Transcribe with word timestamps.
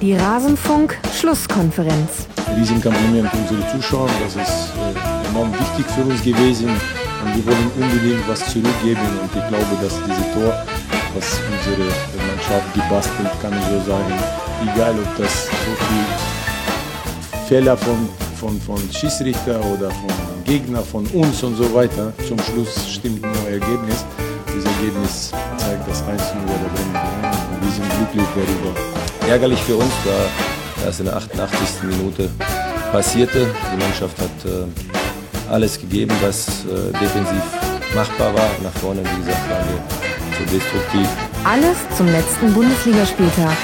Die 0.00 0.14
Rasenfunk-Schlusskonferenz. 0.14 2.28
Riesenkompliment 2.56 3.28
unsere 3.34 3.68
Zuschauer, 3.72 4.08
das 4.22 4.36
ist 4.36 4.72
äh, 4.78 4.94
enorm 5.28 5.52
wichtig 5.52 5.86
für 5.92 6.02
uns 6.02 6.22
gewesen 6.22 6.68
und 6.68 7.34
wir 7.34 7.44
wollen 7.46 7.68
unbedingt 7.76 8.28
was 8.28 8.38
zurückgeben 8.46 9.00
und 9.20 9.26
ich 9.26 9.48
glaube, 9.48 9.76
dass 9.82 9.94
dieses 10.06 10.32
Tor, 10.34 10.54
was 11.16 11.40
unsere 11.50 11.88
Mannschaft 12.28 12.72
gebastelt, 12.74 13.32
kann 13.42 13.52
ich 13.58 13.64
so 13.64 13.80
sagen, 13.90 14.14
egal 14.72 14.94
ob 14.94 15.16
das 15.18 15.46
so 15.46 15.72
viel 15.88 16.06
Fehler 17.48 17.76
von, 17.76 18.08
von, 18.38 18.60
von 18.60 18.78
Schießrichter 18.92 19.58
oder 19.64 19.90
von 19.90 20.44
Gegner, 20.44 20.82
von 20.82 21.06
uns 21.06 21.42
und 21.42 21.56
so 21.56 21.74
weiter, 21.74 22.12
zum 22.28 22.38
Schluss 22.38 22.88
stimmt 22.88 23.22
nur 23.22 23.48
Ergebnis. 23.50 24.04
Dieses 24.54 24.64
Ergebnis 24.64 25.32
zeigt 25.56 25.88
das 25.88 26.04
1 26.06 26.22
0 26.34 26.44
der 26.46 26.70
Bremen. 26.70 26.94
Wir 27.62 27.72
sind 27.72 27.90
glücklich 27.96 28.28
darüber 28.36 28.97
ärgerlich 29.28 29.60
für 29.60 29.76
uns, 29.76 29.92
da 30.06 30.26
das 30.86 31.00
in 31.00 31.06
der 31.06 31.16
88. 31.16 31.82
Minute 31.82 32.30
passierte. 32.90 33.46
Die 33.74 33.76
Mannschaft 33.76 34.18
hat 34.18 34.30
äh, 34.46 34.64
alles 35.50 35.78
gegeben, 35.78 36.14
was 36.22 36.64
äh, 36.64 36.90
defensiv 36.92 37.42
machbar 37.94 38.34
war. 38.34 38.48
Nach 38.62 38.72
vorne, 38.72 39.02
wie 39.02 39.16
gesagt, 39.18 39.50
waren 39.50 39.68
wir 39.68 39.82
so 40.38 40.44
destruktiv. 40.50 41.06
Alles 41.44 41.76
zum 41.96 42.06
letzten 42.06 42.54
Bundesligaspieltag. 42.54 43.54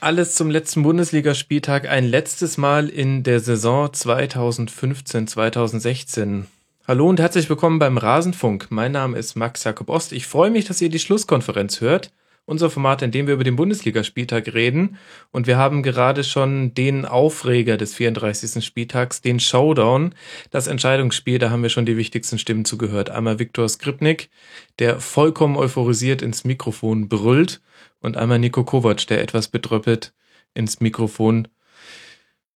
Alles 0.00 0.34
zum 0.34 0.48
letzten 0.48 0.82
Bundesligaspieltag. 0.82 1.86
Ein 1.86 2.06
letztes 2.06 2.56
Mal 2.56 2.88
in 2.88 3.22
der 3.22 3.40
Saison 3.40 3.88
2015-2016. 3.88 6.44
Hallo 6.88 7.10
und 7.10 7.20
herzlich 7.20 7.50
willkommen 7.50 7.78
beim 7.78 7.98
Rasenfunk. 7.98 8.68
Mein 8.70 8.92
Name 8.92 9.18
ist 9.18 9.36
Max 9.36 9.64
Jakob 9.64 9.90
Ost. 9.90 10.12
Ich 10.12 10.26
freue 10.26 10.50
mich, 10.50 10.64
dass 10.64 10.80
ihr 10.80 10.88
die 10.88 10.98
Schlusskonferenz 10.98 11.82
hört 11.82 12.10
unser 12.44 12.70
Format, 12.70 13.02
in 13.02 13.10
dem 13.10 13.26
wir 13.26 13.34
über 13.34 13.44
den 13.44 13.56
Bundesligaspieltag 13.56 14.52
reden. 14.52 14.98
Und 15.30 15.46
wir 15.46 15.56
haben 15.56 15.82
gerade 15.82 16.24
schon 16.24 16.74
den 16.74 17.04
Aufreger 17.04 17.76
des 17.76 17.94
34. 17.94 18.64
Spieltags, 18.64 19.20
den 19.20 19.38
Showdown, 19.40 20.14
das 20.50 20.66
Entscheidungsspiel, 20.66 21.38
da 21.38 21.50
haben 21.50 21.62
wir 21.62 21.70
schon 21.70 21.86
die 21.86 21.96
wichtigsten 21.96 22.38
Stimmen 22.38 22.64
zugehört. 22.64 23.10
Einmal 23.10 23.38
Viktor 23.38 23.68
Skripnik, 23.68 24.30
der 24.78 25.00
vollkommen 25.00 25.56
euphorisiert 25.56 26.22
ins 26.22 26.44
Mikrofon 26.44 27.08
brüllt 27.08 27.60
und 28.00 28.16
einmal 28.16 28.38
Nico 28.38 28.64
Kovac, 28.64 29.06
der 29.06 29.22
etwas 29.22 29.48
bedröppelt 29.48 30.12
ins 30.54 30.80
Mikrofon 30.80 31.48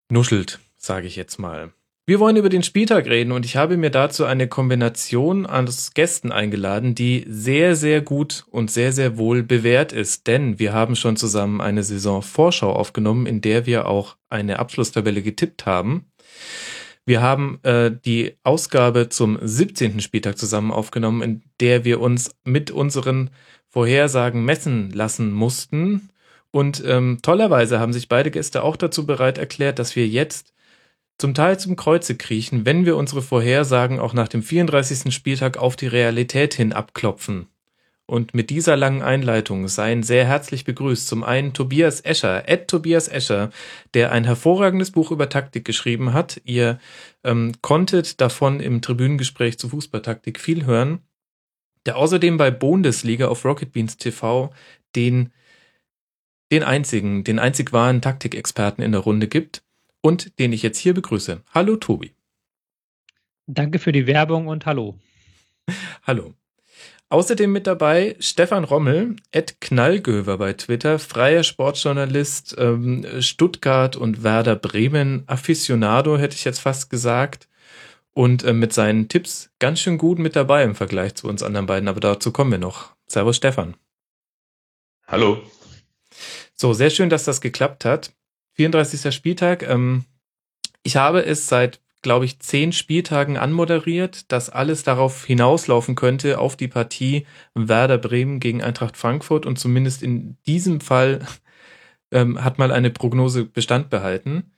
nuschelt, 0.08 0.60
sage 0.76 1.06
ich 1.06 1.16
jetzt 1.16 1.38
mal. 1.38 1.72
Wir 2.04 2.18
wollen 2.18 2.36
über 2.36 2.48
den 2.48 2.64
Spieltag 2.64 3.06
reden 3.06 3.30
und 3.30 3.44
ich 3.44 3.54
habe 3.54 3.76
mir 3.76 3.90
dazu 3.90 4.24
eine 4.24 4.48
Kombination 4.48 5.46
aus 5.46 5.94
Gästen 5.94 6.32
eingeladen, 6.32 6.96
die 6.96 7.24
sehr, 7.28 7.76
sehr 7.76 8.00
gut 8.00 8.44
und 8.50 8.72
sehr, 8.72 8.92
sehr 8.92 9.18
wohl 9.18 9.44
bewährt 9.44 9.92
ist. 9.92 10.26
Denn 10.26 10.58
wir 10.58 10.72
haben 10.72 10.96
schon 10.96 11.16
zusammen 11.16 11.60
eine 11.60 11.84
Saisonvorschau 11.84 12.72
aufgenommen, 12.72 13.26
in 13.26 13.40
der 13.40 13.66
wir 13.66 13.86
auch 13.86 14.16
eine 14.28 14.58
Abschlusstabelle 14.58 15.22
getippt 15.22 15.64
haben. 15.64 16.06
Wir 17.06 17.22
haben 17.22 17.60
äh, 17.62 17.92
die 18.04 18.34
Ausgabe 18.42 19.08
zum 19.08 19.38
17. 19.40 20.00
Spieltag 20.00 20.38
zusammen 20.38 20.72
aufgenommen, 20.72 21.22
in 21.22 21.42
der 21.60 21.84
wir 21.84 22.00
uns 22.00 22.34
mit 22.42 22.72
unseren 22.72 23.30
Vorhersagen 23.68 24.44
messen 24.44 24.90
lassen 24.90 25.30
mussten. 25.30 26.10
Und 26.50 26.82
ähm, 26.84 27.20
tollerweise 27.22 27.78
haben 27.78 27.92
sich 27.92 28.08
beide 28.08 28.32
Gäste 28.32 28.64
auch 28.64 28.76
dazu 28.76 29.06
bereit 29.06 29.38
erklärt, 29.38 29.78
dass 29.78 29.94
wir 29.94 30.08
jetzt 30.08 30.52
zum 31.22 31.34
Teil 31.34 31.56
zum 31.56 31.76
Kreuze 31.76 32.16
kriechen, 32.16 32.66
wenn 32.66 32.84
wir 32.84 32.96
unsere 32.96 33.22
Vorhersagen 33.22 34.00
auch 34.00 34.12
nach 34.12 34.26
dem 34.26 34.42
34. 34.42 35.14
Spieltag 35.14 35.56
auf 35.56 35.76
die 35.76 35.86
Realität 35.86 36.52
hin 36.52 36.72
abklopfen. 36.72 37.46
Und 38.06 38.34
mit 38.34 38.50
dieser 38.50 38.76
langen 38.76 39.02
Einleitung 39.02 39.68
seien 39.68 40.02
sehr 40.02 40.26
herzlich 40.26 40.64
begrüßt 40.64 41.06
zum 41.06 41.22
einen 41.22 41.52
Tobias 41.52 42.00
Escher, 42.00 42.48
Ed 42.48 42.66
Tobias 42.66 43.06
Escher, 43.06 43.50
der 43.94 44.10
ein 44.10 44.24
hervorragendes 44.24 44.90
Buch 44.90 45.12
über 45.12 45.28
Taktik 45.28 45.64
geschrieben 45.64 46.12
hat. 46.12 46.40
Ihr 46.44 46.80
ähm, 47.22 47.52
konntet 47.62 48.20
davon 48.20 48.58
im 48.58 48.82
Tribünengespräch 48.82 49.60
zu 49.60 49.68
Fußballtaktik 49.68 50.40
viel 50.40 50.66
hören. 50.66 51.02
Der 51.86 51.98
außerdem 51.98 52.36
bei 52.36 52.50
Bundesliga 52.50 53.28
auf 53.28 53.44
Rocket 53.44 53.70
Beans 53.70 53.96
TV 53.96 54.52
den, 54.96 55.30
den 56.50 56.64
einzigen, 56.64 57.22
den 57.22 57.38
einzig 57.38 57.72
wahren 57.72 58.02
Taktikexperten 58.02 58.82
in 58.82 58.90
der 58.90 59.02
Runde 59.02 59.28
gibt 59.28 59.62
und 60.02 60.38
den 60.38 60.52
ich 60.52 60.62
jetzt 60.62 60.78
hier 60.78 60.92
begrüße. 60.92 61.42
Hallo 61.54 61.76
Tobi. 61.76 62.12
Danke 63.46 63.78
für 63.78 63.92
die 63.92 64.06
Werbung 64.06 64.48
und 64.48 64.66
hallo. 64.66 64.98
hallo. 66.02 66.34
Außerdem 67.08 67.52
mit 67.52 67.66
dabei 67.66 68.16
Stefan 68.20 68.64
Rommel, 68.64 69.16
Ed 69.32 69.60
Knallgöver 69.60 70.38
bei 70.38 70.54
Twitter, 70.54 70.98
freier 70.98 71.42
Sportjournalist, 71.42 72.56
ähm, 72.58 73.04
Stuttgart 73.20 73.96
und 73.96 74.22
Werder 74.22 74.56
Bremen, 74.56 75.24
Aficionado 75.26 76.16
hätte 76.16 76.36
ich 76.36 76.44
jetzt 76.44 76.60
fast 76.60 76.88
gesagt. 76.88 77.48
Und 78.14 78.44
äh, 78.44 78.52
mit 78.54 78.72
seinen 78.72 79.08
Tipps 79.08 79.50
ganz 79.58 79.80
schön 79.80 79.98
gut 79.98 80.18
mit 80.18 80.36
dabei 80.36 80.64
im 80.64 80.74
Vergleich 80.74 81.14
zu 81.14 81.28
uns 81.28 81.42
anderen 81.42 81.66
beiden, 81.66 81.88
aber 81.88 82.00
dazu 82.00 82.32
kommen 82.32 82.50
wir 82.50 82.58
noch. 82.58 82.94
Servus 83.06 83.36
Stefan. 83.36 83.76
Hallo. 85.06 85.42
So, 86.54 86.72
sehr 86.72 86.90
schön, 86.90 87.10
dass 87.10 87.24
das 87.24 87.42
geklappt 87.42 87.84
hat. 87.84 88.14
34. 88.54 89.14
Spieltag. 89.14 89.62
Ähm, 89.62 90.04
ich 90.82 90.96
habe 90.96 91.24
es 91.24 91.46
seit, 91.48 91.80
glaube 92.02 92.24
ich, 92.24 92.40
zehn 92.40 92.72
Spieltagen 92.72 93.36
anmoderiert, 93.36 94.30
dass 94.32 94.50
alles 94.50 94.82
darauf 94.82 95.24
hinauslaufen 95.24 95.94
könnte, 95.94 96.38
auf 96.38 96.56
die 96.56 96.68
Partie 96.68 97.26
Werder 97.54 97.98
Bremen 97.98 98.40
gegen 98.40 98.62
Eintracht 98.62 98.96
Frankfurt. 98.96 99.46
Und 99.46 99.58
zumindest 99.58 100.02
in 100.02 100.36
diesem 100.46 100.80
Fall 100.80 101.20
ähm, 102.10 102.42
hat 102.42 102.58
mal 102.58 102.72
eine 102.72 102.90
Prognose 102.90 103.44
Bestand 103.44 103.90
behalten. 103.90 104.52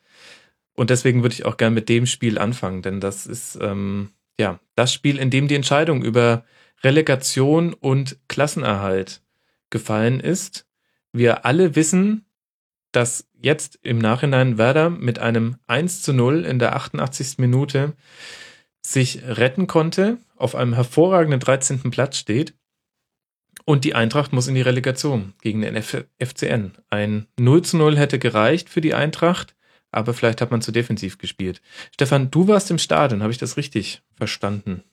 Und 0.75 0.91
deswegen 0.91 1.23
würde 1.23 1.35
ich 1.35 1.45
auch 1.45 1.57
gern 1.57 1.73
mit 1.73 1.89
dem 1.89 2.07
Spiel 2.07 2.39
anfangen, 2.39 2.83
denn 2.83 3.01
das 3.01 3.27
ist 3.27 3.57
ähm, 3.61 4.11
ja 4.39 4.59
das 4.75 4.93
Spiel, 4.93 5.19
in 5.19 5.31
dem 5.31 5.47
die 5.47 5.55
Entscheidung 5.55 6.03
über 6.03 6.45
Relegation 6.83 7.73
und 7.73 8.19
Klassenerhalt 8.29 9.23
gefallen 9.71 10.21
ist. 10.21 10.67
Wir 11.13 11.47
alle 11.47 11.77
wissen, 11.77 12.27
dass 12.95 13.29
jetzt 13.41 13.79
im 13.83 13.99
Nachhinein 13.99 14.57
Werder 14.57 14.89
mit 14.89 15.19
einem 15.19 15.57
1 15.67 16.03
zu 16.03 16.13
0 16.13 16.45
in 16.45 16.59
der 16.59 16.77
88. 16.77 17.39
Minute 17.39 17.95
sich 18.83 19.23
retten 19.25 19.67
konnte, 19.67 20.19
auf 20.37 20.55
einem 20.55 20.75
hervorragenden 20.75 21.41
13. 21.41 21.91
Platz 21.91 22.19
steht. 22.19 22.55
Und 23.65 23.85
die 23.85 23.95
Eintracht 23.95 24.33
muss 24.33 24.47
in 24.47 24.55
die 24.55 24.61
Relegation 24.61 25.33
gegen 25.41 25.63
den 25.63 25.75
F 25.75 26.05
FCN. 26.19 26.73
Ein 26.91 27.27
0 27.39 27.63
zu 27.63 27.79
0 27.79 27.97
hätte 27.97 28.19
gereicht 28.19 28.69
für 28.69 28.81
die 28.81 28.95
Eintracht, 28.95 29.57
aber 29.91 30.15
vielleicht 30.15 30.41
hat 30.41 30.51
man 30.51 30.63
zu 30.63 30.71
defensiv 30.71 31.19
gespielt. 31.19 31.63
Stefan, 31.93 32.31
du 32.31 32.47
warst 32.47 32.71
im 32.71 32.79
Stadion, 32.79 33.23
habe 33.23 33.33
ich 33.33 33.39
das 33.39 33.57
richtig 33.57 34.03
verstanden? 34.15 34.85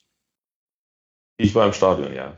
Ich 1.38 1.53
war 1.53 1.67
im 1.67 1.73
Stadion, 1.73 2.13
ja. 2.13 2.38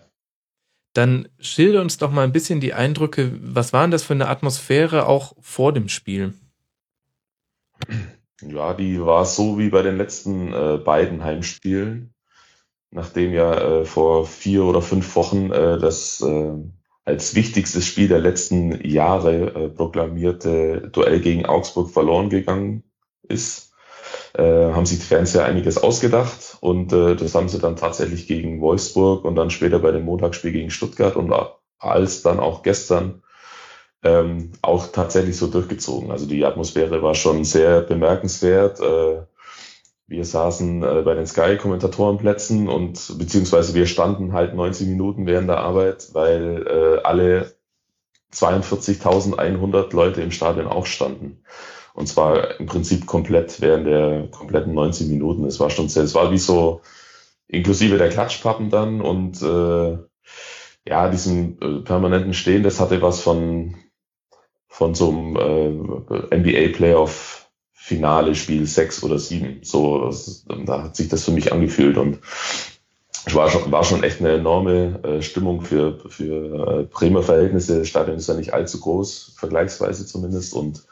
Dann 0.93 1.27
schilder 1.39 1.81
uns 1.81 1.97
doch 1.97 2.11
mal 2.11 2.23
ein 2.23 2.31
bisschen 2.31 2.59
die 2.59 2.73
Eindrücke. 2.73 3.31
Was 3.41 3.73
waren 3.73 3.91
das 3.91 4.03
für 4.03 4.13
eine 4.13 4.29
Atmosphäre 4.29 5.07
auch 5.07 5.33
vor 5.41 5.73
dem 5.73 5.89
Spiel? 5.89 6.33
Ja, 8.41 8.73
die 8.73 9.01
war 9.01 9.25
so 9.25 9.57
wie 9.57 9.69
bei 9.69 9.81
den 9.81 9.97
letzten 9.97 10.53
äh, 10.53 10.77
beiden 10.77 11.23
Heimspielen, 11.23 12.13
nachdem 12.91 13.33
ja 13.33 13.53
äh, 13.53 13.85
vor 13.85 14.27
vier 14.27 14.63
oder 14.63 14.81
fünf 14.81 15.15
Wochen 15.15 15.51
äh, 15.51 15.79
das 15.79 16.21
äh, 16.21 16.53
als 17.05 17.35
wichtigstes 17.35 17.85
Spiel 17.85 18.07
der 18.07 18.19
letzten 18.19 18.85
Jahre 18.87 19.55
äh, 19.55 19.69
proklamierte 19.69 20.89
Duell 20.91 21.19
gegen 21.19 21.45
Augsburg 21.45 21.89
verloren 21.89 22.29
gegangen 22.29 22.83
ist 23.27 23.72
äh, 24.33 24.71
haben 24.71 24.85
sich 24.85 24.99
die 24.99 25.05
Fans 25.05 25.33
ja 25.33 25.45
einiges 25.45 25.77
ausgedacht 25.77 26.57
und 26.61 26.91
äh, 26.91 27.15
das 27.15 27.35
haben 27.35 27.49
sie 27.49 27.59
dann 27.59 27.75
tatsächlich 27.75 28.27
gegen 28.27 28.61
Wolfsburg 28.61 29.25
und 29.25 29.35
dann 29.35 29.49
später 29.49 29.79
bei 29.79 29.91
dem 29.91 30.05
Montagsspiel 30.05 30.51
gegen 30.51 30.71
Stuttgart 30.71 31.15
und 31.15 31.33
als 31.79 32.21
dann 32.23 32.39
auch 32.39 32.63
gestern 32.63 33.21
ähm, 34.03 34.51
auch 34.61 34.87
tatsächlich 34.87 35.37
so 35.37 35.47
durchgezogen. 35.47 36.11
Also 36.11 36.25
die 36.25 36.45
Atmosphäre 36.45 37.01
war 37.01 37.15
schon 37.15 37.45
sehr 37.45 37.81
bemerkenswert. 37.81 38.79
Äh, 38.79 39.23
wir 40.07 40.25
saßen 40.25 40.83
äh, 40.83 41.01
bei 41.03 41.13
den 41.13 41.25
Sky-Kommentatorenplätzen 41.25 42.67
und 42.67 43.17
beziehungsweise 43.17 43.73
wir 43.73 43.85
standen 43.85 44.33
halt 44.33 44.53
90 44.53 44.87
Minuten 44.87 45.25
während 45.25 45.47
der 45.47 45.59
Arbeit, 45.59 46.09
weil 46.13 46.67
äh, 46.67 47.03
alle 47.03 47.53
42.100 48.33 49.95
Leute 49.95 50.21
im 50.21 50.31
Stadion 50.31 50.67
auch 50.67 50.85
standen. 50.85 51.43
Und 51.93 52.07
zwar 52.07 52.59
im 52.59 52.65
Prinzip 52.65 53.05
komplett 53.05 53.61
während 53.61 53.85
der 53.87 54.27
kompletten 54.31 54.73
90 54.73 55.07
Minuten. 55.07 55.45
Es 55.45 55.59
war 55.59 55.69
schon 55.69 55.89
sehr, 55.89 56.03
es 56.03 56.15
war 56.15 56.31
wie 56.31 56.39
so 56.39 56.81
inklusive 57.47 57.97
der 57.97 58.09
Klatschpappen 58.09 58.69
dann 58.69 58.99
und 59.01 59.41
äh, 59.41 59.97
ja, 60.87 61.09
diesem 61.09 61.57
äh, 61.61 61.81
permanenten 61.81 62.33
Stehen, 62.33 62.63
das 62.63 62.79
hatte 62.79 63.01
was 63.01 63.21
von, 63.21 63.75
von 64.67 64.95
so 64.95 65.09
einem 65.09 66.03
äh, 66.31 66.37
NBA 66.37 66.75
Playoff 66.75 67.43
Finale 67.73 68.33
Spiel 68.33 68.65
6 68.65 69.03
oder 69.03 69.19
7. 69.19 69.59
So, 69.63 70.05
das, 70.05 70.45
da 70.65 70.83
hat 70.83 70.95
sich 70.95 71.09
das 71.09 71.25
für 71.25 71.31
mich 71.31 71.51
angefühlt 71.51 71.97
und 71.97 72.19
es 73.25 73.35
war 73.35 73.49
schon, 73.49 73.71
war 73.71 73.83
schon 73.83 74.03
echt 74.03 74.19
eine 74.19 74.33
enorme 74.33 75.03
äh, 75.03 75.21
Stimmung 75.21 75.61
für, 75.61 75.99
für 76.09 76.81
äh, 76.81 76.83
Bremer 76.83 77.23
Verhältnisse. 77.23 77.79
Das 77.79 77.87
Stadion 77.87 78.17
ist 78.17 78.27
ja 78.27 78.33
nicht 78.33 78.53
allzu 78.53 78.79
groß, 78.79 79.35
vergleichsweise 79.37 80.05
zumindest. 80.05 80.53
Und 80.53 80.83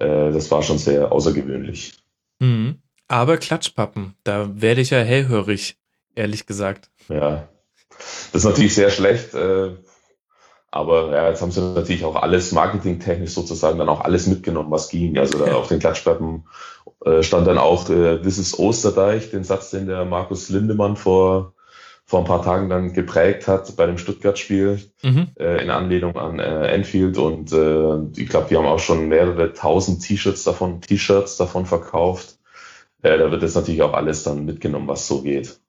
äh, 0.00 0.32
das 0.32 0.50
war 0.50 0.62
schon 0.62 0.78
sehr 0.78 1.12
außergewöhnlich. 1.12 1.94
Mhm. 2.40 2.76
Aber 3.08 3.38
Klatschpappen, 3.38 4.14
da 4.24 4.48
werde 4.54 4.80
ich 4.80 4.90
ja 4.90 4.98
hellhörig, 4.98 5.78
ehrlich 6.14 6.46
gesagt. 6.46 6.90
Ja, 7.08 7.48
das 8.32 8.42
ist 8.42 8.44
natürlich 8.44 8.74
sehr 8.74 8.90
schlecht. 8.90 9.34
Äh, 9.34 9.70
aber 10.70 11.12
ja, 11.12 11.28
jetzt 11.30 11.40
haben 11.40 11.50
sie 11.50 11.62
natürlich 11.62 12.04
auch 12.04 12.16
alles 12.16 12.52
marketingtechnisch 12.52 13.30
sozusagen 13.30 13.78
dann 13.78 13.88
auch 13.88 14.02
alles 14.02 14.26
mitgenommen, 14.26 14.70
was 14.70 14.90
ging. 14.90 15.16
Also 15.16 15.38
da 15.38 15.54
auf 15.56 15.68
den 15.68 15.78
Klatschplatten 15.78 16.44
äh, 17.04 17.22
stand 17.22 17.46
dann 17.46 17.58
auch 17.58 17.88
äh, 17.88 18.18
This 18.18 18.38
is 18.38 18.58
Osterdeich, 18.58 19.30
den 19.30 19.44
Satz, 19.44 19.70
den 19.70 19.86
der 19.86 20.04
Markus 20.04 20.50
Lindemann 20.50 20.96
vor, 20.96 21.54
vor 22.08 22.20
ein 22.20 22.24
paar 22.24 22.42
Tagen 22.42 22.70
dann 22.70 22.94
geprägt 22.94 23.46
hat 23.48 23.76
bei 23.76 23.84
dem 23.84 23.98
Stuttgart-Spiel 23.98 24.80
mhm. 25.02 25.28
äh, 25.38 25.62
in 25.62 25.68
Anlehnung 25.68 26.16
an 26.16 26.38
äh, 26.38 26.68
Enfield. 26.68 27.18
Und 27.18 27.52
äh, 27.52 27.98
ich 28.18 28.30
glaube, 28.30 28.46
die 28.48 28.56
haben 28.56 28.64
auch 28.64 28.78
schon 28.78 29.08
mehrere 29.08 29.52
tausend 29.52 30.02
T-Shirts 30.02 30.42
davon, 30.42 30.80
T-Shirts 30.80 31.36
davon 31.36 31.66
verkauft. 31.66 32.38
Äh, 33.02 33.18
da 33.18 33.30
wird 33.30 33.42
jetzt 33.42 33.56
natürlich 33.56 33.82
auch 33.82 33.92
alles 33.92 34.22
dann 34.22 34.46
mitgenommen, 34.46 34.88
was 34.88 35.06
so 35.06 35.20
geht. 35.20 35.60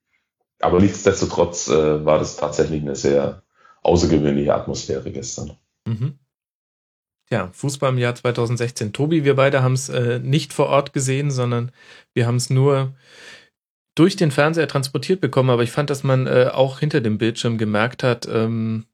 Aber 0.61 0.79
nichtsdestotrotz 0.79 1.67
äh, 1.67 2.05
war 2.05 2.19
das 2.19 2.37
tatsächlich 2.37 2.83
eine 2.83 2.95
sehr 2.95 3.43
außergewöhnliche 3.81 4.55
Atmosphäre 4.55 5.11
gestern. 5.11 5.57
Mhm. 5.85 6.19
Ja, 7.29 7.49
Fußball 7.51 7.91
im 7.91 7.97
Jahr 7.97 8.15
2016. 8.15 8.93
Tobi, 8.93 9.25
wir 9.25 9.35
beide 9.35 9.61
haben 9.61 9.73
es 9.73 9.89
äh, 9.89 10.19
nicht 10.19 10.53
vor 10.53 10.67
Ort 10.67 10.93
gesehen, 10.93 11.31
sondern 11.31 11.73
wir 12.13 12.25
haben 12.25 12.37
es 12.37 12.49
nur 12.49 12.93
durch 13.95 14.15
den 14.15 14.31
Fernseher 14.31 14.67
transportiert 14.67 15.21
bekommen. 15.21 15.49
Aber 15.49 15.63
ich 15.63 15.71
fand, 15.71 15.89
dass 15.89 16.03
man 16.03 16.27
äh, 16.27 16.49
auch 16.53 16.79
hinter 16.79 17.01
dem 17.01 17.17
Bildschirm 17.17 17.57
gemerkt 17.57 18.03
hat, 18.03 18.27
ähm, 18.31 18.85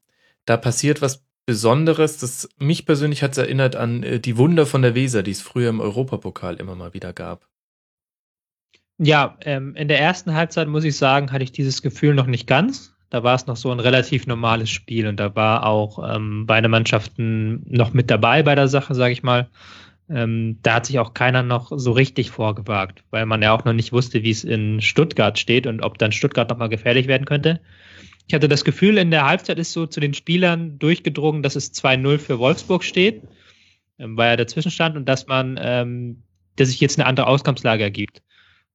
da 0.44 0.56
passiert 0.56 1.02
was 1.02 1.24
Besonderes. 1.46 2.18
Das 2.18 2.48
mich 2.58 2.86
persönlich 2.86 3.22
hat 3.22 3.32
es 3.32 3.38
erinnert 3.38 3.76
an 3.76 4.02
äh, 4.02 4.20
die 4.20 4.36
Wunder 4.36 4.66
von 4.66 4.82
der 4.82 4.94
Weser, 4.94 5.22
die 5.22 5.30
es 5.30 5.42
früher 5.42 5.70
im 5.70 5.80
Europapokal 5.80 6.56
immer 6.56 6.74
mal 6.74 6.92
wieder 6.92 7.12
gab. 7.12 7.46
Ja, 8.98 9.36
ähm, 9.42 9.74
in 9.76 9.88
der 9.88 10.00
ersten 10.00 10.34
Halbzeit 10.34 10.68
muss 10.68 10.84
ich 10.84 10.96
sagen, 10.96 11.30
hatte 11.30 11.44
ich 11.44 11.52
dieses 11.52 11.82
Gefühl 11.82 12.14
noch 12.14 12.26
nicht 12.26 12.46
ganz. 12.46 12.94
Da 13.10 13.22
war 13.22 13.36
es 13.36 13.46
noch 13.46 13.56
so 13.56 13.70
ein 13.70 13.78
relativ 13.78 14.26
normales 14.26 14.70
Spiel 14.70 15.06
und 15.06 15.20
da 15.20 15.36
war 15.36 15.64
auch 15.64 16.16
ähm, 16.16 16.46
beide 16.46 16.68
Mannschaften 16.68 17.62
noch 17.68 17.92
mit 17.92 18.10
dabei 18.10 18.42
bei 18.42 18.54
der 18.54 18.68
Sache, 18.68 18.94
sage 18.94 19.12
ich 19.12 19.22
mal. 19.22 19.48
Ähm, 20.08 20.58
da 20.62 20.74
hat 20.74 20.86
sich 20.86 20.98
auch 20.98 21.14
keiner 21.14 21.42
noch 21.42 21.72
so 21.74 21.92
richtig 21.92 22.30
vorgewagt, 22.30 23.02
weil 23.10 23.26
man 23.26 23.42
ja 23.42 23.52
auch 23.52 23.64
noch 23.64 23.72
nicht 23.72 23.92
wusste, 23.92 24.22
wie 24.22 24.30
es 24.30 24.44
in 24.44 24.80
Stuttgart 24.80 25.38
steht 25.38 25.66
und 25.66 25.82
ob 25.82 25.98
dann 25.98 26.12
Stuttgart 26.12 26.48
nochmal 26.48 26.68
gefährlich 26.68 27.08
werden 27.08 27.24
könnte. 27.24 27.60
Ich 28.28 28.34
hatte 28.34 28.48
das 28.48 28.64
Gefühl, 28.64 28.98
in 28.98 29.10
der 29.10 29.26
Halbzeit 29.26 29.58
ist 29.58 29.72
so 29.72 29.86
zu 29.86 30.00
den 30.00 30.14
Spielern 30.14 30.78
durchgedrungen, 30.78 31.42
dass 31.42 31.56
es 31.56 31.72
2-0 31.74 32.18
für 32.18 32.38
Wolfsburg 32.38 32.84
steht, 32.84 33.22
ähm, 33.98 34.16
weil 34.16 34.30
er 34.30 34.36
dazwischen 34.36 34.70
stand 34.70 34.96
und 34.96 35.08
dass 35.08 35.26
man, 35.26 35.58
ähm, 35.60 36.22
dass 36.56 36.68
sich 36.68 36.80
jetzt 36.80 36.98
eine 36.98 37.06
andere 37.06 37.26
Ausgangslage 37.26 37.82
ergibt. 37.82 38.22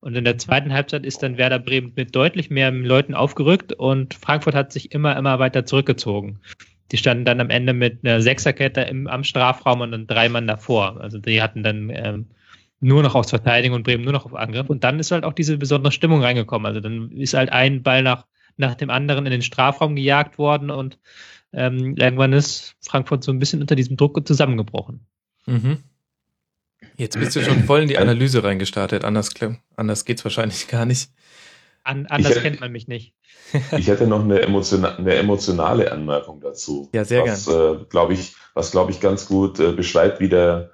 Und 0.02 0.16
in 0.16 0.24
der 0.24 0.38
zweiten 0.38 0.74
Halbzeit 0.74 1.06
ist 1.06 1.22
dann 1.22 1.38
Werder 1.38 1.60
Bremen 1.60 1.94
mit 1.96 2.16
deutlich 2.16 2.50
mehr 2.50 2.72
Leuten 2.72 3.14
aufgerückt 3.14 3.72
und 3.72 4.16
Frankfurt 4.16 4.56
hat 4.56 4.74
sich 4.74 4.94
immer, 4.94 5.16
immer 5.16 5.38
weiter 5.38 5.64
zurückgezogen. 5.64 6.40
Die 6.92 6.98
standen 6.98 7.26
dann 7.26 7.40
am 7.40 7.50
Ende 7.50 7.74
mit 7.74 8.00
einer 8.04 8.22
Sechserkette 8.22 8.82
im, 8.82 9.08
am 9.08 9.24
Strafraum 9.24 9.82
und 9.82 9.92
dann 9.92 10.08
drei 10.08 10.30
Mann 10.30 10.48
davor. 10.48 11.00
Also 11.00 11.20
die 11.20 11.42
hatten 11.42 11.64
dann 11.64 11.90
ähm, 11.90 12.26
nur 12.82 13.04
noch 13.04 13.16
aus 13.16 13.30
Verteidigung 13.30 13.78
und 13.78 13.84
Bremen 13.84 14.04
nur 14.04 14.14
noch 14.14 14.26
auf 14.26 14.36
Angriff. 14.36 14.70
Und 14.70 14.84
dann 14.84 15.00
ist 15.00 15.12
halt 15.12 15.24
auch 15.24 15.34
diese 15.34 15.58
besondere 15.58 15.92
Stimmung 15.92 16.22
reingekommen. 16.22 16.66
Also 16.66 16.82
dann 16.82 17.12
ist 17.12 17.34
halt 17.34 17.52
ein 17.52 17.84
Ball 17.84 18.04
nach, 18.04 18.26
nach 18.58 18.76
dem 18.76 18.90
anderen 18.90 19.26
in 19.26 19.32
den 19.32 19.42
Strafraum 19.42 19.96
gejagt 19.96 20.38
worden 20.38 20.70
und 20.70 21.00
ähm, 21.54 21.96
irgendwann 21.98 22.34
ist 22.34 22.76
Frankfurt 22.82 23.24
so 23.24 23.32
ein 23.32 23.40
bisschen 23.40 23.62
unter 23.62 23.76
diesem 23.76 23.98
Druck 23.98 24.26
zusammengebrochen. 24.28 25.06
Mhm. 25.46 25.80
Jetzt 26.98 27.20
bist 27.20 27.36
du 27.36 27.42
schon 27.42 27.64
voll 27.64 27.82
in 27.82 27.88
die 27.88 27.98
Analyse 27.98 28.44
reingestartet. 28.44 29.04
Anders, 29.04 29.32
anders 29.76 30.06
geht's 30.06 30.24
wahrscheinlich 30.24 30.68
gar 30.68 30.86
nicht. 30.86 31.12
An, 31.84 32.06
anders 32.08 32.32
hätte, 32.32 32.42
kennt 32.42 32.60
man 32.60 32.72
mich 32.72 32.88
nicht. 32.88 33.14
Ich 33.78 33.88
hätte 33.88 34.08
noch 34.08 34.24
eine, 34.24 34.42
emotiona 34.42 34.96
eine 34.96 35.16
emotionale 35.16 35.92
Anmerkung 35.92 36.40
dazu. 36.40 36.90
Ja, 36.94 37.06
sehr 37.06 37.24
was, 37.24 37.46
gerne. 37.46 37.82
Äh, 37.82 37.86
glaube 37.90 38.14
ich, 38.14 38.36
was 38.54 38.72
glaube 38.72 38.92
ich 38.92 39.00
ganz 39.00 39.28
gut 39.28 39.60
äh, 39.60 39.72
beschreibt, 39.72 40.20
wie 40.20 40.30
der, 40.30 40.72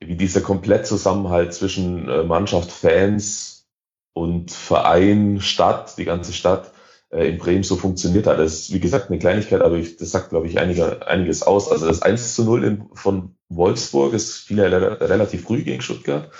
wie 0.00 0.16
dieser 0.16 0.40
Komplettzusammenhalt 0.40 1.54
zwischen 1.54 2.08
äh, 2.08 2.22
Mannschaft, 2.22 2.70
Fans 2.70 3.66
und 4.14 4.50
Verein, 4.50 5.40
Stadt, 5.40 5.96
die 5.98 6.04
ganze 6.04 6.32
Stadt 6.32 6.72
äh, 7.10 7.28
in 7.28 7.38
Bremen 7.38 7.62
so 7.62 7.76
funktioniert 7.76 8.26
hat. 8.26 8.38
Das 8.38 8.54
ist, 8.54 8.72
wie 8.72 8.80
gesagt, 8.80 9.10
eine 9.10 9.18
Kleinigkeit, 9.18 9.60
aber 9.60 9.76
ich, 9.76 9.96
das 9.96 10.10
sagt, 10.10 10.30
glaube 10.30 10.46
ich, 10.46 10.58
einige, 10.58 11.06
einiges 11.06 11.42
aus. 11.42 11.70
Also 11.70 11.86
das 11.86 12.02
1 12.02 12.34
zu 12.34 12.44
0 12.44 12.64
in, 12.64 12.84
von 12.94 13.36
Wolfsburg, 13.48 14.14
es 14.14 14.38
fiel 14.38 14.58
ja 14.58 14.66
relativ 14.66 15.44
früh 15.44 15.62
gegen 15.62 15.82
Stuttgart. 15.82 16.30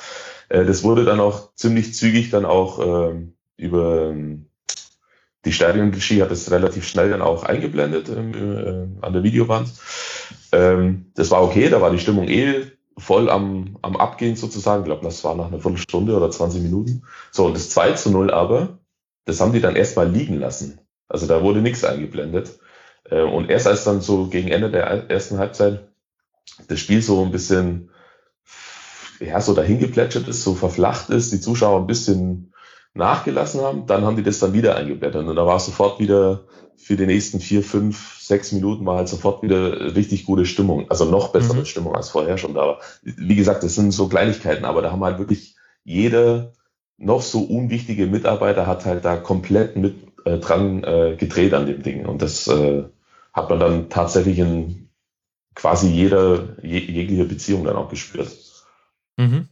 Äh, 0.48 0.64
das 0.64 0.82
wurde 0.82 1.04
dann 1.04 1.20
auch 1.20 1.54
ziemlich 1.54 1.94
zügig 1.94 2.30
dann 2.30 2.44
auch 2.44 2.78
äh, 3.10 3.26
über 3.56 4.10
ähm, 4.10 4.46
die 5.44 5.52
Stadionregie 5.52 6.22
hat 6.22 6.30
es 6.30 6.50
relativ 6.50 6.86
schnell 6.86 7.10
dann 7.10 7.22
auch 7.22 7.42
eingeblendet 7.42 8.08
ähm, 8.08 8.34
äh, 8.34 9.04
an 9.04 9.12
der 9.12 9.22
Videowand. 9.22 9.68
Ähm, 10.52 11.06
das 11.14 11.30
war 11.30 11.42
okay, 11.42 11.68
da 11.68 11.80
war 11.80 11.90
die 11.90 11.98
Stimmung 11.98 12.28
eh 12.28 12.66
voll 12.96 13.28
am, 13.30 13.78
am 13.82 13.96
Abgehen 13.96 14.36
sozusagen. 14.36 14.82
Ich 14.82 14.86
glaube, 14.86 15.04
das 15.04 15.24
war 15.24 15.34
nach 15.34 15.48
einer 15.48 15.60
Viertelstunde 15.60 16.16
oder 16.16 16.30
20 16.30 16.62
Minuten. 16.62 17.02
So, 17.30 17.46
und 17.46 17.54
das 17.54 17.70
2 17.70 17.92
zu 17.92 18.10
0 18.10 18.30
aber, 18.30 18.78
das 19.24 19.40
haben 19.40 19.52
die 19.52 19.60
dann 19.60 19.76
erstmal 19.76 20.08
liegen 20.08 20.38
lassen. 20.38 20.78
Also 21.08 21.26
da 21.26 21.42
wurde 21.42 21.60
nichts 21.60 21.84
eingeblendet. 21.84 22.58
Äh, 23.10 23.22
und 23.22 23.50
erst 23.50 23.66
als 23.66 23.84
dann 23.84 24.00
so 24.00 24.28
gegen 24.28 24.48
Ende 24.48 24.70
der 24.70 25.10
ersten 25.10 25.38
Halbzeit 25.38 25.88
das 26.68 26.78
Spiel 26.78 27.02
so 27.02 27.24
ein 27.24 27.32
bisschen, 27.32 27.90
ja, 29.20 29.40
so 29.40 29.54
dahingeplätschert 29.54 30.28
ist, 30.28 30.44
so 30.44 30.54
verflacht 30.54 31.10
ist, 31.10 31.32
die 31.32 31.40
Zuschauer 31.40 31.80
ein 31.80 31.86
bisschen 31.86 32.51
nachgelassen 32.94 33.60
haben, 33.62 33.86
dann 33.86 34.04
haben 34.04 34.16
die 34.16 34.22
das 34.22 34.38
dann 34.38 34.52
wieder 34.52 34.76
eingeblättert. 34.76 35.26
Und 35.26 35.36
da 35.36 35.46
war 35.46 35.58
sofort 35.58 35.98
wieder 35.98 36.44
für 36.76 36.96
die 36.96 37.06
nächsten 37.06 37.40
vier, 37.40 37.62
fünf, 37.62 38.18
sechs 38.20 38.52
Minuten 38.52 38.84
war 38.84 38.96
halt 38.96 39.08
sofort 39.08 39.42
wieder 39.42 39.94
richtig 39.94 40.24
gute 40.24 40.46
Stimmung. 40.46 40.90
Also 40.90 41.04
noch 41.04 41.32
bessere 41.32 41.60
mhm. 41.60 41.64
Stimmung 41.64 41.94
als 41.94 42.10
vorher 42.10 42.38
schon 42.38 42.54
da 42.54 42.60
war. 42.62 42.80
Wie 43.02 43.36
gesagt, 43.36 43.62
das 43.62 43.74
sind 43.74 43.92
so 43.92 44.08
Kleinigkeiten, 44.08 44.64
aber 44.64 44.82
da 44.82 44.90
haben 44.90 45.04
halt 45.04 45.18
wirklich 45.18 45.56
jeder 45.84 46.52
noch 46.98 47.22
so 47.22 47.42
unwichtige 47.42 48.06
Mitarbeiter 48.06 48.66
hat 48.66 48.84
halt 48.84 49.04
da 49.04 49.16
komplett 49.16 49.76
mit 49.76 49.94
äh, 50.24 50.38
dran 50.38 50.84
äh, 50.84 51.16
gedreht 51.16 51.54
an 51.54 51.66
dem 51.66 51.82
Ding. 51.82 52.06
Und 52.06 52.22
das 52.22 52.46
äh, 52.46 52.84
hat 53.32 53.50
man 53.50 53.60
dann 53.60 53.88
tatsächlich 53.88 54.38
in 54.38 54.88
quasi 55.54 55.88
jeder, 55.88 56.62
jegliche 56.62 57.24
Beziehung 57.24 57.64
dann 57.64 57.76
auch 57.76 57.88
gespürt. 57.88 58.30
Mhm. 59.16 59.48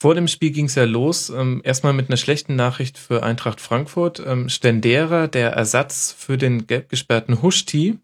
Vor 0.00 0.14
dem 0.14 0.28
Spiel 0.28 0.52
ging 0.52 0.66
es 0.66 0.76
ja 0.76 0.84
los. 0.84 1.28
Ähm, 1.30 1.60
erstmal 1.64 1.92
mit 1.92 2.08
einer 2.08 2.16
schlechten 2.16 2.54
Nachricht 2.54 2.98
für 2.98 3.24
Eintracht 3.24 3.60
Frankfurt. 3.60 4.22
Ähm, 4.24 4.48
Stendera, 4.48 5.26
der 5.26 5.50
Ersatz 5.50 6.14
für 6.16 6.38
den 6.38 6.66
gelb 6.68 6.88
gesperrten 6.88 7.42
Huschti, 7.42 7.98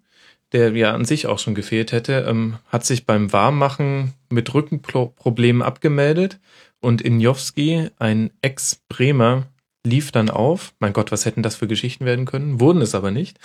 der 0.53 0.73
ja 0.73 0.93
an 0.93 1.05
sich 1.05 1.27
auch 1.27 1.39
schon 1.39 1.55
gefehlt 1.55 1.93
hätte, 1.93 2.27
ähm, 2.29 2.57
hat 2.69 2.85
sich 2.85 3.07
beim 3.07 3.33
Warmmachen 3.33 4.13
mit 4.29 4.53
Rückenproblemen 4.53 5.63
abgemeldet 5.63 6.41
und 6.81 7.01
Injowski, 7.01 7.91
ein 7.99 8.31
Ex-Bremer, 8.43 9.47
lief 9.87 10.11
dann 10.11 10.31
auf. 10.31 10.75
Mein 10.81 10.93
Gott, 10.93 11.13
was 11.13 11.27
hätten 11.27 11.43
das 11.43 11.57
für 11.57 11.69
Geschichten 11.69 12.05
werden 12.05 12.25
können? 12.25 12.59
Wurden 12.61 12.83
es 12.83 12.95
aber 12.95 13.11
nicht. 13.11 13.39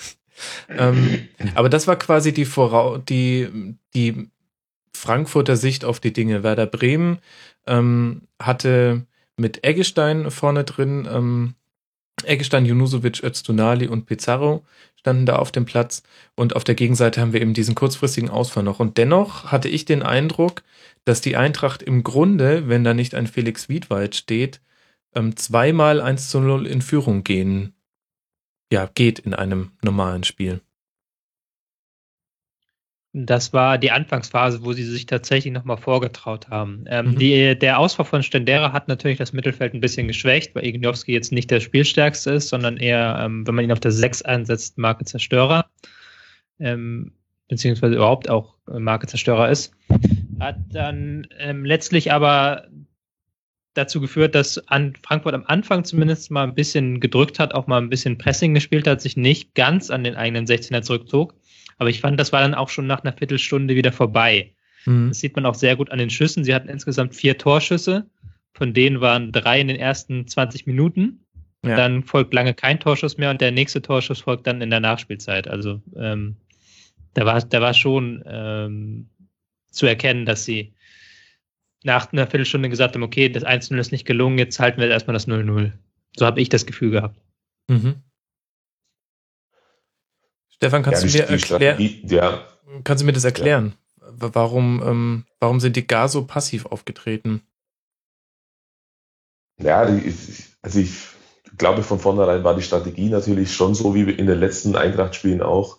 ähm, 0.70 1.27
aber 1.56 1.70
das 1.70 1.86
war 1.86 1.98
quasi 1.98 2.34
die, 2.34 2.46
Vorau 2.46 2.98
die, 2.98 3.75
die 3.94 4.29
Frankfurter 5.00 5.56
Sicht 5.56 5.86
auf 5.86 6.00
die 6.00 6.13
Dinge. 6.13 6.44
Werder 6.44 6.65
Bremen 6.65 7.20
ähm, 7.65 8.24
hatte 8.41 9.06
mit 9.38 9.63
Eggestein 9.63 10.29
vorne 10.29 10.65
drin, 10.65 11.08
ähm, 11.10 11.56
Eggestein, 12.25 12.65
Junusovic, 12.65 13.24
Öztunali 13.24 13.88
und 13.88 14.06
Pizarro 14.06 14.65
standen 14.98 15.25
da 15.25 15.38
auf 15.38 15.53
dem 15.53 15.63
Platz 15.63 16.03
und 16.36 16.53
auf 16.58 16.65
der 16.65 16.75
Gegenseite 16.75 17.22
haben 17.22 17.32
wir 17.32 17.41
eben 17.41 17.53
diesen 17.53 17.75
kurzfristigen 17.75 18.29
Ausfall 18.29 18.63
noch. 18.63 18.82
Und 18.82 18.98
dennoch 18.98 19.46
hatte 19.46 19.70
ich 19.70 19.86
den 19.86 20.03
Eindruck, 20.03 20.63
dass 21.06 21.22
die 21.22 21.38
Eintracht 21.38 21.82
im 21.82 22.03
Grunde, 22.03 22.68
wenn 22.68 22.84
da 22.84 22.94
nicht 22.94 23.15
ein 23.15 23.27
Felix 23.27 23.70
Wiedwald 23.70 24.15
steht, 24.15 24.60
ähm, 25.15 25.38
zweimal 25.38 26.01
1 26.01 26.29
zu 26.29 26.41
0 26.41 26.68
in 26.68 26.82
Führung 26.82 27.24
gehen, 27.24 27.74
ja, 28.70 28.89
geht 28.94 29.20
in 29.20 29.34
einem 29.34 29.72
normalen 29.82 30.25
Spiel. 30.25 30.60
Das 33.12 33.54
war 33.54 33.80
die 33.80 33.89
Anfangsphase, 33.89 34.63
wo 34.63 34.74
sie 34.74 34.84
sich 34.84 35.08
tatsächlich 35.08 35.51
nochmal 35.51 35.78
vorgetraut 35.78 36.50
haben. 36.50 36.86
Ähm, 36.88 37.08
mhm. 37.08 37.18
die, 37.18 37.58
der 37.58 37.80
Ausfall 37.80 38.06
von 38.06 38.22
Stendera 38.22 38.72
hat 38.72 38.88
natürlich 38.88 39.18
das 39.18 39.34
Mittelfeld 39.34 39.74
ein 39.74 39.82
bisschen 39.82 40.08
geschwächt, 40.08 40.54
weil 40.54 40.66
Ignowski 40.66 41.13
jetzt 41.13 41.32
nicht 41.32 41.50
der 41.50 41.60
Spielstärkste 41.60 42.32
ist, 42.32 42.50
sondern 42.50 42.78
eher, 42.78 43.20
ähm, 43.20 43.48
wenn 43.48 43.56
man 43.56 43.66
ihn 43.66 43.72
auf 43.72 43.80
der 43.80 43.92
6 43.92 44.22
einsetzt, 44.22 44.78
Marke 44.78 45.06
Zerstörer. 45.06 45.66
Ähm, 46.60 47.13
beziehungsweise 47.48 47.96
überhaupt 47.96 48.30
auch 48.30 48.56
Marke 48.68 49.08
Zerstörer 49.08 49.50
ist. 49.50 49.74
Hat 50.39 50.58
dann 50.72 51.28
ähm, 51.39 51.66
letztlich 51.66 52.12
aber 52.12 52.68
dazu 53.74 54.01
geführt, 54.01 54.36
dass 54.36 54.58
an 54.68 54.94
Frankfurt 55.04 55.34
am 55.34 55.46
Anfang 55.48 55.84
zumindest 55.84 56.32
mal 56.32 56.44
ein 56.44 56.56
bisschen 56.56 57.00
gedrückt 57.00 57.39
hat, 57.39 57.54
auch 57.54 57.68
mal 57.68 57.82
ein 57.82 57.89
bisschen 57.89 58.18
Pressing 58.18 58.54
gespielt 58.54 58.88
hat, 58.88 59.01
sich 59.01 59.18
nicht 59.18 59.56
ganz 59.56 59.89
an 59.89 60.04
den 60.04 60.16
eigenen 60.16 60.46
16er 60.46 60.82
zurückzog. 60.82 61.34
Aber 61.78 61.90
ich 61.90 62.02
fand, 62.02 62.20
das 62.20 62.32
war 62.32 62.42
dann 62.42 62.54
auch 62.54 62.70
schon 62.70 62.88
nach 62.88 63.04
einer 63.04 63.14
Viertelstunde 63.14 63.76
wieder 63.76 63.92
vorbei. 63.92 64.54
Mhm. 64.86 65.10
Das 65.10 65.20
sieht 65.20 65.36
man 65.36 65.46
auch 65.46 65.56
sehr 65.56 65.76
gut 65.76 65.92
an 65.92 66.00
den 66.00 66.10
Schüssen. 66.10 66.44
Sie 66.44 66.54
hatten 66.54 66.70
insgesamt 66.70 67.16
vier 67.16 67.38
Torschüsse. 67.38 68.10
Von 68.54 68.74
denen 68.74 69.02
waren 69.02 69.32
drei 69.32 69.62
in 69.62 69.68
den 69.68 69.78
ersten 69.78 70.28
20 70.28 70.66
Minuten. 70.66 71.26
Ja. 71.66 71.76
Dann 71.76 72.04
folgt 72.04 72.34
lange 72.34 72.54
kein 72.54 72.80
Torschuss 72.80 73.18
mehr 73.18 73.30
und 73.32 73.42
der 73.42 73.52
nächste 73.52 73.82
Torschuss 73.82 74.22
folgt 74.22 74.48
dann 74.48 74.62
in 74.62 74.70
der 74.70 74.80
Nachspielzeit. 74.80 75.48
Also 75.48 75.82
ähm, 75.96 76.38
da 77.14 77.26
war, 77.26 77.42
da 77.42 77.62
war 77.62 77.74
schon 77.74 78.24
ähm, 78.26 79.10
zu 79.70 79.86
erkennen, 79.86 80.26
dass 80.26 80.46
sie 80.46 80.74
nach 81.84 82.12
einer 82.12 82.28
Viertelstunde 82.28 82.70
gesagt 82.70 82.96
haben, 82.96 83.04
okay, 83.04 83.30
das 83.30 83.46
1-0 83.46 83.78
ist 83.78 83.92
nicht 83.92 84.06
gelungen, 84.06 84.38
jetzt 84.38 84.60
halten 84.60 84.82
wir 84.82 84.90
erstmal 84.90 85.14
das 85.14 85.28
0-0. 85.28 85.72
So 86.18 86.26
habe 86.26 86.42
ich 86.42 86.50
das 86.50 86.66
Gefühl 86.66 86.92
gehabt. 86.92 87.20
Mhm. 87.68 87.96
Stefan, 90.60 90.84
kannst 90.84 91.04
ja, 91.06 91.25
du 91.25 91.32
mir 91.32 91.39
erklären? 91.39 92.01
Ja. 92.04 92.46
Kannst 92.84 93.01
du 93.01 93.06
mir 93.06 93.13
das 93.13 93.24
erklären? 93.24 93.75
Ja. 94.01 94.34
Warum, 94.34 94.84
ähm, 94.86 95.25
warum 95.39 95.62
sind 95.62 95.78
die 95.78 95.88
gar 95.88 96.10
so 96.10 96.25
passiv 96.25 96.66
aufgetreten? 96.66 97.44
Ja, 99.58 99.86
die, 99.86 100.13
also 100.62 100.80
ich 100.80 100.92
glaube, 101.58 101.82
von 101.84 102.00
vornherein 102.00 102.44
war 102.44 102.58
die 102.58 102.62
Strategie 102.62 103.08
natürlich 103.08 103.54
schon 103.54 103.74
so 103.74 103.96
wie 103.96 104.01
in 104.12 104.28
den 104.28 104.38
letzten 104.38 104.75
Eintracht-Spielen 104.75 105.42
auch. 105.42 105.78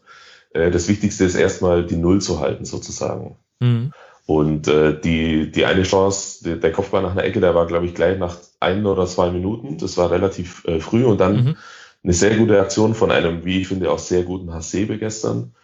Äh, 0.54 0.70
das 0.70 0.88
Wichtigste 0.88 1.24
ist 1.24 1.34
erstmal 1.34 1.84
die 1.84 1.96
Null 1.96 2.22
zu 2.22 2.40
halten, 2.40 2.64
sozusagen. 2.64 3.36
Mhm. 3.60 3.92
Und 4.24 4.66
äh, 4.66 4.98
die, 4.98 5.50
die 5.50 5.66
eine 5.66 5.82
Chance, 5.82 6.42
der, 6.44 6.56
der 6.56 6.72
Kopfball 6.72 7.02
nach 7.02 7.12
einer 7.12 7.24
Ecke, 7.24 7.40
der 7.40 7.54
war, 7.54 7.66
glaube 7.66 7.84
ich, 7.84 7.94
gleich 7.94 8.18
nach 8.18 8.38
ein 8.60 8.86
oder 8.86 9.06
zwei 9.06 9.30
Minuten. 9.30 9.76
Das 9.76 9.98
war 9.98 10.10
relativ 10.10 10.64
äh, 10.64 10.80
früh 10.80 11.04
und 11.04 11.20
dann 11.20 11.44
mhm. 11.44 11.56
Eine 12.02 12.12
sehr 12.12 12.36
gute 12.36 12.60
Aktion 12.60 12.94
von 12.94 13.10
einem, 13.10 13.44
wie 13.44 13.60
ich 13.60 13.68
finde, 13.68 13.90
auch 13.90 13.98
sehr 13.98 14.22
guten 14.22 14.52
Hasebe 14.52 14.98
gestern. 14.98 15.54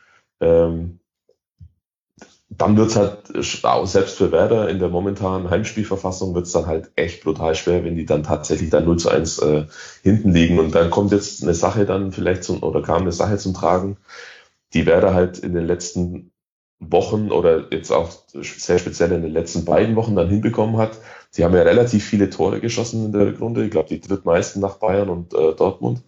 Ähm, 0.40 1.00
dann 2.48 2.76
wird's 2.76 2.96
halt, 2.96 3.18
selbst 3.88 4.16
für 4.16 4.32
Werder 4.32 4.68
in 4.68 4.78
der 4.78 4.88
momentanen 4.88 5.50
Heimspielverfassung 5.50 6.34
wird's 6.34 6.52
dann 6.52 6.66
halt 6.66 6.90
echt 6.94 7.24
brutal 7.24 7.54
schwer, 7.54 7.84
wenn 7.84 7.96
die 7.96 8.06
dann 8.06 8.22
tatsächlich 8.22 8.70
dann 8.70 8.84
0 8.84 8.98
zu 8.98 9.10
1 9.10 9.38
äh, 9.40 9.66
hinten 10.02 10.32
liegen. 10.32 10.58
Und 10.58 10.74
dann 10.74 10.90
kommt 10.90 11.12
jetzt 11.12 11.42
eine 11.42 11.54
Sache 11.54 11.86
dann 11.86 12.12
vielleicht 12.12 12.44
zum, 12.44 12.62
oder 12.62 12.82
kam 12.82 13.02
eine 13.02 13.12
Sache 13.12 13.36
zum 13.38 13.52
Tragen, 13.52 13.96
die 14.74 14.86
Werder 14.86 15.14
halt 15.14 15.38
in 15.38 15.54
den 15.54 15.66
letzten 15.66 16.32
Wochen 16.78 17.30
oder 17.30 17.72
jetzt 17.72 17.90
auch 17.90 18.10
sehr 18.32 18.78
speziell 18.78 19.12
in 19.12 19.22
den 19.22 19.32
letzten 19.32 19.64
beiden 19.64 19.96
Wochen 19.96 20.14
dann 20.14 20.28
hinbekommen 20.28 20.76
hat. 20.76 20.98
Sie 21.30 21.44
haben 21.44 21.54
ja 21.54 21.62
relativ 21.62 22.04
viele 22.04 22.30
Tore 22.30 22.60
geschossen 22.60 23.06
in 23.06 23.12
der 23.12 23.38
Runde. 23.38 23.64
Ich 23.64 23.70
glaube, 23.70 23.88
die 23.88 24.00
drittmeisten 24.00 24.60
nach 24.60 24.76
Bayern 24.76 25.08
und 25.08 25.32
äh, 25.32 25.54
Dortmund. 25.54 26.02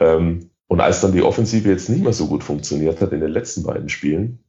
Ähm, 0.00 0.50
und 0.66 0.80
als 0.80 1.00
dann 1.00 1.12
die 1.12 1.22
Offensive 1.22 1.68
jetzt 1.68 1.88
nicht 1.88 2.02
mehr 2.02 2.12
so 2.12 2.26
gut 2.26 2.42
funktioniert 2.42 3.00
hat 3.00 3.12
in 3.12 3.20
den 3.20 3.30
letzten 3.30 3.62
beiden 3.62 3.88
Spielen, 3.88 4.42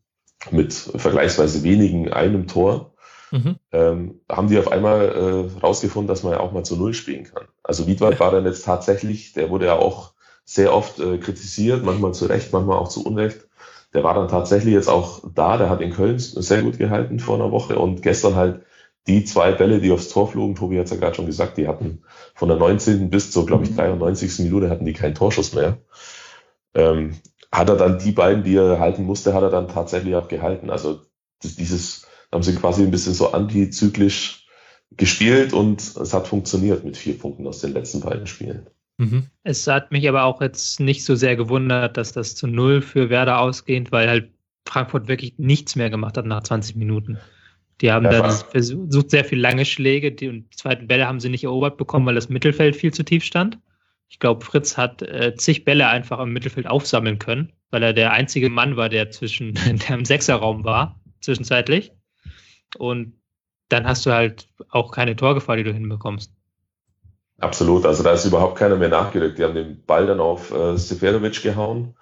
mit 0.52 0.74
vergleichsweise 0.74 1.64
wenigen 1.64 2.12
einem 2.12 2.48
Tor, 2.48 2.94
mhm. 3.32 3.56
ähm, 3.72 4.22
haben 4.30 4.48
die 4.48 4.58
auf 4.58 4.72
einmal 4.72 5.10
äh, 5.10 5.60
rausgefunden, 5.60 6.08
dass 6.08 6.24
man 6.24 6.34
ja 6.34 6.40
auch 6.40 6.52
mal 6.52 6.64
zu 6.64 6.76
Null 6.76 6.94
spielen 6.94 7.26
kann. 7.26 7.44
Also 7.62 7.88
Wiedwald 7.88 8.20
war 8.20 8.32
dann 8.32 8.46
jetzt 8.46 8.66
tatsächlich, 8.66 9.34
der 9.34 9.50
wurde 9.50 9.68
ja 9.68 9.76
auch 9.76 10.14
sehr 10.46 10.74
oft 10.74 11.00
äh, 11.00 11.18
kritisiert, 11.18 11.84
manchmal 11.84 12.14
zu 12.14 12.26
Recht, 12.26 12.52
manchmal 12.52 12.78
auch 12.78 12.90
zu 12.90 13.06
Unrecht. 13.06 13.48
Der 13.94 14.04
war 14.04 14.14
dann 14.16 14.28
tatsächlich 14.28 14.74
jetzt 14.74 14.90
auch 14.90 15.22
da, 15.34 15.58
der 15.58 15.70
hat 15.70 15.82
in 15.82 15.92
Köln 15.92 16.18
sehr 16.18 16.62
gut 16.64 16.78
gehalten 16.78 17.20
vor 17.20 17.36
einer 17.36 17.52
Woche 17.52 17.78
und 17.78 18.02
gestern 18.02 18.36
halt 18.36 18.62
die 19.08 19.26
zwei 19.26 19.52
Bälle, 19.52 19.82
die 19.82 19.92
aufs 19.92 20.10
Tor 20.10 20.30
flogen, 20.30 20.56
Tobi 20.56 20.78
hat 20.78 20.86
es 20.86 20.92
ja 20.92 20.98
gerade 20.98 21.16
schon 21.16 21.26
gesagt, 21.26 21.58
die 21.58 21.68
hatten 21.68 22.04
von 22.36 22.48
der 22.48 22.58
19. 22.58 23.10
bis 23.10 23.32
zur, 23.32 23.46
glaube 23.46 23.66
ich, 23.66 23.76
93. 23.76 24.40
Mhm. 24.40 24.46
Minute 24.46 24.70
hatten 24.70 24.86
die 24.86 24.94
keinen 24.94 25.16
Torschuss 25.16 25.54
mehr. 25.54 25.78
Ähm, 26.74 27.18
hat 27.52 27.70
er 27.70 27.76
dann 27.76 28.00
die 28.00 28.14
beiden, 28.14 28.44
die 28.44 28.56
er 28.56 28.80
halten 28.80 29.04
musste, 29.04 29.34
hat 29.34 29.44
er 29.44 29.50
dann 29.50 29.68
tatsächlich 29.68 30.16
auch 30.16 30.28
gehalten. 30.28 30.70
Also 30.70 31.02
das, 31.42 31.56
dieses 31.56 32.08
haben 32.32 32.44
sie 32.44 32.56
quasi 32.56 32.84
ein 32.84 32.92
bisschen 32.92 33.14
so 33.14 33.32
antizyklisch 33.32 34.48
gespielt 34.92 35.54
und 35.54 35.82
es 35.82 36.14
hat 36.14 36.28
funktioniert 36.28 36.84
mit 36.84 36.98
vier 36.98 37.18
Punkten 37.18 37.46
aus 37.48 37.60
den 37.60 37.74
letzten 37.74 38.00
beiden 38.00 38.26
Spielen. 38.26 38.68
Mhm. 38.98 39.28
Es 39.44 39.68
hat 39.68 39.92
mich 39.92 40.08
aber 40.08 40.24
auch 40.24 40.42
jetzt 40.42 40.80
nicht 40.80 41.04
so 41.04 41.16
sehr 41.16 41.36
gewundert, 41.36 41.98
dass 41.98 42.14
das 42.14 42.36
zu 42.36 42.48
null 42.48 42.82
für 42.82 43.10
Werder 43.10 43.40
ausgeht, 43.40 43.92
weil 43.92 44.08
halt 44.08 44.32
Frankfurt 44.68 45.08
wirklich 45.08 45.34
nichts 45.38 45.76
mehr 45.76 45.90
gemacht 45.90 46.18
hat 46.18 46.26
nach 46.26 46.44
20 46.44 46.76
Minuten. 46.76 47.18
Die 47.82 47.92
haben 47.92 48.06
ja, 48.06 48.12
dann 48.12 48.32
versucht, 48.32 49.12
sehr 49.12 49.26
viel 49.26 49.40
lange 49.40 49.66
Schläge. 49.66 50.12
Die, 50.12 50.30
und 50.30 50.50
die 50.52 50.56
zweiten 50.56 50.88
Bälle 50.88 51.08
haben 51.08 51.20
sie 51.20 51.30
nicht 51.30 51.44
erobert 51.44 51.78
bekommen, 51.78 52.06
weil 52.06 52.16
das 52.16 52.30
Mittelfeld 52.30 52.76
viel 52.76 52.94
zu 52.94 53.04
tief 53.04 53.24
stand. 53.24 53.60
Ich 54.10 54.20
glaube, 54.20 54.46
Fritz 54.46 54.78
hat 54.78 55.02
äh, 55.02 55.36
zig 55.36 55.66
Bälle 55.66 55.88
einfach 55.88 56.20
im 56.20 56.32
Mittelfeld 56.32 56.68
aufsammeln 56.68 57.18
können, 57.18 57.52
weil 57.72 57.82
er 57.82 57.94
der 57.94 58.14
einzige 58.14 58.50
Mann 58.50 58.78
war, 58.78 58.90
der 58.90 59.10
zwischen 59.10 59.54
der 59.88 59.96
im 59.98 60.06
Sechserraum 60.06 60.64
war, 60.64 61.02
zwischenzeitlich. 61.20 61.92
Und 62.78 63.20
dann 63.70 63.86
hast 63.86 64.06
du 64.06 64.12
halt 64.12 64.48
auch 64.70 64.92
keine 64.92 65.16
Torgefahr, 65.16 65.58
die 65.58 65.64
du 65.64 65.74
hinbekommst. 65.74 66.32
Absolut, 67.44 67.86
also 67.86 68.04
da 68.04 68.12
ist 68.14 68.26
überhaupt 68.26 68.58
keiner 68.58 68.78
mehr 68.78 68.88
nachgerückt. 68.88 69.38
Die 69.38 69.44
haben 69.44 69.54
den 69.54 69.84
Ball 69.86 70.08
dann 70.08 70.22
auf 70.22 70.54
äh, 70.54 70.78
Seferovic 70.78 71.44
gehauen 71.44 71.94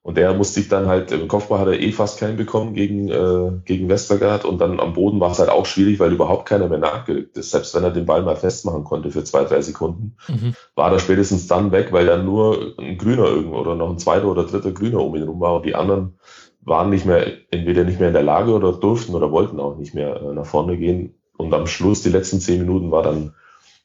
und 0.00 0.16
der 0.16 0.32
musste 0.32 0.60
sich 0.60 0.70
dann 0.70 0.86
halt, 0.86 1.12
im 1.12 1.28
Kopfball 1.28 1.58
hat 1.58 1.66
er 1.68 1.78
eh 1.78 1.92
fast 1.92 2.18
keinen 2.18 2.38
bekommen 2.38 2.72
gegen, 2.72 3.10
äh, 3.10 3.50
gegen 3.66 3.90
Westergaard 3.90 4.46
und 4.46 4.58
dann 4.58 4.80
am 4.80 4.94
Boden 4.94 5.20
war 5.20 5.30
es 5.30 5.40
halt 5.40 5.50
auch 5.50 5.66
schwierig, 5.66 6.00
weil 6.00 6.12
überhaupt 6.12 6.48
keiner 6.48 6.68
mehr 6.68 6.78
nachgerückt 6.78 7.36
ist. 7.36 7.50
Selbst 7.50 7.74
wenn 7.74 7.84
er 7.84 7.90
den 7.90 8.06
Ball 8.06 8.22
mal 8.22 8.36
festmachen 8.36 8.84
konnte 8.84 9.10
für 9.10 9.24
zwei, 9.24 9.44
drei 9.44 9.60
Sekunden, 9.60 10.16
mhm. 10.26 10.54
war 10.74 10.90
er 10.90 11.00
spätestens 11.00 11.48
dann 11.48 11.70
weg, 11.70 11.92
weil 11.92 12.06
dann 12.06 12.24
nur 12.24 12.74
ein 12.78 12.96
Grüner 12.96 13.26
irgendwo 13.26 13.58
oder 13.58 13.74
noch 13.74 13.90
ein 13.90 13.98
zweiter 13.98 14.28
oder 14.28 14.44
dritter 14.44 14.72
Grüner 14.72 15.00
um 15.00 15.14
ihn 15.14 15.24
rum 15.24 15.40
war 15.40 15.56
und 15.56 15.66
die 15.66 15.74
anderen 15.74 16.18
waren 16.62 16.88
nicht 16.88 17.04
mehr, 17.04 17.26
entweder 17.50 17.84
nicht 17.84 17.98
mehr 17.98 18.08
in 18.08 18.14
der 18.14 18.22
Lage 18.22 18.52
oder 18.52 18.72
durften 18.72 19.14
oder 19.14 19.30
wollten 19.30 19.60
auch 19.60 19.76
nicht 19.76 19.94
mehr 19.94 20.16
äh, 20.16 20.32
nach 20.32 20.46
vorne 20.46 20.78
gehen. 20.78 21.14
Und 21.36 21.52
am 21.52 21.66
Schluss, 21.66 22.02
die 22.02 22.08
letzten 22.08 22.40
zehn 22.40 22.60
Minuten, 22.60 22.90
war 22.90 23.02
dann 23.02 23.34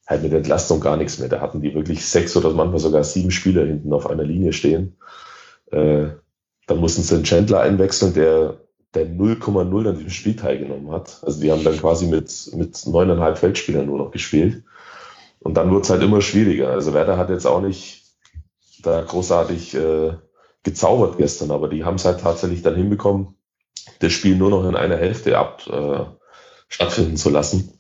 halt 0.06 0.24
mit 0.24 0.34
Entlastung 0.34 0.80
gar 0.80 0.98
nichts 0.98 1.20
mehr. 1.20 1.30
Da 1.30 1.42
hatten 1.42 1.62
die 1.62 1.74
wirklich 1.74 2.06
sechs 2.06 2.36
oder 2.36 2.52
manchmal 2.52 2.80
sogar 2.80 3.04
sieben 3.04 3.32
Spieler 3.32 3.66
hinten 3.66 3.94
auf 3.94 4.10
einer 4.10 4.24
Linie 4.24 4.54
stehen. 4.54 4.98
Äh, 5.72 6.08
dann 6.68 6.78
mussten 6.78 7.02
sie 7.02 7.16
einen 7.16 7.24
Chandler 7.24 7.62
einwechseln, 7.62 8.14
der 8.14 8.58
der 8.94 9.08
0,0 9.08 9.90
an 9.90 9.96
diesem 9.96 10.10
Spiel 10.12 10.36
teilgenommen 10.36 10.92
hat. 10.92 11.20
Also 11.24 11.42
die 11.42 11.52
haben 11.52 11.64
dann 11.64 11.78
quasi 11.78 12.06
mit, 12.06 12.52
mit 12.54 12.86
neuneinhalb 12.86 13.38
Feldspielern 13.38 13.86
nur 13.86 13.98
noch 13.98 14.12
gespielt. 14.12 14.64
Und 15.40 15.56
dann 15.56 15.72
wurde 15.72 15.82
es 15.82 15.90
halt 15.90 16.04
immer 16.04 16.22
schwieriger. 16.22 16.70
Also 16.70 16.94
Werder 16.94 17.18
hat 17.18 17.30
jetzt 17.30 17.48
auch 17.48 17.62
nicht 17.62 18.04
da 18.82 19.02
großartig 19.02 19.76
äh, 19.76 20.14
gezaubert 20.64 21.18
gestern, 21.18 21.52
aber 21.52 21.68
die 21.68 21.84
haben 21.84 21.96
es 21.96 22.06
halt 22.06 22.22
tatsächlich 22.22 22.62
dann 22.62 22.76
hinbekommen, 22.76 23.36
das 24.00 24.14
Spiel 24.14 24.36
nur 24.36 24.50
noch 24.50 24.68
in 24.68 24.76
einer 24.76 24.98
Hälfte 24.98 25.38
ab 25.38 25.66
äh, 25.68 26.06
stattfinden 26.68 27.18
zu 27.18 27.30
lassen. 27.30 27.80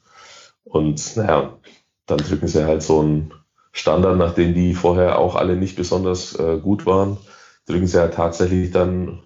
Und 0.63 1.15
naja, 1.15 1.60
dann 2.05 2.17
drücken 2.17 2.48
sie 2.48 2.65
halt 2.65 2.83
so 2.83 3.00
einen 3.00 3.33
Standard, 3.72 4.17
nachdem 4.17 4.53
die 4.53 4.74
vorher 4.74 5.17
auch 5.19 5.36
alle 5.36 5.55
nicht 5.55 5.75
besonders 5.75 6.38
äh, 6.38 6.60
gut 6.62 6.86
waren, 6.86 7.17
drücken 7.65 7.88
sie 7.88 8.00
halt 8.00 8.13
tatsächlich 8.13 8.72
dann 8.72 9.24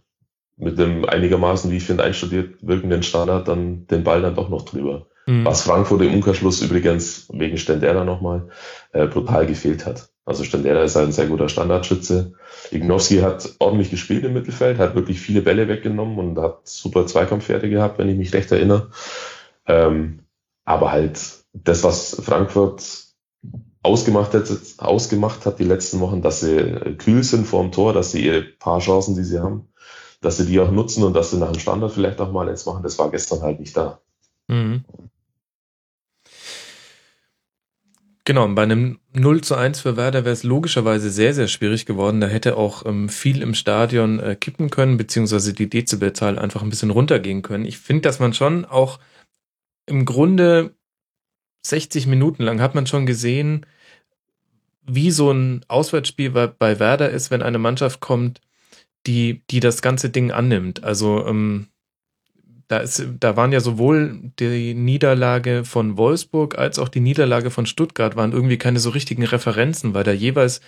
mit 0.55 0.79
dem 0.79 1.05
einigermaßen, 1.05 1.69
wie 1.69 1.77
ich 1.77 1.83
finde, 1.83 2.03
einstudiert 2.03 2.55
wirkenden 2.61 3.03
Standard 3.03 3.47
dann 3.47 3.85
den 3.87 4.03
Ball 4.03 4.21
dann 4.21 4.35
doch 4.35 4.49
noch 4.49 4.63
drüber. 4.63 5.07
Mhm. 5.27 5.45
Was 5.45 5.61
Frankfurt 5.61 6.01
im 6.01 6.15
Umkehrschluss 6.15 6.61
übrigens 6.61 7.27
wegen 7.31 7.57
Stendera 7.57 8.03
nochmal 8.03 8.49
äh, 8.93 9.05
brutal 9.05 9.45
gefehlt 9.45 9.85
hat. 9.85 10.09
Also 10.25 10.43
Stendera 10.43 10.83
ist 10.83 10.95
halt 10.95 11.07
ein 11.07 11.13
sehr 11.13 11.27
guter 11.27 11.47
Standardschütze. 11.47 12.33
Ignowski 12.71 13.19
hat 13.19 13.55
ordentlich 13.59 13.91
gespielt 13.91 14.23
im 14.23 14.33
Mittelfeld, 14.33 14.79
hat 14.79 14.95
wirklich 14.95 15.21
viele 15.21 15.41
Bälle 15.41 15.67
weggenommen 15.67 16.17
und 16.17 16.39
hat 16.39 16.67
super 16.67 17.05
Zweikampfwerte 17.05 17.69
gehabt, 17.69 17.99
wenn 17.99 18.09
ich 18.09 18.17
mich 18.17 18.33
recht 18.33 18.51
erinnere. 18.51 18.89
Ähm, 19.67 20.19
aber 20.65 20.91
halt 20.91 21.36
das, 21.63 21.83
was 21.83 22.21
Frankfurt 22.23 23.05
ausgemacht 23.83 24.33
hat, 24.33 24.51
ausgemacht 24.77 25.45
hat 25.45 25.59
die 25.59 25.63
letzten 25.63 25.99
Wochen, 25.99 26.21
dass 26.21 26.41
sie 26.41 26.95
kühl 26.97 27.23
sind 27.23 27.47
vor 27.47 27.63
dem 27.63 27.71
Tor, 27.71 27.93
dass 27.93 28.11
sie 28.11 28.25
ihre 28.25 28.41
paar 28.41 28.79
Chancen, 28.79 29.15
die 29.15 29.23
sie 29.23 29.39
haben, 29.39 29.69
dass 30.21 30.37
sie 30.37 30.45
die 30.45 30.59
auch 30.59 30.71
nutzen 30.71 31.03
und 31.03 31.13
dass 31.13 31.31
sie 31.31 31.37
nach 31.37 31.51
dem 31.51 31.59
Standard 31.59 31.91
vielleicht 31.91 32.19
auch 32.19 32.31
mal 32.31 32.49
eins 32.49 32.65
machen, 32.65 32.83
das 32.83 32.99
war 32.99 33.09
gestern 33.11 33.41
halt 33.41 33.59
nicht 33.59 33.77
da. 33.77 34.01
Mhm. 34.47 34.83
Genau, 38.27 38.45
bei 38.49 38.63
einem 38.63 38.99
0 39.13 39.39
zu 39.39 39.55
1 39.55 39.79
für 39.79 39.95
Werder 39.95 40.25
wäre 40.25 40.33
es 40.33 40.43
logischerweise 40.43 41.09
sehr, 41.09 41.33
sehr 41.33 41.47
schwierig 41.47 41.85
geworden. 41.85 42.19
Da 42.19 42.27
hätte 42.27 42.57
auch 42.57 42.85
ähm, 42.85 43.07
viel 43.07 43.41
im 43.41 43.53
Stadion 43.53 44.19
äh, 44.19 44.35
kippen 44.35 44.69
können, 44.69 44.97
beziehungsweise 44.97 45.53
die 45.53 45.69
Dezibelzahl 45.69 46.37
einfach 46.37 46.61
ein 46.61 46.69
bisschen 46.69 46.89
runtergehen 46.89 47.41
können. 47.41 47.63
Ich 47.63 47.77
finde, 47.77 48.01
dass 48.01 48.19
man 48.19 48.33
schon 48.33 48.65
auch 48.65 48.99
im 49.85 50.03
Grunde 50.03 50.75
60 51.61 52.07
Minuten 52.07 52.43
lang 52.43 52.61
hat 52.61 52.75
man 52.75 52.87
schon 52.87 53.05
gesehen, 53.05 53.65
wie 54.85 55.11
so 55.11 55.31
ein 55.31 55.65
Auswärtsspiel 55.67 56.29
bei, 56.29 56.79
Werder 56.79 57.09
ist, 57.09 57.29
wenn 57.29 57.41
eine 57.41 57.57
Mannschaft 57.57 57.99
kommt, 57.99 58.41
die, 59.05 59.41
die 59.49 59.59
das 59.59 59.81
ganze 59.81 60.09
Ding 60.09 60.31
annimmt. 60.31 60.83
Also 60.83 61.25
ähm, 61.27 61.67
da 62.67 62.79
ist, 62.79 63.05
da 63.19 63.35
waren 63.37 63.51
ja 63.51 63.59
sowohl 63.59 64.31
die 64.39 64.73
Niederlage 64.73 65.63
von 65.63 65.97
Wolfsburg 65.97 66.57
als 66.57 66.79
auch 66.79 66.89
die 66.89 66.99
Niederlage 66.99 67.49
von 67.49 67.65
Stuttgart 67.65 68.15
waren 68.15 68.33
irgendwie 68.33 68.57
keine 68.57 68.79
so 68.79 68.89
richtigen 68.89 69.23
Referenzen, 69.23 69.93
weil 69.93 70.03
da 70.03 70.11
jeweils 70.11 70.61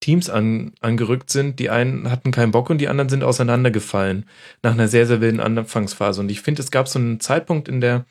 Teams 0.00 0.28
an, 0.28 0.72
angerückt 0.80 1.30
sind. 1.30 1.58
Die 1.58 1.70
einen 1.70 2.10
hatten 2.10 2.30
keinen 2.30 2.52
Bock 2.52 2.68
und 2.68 2.78
die 2.78 2.88
anderen 2.88 3.08
sind 3.08 3.24
auseinandergefallen 3.24 4.26
nach 4.62 4.72
einer 4.72 4.88
sehr, 4.88 5.06
sehr 5.06 5.20
wilden 5.20 5.40
Anfangsphase. 5.40 6.20
Und 6.20 6.30
ich 6.30 6.42
finde, 6.42 6.62
es 6.62 6.70
gab 6.70 6.88
so 6.88 6.98
einen 6.98 7.20
Zeitpunkt 7.20 7.68
in 7.68 7.80
der, 7.80 8.04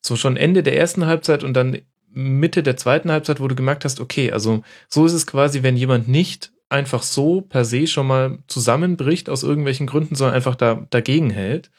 so 0.00 0.16
schon 0.16 0.36
Ende 0.36 0.62
der 0.62 0.76
ersten 0.76 1.06
Halbzeit 1.06 1.44
und 1.44 1.54
dann 1.54 1.78
Mitte 2.12 2.62
der 2.62 2.76
zweiten 2.76 3.10
Halbzeit, 3.12 3.40
wo 3.40 3.48
du 3.48 3.54
gemerkt 3.54 3.84
hast, 3.84 4.00
okay, 4.00 4.32
also 4.32 4.62
so 4.88 5.06
ist 5.06 5.12
es 5.12 5.26
quasi, 5.26 5.62
wenn 5.62 5.76
jemand 5.76 6.08
nicht 6.08 6.52
einfach 6.68 7.02
so 7.02 7.40
per 7.40 7.64
se 7.64 7.86
schon 7.86 8.06
mal 8.06 8.38
zusammenbricht 8.46 9.28
aus 9.28 9.42
irgendwelchen 9.42 9.86
Gründen, 9.86 10.14
sondern 10.14 10.34
einfach 10.34 10.54
da 10.54 10.86
dagegen 10.90 11.30
hält. 11.30 11.70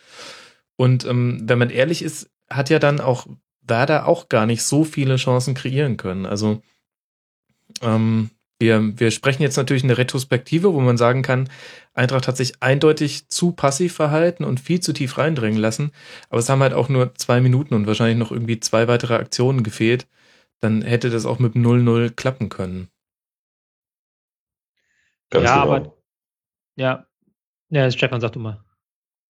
Und 0.76 1.06
ähm, 1.06 1.42
wenn 1.44 1.60
man 1.60 1.70
ehrlich 1.70 2.02
ist, 2.02 2.30
hat 2.50 2.70
ja 2.70 2.80
dann 2.80 3.00
auch 3.00 3.28
Werder 3.62 4.08
auch 4.08 4.30
gar 4.30 4.46
nicht 4.46 4.64
so 4.64 4.84
viele 4.84 5.16
Chancen 5.16 5.54
kreieren 5.54 5.98
können. 5.98 6.26
Also 6.26 6.62
ähm, 7.82 8.30
wir, 8.62 8.98
wir 8.98 9.12
sprechen 9.12 9.42
jetzt 9.42 9.58
natürlich 9.58 9.84
eine 9.84 9.98
Retrospektive, 9.98 10.74
wo 10.74 10.80
man 10.80 10.98
sagen 10.98 11.24
kann, 11.24 11.50
Eintracht 11.94 12.30
hat 12.30 12.38
sich 12.38 12.62
eindeutig 12.62 13.28
zu 13.28 13.52
passiv 13.52 13.94
verhalten 13.94 14.46
und 14.46 14.62
viel 14.62 14.80
zu 14.80 14.94
tief 14.94 15.18
reindrängen 15.18 15.60
lassen. 15.60 15.92
Aber 16.30 16.40
es 16.40 16.48
haben 16.48 16.62
halt 16.62 16.74
auch 16.74 16.88
nur 16.88 17.14
zwei 17.16 17.42
Minuten 17.42 17.74
und 17.74 17.88
wahrscheinlich 17.88 18.18
noch 18.18 18.32
irgendwie 18.32 18.62
zwei 18.62 18.88
weitere 18.88 19.16
Aktionen 19.16 19.64
gefehlt. 19.64 20.08
Dann 20.62 20.84
hätte 20.84 21.10
das 21.10 21.26
auch 21.26 21.40
mit 21.40 21.56
0-0 21.56 22.12
klappen 22.12 22.48
können. 22.48 22.88
Ganz 25.30 25.46
ja, 25.46 25.62
genau. 25.64 25.76
aber 25.76 25.96
ja. 26.76 27.08
Ja, 27.70 27.90
Stefan, 27.92 28.22
sag 28.22 28.34
du 28.34 28.40
mal. 28.40 28.64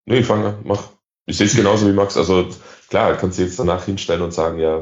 Nee, 0.07 0.19
ich 0.19 0.27
fange, 0.27 0.59
mach. 0.65 0.98
Ich 1.29 1.37
sehe 1.37 1.47
es 1.47 1.55
genauso 1.55 1.87
wie 1.87 1.93
Max. 1.93 2.17
Also 2.17 2.47
klar, 2.89 3.15
kannst 3.17 3.39
du 3.39 3.43
jetzt 3.43 3.59
danach 3.59 3.85
hinstellen 3.85 4.23
und 4.23 4.33
sagen, 4.33 4.59
ja, 4.59 4.81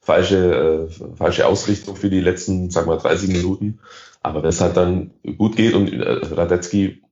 falsche, 0.00 0.88
äh, 0.88 1.16
falsche 1.16 1.46
Ausrichtung 1.46 1.96
für 1.96 2.10
die 2.10 2.20
letzten, 2.20 2.70
sag 2.70 2.86
mal, 2.86 2.96
30 2.96 3.28
Minuten. 3.30 3.80
Aber 4.22 4.42
wenn 4.42 4.50
es 4.50 4.60
halt 4.60 4.76
dann 4.76 5.10
gut 5.36 5.56
geht 5.56 5.74
und 5.74 5.92
äh, 5.92 6.34
Radetzky 6.34 7.02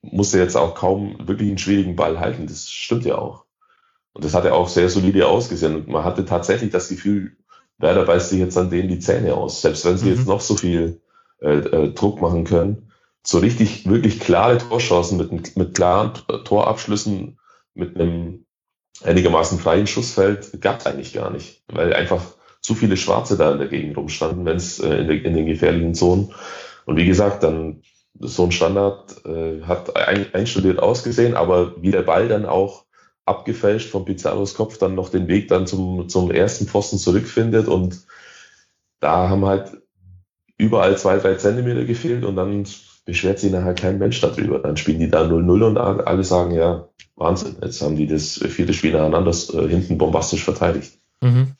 musste 0.00 0.38
jetzt 0.38 0.56
auch 0.56 0.74
kaum 0.74 1.28
wirklich 1.28 1.48
einen 1.48 1.58
schwierigen 1.58 1.96
Ball 1.96 2.18
halten, 2.18 2.46
das 2.46 2.70
stimmt 2.70 3.04
ja 3.04 3.18
auch. 3.18 3.44
Und 4.14 4.24
das 4.24 4.32
hat 4.32 4.46
er 4.46 4.54
auch 4.54 4.68
sehr 4.68 4.88
solide 4.88 5.26
ausgesehen. 5.26 5.76
Und 5.76 5.88
man 5.88 6.04
hatte 6.04 6.24
tatsächlich 6.24 6.70
das 6.70 6.88
Gefühl, 6.88 7.36
Werder 7.76 8.06
beißt 8.06 8.30
sich 8.30 8.38
jetzt 8.38 8.56
an 8.56 8.70
denen 8.70 8.88
die 8.88 9.00
Zähne 9.00 9.34
aus. 9.34 9.60
Selbst 9.60 9.84
wenn 9.84 9.98
sie 9.98 10.06
mhm. 10.06 10.16
jetzt 10.16 10.26
noch 10.26 10.40
so 10.40 10.56
viel 10.56 11.02
äh, 11.42 11.58
äh, 11.58 11.92
Druck 11.92 12.22
machen 12.22 12.44
können. 12.44 12.90
So 13.22 13.36
richtig, 13.38 13.86
wirklich 13.86 14.18
klare 14.18 14.56
Torchancen 14.56 15.18
mit, 15.18 15.56
mit 15.58 15.74
klaren 15.74 16.14
Torabschlüssen 16.44 17.36
mit 17.74 17.96
einem 17.96 18.46
einigermaßen 19.02 19.58
freien 19.58 19.86
Schussfeld 19.86 20.60
gab 20.60 20.80
es 20.80 20.86
eigentlich 20.86 21.12
gar 21.12 21.30
nicht, 21.30 21.62
weil 21.68 21.92
einfach 21.94 22.22
zu 22.60 22.74
viele 22.74 22.96
Schwarze 22.96 23.36
da 23.36 23.52
in 23.52 23.58
der 23.58 23.68
Gegend 23.68 23.96
rumstanden, 23.96 24.44
wenn 24.44 24.56
es 24.56 24.78
äh, 24.80 24.96
in, 24.96 25.08
in, 25.10 25.34
den 25.34 25.46
gefährlichen 25.46 25.94
Zonen. 25.94 26.32
Und 26.84 26.96
wie 26.96 27.06
gesagt, 27.06 27.42
dann 27.42 27.82
so 28.18 28.44
ein 28.44 28.52
Standard 28.52 29.24
äh, 29.24 29.62
hat 29.62 29.96
ein, 29.96 30.34
einstudiert 30.34 30.78
ausgesehen, 30.78 31.34
aber 31.34 31.80
wie 31.82 31.90
der 31.90 32.02
Ball 32.02 32.28
dann 32.28 32.44
auch 32.44 32.84
abgefälscht 33.24 33.90
von 33.90 34.04
Pizarros 34.04 34.54
Kopf 34.54 34.78
dann 34.78 34.94
noch 34.94 35.08
den 35.08 35.28
Weg 35.28 35.48
dann 35.48 35.66
zum, 35.66 36.08
zum 36.08 36.30
ersten 36.30 36.66
Pfosten 36.66 36.98
zurückfindet 36.98 37.68
und 37.68 38.00
da 38.98 39.28
haben 39.28 39.46
halt 39.46 39.78
überall 40.58 40.98
zwei, 40.98 41.16
drei 41.18 41.36
Zentimeter 41.36 41.84
gefehlt 41.84 42.24
und 42.24 42.36
dann 42.36 42.66
beschwert 43.10 43.40
sich 43.40 43.50
nachher 43.50 43.74
kein 43.74 43.98
Mensch 43.98 44.20
darüber. 44.20 44.60
Dann 44.60 44.76
spielen 44.76 45.00
die 45.00 45.10
da 45.10 45.22
0-0 45.22 45.64
und 45.64 45.78
alle 45.78 46.24
sagen, 46.24 46.52
ja, 46.52 46.88
Wahnsinn, 47.16 47.56
jetzt 47.60 47.82
haben 47.82 47.96
die 47.96 48.06
das 48.06 48.38
vierte 48.38 48.72
Spiel 48.72 48.92
nacheinander 48.92 49.32
äh, 49.32 49.68
hinten 49.68 49.98
bombastisch 49.98 50.44
verteidigt. 50.44 50.98
Mhm. 51.20 51.56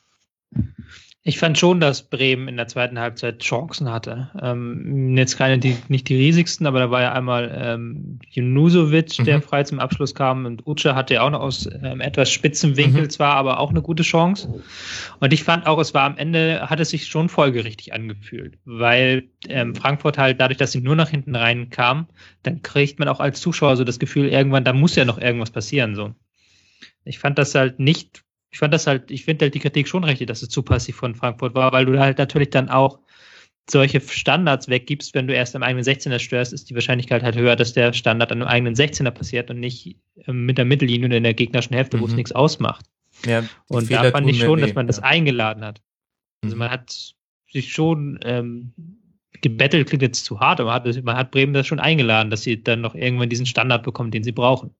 Ich 1.23 1.39
fand 1.39 1.59
schon, 1.59 1.81
dass 1.81 2.09
Bremen 2.09 2.49
in 2.49 2.57
der 2.57 2.67
zweiten 2.67 2.99
Halbzeit 2.99 3.41
Chancen 3.41 3.91
hatte. 3.93 4.31
Ähm, 4.41 5.19
jetzt 5.19 5.37
keine, 5.37 5.59
die, 5.59 5.77
nicht 5.88 6.09
die 6.09 6.16
riesigsten, 6.16 6.66
aber 6.66 6.79
da 6.79 6.90
war 6.90 7.03
ja 7.03 7.12
einmal 7.12 7.55
ähm, 7.55 8.21
Junusovic, 8.31 9.18
mhm. 9.18 9.25
der 9.25 9.42
frei 9.42 9.64
zum 9.64 9.81
Abschluss 9.81 10.14
kam 10.14 10.47
und 10.47 10.66
Uche 10.66 10.94
hatte 10.94 11.14
ja 11.14 11.23
auch 11.23 11.31
noch 11.31 11.40
aus 11.40 11.68
ähm, 11.83 12.01
etwas 12.01 12.31
spitzen 12.33 12.79
Winkel 12.79 13.03
mhm. 13.03 13.11
zwar, 13.11 13.35
aber 13.35 13.61
auch 13.61 13.68
eine 13.68 13.83
gute 13.83 14.03
Chance. 14.03 14.62
Und 15.18 15.35
ich 15.35 15.44
fand 15.44 15.66
auch, 15.66 15.79
es 15.79 15.92
war 15.92 16.05
am 16.05 16.16
Ende, 16.16 16.71
hat 16.71 16.81
es 16.81 16.88
sich 16.88 17.07
schon 17.09 17.29
folgerichtig 17.29 17.92
angefühlt, 17.92 18.57
weil 18.64 19.25
ähm, 19.47 19.75
Frankfurt 19.75 20.16
halt 20.16 20.40
dadurch, 20.40 20.57
dass 20.57 20.73
sie 20.73 20.81
nur 20.81 20.97
nach 20.97 21.11
hinten 21.11 21.37
rein 21.37 21.68
kam, 21.68 22.07
dann 22.42 22.62
kriegt 22.62 22.99
man 22.99 23.09
auch 23.09 23.21
als 23.21 23.42
Zuschauer 23.42 23.77
so 23.77 23.85
das 23.85 23.99
Gefühl, 23.99 24.29
irgendwann, 24.29 24.64
da 24.64 24.73
muss 24.73 24.97
ja 24.97 25.05
noch 25.05 25.18
irgendwas 25.18 25.51
passieren, 25.51 25.94
so. 25.94 26.14
Ich 27.05 27.18
fand 27.18 27.38
das 27.38 27.55
halt 27.55 27.79
nicht 27.79 28.23
ich 28.51 28.59
fand 28.59 28.75
das 28.75 28.87
halt, 28.87 29.11
ich 29.11 29.25
finde 29.25 29.45
halt 29.45 29.55
die 29.55 29.61
Kritik 29.61 29.89
schon 29.89 30.05
richtig, 30.05 30.27
dass 30.27 30.43
es 30.43 30.49
zu 30.49 30.63
passiv 30.63 30.97
von 30.97 31.15
Frankfurt 31.15 31.55
war, 31.55 31.73
weil 31.73 31.87
du 31.87 31.99
halt 31.99 32.19
natürlich 32.19 32.51
dann 32.51 32.69
auch 32.69 32.99
solche 33.69 34.01
Standards 34.01 34.69
weggibst, 34.69 35.15
wenn 35.15 35.29
du 35.29 35.35
erst 35.35 35.55
am 35.55 35.63
eigenen 35.63 35.85
16er 35.85 36.19
störst, 36.19 36.53
ist 36.53 36.69
die 36.71 36.75
Wahrscheinlichkeit 36.75 37.23
halt 37.23 37.37
höher, 37.37 37.55
dass 37.55 37.73
der 37.73 37.93
Standard 37.93 38.33
an 38.33 38.43
einem 38.43 38.49
eigenen 38.49 38.75
16er 38.75 39.13
passiert 39.13 39.51
und 39.51 39.61
nicht 39.61 39.97
ähm, 40.27 40.47
mit 40.47 40.59
der 40.59 40.65
Mittellinie 40.65 41.07
und 41.07 41.13
in 41.13 41.23
der 41.23 41.35
gegnerischen 41.35 41.77
Hälfte, 41.77 41.97
mhm. 41.97 42.01
wo 42.01 42.07
es 42.07 42.11
mhm. 42.11 42.17
nichts 42.17 42.33
ausmacht. 42.33 42.87
Ja, 43.27 43.45
und 43.69 43.87
Fehler 43.87 44.05
da 44.05 44.11
fand 44.11 44.29
ich 44.29 44.41
schon, 44.41 44.61
dass 44.61 44.75
man 44.75 44.87
das 44.87 44.99
eingeladen 44.99 45.65
hat. 45.65 45.81
Also 46.43 46.57
mhm. 46.57 46.61
man 46.61 46.71
hat 46.71 47.15
sich 47.51 47.73
schon 47.73 48.19
ähm, 48.23 48.73
gebettelt, 49.41 49.89
klingt 49.89 50.03
jetzt 50.03 50.25
zu 50.25 50.41
hart, 50.41 50.61
aber 50.61 50.71
man 50.71 50.85
hat, 50.85 51.05
man 51.05 51.17
hat 51.17 51.31
Bremen 51.31 51.53
das 51.53 51.67
schon 51.67 51.81
eingeladen, 51.81 52.31
dass 52.31 52.43
sie 52.43 52.63
dann 52.63 52.81
noch 52.81 52.95
irgendwann 52.95 53.29
diesen 53.29 53.47
Standard 53.47 53.83
bekommen, 53.83 54.11
den 54.11 54.25
sie 54.25 54.33
brauchen. 54.33 54.75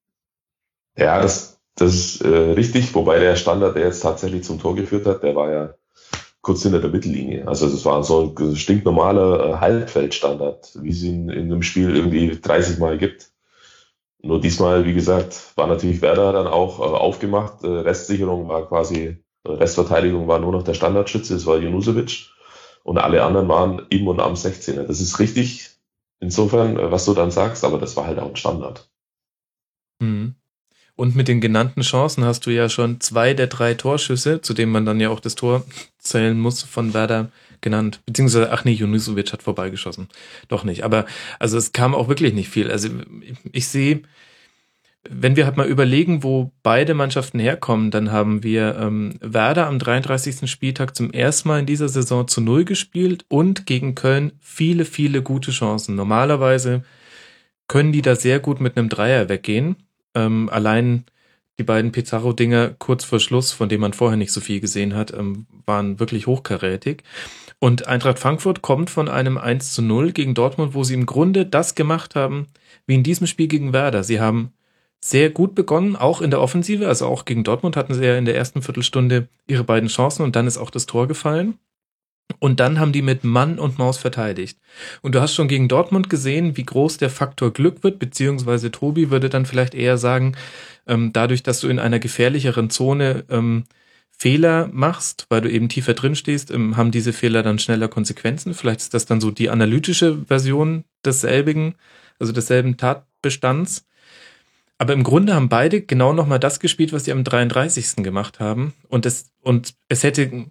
Ja, 0.97 1.21
das, 1.21 1.60
das 1.77 1.95
ist 1.95 2.21
äh, 2.23 2.29
richtig, 2.29 2.95
wobei 2.95 3.19
der 3.19 3.37
Standard, 3.37 3.77
der 3.77 3.87
jetzt 3.87 4.01
tatsächlich 4.01 4.45
zum 4.45 4.61
Tor 4.61 4.77
geführt 4.77 5.07
hat, 5.07 5.23
der 5.23 5.35
war 5.35 5.51
ja 5.51 5.75
kurz 6.43 6.63
hinter 6.63 6.81
der 6.81 6.91
Mittellinie. 6.91 7.47
Also 7.47 7.69
das 7.69 7.85
war 7.85 8.03
so 8.03 8.35
ein 8.39 8.57
stinknormaler 8.57 9.49
äh, 9.51 9.55
Halbfeldstandard, 9.57 10.79
wie 10.83 10.91
es 10.91 11.03
ihn 11.03 11.29
in 11.29 11.45
einem 11.45 11.63
Spiel 11.63 11.95
irgendwie 11.95 12.39
30 12.41 12.79
Mal 12.79 12.99
gibt. 12.99 13.31
Nur 14.23 14.41
diesmal, 14.41 14.85
wie 14.85 14.95
gesagt, 14.95 15.53
war 15.57 15.67
natürlich 15.67 16.03
Werder 16.03 16.33
dann 16.33 16.47
auch 16.47 16.81
äh, 16.81 16.83
aufgemacht. 16.83 17.65
Äh, 17.65 17.69
Restsicherung 17.69 18.49
war 18.49 18.69
quasi, 18.69 19.19
äh, 19.45 19.49
Restverteidigung 19.49 20.29
war 20.29 20.39
nur 20.39 20.53
noch 20.53 20.63
der 20.63 20.75
Standardschütze, 20.75 21.35
das 21.35 21.47
war 21.47 21.59
Junusovic. 21.59 22.31
Und 22.83 22.99
alle 22.99 23.23
anderen 23.23 23.49
waren 23.49 23.87
im 23.91 24.09
und 24.09 24.21
am 24.21 24.35
16er. 24.35 24.85
Das 24.85 25.01
ist 25.01 25.19
richtig, 25.19 25.71
insofern, 26.19 26.79
äh, 26.79 26.91
was 26.91 27.05
du 27.05 27.15
dann 27.15 27.31
sagst, 27.31 27.65
aber 27.65 27.79
das 27.79 27.97
war 27.97 28.07
halt 28.07 28.19
auch 28.19 28.29
ein 28.29 28.37
Standard. 28.37 28.91
Mhm. 30.01 30.35
Und 31.01 31.17
mit 31.17 31.29
den 31.29 31.41
genannten 31.41 31.81
Chancen 31.81 32.27
hast 32.27 32.45
du 32.45 32.51
ja 32.51 32.69
schon 32.69 33.01
zwei 33.01 33.33
der 33.33 33.47
drei 33.47 33.73
Torschüsse, 33.73 34.43
zu 34.43 34.53
denen 34.53 34.71
man 34.71 34.85
dann 34.85 35.01
ja 35.01 35.09
auch 35.09 35.21
das 35.21 35.35
Tor 35.35 35.65
zählen 35.99 36.39
muss, 36.39 36.63
von 36.63 36.93
Werder 36.93 37.31
genannt. 37.63 38.03
Beziehungsweise, 38.05 38.53
ach 38.53 38.67
nee, 38.67 38.73
Junusovic 38.73 39.33
hat 39.33 39.43
vorbeigeschossen. 39.43 40.09
Doch 40.49 40.63
nicht. 40.63 40.85
Aber 40.85 41.07
also 41.39 41.57
es 41.57 41.73
kam 41.73 41.95
auch 41.95 42.09
wirklich 42.09 42.35
nicht 42.35 42.51
viel. 42.51 42.71
Also 42.71 42.91
ich 43.51 43.67
sehe, 43.69 44.03
wenn 45.09 45.37
wir 45.37 45.47
halt 45.47 45.57
mal 45.57 45.69
überlegen, 45.69 46.23
wo 46.23 46.53
beide 46.63 46.93
Mannschaften 46.93 47.39
herkommen, 47.39 47.91
dann 47.91 48.13
haben 48.13 48.43
wir 48.43 48.77
ähm, 48.79 49.15
Werder 49.23 49.69
am 49.69 49.79
33. 49.79 50.51
Spieltag 50.51 50.95
zum 50.95 51.15
ersten 51.15 51.49
Mal 51.49 51.61
in 51.61 51.67
dieser 51.67 51.89
Saison 51.89 52.29
zu 52.29 52.43
Null 52.43 52.67
gespielt 52.67 53.25
und 53.29 53.65
gegen 53.65 53.95
Köln 53.95 54.33
viele, 54.39 54.85
viele 54.85 55.23
gute 55.23 55.51
Chancen. 55.51 55.95
Normalerweise 55.95 56.85
können 57.69 57.93
die 57.93 58.03
da 58.03 58.17
sehr 58.17 58.39
gut 58.39 58.61
mit 58.61 58.77
einem 58.77 58.91
Dreier 58.91 59.31
weggehen. 59.31 59.77
Ähm, 60.15 60.49
allein 60.51 61.05
die 61.59 61.65
beiden 61.65 61.93
Pizarro-Dinger 61.93 62.71
kurz 62.79 63.05
vor 63.05 63.21
Schluss, 63.21 63.53
von 63.53 63.69
denen 63.69 63.83
man 63.83 63.93
vorher 63.93 64.17
nicht 64.17 64.33
so 64.33 64.41
viel 64.41 64.61
gesehen 64.61 64.95
hat, 64.95 65.13
ähm, 65.13 65.47
waren 65.67 66.01
wirklich 66.01 66.27
hochkarätig. 66.27 67.03
Und 67.59 67.87
Eintracht 67.87 68.19
Frankfurt 68.19 68.63
kommt 68.63 68.89
von 68.89 69.09
einem 69.09 69.37
1 69.37 69.75
zu 69.75 69.83
0 69.83 70.13
gegen 70.13 70.35
Dortmund, 70.35 70.73
wo 70.75 70.85
sie 70.85 70.95
im 70.95 71.05
Grunde 71.05 71.45
das 71.45 71.75
gemacht 71.75 72.15
haben, 72.15 72.47
wie 72.87 72.95
in 72.95 73.03
diesem 73.03 73.27
Spiel 73.27 73.47
gegen 73.47 73.75
Werder. 73.75 74.03
Sie 74.03 74.21
haben 74.21 74.53
sehr 75.03 75.31
gut 75.31 75.55
begonnen, 75.55 75.97
auch 75.97 76.23
in 76.23 76.31
der 76.31 76.41
Offensive, 76.41 76.89
also 76.89 77.07
auch 77.07 77.25
gegen 77.25 77.45
Dortmund 77.45 77.77
hatten 77.77 77.95
sie 77.95 78.05
ja 78.05 78.17
in 78.17 78.25
der 78.25 78.37
ersten 78.37 78.63
Viertelstunde 78.63 79.29
ihre 79.47 79.65
beiden 79.65 79.89
Chancen 79.89 80.23
und 80.23 80.37
dann 80.37 80.47
ist 80.47 80.59
auch 80.59 80.71
das 80.71 80.87
Tor 80.87 81.09
gefallen. 81.09 81.59
Und 82.39 82.61
dann 82.61 82.79
haben 82.79 82.93
die 82.93 83.03
mit 83.03 83.25
Mann 83.25 83.59
und 83.59 83.79
Maus 83.79 83.99
verteidigt. 83.99 84.59
Und 85.03 85.15
du 85.15 85.21
hast 85.21 85.35
schon 85.35 85.49
gegen 85.49 85.69
Dortmund 85.69 86.09
gesehen, 86.09 86.57
wie 86.57 86.65
groß 86.65 86.99
der 86.99 87.11
Faktor 87.11 87.53
Glück 87.53 87.83
wird, 87.83 87.99
beziehungsweise 87.99 88.71
Tobi 88.71 89.11
würde 89.11 89.29
dann 89.29 89.47
vielleicht 89.47 89.75
eher 89.75 89.99
sagen, 89.99 90.37
ähm, 90.87 91.13
dadurch, 91.13 91.43
dass 91.43 91.61
du 91.61 91.69
in 91.69 91.79
einer 91.79 91.99
gefährlicheren 91.99 92.71
Zone 92.71 93.25
ähm, 93.29 93.65
Fehler 94.11 94.69
machst, 94.71 95.27
weil 95.31 95.41
du 95.41 95.51
eben 95.51 95.71
tiefer 95.71 95.95
drin 95.95 96.15
stehst, 96.15 96.51
ähm, 96.51 96.77
haben 96.77 96.91
diese 96.91 97.13
Fehler 97.13 97.43
dann 97.43 97.59
schneller 97.59 97.89
Konsequenzen. 97.89 98.53
Vielleicht 98.53 98.81
ist 98.81 98.95
das 98.95 99.07
dann 99.07 99.21
so 99.21 99.31
die 99.31 99.49
analytische 99.49 100.27
Version 100.27 100.85
desselbigen, 101.05 101.75
also 102.19 102.33
desselben 102.33 102.77
Tatbestands. 102.77 103.87
Aber 104.77 104.93
im 104.93 105.03
Grunde 105.05 105.35
haben 105.35 105.49
beide 105.49 105.83
genau 105.83 106.13
nochmal 106.13 106.39
das 106.39 106.61
gespielt, 106.61 106.93
was 106.93 107.05
sie 107.05 107.13
am 107.13 107.25
33. 107.25 107.97
gemacht 108.03 108.41
haben. 108.41 108.75
Und 108.89 109.07
es, 109.07 109.31
und 109.43 109.75
es 109.89 110.03
hätte 110.03 110.51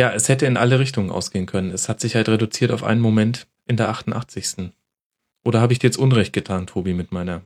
ja, 0.00 0.10
es 0.14 0.30
hätte 0.30 0.46
in 0.46 0.56
alle 0.56 0.78
Richtungen 0.78 1.10
ausgehen 1.10 1.44
können. 1.44 1.70
Es 1.70 1.90
hat 1.90 2.00
sich 2.00 2.14
halt 2.14 2.30
reduziert 2.30 2.72
auf 2.72 2.82
einen 2.82 3.02
Moment 3.02 3.46
in 3.66 3.76
der 3.76 3.90
88. 3.90 4.70
Oder 5.44 5.60
habe 5.60 5.74
ich 5.74 5.78
dir 5.78 5.88
jetzt 5.88 5.98
Unrecht 5.98 6.32
getan, 6.32 6.66
Tobi, 6.66 6.94
mit 6.94 7.12
meiner 7.12 7.42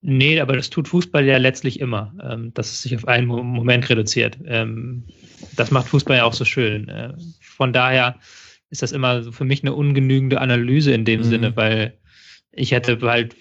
Nee, 0.00 0.38
aber 0.38 0.54
das 0.54 0.70
tut 0.70 0.86
Fußball 0.86 1.24
ja 1.24 1.38
letztlich 1.38 1.80
immer, 1.80 2.14
ähm, 2.22 2.54
dass 2.54 2.70
es 2.70 2.82
sich 2.82 2.94
auf 2.94 3.08
einen 3.08 3.26
Moment 3.26 3.90
reduziert. 3.90 4.38
Ähm, 4.46 5.02
das 5.56 5.72
macht 5.72 5.88
Fußball 5.88 6.18
ja 6.18 6.24
auch 6.24 6.32
so 6.32 6.44
schön. 6.44 6.88
Äh, 6.88 7.14
von 7.40 7.72
daher 7.72 8.20
ist 8.70 8.82
das 8.82 8.92
immer 8.92 9.24
so 9.24 9.32
für 9.32 9.44
mich 9.44 9.64
eine 9.64 9.74
ungenügende 9.74 10.40
Analyse 10.40 10.92
in 10.92 11.04
dem 11.04 11.22
mhm. 11.22 11.24
Sinne, 11.24 11.56
weil 11.56 11.98
ich 12.52 12.70
hätte 12.70 13.00
halt 13.00 13.34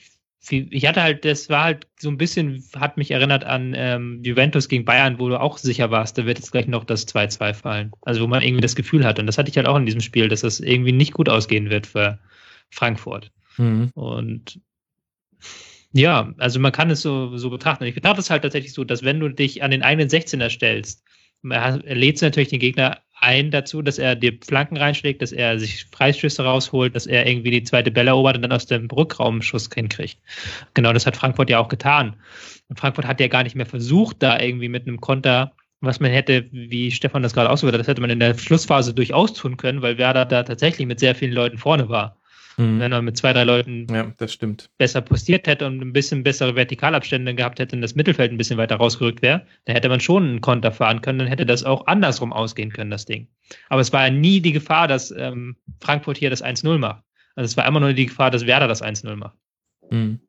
ich 0.51 0.86
hatte 0.86 1.01
halt, 1.01 1.25
das 1.25 1.49
war 1.49 1.63
halt 1.63 1.88
so 1.99 2.10
ein 2.10 2.17
bisschen, 2.17 2.63
hat 2.75 2.97
mich 2.97 3.12
erinnert 3.12 3.43
an 3.43 3.73
ähm, 3.75 4.21
Juventus 4.23 4.69
gegen 4.69 4.86
Bayern, 4.86 5.19
wo 5.19 5.29
du 5.29 5.39
auch 5.39 5.57
sicher 5.57 5.91
warst, 5.91 6.17
da 6.17 6.25
wird 6.25 6.38
jetzt 6.38 6.51
gleich 6.51 6.67
noch 6.67 6.83
das 6.83 7.07
2-2 7.07 7.53
fallen. 7.53 7.91
Also 8.01 8.21
wo 8.21 8.27
man 8.27 8.41
irgendwie 8.41 8.62
das 8.62 8.75
Gefühl 8.75 9.05
hat. 9.05 9.19
Und 9.19 9.27
das 9.27 9.38
hatte 9.38 9.49
ich 9.49 9.57
halt 9.57 9.67
auch 9.67 9.77
in 9.77 9.86
diesem 9.86 10.01
Spiel, 10.01 10.27
dass 10.27 10.41
das 10.41 10.60
irgendwie 10.60 10.91
nicht 10.91 11.13
gut 11.13 11.29
ausgehen 11.29 11.69
wird 11.69 11.88
für 11.88 12.19
Frankfurt. 12.69 13.31
Mhm. 13.57 13.91
Und 13.93 14.60
ja, 15.93 16.33
also 16.38 16.60
man 16.60 16.71
kann 16.71 16.89
es 16.91 17.01
so, 17.01 17.36
so 17.38 17.49
betrachten. 17.49 17.86
Ich 17.86 17.95
betrachte 17.95 18.19
es 18.19 18.29
halt 18.29 18.43
tatsächlich 18.43 18.73
so, 18.73 18.83
dass 18.83 19.03
wenn 19.03 19.19
du 19.19 19.29
dich 19.29 19.63
an 19.63 19.71
den 19.71 19.83
eigenen 19.83 20.10
16er 20.10 20.49
stellst, 20.49 21.03
lädst 21.41 22.21
du 22.21 22.25
natürlich 22.25 22.49
den 22.49 22.60
Gegner 22.60 22.99
ein 23.19 23.51
dazu, 23.51 23.82
dass 23.82 23.97
er 23.97 24.15
dir 24.15 24.38
Flanken 24.45 24.77
reinschlägt, 24.77 25.21
dass 25.21 25.32
er 25.32 25.60
sich 25.60 25.86
Freischüsse 25.91 26.43
rausholt, 26.43 26.95
dass 26.95 27.08
er 27.08 27.25
irgendwie 27.27 27.51
die 27.51 27.63
zweite 27.63 27.91
Bälle 27.91 28.10
erobert 28.10 28.36
und 28.36 28.43
dann 28.43 28.51
aus 28.51 28.65
dem 28.65 28.88
Rückraum 28.88 29.41
Schuss 29.41 29.69
hinkriegt. 29.73 30.17
Genau 30.73 30.93
das 30.93 31.06
hat 31.06 31.17
Frankfurt 31.17 31.49
ja 31.49 31.60
auch 31.60 31.69
getan. 31.69 32.15
Und 32.69 32.80
Frankfurt 32.80 33.06
hat 33.06 33.19
ja 33.19 33.27
gar 33.27 33.43
nicht 33.43 33.56
mehr 33.56 33.65
versucht, 33.65 34.17
da 34.21 34.39
irgendwie 34.39 34.69
mit 34.69 34.88
einem 34.88 35.01
Konter, 35.01 35.53
was 35.82 35.99
man 35.99 36.12
hätte, 36.12 36.47
wie 36.51 36.91
Stefan 36.91 37.23
das 37.23 37.34
gerade 37.34 37.49
ausgeführt 37.49 37.73
hat, 37.73 37.82
das 37.82 37.88
hätte 37.88 38.01
man 38.01 38.10
in 38.10 38.19
der 38.19 38.38
Schlussphase 38.38 38.93
durchaus 38.93 39.34
tun 39.34 39.58
können, 39.58 39.82
weil 39.82 39.97
Werder 39.97 40.25
da 40.25 40.43
tatsächlich 40.43 40.88
mit 40.88 40.99
sehr 40.99 41.15
vielen 41.15 41.34
Leuten 41.34 41.58
vorne 41.58 41.89
war. 41.89 42.16
Mhm. 42.58 42.80
Wenn 42.80 42.91
er 42.91 43.04
mit 43.04 43.15
zwei, 43.15 43.34
drei 43.34 43.43
Leuten 43.43 43.88
ja, 43.91 44.12
das 44.17 44.34
stimmt. 44.34 44.72
besser 44.80 45.02
postiert 45.02 45.46
hätte 45.46 45.67
und 45.67 45.80
ein 45.80 45.93
bisschen 45.93 46.24
bessere 46.24 46.56
Vertikalabstände 46.56 47.36
gehabt 47.36 47.60
hätte 47.60 47.76
und 47.76 47.84
das 47.84 47.93
Mittelfeld 47.93 48.32
ein 48.32 48.38
bisschen 48.38 48.58
weiter 48.58 48.78
rausgerückt 48.78 49.22
wäre, 49.22 49.46
dann 49.65 49.76
hätte 49.76 49.89
man 49.89 50.00
schon 50.00 50.24
einen 50.24 50.41
Konter 50.41 50.72
fahren 50.72 51.02
können, 51.02 51.20
dann 51.20 51.28
hätte 51.28 51.46
das 51.46 51.63
auch 51.63 51.86
andersrum 51.86 52.34
ausgehen 52.34 52.74
können, 52.74 52.89
das 52.89 53.06
Ding. 53.06 53.28
Aber 53.70 53.82
es 53.82 53.93
war 53.93 54.08
ja 54.08 54.12
nie 54.12 54.41
die 54.41 54.54
Gefahr, 54.54 54.88
dass 54.88 55.12
ähm, 55.12 55.56
Frankfurt 55.80 56.17
hier 56.17 56.32
das 56.32 56.43
1-0 56.43 56.80
macht. 56.80 57.04
Also 57.36 57.46
es 57.46 57.58
war 57.58 57.67
immer 57.67 57.80
nur 57.80 57.93
die 57.93 58.08
Gefahr, 58.08 58.32
dass 58.32 58.48
Werder 58.48 58.67
das 58.67 58.82
1-0 58.82 59.15
macht. 59.15 59.38
Mhm. 59.91 60.20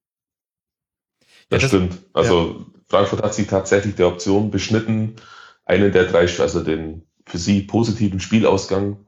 Das, 1.49 1.62
ja, 1.62 1.69
das, 1.69 1.71
stimmt. 1.71 1.99
Also 2.12 2.59
ja. 2.59 2.81
Frankfurt 2.88 3.23
hat 3.23 3.33
sich 3.33 3.47
tatsächlich 3.47 3.95
der 3.95 4.09
Option 4.09 4.51
beschnitten, 4.51 5.17
einen 5.64 5.93
der 5.93 6.05
drei, 6.05 6.21
also 6.21 6.62
den 6.62 7.07
für 7.25 7.38
sie 7.38 7.62
positiven 7.62 8.21
Spielausgang 8.21 8.99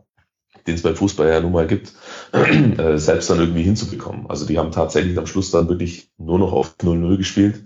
den 0.67 0.75
es 0.75 0.83
beim 0.83 0.97
Fußball 0.97 1.29
ja 1.29 1.41
nun 1.41 1.53
mal 1.53 1.67
gibt, 1.67 1.93
äh, 2.33 2.99
selbst 2.99 3.31
dann 3.31 3.41
irgendwie 3.41 3.63
hinzubekommen. 3.63 4.29
Also 4.29 4.47
die 4.47 4.59
haben 4.59 4.73
tatsächlich 4.73 5.19
am 5.19 5.27
Schluss 5.27 5.51
dann 5.51 5.69
wirklich 5.69 6.11
nur 6.19 6.39
noch 6.39 6.53
auf 6.53 6.77
0-0 6.81 7.17
gespielt. 7.17 7.65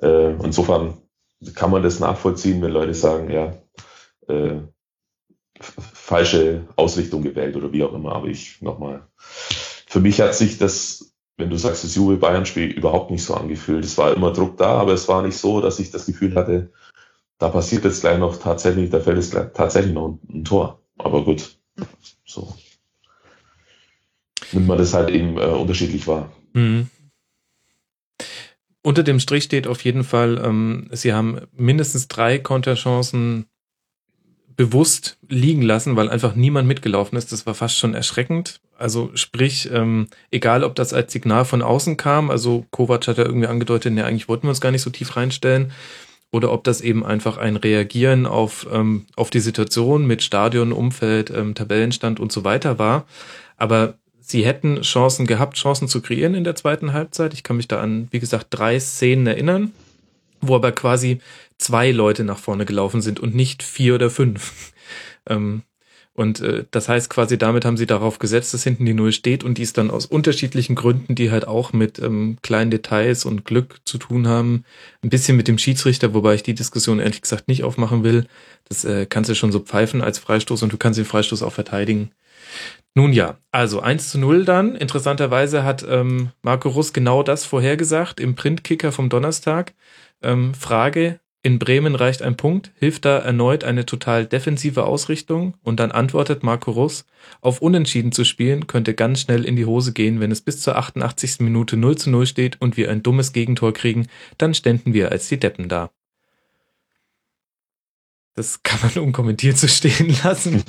Äh, 0.00 0.32
insofern 0.42 0.98
kann 1.54 1.70
man 1.70 1.82
das 1.82 2.00
nachvollziehen, 2.00 2.60
wenn 2.62 2.72
Leute 2.72 2.94
sagen, 2.94 3.30
ja, 3.30 3.54
äh, 4.28 4.60
falsche 5.60 6.66
Ausrichtung 6.76 7.22
gewählt 7.22 7.56
oder 7.56 7.72
wie 7.72 7.84
auch 7.84 7.92
immer. 7.92 8.12
Aber 8.12 8.26
ich 8.26 8.60
nochmal, 8.62 9.06
für 9.16 10.00
mich 10.00 10.20
hat 10.20 10.34
sich 10.34 10.58
das, 10.58 11.14
wenn 11.36 11.50
du 11.50 11.56
sagst, 11.56 11.84
das 11.84 11.94
Juve 11.94 12.16
Bayern-Spiel 12.16 12.70
überhaupt 12.70 13.10
nicht 13.10 13.24
so 13.24 13.34
angefühlt. 13.34 13.84
Es 13.84 13.98
war 13.98 14.14
immer 14.14 14.32
Druck 14.32 14.56
da, 14.56 14.78
aber 14.78 14.92
es 14.92 15.08
war 15.08 15.22
nicht 15.22 15.36
so, 15.36 15.60
dass 15.60 15.78
ich 15.78 15.90
das 15.90 16.06
Gefühl 16.06 16.34
hatte, 16.34 16.72
da 17.38 17.48
passiert 17.48 17.84
jetzt 17.84 18.02
gleich 18.02 18.18
noch 18.18 18.36
tatsächlich, 18.36 18.90
da 18.90 19.00
fällt 19.00 19.18
es 19.18 19.30
tatsächlich 19.30 19.94
noch 19.94 20.08
ein, 20.08 20.20
ein 20.30 20.44
Tor. 20.44 20.82
Aber 20.98 21.24
gut, 21.24 21.58
so 22.24 22.54
nimmt 24.52 24.66
man 24.66 24.78
das 24.78 24.94
halt 24.94 25.10
eben 25.10 25.36
äh, 25.36 25.44
unterschiedlich 25.46 26.06
wahr. 26.06 26.32
Mhm. 26.52 26.88
Unter 28.82 29.02
dem 29.02 29.20
Strich 29.20 29.44
steht 29.44 29.66
auf 29.66 29.84
jeden 29.84 30.04
Fall, 30.04 30.40
ähm, 30.42 30.88
sie 30.92 31.12
haben 31.12 31.40
mindestens 31.52 32.08
drei 32.08 32.38
Konterchancen 32.38 33.46
bewusst 34.56 35.18
liegen 35.28 35.62
lassen, 35.62 35.96
weil 35.96 36.10
einfach 36.10 36.34
niemand 36.34 36.66
mitgelaufen 36.68 37.16
ist. 37.16 37.32
Das 37.32 37.46
war 37.46 37.54
fast 37.54 37.78
schon 37.78 37.94
erschreckend. 37.94 38.60
Also 38.78 39.10
sprich, 39.14 39.70
ähm, 39.72 40.08
egal 40.30 40.64
ob 40.64 40.74
das 40.74 40.92
als 40.92 41.12
Signal 41.12 41.44
von 41.44 41.62
außen 41.62 41.96
kam, 41.96 42.30
also 42.30 42.66
Kovac 42.70 43.06
hat 43.06 43.18
ja 43.18 43.24
irgendwie 43.24 43.46
angedeutet, 43.46 43.92
ne, 43.92 44.04
eigentlich 44.04 44.28
wollten 44.28 44.44
wir 44.44 44.50
uns 44.50 44.60
gar 44.60 44.70
nicht 44.70 44.82
so 44.82 44.90
tief 44.90 45.16
reinstellen 45.16 45.72
oder 46.32 46.52
ob 46.52 46.64
das 46.64 46.80
eben 46.80 47.04
einfach 47.04 47.38
ein 47.38 47.56
Reagieren 47.56 48.26
auf, 48.26 48.66
ähm, 48.72 49.06
auf 49.16 49.30
die 49.30 49.40
Situation 49.40 50.06
mit 50.06 50.22
Stadion, 50.22 50.72
Umfeld, 50.72 51.30
ähm, 51.30 51.54
Tabellenstand 51.54 52.20
und 52.20 52.30
so 52.30 52.44
weiter 52.44 52.78
war. 52.78 53.06
Aber 53.56 53.94
sie 54.20 54.44
hätten 54.44 54.82
Chancen 54.82 55.26
gehabt, 55.26 55.56
Chancen 55.56 55.88
zu 55.88 56.00
kreieren 56.00 56.34
in 56.34 56.44
der 56.44 56.54
zweiten 56.54 56.92
Halbzeit. 56.92 57.34
Ich 57.34 57.42
kann 57.42 57.56
mich 57.56 57.68
da 57.68 57.80
an, 57.80 58.08
wie 58.12 58.20
gesagt, 58.20 58.46
drei 58.50 58.78
Szenen 58.78 59.26
erinnern, 59.26 59.72
wo 60.40 60.54
aber 60.54 60.72
quasi 60.72 61.20
zwei 61.58 61.90
Leute 61.90 62.24
nach 62.24 62.38
vorne 62.38 62.64
gelaufen 62.64 63.02
sind 63.02 63.18
und 63.20 63.34
nicht 63.34 63.62
vier 63.62 63.96
oder 63.96 64.08
fünf. 64.08 64.72
ähm, 65.28 65.62
und 66.20 66.40
äh, 66.40 66.66
das 66.70 66.90
heißt 66.90 67.08
quasi, 67.08 67.38
damit 67.38 67.64
haben 67.64 67.78
sie 67.78 67.86
darauf 67.86 68.18
gesetzt, 68.18 68.52
dass 68.52 68.62
hinten 68.62 68.84
die 68.84 68.92
Null 68.92 69.10
steht 69.10 69.42
und 69.42 69.56
dies 69.56 69.72
dann 69.72 69.90
aus 69.90 70.04
unterschiedlichen 70.04 70.74
Gründen, 70.74 71.14
die 71.14 71.30
halt 71.30 71.48
auch 71.48 71.72
mit 71.72 71.98
ähm, 71.98 72.36
kleinen 72.42 72.70
Details 72.70 73.24
und 73.24 73.46
Glück 73.46 73.80
zu 73.86 73.96
tun 73.96 74.28
haben, 74.28 74.64
ein 75.02 75.08
bisschen 75.08 75.34
mit 75.38 75.48
dem 75.48 75.56
Schiedsrichter, 75.56 76.12
wobei 76.12 76.34
ich 76.34 76.42
die 76.42 76.52
Diskussion 76.52 77.00
ehrlich 77.00 77.22
gesagt 77.22 77.48
nicht 77.48 77.64
aufmachen 77.64 78.04
will. 78.04 78.26
Das 78.68 78.84
äh, 78.84 79.06
kannst 79.06 79.30
du 79.30 79.34
schon 79.34 79.50
so 79.50 79.60
pfeifen 79.60 80.02
als 80.02 80.18
Freistoß 80.18 80.62
und 80.62 80.70
du 80.74 80.76
kannst 80.76 80.98
den 80.98 81.06
Freistoß 81.06 81.42
auch 81.42 81.54
verteidigen. 81.54 82.10
Nun 82.94 83.14
ja, 83.14 83.38
also 83.50 83.80
1 83.80 84.10
zu 84.10 84.18
0 84.18 84.44
dann. 84.44 84.76
Interessanterweise 84.76 85.64
hat 85.64 85.86
ähm, 85.88 86.32
Marco 86.42 86.68
Russ 86.68 86.92
genau 86.92 87.22
das 87.22 87.46
vorhergesagt 87.46 88.20
im 88.20 88.34
Printkicker 88.34 88.92
vom 88.92 89.08
Donnerstag. 89.08 89.72
Ähm, 90.20 90.52
Frage, 90.52 91.18
in 91.42 91.58
Bremen 91.58 91.94
reicht 91.94 92.20
ein 92.20 92.36
Punkt, 92.36 92.70
hilft 92.78 93.06
da 93.06 93.18
erneut 93.18 93.64
eine 93.64 93.86
total 93.86 94.26
defensive 94.26 94.84
Ausrichtung 94.84 95.54
und 95.62 95.80
dann 95.80 95.90
antwortet 95.90 96.42
Marco 96.42 96.70
Russ, 96.70 97.06
auf 97.40 97.62
Unentschieden 97.62 98.12
zu 98.12 98.24
spielen 98.24 98.66
könnte 98.66 98.92
ganz 98.92 99.20
schnell 99.20 99.46
in 99.46 99.56
die 99.56 99.64
Hose 99.64 99.94
gehen, 99.94 100.20
wenn 100.20 100.32
es 100.32 100.42
bis 100.42 100.60
zur 100.60 100.76
88. 100.76 101.40
Minute 101.40 101.78
0 101.78 101.96
zu 101.96 102.10
0 102.10 102.26
steht 102.26 102.60
und 102.60 102.76
wir 102.76 102.90
ein 102.90 103.02
dummes 103.02 103.32
Gegentor 103.32 103.72
kriegen, 103.72 104.08
dann 104.36 104.52
ständen 104.52 104.92
wir 104.92 105.12
als 105.12 105.28
die 105.28 105.40
Deppen 105.40 105.70
da. 105.70 105.90
Das 108.34 108.62
kann 108.62 108.78
man 108.82 109.04
unkommentiert 109.04 109.56
so 109.56 109.66
stehen 109.66 110.14
lassen. 110.24 110.62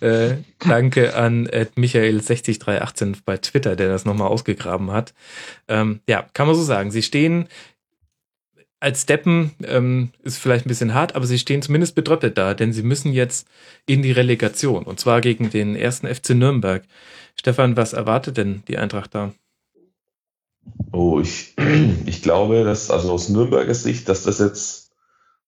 äh, 0.00 0.36
danke 0.60 1.14
an 1.14 1.46
Michael60318 1.48 3.18
bei 3.24 3.38
Twitter, 3.38 3.76
der 3.76 3.88
das 3.88 4.04
nochmal 4.04 4.28
ausgegraben 4.28 4.90
hat. 4.90 5.14
Ähm, 5.68 6.00
ja, 6.08 6.26
kann 6.34 6.46
man 6.46 6.56
so 6.56 6.62
sagen. 6.62 6.90
Sie 6.90 7.02
stehen 7.02 7.48
als 8.80 9.06
Deppen 9.06 9.52
ähm, 9.64 10.10
ist 10.22 10.38
vielleicht 10.38 10.66
ein 10.66 10.68
bisschen 10.68 10.94
hart, 10.94 11.16
aber 11.16 11.26
sie 11.26 11.38
stehen 11.38 11.62
zumindest 11.62 11.94
bedröppelt 11.94 12.36
da, 12.36 12.54
denn 12.54 12.72
sie 12.72 12.82
müssen 12.82 13.12
jetzt 13.12 13.48
in 13.86 14.02
die 14.02 14.12
Relegation 14.12 14.84
und 14.84 15.00
zwar 15.00 15.20
gegen 15.20 15.50
den 15.50 15.76
ersten 15.76 16.06
FC 16.06 16.30
Nürnberg. 16.30 16.82
Stefan, 17.38 17.76
was 17.76 17.92
erwartet 17.92 18.36
denn 18.36 18.62
die 18.68 18.78
Eintracht 18.78 19.14
da? 19.14 19.32
Oh, 20.92 21.20
ich, 21.20 21.54
ich 22.06 22.22
glaube, 22.22 22.64
dass, 22.64 22.90
also 22.90 23.12
aus 23.12 23.28
Nürnberger 23.28 23.74
Sicht, 23.74 24.08
dass 24.08 24.24
das 24.24 24.38
jetzt 24.38 24.86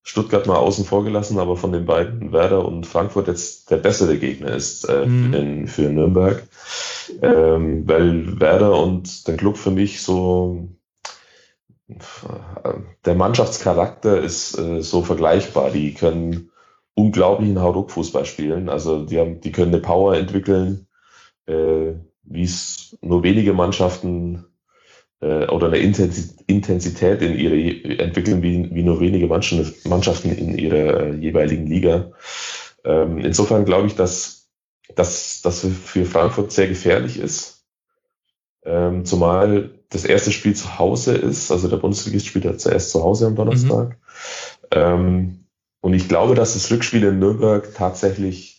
Stuttgart 0.03 0.47
mal 0.47 0.57
außen 0.57 0.87
vor 0.87 1.05
gelassen, 1.05 1.39
aber 1.39 1.57
von 1.57 1.73
den 1.73 1.85
beiden, 1.85 2.33
Werder 2.33 2.65
und 2.65 2.87
Frankfurt, 2.87 3.29
jetzt 3.29 3.71
der 3.71 3.77
bessere 3.77 4.17
Gegner 4.17 4.55
ist 4.55 4.85
äh, 4.85 5.05
mhm. 5.05 5.35
in, 5.35 5.69
für 5.69 5.83
Nürnberg. 5.83 6.45
Ähm, 7.21 7.87
weil 7.87 8.41
Werder 8.41 8.81
und 8.81 9.27
der 9.29 9.37
Club 9.37 9.59
für 9.59 9.71
mich 9.71 10.03
so 10.03 10.69
der 13.05 13.15
Mannschaftscharakter 13.15 14.21
ist 14.21 14.59
äh, 14.59 14.83
so 14.83 15.03
vergleichbar. 15.03 15.71
Die 15.71 15.95
können 15.95 16.51
unglaublichen 16.95 17.61
Hauruck-Fußball 17.61 18.27
spielen. 18.27 18.69
Also 18.69 19.05
die 19.05 19.19
haben, 19.19 19.41
die 19.41 19.53
können 19.53 19.73
eine 19.73 19.83
Power 19.83 20.17
entwickeln, 20.17 20.87
äh, 21.47 21.95
wie 22.25 22.43
es 22.43 22.99
nur 23.01 23.23
wenige 23.23 23.55
Mannschaften 23.55 24.45
äh, 25.21 25.47
oder 25.47 25.69
eine 25.69 25.79
Intensität 25.79 27.23
in 27.23 27.35
ihre 27.37 27.99
entwickeln, 27.99 28.43
wie, 28.43 28.69
wie 28.75 28.83
nur 28.83 29.01
wenige 29.01 29.27
Mannschaften 29.27 30.31
in 30.31 30.59
ihrer 30.59 31.01
äh, 31.01 31.15
jeweiligen 31.15 31.67
Liga. 31.67 32.13
Ähm, 32.85 33.19
insofern 33.19 33.65
glaube 33.65 33.87
ich, 33.87 33.95
dass, 33.95 34.51
dass 34.95 35.41
das 35.41 35.61
für 35.61 36.05
Frankfurt 36.05 36.53
sehr 36.53 36.69
gefährlich 36.69 37.19
ist. 37.19 37.65
Ähm, 38.65 39.07
zumal 39.07 39.78
das 39.91 40.05
erste 40.05 40.33
Spiel 40.33 40.55
zu 40.55 40.79
Hause 40.79 41.17
ist. 41.17 41.51
Also 41.51 41.69
der 41.69 41.79
Bundesligist 41.79 42.27
spielt 42.27 42.45
ja 42.45 42.57
zuerst 42.57 42.91
zu 42.91 43.03
Hause 43.03 43.27
am 43.27 43.37
Donnerstag. 43.37 43.91
Mhm. 43.91 43.97
Ähm, 44.71 45.45
und 45.81 45.95
ich 45.95 46.09
glaube, 46.09 46.35
dass 46.35 46.55
das 46.55 46.71
Rückspiel 46.71 47.05
in 47.05 47.19
Nürnberg 47.19 47.75
tatsächlich 47.75 48.59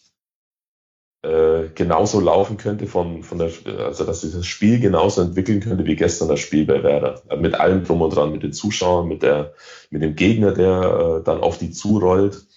äh, 1.21 1.67
genauso 1.75 2.21
laufen 2.21 2.57
könnte 2.57 2.87
von, 2.87 3.23
von 3.23 3.39
der, 3.39 3.51
also 3.79 4.05
dass 4.05 4.21
sich 4.21 4.33
das 4.33 4.45
Spiel 4.45 4.79
genauso 4.79 5.21
entwickeln 5.21 5.59
könnte 5.59 5.85
wie 5.85 5.97
gestern 5.97 6.29
das 6.29 6.39
Spiel 6.39 6.65
bei 6.65 6.81
Werder. 6.81 7.21
Mit 7.37 7.55
allem 7.55 7.83
drum 7.83 8.01
und 8.01 8.15
dran, 8.15 8.31
mit 8.31 8.43
den 8.43 8.53
Zuschauern, 8.53 9.07
mit 9.07 9.21
der, 9.21 9.53
mit 9.89 10.01
dem 10.01 10.15
Gegner, 10.15 10.53
der 10.53 11.19
äh, 11.19 11.23
dann 11.23 11.41
auf 11.41 11.57
die 11.57 11.71
zurollt. 11.71 12.47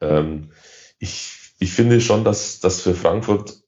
Ähm, 0.00 0.50
ich, 0.98 1.54
ich 1.58 1.72
finde 1.72 2.00
schon, 2.00 2.24
dass, 2.24 2.60
dass 2.60 2.82
für 2.82 2.94
Frankfurt 2.94 3.62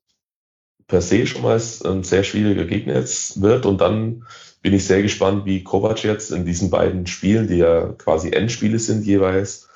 per 0.90 1.00
se 1.00 1.26
schon 1.26 1.42
mal 1.42 1.61
ein 1.85 2.03
sehr 2.03 2.24
schwieriger 2.24 2.64
Gegner 2.64 2.94
jetzt 2.94 3.40
wird. 3.40 3.64
Und 3.64 3.81
dann 3.81 4.26
bin 4.61 4.74
ich 4.74 4.87
sehr 4.87 5.03
gespannt, 5.03 5.46
wie 5.46 5.64
Kovac 5.64 6.05
jetzt 6.05 6.31
in 6.33 6.44
diesen 6.44 6.68
beiden 6.68 7.07
Spielen, 7.07 7.48
die 7.48 7.59
ja 7.59 7.94
quasi 7.96 8.31
Endspiele 8.31 8.79
sind 8.79 9.07
jeweils, 9.07 9.68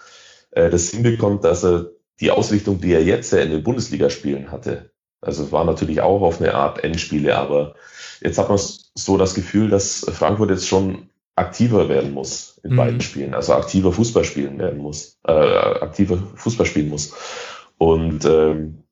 äh, 0.51 0.69
das 0.69 0.91
hinbekommt, 0.91 1.45
dass 1.45 1.65
er 1.65 1.91
die 2.21 2.31
Ausrichtung, 2.31 2.81
die 2.81 2.93
er 2.93 3.03
jetzt 3.03 3.33
ja 3.33 3.39
in 3.39 3.51
den 3.51 3.63
Bundesligaspielen 3.63 4.51
hatte, 4.53 4.91
also 5.25 5.45
es 5.45 5.53
war 5.53 5.65
natürlich 5.65 6.01
auch 6.01 6.21
auf 6.21 6.41
eine 6.41 6.55
Art 6.55 6.85
Endspiele, 6.85 7.37
aber 7.37 7.75
jetzt 8.21 8.39
hat 8.39 8.49
man 8.49 8.59
so 8.95 9.17
das 9.17 9.35
Gefühl, 9.35 9.71
dass 9.71 10.07
Frankfurt 10.13 10.51
jetzt 10.51 10.69
schon 10.69 11.09
aktiver 11.35 11.89
werden 11.89 12.13
muss 12.13 12.61
in 12.63 12.73
mhm. 12.73 12.77
beiden 12.77 13.01
Spielen, 13.01 13.35
also 13.35 13.55
aktiver 13.55 13.93
Fußball 13.93 14.25
spielen 14.25 14.59
werden 14.59 14.81
muss, 14.81 15.19
äh, 15.27 15.33
aktiver 15.33 16.19
Fußball 16.37 16.67
spielen 16.67 16.91
muss. 16.91 17.15
Und 17.79 18.25
ähm, 18.25 18.84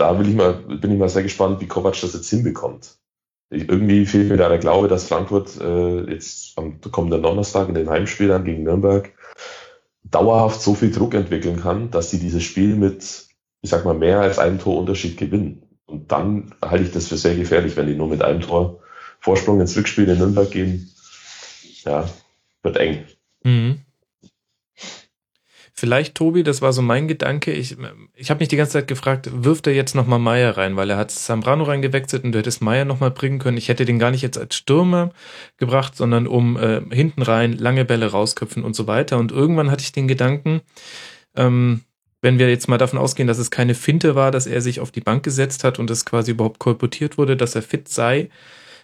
da 0.00 0.18
ich 0.20 0.34
mal, 0.34 0.54
bin 0.54 0.92
ich 0.92 0.98
mal 0.98 1.08
sehr 1.08 1.22
gespannt, 1.22 1.60
wie 1.60 1.66
Kovac 1.66 2.00
das 2.00 2.14
jetzt 2.14 2.30
hinbekommt. 2.30 2.96
Ich, 3.50 3.68
irgendwie 3.68 4.06
fehlt 4.06 4.28
mir 4.28 4.36
da 4.36 4.48
der 4.48 4.58
Glaube, 4.58 4.88
dass 4.88 5.08
Frankfurt 5.08 5.60
äh, 5.60 6.10
jetzt 6.10 6.56
am 6.56 6.80
kommenden 6.80 7.22
Donnerstag 7.22 7.68
in 7.68 7.74
den 7.74 7.90
Heimspielern 7.90 8.44
gegen 8.44 8.62
Nürnberg 8.62 9.10
dauerhaft 10.04 10.62
so 10.62 10.74
viel 10.74 10.90
Druck 10.90 11.14
entwickeln 11.14 11.60
kann, 11.60 11.90
dass 11.90 12.10
sie 12.10 12.18
dieses 12.18 12.42
Spiel 12.42 12.76
mit, 12.76 13.26
ich 13.62 13.70
sag 13.70 13.84
mal, 13.84 13.94
mehr 13.94 14.20
als 14.20 14.38
einem 14.38 14.58
Torunterschied 14.58 15.16
gewinnen. 15.16 15.62
Und 15.86 16.10
dann 16.12 16.54
halte 16.62 16.84
ich 16.84 16.92
das 16.92 17.08
für 17.08 17.16
sehr 17.16 17.36
gefährlich, 17.36 17.76
wenn 17.76 17.86
die 17.86 17.94
nur 17.94 18.08
mit 18.08 18.22
einem 18.22 18.40
Tor 18.40 18.80
Vorsprung 19.20 19.60
ins 19.60 19.76
Rückspiel 19.76 20.08
in 20.08 20.18
Nürnberg 20.18 20.50
gehen. 20.50 20.90
Ja, 21.84 22.08
wird 22.62 22.76
eng. 22.78 23.04
Mhm. 23.42 23.80
Vielleicht, 25.72 26.14
Tobi, 26.14 26.42
das 26.42 26.62
war 26.62 26.72
so 26.72 26.82
mein 26.82 27.08
Gedanke. 27.08 27.52
Ich, 27.52 27.76
ich 28.14 28.30
habe 28.30 28.40
mich 28.40 28.48
die 28.48 28.56
ganze 28.56 28.72
Zeit 28.72 28.88
gefragt, 28.88 29.30
wirft 29.32 29.66
er 29.66 29.74
jetzt 29.74 29.94
nochmal 29.94 30.18
Meier 30.18 30.56
rein, 30.56 30.76
weil 30.76 30.90
er 30.90 30.96
hat 30.96 31.10
Zambrano 31.10 31.64
reingewechselt 31.64 32.24
und 32.24 32.32
du 32.32 32.38
hättest 32.38 32.60
Meier 32.60 32.84
nochmal 32.84 33.10
bringen 33.10 33.38
können. 33.38 33.56
Ich 33.56 33.68
hätte 33.68 33.84
den 33.84 33.98
gar 33.98 34.10
nicht 34.10 34.22
jetzt 34.22 34.38
als 34.38 34.56
Stürmer 34.56 35.10
gebracht, 35.56 35.96
sondern 35.96 36.26
um 36.26 36.56
äh, 36.56 36.82
hinten 36.90 37.22
rein 37.22 37.56
lange 37.56 37.84
Bälle 37.84 38.10
rausköpfen 38.10 38.64
und 38.64 38.74
so 38.74 38.86
weiter. 38.86 39.18
Und 39.18 39.32
irgendwann 39.32 39.70
hatte 39.70 39.82
ich 39.82 39.92
den 39.92 40.08
Gedanken, 40.08 40.60
ähm, 41.36 41.82
wenn 42.22 42.38
wir 42.38 42.50
jetzt 42.50 42.68
mal 42.68 42.78
davon 42.78 42.98
ausgehen, 42.98 43.26
dass 43.26 43.38
es 43.38 43.50
keine 43.50 43.74
Finte 43.74 44.14
war, 44.14 44.30
dass 44.30 44.46
er 44.46 44.60
sich 44.60 44.80
auf 44.80 44.90
die 44.90 45.00
Bank 45.00 45.22
gesetzt 45.22 45.64
hat 45.64 45.78
und 45.78 45.90
es 45.90 46.04
quasi 46.04 46.32
überhaupt 46.32 46.58
kolportiert 46.58 47.16
wurde, 47.16 47.36
dass 47.36 47.54
er 47.54 47.62
fit 47.62 47.88
sei, 47.88 48.28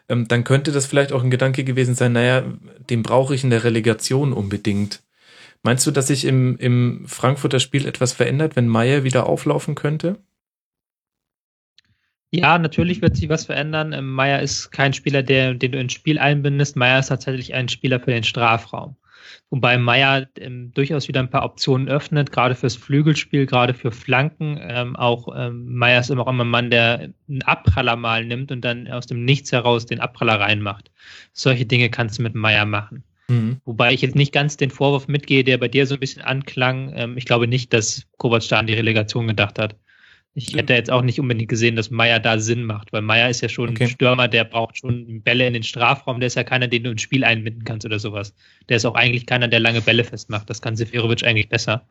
ähm, 0.09 0.29
dann 0.29 0.45
könnte 0.45 0.73
das 0.73 0.87
vielleicht 0.87 1.13
auch 1.13 1.23
ein 1.23 1.31
Gedanke 1.31 1.65
gewesen 1.65 1.95
sein, 1.95 2.13
naja, 2.13 2.45
den 2.89 3.03
brauche 3.03 3.35
ich 3.35 3.45
in 3.45 3.51
der 3.51 3.65
Relegation 3.65 4.33
unbedingt. 4.33 5.03
Meinst 5.67 5.85
du, 5.85 5.91
dass 5.91 6.07
sich 6.07 6.25
im, 6.25 6.57
im 6.59 7.07
Frankfurter 7.09 7.59
Spiel 7.59 7.89
etwas 7.89 8.13
verändert, 8.13 8.55
wenn 8.55 8.69
Meier 8.69 9.03
wieder 9.03 9.27
auflaufen 9.27 9.75
könnte? 9.75 10.23
Ja, 12.31 12.57
natürlich 12.57 13.03
wird 13.03 13.17
sich 13.17 13.29
was 13.29 13.47
verändern. 13.47 13.93
Ähm, 13.93 14.13
Meier 14.13 14.43
ist 14.43 14.71
kein 14.71 14.93
Spieler, 14.93 15.25
der, 15.25 15.55
den 15.55 15.73
du 15.73 15.81
ins 15.81 15.93
Spiel 15.93 16.21
einbindest. 16.21 16.77
Meier 16.77 17.01
ist 17.01 17.09
tatsächlich 17.09 17.53
ein 17.53 17.69
Spieler 17.69 17.99
für 17.99 18.13
den 18.13 18.23
Strafraum. 18.23 18.95
Wobei 19.51 19.77
Meier 19.77 20.29
ähm, 20.39 20.71
durchaus 20.73 21.09
wieder 21.09 21.19
ein 21.19 21.31
paar 21.31 21.45
Optionen 21.45 21.89
öffnet, 21.89 22.31
gerade 22.31 22.55
fürs 22.55 22.77
Flügelspiel, 22.77 23.45
gerade 23.47 23.75
für 23.75 23.91
Flanken. 23.91 24.61
Ähm, 24.63 24.95
auch 24.95 25.35
ähm, 25.37 25.75
Meier 25.75 25.99
ist 25.99 26.11
immer 26.11 26.23
auch 26.23 26.31
immer 26.31 26.45
ein 26.45 26.51
Mann, 26.51 26.71
der 26.71 27.11
einen 27.29 27.43
Abpraller 27.43 27.97
mal 27.97 28.25
nimmt 28.25 28.53
und 28.53 28.61
dann 28.61 28.87
aus 28.87 29.09
dem 29.09 29.25
Nichts 29.25 29.51
heraus 29.51 29.85
den 29.85 29.99
Abpraller 29.99 30.39
reinmacht. 30.39 30.93
Solche 31.33 31.67
Dinge 31.67 31.91
kannst 31.91 32.21
du 32.21 32.23
mit 32.23 32.37
Meier 32.37 32.67
machen. 32.67 33.03
Mhm. 33.29 33.61
Wobei 33.65 33.93
ich 33.93 34.03
jetzt 34.03 34.15
nicht 34.15 34.33
ganz 34.33 34.57
den 34.57 34.71
Vorwurf 34.71 35.09
mitgehe, 35.09 35.45
der 35.45 35.59
bei 35.59 35.69
dir 35.69 35.87
so 35.87 35.95
ein 35.95 36.01
bisschen 36.01 36.23
anklang. 36.23 36.93
Ähm, 36.95 37.17
ich 37.17 37.25
glaube 37.25 37.49
nicht, 37.49 37.73
dass 37.73 38.07
Kovac 38.19 38.47
da 38.49 38.59
an 38.59 38.67
die 38.67 38.75
Relegation 38.75 39.27
gedacht 39.27 39.59
hat. 39.59 39.77
Ich 40.39 40.55
hätte 40.55 40.75
jetzt 40.75 40.91
auch 40.91 41.01
nicht 41.01 41.19
unbedingt 41.19 41.49
gesehen, 41.49 41.77
dass 41.77 41.91
Meier 41.91 42.21
da 42.21 42.39
Sinn 42.39 42.65
macht, 42.65 42.93
weil 42.93 43.01
Meier 43.01 43.31
ist 43.31 43.41
ja 43.41 43.49
schon 43.49 43.71
okay. 43.71 43.85
ein 43.85 43.89
Stürmer, 43.89 44.29
der 44.29 44.45
braucht 44.45 44.77
schon 44.77 45.23
Bälle 45.23 45.47
in 45.47 45.55
den 45.55 45.63
Strafraum, 45.63 46.21
der 46.21 46.27
ist 46.27 46.35
ja 46.35 46.45
keiner, 46.45 46.69
den 46.69 46.85
du 46.85 46.91
ins 46.91 47.01
Spiel 47.01 47.25
einbinden 47.25 47.65
kannst 47.65 47.87
oder 47.87 47.99
sowas. 47.99 48.35
Der 48.69 48.77
ist 48.77 48.85
auch 48.85 48.97
eigentlich 48.97 49.25
keiner, 49.25 49.49
der 49.49 49.61
lange 49.61 49.81
Bälle 49.81 50.05
festmacht. 50.05 50.51
Das 50.51 50.61
kann 50.61 50.77
Seferovic 50.77 51.25
eigentlich 51.25 51.49
besser. 51.49 51.87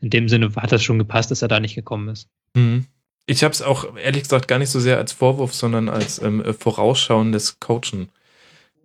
In 0.00 0.08
dem 0.08 0.30
Sinne 0.30 0.50
hat 0.56 0.72
das 0.72 0.82
schon 0.82 0.98
gepasst, 0.98 1.30
dass 1.30 1.42
er 1.42 1.48
da 1.48 1.60
nicht 1.60 1.74
gekommen 1.74 2.08
ist. 2.08 2.26
Mhm. 2.54 2.86
Ich 3.26 3.44
habe 3.44 3.52
es 3.52 3.60
auch 3.60 3.94
ehrlich 3.96 4.22
gesagt 4.22 4.48
gar 4.48 4.58
nicht 4.58 4.70
so 4.70 4.80
sehr 4.80 4.96
als 4.96 5.12
Vorwurf, 5.12 5.52
sondern 5.52 5.90
als 5.90 6.20
ähm, 6.22 6.42
vorausschauendes 6.58 7.60
Coachen 7.60 8.08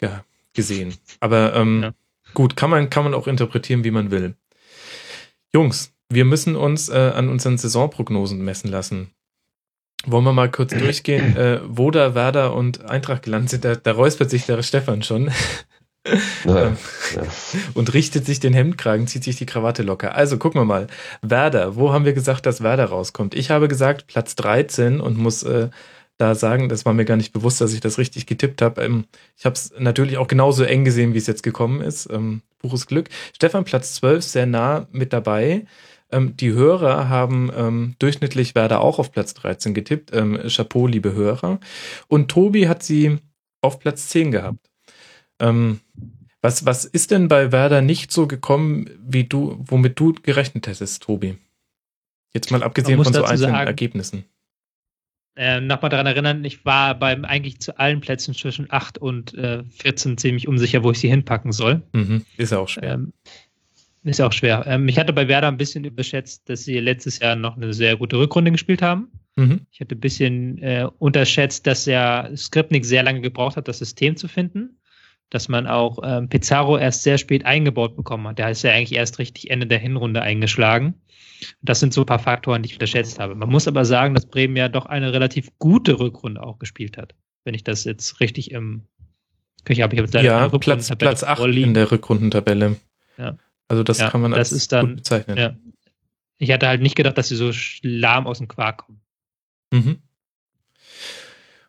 ja, 0.02 0.26
gesehen. 0.54 0.94
Aber 1.20 1.56
ähm, 1.56 1.84
ja. 1.84 1.94
gut, 2.34 2.56
kann 2.56 2.70
man, 2.70 2.90
kann 2.90 3.04
man 3.04 3.14
auch 3.14 3.28
interpretieren, 3.28 3.84
wie 3.84 3.92
man 3.92 4.12
will. 4.12 4.36
Jungs, 5.54 5.94
wir 6.10 6.26
müssen 6.26 6.56
uns 6.56 6.90
äh, 6.90 7.12
an 7.16 7.30
unseren 7.30 7.58
Saisonprognosen 7.58 8.44
messen 8.44 8.70
lassen. 8.70 9.12
Wollen 10.06 10.24
wir 10.24 10.34
mal 10.34 10.50
kurz 10.52 10.74
durchgehen, 10.78 11.36
äh, 11.38 11.62
wo 11.66 11.92
da 11.92 12.16
Werder 12.16 12.54
und 12.54 12.86
Eintracht 12.86 13.24
gelandet 13.24 13.50
sind? 13.52 13.66
Da, 13.66 13.76
da 13.76 13.92
räuspert 13.92 14.30
sich 14.30 14.46
der 14.46 14.62
Stefan 14.64 15.04
schon. 15.04 15.32
Ja, 16.46 16.68
ähm, 16.68 16.78
ja. 17.16 17.24
und 17.74 17.94
richtet 17.94 18.26
sich 18.26 18.40
den 18.40 18.54
Hemdkragen, 18.54 19.08
zieht 19.08 19.24
sich 19.24 19.36
die 19.36 19.46
Krawatte 19.46 19.84
locker. 19.84 20.16
Also 20.16 20.38
gucken 20.38 20.62
wir 20.62 20.66
mal. 20.66 20.88
Werder, 21.22 21.76
wo 21.76 21.92
haben 21.92 22.06
wir 22.06 22.14
gesagt, 22.14 22.46
dass 22.46 22.64
Werder 22.64 22.86
rauskommt? 22.86 23.36
Ich 23.36 23.52
habe 23.52 23.68
gesagt 23.68 24.08
Platz 24.08 24.36
13 24.36 25.02
und 25.02 25.18
muss 25.18 25.44
äh, 25.44 25.70
da 26.20 26.36
sagen, 26.36 26.68
das 26.68 26.86
war 26.86 26.94
mir 26.94 27.06
gar 27.06 27.18
nicht 27.18 27.32
bewusst, 27.32 27.62
dass 27.62 27.74
ich 27.74 27.80
das 27.80 27.98
richtig 27.98 28.26
getippt 28.28 28.62
habe. 28.62 28.84
Ähm, 28.84 29.06
ich 29.38 29.46
habe 29.46 29.54
es 29.54 29.74
natürlich 29.80 30.18
auch 30.18 30.28
genauso 30.28 30.64
eng 30.64 30.84
gesehen, 30.84 31.14
wie 31.14 31.18
es 31.18 31.28
jetzt 31.28 31.44
gekommen 31.44 31.82
ist. 31.82 32.10
Ähm, 32.12 32.42
Buches 32.62 32.88
Glück. 32.88 33.10
Stefan, 33.34 33.64
Platz 33.64 33.96
12, 33.96 34.24
sehr 34.24 34.46
nah 34.46 34.88
mit 34.92 35.14
dabei. 35.14 35.66
Ähm, 36.12 36.36
die 36.36 36.52
Hörer 36.52 37.08
haben 37.08 37.50
ähm, 37.56 37.96
durchschnittlich 38.00 38.54
Werder 38.54 38.82
auch 38.82 39.00
auf 39.00 39.14
Platz 39.14 39.34
13 39.34 39.74
getippt. 39.74 40.14
Ähm, 40.14 40.38
Chapeau, 40.48 40.88
liebe 40.88 41.14
Hörer. 41.14 41.60
Und 42.10 42.30
Tobi 42.30 42.68
hat 42.68 42.84
sie 42.84 43.20
auf 43.62 43.80
Platz 43.80 44.10
10 44.10 44.32
gehabt. 44.32 44.70
Ähm, 45.40 45.80
was, 46.42 46.66
was 46.66 46.84
ist 46.84 47.12
denn 47.12 47.30
bei 47.30 47.54
Werder 47.54 47.82
nicht 47.82 48.12
so 48.12 48.28
gekommen, 48.28 48.90
wie 49.02 49.24
du, 49.24 49.58
womit 49.60 49.98
du 49.98 50.14
gerechnet 50.22 50.68
hättest, 50.68 51.04
Tobi? 51.04 51.38
Jetzt 52.34 52.52
mal 52.52 52.62
abgesehen 52.62 53.02
von 53.02 53.14
so 53.14 53.24
einzelnen 53.24 53.54
sagen, 53.54 53.68
Ergebnissen. 53.68 54.26
Äh, 55.40 55.62
Nochmal 55.62 55.90
daran 55.90 56.06
erinnern, 56.06 56.44
ich 56.44 56.66
war 56.66 57.00
beim 57.00 57.24
eigentlich 57.24 57.62
zu 57.62 57.80
allen 57.80 58.02
Plätzen 58.02 58.34
zwischen 58.34 58.68
8 58.70 58.98
und 58.98 59.34
äh, 59.36 59.64
14 59.70 60.18
ziemlich 60.18 60.50
unsicher, 60.50 60.84
wo 60.84 60.92
ich 60.92 61.00
sie 61.00 61.08
hinpacken 61.08 61.54
soll. 61.54 61.82
Mhm, 61.94 62.26
ist 62.36 62.52
auch 62.52 62.68
schwer. 62.68 62.96
Ähm, 62.96 63.14
ist 64.04 64.20
auch 64.20 64.34
schwer. 64.34 64.66
Ähm, 64.68 64.90
ich 64.90 65.00
hatte 65.00 65.14
bei 65.14 65.30
Werder 65.30 65.48
ein 65.48 65.56
bisschen 65.56 65.86
überschätzt, 65.86 66.50
dass 66.50 66.66
sie 66.66 66.78
letztes 66.80 67.20
Jahr 67.20 67.38
noch 67.38 67.56
eine 67.56 67.72
sehr 67.74 67.96
gute 67.96 68.18
Rückrunde 68.18 68.52
gespielt 68.52 68.82
haben. 68.82 69.08
Mhm. 69.38 69.62
Ich 69.72 69.80
hatte 69.80 69.96
ein 69.96 70.02
bisschen 70.02 70.58
äh, 70.58 70.86
unterschätzt, 70.98 71.66
dass 71.66 71.86
der 71.86 72.32
Skripnik 72.36 72.84
sehr 72.84 73.04
lange 73.04 73.22
gebraucht 73.22 73.56
hat, 73.56 73.70
das 73.70 73.80
System 73.80 74.18
zu 74.18 74.28
finden. 74.28 74.78
Dass 75.30 75.48
man 75.48 75.68
auch 75.68 76.00
ähm, 76.04 76.28
Pizarro 76.28 76.78
erst 76.78 77.04
sehr 77.04 77.18
spät 77.18 77.46
eingebaut 77.46 77.96
bekommen 77.96 78.28
hat. 78.28 78.40
Der 78.40 78.50
ist 78.50 78.64
ja 78.64 78.72
eigentlich 78.72 78.98
erst 78.98 79.20
richtig 79.20 79.52
Ende 79.52 79.68
der 79.68 79.80
Hinrunde 79.80 80.22
eingeschlagen. 80.22 80.96
Das 81.62 81.80
sind 81.80 81.94
so 81.94 82.02
ein 82.02 82.06
paar 82.06 82.20
Faktoren, 82.20 82.64
die 82.64 82.68
ich 82.68 82.76
unterschätzt 82.76 83.20
habe. 83.20 83.36
Man 83.36 83.50
muss 83.50 83.68
aber 83.68 83.86
sagen, 83.86 84.14
dass 84.14 84.26
Bremen 84.26 84.56
ja 84.56 84.70
doch 84.70 84.86
eine 84.86 85.14
relativ 85.14 85.50
gute 85.60 86.00
Rückrunde 86.00 86.42
auch 86.42 86.60
gespielt 86.60 86.98
hat. 86.98 87.16
Wenn 87.44 87.54
ich 87.54 87.64
das 87.64 87.84
jetzt 87.84 88.20
richtig 88.20 88.52
im 88.52 88.84
Köcher 89.66 89.84
habe, 89.84 89.96
ich 89.96 90.02
habe 90.02 90.24
ja, 90.24 90.48
Platz, 90.50 90.96
Platz 90.98 91.24
8 91.24 91.42
in 91.56 91.74
der 91.74 91.92
Rückrundentabelle. 91.92 92.78
Ja. 93.18 93.38
Also 93.68 93.84
das 93.84 94.00
ja, 94.00 94.10
kann 94.10 94.22
man 94.22 94.34
als 94.34 94.68
dann, 94.68 94.88
gut 94.88 94.96
bezeichnen. 94.98 95.38
Ja. 95.38 95.56
Ich 96.38 96.52
hatte 96.52 96.68
halt 96.68 96.82
nicht 96.82 96.96
gedacht, 96.96 97.18
dass 97.18 97.28
sie 97.28 97.36
so 97.36 97.52
lahm 97.82 98.26
aus 98.26 98.40
dem 98.40 98.48
Quark 98.48 98.86
kommen. 98.86 99.02
Mhm. 99.72 100.00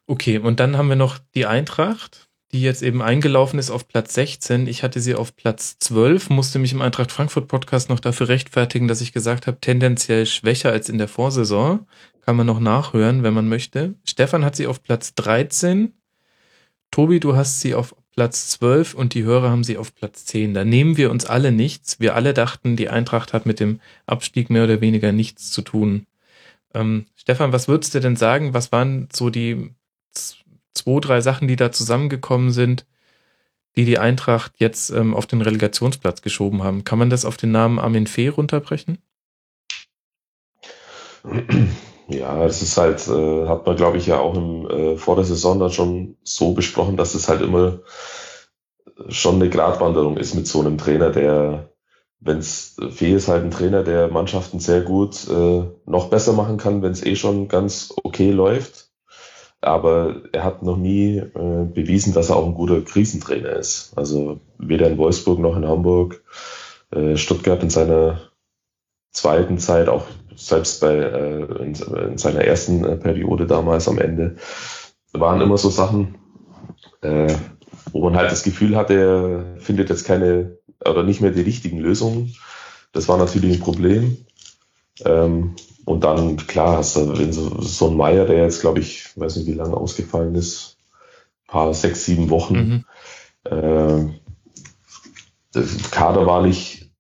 Okay, 0.07 0.39
und 0.39 0.59
dann 0.59 0.77
haben 0.77 0.89
wir 0.89 0.97
noch 0.97 1.19
die 1.35 1.47
Eintracht, 1.47 2.30
die 2.53 2.63
jetzt 2.63 2.83
eben 2.83 3.01
eingelaufen 3.01 3.59
ist 3.59 3.71
auf 3.71 3.87
Platz 3.87 4.15
16. 4.15 4.67
Ich 4.67 4.83
hatte 4.83 5.01
sie 5.01 5.15
auf 5.15 5.37
Platz 5.37 5.79
12, 5.79 6.31
musste 6.31 6.59
mich 6.59 6.73
im 6.73 6.83
Eintracht 6.83 7.13
Frankfurt 7.13 7.47
Podcast 7.47 7.89
noch 7.89 8.01
dafür 8.01 8.29
rechtfertigen, 8.29 8.89
dass 8.89 9.01
ich 9.01 9.13
gesagt 9.13 9.47
habe, 9.47 9.61
tendenziell 9.61 10.27
schwächer 10.27 10.71
als 10.71 10.89
in 10.89 10.99
der 10.99 11.09
Vorsaison. 11.09 11.87
Kann 12.23 12.37
man 12.37 12.47
noch 12.47 12.61
nachhören, 12.61 13.23
wenn 13.23 13.35
man 13.35 13.49
möchte. 13.49 13.95
Stefan 14.05 14.45
hat 14.45 14.57
sie 14.57 14.67
auf 14.67 14.83
Platz 14.83 15.15
13. 15.15 15.93
Tobi, 16.91 17.21
du 17.21 17.37
hast 17.37 17.61
sie 17.61 17.75
auf 17.75 17.95
Platz 18.15 18.49
12 18.51 18.95
und 18.95 19.15
die 19.15 19.23
Hörer 19.23 19.51
haben 19.51 19.65
sie 19.65 19.79
auf 19.79 19.95
Platz 19.95 20.25
10. 20.27 20.53
Da 20.53 20.65
nehmen 20.65 20.97
wir 20.97 21.11
uns 21.11 21.25
alle 21.25 21.53
nichts. 21.53 22.01
Wir 22.01 22.17
alle 22.17 22.35
dachten, 22.35 22.77
die 22.77 22.89
Eintracht 22.89 23.33
hat 23.33 23.47
mit 23.47 23.61
dem 23.61 23.81
Abstieg 24.07 24.51
mehr 24.51 24.65
oder 24.65 24.81
weniger 24.81 25.13
nichts 25.13 25.51
zu 25.51 25.63
tun. 25.63 26.07
Ähm, 26.75 27.07
Stefan, 27.15 27.53
was 27.53 27.69
würdest 27.69 27.95
du 27.95 28.01
denn 28.01 28.17
sagen? 28.17 28.55
Was 28.55 28.73
waren 28.73 29.09
so 29.13 29.31
die 29.31 29.71
zwei, 30.81 31.01
drei 31.01 31.21
Sachen, 31.21 31.49
die 31.49 31.57
da 31.57 31.73
zusammengekommen 31.73 32.51
sind, 32.51 32.87
die 33.77 33.85
die 33.85 33.99
Eintracht 33.99 34.53
jetzt 34.57 34.91
ähm, 34.91 35.15
auf 35.15 35.27
den 35.27 35.43
Relegationsplatz 35.43 36.23
geschoben 36.23 36.63
haben? 36.63 36.85
Kann 36.85 36.99
man 36.99 37.11
das 37.11 37.25
auf 37.25 37.37
den 37.37 37.53
Namen 37.53 37.79
Armin 37.79 38.07
Fee 38.07 38.29
runterbrechen? 38.29 38.99
Ja, 42.09 42.45
es 42.45 42.61
ist 42.63 42.77
halt, 42.77 43.07
äh, 43.09 43.47
hat 43.47 43.67
man 43.67 43.77
glaube 43.77 43.99
ich 43.99 44.07
ja 44.07 44.19
auch 44.19 44.35
im, 44.37 44.69
äh, 44.69 44.97
vor 44.97 45.17
der 45.17 45.25
Saison 45.25 45.61
dann 45.61 45.71
schon 45.71 46.17
so 46.25 46.55
besprochen, 46.55 46.97
dass 46.97 47.15
es 47.15 47.29
halt 47.29 47.41
immer 47.41 47.81
schon 49.09 49.37
eine 49.37 49.49
Gratwanderung 49.49 50.17
ist 50.17 50.35
mit 50.35 50.47
so 50.47 50.61
einem 50.61 50.77
Trainer, 50.77 51.11
der, 51.11 51.73
wenn 52.19 52.39
es 52.39 52.77
Fee 52.91 53.15
ist 53.15 53.29
halt 53.29 53.45
ein 53.45 53.51
Trainer, 53.51 53.83
der 53.83 54.09
Mannschaften 54.09 54.61
sehr 54.61 54.83
gut 54.83 55.29
äh, 55.29 55.63
noch 55.87 56.11
besser 56.11 56.33
machen 56.33 56.59
kann, 56.59 56.83
wenn 56.83 56.93
es 56.93 57.05
eh 57.05 57.17
schon 57.17 57.49
ganz 57.49 57.95
okay 58.03 58.31
läuft. 58.33 58.90
Aber 59.61 60.23
er 60.33 60.45
hat 60.45 60.63
noch 60.63 60.77
nie 60.77 61.19
äh, 61.19 61.65
bewiesen, 61.65 62.15
dass 62.15 62.31
er 62.31 62.37
auch 62.37 62.47
ein 62.47 62.55
guter 62.55 62.81
Krisentrainer 62.81 63.51
ist. 63.51 63.93
Also 63.97 64.41
weder 64.59 64.89
in 64.89 64.99
Wolfsburg 64.99 65.39
noch 65.39 65.57
in 65.57 65.67
Hamburg. 65.67 66.23
Äh, 66.91 67.17
Stuttgart 67.17 67.63
in 67.63 67.71
seiner 67.71 68.21
zweiten 69.13 69.59
Zeit, 69.59 69.89
auch 69.89 70.07
selbst 70.35 70.81
bei 70.81 70.95
äh, 70.95 71.63
in, 71.63 71.75
in, 71.75 72.19
seiner 72.19 72.41
ersten 72.45 72.85
äh, 72.85 72.97
Periode 72.97 73.47
damals 73.47 73.87
am 73.89 73.99
Ende, 73.99 74.37
waren 75.13 75.41
immer 75.41 75.59
so 75.59 75.69
Sachen, 75.69 76.17
äh, 77.03 77.35
wo 77.93 78.05
man 78.05 78.17
halt 78.17 78.31
das 78.31 78.43
Gefühl 78.43 78.77
hatte, 78.77 78.95
er 79.57 79.61
findet 79.61 79.91
jetzt 79.91 80.05
keine 80.05 80.59
oder 80.85 81.03
nicht 81.03 81.21
mehr 81.21 81.33
die 81.33 81.43
richtigen 81.43 81.79
Lösungen. 81.79 82.35
Das 82.93 83.09
war 83.09 83.19
natürlich 83.19 83.59
ein 83.59 83.63
Problem. 83.63 84.17
Ähm, 85.05 85.55
und 85.85 86.05
dann, 86.05 86.37
klar, 86.37 86.79
hast 86.79 86.97
du 86.97 87.19
wenn 87.19 87.33
so, 87.33 87.61
so 87.61 87.89
ein 87.89 87.97
Meier, 87.97 88.27
der 88.27 88.43
jetzt, 88.43 88.61
glaube 88.61 88.81
ich, 88.81 89.09
weiß 89.17 89.37
nicht, 89.37 89.47
wie 89.47 89.55
lange 89.55 89.77
ausgefallen 89.77 90.35
ist, 90.35 90.77
paar, 91.47 91.75
sechs, 91.75 92.05
sieben 92.05 92.31
Wochen. 92.31 92.55
Mhm. 92.55 92.85
Äh, 93.45 94.15
das 95.53 95.91
Kader 95.91 96.27
war 96.27 96.43
nicht, 96.43 96.91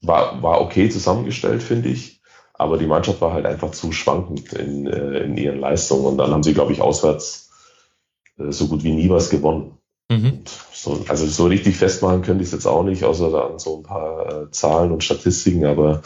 war, 0.00 0.42
war 0.42 0.60
okay 0.60 0.88
zusammengestellt, 0.88 1.62
finde 1.62 1.90
ich. 1.90 2.20
Aber 2.54 2.78
die 2.78 2.86
Mannschaft 2.86 3.20
war 3.20 3.32
halt 3.32 3.46
einfach 3.46 3.70
zu 3.70 3.92
schwankend 3.92 4.52
in, 4.54 4.86
äh, 4.86 5.20
in 5.20 5.36
ihren 5.36 5.60
Leistungen. 5.60 6.06
Und 6.06 6.18
dann 6.18 6.30
haben 6.30 6.42
sie, 6.42 6.54
glaube 6.54 6.72
ich, 6.72 6.80
auswärts 6.80 7.50
äh, 8.38 8.50
so 8.50 8.66
gut 8.66 8.82
wie 8.82 8.92
nie 8.92 9.10
was 9.10 9.30
gewonnen. 9.30 9.78
Mhm. 10.10 10.40
So, 10.72 11.04
also 11.08 11.26
so 11.26 11.46
richtig 11.46 11.76
festmachen 11.76 12.22
könnte 12.22 12.42
ich 12.42 12.48
es 12.48 12.54
jetzt 12.54 12.66
auch 12.66 12.82
nicht, 12.82 13.04
außer 13.04 13.50
an 13.50 13.58
so 13.58 13.76
ein 13.76 13.82
paar 13.82 14.44
äh, 14.44 14.50
Zahlen 14.50 14.90
und 14.90 15.04
Statistiken. 15.04 15.66
Aber 15.66 16.02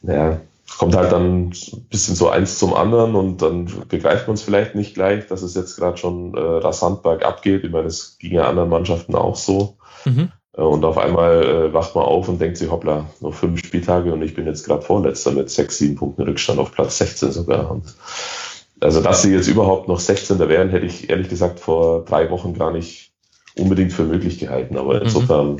naja, 0.00 0.40
kommt 0.78 0.96
halt 0.96 1.12
dann 1.12 1.48
ein 1.48 1.86
bisschen 1.90 2.14
so 2.14 2.28
eins 2.28 2.58
zum 2.58 2.74
anderen 2.74 3.14
und 3.14 3.42
dann 3.42 3.70
begreift 3.88 4.26
man 4.26 4.34
es 4.34 4.42
vielleicht 4.42 4.74
nicht 4.74 4.94
gleich, 4.94 5.26
dass 5.26 5.42
es 5.42 5.54
jetzt 5.54 5.76
gerade 5.76 5.96
schon 5.96 6.34
äh, 6.34 6.40
rasant 6.40 7.02
bergab 7.02 7.42
geht. 7.42 7.64
Ich 7.64 7.70
meine, 7.70 7.86
es 7.86 8.18
ging 8.18 8.32
ja 8.32 8.48
anderen 8.48 8.70
Mannschaften 8.70 9.14
auch 9.14 9.36
so. 9.36 9.76
Mhm. 10.04 10.32
Äh, 10.56 10.62
und 10.62 10.84
auf 10.84 10.98
einmal 10.98 11.44
äh, 11.44 11.72
wacht 11.72 11.94
man 11.94 12.04
auf 12.04 12.28
und 12.28 12.40
denkt 12.40 12.56
sich, 12.56 12.70
hoppla, 12.70 13.06
nur 13.20 13.32
fünf 13.32 13.64
Spieltage 13.64 14.12
und 14.12 14.22
ich 14.22 14.34
bin 14.34 14.46
jetzt 14.46 14.66
gerade 14.66 14.82
Vorletzter 14.82 15.32
mit 15.32 15.50
sechs, 15.50 15.78
sieben 15.78 15.96
Punkten 15.96 16.22
Rückstand 16.22 16.58
auf 16.58 16.72
Platz 16.72 16.98
16 16.98 17.32
sogar. 17.32 17.70
Und 17.70 17.94
also, 18.80 19.00
dass 19.00 19.22
sie 19.22 19.32
jetzt 19.32 19.48
überhaupt 19.48 19.88
noch 19.88 20.00
16. 20.00 20.38
wären, 20.48 20.70
hätte 20.70 20.86
ich 20.86 21.08
ehrlich 21.08 21.28
gesagt 21.28 21.60
vor 21.60 22.04
drei 22.04 22.30
Wochen 22.30 22.54
gar 22.54 22.72
nicht 22.72 23.12
unbedingt 23.56 23.92
für 23.92 24.04
möglich 24.04 24.38
gehalten. 24.38 24.76
Aber 24.76 24.94
mhm. 25.04 25.58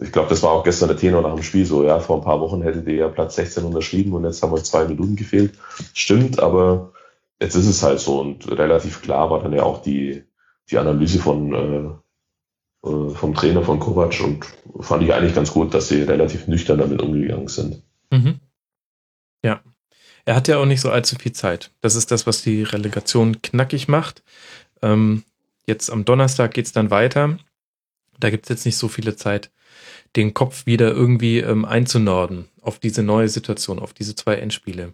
Ich 0.00 0.12
glaube, 0.12 0.28
das 0.28 0.42
war 0.42 0.50
auch 0.50 0.64
gestern 0.64 0.88
der 0.88 0.96
Tenor 0.96 1.22
nach 1.22 1.34
dem 1.34 1.42
Spiel 1.42 1.66
so, 1.66 1.84
ja, 1.84 2.00
vor 2.00 2.16
ein 2.16 2.24
paar 2.24 2.40
Wochen 2.40 2.62
hättet 2.62 2.86
ihr 2.86 2.94
ja 2.94 3.08
Platz 3.08 3.36
16 3.36 3.64
unterschrieben 3.64 4.12
und 4.12 4.24
jetzt 4.24 4.42
haben 4.42 4.52
euch 4.52 4.64
zwei 4.64 4.84
Minuten 4.86 5.16
gefehlt. 5.16 5.54
Stimmt, 5.92 6.40
aber 6.40 6.92
jetzt 7.40 7.54
ist 7.54 7.66
es 7.66 7.82
halt 7.82 8.00
so 8.00 8.20
und 8.20 8.50
relativ 8.50 9.02
klar 9.02 9.30
war 9.30 9.42
dann 9.42 9.52
ja 9.52 9.62
auch 9.62 9.82
die, 9.82 10.24
die 10.70 10.78
Analyse 10.78 11.18
von, 11.18 11.54
äh, 11.54 12.88
äh, 12.88 13.10
vom 13.10 13.34
Trainer 13.34 13.62
von 13.62 13.78
Kovac 13.78 14.20
und 14.20 14.46
fand 14.80 15.02
ich 15.02 15.12
eigentlich 15.12 15.34
ganz 15.34 15.52
gut, 15.52 15.74
dass 15.74 15.88
sie 15.88 16.02
relativ 16.02 16.46
nüchtern 16.46 16.78
damit 16.78 17.02
umgegangen 17.02 17.48
sind. 17.48 17.82
Mhm. 18.10 18.40
Ja. 19.44 19.60
Er 20.24 20.34
hat 20.34 20.48
ja 20.48 20.58
auch 20.58 20.66
nicht 20.66 20.80
so 20.80 20.90
allzu 20.90 21.16
viel 21.16 21.32
Zeit. 21.32 21.72
Das 21.80 21.94
ist 21.94 22.10
das, 22.10 22.26
was 22.26 22.42
die 22.42 22.62
Relegation 22.62 23.42
knackig 23.42 23.88
macht. 23.88 24.22
Ähm, 24.82 25.24
jetzt 25.66 25.90
am 25.90 26.04
Donnerstag 26.04 26.54
geht's 26.54 26.72
dann 26.72 26.90
weiter. 26.90 27.38
Da 28.18 28.30
gibt's 28.30 28.50
jetzt 28.50 28.66
nicht 28.66 28.76
so 28.76 28.88
viele 28.88 29.16
Zeit, 29.16 29.50
den 30.16 30.34
Kopf 30.34 30.66
wieder 30.66 30.90
irgendwie 30.90 31.38
ähm, 31.38 31.64
einzunorden 31.64 32.46
auf 32.60 32.78
diese 32.78 33.02
neue 33.02 33.28
Situation, 33.28 33.78
auf 33.78 33.92
diese 33.92 34.14
zwei 34.14 34.34
Endspiele. 34.36 34.92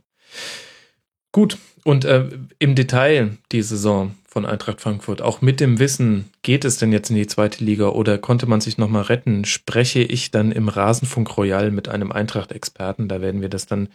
Gut, 1.33 1.59
und 1.85 2.05
äh, 2.05 2.29
im 2.59 2.74
Detail 2.74 3.37
die 3.52 3.62
Saison 3.62 4.14
von 4.26 4.44
Eintracht 4.44 4.81
Frankfurt, 4.81 5.22
auch 5.22 5.40
mit 5.40 5.61
dem 5.61 5.79
Wissen, 5.79 6.31
geht 6.42 6.64
es 6.64 6.79
denn 6.79 6.92
jetzt 6.92 7.11
in 7.11 7.16
die 7.16 7.26
zweite 7.26 7.64
Liga 7.64 7.88
oder 7.88 8.18
konnte 8.18 8.46
man 8.46 8.61
sich 8.61 8.76
nochmal 8.76 9.02
retten, 9.02 9.44
spreche 9.44 10.00
ich 10.00 10.31
dann 10.31 10.52
im 10.52 10.68
Rasenfunk 10.68 11.37
Royal 11.37 11.70
mit 11.70 11.88
einem 11.88 12.12
Eintracht-Experten. 12.12 13.09
Da 13.09 13.20
werden 13.20 13.40
wir 13.40 13.48
das 13.48 13.66
dann 13.66 13.88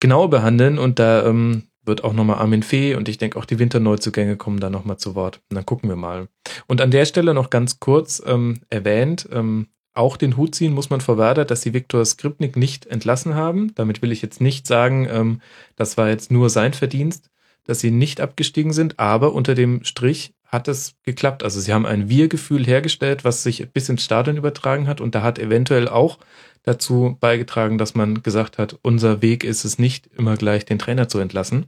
genau 0.00 0.28
behandeln 0.28 0.78
und 0.78 0.98
da 0.98 1.26
ähm, 1.26 1.64
wird 1.84 2.04
auch 2.04 2.12
nochmal 2.12 2.38
Armin 2.38 2.62
Fee 2.62 2.94
und 2.94 3.08
ich 3.08 3.18
denke 3.18 3.38
auch 3.38 3.44
die 3.44 3.58
Winterneuzugänge 3.58 4.36
kommen 4.36 4.60
da 4.60 4.70
nochmal 4.70 4.96
zu 4.96 5.14
Wort. 5.14 5.40
Und 5.50 5.56
dann 5.56 5.66
gucken 5.66 5.88
wir 5.88 5.96
mal. 5.96 6.28
Und 6.66 6.80
an 6.80 6.90
der 6.90 7.04
Stelle 7.04 7.34
noch 7.34 7.50
ganz 7.50 7.80
kurz 7.80 8.22
ähm, 8.24 8.60
erwähnt, 8.70 9.28
ähm, 9.32 9.68
auch 9.94 10.16
den 10.16 10.36
Hut 10.36 10.54
ziehen 10.54 10.72
muss 10.72 10.90
man 10.90 11.00
vor 11.00 11.18
Werder, 11.18 11.44
dass 11.44 11.62
sie 11.62 11.72
Viktor 11.72 12.04
Skripnik 12.04 12.56
nicht 12.56 12.86
entlassen 12.86 13.34
haben. 13.34 13.74
Damit 13.74 14.02
will 14.02 14.12
ich 14.12 14.22
jetzt 14.22 14.40
nicht 14.40 14.66
sagen, 14.66 15.08
ähm, 15.10 15.40
das 15.76 15.96
war 15.96 16.08
jetzt 16.08 16.30
nur 16.30 16.50
sein 16.50 16.74
Verdienst, 16.74 17.30
dass 17.64 17.80
sie 17.80 17.90
nicht 17.90 18.20
abgestiegen 18.20 18.72
sind, 18.72 18.98
aber 18.98 19.32
unter 19.32 19.54
dem 19.54 19.84
Strich 19.84 20.34
hat 20.44 20.68
es 20.68 20.94
geklappt. 21.02 21.42
Also 21.42 21.60
sie 21.60 21.72
haben 21.72 21.86
ein 21.86 22.08
Wir-Gefühl 22.08 22.64
hergestellt, 22.64 23.24
was 23.24 23.42
sich 23.42 23.70
bis 23.72 23.88
ins 23.88 24.04
Stadion 24.04 24.36
übertragen 24.36 24.86
hat 24.86 25.00
und 25.00 25.14
da 25.14 25.22
hat 25.22 25.38
eventuell 25.38 25.88
auch 25.88 26.18
dazu 26.62 27.16
beigetragen, 27.20 27.78
dass 27.78 27.94
man 27.94 28.22
gesagt 28.22 28.58
hat, 28.58 28.78
unser 28.82 29.22
Weg 29.22 29.44
ist 29.44 29.64
es 29.64 29.78
nicht, 29.78 30.08
immer 30.16 30.36
gleich 30.36 30.64
den 30.64 30.78
Trainer 30.78 31.08
zu 31.08 31.18
entlassen. 31.18 31.66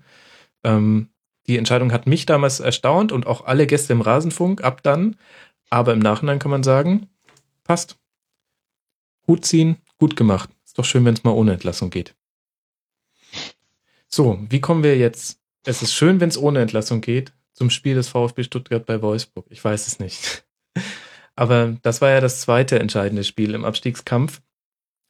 Ähm, 0.64 1.08
die 1.46 1.58
Entscheidung 1.58 1.92
hat 1.92 2.06
mich 2.06 2.26
damals 2.26 2.60
erstaunt 2.60 3.12
und 3.12 3.26
auch 3.26 3.44
alle 3.46 3.66
Gäste 3.66 3.92
im 3.92 4.00
Rasenfunk 4.00 4.64
ab 4.64 4.82
dann. 4.82 5.16
Aber 5.70 5.92
im 5.92 5.98
Nachhinein 5.98 6.38
kann 6.38 6.50
man 6.50 6.62
sagen, 6.62 7.08
passt. 7.64 7.98
Hut 9.26 9.44
ziehen, 9.44 9.76
gut 9.98 10.16
gemacht. 10.16 10.50
Ist 10.64 10.78
doch 10.78 10.84
schön, 10.84 11.04
wenn 11.04 11.14
es 11.14 11.24
mal 11.24 11.32
ohne 11.32 11.52
Entlassung 11.52 11.90
geht. 11.90 12.14
So, 14.08 14.38
wie 14.48 14.60
kommen 14.60 14.82
wir 14.82 14.96
jetzt? 14.96 15.40
Es 15.64 15.82
ist 15.82 15.92
schön, 15.92 16.20
wenn 16.20 16.28
es 16.28 16.38
ohne 16.38 16.60
Entlassung 16.60 17.00
geht, 17.00 17.32
zum 17.52 17.70
Spiel 17.70 17.94
des 17.94 18.08
VfB 18.08 18.44
Stuttgart 18.44 18.86
bei 18.86 19.02
Wolfsburg. 19.02 19.46
Ich 19.50 19.64
weiß 19.64 19.86
es 19.86 19.98
nicht. 19.98 20.46
Aber 21.36 21.76
das 21.82 22.00
war 22.00 22.10
ja 22.10 22.20
das 22.20 22.40
zweite 22.40 22.78
entscheidende 22.78 23.24
Spiel 23.24 23.54
im 23.54 23.64
Abstiegskampf. 23.64 24.40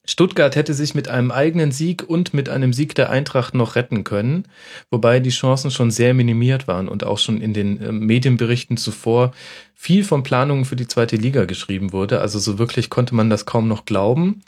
Stuttgart 0.08 0.54
hätte 0.54 0.72
sich 0.72 0.94
mit 0.94 1.08
einem 1.08 1.30
eigenen 1.30 1.72
Sieg 1.72 2.08
und 2.08 2.32
mit 2.32 2.48
einem 2.48 2.72
Sieg 2.72 2.94
der 2.94 3.10
Eintracht 3.10 3.54
noch 3.54 3.74
retten 3.74 4.04
können, 4.04 4.46
wobei 4.90 5.20
die 5.20 5.30
Chancen 5.30 5.70
schon 5.70 5.90
sehr 5.90 6.14
minimiert 6.14 6.68
waren 6.68 6.88
und 6.88 7.04
auch 7.04 7.18
schon 7.18 7.40
in 7.40 7.52
den 7.52 7.80
äh, 7.80 7.92
Medienberichten 7.92 8.76
zuvor 8.76 9.32
viel 9.74 10.04
von 10.04 10.22
Planungen 10.22 10.64
für 10.64 10.76
die 10.76 10.88
zweite 10.88 11.16
Liga 11.16 11.44
geschrieben 11.44 11.92
wurde. 11.92 12.20
Also 12.20 12.38
so 12.38 12.58
wirklich 12.58 12.88
konnte 12.88 13.14
man 13.14 13.30
das 13.30 13.46
kaum 13.46 13.68
noch 13.68 13.84
glauben. 13.84 14.42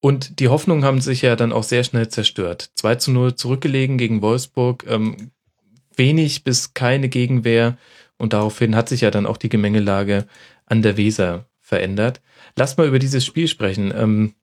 Und 0.00 0.40
die 0.40 0.48
Hoffnungen 0.48 0.84
haben 0.84 1.00
sich 1.00 1.22
ja 1.22 1.36
dann 1.36 1.52
auch 1.52 1.64
sehr 1.64 1.84
schnell 1.84 2.08
zerstört. 2.08 2.70
2 2.74 2.94
zu 2.96 3.10
0 3.10 3.34
zurückgelegen 3.34 3.98
gegen 3.98 4.22
Wolfsburg, 4.22 4.84
ähm, 4.88 5.30
wenig 5.96 6.44
bis 6.44 6.72
keine 6.72 7.08
Gegenwehr 7.08 7.76
und 8.16 8.32
daraufhin 8.32 8.76
hat 8.76 8.88
sich 8.88 9.02
ja 9.02 9.10
dann 9.10 9.26
auch 9.26 9.36
die 9.36 9.48
Gemengelage 9.48 10.26
an 10.66 10.82
der 10.82 10.96
Weser 10.96 11.46
verändert. 11.60 12.20
Lass 12.56 12.76
mal 12.76 12.86
über 12.86 12.98
dieses 12.98 13.24
Spiel 13.24 13.48
sprechen. 13.48 13.92
Ähm, 13.94 14.34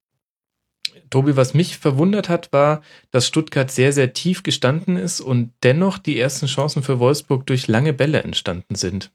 Tobi, 1.10 1.36
was 1.36 1.54
mich 1.54 1.78
verwundert 1.78 2.30
hat, 2.30 2.52
war, 2.54 2.82
dass 3.12 3.28
Stuttgart 3.28 3.72
sehr, 3.72 3.94
sehr 3.94 4.14
tief 4.14 4.44
gestanden 4.44 4.98
ist 4.98 5.22
und 5.22 5.54
dennoch 5.64 5.98
die 5.98 6.20
ersten 6.20 6.48
Chancen 6.48 6.84
für 6.84 7.00
Wolfsburg 7.00 7.46
durch 7.46 7.68
lange 7.68 7.94
Bälle 7.94 8.24
entstanden 8.24 8.76
sind. 8.76 9.12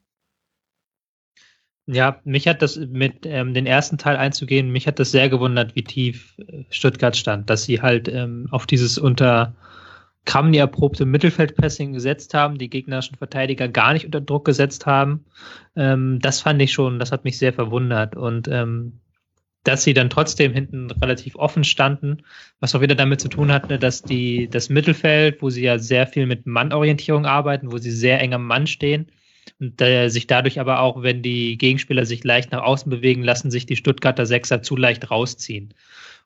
Ja, 1.87 2.21
mich 2.25 2.47
hat 2.47 2.63
das 2.63 2.77
mit 2.77 3.27
ähm, 3.27 3.55
den 3.55 3.67
ersten 3.67 3.99
Teil 3.99 4.17
einzugehen, 4.17 4.71
mich 4.71 4.87
hat 4.87 5.01
das 5.01 5.11
sehr 5.11 5.29
gewundert, 5.29 5.75
wie 5.75 5.83
tief 5.83 6.39
äh, 6.39 6.65
Stuttgart 6.71 7.17
stand, 7.17 7.51
dass 7.51 7.65
sie 7.65 7.83
halt 7.83 8.09
ähm, 8.09 8.47
auf 8.53 8.67
dieses 8.67 8.99
unter 8.99 9.57
Kramni 10.25 10.59
erprobte 10.59 11.05
Mittelfeldpressing 11.05 11.93
gesetzt 11.93 12.35
haben, 12.35 12.57
die 12.57 12.71
gegnerischen 12.71 13.17
Verteidiger 13.17 13.67
gar 13.69 13.93
nicht 13.93 14.05
unter 14.05 14.21
Druck 14.21 14.45
gesetzt 14.45 14.87
haben. 14.87 15.25
Ähm, 15.75 16.21
das 16.21 16.41
fand 16.41 16.63
ich 16.63 16.73
schon, 16.73 17.01
das 17.01 17.11
hat 17.11 17.25
mich 17.25 17.39
sehr 17.39 17.53
verwundert. 17.53 18.15
Und 18.15 18.47
ähm, 18.47 19.01
dass 19.65 19.85
sie 19.85 19.95
dann 19.95 20.11
trotzdem 20.11 20.53
hinten 20.53 20.91
relativ 20.91 21.37
offen 21.37 21.65
standen, 21.65 22.23
was 22.61 22.75
auch 22.75 22.81
wieder 22.81 22.95
damit 22.95 23.21
zu 23.21 23.29
tun 23.29 23.53
hatte, 23.53 23.79
dass 23.79 24.03
die, 24.03 24.49
das 24.49 24.69
Mittelfeld, 24.69 25.41
wo 25.41 25.51
sie 25.51 25.63
ja 25.63 25.79
sehr 25.79 26.07
viel 26.07 26.27
mit 26.27 26.47
Mannorientierung 26.47 27.27
arbeiten, 27.27 27.71
wo 27.71 27.79
sie 27.79 27.93
sehr 27.93 28.21
eng 28.21 28.35
am 28.35 28.47
Mann 28.47 28.67
stehen 28.67 29.11
und 29.61 29.81
äh, 29.81 30.09
sich 30.09 30.27
dadurch 30.27 30.59
aber 30.59 30.81
auch, 30.81 31.03
wenn 31.03 31.23
die 31.23 31.57
Gegenspieler 31.59 32.07
sich 32.07 32.25
leicht 32.25 32.51
nach 32.53 32.63
außen 32.63 32.91
bewegen, 32.91 33.23
lassen 33.23 33.51
sich 33.51 33.67
die 33.67 33.77
Stuttgarter 33.77 34.27
Sechser 34.27 34.63
zu 34.63 34.77
leicht 34.77 35.11
rausziehen. 35.11 35.75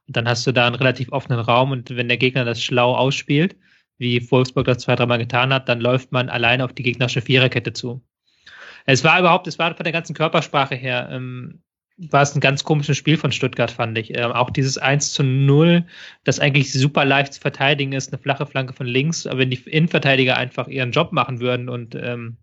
Und 0.07 0.16
dann 0.16 0.28
hast 0.28 0.47
du 0.47 0.53
da 0.53 0.66
einen 0.66 0.76
relativ 0.76 1.12
offenen 1.12 1.41
Raum 1.41 1.72
und 1.72 1.95
wenn 1.95 2.09
der 2.09 2.16
Gegner 2.16 2.45
das 2.45 2.62
schlau 2.62 2.95
ausspielt, 2.95 3.57
wie 3.99 4.30
Wolfsburg 4.30 4.66
das 4.66 4.78
zwei, 4.78 4.95
dreimal 4.95 5.18
getan 5.18 5.53
hat, 5.53 5.68
dann 5.68 5.80
läuft 5.80 6.12
man 6.12 6.28
alleine 6.28 6.64
auf 6.64 6.72
die 6.72 6.82
gegnerische 6.82 7.22
Viererkette 7.22 7.72
zu. 7.72 8.03
Es 8.84 9.03
war 9.03 9.18
überhaupt, 9.18 9.47
es 9.47 9.59
war 9.59 9.74
von 9.74 9.84
der 9.84 9.93
ganzen 9.93 10.14
Körpersprache 10.14 10.76
her, 10.76 11.09
ähm, 11.11 11.62
war 11.99 12.22
es 12.22 12.34
ein 12.34 12.40
ganz 12.40 12.64
komisches 12.64 12.97
Spiel 12.97 13.16
von 13.16 13.32
Stuttgart, 13.32 13.70
fand 13.70 13.97
ich. 13.97 14.16
Ähm, 14.16 14.32
auch 14.32 14.51
dieses 14.51 14.76
1 14.76 15.12
zu 15.12 15.22
0, 15.22 15.84
das 16.24 16.40
eigentlich 16.40 16.72
super 16.72 17.05
leicht 17.05 17.34
zu 17.34 17.40
verteidigen 17.40 17.92
ist, 17.92 18.12
eine 18.12 18.20
flache 18.20 18.47
Flanke 18.47 18.74
von 18.74 18.86
links, 18.86 19.26
aber 19.26 19.40
wenn 19.40 19.51
die 19.51 19.61
Innenverteidiger 19.64 20.36
einfach 20.36 20.68
ihren 20.68 20.92
Job 20.92 21.12
machen 21.12 21.40
würden 21.40 21.68
und 21.68 21.94
ähm, 21.94 22.36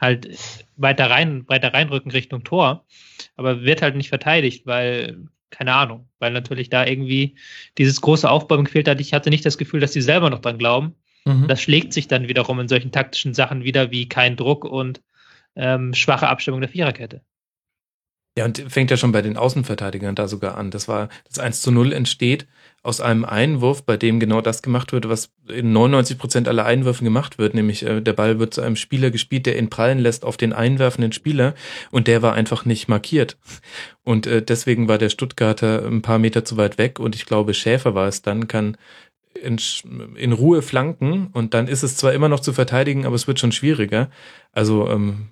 halt 0.00 0.28
weiter 0.76 1.10
rein, 1.10 1.44
weiter 1.48 1.72
reinrücken 1.72 2.10
Richtung 2.10 2.42
Tor, 2.42 2.84
aber 3.36 3.62
wird 3.62 3.82
halt 3.82 3.94
nicht 3.94 4.08
verteidigt, 4.08 4.66
weil, 4.66 5.28
keine 5.50 5.74
Ahnung, 5.74 6.08
weil 6.18 6.32
natürlich 6.32 6.68
da 6.68 6.84
irgendwie 6.84 7.36
dieses 7.78 8.00
große 8.00 8.28
Aufbäumen 8.28 8.64
gefehlt 8.64 8.88
hat. 8.88 9.00
Ich 9.00 9.14
hatte 9.14 9.30
nicht 9.30 9.46
das 9.46 9.58
Gefühl, 9.58 9.78
dass 9.78 9.92
die 9.92 10.02
selber 10.02 10.28
noch 10.28 10.40
dran 10.40 10.58
glauben. 10.58 10.96
Mhm. 11.24 11.46
Das 11.46 11.62
schlägt 11.62 11.92
sich 11.92 12.08
dann 12.08 12.26
wiederum 12.26 12.58
in 12.58 12.66
solchen 12.66 12.90
taktischen 12.90 13.32
Sachen 13.32 13.62
wieder 13.62 13.92
wie 13.92 14.08
kein 14.08 14.34
Druck 14.34 14.64
und 14.64 15.02
ähm, 15.54 15.94
schwache 15.94 16.28
Abstimmung 16.28 16.60
der 16.60 16.70
Viererkette. 16.70 17.22
Ja, 18.36 18.46
und 18.46 18.64
fängt 18.68 18.90
ja 18.90 18.96
schon 18.96 19.12
bei 19.12 19.20
den 19.20 19.36
Außenverteidigern 19.36 20.14
da 20.14 20.26
sogar 20.26 20.56
an. 20.56 20.70
Das 20.70 20.88
war, 20.88 21.10
das 21.28 21.38
1 21.38 21.60
zu 21.60 21.70
0 21.70 21.92
entsteht 21.92 22.46
aus 22.82 23.02
einem 23.02 23.26
Einwurf, 23.26 23.84
bei 23.84 23.98
dem 23.98 24.20
genau 24.20 24.40
das 24.40 24.62
gemacht 24.62 24.92
wird, 24.92 25.06
was 25.08 25.30
in 25.48 25.72
99 25.72 26.16
Prozent 26.16 26.48
aller 26.48 26.64
Einwürfen 26.64 27.04
gemacht 27.04 27.38
wird, 27.38 27.52
nämlich 27.54 27.84
äh, 27.84 28.00
der 28.00 28.14
Ball 28.14 28.38
wird 28.38 28.54
zu 28.54 28.62
einem 28.62 28.76
Spieler 28.76 29.10
gespielt, 29.10 29.44
der 29.44 29.58
ihn 29.58 29.68
prallen 29.68 29.98
lässt 29.98 30.24
auf 30.24 30.38
den 30.38 30.54
einwerfenden 30.54 31.12
Spieler 31.12 31.54
und 31.90 32.08
der 32.08 32.22
war 32.22 32.32
einfach 32.32 32.64
nicht 32.64 32.88
markiert. 32.88 33.36
Und 34.02 34.26
äh, 34.26 34.42
deswegen 34.42 34.88
war 34.88 34.98
der 34.98 35.10
Stuttgarter 35.10 35.86
ein 35.86 36.02
paar 36.02 36.18
Meter 36.18 36.44
zu 36.44 36.56
weit 36.56 36.78
weg 36.78 36.98
und 36.98 37.14
ich 37.14 37.26
glaube, 37.26 37.52
Schäfer 37.52 37.94
war 37.94 38.08
es 38.08 38.22
dann, 38.22 38.48
kann 38.48 38.78
in, 39.34 39.58
in 40.16 40.32
Ruhe 40.32 40.62
flanken 40.62 41.28
und 41.32 41.54
dann 41.54 41.68
ist 41.68 41.82
es 41.82 41.96
zwar 41.96 42.12
immer 42.14 42.28
noch 42.28 42.40
zu 42.40 42.52
verteidigen, 42.52 43.06
aber 43.06 43.14
es 43.14 43.26
wird 43.26 43.38
schon 43.38 43.52
schwieriger. 43.52 44.10
Also 44.52 44.88
ähm, 44.88 45.28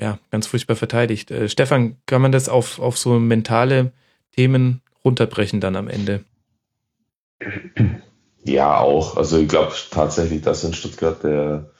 ja, 0.00 0.18
ganz 0.30 0.46
furchtbar 0.46 0.76
verteidigt. 0.76 1.30
Äh, 1.30 1.48
Stefan, 1.48 1.96
kann 2.06 2.22
man 2.22 2.32
das 2.32 2.48
auf, 2.48 2.78
auf 2.78 2.98
so 2.98 3.18
mentale 3.18 3.92
Themen 4.34 4.82
runterbrechen 5.04 5.60
dann 5.60 5.76
am 5.76 5.88
Ende? 5.88 6.24
Ja, 8.44 8.78
auch. 8.78 9.16
Also 9.16 9.38
ich 9.38 9.48
glaube 9.48 9.72
tatsächlich, 9.90 10.42
dass 10.42 10.64
in 10.64 10.74
Stuttgart 10.74 11.22
der, 11.22 11.70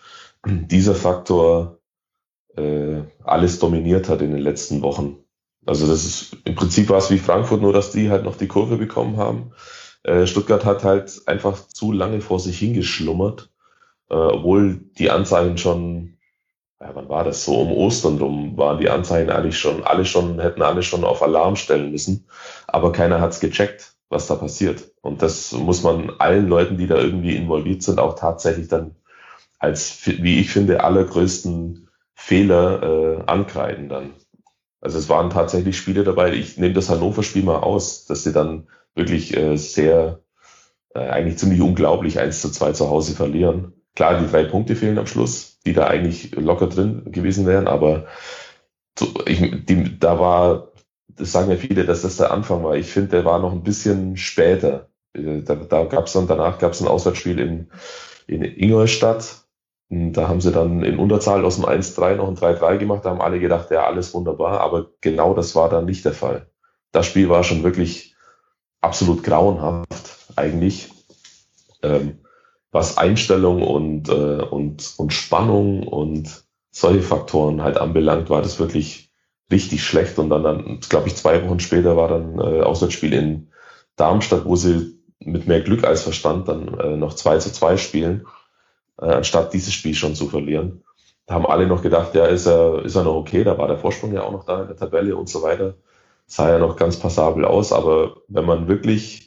dieser 0.45 0.95
Faktor 0.95 1.79
äh, 2.57 3.03
alles 3.23 3.59
dominiert 3.59 4.09
hat 4.09 4.23
in 4.23 4.33
den 4.33 4.41
letzten 4.41 4.83
Wochen. 4.83 5.17
Also 5.65 5.87
das 5.87 6.05
ist 6.05 6.37
im 6.45 6.55
Prinzip 6.55 6.89
war 6.89 6.99
es 6.99 7.11
wie 7.11 7.19
Frankfurt, 7.19 7.61
nur 7.61 7.73
dass 7.73 7.91
die 7.91 8.11
halt 8.11 8.25
noch 8.25 8.37
die 8.37 8.49
Kurve 8.49 8.77
bekommen 8.77 9.17
haben. 9.17 9.53
Äh, 10.03 10.27
Stuttgart 10.27 10.65
hat 10.65 10.85
halt 10.85 11.23
einfach 11.27 11.67
zu 11.69 11.93
lange 11.93 12.21
vor 12.21 12.39
sich 12.39 12.59
hingeschlummert, 12.59 13.51
äh, 14.09 14.15
obwohl 14.15 14.81
die 14.99 15.11
Anzeigen 15.11 15.59
schon 15.59 16.16
ja, 16.81 16.91
wann 16.95 17.09
war 17.09 17.25
das 17.25 17.45
so? 17.45 17.61
Um 17.61 17.73
Ostern 17.73 18.19
rum 18.19 18.57
waren 18.57 18.79
die 18.79 18.91
Anzeigen 18.91 19.31
eigentlich 19.31 19.59
schon, 19.59 19.83
alle 19.85 20.05
schon, 20.05 20.41
hätten 20.41 20.63
alle 20.63 20.83
schon 20.83 21.05
auf 21.05 21.23
Alarm 21.23 21.57
stellen 21.57 21.91
müssen. 21.91 22.27
Aber 22.67 22.93
keiner 22.93 23.21
hat's 23.21 23.41
gecheckt, 23.41 23.95
was 24.11 24.27
da 24.27 24.35
passiert. 24.35 24.93
Und 25.01 25.23
das 25.23 25.53
muss 25.53 25.83
man 25.83 26.11
allen 26.19 26.49
Leuten, 26.49 26.77
die 26.77 26.87
da 26.87 26.97
irgendwie 26.97 27.35
involviert 27.37 27.83
sind, 27.83 27.99
auch 27.99 28.15
tatsächlich 28.15 28.69
dann 28.69 28.95
als, 29.59 30.07
wie 30.07 30.41
ich 30.41 30.51
finde, 30.51 30.85
allergrößten 30.85 31.89
Fehler 32.15 32.83
äh, 32.83 33.23
ankreiden 33.27 33.89
dann. 33.89 34.15
Also 34.81 34.99
es 34.99 35.09
waren 35.09 35.31
tatsächlich 35.31 35.77
Spiele 35.77 36.05
dabei, 36.05 36.33
ich 36.33 36.59
nehme 36.59 36.75
das 36.75 36.91
Hannover-Spiel 36.91 37.43
mal 37.43 37.61
aus, 37.61 38.05
dass 38.05 38.23
sie 38.25 38.33
dann 38.33 38.69
wirklich 38.95 39.37
äh, 39.37 39.57
sehr, 39.57 40.21
äh, 40.95 41.01
eigentlich 41.01 41.39
ziemlich 41.39 41.61
unglaublich 41.61 42.19
1 42.19 42.43
zu 42.43 42.51
2 42.51 42.73
zu 42.73 42.91
Hause 42.91 43.15
verlieren. 43.15 43.73
Klar, 43.95 44.21
die 44.21 44.31
drei 44.31 44.45
Punkte 44.45 44.77
fehlen 44.77 44.99
am 44.99 45.07
Schluss, 45.07 45.56
die 45.67 45.75
da 45.75 45.87
eigentlich 45.87 46.35
locker 46.35 46.69
drin 46.69 47.03
gewesen 47.13 47.47
wären, 47.47 47.69
aber 47.69 48.07
so, 48.99 49.13
ich, 49.27 49.67
die, 49.67 49.99
da 49.99 50.19
war, 50.19 50.73
das 51.09 51.33
sagen 51.33 51.51
ja 51.51 51.57
viele, 51.57 51.85
dass 51.85 52.03
das 52.03 52.17
der 52.17 52.31
Anfang 52.31 52.65
war. 52.65 52.77
Ich 52.77 52.87
finde, 52.87 53.11
der 53.11 53.25
war 53.25 53.39
noch 53.39 53.53
ein 53.53 53.63
bisschen 53.63 54.17
später. 54.17 54.89
Äh, 55.13 55.43
da, 55.43 55.57
da 55.57 55.85
gab 55.85 56.07
es 56.07 56.13
dann, 56.15 56.27
danach 56.27 56.59
gab 56.59 56.73
es 56.73 56.81
ein 56.81 56.89
Auswärtsspiel 56.89 57.39
in, 57.39 57.71
in 58.27 58.43
Ingolstadt. 58.43 59.43
Da 59.89 60.29
haben 60.29 60.41
sie 60.41 60.51
dann 60.51 60.83
in 60.83 60.99
Unterzahl 60.99 61.45
aus 61.45 61.57
dem 61.57 61.65
1-3 61.65 62.17
noch 62.17 62.29
ein 62.29 62.37
3-3 62.37 62.79
gemacht. 62.79 63.05
Da 63.05 63.11
haben 63.11 63.21
alle 63.21 63.39
gedacht, 63.39 63.71
ja, 63.71 63.87
alles 63.87 64.15
wunderbar. 64.15 64.61
Aber 64.61 64.91
genau 65.01 65.35
das 65.35 65.55
war 65.55 65.69
dann 65.69 65.85
nicht 65.85 66.05
der 66.05 66.13
Fall. 66.13 66.51
Das 66.91 67.07
Spiel 67.07 67.29
war 67.29 67.45
schon 67.45 67.63
wirklich 67.63 68.17
absolut 68.81 69.23
grauenhaft 69.23 70.33
eigentlich. 70.35 70.91
Ähm, 71.83 72.19
was 72.73 72.99
Einstellung 72.99 73.63
und, 73.63 74.09
äh, 74.09 74.43
und, 74.43 74.95
und 74.97 75.13
Spannung 75.13 75.87
und 75.87 76.45
solche 76.71 77.03
Faktoren 77.03 77.63
halt 77.63 77.79
anbelangt, 77.79 78.29
war 78.29 78.43
das 78.43 78.59
wirklich 78.59 79.11
richtig 79.51 79.85
schlecht. 79.85 80.19
Und 80.19 80.31
dann, 80.31 80.43
dann 80.43 80.81
glaube 80.89 81.09
ich, 81.09 81.17
zwei 81.17 81.45
Wochen 81.47 81.61
später 81.61 81.97
war 81.97 82.09
dann 82.09 82.39
äh, 82.39 82.63
Auswärtsspiel 82.63 83.13
in 83.13 83.49
Darmstadt, 83.97 84.45
wo 84.45 84.57
sie 84.57 84.97
mit 85.21 85.47
mehr 85.47 85.61
Glück 85.61 85.85
als 85.85 86.03
Verstand 86.03 86.49
dann 86.49 86.79
äh, 86.79 86.97
noch 86.97 87.15
2 87.15 87.39
zu 87.39 87.53
2 87.53 87.77
spielen, 87.77 88.27
äh, 89.01 89.07
anstatt 89.07 89.55
dieses 89.55 89.73
Spiel 89.73 89.95
schon 89.95 90.15
zu 90.15 90.29
verlieren. 90.29 90.83
Da 91.27 91.35
haben 91.35 91.47
alle 91.47 91.67
noch 91.67 91.83
gedacht, 91.83 92.15
ja, 92.15 92.27
ist 92.27 92.47
er, 92.47 92.85
ist 92.85 92.95
er 92.95 93.05
noch 93.05 93.17
okay, 93.17 93.43
da 93.43 93.59
war 93.59 93.67
der 93.67 93.79
Vorsprung 93.79 94.13
ja 94.13 94.23
auch 94.23 94.33
noch 94.33 94.45
da 94.45 94.63
in 94.63 94.69
der 94.69 94.77
Tabelle 94.77 95.17
und 95.17 95.29
so 95.29 95.43
weiter. 95.43 95.75
Sah 96.27 96.51
ja 96.51 96.59
noch 96.59 96.77
ganz 96.77 96.99
passabel 96.99 97.45
aus, 97.45 97.73
aber 97.73 98.17
wenn 98.29 98.45
man 98.45 98.69
wirklich 98.69 99.26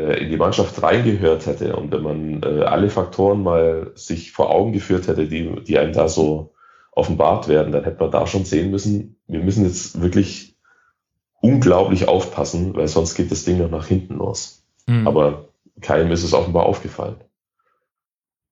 in 0.00 0.30
die 0.30 0.36
Mannschaft 0.36 0.82
reingehört 0.82 1.46
hätte 1.46 1.76
und 1.76 1.92
wenn 1.92 2.02
man 2.02 2.42
äh, 2.42 2.62
alle 2.64 2.90
Faktoren 2.90 3.42
mal 3.42 3.92
sich 3.94 4.32
vor 4.32 4.50
Augen 4.50 4.72
geführt 4.72 5.08
hätte, 5.08 5.26
die, 5.26 5.62
die 5.64 5.78
einem 5.78 5.92
da 5.92 6.08
so 6.08 6.52
offenbart 6.92 7.48
werden, 7.48 7.72
dann 7.72 7.84
hätte 7.84 8.00
man 8.00 8.10
da 8.10 8.26
schon 8.26 8.44
sehen 8.44 8.70
müssen, 8.70 9.16
wir 9.26 9.40
müssen 9.40 9.64
jetzt 9.64 10.00
wirklich 10.00 10.56
unglaublich 11.40 12.08
aufpassen, 12.08 12.74
weil 12.76 12.88
sonst 12.88 13.14
geht 13.14 13.30
das 13.30 13.44
Ding 13.44 13.58
noch 13.58 13.70
nach 13.70 13.86
hinten 13.86 14.16
los. 14.16 14.64
Mhm. 14.86 15.06
Aber 15.06 15.48
keinem 15.80 16.12
ist 16.12 16.24
es 16.24 16.34
offenbar 16.34 16.66
aufgefallen. 16.66 17.16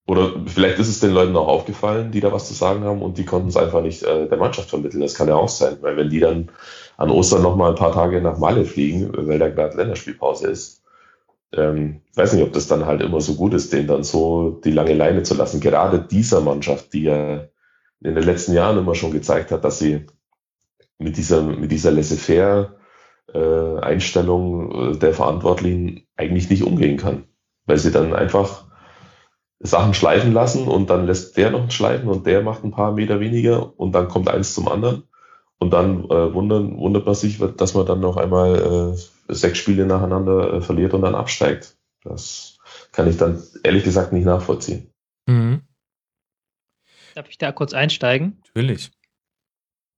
Oder 0.06 0.32
vielleicht 0.46 0.78
ist 0.78 0.88
es 0.88 1.00
den 1.00 1.12
Leuten 1.12 1.36
auch 1.36 1.48
aufgefallen, 1.48 2.12
die 2.12 2.20
da 2.20 2.32
was 2.32 2.48
zu 2.48 2.54
sagen 2.54 2.82
haben 2.84 3.02
und 3.02 3.18
die 3.18 3.26
konnten 3.26 3.48
es 3.48 3.58
einfach 3.58 3.82
nicht 3.82 4.02
äh, 4.04 4.26
der 4.26 4.38
Mannschaft 4.38 4.70
vermitteln. 4.70 5.02
Das 5.02 5.14
kann 5.14 5.28
ja 5.28 5.34
auch 5.34 5.50
sein, 5.50 5.76
weil 5.82 5.98
wenn 5.98 6.08
die 6.08 6.20
dann 6.20 6.50
an 6.96 7.10
Ostern 7.10 7.42
noch 7.42 7.56
mal 7.56 7.70
ein 7.70 7.76
paar 7.76 7.92
Tage 7.92 8.22
nach 8.22 8.38
Malle 8.38 8.64
fliegen, 8.64 9.12
weil 9.14 9.38
da 9.38 9.50
gerade 9.50 9.76
Länderspielpause 9.76 10.48
ist, 10.48 10.82
ähm, 11.52 12.02
weiß 12.14 12.34
nicht, 12.34 12.42
ob 12.42 12.52
das 12.52 12.68
dann 12.68 12.86
halt 12.86 13.00
immer 13.00 13.20
so 13.20 13.34
gut 13.34 13.54
ist, 13.54 13.72
den 13.72 13.86
dann 13.86 14.04
so 14.04 14.60
die 14.64 14.70
lange 14.70 14.94
Leine 14.94 15.22
zu 15.22 15.34
lassen. 15.34 15.60
Gerade 15.60 16.00
dieser 16.00 16.40
Mannschaft, 16.40 16.92
die 16.92 17.04
ja 17.04 17.44
in 18.00 18.14
den 18.14 18.24
letzten 18.24 18.52
Jahren 18.52 18.78
immer 18.78 18.94
schon 18.94 19.10
gezeigt 19.10 19.50
hat, 19.50 19.64
dass 19.64 19.78
sie 19.78 20.06
mit 20.98 21.16
dieser, 21.16 21.42
mit 21.42 21.70
dieser 21.70 21.90
laissez-faire 21.90 22.76
äh, 23.32 23.78
Einstellung 23.80 24.94
äh, 24.94 24.98
der 24.98 25.14
Verantwortlichen 25.14 26.06
eigentlich 26.16 26.50
nicht 26.50 26.62
umgehen 26.62 26.96
kann. 26.96 27.24
Weil 27.66 27.78
sie 27.78 27.92
dann 27.92 28.14
einfach 28.14 28.66
Sachen 29.60 29.94
schleifen 29.94 30.32
lassen 30.32 30.68
und 30.68 30.90
dann 30.90 31.06
lässt 31.06 31.36
der 31.36 31.50
noch 31.50 31.70
schleifen 31.70 32.08
und 32.08 32.26
der 32.26 32.42
macht 32.42 32.64
ein 32.64 32.70
paar 32.70 32.92
Meter 32.92 33.20
weniger 33.20 33.78
und 33.78 33.92
dann 33.92 34.08
kommt 34.08 34.28
eins 34.28 34.54
zum 34.54 34.68
anderen. 34.68 35.04
Und 35.58 35.72
dann 35.72 36.04
äh, 36.04 36.34
wundern, 36.34 36.78
wundert 36.78 37.06
man 37.06 37.16
sich, 37.16 37.38
dass 37.56 37.74
man 37.74 37.84
dann 37.84 38.00
noch 38.00 38.16
einmal 38.16 38.94
äh, 38.94 39.00
sechs 39.28 39.58
Spiele 39.58 39.86
nacheinander 39.86 40.54
äh, 40.54 40.60
verliert 40.60 40.94
und 40.94 41.02
dann 41.02 41.14
absteigt. 41.14 41.76
Das 42.02 42.58
kann 42.92 43.08
ich 43.08 43.16
dann 43.16 43.42
ehrlich 43.62 43.84
gesagt 43.84 44.12
nicht 44.12 44.24
nachvollziehen. 44.24 44.90
Mhm. 45.26 45.62
Darf 47.14 47.28
ich 47.28 47.38
da 47.38 47.52
kurz 47.52 47.74
einsteigen? 47.74 48.40
Natürlich. 48.46 48.90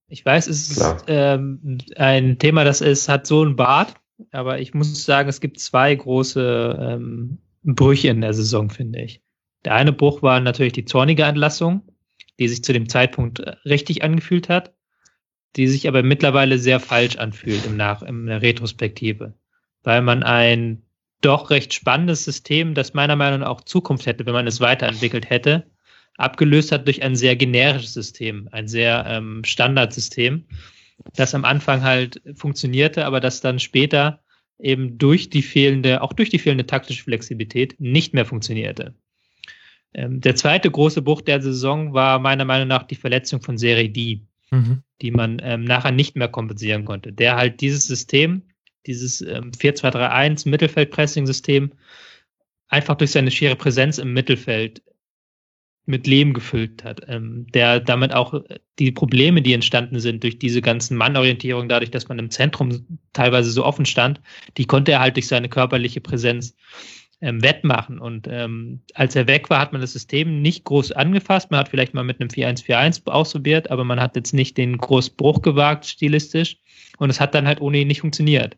Ich 0.09 0.25
weiß, 0.25 0.49
es 0.49 0.71
ist 0.71 1.05
ähm, 1.07 1.79
ein 1.97 2.39
Thema, 2.39 2.65
das 2.65 2.81
ist, 2.81 3.09
hat 3.09 3.27
so 3.27 3.45
ein 3.45 3.55
Bart, 3.55 3.95
aber 4.33 4.59
ich 4.59 4.75
muss 4.75 5.05
sagen, 5.05 5.29
es 5.29 5.41
gibt 5.41 5.61
zwei 5.61 5.95
große 5.95 6.79
ähm, 6.81 7.39
Brüche 7.63 8.09
in 8.09 8.21
der 8.21 8.35
Saison, 8.35 8.71
finde 8.71 9.03
ich. 9.03 9.23
Der 9.65 9.75
eine 9.75 9.93
Bruch 9.93 10.23
war 10.23 10.41
natürlich 10.41 10.73
die 10.73 10.85
zornige 10.85 11.23
Entlassung, 11.23 11.83
die 12.41 12.49
sich 12.49 12.65
zu 12.65 12.73
dem 12.73 12.89
Zeitpunkt 12.89 13.39
äh, 13.39 13.51
richtig 13.65 14.03
angefühlt 14.03 14.49
hat 14.49 14.75
die 15.57 15.67
sich 15.67 15.89
aber 15.89 16.03
mittlerweile 16.03 16.59
sehr 16.59 16.81
falsch 16.81 17.17
anfühlt 17.17 17.67
im 17.67 17.77
Nach 17.77 18.03
in 18.03 18.27
der 18.27 18.43
Retrospektive, 18.43 19.35
weil 19.83 20.03
man 20.03 20.23
ein 20.23 20.83
doch 21.21 21.51
recht 21.51 21.75
spannendes 21.75 22.25
System, 22.25 22.75
das 22.75 22.95
meiner 22.95 23.17
Meinung 23.17 23.41
nach 23.41 23.49
auch 23.49 23.61
Zukunft 23.63 24.07
hätte, 24.07 24.27
wenn 24.27 24.33
man 24.33 24.47
es 24.47 24.61
weiterentwickelt 24.61 25.29
hätte, 25.29 25.67
abgelöst 26.17 26.73
hat 26.73 26.87
durch 26.87 27.03
ein 27.03 27.17
sehr 27.17 27.37
generisches 27.37 27.93
System, 27.93 28.49
ein 28.53 28.69
sehr 28.69 29.05
ähm, 29.07 29.43
Standardsystem, 29.45 30.47
das 31.15 31.35
am 31.35 31.45
Anfang 31.45 31.83
halt 31.83 32.23
funktionierte, 32.35 33.07
aber 33.07 33.21
das 33.21 33.41
dann 33.41 33.59
später 33.59 34.21
eben 34.59 34.99
durch 34.99 35.31
die 35.31 35.43
fehlende, 35.43 36.03
auch 36.03 36.13
durch 36.13 36.29
die 36.29 36.39
fehlende 36.39 36.67
taktische 36.67 37.05
Flexibilität 37.05 37.81
nicht 37.81 38.15
mehr 38.15 38.27
funktionierte. 38.27 38.95
Ähm, 39.95 40.21
der 40.21 40.37
zweite 40.37 40.71
große 40.71 41.03
Bruch 41.03 41.23
der 41.23 41.41
Saison 41.41 41.95
war 41.95 42.19
meiner 42.19 42.45
Meinung 42.45 42.69
nach 42.69 42.85
die 42.85 42.95
Verletzung 42.95 43.41
von 43.41 43.59
Serie 43.59 43.89
D 43.89 44.23
mhm. 44.51 44.83
die 45.03 45.11
man 45.11 45.41
ähm, 45.43 45.65
nachher 45.65 45.93
nicht 45.93 46.17
mehr 46.17 46.29
kompensieren 46.29 46.85
konnte. 46.85 47.13
Der 47.13 47.37
halt 47.37 47.61
dieses 47.61 47.85
System, 47.85 48.43
dieses 48.87 49.21
ähm, 49.21 49.53
4-2-3-1 49.53 50.49
Mittelfeld-Pressing-System 50.49 51.73
einfach 52.69 52.97
durch 52.97 53.11
seine 53.11 53.31
schiere 53.31 53.57
Präsenz 53.57 53.99
im 53.99 54.13
Mittelfeld 54.13 54.83
mit 55.87 56.07
Leben 56.07 56.35
gefüllt 56.35 56.85
hat, 56.85 57.03
ähm, 57.09 57.47
der 57.53 57.81
damit 57.81 58.15
auch 58.15 58.35
die 58.79 58.93
Probleme, 58.93 59.43
die 59.43 59.55
entstanden 59.55 59.99
sind 59.99 60.23
durch 60.23 60.39
diese 60.39 60.63
ganzen 60.63 60.97
Mannorientierungen, 60.97 61.69
dadurch, 61.69 61.91
dass 61.91 62.09
man 62.09 62.19
im 62.19 62.31
Zentrum 62.31 62.99
teilweise 63.13 63.51
so 63.51 63.65
offen 63.65 63.87
stand, 63.87 64.21
die 64.57 64.67
konnte 64.67 64.93
er 64.93 65.01
halt 65.01 65.17
durch 65.17 65.27
seine 65.27 65.49
körperliche 65.49 66.01
Präsenz 66.01 66.55
ähm, 67.21 67.43
wettmachen. 67.43 67.99
Und 67.99 68.27
ähm, 68.31 68.81
als 68.95 69.15
er 69.15 69.27
weg 69.27 69.51
war, 69.51 69.61
hat 69.61 69.73
man 69.73 69.81
das 69.81 69.93
System 69.93 70.41
nicht 70.43 70.65
groß 70.65 70.93
angefasst. 70.93 71.51
Man 71.51 71.61
hat 71.61 71.69
vielleicht 71.69 71.95
mal 71.95 72.05
mit 72.05 72.21
einem 72.21 72.31
4-1-4-1 72.31 73.07
ausprobiert, 73.09 73.71
aber 73.71 73.85
man 73.85 74.01
hat 74.01 74.17
jetzt 74.17 74.33
nicht 74.33 74.57
den 74.57 74.79
großen 74.79 75.17
Bruch 75.17 75.43
gewagt, 75.43 75.87
stilistisch. 75.87 76.57
Und 76.99 77.11
es 77.11 77.21
hat 77.21 77.35
dann 77.35 77.47
halt 77.47 77.61
ohne 77.61 77.79
ihn 77.79 77.89
nicht 77.89 78.01
funktioniert. 78.01 78.57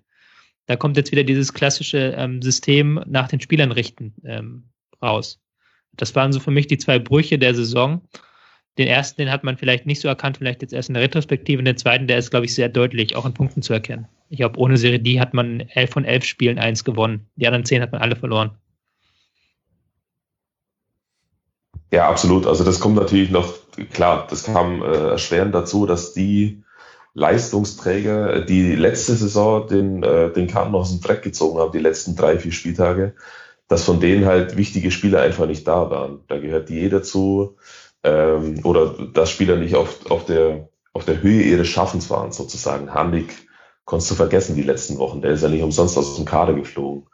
Da 0.66 0.76
kommt 0.76 0.96
jetzt 0.96 1.10
wieder 1.10 1.24
dieses 1.24 1.52
klassische 1.52 2.14
ähm, 2.16 2.40
System 2.40 3.02
nach 3.06 3.28
den 3.28 3.40
Spielern 3.40 3.72
richten 3.72 4.14
ähm, 4.24 4.64
raus. 5.02 5.40
Das 5.94 6.14
waren 6.14 6.32
so 6.32 6.40
für 6.40 6.50
mich 6.50 6.68
die 6.68 6.78
zwei 6.78 6.98
Brüche 6.98 7.38
der 7.38 7.54
Saison. 7.54 8.00
Den 8.78 8.88
ersten, 8.88 9.22
den 9.22 9.30
hat 9.30 9.44
man 9.44 9.58
vielleicht 9.58 9.84
nicht 9.86 10.00
so 10.00 10.08
erkannt, 10.08 10.38
vielleicht 10.38 10.62
jetzt 10.62 10.72
erst 10.72 10.88
in 10.88 10.94
der 10.94 11.02
Retrospektive. 11.02 11.58
Und 11.58 11.66
den 11.66 11.76
zweiten, 11.76 12.06
der 12.06 12.18
ist, 12.18 12.30
glaube 12.30 12.46
ich, 12.46 12.54
sehr 12.54 12.68
deutlich, 12.68 13.16
auch 13.16 13.26
in 13.26 13.34
Punkten 13.34 13.60
zu 13.60 13.72
erkennen. 13.72 14.06
Ich 14.32 14.38
glaube, 14.38 14.58
ohne 14.58 14.78
Serie 14.78 14.98
D 14.98 15.20
hat 15.20 15.34
man 15.34 15.60
elf 15.60 15.90
von 15.90 16.06
elf 16.06 16.24
Spielen 16.24 16.58
eins 16.58 16.84
gewonnen. 16.84 17.26
Die 17.36 17.46
anderen 17.46 17.66
zehn 17.66 17.82
hat 17.82 17.92
man 17.92 18.00
alle 18.00 18.16
verloren. 18.16 18.52
Ja, 21.90 22.08
absolut. 22.08 22.46
Also 22.46 22.64
das 22.64 22.80
kommt 22.80 22.94
natürlich 22.94 23.30
noch, 23.30 23.52
klar, 23.92 24.26
das 24.30 24.44
kam 24.44 24.82
äh, 24.82 24.86
erschwerend 24.86 25.54
dazu, 25.54 25.84
dass 25.84 26.14
die 26.14 26.62
Leistungsträger, 27.12 28.40
die 28.40 28.74
letzte 28.74 29.16
Saison 29.16 29.68
den, 29.68 30.02
äh, 30.02 30.32
den 30.32 30.46
Karten 30.46 30.74
aus 30.74 30.92
dem 30.92 31.02
Dreck 31.02 31.20
gezogen 31.20 31.58
haben, 31.58 31.72
die 31.72 31.78
letzten 31.78 32.16
drei, 32.16 32.38
vier 32.38 32.52
Spieltage, 32.52 33.14
dass 33.68 33.84
von 33.84 34.00
denen 34.00 34.24
halt 34.24 34.56
wichtige 34.56 34.90
Spieler 34.90 35.20
einfach 35.20 35.46
nicht 35.46 35.68
da 35.68 35.90
waren. 35.90 36.20
Da 36.28 36.38
gehört 36.38 36.70
die 36.70 36.88
dazu, 36.88 37.58
ähm, 38.02 38.60
oder 38.64 38.94
dass 39.12 39.30
Spieler 39.30 39.56
nicht 39.56 39.74
auf, 39.74 40.10
auf, 40.10 40.24
der, 40.24 40.70
auf 40.94 41.04
der 41.04 41.20
Höhe 41.20 41.42
ihres 41.42 41.68
Schaffens 41.68 42.08
waren, 42.08 42.32
sozusagen. 42.32 42.94
Handig 42.94 43.34
konntest 43.84 44.10
du 44.10 44.14
vergessen 44.14 44.56
die 44.56 44.62
letzten 44.62 44.98
Wochen. 44.98 45.22
Der 45.22 45.32
ist 45.32 45.42
ja 45.42 45.48
nicht 45.48 45.62
umsonst 45.62 45.98
aus 45.98 46.16
dem 46.16 46.24
Kader 46.24 46.54
geflogen. 46.54 47.06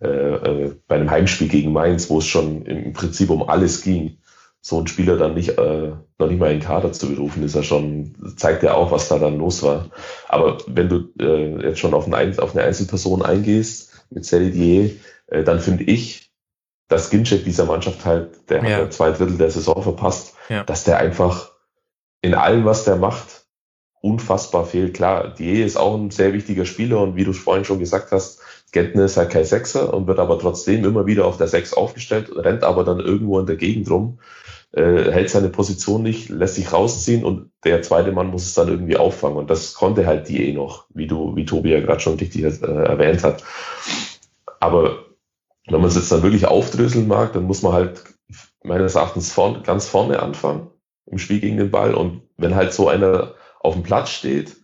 Äh, 0.00 0.06
äh, 0.08 0.74
bei 0.88 0.96
einem 0.96 1.10
Heimspiel 1.10 1.48
gegen 1.48 1.72
Mainz, 1.72 2.10
wo 2.10 2.18
es 2.18 2.26
schon 2.26 2.66
im 2.66 2.92
Prinzip 2.92 3.30
um 3.30 3.48
alles 3.48 3.82
ging, 3.82 4.18
so 4.60 4.78
einen 4.78 4.86
Spieler 4.86 5.16
dann 5.16 5.34
nicht, 5.34 5.58
äh, 5.58 5.92
noch 6.18 6.28
nicht 6.28 6.38
mal 6.38 6.52
in 6.52 6.60
den 6.60 6.66
Kader 6.66 6.92
zu 6.92 7.08
berufen, 7.08 7.42
ist 7.42 7.56
ja 7.56 7.62
schon, 7.62 8.14
zeigt 8.36 8.62
ja 8.62 8.74
auch, 8.74 8.92
was 8.92 9.08
da 9.08 9.18
dann 9.18 9.38
los 9.38 9.62
war. 9.62 9.90
Aber 10.28 10.58
wenn 10.68 10.88
du 10.88 11.08
äh, 11.20 11.68
jetzt 11.68 11.80
schon 11.80 11.94
auf, 11.94 12.12
ein, 12.12 12.38
auf 12.38 12.54
eine 12.54 12.64
Einzelperson 12.64 13.22
eingehst 13.22 14.06
mit 14.10 14.24
Celidier, 14.24 14.90
äh, 15.26 15.42
dann 15.42 15.60
finde 15.60 15.84
ich, 15.84 16.32
dass 16.88 17.10
Ginchek 17.10 17.44
dieser 17.44 17.64
Mannschaft 17.64 18.04
halt, 18.04 18.48
der 18.50 18.58
ja. 18.58 18.62
hat 18.62 18.70
ja 18.70 18.90
zwei 18.90 19.10
Drittel 19.10 19.38
der 19.38 19.50
Saison 19.50 19.82
verpasst, 19.82 20.34
ja. 20.48 20.62
dass 20.62 20.84
der 20.84 20.98
einfach 20.98 21.52
in 22.20 22.34
allem, 22.34 22.64
was 22.64 22.84
der 22.84 22.96
macht, 22.96 23.41
unfassbar 24.02 24.66
fehlt. 24.66 24.94
Klar, 24.94 25.32
Die 25.38 25.62
ist 25.62 25.76
auch 25.76 25.96
ein 25.96 26.10
sehr 26.10 26.34
wichtiger 26.34 26.66
Spieler 26.66 27.00
und 27.00 27.16
wie 27.16 27.24
du 27.24 27.32
vorhin 27.32 27.64
schon 27.64 27.78
gesagt 27.78 28.12
hast, 28.12 28.40
Gentner 28.72 29.04
ist 29.04 29.16
halt 29.16 29.30
kein 29.30 29.44
Sechser 29.44 29.94
und 29.94 30.06
wird 30.06 30.18
aber 30.18 30.38
trotzdem 30.38 30.84
immer 30.84 31.06
wieder 31.06 31.26
auf 31.26 31.36
der 31.36 31.46
Sechs 31.46 31.72
aufgestellt, 31.72 32.30
rennt 32.34 32.64
aber 32.64 32.84
dann 32.84 33.00
irgendwo 33.00 33.38
in 33.38 33.46
der 33.46 33.56
Gegend 33.56 33.88
rum, 33.90 34.18
äh, 34.72 35.10
hält 35.12 35.30
seine 35.30 35.50
Position 35.50 36.02
nicht, 36.02 36.30
lässt 36.30 36.56
sich 36.56 36.72
rausziehen 36.72 37.24
und 37.24 37.50
der 37.64 37.82
zweite 37.82 38.12
Mann 38.12 38.28
muss 38.28 38.44
es 38.44 38.54
dann 38.54 38.68
irgendwie 38.68 38.96
auffangen. 38.96 39.36
Und 39.36 39.50
das 39.50 39.74
konnte 39.74 40.06
halt 40.06 40.28
die 40.28 40.48
eh 40.48 40.52
noch, 40.52 40.86
wie 40.94 41.06
du, 41.06 41.36
wie 41.36 41.44
Tobi 41.44 41.70
ja 41.70 41.80
gerade 41.80 42.00
schon 42.00 42.18
richtig 42.18 42.42
äh, 42.42 42.66
erwähnt 42.66 43.22
hat. 43.22 43.44
Aber 44.58 45.04
wenn 45.68 45.80
man 45.80 45.88
es 45.88 45.96
jetzt 45.96 46.10
dann 46.10 46.22
wirklich 46.22 46.46
aufdröseln 46.46 47.06
mag, 47.06 47.34
dann 47.34 47.44
muss 47.44 47.62
man 47.62 47.72
halt 47.72 48.02
meines 48.64 48.94
Erachtens 48.94 49.30
vorn, 49.30 49.62
ganz 49.62 49.86
vorne 49.86 50.20
anfangen 50.20 50.68
im 51.06 51.18
Spiel 51.18 51.40
gegen 51.40 51.58
den 51.58 51.70
Ball. 51.70 51.94
Und 51.94 52.22
wenn 52.36 52.54
halt 52.54 52.72
so 52.72 52.88
einer 52.88 53.34
auf 53.62 53.74
dem 53.74 53.82
Platz 53.82 54.10
steht, 54.10 54.56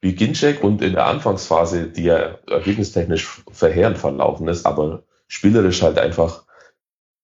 wie 0.00 0.14
Ginczek 0.14 0.62
und 0.62 0.82
in 0.82 0.92
der 0.92 1.06
Anfangsphase, 1.06 1.88
die 1.88 2.04
ja 2.04 2.38
ergebnistechnisch 2.46 3.42
verheerend 3.50 3.98
verlaufen 3.98 4.48
ist, 4.48 4.66
aber 4.66 5.04
spielerisch 5.28 5.82
halt 5.82 5.98
einfach 5.98 6.44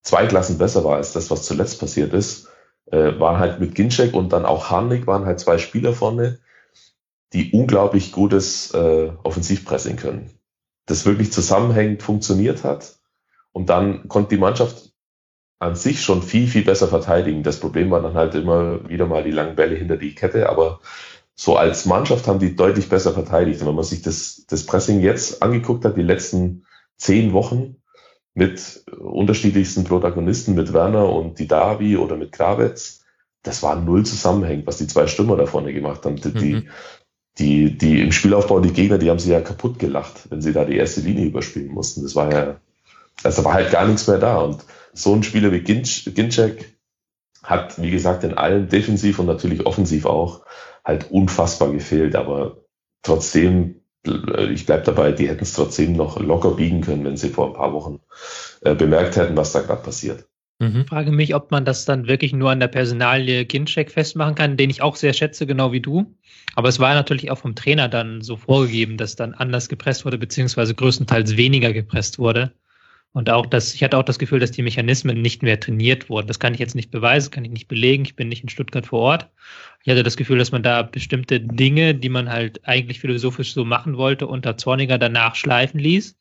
zwei 0.02 0.26
Klassen 0.26 0.58
besser 0.58 0.84
war 0.84 0.96
als 0.96 1.12
das, 1.12 1.30
was 1.30 1.44
zuletzt 1.44 1.78
passiert 1.78 2.12
ist, 2.12 2.48
äh, 2.86 3.18
waren 3.18 3.38
halt 3.38 3.60
mit 3.60 3.74
Ginczek 3.74 4.14
und 4.14 4.32
dann 4.32 4.46
auch 4.46 4.70
Harnik 4.70 5.06
waren 5.06 5.26
halt 5.26 5.40
zwei 5.40 5.58
Spieler 5.58 5.92
vorne, 5.92 6.38
die 7.32 7.52
unglaublich 7.52 8.12
gutes 8.12 8.72
äh, 8.72 9.12
Offensivpressing 9.22 9.96
können. 9.96 10.30
Das 10.86 11.06
wirklich 11.06 11.32
zusammenhängend 11.32 12.02
funktioniert 12.02 12.64
hat. 12.64 12.96
Und 13.52 13.68
dann 13.68 14.08
konnte 14.08 14.30
die 14.30 14.40
Mannschaft 14.40 14.90
an 15.60 15.76
sich 15.76 16.02
schon 16.02 16.22
viel, 16.22 16.48
viel 16.48 16.64
besser 16.64 16.88
verteidigen. 16.88 17.42
Das 17.42 17.60
Problem 17.60 17.90
war 17.90 18.00
dann 18.00 18.14
halt 18.14 18.34
immer 18.34 18.88
wieder 18.88 19.06
mal 19.06 19.22
die 19.22 19.30
langen 19.30 19.56
Bälle 19.56 19.76
hinter 19.76 19.98
die 19.98 20.14
Kette, 20.14 20.48
aber 20.48 20.80
so 21.40 21.56
als 21.56 21.86
Mannschaft 21.86 22.26
haben 22.26 22.38
die 22.38 22.54
deutlich 22.54 22.90
besser 22.90 23.14
verteidigt. 23.14 23.62
Und 23.62 23.68
wenn 23.68 23.74
man 23.74 23.84
sich 23.84 24.02
das, 24.02 24.44
das 24.46 24.66
Pressing 24.66 25.00
jetzt 25.00 25.42
angeguckt 25.42 25.86
hat, 25.86 25.96
die 25.96 26.02
letzten 26.02 26.66
zehn 26.98 27.32
Wochen, 27.32 27.76
mit 28.34 28.84
unterschiedlichsten 28.98 29.84
Protagonisten, 29.84 30.54
mit 30.54 30.74
Werner 30.74 31.08
und 31.08 31.38
die 31.38 31.48
Davi 31.48 31.96
oder 31.96 32.16
mit 32.16 32.32
Krawetz, 32.32 33.06
das 33.42 33.62
war 33.62 33.74
null 33.74 34.04
zusammenhängend, 34.04 34.66
was 34.66 34.76
die 34.76 34.86
zwei 34.86 35.06
Stürmer 35.06 35.38
da 35.38 35.46
vorne 35.46 35.72
gemacht 35.72 36.04
haben. 36.04 36.16
Die, 36.16 36.56
mhm. 36.56 36.68
die, 37.38 37.78
die 37.78 38.02
im 38.02 38.12
Spielaufbau, 38.12 38.60
die 38.60 38.74
Gegner, 38.74 38.98
die 38.98 39.08
haben 39.08 39.18
sie 39.18 39.32
ja 39.32 39.40
kaputt 39.40 39.78
gelacht, 39.78 40.30
wenn 40.30 40.42
sie 40.42 40.52
da 40.52 40.66
die 40.66 40.76
erste 40.76 41.00
Linie 41.00 41.24
überspielen 41.24 41.72
mussten. 41.72 42.02
Das 42.02 42.14
war 42.14 42.30
ja, 42.30 42.60
also 43.22 43.46
war 43.46 43.54
halt 43.54 43.70
gar 43.70 43.86
nichts 43.86 44.06
mehr 44.06 44.18
da. 44.18 44.42
Und 44.42 44.62
so 44.92 45.14
ein 45.14 45.22
Spieler 45.22 45.52
wie 45.52 45.60
Ginczek 45.60 46.76
hat, 47.42 47.80
wie 47.80 47.90
gesagt, 47.90 48.24
in 48.24 48.34
allem 48.34 48.68
defensiv 48.68 49.18
und 49.18 49.26
natürlich 49.26 49.64
offensiv 49.64 50.04
auch 50.04 50.42
halt 50.84 51.10
unfassbar 51.10 51.72
gefehlt. 51.72 52.16
Aber 52.16 52.64
trotzdem 53.02 53.80
ich 54.50 54.66
bleibe 54.66 54.84
dabei, 54.84 55.12
die 55.12 55.28
hätten 55.28 55.42
es 55.42 55.52
trotzdem 55.52 55.92
noch 55.92 56.18
locker 56.18 56.52
biegen 56.52 56.80
können, 56.80 57.04
wenn 57.04 57.16
sie 57.16 57.28
vor 57.28 57.48
ein 57.48 57.54
paar 57.54 57.72
Wochen 57.72 58.00
äh, 58.62 58.74
bemerkt 58.74 59.16
hätten, 59.16 59.36
was 59.36 59.52
da 59.52 59.60
gerade 59.60 59.82
passiert. 59.82 60.26
Mhm. 60.58 60.86
Frage 60.86 61.10
mich, 61.10 61.34
ob 61.34 61.50
man 61.50 61.64
das 61.64 61.84
dann 61.84 62.06
wirklich 62.06 62.32
nur 62.32 62.50
an 62.50 62.60
der 62.60 62.68
Personalie 62.68 63.44
Ginczek 63.44 63.90
festmachen 63.90 64.34
kann, 64.34 64.56
den 64.56 64.70
ich 64.70 64.82
auch 64.82 64.96
sehr 64.96 65.12
schätze, 65.12 65.46
genau 65.46 65.72
wie 65.72 65.80
du. 65.80 66.14
Aber 66.54 66.68
es 66.68 66.78
war 66.78 66.94
natürlich 66.94 67.30
auch 67.30 67.38
vom 67.38 67.54
Trainer 67.54 67.88
dann 67.88 68.20
so 68.22 68.36
vorgegeben, 68.36 68.96
dass 68.96 69.16
dann 69.16 69.34
anders 69.34 69.68
gepresst 69.68 70.04
wurde, 70.04 70.18
beziehungsweise 70.18 70.74
größtenteils 70.74 71.36
weniger 71.36 71.72
gepresst 71.72 72.18
wurde. 72.18 72.52
Und 73.12 73.28
auch 73.28 73.46
das, 73.46 73.74
ich 73.74 73.82
hatte 73.82 73.98
auch 73.98 74.04
das 74.04 74.20
Gefühl, 74.20 74.38
dass 74.38 74.52
die 74.52 74.62
Mechanismen 74.62 75.20
nicht 75.20 75.42
mehr 75.42 75.58
trainiert 75.58 76.08
wurden. 76.08 76.28
Das 76.28 76.38
kann 76.38 76.54
ich 76.54 76.60
jetzt 76.60 76.76
nicht 76.76 76.92
beweisen, 76.92 77.32
kann 77.32 77.44
ich 77.44 77.50
nicht 77.50 77.66
belegen. 77.66 78.04
Ich 78.04 78.14
bin 78.14 78.28
nicht 78.28 78.44
in 78.44 78.48
Stuttgart 78.48 78.86
vor 78.86 79.00
Ort. 79.00 79.28
Ich 79.82 79.90
hatte 79.90 80.04
das 80.04 80.16
Gefühl, 80.16 80.38
dass 80.38 80.52
man 80.52 80.62
da 80.62 80.82
bestimmte 80.82 81.40
Dinge, 81.40 81.94
die 81.94 82.08
man 82.08 82.30
halt 82.30 82.60
eigentlich 82.68 83.00
philosophisch 83.00 83.52
so 83.52 83.64
machen 83.64 83.96
wollte, 83.96 84.28
unter 84.28 84.56
Zorniger 84.56 84.96
danach 84.96 85.34
schleifen 85.34 85.80
ließ. 85.80 86.16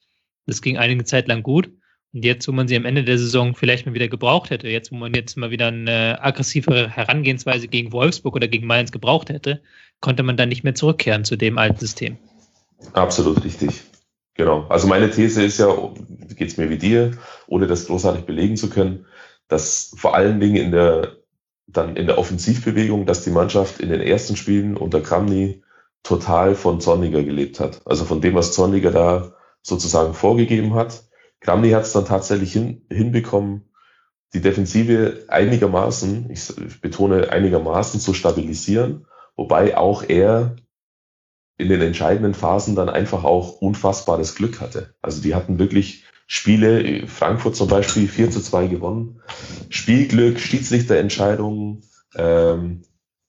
Das 0.47 0.63
ging 0.63 0.77
einige 0.77 1.03
Zeit 1.03 1.27
lang 1.27 1.43
gut. 1.43 1.69
Und 2.11 2.25
jetzt, 2.25 2.47
wo 2.47 2.51
man 2.51 2.67
sie 2.67 2.75
am 2.75 2.85
Ende 2.85 3.03
der 3.03 3.19
Saison 3.19 3.53
vielleicht 3.53 3.85
mal 3.85 3.93
wieder 3.93 4.07
gebraucht 4.07 4.49
hätte, 4.49 4.67
jetzt, 4.67 4.91
wo 4.91 4.95
man 4.95 5.13
jetzt 5.13 5.37
mal 5.37 5.51
wieder 5.51 5.67
eine 5.67 6.19
aggressivere 6.23 6.89
Herangehensweise 6.89 7.67
gegen 7.67 7.91
Wolfsburg 7.91 8.35
oder 8.35 8.47
gegen 8.47 8.65
Mainz 8.65 8.91
gebraucht 8.91 9.29
hätte, 9.29 9.61
konnte 9.99 10.23
man 10.23 10.37
dann 10.37 10.49
nicht 10.49 10.63
mehr 10.63 10.73
zurückkehren 10.73 11.23
zu 11.23 11.35
dem 11.35 11.59
alten 11.59 11.77
System. 11.77 12.17
Absolut 12.93 13.43
richtig. 13.43 13.83
Genau. 14.39 14.65
Also 14.69 14.87
meine 14.87 15.11
These 15.11 15.43
ist 15.43 15.59
ja, 15.59 15.67
geht 16.37 16.47
es 16.47 16.55
mir 16.55 16.69
wie 16.69 16.77
dir, 16.77 17.11
ohne 17.47 17.67
das 17.67 17.87
großartig 17.87 18.23
belegen 18.23 18.55
zu 18.55 18.69
können, 18.69 19.05
dass 19.49 19.91
vor 19.97 20.15
allen 20.15 20.39
Dingen 20.39 20.55
in 20.55 20.71
der 20.71 21.17
dann 21.67 21.97
in 21.97 22.07
der 22.07 22.17
Offensivbewegung, 22.17 23.05
dass 23.05 23.25
die 23.25 23.31
Mannschaft 23.31 23.81
in 23.81 23.89
den 23.89 23.99
ersten 23.99 24.37
Spielen 24.37 24.77
unter 24.77 25.01
Kramny 25.01 25.61
total 26.03 26.55
von 26.55 26.79
Zorniger 26.79 27.21
gelebt 27.21 27.59
hat. 27.59 27.81
Also 27.83 28.05
von 28.05 28.21
dem, 28.21 28.33
was 28.33 28.53
Zorniger 28.53 28.91
da 28.91 29.33
sozusagen 29.61 30.13
vorgegeben 30.13 30.73
hat. 30.73 31.03
Kramny 31.41 31.71
hat 31.71 31.83
es 31.83 31.91
dann 31.91 32.05
tatsächlich 32.05 32.53
hin, 32.53 32.85
hinbekommen, 32.89 33.69
die 34.33 34.39
Defensive 34.39 35.25
einigermaßen, 35.27 36.29
ich 36.31 36.79
betone 36.79 37.29
einigermaßen 37.29 37.99
zu 37.99 38.13
stabilisieren, 38.13 39.05
wobei 39.35 39.75
auch 39.75 40.01
er 40.07 40.55
in 41.59 41.67
den 41.67 41.81
entscheidenden 41.81 42.33
Phasen 42.33 42.75
dann 42.75 42.89
einfach 42.89 43.25
auch 43.25 43.61
unfassbares 43.61 44.33
Glück 44.35 44.61
hatte. 44.61 44.95
Also 45.01 45.21
die 45.21 45.35
hatten 45.35 45.59
wirklich 45.59 46.05
Spiele, 46.25 47.05
Frankfurt 47.07 47.55
zum 47.55 47.67
Beispiel 47.67 48.07
4 48.07 48.31
zu 48.31 48.41
2 48.41 48.67
gewonnen, 48.67 49.21
Spielglück, 49.67 50.39
Schiedsrichterentscheidungen, 50.39 51.83
ähm, 52.15 52.83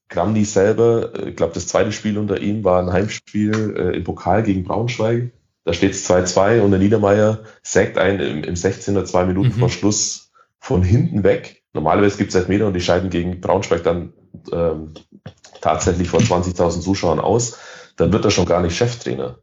Gramdi 0.08 0.44
selber, 0.44 1.12
äh, 1.14 1.30
ich 1.30 1.36
glaube 1.36 1.54
das 1.54 1.66
zweite 1.66 1.92
Spiel 1.92 2.18
unter 2.18 2.40
ihm 2.40 2.62
war 2.62 2.80
ein 2.80 2.92
Heimspiel 2.92 3.74
äh, 3.76 3.96
im 3.96 4.04
Pokal 4.04 4.44
gegen 4.44 4.64
Braunschweig. 4.64 5.32
Da 5.64 5.72
steht 5.72 5.92
es 5.92 6.08
2-2 6.08 6.60
und 6.60 6.70
der 6.70 6.80
Niedermeyer 6.80 7.40
sägt 7.62 7.98
einen 7.98 8.20
im, 8.20 8.44
im 8.44 8.54
16er 8.54 9.04
zwei 9.04 9.24
Minuten 9.24 9.56
mhm. 9.56 9.60
vor 9.60 9.70
Schluss 9.70 10.30
von 10.58 10.82
hinten 10.82 11.24
weg. 11.24 11.62
Normalerweise 11.72 12.16
gibt 12.16 12.34
es 12.34 12.48
Meter 12.48 12.66
und 12.66 12.74
die 12.74 12.80
scheiden 12.80 13.10
gegen 13.10 13.40
Braunschweig 13.40 13.82
dann 13.82 14.12
ähm, 14.52 14.94
tatsächlich 15.60 16.08
vor 16.08 16.20
20.000 16.20 16.80
Zuschauern 16.80 17.18
aus 17.18 17.58
dann 18.00 18.12
wird 18.12 18.24
er 18.24 18.30
schon 18.30 18.46
gar 18.46 18.62
nicht 18.62 18.76
Cheftrainer. 18.76 19.38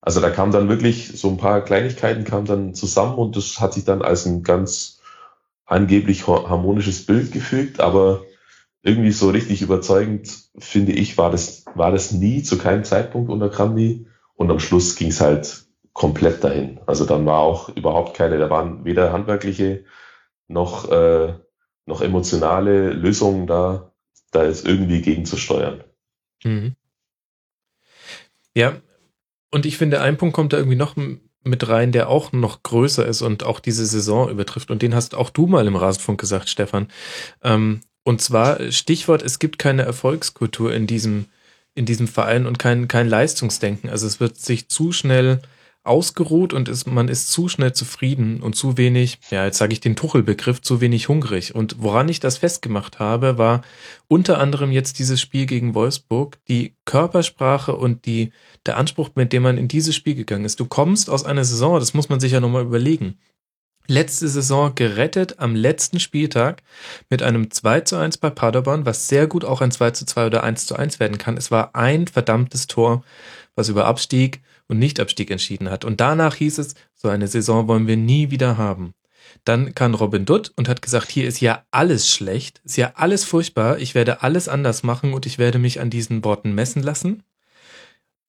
Also 0.00 0.20
da 0.20 0.30
kam 0.30 0.50
dann 0.50 0.68
wirklich 0.68 1.08
so 1.18 1.28
ein 1.28 1.36
paar 1.36 1.62
Kleinigkeiten 1.62 2.24
kamen 2.24 2.46
dann 2.46 2.74
zusammen 2.74 3.18
und 3.18 3.36
das 3.36 3.60
hat 3.60 3.74
sich 3.74 3.84
dann 3.84 4.00
als 4.02 4.24
ein 4.26 4.42
ganz 4.42 5.00
angeblich 5.66 6.26
harmonisches 6.26 7.04
Bild 7.04 7.32
gefügt, 7.32 7.80
aber 7.80 8.22
irgendwie 8.82 9.12
so 9.12 9.28
richtig 9.28 9.60
überzeugend, 9.60 10.30
finde 10.58 10.92
ich, 10.92 11.18
war 11.18 11.30
das, 11.30 11.64
war 11.74 11.92
das 11.92 12.12
nie, 12.12 12.42
zu 12.42 12.58
keinem 12.58 12.84
Zeitpunkt 12.84 13.30
unter 13.30 13.50
Kramny. 13.50 14.06
Und 14.34 14.50
am 14.50 14.58
Schluss 14.58 14.96
ging 14.96 15.08
es 15.08 15.20
halt 15.20 15.66
komplett 15.92 16.42
dahin. 16.42 16.80
Also 16.86 17.04
dann 17.04 17.26
war 17.26 17.40
auch 17.40 17.68
überhaupt 17.68 18.16
keine, 18.16 18.38
da 18.38 18.48
waren 18.48 18.86
weder 18.86 19.12
handwerkliche 19.12 19.84
noch, 20.48 20.90
äh, 20.90 21.34
noch 21.84 22.00
emotionale 22.00 22.90
Lösungen 22.90 23.46
da, 23.46 23.92
da 24.30 24.44
jetzt 24.44 24.66
irgendwie 24.66 25.02
gegenzusteuern. 25.02 25.84
Mhm. 26.42 26.74
Ja, 28.54 28.80
und 29.50 29.66
ich 29.66 29.76
finde, 29.76 30.00
ein 30.00 30.16
Punkt 30.16 30.34
kommt 30.34 30.52
da 30.52 30.58
irgendwie 30.58 30.76
noch 30.76 30.96
mit 31.42 31.68
rein, 31.68 31.92
der 31.92 32.08
auch 32.08 32.32
noch 32.32 32.62
größer 32.62 33.06
ist 33.06 33.22
und 33.22 33.44
auch 33.44 33.60
diese 33.60 33.86
Saison 33.86 34.28
übertrifft. 34.30 34.70
Und 34.70 34.82
den 34.82 34.94
hast 34.94 35.14
auch 35.14 35.30
du 35.30 35.46
mal 35.46 35.66
im 35.66 35.76
Rasenfunk 35.76 36.20
gesagt, 36.20 36.48
Stefan. 36.48 36.88
Ähm, 37.42 37.80
und 38.04 38.20
zwar 38.20 38.70
Stichwort, 38.70 39.22
es 39.22 39.38
gibt 39.38 39.58
keine 39.58 39.82
Erfolgskultur 39.82 40.72
in 40.74 40.86
diesem, 40.86 41.26
in 41.74 41.86
diesem 41.86 42.08
Verein 42.08 42.46
und 42.46 42.58
kein, 42.58 42.88
kein 42.88 43.08
Leistungsdenken. 43.08 43.90
Also 43.90 44.06
es 44.06 44.20
wird 44.20 44.36
sich 44.38 44.68
zu 44.68 44.92
schnell 44.92 45.40
ausgeruht 45.82 46.52
und 46.52 46.68
ist, 46.68 46.86
man 46.86 47.08
ist 47.08 47.32
zu 47.32 47.48
schnell 47.48 47.72
zufrieden 47.72 48.42
und 48.42 48.54
zu 48.54 48.76
wenig, 48.76 49.18
ja, 49.30 49.46
jetzt 49.46 49.58
sage 49.58 49.72
ich 49.72 49.80
den 49.80 49.96
Tuchelbegriff, 49.96 50.60
zu 50.60 50.80
wenig 50.80 51.08
hungrig. 51.08 51.54
Und 51.54 51.76
woran 51.78 52.08
ich 52.08 52.20
das 52.20 52.38
festgemacht 52.38 52.98
habe, 52.98 53.38
war 53.38 53.62
unter 54.06 54.38
anderem 54.38 54.72
jetzt 54.72 54.98
dieses 54.98 55.20
Spiel 55.20 55.46
gegen 55.46 55.74
Wolfsburg, 55.74 56.38
die 56.48 56.74
Körpersprache 56.84 57.74
und 57.74 58.04
die, 58.04 58.32
der 58.66 58.76
Anspruch, 58.76 59.10
mit 59.14 59.32
dem 59.32 59.42
man 59.42 59.56
in 59.56 59.68
dieses 59.68 59.96
Spiel 59.96 60.14
gegangen 60.14 60.44
ist. 60.44 60.60
Du 60.60 60.66
kommst 60.66 61.08
aus 61.08 61.24
einer 61.24 61.44
Saison, 61.44 61.78
das 61.78 61.94
muss 61.94 62.10
man 62.10 62.20
sich 62.20 62.32
ja 62.32 62.40
nochmal 62.40 62.64
überlegen. 62.64 63.18
Letzte 63.86 64.28
Saison 64.28 64.74
gerettet 64.74 65.40
am 65.40 65.56
letzten 65.56 65.98
Spieltag 65.98 66.62
mit 67.08 67.22
einem 67.22 67.50
2 67.50 67.80
zu 67.80 67.96
1 67.96 68.18
bei 68.18 68.30
Paderborn, 68.30 68.86
was 68.86 69.08
sehr 69.08 69.26
gut 69.26 69.44
auch 69.44 69.62
ein 69.62 69.72
2 69.72 69.90
zu 69.92 70.04
2 70.04 70.26
oder 70.26 70.44
1 70.44 70.66
zu 70.66 70.76
1 70.76 71.00
werden 71.00 71.18
kann. 71.18 71.36
Es 71.36 71.50
war 71.50 71.74
ein 71.74 72.06
verdammtes 72.06 72.66
Tor, 72.66 73.02
was 73.56 73.68
über 73.68 73.86
Abstieg 73.86 74.42
und 74.70 74.78
Nichtabstieg 74.78 75.30
entschieden 75.30 75.70
hat. 75.70 75.84
Und 75.84 76.00
danach 76.00 76.36
hieß 76.36 76.58
es, 76.58 76.74
so 76.94 77.08
eine 77.08 77.26
Saison 77.26 77.68
wollen 77.68 77.86
wir 77.86 77.96
nie 77.96 78.30
wieder 78.30 78.56
haben. 78.56 78.94
Dann 79.44 79.74
kam 79.74 79.94
Robin 79.94 80.24
Dutt 80.24 80.52
und 80.56 80.68
hat 80.68 80.82
gesagt, 80.82 81.10
hier 81.10 81.26
ist 81.26 81.40
ja 81.40 81.64
alles 81.70 82.08
schlecht, 82.08 82.60
ist 82.64 82.76
ja 82.76 82.92
alles 82.94 83.24
furchtbar, 83.24 83.78
ich 83.78 83.94
werde 83.94 84.22
alles 84.22 84.48
anders 84.48 84.82
machen 84.82 85.12
und 85.12 85.26
ich 85.26 85.38
werde 85.38 85.58
mich 85.58 85.80
an 85.80 85.90
diesen 85.90 86.24
Worten 86.24 86.54
messen 86.54 86.82
lassen. 86.82 87.22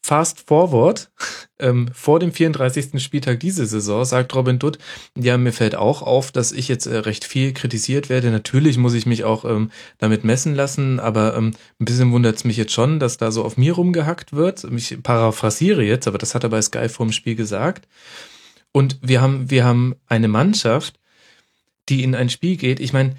Fast 0.03 0.47
forward, 0.47 1.11
ähm, 1.59 1.89
vor 1.93 2.19
dem 2.19 2.31
34. 2.31 3.01
Spieltag 3.01 3.39
diese 3.39 3.65
Saison, 3.65 4.03
sagt 4.03 4.33
Robin 4.33 4.57
Dutt, 4.57 4.79
ja, 5.15 5.37
mir 5.37 5.53
fällt 5.53 5.75
auch 5.75 6.01
auf, 6.01 6.31
dass 6.31 6.51
ich 6.51 6.67
jetzt 6.67 6.87
äh, 6.87 6.97
recht 6.97 7.23
viel 7.23 7.53
kritisiert 7.53 8.09
werde. 8.09 8.31
Natürlich 8.31 8.77
muss 8.77 8.95
ich 8.95 9.05
mich 9.05 9.23
auch 9.23 9.45
ähm, 9.45 9.69
damit 9.99 10.23
messen 10.23 10.55
lassen, 10.55 10.99
aber 10.99 11.35
ähm, 11.35 11.51
ein 11.79 11.85
bisschen 11.85 12.11
wundert 12.11 12.37
es 12.37 12.43
mich 12.43 12.57
jetzt 12.57 12.73
schon, 12.73 12.99
dass 12.99 13.17
da 13.17 13.31
so 13.31 13.43
auf 13.43 13.57
mir 13.57 13.73
rumgehackt 13.73 14.33
wird. 14.33 14.63
Ich 14.75 15.01
paraphrasiere 15.03 15.83
jetzt, 15.83 16.07
aber 16.07 16.17
das 16.17 16.33
hat 16.33 16.43
er 16.43 16.49
bei 16.49 16.61
Sky 16.61 16.89
vorm 16.89 17.11
Spiel 17.11 17.35
gesagt. 17.35 17.87
Und 18.71 18.97
wir 19.01 19.21
haben, 19.21 19.49
wir 19.51 19.65
haben 19.65 19.95
eine 20.07 20.27
Mannschaft, 20.27 20.99
die 21.89 22.03
in 22.03 22.15
ein 22.15 22.29
Spiel 22.29 22.57
geht. 22.57 22.79
Ich 22.79 22.93
meine, 22.93 23.15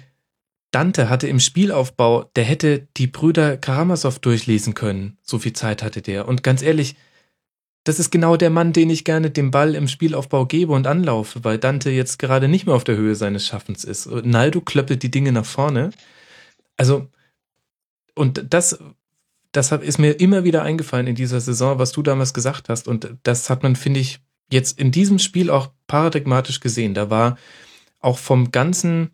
Dante 0.73 1.07
hatte 1.07 1.27
im 1.27 1.39
Spielaufbau, 1.39 2.31
der 2.35 2.43
hätte 2.43 2.87
die 2.97 3.07
Brüder 3.07 3.57
Karamasow 3.57 4.17
durchlesen 4.19 4.73
können. 4.73 5.17
So 5.21 5.37
viel 5.37 5.53
Zeit 5.53 5.83
hatte 5.83 6.01
der. 6.01 6.27
Und 6.27 6.41
ganz 6.41 6.63
ehrlich, 6.63 6.95
das 7.83 7.99
ist 7.99 8.09
genau 8.09 8.37
der 8.37 8.49
Mann, 8.49 8.73
den 8.73 8.89
ich 8.89 9.05
gerne 9.05 9.29
den 9.29 9.51
Ball 9.51 9.75
im 9.75 9.87
Spielaufbau 9.87 10.45
gebe 10.47 10.73
und 10.73 10.87
anlaufe, 10.87 11.43
weil 11.43 11.59
Dante 11.59 11.91
jetzt 11.91 12.17
gerade 12.17 12.47
nicht 12.47 12.65
mehr 12.65 12.75
auf 12.75 12.85
der 12.85 12.95
Höhe 12.95 13.13
seines 13.13 13.45
Schaffens 13.45 13.83
ist. 13.83 14.07
Naldo 14.07 14.61
klöppelt 14.61 15.03
die 15.03 15.11
Dinge 15.11 15.31
nach 15.31 15.45
vorne. 15.45 15.91
Also, 16.75 17.07
und 18.15 18.43
das, 18.49 18.79
das 19.51 19.71
ist 19.71 19.99
mir 19.99 20.19
immer 20.19 20.43
wieder 20.43 20.63
eingefallen 20.63 21.07
in 21.07 21.15
dieser 21.15 21.39
Saison, 21.39 21.77
was 21.77 21.91
du 21.91 22.01
damals 22.01 22.33
gesagt 22.33 22.69
hast. 22.69 22.87
Und 22.87 23.15
das 23.21 23.49
hat 23.49 23.61
man, 23.61 23.75
finde 23.75 23.99
ich, 23.99 24.21
jetzt 24.51 24.79
in 24.79 24.91
diesem 24.91 25.19
Spiel 25.19 25.51
auch 25.51 25.69
paradigmatisch 25.85 26.61
gesehen. 26.61 26.95
Da 26.95 27.11
war 27.11 27.37
auch 27.99 28.17
vom 28.17 28.51
ganzen 28.51 29.11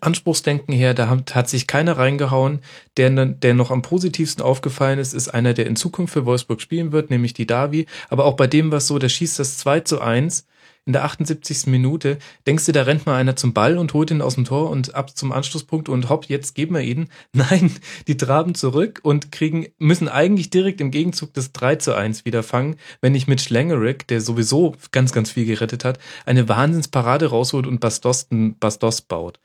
Anspruchsdenken 0.00 0.74
her, 0.74 0.94
da 0.94 1.08
hat, 1.08 1.48
sich 1.48 1.66
keiner 1.66 1.98
reingehauen. 1.98 2.60
Der, 2.96 3.10
der 3.10 3.54
noch 3.54 3.70
am 3.70 3.82
positivsten 3.82 4.42
aufgefallen 4.42 4.98
ist, 4.98 5.14
ist 5.14 5.28
einer, 5.28 5.54
der 5.54 5.66
in 5.66 5.76
Zukunft 5.76 6.14
für 6.14 6.26
Wolfsburg 6.26 6.60
spielen 6.60 6.92
wird, 6.92 7.10
nämlich 7.10 7.34
die 7.34 7.46
Davi. 7.46 7.86
Aber 8.08 8.24
auch 8.24 8.34
bei 8.34 8.46
dem 8.46 8.70
war 8.70 8.78
es 8.78 8.86
so, 8.86 8.98
der 8.98 9.08
schießt 9.08 9.38
das 9.38 9.58
2 9.58 9.80
zu 9.80 10.00
1 10.00 10.46
in 10.86 10.92
der 10.92 11.04
78. 11.04 11.66
Minute. 11.66 12.18
Denkst 12.46 12.66
du, 12.66 12.72
da 12.72 12.82
rennt 12.82 13.06
mal 13.06 13.16
einer 13.16 13.36
zum 13.36 13.54
Ball 13.54 13.78
und 13.78 13.94
holt 13.94 14.10
ihn 14.10 14.20
aus 14.20 14.34
dem 14.34 14.44
Tor 14.44 14.70
und 14.70 14.94
ab 14.94 15.16
zum 15.16 15.32
Anschlusspunkt 15.32 15.88
und 15.88 16.08
hopp, 16.08 16.26
jetzt 16.26 16.54
geben 16.54 16.74
wir 16.74 16.82
ihn. 16.82 17.08
Nein, 17.32 17.70
die 18.06 18.16
traben 18.16 18.54
zurück 18.54 19.00
und 19.02 19.32
kriegen, 19.32 19.66
müssen 19.78 20.08
eigentlich 20.08 20.50
direkt 20.50 20.80
im 20.80 20.90
Gegenzug 20.90 21.32
das 21.34 21.52
3 21.52 21.76
zu 21.76 21.94
1 21.94 22.24
wieder 22.24 22.42
fangen, 22.42 22.76
wenn 23.00 23.12
nicht 23.12 23.28
mit 23.28 23.40
Schlengerick, 23.40 24.06
der 24.08 24.20
sowieso 24.20 24.74
ganz, 24.92 25.12
ganz 25.12 25.30
viel 25.30 25.46
gerettet 25.46 25.84
hat, 25.84 25.98
eine 26.26 26.48
Wahnsinnsparade 26.48 27.26
rausholt 27.26 27.66
und 27.66 27.80
Bastos, 27.80 28.28
Bastos 28.30 29.00
baut. 29.00 29.40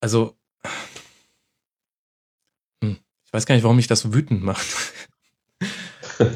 Also, 0.00 0.36
hm, 2.82 2.98
ich 3.26 3.32
weiß 3.32 3.46
gar 3.46 3.54
nicht, 3.54 3.64
warum 3.64 3.76
mich 3.76 3.86
das 3.86 4.00
so 4.00 4.14
wütend 4.14 4.42
macht. 4.42 4.66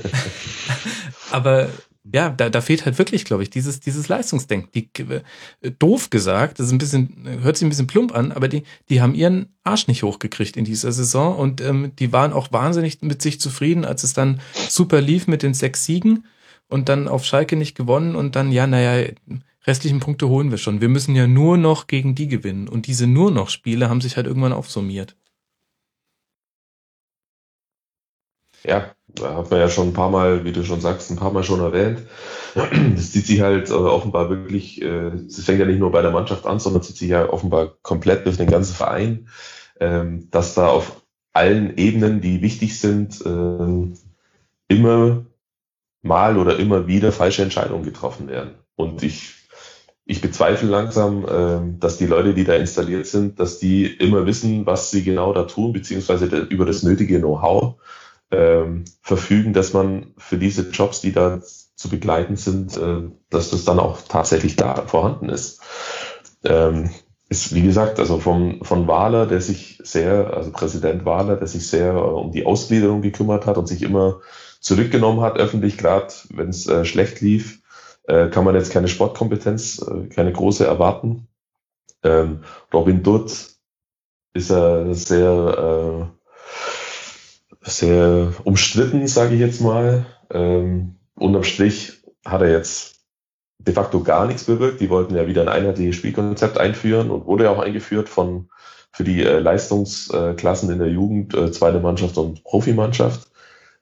Aber 1.31 1.71
ja, 2.05 2.31
da, 2.31 2.51
da 2.51 2.61
fehlt 2.61 2.85
halt 2.85 2.99
wirklich, 2.99 3.25
glaube 3.25 3.43
ich, 3.43 3.51
dieses, 3.51 3.79
dieses 3.81 4.09
Leistungsdenken. 4.09 4.71
Die, 4.75 4.91
äh, 5.03 5.71
doof 5.79 6.11
gesagt, 6.11 6.59
das 6.59 6.67
ist 6.67 6.73
ein 6.73 6.79
bisschen, 6.79 7.41
hört 7.43 7.57
sich 7.57 7.65
ein 7.65 7.69
bisschen 7.69 7.87
plump 7.87 8.13
an, 8.13 8.33
aber 8.33 8.49
die, 8.49 8.65
die 8.89 9.01
haben 9.01 9.15
ihren 9.15 9.55
Arsch 9.63 9.87
nicht 9.87 10.03
hochgekriegt 10.03 10.57
in 10.57 10.65
dieser 10.65 10.91
Saison 10.91 11.37
und 11.37 11.61
ähm, 11.61 11.93
die 11.97 12.13
waren 12.13 12.33
auch 12.33 12.51
wahnsinnig 12.51 13.03
mit 13.03 13.23
sich 13.23 13.41
zufrieden, 13.41 13.85
als 13.85 14.03
es 14.03 14.15
dann 14.15 14.41
super 14.69 15.01
lief 15.01 15.29
mit 15.29 15.43
den 15.43 15.55
sechs 15.55 15.85
Siegen 15.85 16.27
und 16.69 16.89
dann 16.89 17.07
auf 17.07 17.25
Schalke 17.25 17.55
nicht 17.55 17.77
gewonnen 17.77 18.17
und 18.17 18.35
dann, 18.35 18.51
ja, 18.51 18.67
naja, 18.67 19.09
restlichen 19.67 20.01
Punkte 20.01 20.29
holen 20.29 20.51
wir 20.51 20.59
schon. 20.59 20.81
Wir 20.81 20.89
müssen 20.89 21.15
ja 21.15 21.27
nur 21.27 21.57
noch 21.57 21.87
gegen 21.87 22.15
die 22.15 22.29
gewinnen. 22.29 22.69
Und 22.69 22.87
diese 22.87 23.07
nur 23.07 23.31
noch 23.31 23.49
Spiele 23.49 23.89
haben 23.89 24.01
sich 24.01 24.17
halt 24.17 24.27
irgendwann 24.27 24.53
aufsummiert. 24.53 25.17
Ja, 28.65 28.95
da 29.09 29.37
hat 29.37 29.51
man 29.51 29.61
ja 29.61 29.69
schon 29.69 29.89
ein 29.89 29.93
paar 29.93 30.11
Mal, 30.11 30.45
wie 30.45 30.53
du 30.53 30.65
schon 30.65 30.81
sagst, 30.81 31.11
ein 31.11 31.17
paar 31.17 31.33
Mal 31.33 31.45
schon 31.45 31.61
erwähnt. 31.61 32.03
Das 32.95 33.13
zieht 33.13 33.27
sich 33.27 33.41
halt 33.41 33.71
äh, 33.71 33.73
offenbar 33.73 34.29
wirklich, 34.29 34.81
es 34.83 35.39
äh, 35.39 35.43
fängt 35.43 35.59
ja 35.59 35.67
nicht 35.67 35.79
nur 35.79 35.91
bei 35.91 36.03
der 36.03 36.11
Mannschaft 36.11 36.47
an, 36.47 36.61
sondern 36.61 36.83
zieht 36.83 36.97
sich 36.97 37.09
ja 37.09 37.29
offenbar 37.29 37.73
komplett 37.83 38.27
durch 38.27 38.37
den 38.37 38.51
ganzen 38.51 38.75
Verein, 38.75 39.29
ähm, 39.81 40.29
dass 40.31 40.55
da 40.55 40.69
auf 40.69 41.03
allen 41.33 41.77
Ebenen, 41.79 42.21
die 42.21 42.43
wichtig 42.43 42.79
sind, 42.79 43.23
ähm, 43.25 43.95
immer 44.69 45.25
mal 46.03 46.37
oder 46.37 46.59
immer 46.59 46.87
wieder 46.87 47.11
falsche 47.11 47.43
Entscheidungen 47.43 47.85
getroffen 47.85 48.29
werden. 48.29 48.55
Und 48.77 49.03
ich 49.03 49.35
ich 50.05 50.21
bezweifle 50.21 50.69
langsam, 50.69 51.25
äh, 51.25 51.79
dass 51.79 51.99
die 51.99 52.07
Leute, 52.07 52.35
die 52.35 52.45
da 52.45 52.55
installiert 52.55 53.07
sind, 53.07 53.39
dass 53.39 53.59
die 53.59 53.87
immer 53.87 54.27
wissen, 54.27 54.67
was 54.67 54.91
sie 54.91 55.05
genau 55.05 55.33
da 55.33 55.45
tun, 55.45 55.73
beziehungsweise 55.73 56.27
über 56.27 56.65
das 56.67 56.83
nötige 56.83 57.19
Know-how 57.21 57.77
ähm, 58.31 58.85
verfügen, 59.03 59.53
dass 59.53 59.73
man 59.73 60.15
für 60.19 60.39
diese 60.39 60.71
Jobs, 60.71 61.01
die 61.01 61.13
da 61.13 61.41
zu 61.43 61.89
begleiten 61.89 62.37
sind, 62.37 62.77
äh, 62.77 63.11
dass 63.31 63.51
das 63.51 63.65
dann 63.65 63.79
auch 63.79 64.01
tatsächlich 64.09 64.57
da 64.57 64.75
vorhanden 64.87 65.29
ist. 65.29 65.61
Ähm, 66.45 66.91
ist, 67.29 67.55
wie 67.55 67.63
gesagt, 67.63 67.99
also 67.99 68.19
vom, 68.19 68.63
von 68.63 68.87
Wahler, 68.89 69.27
der 69.27 69.41
sich 69.41 69.79
sehr, 69.83 70.35
also 70.35 70.51
Präsident 70.51 71.05
Wahler, 71.07 71.37
der 71.37 71.47
sich 71.47 71.67
sehr 71.67 71.95
äh, 71.95 71.99
um 71.99 72.33
die 72.33 72.45
Ausgliederung 72.45 73.03
gekümmert 73.03 73.47
hat 73.47 73.57
und 73.57 73.67
sich 73.67 73.83
immer 73.83 74.21
zurückgenommen 74.61 75.23
hat, 75.23 75.39
öffentlich, 75.39 75.79
gerade 75.79 76.13
wenn 76.31 76.51
es 76.51 76.67
äh, 76.67 76.85
schlecht 76.85 77.21
lief, 77.21 77.62
äh, 78.05 78.29
kann 78.29 78.45
man 78.45 78.55
jetzt 78.55 78.73
keine 78.73 78.89
Sportkompetenz, 78.89 79.81
äh, 79.83 80.09
keine 80.09 80.33
große 80.33 80.67
erwarten. 80.67 81.29
Ähm, 82.03 82.43
Robin 82.73 83.03
Dutt 83.03 83.51
ist 84.35 84.51
er 84.51 84.95
sehr, 84.95 86.11
äh, 87.63 87.69
sehr 87.69 88.33
umstritten, 88.45 89.07
sage 89.07 89.35
ich 89.35 89.41
jetzt 89.41 89.61
mal. 89.61 90.07
Ähm, 90.31 90.97
unterm 91.15 91.45
Strich 91.45 92.03
hat 92.25 92.43
er 92.43 92.51
jetzt 92.51 92.93
de 93.59 93.75
facto 93.75 94.03
gar 94.03 94.27
nichts 94.27 94.45
bewirkt. 94.45 94.81
Die 94.81 94.91
wollten 94.91 95.15
ja 95.15 95.27
wieder 95.27 95.43
ein 95.43 95.49
einheitliches 95.49 95.97
Spielkonzept 95.97 96.59
einführen 96.59 97.11
und 97.11 97.27
wurde 97.27 97.45
ja 97.45 97.51
auch 97.51 97.61
eingeführt 97.61 98.09
von 98.09 98.49
für 98.93 99.05
die 99.05 99.23
äh, 99.23 99.39
Leistungsklassen 99.39 100.71
in 100.71 100.79
der 100.79 100.91
Jugend, 100.91 101.35
äh, 101.35 101.51
zweite 101.51 101.81
Mannschaft 101.81 102.19
und 102.19 102.45
Profimannschaft. 102.45 103.31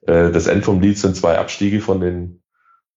Äh, 0.03 0.31
das 0.31 0.47
End 0.47 0.63
vom 0.63 0.79
Lied 0.79 0.97
sind 0.97 1.15
zwei 1.15 1.37
Abstiege 1.37 1.81
von 1.81 1.99
den 1.99 2.40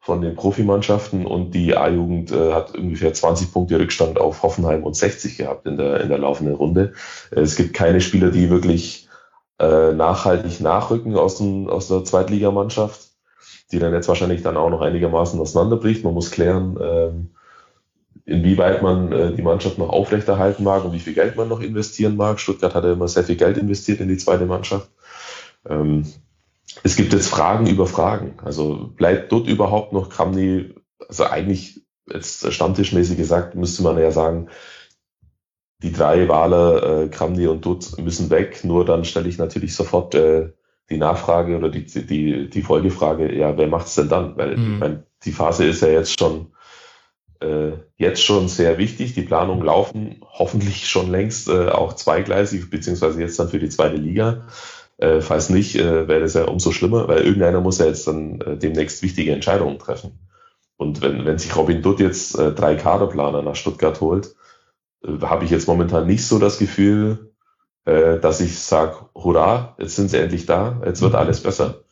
von 0.05 0.21
den 0.21 0.35
Profimannschaften 0.35 1.25
und 1.25 1.53
die 1.53 1.75
A-Jugend 1.75 2.31
äh, 2.31 2.53
hat 2.53 2.77
ungefähr 2.77 3.15
20 3.15 3.51
Punkte 3.55 3.81
Rückstand 3.81 4.21
auf 4.21 4.43
Hoffenheim 4.43 4.83
und 4.83 4.95
60 4.95 5.39
gehabt 5.39 5.67
in 5.67 5.79
der, 5.79 6.03
in 6.03 6.11
der 6.11 6.19
laufenden 6.19 6.55
Runde. 6.55 6.93
Äh, 7.31 7.41
es 7.41 7.57
gibt 7.57 7.73
keine 7.73 8.03
Spieler, 8.03 8.31
die 8.31 8.51
wirklich 8.51 9.09
äh, 9.59 9.93
nachhaltig 9.93 10.61
nachrücken 10.61 11.17
aus, 11.17 11.39
dem, 11.39 11.71
aus 11.71 11.89
der 11.89 12.05
Zweitligamannschaft, 12.05 13.01
die 13.73 13.79
dann 13.79 13.95
jetzt 13.95 14.07
wahrscheinlich 14.07 14.43
dann 14.43 14.59
auch 14.59 14.69
noch 14.69 14.83
einigermaßen 14.83 15.41
auseinanderbricht. 15.41 16.05
Man 16.05 16.13
muss 16.13 16.31
klären, 16.31 16.79
ähm, 16.83 17.31
inwieweit 18.27 18.83
man 18.83 19.11
äh, 19.11 19.33
die 19.33 19.43
Mannschaft 19.43 19.79
noch 19.79 19.89
aufrechterhalten 19.89 20.65
mag 20.65 20.85
und 20.85 20.93
wie 20.93 21.01
viel 21.01 21.15
Geld 21.15 21.37
man 21.37 21.49
noch 21.49 21.61
investieren 21.61 22.17
mag. 22.17 22.41
Stuttgart 22.41 22.75
hat 22.75 22.85
ja 22.85 22.93
immer 22.93 23.09
sehr 23.09 23.25
viel 23.25 23.37
Geld 23.37 23.57
investiert 23.57 24.01
in 24.01 24.09
die 24.09 24.19
zweite 24.19 24.45
Mannschaft. 24.45 24.91
Ähm, 25.67 26.05
es 26.83 26.97
gibt 26.97 27.13
jetzt 27.13 27.29
Fragen 27.29 27.67
über 27.67 27.87
Fragen. 27.87 28.35
Also 28.45 28.91
bleibt 28.97 29.33
dort 29.33 29.47
überhaupt 29.47 29.93
noch 29.93 30.09
Kramny, 30.09 30.75
also 31.09 31.25
eigentlich 31.25 31.83
jetzt 32.11 32.53
stammtischmäßig 32.53 33.17
gesagt, 33.17 33.55
müsste 33.55 33.83
man 33.83 33.99
ja 33.99 34.11
sagen, 34.11 34.49
die 35.83 35.93
drei 35.93 36.29
Wahler, 36.29 37.05
äh, 37.05 37.09
Kramny 37.09 37.47
und 37.47 37.65
Dutt 37.65 37.99
müssen 37.99 38.31
weg. 38.31 38.65
Nur 38.65 38.85
dann 38.85 39.05
stelle 39.05 39.29
ich 39.29 39.39
natürlich 39.39 39.75
sofort 39.75 40.15
äh, 40.15 40.51
die 40.91 40.99
Nachfrage 40.99 41.57
oder 41.57 41.69
die, 41.69 41.85
die, 41.85 42.49
die 42.49 42.63
Folgefrage, 42.63 43.35
ja, 43.35 43.57
wer 43.57 43.69
macht's 43.69 43.95
denn 43.95 44.09
dann? 44.09 44.37
Weil 44.37 44.57
mhm. 44.57 44.75
ich 44.75 44.79
mein, 44.81 45.03
die 45.25 45.33
Phase 45.33 45.67
ist 45.67 45.83
ja 45.83 45.89
jetzt 45.89 46.19
schon 46.19 46.55
äh, 47.41 47.73
jetzt 47.97 48.23
schon 48.23 48.49
sehr 48.49 48.79
wichtig. 48.79 49.15
Die 49.15 49.23
Planungen 49.23 49.65
laufen 49.65 50.21
hoffentlich 50.23 50.89
schon 50.89 51.11
längst 51.11 51.49
äh, 51.49 51.69
auch 51.69 51.95
zweigleisig, 51.95 52.71
beziehungsweise 52.71 53.21
jetzt 53.21 53.39
dann 53.39 53.49
für 53.49 53.59
die 53.59 53.69
zweite 53.69 53.97
Liga. 53.97 54.47
Äh, 54.99 55.21
falls 55.21 55.51
nicht, 55.51 55.77
äh, 55.77 56.09
wäre 56.09 56.21
das 56.21 56.35
ja 56.35 56.45
umso 56.45 56.71
schlimmer, 56.73 57.09
weil 57.09 57.23
irgendeiner 57.23 57.61
muss 57.61 57.79
ja 57.79 57.87
jetzt 57.87 58.07
dann 58.07 58.41
äh, 58.41 58.57
demnächst 58.57 59.03
wichtige 59.03 59.33
Entscheidungen 59.33 59.79
treffen. 59.79 60.19
Und 60.77 61.03
wenn, 61.03 61.25
wenn 61.25 61.39
sich 61.39 61.57
Robin 61.57 61.83
Dutt 61.83 62.01
jetzt 62.01 62.39
äh, 62.39 62.53
drei 62.53 62.77
Kaderplaner 62.77 63.43
nach 63.43 63.57
Stuttgart 63.57 64.01
holt, 64.01 64.35
äh, 65.05 65.19
habe 65.23 65.45
ich 65.45 65.51
jetzt 65.51 65.69
momentan 65.69 66.07
nicht 66.07 66.27
so 66.27 66.39
das 66.39 66.59
Gefühl, 66.59 67.33
äh, 67.85 68.19
dass 68.19 68.41
ich 68.41 68.59
sage, 68.59 68.97
hurra, 69.15 69.77
jetzt 69.79 69.97
sind 69.97 70.11
sie 70.11 70.19
endlich 70.19 70.47
da, 70.47 70.81
jetzt 70.85 71.03
wird 71.03 71.15
alles 71.15 71.43
besser. 71.43 71.85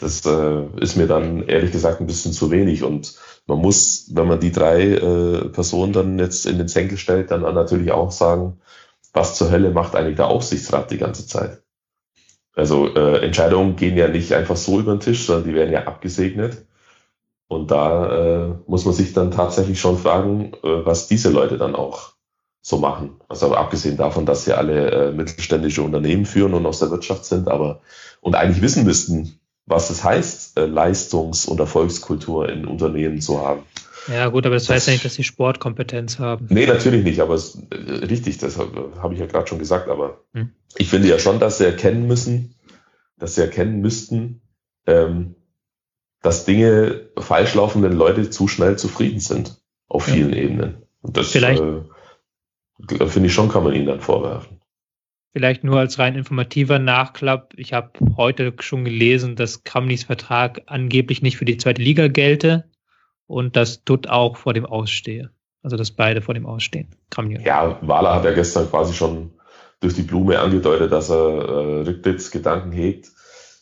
Das 0.00 0.26
äh, 0.26 0.66
ist 0.80 0.96
mir 0.96 1.06
dann 1.06 1.46
ehrlich 1.46 1.70
gesagt 1.72 2.00
ein 2.00 2.06
bisschen 2.06 2.32
zu 2.32 2.50
wenig. 2.50 2.82
Und 2.82 3.14
man 3.46 3.58
muss, 3.58 4.10
wenn 4.12 4.26
man 4.26 4.40
die 4.40 4.52
drei 4.52 4.94
äh, 4.94 5.48
Personen 5.50 5.92
dann 5.92 6.18
jetzt 6.18 6.46
in 6.46 6.58
den 6.58 6.68
Senkel 6.68 6.98
stellt, 6.98 7.30
dann 7.30 7.42
natürlich 7.42 7.92
auch 7.92 8.10
sagen, 8.10 8.60
was 9.12 9.36
zur 9.36 9.50
Hölle 9.50 9.70
macht 9.70 9.94
eigentlich 9.94 10.16
der 10.16 10.28
Aufsichtsrat 10.28 10.90
die 10.90 10.98
ganze 10.98 11.26
Zeit? 11.26 11.62
Also 12.58 12.92
äh, 12.92 13.24
Entscheidungen 13.24 13.76
gehen 13.76 13.96
ja 13.96 14.08
nicht 14.08 14.32
einfach 14.32 14.56
so 14.56 14.80
über 14.80 14.92
den 14.92 14.98
Tisch, 14.98 15.26
sondern 15.26 15.48
die 15.48 15.54
werden 15.54 15.72
ja 15.72 15.86
abgesegnet. 15.86 16.66
Und 17.46 17.70
da 17.70 18.46
äh, 18.46 18.54
muss 18.66 18.84
man 18.84 18.94
sich 18.94 19.12
dann 19.12 19.30
tatsächlich 19.30 19.80
schon 19.80 19.96
fragen, 19.96 20.52
äh, 20.64 20.84
was 20.84 21.06
diese 21.06 21.30
Leute 21.30 21.56
dann 21.56 21.76
auch 21.76 22.14
so 22.60 22.78
machen. 22.78 23.20
Also 23.28 23.54
abgesehen 23.54 23.96
davon, 23.96 24.26
dass 24.26 24.44
sie 24.44 24.54
alle 24.54 24.90
äh, 24.90 25.12
mittelständische 25.12 25.82
Unternehmen 25.82 26.26
führen 26.26 26.52
und 26.52 26.66
aus 26.66 26.80
der 26.80 26.90
Wirtschaft 26.90 27.24
sind, 27.26 27.46
aber 27.46 27.80
und 28.20 28.34
eigentlich 28.34 28.60
wissen 28.60 28.84
müssten, 28.84 29.38
was 29.66 29.90
es 29.90 30.02
heißt, 30.02 30.58
äh, 30.58 30.66
Leistungs- 30.66 31.46
und 31.46 31.60
Erfolgskultur 31.60 32.48
in 32.48 32.66
Unternehmen 32.66 33.20
zu 33.20 33.40
haben. 33.40 33.62
Ja, 34.12 34.28
gut, 34.28 34.46
aber 34.46 34.54
das, 34.54 34.64
das 34.64 34.76
heißt 34.76 34.86
ja 34.88 34.92
nicht, 34.94 35.04
dass 35.04 35.14
sie 35.14 35.24
Sportkompetenz 35.24 36.18
haben. 36.18 36.46
Nee, 36.50 36.66
natürlich 36.66 37.04
nicht, 37.04 37.20
aber 37.20 37.34
es, 37.34 37.58
äh, 37.70 37.76
richtig, 38.06 38.38
das 38.38 38.58
habe 38.58 38.92
hab 39.00 39.12
ich 39.12 39.18
ja 39.18 39.26
gerade 39.26 39.46
schon 39.46 39.58
gesagt, 39.58 39.88
aber 39.88 40.24
hm. 40.32 40.50
ich 40.76 40.88
finde 40.88 41.08
ja 41.08 41.18
schon, 41.18 41.38
dass 41.40 41.58
sie 41.58 41.66
erkennen 41.66 42.06
müssen, 42.06 42.54
dass 43.18 43.34
sie 43.34 43.42
erkennen 43.42 43.80
müssten, 43.80 44.40
ähm, 44.86 45.34
dass 46.22 46.44
Dinge 46.44 47.10
falsch 47.18 47.54
laufen, 47.54 47.82
wenn 47.82 47.92
Leute 47.92 48.30
zu 48.30 48.48
schnell 48.48 48.76
zufrieden 48.76 49.20
sind 49.20 49.60
auf 49.88 50.04
vielen 50.04 50.32
ja. 50.32 50.42
Ebenen. 50.42 50.82
Und 51.02 51.16
das 51.16 51.30
Vielleicht. 51.30 51.62
Äh, 51.62 51.82
finde 53.08 53.26
ich 53.26 53.34
schon, 53.34 53.48
kann 53.48 53.64
man 53.64 53.74
ihnen 53.74 53.86
dann 53.86 54.00
vorwerfen. 54.00 54.60
Vielleicht 55.32 55.62
nur 55.62 55.78
als 55.78 55.98
rein 55.98 56.14
informativer 56.16 56.78
Nachklapp. 56.78 57.52
Ich 57.56 57.72
habe 57.72 57.92
heute 58.16 58.54
schon 58.60 58.84
gelesen, 58.84 59.36
dass 59.36 59.62
Kramnis 59.64 60.04
Vertrag 60.04 60.62
angeblich 60.66 61.22
nicht 61.22 61.36
für 61.36 61.44
die 61.44 61.58
zweite 61.58 61.82
Liga 61.82 62.08
gelte 62.08 62.67
und 63.28 63.54
dass 63.54 63.84
Dutt 63.84 64.08
auch 64.08 64.36
vor 64.36 64.54
dem 64.54 64.66
ausstehe. 64.66 65.30
Also 65.62 65.76
dass 65.76 65.92
beide 65.92 66.20
vor 66.20 66.34
dem 66.34 66.46
ausstehen. 66.46 66.88
Kramny 67.10 67.40
ja, 67.44 67.78
Wahler 67.82 68.14
hat 68.14 68.24
ja 68.24 68.32
gestern 68.32 68.68
quasi 68.68 68.94
schon 68.94 69.32
durch 69.80 69.94
die 69.94 70.02
Blume 70.02 70.40
angedeutet, 70.40 70.90
dass 70.90 71.10
er 71.10 71.16
äh, 71.16 71.80
Rücktrittsgedanken 71.82 72.72
hegt. 72.72 73.12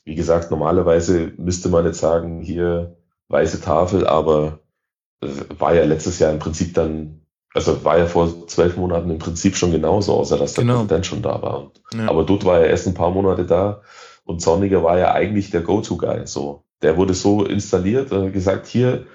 Wie 0.05 0.15
gesagt, 0.15 0.51
normalerweise 0.51 1.33
müsste 1.37 1.69
man 1.69 1.85
jetzt 1.85 2.01
sagen, 2.01 2.41
hier 2.41 2.97
weiße 3.29 3.61
Tafel, 3.61 4.07
aber 4.07 4.61
äh, 5.21 5.29
war 5.59 5.75
ja 5.75 5.85
letztes 5.85 6.19
Jahr 6.19 6.33
im 6.33 6.39
Prinzip 6.39 6.73
dann 6.75 7.27
also 7.57 7.85
war 7.85 7.97
ja 7.97 8.05
vor 8.05 8.47
zwölf 8.49 8.77
Monaten 8.77 9.11
im 9.11 9.19
Prinzip 9.19 9.57
schon 9.57 9.73
genauso, 9.73 10.13
außer 10.13 10.37
dass 10.37 10.53
der 10.53 10.65
genau. 10.65 10.81
Präsident 10.81 11.07
schon 11.07 11.23
da 11.23 11.41
war. 11.41 11.71
Ja. 11.97 12.07
Aber 12.11 12.25
dort 12.25 12.45
war 12.45 12.61
er 12.61 12.69
erst 12.69 12.87
ein 12.87 12.93
paar 12.93 13.11
Monate 13.11 13.47
da 13.47 13.81
und 14.25 14.43
Zorniger 14.43 14.85
war 14.85 14.99
ja 14.99 15.13
eigentlich 15.13 15.51
der 15.51 15.63
Go-To-Guy. 15.63 16.27
So, 16.27 16.65
der 16.83 16.99
wurde 16.99 17.15
so 17.15 17.45
installiert 17.45 18.13
und 18.13 18.33
gesagt, 18.33 18.67
hier, 18.67 19.07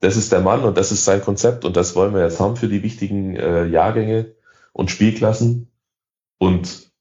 das 0.00 0.16
ist 0.16 0.32
der 0.32 0.40
Mann 0.40 0.62
und 0.62 0.76
das 0.76 0.92
ist 0.92 1.04
sein 1.04 1.20
Konzept 1.20 1.64
und 1.64 1.76
das 1.76 1.96
wollen 1.96 2.14
wir 2.14 2.22
jetzt 2.22 2.40
haben 2.40 2.56
für 2.56 2.68
die 2.68 2.82
wichtigen 2.82 3.36
äh, 3.36 3.66
Jahrgänge 3.66 4.34
und 4.72 4.90
Spielklassen. 4.90 5.70
Und 6.38 6.92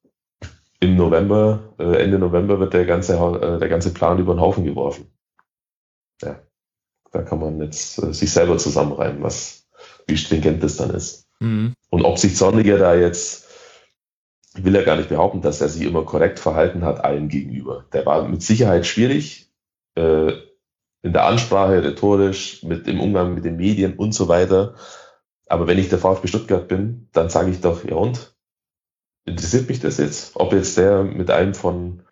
im 0.80 0.96
November, 0.96 1.76
äh, 1.80 2.04
Ende 2.04 2.18
November 2.18 2.60
wird 2.60 2.74
der 2.74 2.86
ganze, 2.86 3.14
äh, 3.16 3.60
der 3.60 3.70
ganze 3.70 3.94
Plan 3.94 4.20
über 4.20 4.34
den 4.34 4.42
Haufen 4.42 4.66
geworfen. 4.66 5.12
Ja, 6.24 6.40
da 7.12 7.22
kann 7.22 7.40
man 7.40 7.62
jetzt 7.62 8.02
äh, 8.02 8.14
sich 8.14 8.32
selber 8.32 8.58
zusammenreimen, 8.58 9.22
was 9.22 9.68
wie 10.08 10.18
stringent 10.18 10.64
das 10.64 10.78
dann 10.78 10.92
ist. 10.92 11.28
Mhm. 11.40 11.74
Und 11.90 12.04
ob 12.04 12.18
sich 12.18 12.36
Zorniger 12.36 12.80
da 12.80 12.96
jetzt, 12.96 13.46
will 14.56 14.76
er 14.76 14.84
gar 14.84 14.96
nicht 14.96 15.10
behaupten, 15.10 15.42
dass 15.42 15.62
er 15.62 15.70
sich 15.70 15.84
immer 15.84 16.04
korrekt 16.04 16.40
verhalten 16.40 16.84
hat 16.84 17.04
allen 17.04 17.30
gegenüber. 17.30 17.86
Der 17.94 18.06
war 18.08 18.28
mit 18.28 18.42
Sicherheit 18.42 18.88
schwierig, 18.88 19.52
äh, 19.96 20.32
in 21.04 21.14
der 21.14 21.26
Ansprache, 21.26 21.84
rhetorisch, 21.84 22.64
mit 22.64 22.88
im 22.88 23.00
Umgang 23.00 23.34
mit 23.34 23.46
den 23.46 23.58
Medien 23.58 23.96
und 23.96 24.14
so 24.14 24.28
weiter. 24.28 24.76
Aber 25.48 25.68
wenn 25.68 25.78
ich 25.78 25.90
der 25.90 26.00
VfB 26.00 26.28
Stuttgart 26.28 26.68
bin, 26.68 27.10
dann 27.14 27.30
sage 27.30 27.52
ich 27.52 27.62
doch, 27.62 27.84
ja 27.84 27.96
und? 27.96 28.36
Interessiert 29.26 29.70
mich 29.70 29.80
das 29.80 29.98
jetzt? 29.98 30.36
Ob 30.36 30.54
jetzt 30.54 30.78
der 30.78 31.04
mit 31.04 31.30
einem 31.32 31.54
von 31.54 32.04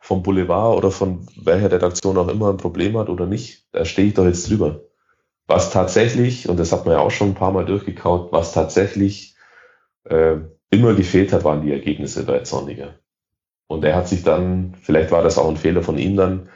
vom 0.00 0.22
Boulevard 0.22 0.76
oder 0.76 0.90
von 0.90 1.26
welcher 1.36 1.72
Redaktion 1.72 2.16
auch 2.18 2.28
immer 2.28 2.50
ein 2.50 2.56
Problem 2.56 2.96
hat 2.96 3.08
oder 3.08 3.26
nicht, 3.26 3.66
da 3.72 3.84
stehe 3.84 4.08
ich 4.08 4.14
doch 4.14 4.24
jetzt 4.24 4.48
drüber. 4.48 4.82
Was 5.46 5.70
tatsächlich, 5.70 6.48
und 6.48 6.58
das 6.58 6.72
hat 6.72 6.84
man 6.84 6.94
ja 6.94 7.00
auch 7.00 7.10
schon 7.10 7.30
ein 7.30 7.34
paar 7.34 7.52
Mal 7.52 7.64
durchgekaut, 7.64 8.32
was 8.32 8.52
tatsächlich 8.52 9.34
äh, 10.04 10.36
immer 10.70 10.94
gefehlt 10.94 11.32
hat, 11.32 11.44
waren 11.44 11.62
die 11.62 11.72
Ergebnisse 11.72 12.24
bei 12.24 12.40
Zorniger. 12.40 12.94
Und 13.66 13.84
er 13.84 13.96
hat 13.96 14.08
sich 14.08 14.22
dann, 14.22 14.74
vielleicht 14.80 15.10
war 15.10 15.22
das 15.22 15.38
auch 15.38 15.48
ein 15.48 15.56
Fehler 15.56 15.82
von 15.82 15.98
ihm 15.98 16.16
dann, 16.16 16.48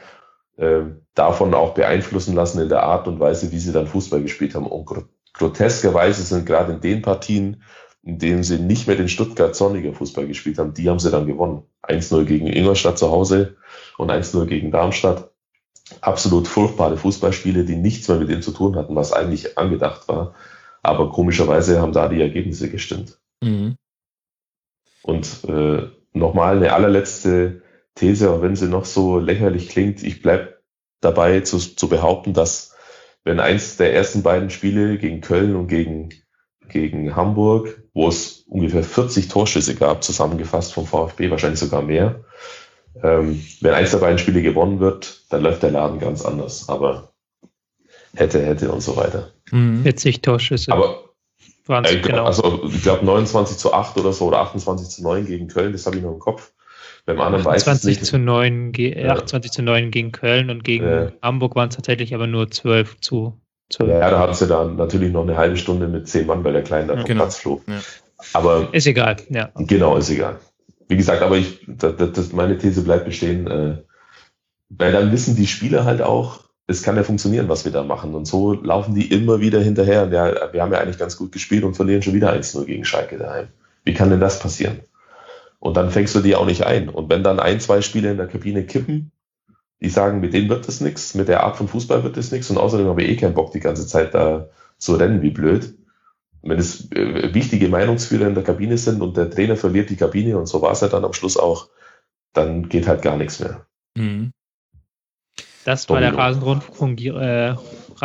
äh, 0.57 0.83
davon 1.15 1.53
auch 1.53 1.73
beeinflussen 1.73 2.35
lassen 2.35 2.61
in 2.61 2.69
der 2.69 2.83
Art 2.83 3.07
und 3.07 3.19
Weise, 3.19 3.51
wie 3.51 3.59
sie 3.59 3.71
dann 3.71 3.87
Fußball 3.87 4.21
gespielt 4.21 4.55
haben. 4.55 4.67
Und 4.67 4.89
groteskerweise 5.33 6.23
sind 6.23 6.45
gerade 6.45 6.73
in 6.73 6.81
den 6.81 7.01
Partien, 7.01 7.63
in 8.03 8.19
denen 8.19 8.43
sie 8.43 8.59
nicht 8.59 8.87
mehr 8.87 8.97
den 8.97 9.09
Stuttgart 9.09 9.55
Zorniger 9.55 9.93
Fußball 9.93 10.27
gespielt 10.27 10.57
haben, 10.57 10.73
die 10.73 10.89
haben 10.89 10.99
sie 10.99 11.11
dann 11.11 11.27
gewonnen. 11.27 11.63
1-0 11.83 12.25
gegen 12.25 12.47
Ingolstadt 12.47 12.97
zu 12.97 13.09
Hause 13.09 13.55
und 13.97 14.11
1-0 14.11 14.45
gegen 14.45 14.71
Darmstadt 14.71 15.31
absolut 16.01 16.47
furchtbare 16.47 16.97
Fußballspiele, 16.97 17.65
die 17.65 17.75
nichts 17.75 18.07
mehr 18.07 18.17
mit 18.17 18.29
dem 18.29 18.41
zu 18.41 18.51
tun 18.51 18.75
hatten, 18.75 18.95
was 18.95 19.13
eigentlich 19.13 19.57
angedacht 19.57 20.07
war. 20.07 20.33
Aber 20.81 21.11
komischerweise 21.11 21.81
haben 21.81 21.93
da 21.93 22.09
die 22.09 22.21
Ergebnisse 22.21 22.69
gestimmt. 22.69 23.19
Mhm. 23.41 23.77
Und 25.01 25.43
äh, 25.47 25.89
nochmal 26.13 26.57
eine 26.57 26.73
allerletzte 26.73 27.61
These, 27.95 28.31
auch 28.31 28.41
wenn 28.41 28.55
sie 28.55 28.67
noch 28.67 28.85
so 28.85 29.19
lächerlich 29.19 29.69
klingt, 29.69 30.03
ich 30.03 30.21
bleib 30.21 30.62
dabei 31.03 31.41
zu, 31.41 31.57
zu 31.57 31.87
behaupten, 31.87 32.33
dass 32.33 32.75
wenn 33.23 33.39
eins 33.39 33.77
der 33.77 33.93
ersten 33.93 34.23
beiden 34.23 34.49
Spiele 34.49 34.97
gegen 34.97 35.21
Köln 35.21 35.55
und 35.55 35.67
gegen, 35.67 36.09
gegen 36.69 37.15
Hamburg, 37.15 37.83
wo 37.93 38.07
es 38.07 38.45
ungefähr 38.47 38.83
40 38.83 39.29
Torschüsse 39.29 39.75
gab, 39.75 40.03
zusammengefasst 40.03 40.73
vom 40.73 40.85
VfB, 40.85 41.29
wahrscheinlich 41.31 41.59
sogar 41.59 41.81
mehr, 41.81 42.23
ähm, 43.01 43.43
wenn 43.61 43.73
eins 43.73 43.91
der 43.91 43.99
beiden 43.99 44.19
Spiele 44.19 44.41
gewonnen 44.41 44.79
wird, 44.79 45.25
dann 45.29 45.41
läuft 45.41 45.63
der 45.63 45.71
Laden 45.71 45.99
ganz 45.99 46.23
anders. 46.23 46.69
Aber 46.69 47.13
hätte, 48.15 48.45
hätte 48.45 48.71
und 48.71 48.81
so 48.81 48.95
weiter. 48.95 49.31
40 49.49 50.17
mhm. 50.17 50.21
Torschüsse. 50.21 50.71
Aber 50.71 51.13
äh, 51.67 51.99
genau. 51.99 52.25
Also 52.25 52.63
ich 52.65 52.83
glaube 52.83 53.05
29 53.05 53.57
zu 53.57 53.73
8 53.73 53.97
oder 53.97 54.13
so 54.13 54.27
oder 54.27 54.39
28 54.39 54.89
zu 54.89 55.03
9 55.03 55.25
gegen 55.25 55.47
Köln, 55.47 55.71
das 55.71 55.85
habe 55.85 55.97
ich 55.97 56.03
noch 56.03 56.13
im 56.13 56.19
Kopf. 56.19 56.52
Beim 57.05 57.19
anderen 57.19 57.45
28 57.45 58.01
weiß 58.01 58.07
zu 58.07 58.17
9, 58.17 58.73
ja. 58.77 59.11
28 59.11 59.51
zu 59.51 59.61
9 59.61 59.91
gegen 59.91 60.11
Köln 60.11 60.49
und 60.49 60.63
gegen 60.63 60.85
ja. 60.85 61.11
Hamburg 61.21 61.55
waren 61.55 61.69
es 61.69 61.75
tatsächlich 61.75 62.15
aber 62.15 62.27
nur 62.27 62.49
12 62.49 63.01
zu 63.01 63.39
12. 63.69 63.89
Ja, 63.89 64.09
da 64.09 64.19
hatten 64.19 64.33
sie 64.33 64.47
dann 64.47 64.77
natürlich 64.77 65.11
noch 65.11 65.23
eine 65.23 65.35
halbe 65.35 65.57
Stunde 65.57 65.87
mit 65.87 66.07
10 66.07 66.27
Mann, 66.27 66.43
weil 66.43 66.53
der 66.53 66.63
Kleine 66.63 66.87
da 66.87 66.95
vom 66.95 67.05
genau. 67.05 67.23
Platz 67.23 67.37
flog. 67.37 67.63
Ja. 67.67 67.79
Aber 68.33 68.69
ist 68.71 68.87
egal, 68.87 69.17
ja. 69.29 69.51
Genau, 69.55 69.97
ist 69.97 70.09
egal 70.09 70.39
wie 70.87 70.97
gesagt, 70.97 71.21
aber 71.21 71.37
ich, 71.37 71.65
das, 71.67 71.95
das, 71.97 72.33
meine 72.33 72.57
These 72.57 72.83
bleibt 72.83 73.05
bestehen, 73.05 73.47
äh, 73.47 73.77
weil 74.69 74.91
dann 74.91 75.11
wissen 75.11 75.35
die 75.35 75.47
Spieler 75.47 75.85
halt 75.85 76.01
auch, 76.01 76.41
es 76.67 76.83
kann 76.83 76.95
ja 76.95 77.03
funktionieren, 77.03 77.49
was 77.49 77.65
wir 77.65 77.71
da 77.71 77.83
machen. 77.83 78.13
Und 78.15 78.25
so 78.25 78.53
laufen 78.53 78.95
die 78.95 79.11
immer 79.11 79.41
wieder 79.41 79.59
hinterher. 79.59 80.07
Ja, 80.11 80.53
wir 80.53 80.61
haben 80.61 80.71
ja 80.71 80.79
eigentlich 80.79 80.97
ganz 80.97 81.17
gut 81.17 81.31
gespielt 81.31 81.63
und 81.63 81.75
verlieren 81.75 82.01
schon 82.01 82.13
wieder 82.13 82.31
1-0 82.31 82.65
gegen 82.65 82.85
Schalke 82.85 83.17
daheim. 83.17 83.47
Wie 83.83 83.93
kann 83.93 84.09
denn 84.09 84.21
das 84.21 84.39
passieren? 84.39 84.79
Und 85.63 85.77
dann 85.77 85.91
fängst 85.91 86.13
du 86.13 86.19
die 86.19 86.35
auch 86.35 86.45
nicht 86.45 86.65
ein. 86.65 86.89
Und 86.89 87.09
wenn 87.09 87.23
dann 87.23 87.39
ein, 87.39 87.61
zwei 87.61 87.81
Spieler 87.81 88.11
in 88.11 88.17
der 88.17 88.27
Kabine 88.27 88.65
kippen, 88.65 89.13
die 89.81 89.87
sagen, 89.87 90.19
mit 90.19 90.33
denen 90.33 90.49
wird 90.49 90.67
das 90.67 90.81
nichts, 90.81 91.15
mit 91.15 91.29
der 91.29 91.43
Art 91.43 91.55
von 91.55 91.69
Fußball 91.69 92.03
wird 92.03 92.17
das 92.17 92.33
nichts 92.33 92.49
und 92.49 92.57
außerdem 92.57 92.85
habe 92.87 93.01
ich 93.01 93.11
eh 93.11 93.15
keinen 93.15 93.33
Bock, 93.33 93.53
die 93.53 93.61
ganze 93.61 93.87
Zeit 93.87 94.13
da 94.13 94.49
zu 94.77 94.95
rennen 94.95 95.21
wie 95.21 95.29
blöd, 95.29 95.73
wenn 96.41 96.59
es 96.59 96.91
äh, 96.91 97.33
wichtige 97.33 97.69
Meinungsführer 97.69 98.27
in 98.27 98.33
der 98.33 98.43
Kabine 98.43 98.77
sind 98.77 99.01
und 99.01 99.15
der 99.15 99.31
Trainer 99.31 99.55
verliert 99.55 99.89
die 99.89 99.95
Kabine 99.95 100.37
und 100.37 100.47
so 100.47 100.61
war 100.61 100.73
es 100.73 100.81
ja 100.81 100.89
dann 100.89 101.05
am 101.05 101.13
Schluss 101.13 101.37
auch, 101.37 101.69
dann 102.33 102.67
geht 102.67 102.85
halt 102.85 103.01
gar 103.01 103.15
nichts 103.15 103.39
mehr. 103.39 103.65
Mhm. 103.97 104.33
Das 105.65 105.89
war 105.89 105.99
der 105.99 106.15
Rasenrundfunk, 106.15 107.01
äh, 107.01 107.55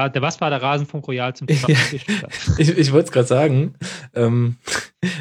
der, 0.07 0.23
was 0.23 0.41
war 0.41 0.51
der 0.51 0.63
Rasenfunk 0.63 1.09
Royal 1.09 1.35
zum 1.35 1.47
Thema 1.49 1.69
Ich, 2.59 2.77
ich 2.77 2.93
wollte 2.93 3.07
es 3.07 3.13
gerade 3.13 3.27
sagen. 3.27 3.75
Ähm, 4.15 4.57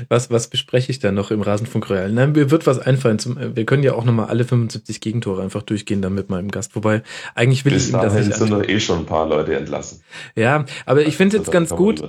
was, 0.10 0.32
was 0.32 0.48
bespreche 0.50 0.92
ich 0.92 1.00
da 1.00 1.12
noch 1.12 1.32
im 1.32 1.42
Rasenfunk 1.42 1.90
Royal? 1.90 2.12
Nein, 2.12 2.34
mir 2.34 2.52
wird 2.52 2.68
was 2.68 2.80
einfallen. 2.80 3.20
Zum, 3.20 3.38
wir 3.56 3.66
können 3.66 3.84
ja 3.84 3.94
auch 3.94 4.04
nochmal 4.04 4.28
alle 4.28 4.44
75 4.44 5.02
Gegentore 5.02 5.42
einfach 5.42 5.64
durchgehen 5.64 6.02
dann 6.02 6.14
mit 6.14 6.30
meinem 6.30 6.50
Gast. 6.50 6.76
Wobei, 6.76 7.02
eigentlich 7.36 7.66
will 7.66 7.74
Bis 7.74 7.88
ich 7.88 7.94
ihm 7.94 8.02
das 8.02 8.14
nicht 8.14 8.34
sind 8.34 8.52
doch 8.52 8.64
eh 8.64 8.80
schon 8.80 9.00
ein 9.00 9.06
paar 9.06 9.28
Leute 9.28 9.56
entlassen. 9.56 10.02
Ja, 10.36 10.66
aber 10.86 11.02
ich 11.02 11.18
finde 11.18 11.38
es 11.38 11.44
jetzt 11.44 11.52
ganz 11.52 11.70
gut. 11.70 12.04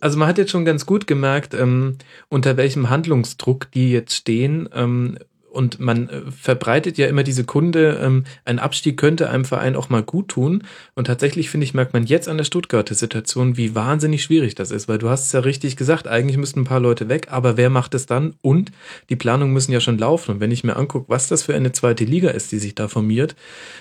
Also 0.00 0.18
man 0.18 0.28
hat 0.28 0.38
jetzt 0.38 0.50
schon 0.50 0.64
ganz 0.64 0.84
gut 0.84 1.06
gemerkt, 1.06 1.54
ähm, 1.54 1.96
unter 2.28 2.56
welchem 2.56 2.90
Handlungsdruck 2.90 3.70
die 3.70 3.92
jetzt 3.92 4.14
stehen. 4.14 4.68
Ähm, 4.74 5.18
und 5.52 5.78
man 5.80 6.08
äh, 6.08 6.22
verbreitet 6.30 6.98
ja 6.98 7.06
immer 7.06 7.22
diese 7.22 7.44
Kunde, 7.44 8.00
ähm, 8.02 8.24
ein 8.44 8.58
Abstieg 8.58 8.96
könnte 8.96 9.28
einem 9.28 9.44
Verein 9.44 9.76
auch 9.76 9.90
mal 9.90 10.02
gut 10.02 10.28
tun. 10.28 10.64
Und 10.94 11.06
tatsächlich 11.06 11.50
finde 11.50 11.64
ich, 11.64 11.74
merkt 11.74 11.92
man 11.92 12.04
jetzt 12.04 12.28
an 12.28 12.38
der 12.38 12.44
Stuttgarter 12.44 12.94
Situation, 12.94 13.56
wie 13.56 13.74
wahnsinnig 13.74 14.22
schwierig 14.22 14.54
das 14.54 14.70
ist, 14.70 14.88
weil 14.88 14.98
du 14.98 15.08
hast 15.08 15.26
es 15.26 15.32
ja 15.32 15.40
richtig 15.40 15.76
gesagt, 15.76 16.08
eigentlich 16.08 16.38
müssten 16.38 16.60
ein 16.60 16.64
paar 16.64 16.80
Leute 16.80 17.08
weg, 17.08 17.28
aber 17.30 17.56
wer 17.56 17.70
macht 17.70 17.94
es 17.94 18.06
dann? 18.06 18.34
Und 18.40 18.72
die 19.10 19.16
Planungen 19.16 19.52
müssen 19.52 19.72
ja 19.72 19.80
schon 19.80 19.98
laufen. 19.98 20.32
Und 20.32 20.40
wenn 20.40 20.50
ich 20.50 20.64
mir 20.64 20.76
angucke, 20.76 21.08
was 21.08 21.28
das 21.28 21.42
für 21.42 21.54
eine 21.54 21.72
zweite 21.72 22.04
Liga 22.04 22.30
ist, 22.30 22.50
die 22.52 22.58
sich 22.58 22.74
da 22.74 22.88
formiert, 22.88 23.36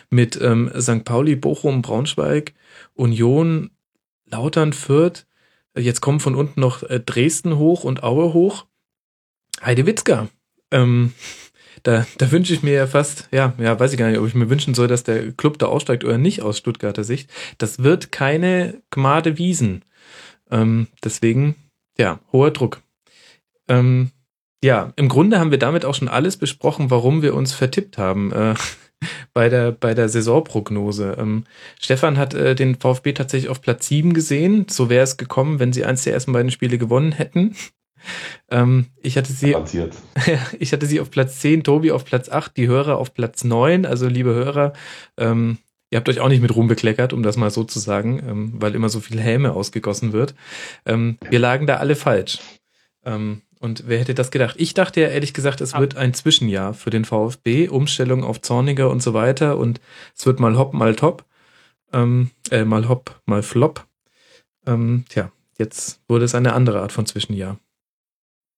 mit 0.10 0.40
ähm, 0.42 0.70
St. 0.80 1.06
Pauli, 1.06 1.36
Bochum, 1.36 1.82
Braunschweig, 1.82 2.54
Union, 2.94 3.72
Lautern, 4.26 4.74
Fürth, 4.74 5.26
jetzt 5.78 6.02
kommen 6.02 6.20
von 6.20 6.36
unten 6.36 6.60
noch 6.60 6.84
äh, 6.84 7.00
Dresden 7.00 7.58
hoch 7.58 7.84
und 7.86 8.04
Aue 8.04 8.34
hoch. 8.34 8.66
Heidewitzka. 9.64 10.28
Ähm, 10.72 11.14
da, 11.84 12.06
da 12.18 12.32
wünsche 12.32 12.54
ich 12.54 12.64
mir 12.64 12.74
ja 12.74 12.88
fast, 12.88 13.28
ja, 13.32 13.54
ja, 13.58 13.80
weiß 13.80 13.92
ich 13.92 13.98
gar 13.98 14.10
nicht, 14.10 14.20
ob 14.20 14.28
ich 14.28 14.36
mir 14.36 14.50
wünschen 14.50 14.74
soll, 14.74 14.88
dass 14.88 15.04
der 15.04 15.32
Club 15.32 15.58
da 15.60 15.68
aussteigt 15.68 16.04
oder 16.04 16.18
nicht 16.18 16.42
aus 16.42 16.58
Stuttgarter 16.58 17.04
Sicht. 17.04 17.30
Das 17.58 17.84
wird 17.84 18.12
keine 18.12 18.82
Gmade 18.92 19.38
Wiesen. 19.38 19.84
Ähm, 20.50 20.88
deswegen, 21.04 21.56
ja, 21.98 22.20
hoher 22.32 22.52
Druck. 22.52 22.82
Ähm, 23.68 24.12
ja, 24.64 24.94
im 24.96 25.10
Grunde 25.10 25.40
haben 25.40 25.52
wir 25.52 25.58
damit 25.58 25.86
auch 25.86 25.96
schon 25.96 26.08
alles 26.08 26.38
besprochen, 26.38 26.92
warum 26.92 27.22
wir 27.22 27.34
uns 27.34 27.54
vertippt 27.54 27.98
haben. 27.98 28.32
Äh, 28.32 28.54
bei 29.34 29.50
der, 29.50 29.72
bei 29.72 29.94
der 29.94 30.10
Saisonprognose. 30.10 31.16
Ähm, 31.18 31.46
Stefan 31.80 32.18
hat 32.18 32.34
äh, 32.34 32.54
den 32.54 32.76
VfB 32.76 33.14
tatsächlich 33.14 33.50
auf 33.50 33.62
Platz 33.62 33.88
7 33.88 34.14
gesehen. 34.14 34.68
So 34.70 34.90
wäre 34.90 35.04
es 35.04 35.18
gekommen, 35.18 35.60
wenn 35.60 35.74
sie 35.74 35.86
eins 35.86 36.04
der 36.04 36.14
ersten 36.14 36.34
beiden 36.34 36.52
Spiele 36.52 36.78
gewonnen 36.78 37.12
hätten. 37.12 37.56
Ähm, 38.50 38.88
ich 39.02 39.18
hatte 39.18 39.32
sie, 39.32 39.56
ich 40.60 40.74
hatte 40.74 40.86
sie 40.86 41.00
auf 41.00 41.12
Platz 41.12 41.40
10, 41.40 41.64
Tobi 41.64 41.92
auf 41.92 42.06
Platz 42.06 42.30
8, 42.30 42.56
die 42.58 42.68
Hörer 42.68 42.98
auf 42.98 43.14
Platz 43.14 43.44
9. 43.44 43.86
Also, 43.86 44.08
liebe 44.08 44.34
Hörer, 44.34 44.74
ähm, 45.18 45.58
ihr 45.90 45.98
habt 45.98 46.10
euch 46.10 46.20
auch 46.20 46.30
nicht 46.30 46.42
mit 46.42 46.56
Ruhm 46.56 46.68
bekleckert, 46.68 47.14
um 47.14 47.24
das 47.24 47.38
mal 47.38 47.52
so 47.52 47.64
zu 47.64 47.80
sagen, 47.80 48.22
ähm, 48.28 48.54
weil 48.56 48.76
immer 48.76 48.90
so 48.90 49.00
viel 49.00 49.20
Häme 49.20 49.54
ausgegossen 49.54 50.14
wird. 50.14 50.36
Ähm, 50.86 51.18
wir 51.30 51.40
lagen 51.40 51.68
da 51.68 51.78
alle 51.78 51.96
falsch. 51.96 52.40
Ähm, 53.06 53.42
und 53.62 53.84
wer 53.86 54.00
hätte 54.00 54.16
das 54.16 54.32
gedacht? 54.32 54.56
Ich 54.58 54.74
dachte 54.74 55.02
ja 55.02 55.08
ehrlich 55.10 55.36
gesagt, 55.36 55.62
es 55.62 55.78
wird 55.78 55.96
ein 55.96 56.16
Zwischenjahr 56.16 56.74
für 56.74 56.90
den 56.90 57.06
VfB, 57.06 57.68
Umstellung 57.68 58.24
auf 58.24 58.42
Zorniger 58.42 58.90
und 58.90 59.04
so 59.04 59.14
weiter 59.14 59.58
und 59.58 59.80
es 60.18 60.26
wird 60.26 60.40
mal 60.40 60.58
hopp, 60.58 60.74
mal 60.74 60.96
top, 60.96 61.26
ähm, 61.94 62.32
äh, 62.50 62.66
mal 62.66 62.90
hopp, 62.90 63.22
mal 63.28 63.44
flop. 63.44 63.86
Ähm, 64.66 65.06
tja, 65.10 65.32
jetzt 65.60 66.02
wurde 66.08 66.26
es 66.26 66.34
eine 66.34 66.54
andere 66.54 66.82
Art 66.82 66.92
von 66.92 67.06
Zwischenjahr. 67.06 67.60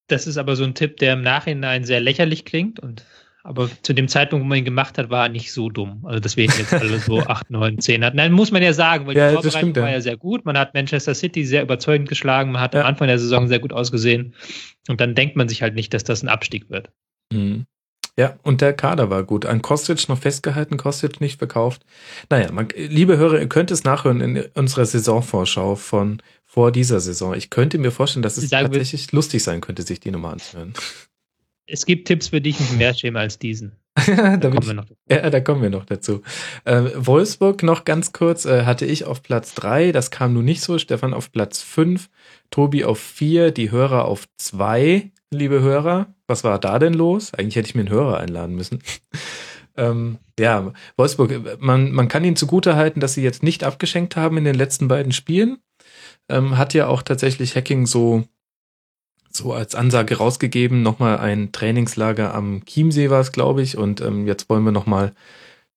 Das 0.07 0.27
ist 0.27 0.37
aber 0.37 0.55
so 0.55 0.63
ein 0.63 0.75
Tipp, 0.75 0.97
der 0.97 1.13
im 1.13 1.21
Nachhinein 1.21 1.85
sehr 1.85 1.99
lächerlich 1.99 2.45
klingt 2.45 2.79
und 2.79 3.05
aber 3.45 3.69
zu 3.81 3.91
dem 3.91 4.07
Zeitpunkt, 4.07 4.45
wo 4.45 4.47
man 4.47 4.59
ihn 4.59 4.65
gemacht 4.65 4.97
hat, 4.97 5.09
war 5.09 5.25
er 5.25 5.29
nicht 5.29 5.51
so 5.51 5.69
dumm. 5.69 6.05
Also 6.05 6.21
deswegen 6.21 6.53
jetzt 6.57 6.73
alle 6.73 6.97
so 6.99 7.19
8, 7.19 7.49
9, 7.49 7.79
10 7.79 8.05
hatten. 8.05 8.15
Nein, 8.15 8.31
muss 8.31 8.51
man 8.51 8.63
ja 8.63 8.71
sagen, 8.71 9.05
weil 9.05 9.17
ja, 9.17 9.27
die 9.27 9.33
Vorbereitung 9.33 9.71
stimmt, 9.71 9.77
war 9.83 9.91
ja 9.91 9.99
sehr 9.99 10.15
gut. 10.15 10.45
Man 10.45 10.57
hat 10.57 10.73
Manchester 10.73 11.13
City 11.13 11.45
sehr 11.45 11.61
überzeugend 11.61 12.07
geschlagen. 12.07 12.53
Man 12.53 12.61
hat 12.61 12.73
ja. 12.73 12.81
am 12.81 12.87
Anfang 12.87 13.09
der 13.09 13.19
Saison 13.19 13.49
sehr 13.49 13.59
gut 13.59 13.73
ausgesehen. 13.73 14.33
Und 14.87 15.01
dann 15.01 15.13
denkt 15.13 15.35
man 15.35 15.49
sich 15.49 15.61
halt 15.61 15.75
nicht, 15.75 15.93
dass 15.93 16.05
das 16.05 16.23
ein 16.23 16.29
Abstieg 16.29 16.69
wird. 16.69 16.89
Mhm. 17.33 17.65
Ja, 18.17 18.37
und 18.43 18.61
der 18.61 18.73
Kader 18.73 19.09
war 19.09 19.23
gut. 19.23 19.45
An 19.45 19.61
Kostic 19.61 20.07
noch 20.07 20.19
festgehalten, 20.19 20.77
Kostic 20.77 21.19
nicht 21.19 21.39
verkauft. 21.39 21.83
Naja, 22.29 22.51
man, 22.51 22.69
liebe 22.75 23.17
Hörer, 23.17 23.39
ihr 23.39 23.49
könnt 23.49 23.71
es 23.71 23.83
nachhören 23.83 24.21
in 24.21 24.45
unserer 24.53 24.85
Saisonvorschau 24.85 25.75
von 25.75 26.21
vor 26.53 26.71
dieser 26.71 26.99
Saison. 26.99 27.33
Ich 27.33 27.49
könnte 27.49 27.79
mir 27.79 27.89
vorstellen, 27.89 28.21
dass 28.21 28.37
es 28.37 28.51
tatsächlich 28.51 29.11
lustig 29.11 29.41
sein 29.41 29.59
könnte, 29.59 29.81
sich 29.81 29.99
die 29.99 30.11
Nummer 30.11 30.29
anzuhören. 30.29 30.73
Es 31.65 31.87
gibt 31.87 32.07
Tipps 32.07 32.27
für 32.27 32.41
dich 32.41 32.59
nicht 32.59 32.77
mehr 32.77 32.93
schäme 32.93 33.19
als 33.19 33.39
diesen. 33.39 33.71
da, 34.05 34.37
da, 34.37 34.49
kommen 34.51 34.67
wir 34.67 34.73
noch 34.75 34.85
dazu. 34.85 35.01
Ja, 35.09 35.29
da 35.31 35.39
kommen 35.39 35.61
wir 35.63 35.71
noch 35.71 35.85
dazu. 35.85 36.21
Äh, 36.65 36.91
Wolfsburg 36.95 37.63
noch 37.63 37.85
ganz 37.85 38.11
kurz, 38.11 38.45
äh, 38.45 38.65
hatte 38.65 38.85
ich 38.85 39.05
auf 39.05 39.23
Platz 39.23 39.55
drei. 39.55 39.91
das 39.91 40.11
kam 40.11 40.33
nun 40.33 40.45
nicht 40.45 40.61
so. 40.61 40.77
Stefan 40.77 41.15
auf 41.15 41.31
Platz 41.31 41.59
fünf, 41.59 42.11
Tobi 42.51 42.83
auf 42.83 42.99
vier, 42.99 43.49
die 43.49 43.71
Hörer 43.71 44.05
auf 44.05 44.25
zwei, 44.37 45.11
liebe 45.31 45.59
Hörer. 45.59 46.13
Was 46.27 46.43
war 46.43 46.59
da 46.59 46.77
denn 46.77 46.93
los? 46.93 47.33
Eigentlich 47.33 47.55
hätte 47.55 47.69
ich 47.69 47.75
mir 47.75 47.81
einen 47.81 47.89
Hörer 47.89 48.19
einladen 48.19 48.53
müssen. 48.53 48.77
ähm, 49.75 50.19
ja, 50.37 50.71
Wolfsburg, 50.97 51.59
man, 51.59 51.91
man 51.93 52.09
kann 52.09 52.23
ihnen 52.23 52.35
zugutehalten, 52.35 52.99
dass 52.99 53.15
sie 53.15 53.23
jetzt 53.23 53.41
nicht 53.41 53.63
abgeschenkt 53.63 54.15
haben 54.15 54.37
in 54.37 54.43
den 54.43 54.55
letzten 54.55 54.87
beiden 54.87 55.13
Spielen 55.13 55.57
ähm, 56.29 56.57
hat 56.57 56.73
ja 56.73 56.87
auch 56.87 57.01
tatsächlich 57.01 57.55
Hacking 57.55 57.85
so 57.85 58.23
so 59.35 59.51
als 59.51 59.73
Ansage 59.73 60.17
rausgegeben, 60.17 60.83
nochmal 60.83 61.17
ein 61.17 61.51
Trainingslager 61.51 62.35
am 62.35 62.63
Chiemsee 62.65 63.09
war 63.09 63.19
es, 63.19 63.31
glaube 63.31 63.63
ich, 63.63 63.77
und 63.77 63.99
ähm, 63.99 64.27
jetzt 64.27 64.47
wollen 64.47 64.63
wir 64.63 64.71
nochmal, 64.71 65.13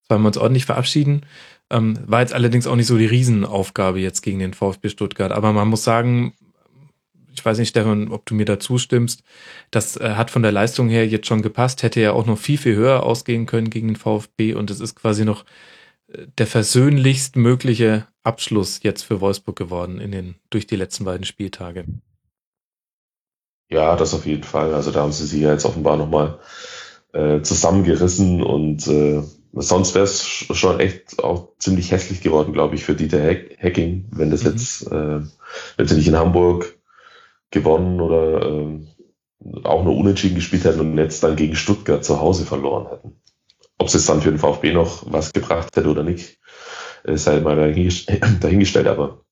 wollen 0.08 0.20
wir 0.22 0.26
uns 0.28 0.36
ordentlich 0.36 0.66
verabschieden. 0.66 1.22
Ähm, 1.70 1.98
war 2.06 2.20
jetzt 2.20 2.34
allerdings 2.34 2.66
auch 2.66 2.76
nicht 2.76 2.86
so 2.86 2.98
die 2.98 3.06
Riesenaufgabe 3.06 3.98
jetzt 3.98 4.20
gegen 4.20 4.40
den 4.40 4.52
VfB 4.52 4.90
Stuttgart, 4.90 5.32
aber 5.32 5.54
man 5.54 5.68
muss 5.68 5.84
sagen, 5.84 6.34
ich 7.34 7.44
weiß 7.44 7.58
nicht, 7.58 7.68
Stefan, 7.68 8.08
ob 8.08 8.26
du 8.26 8.34
mir 8.34 8.44
da 8.44 8.58
zustimmst, 8.58 9.22
das 9.70 9.96
äh, 9.96 10.14
hat 10.16 10.30
von 10.30 10.42
der 10.42 10.52
Leistung 10.52 10.88
her 10.88 11.06
jetzt 11.06 11.26
schon 11.26 11.42
gepasst, 11.42 11.82
hätte 11.82 12.00
ja 12.00 12.12
auch 12.12 12.26
noch 12.26 12.38
viel, 12.38 12.58
viel 12.58 12.76
höher 12.76 13.02
ausgehen 13.02 13.46
können 13.46 13.70
gegen 13.70 13.88
den 13.88 13.96
VfB. 13.96 14.54
Und 14.54 14.70
es 14.70 14.80
ist 14.80 14.94
quasi 14.94 15.24
noch 15.24 15.44
der 16.38 16.46
versöhnlichst 16.46 17.36
mögliche 17.36 18.06
Abschluss 18.22 18.80
jetzt 18.82 19.02
für 19.02 19.20
Wolfsburg 19.20 19.56
geworden 19.56 20.00
in 20.00 20.12
den, 20.12 20.36
durch 20.50 20.66
die 20.66 20.76
letzten 20.76 21.04
beiden 21.04 21.24
Spieltage. 21.24 21.84
Ja, 23.68 23.96
das 23.96 24.14
auf 24.14 24.26
jeden 24.26 24.44
Fall. 24.44 24.74
Also 24.74 24.90
da 24.90 25.02
haben 25.02 25.12
sie 25.12 25.26
sich 25.26 25.40
ja 25.40 25.52
jetzt 25.52 25.64
offenbar 25.64 25.96
nochmal 25.96 26.38
äh, 27.12 27.40
zusammengerissen 27.42 28.42
und 28.42 28.86
äh, 28.86 29.22
sonst 29.52 29.94
wäre 29.94 30.04
es 30.04 30.24
schon 30.24 30.80
echt 30.80 31.22
auch 31.22 31.56
ziemlich 31.58 31.90
hässlich 31.90 32.20
geworden, 32.20 32.52
glaube 32.52 32.74
ich, 32.74 32.84
für 32.84 32.94
Dieter 32.94 33.18
Hacking, 33.18 34.08
wenn 34.12 34.30
das 34.30 34.44
mhm. 34.44 34.50
jetzt, 34.50 34.86
äh, 34.90 35.20
wenn 35.76 35.88
sie 35.88 35.96
nicht 35.96 36.08
in 36.08 36.16
Hamburg 36.16 36.78
gewonnen 37.50 38.00
oder 38.00 38.42
äh, 38.46 39.64
auch 39.64 39.84
nur 39.84 39.96
unentschieden 39.96 40.36
gespielt 40.36 40.64
hätten 40.64 40.80
und 40.80 40.98
jetzt 40.98 41.22
dann 41.22 41.36
gegen 41.36 41.56
Stuttgart 41.56 42.04
zu 42.04 42.20
Hause 42.20 42.44
verloren 42.44 42.88
hätten. 42.88 43.20
Ob 43.78 43.88
es 43.88 43.94
jetzt 43.94 44.08
dann 44.08 44.22
für 44.22 44.30
den 44.30 44.38
VfB 44.38 44.72
noch 44.72 45.04
was 45.06 45.32
gebracht 45.32 45.76
hätte 45.76 45.90
oder 45.90 46.02
nicht, 46.02 46.38
sei 47.04 47.40
mal 47.40 47.56
dahingestellt. 48.40 48.86
Aber 48.86 49.22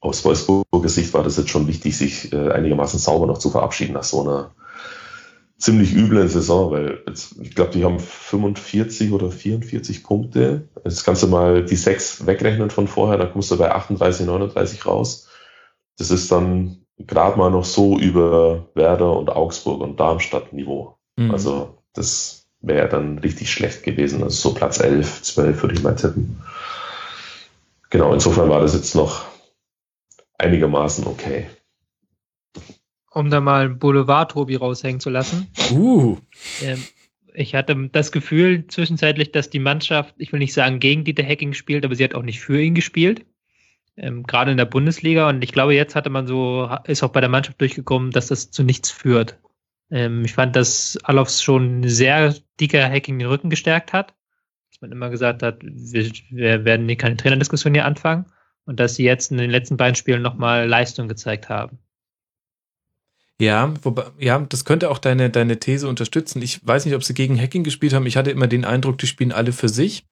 aus 0.00 0.24
Wolfsburger 0.24 0.88
Sicht 0.88 1.14
war 1.14 1.22
das 1.22 1.36
jetzt 1.36 1.50
schon 1.50 1.66
wichtig, 1.66 1.96
sich 1.96 2.32
äh, 2.32 2.50
einigermaßen 2.50 2.98
sauber 2.98 3.26
noch 3.26 3.38
zu 3.38 3.50
verabschieden 3.50 3.94
nach 3.94 4.04
so 4.04 4.22
einer 4.22 4.54
ziemlich 5.56 5.94
üblen 5.94 6.28
Saison, 6.28 6.70
weil 6.70 7.02
jetzt, 7.06 7.36
ich 7.40 7.54
glaube, 7.54 7.70
die 7.70 7.84
haben 7.84 7.98
45 7.98 9.12
oder 9.12 9.30
44 9.30 10.02
Punkte. 10.02 10.68
Jetzt 10.84 11.04
kannst 11.04 11.22
du 11.22 11.28
mal 11.28 11.64
die 11.64 11.76
sechs 11.76 12.26
wegrechnen 12.26 12.70
von 12.70 12.88
vorher, 12.88 13.16
dann 13.16 13.32
kommst 13.32 13.50
du 13.50 13.56
bei 13.56 13.70
38, 13.70 14.26
39 14.26 14.84
raus. 14.84 15.28
Das 15.96 16.10
ist 16.10 16.30
dann 16.30 16.84
gerade 16.98 17.38
mal 17.38 17.50
noch 17.50 17.64
so 17.64 17.98
über 17.98 18.68
Werder 18.74 19.16
und 19.16 19.30
Augsburg 19.30 19.80
und 19.80 19.98
Darmstadt 19.98 20.52
Niveau. 20.52 20.98
Mhm. 21.16 21.30
Also 21.30 21.78
das 21.92 22.33
wäre 22.66 22.88
dann 22.88 23.18
richtig 23.18 23.52
schlecht 23.52 23.82
gewesen. 23.82 24.22
Also 24.22 24.50
so 24.50 24.54
Platz 24.54 24.80
11, 24.80 25.22
12 25.22 25.62
würde 25.62 25.74
ich 25.74 25.82
mal 25.82 25.96
tippen. 25.96 26.40
Genau, 27.90 28.12
insofern 28.12 28.48
war 28.48 28.60
das 28.60 28.74
jetzt 28.74 28.94
noch 28.94 29.24
einigermaßen 30.38 31.06
okay. 31.06 31.46
Um 33.10 33.30
da 33.30 33.40
mal 33.40 33.68
Boulevard-Tobi 33.68 34.56
raushängen 34.56 35.00
zu 35.00 35.10
lassen. 35.10 35.46
Uh. 35.70 36.16
Ähm, 36.60 36.82
ich 37.34 37.54
hatte 37.54 37.88
das 37.92 38.10
Gefühl 38.10 38.66
zwischenzeitlich, 38.66 39.30
dass 39.30 39.50
die 39.50 39.60
Mannschaft, 39.60 40.14
ich 40.18 40.32
will 40.32 40.40
nicht 40.40 40.54
sagen 40.54 40.80
gegen 40.80 41.04
Dieter 41.04 41.24
Hacking 41.24 41.52
spielt, 41.52 41.84
aber 41.84 41.94
sie 41.94 42.04
hat 42.04 42.14
auch 42.14 42.22
nicht 42.22 42.40
für 42.40 42.60
ihn 42.60 42.74
gespielt. 42.74 43.24
Ähm, 43.96 44.24
gerade 44.24 44.50
in 44.50 44.56
der 44.56 44.64
Bundesliga. 44.64 45.28
Und 45.28 45.44
ich 45.44 45.52
glaube, 45.52 45.74
jetzt 45.74 45.94
hatte 45.94 46.10
man 46.10 46.26
so, 46.26 46.68
ist 46.84 47.04
auch 47.04 47.12
bei 47.12 47.20
der 47.20 47.28
Mannschaft 47.28 47.60
durchgekommen, 47.60 48.10
dass 48.10 48.28
das 48.28 48.50
zu 48.50 48.64
nichts 48.64 48.90
führt. 48.90 49.38
Ähm, 49.90 50.24
ich 50.24 50.32
fand, 50.32 50.56
dass 50.56 50.98
Alofs 51.04 51.42
schon 51.42 51.88
sehr 51.88 52.34
dicker 52.60 52.88
Hacking 52.88 53.18
den 53.18 53.28
Rücken 53.28 53.50
gestärkt 53.50 53.92
hat. 53.92 54.14
Dass 54.70 54.80
man 54.80 54.92
immer 54.92 55.10
gesagt 55.10 55.42
hat, 55.42 55.60
wir, 55.62 56.10
wir 56.30 56.64
werden 56.64 56.86
hier 56.86 56.96
keine 56.96 57.16
Trainerdiskussion 57.16 57.74
hier 57.74 57.84
anfangen. 57.84 58.26
Und 58.66 58.80
dass 58.80 58.96
sie 58.96 59.04
jetzt 59.04 59.30
in 59.30 59.38
den 59.38 59.50
letzten 59.50 59.76
beiden 59.76 59.94
Spielen 59.94 60.22
nochmal 60.22 60.66
Leistung 60.66 61.06
gezeigt 61.06 61.48
haben. 61.48 61.78
Ja, 63.40 63.74
wobei, 63.82 64.04
ja, 64.18 64.38
das 64.38 64.64
könnte 64.64 64.90
auch 64.90 64.98
deine, 64.98 65.28
deine 65.28 65.58
These 65.58 65.88
unterstützen. 65.88 66.40
Ich 66.40 66.66
weiß 66.66 66.86
nicht, 66.86 66.94
ob 66.94 67.04
sie 67.04 67.14
gegen 67.14 67.38
Hacking 67.38 67.64
gespielt 67.64 67.92
haben. 67.92 68.06
Ich 68.06 68.16
hatte 68.16 68.30
immer 68.30 68.46
den 68.46 68.64
Eindruck, 68.64 68.98
die 68.98 69.06
spielen 69.06 69.32
alle 69.32 69.52
für 69.52 69.68
sich. 69.68 70.06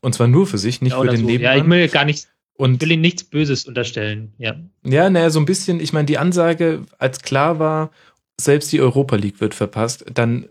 Und 0.00 0.14
zwar 0.14 0.28
nur 0.28 0.46
für 0.46 0.58
sich, 0.58 0.82
nicht 0.82 0.92
ja, 0.92 1.00
für 1.00 1.08
den 1.08 1.20
so. 1.20 1.26
Nebenmann. 1.26 1.56
Ja, 1.56 1.62
ich 1.62 1.68
will 1.68 1.88
gar 1.88 2.04
nicht, 2.04 2.28
und 2.56 2.80
will 2.80 2.92
ihm 2.92 3.00
nichts 3.00 3.24
Böses 3.24 3.66
unterstellen, 3.66 4.32
ja. 4.38 4.56
Ja, 4.84 5.10
naja, 5.10 5.30
so 5.30 5.38
ein 5.38 5.46
bisschen, 5.46 5.80
ich 5.80 5.92
meine, 5.92 6.06
die 6.06 6.18
Ansage, 6.18 6.86
als 6.98 7.20
klar 7.20 7.58
war, 7.58 7.90
selbst 8.40 8.72
die 8.72 8.80
Europa 8.80 9.16
League 9.16 9.40
wird 9.40 9.54
verpasst, 9.54 10.04
dann 10.12 10.48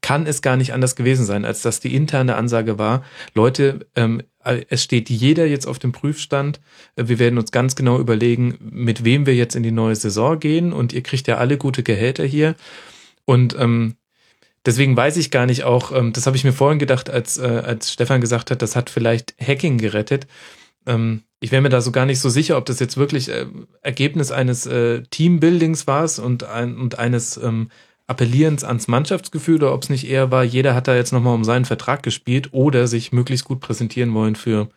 kann 0.00 0.26
es 0.26 0.40
gar 0.40 0.56
nicht 0.56 0.72
anders 0.72 0.94
gewesen 0.94 1.26
sein, 1.26 1.44
als 1.44 1.62
dass 1.62 1.80
die 1.80 1.94
interne 1.94 2.36
Ansage 2.36 2.78
war, 2.78 3.02
Leute, 3.34 3.88
ähm, 3.96 4.22
es 4.68 4.84
steht 4.84 5.10
jeder 5.10 5.46
jetzt 5.46 5.66
auf 5.66 5.80
dem 5.80 5.90
Prüfstand. 5.90 6.60
Wir 6.94 7.18
werden 7.18 7.38
uns 7.38 7.50
ganz 7.50 7.74
genau 7.74 7.98
überlegen, 7.98 8.56
mit 8.60 9.04
wem 9.04 9.26
wir 9.26 9.34
jetzt 9.34 9.56
in 9.56 9.64
die 9.64 9.72
neue 9.72 9.96
Saison 9.96 10.38
gehen 10.38 10.72
und 10.72 10.92
ihr 10.92 11.02
kriegt 11.02 11.26
ja 11.26 11.38
alle 11.38 11.58
gute 11.58 11.82
Gehälter 11.82 12.24
hier. 12.24 12.54
Und 13.24 13.56
ähm, 13.58 13.96
deswegen 14.64 14.96
weiß 14.96 15.16
ich 15.16 15.32
gar 15.32 15.46
nicht 15.46 15.64
auch, 15.64 15.90
ähm, 15.90 16.12
das 16.12 16.26
habe 16.26 16.36
ich 16.36 16.44
mir 16.44 16.52
vorhin 16.52 16.78
gedacht, 16.78 17.10
als, 17.10 17.38
äh, 17.38 17.62
als 17.64 17.92
Stefan 17.92 18.20
gesagt 18.20 18.52
hat, 18.52 18.62
das 18.62 18.76
hat 18.76 18.90
vielleicht 18.90 19.34
Hacking 19.44 19.78
gerettet. 19.78 20.28
Ähm, 20.86 21.22
ich 21.40 21.52
wäre 21.52 21.62
mir 21.62 21.68
da 21.68 21.80
so 21.80 21.92
gar 21.92 22.06
nicht 22.06 22.20
so 22.20 22.30
sicher, 22.30 22.56
ob 22.56 22.64
das 22.66 22.80
jetzt 22.80 22.96
wirklich 22.96 23.28
äh, 23.28 23.46
Ergebnis 23.82 24.30
eines 24.30 24.66
äh, 24.66 25.02
Teambuildings 25.02 25.86
war 25.86 26.08
und, 26.18 26.44
ein, 26.44 26.78
und 26.78 26.98
eines 26.98 27.36
ähm, 27.36 27.70
Appellierens 28.06 28.62
ans 28.64 28.88
Mannschaftsgefühl 28.88 29.56
oder 29.56 29.74
ob 29.74 29.82
es 29.82 29.90
nicht 29.90 30.08
eher 30.08 30.30
war, 30.30 30.44
jeder 30.44 30.74
hat 30.74 30.88
da 30.88 30.94
jetzt 30.94 31.12
nochmal 31.12 31.34
um 31.34 31.44
seinen 31.44 31.64
Vertrag 31.64 32.02
gespielt 32.02 32.52
oder 32.52 32.86
sich 32.86 33.12
möglichst 33.12 33.44
gut 33.44 33.60
präsentieren 33.60 34.14
wollen 34.14 34.36
für, 34.36 34.68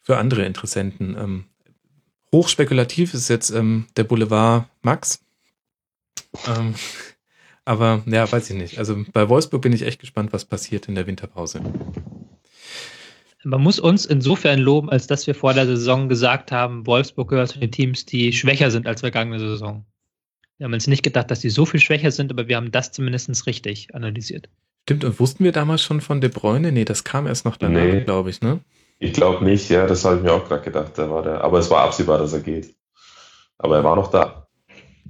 für 0.00 0.16
andere 0.16 0.46
Interessenten. 0.46 1.16
Ähm, 1.18 1.44
hochspekulativ 2.32 3.14
ist 3.14 3.28
jetzt 3.28 3.50
ähm, 3.50 3.86
der 3.96 4.04
Boulevard 4.04 4.66
Max. 4.82 5.20
Ähm, 6.46 6.74
aber 7.64 8.02
ja, 8.06 8.30
weiß 8.30 8.48
ich 8.48 8.56
nicht. 8.56 8.78
Also 8.78 9.04
bei 9.12 9.28
Wolfsburg 9.28 9.60
bin 9.60 9.74
ich 9.74 9.82
echt 9.82 10.00
gespannt, 10.00 10.32
was 10.32 10.46
passiert 10.46 10.88
in 10.88 10.94
der 10.94 11.06
Winterpause. 11.06 11.60
Man 13.44 13.62
muss 13.62 13.78
uns 13.78 14.04
insofern 14.04 14.58
loben, 14.58 14.90
als 14.90 15.06
dass 15.06 15.26
wir 15.26 15.34
vor 15.34 15.54
der 15.54 15.66
Saison 15.66 16.08
gesagt 16.08 16.50
haben, 16.50 16.86
Wolfsburg 16.86 17.30
gehört 17.30 17.50
zu 17.50 17.60
den 17.60 17.70
Teams, 17.70 18.04
die 18.04 18.32
schwächer 18.32 18.70
sind 18.70 18.86
als 18.86 19.00
vergangene 19.00 19.38
Saison. 19.38 19.86
Wir 20.56 20.64
haben 20.64 20.72
uns 20.72 20.88
nicht 20.88 21.04
gedacht, 21.04 21.30
dass 21.30 21.40
die 21.40 21.50
so 21.50 21.64
viel 21.64 21.78
schwächer 21.78 22.10
sind, 22.10 22.32
aber 22.32 22.48
wir 22.48 22.56
haben 22.56 22.72
das 22.72 22.90
zumindest 22.90 23.46
richtig 23.46 23.94
analysiert. 23.94 24.48
Stimmt, 24.82 25.04
und 25.04 25.20
wussten 25.20 25.44
wir 25.44 25.52
damals 25.52 25.82
schon 25.82 26.00
von 26.00 26.20
De 26.20 26.30
Bruyne? 26.30 26.72
Nee, 26.72 26.84
das 26.84 27.04
kam 27.04 27.26
erst 27.26 27.44
noch 27.44 27.56
danach, 27.56 27.80
nee, 27.80 28.00
glaube 28.00 28.30
ich, 28.30 28.40
ne? 28.40 28.60
Ich 28.98 29.12
glaube 29.12 29.44
nicht, 29.44 29.68
ja, 29.68 29.86
das 29.86 30.04
habe 30.04 30.16
ich 30.16 30.22
mir 30.22 30.32
auch 30.32 30.48
gerade 30.48 30.64
gedacht. 30.64 30.92
Da 30.96 31.08
war 31.08 31.22
der, 31.22 31.44
aber 31.44 31.58
es 31.58 31.70
war 31.70 31.82
absehbar, 31.82 32.18
dass 32.18 32.32
er 32.32 32.40
geht. 32.40 32.74
Aber 33.58 33.76
er 33.76 33.84
war 33.84 33.94
noch 33.94 34.10
da. 34.10 34.47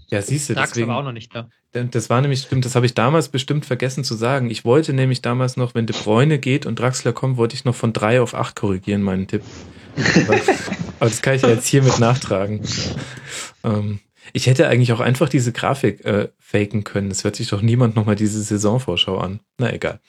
Ja, 0.09 0.23
siehst 0.23 0.49
du, 0.49 0.55
Nax 0.55 0.71
deswegen. 0.71 0.89
war 0.89 0.99
auch 0.99 1.05
noch 1.05 1.13
nicht 1.13 1.35
da. 1.35 1.49
Das 1.73 2.09
war 2.09 2.21
nämlich, 2.21 2.41
stimmt, 2.41 2.65
das 2.65 2.75
habe 2.75 2.87
ich 2.87 2.95
damals 2.95 3.29
bestimmt 3.29 3.67
vergessen 3.67 4.03
zu 4.03 4.15
sagen. 4.15 4.51
Ich 4.51 4.65
wollte 4.65 4.93
nämlich 4.93 5.21
damals 5.21 5.57
noch, 5.57 5.75
wenn 5.75 5.87
De 5.87 5.95
Bruyne 5.95 6.39
geht 6.39 6.65
und 6.65 6.79
Draxler 6.79 7.13
kommt, 7.13 7.37
wollte 7.37 7.55
ich 7.55 7.65
noch 7.65 7.75
von 7.75 7.93
drei 7.93 8.21
auf 8.21 8.35
acht 8.35 8.57
korrigieren, 8.57 9.03
meinen 9.03 9.27
Tipp. 9.27 9.43
aber, 9.97 10.35
aber 11.01 11.11
das 11.11 11.21
kann 11.21 11.35
ich 11.35 11.43
ja 11.43 11.51
jetzt 11.51 11.67
hiermit 11.67 11.99
nachtragen. 11.99 12.63
Ähm, 13.65 14.01
ich 14.33 14.47
hätte 14.47 14.69
eigentlich 14.69 14.93
auch 14.93 15.01
einfach 15.01 15.29
diese 15.29 15.53
Grafik 15.53 16.05
äh, 16.05 16.29
faken 16.39 16.85
können. 16.85 17.11
Es 17.11 17.25
hört 17.25 17.37
sich 17.37 17.49
doch 17.49 17.63
niemand 17.63 17.97
nochmal 17.97 18.17
diese 18.17 18.43
Saisonvorschau 18.43 19.19
an. 19.19 19.41
Na 19.59 19.73
egal. 19.73 20.01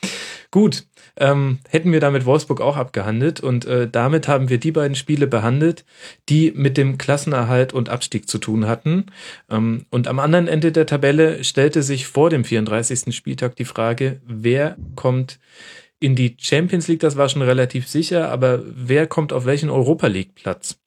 Gut, 0.51 0.85
ähm, 1.17 1.59
hätten 1.69 1.91
wir 1.91 1.99
damit 1.99 2.25
Wolfsburg 2.25 2.61
auch 2.61 2.77
abgehandelt 2.77 3.39
und 3.39 3.65
äh, 3.65 3.87
damit 3.89 4.27
haben 4.27 4.49
wir 4.49 4.57
die 4.57 4.71
beiden 4.71 4.95
Spiele 4.95 5.27
behandelt, 5.27 5.85
die 6.29 6.51
mit 6.55 6.77
dem 6.77 6.97
Klassenerhalt 6.97 7.73
und 7.73 7.89
Abstieg 7.89 8.29
zu 8.29 8.37
tun 8.37 8.67
hatten. 8.67 9.07
Ähm, 9.49 9.85
und 9.89 10.07
am 10.07 10.19
anderen 10.19 10.47
Ende 10.47 10.71
der 10.71 10.85
Tabelle 10.85 11.43
stellte 11.43 11.83
sich 11.83 12.07
vor 12.07 12.29
dem 12.29 12.43
34. 12.43 13.15
Spieltag 13.15 13.55
die 13.55 13.65
Frage, 13.65 14.21
wer 14.25 14.77
kommt 14.95 15.39
in 15.99 16.15
die 16.15 16.37
Champions 16.39 16.87
League, 16.87 17.01
das 17.01 17.17
war 17.17 17.29
schon 17.29 17.41
relativ 17.41 17.87
sicher, 17.87 18.29
aber 18.31 18.63
wer 18.65 19.07
kommt 19.07 19.33
auf 19.33 19.45
welchen 19.45 19.69
Europa 19.69 20.07
League 20.07 20.35
Platz? 20.35 20.79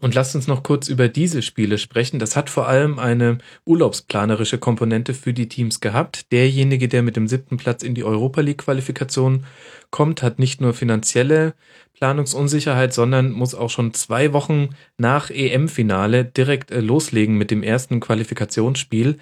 Und 0.00 0.14
lasst 0.14 0.34
uns 0.34 0.46
noch 0.46 0.62
kurz 0.62 0.88
über 0.88 1.08
diese 1.08 1.40
Spiele 1.40 1.78
sprechen. 1.78 2.18
Das 2.18 2.36
hat 2.36 2.50
vor 2.50 2.68
allem 2.68 2.98
eine 2.98 3.38
urlaubsplanerische 3.64 4.58
Komponente 4.58 5.14
für 5.14 5.32
die 5.32 5.48
Teams 5.48 5.80
gehabt. 5.80 6.30
Derjenige, 6.32 6.88
der 6.88 7.02
mit 7.02 7.16
dem 7.16 7.28
siebten 7.28 7.56
Platz 7.56 7.82
in 7.82 7.94
die 7.94 8.04
Europa 8.04 8.42
League 8.42 8.58
Qualifikation 8.58 9.44
kommt, 9.90 10.22
hat 10.22 10.38
nicht 10.38 10.60
nur 10.60 10.74
finanzielle 10.74 11.54
Planungsunsicherheit, 11.94 12.92
sondern 12.92 13.30
muss 13.32 13.54
auch 13.54 13.70
schon 13.70 13.94
zwei 13.94 14.34
Wochen 14.34 14.70
nach 14.98 15.30
EM-Finale 15.30 16.26
direkt 16.26 16.70
äh, 16.70 16.80
loslegen 16.80 17.38
mit 17.38 17.50
dem 17.50 17.62
ersten 17.62 18.00
Qualifikationsspiel. 18.00 19.16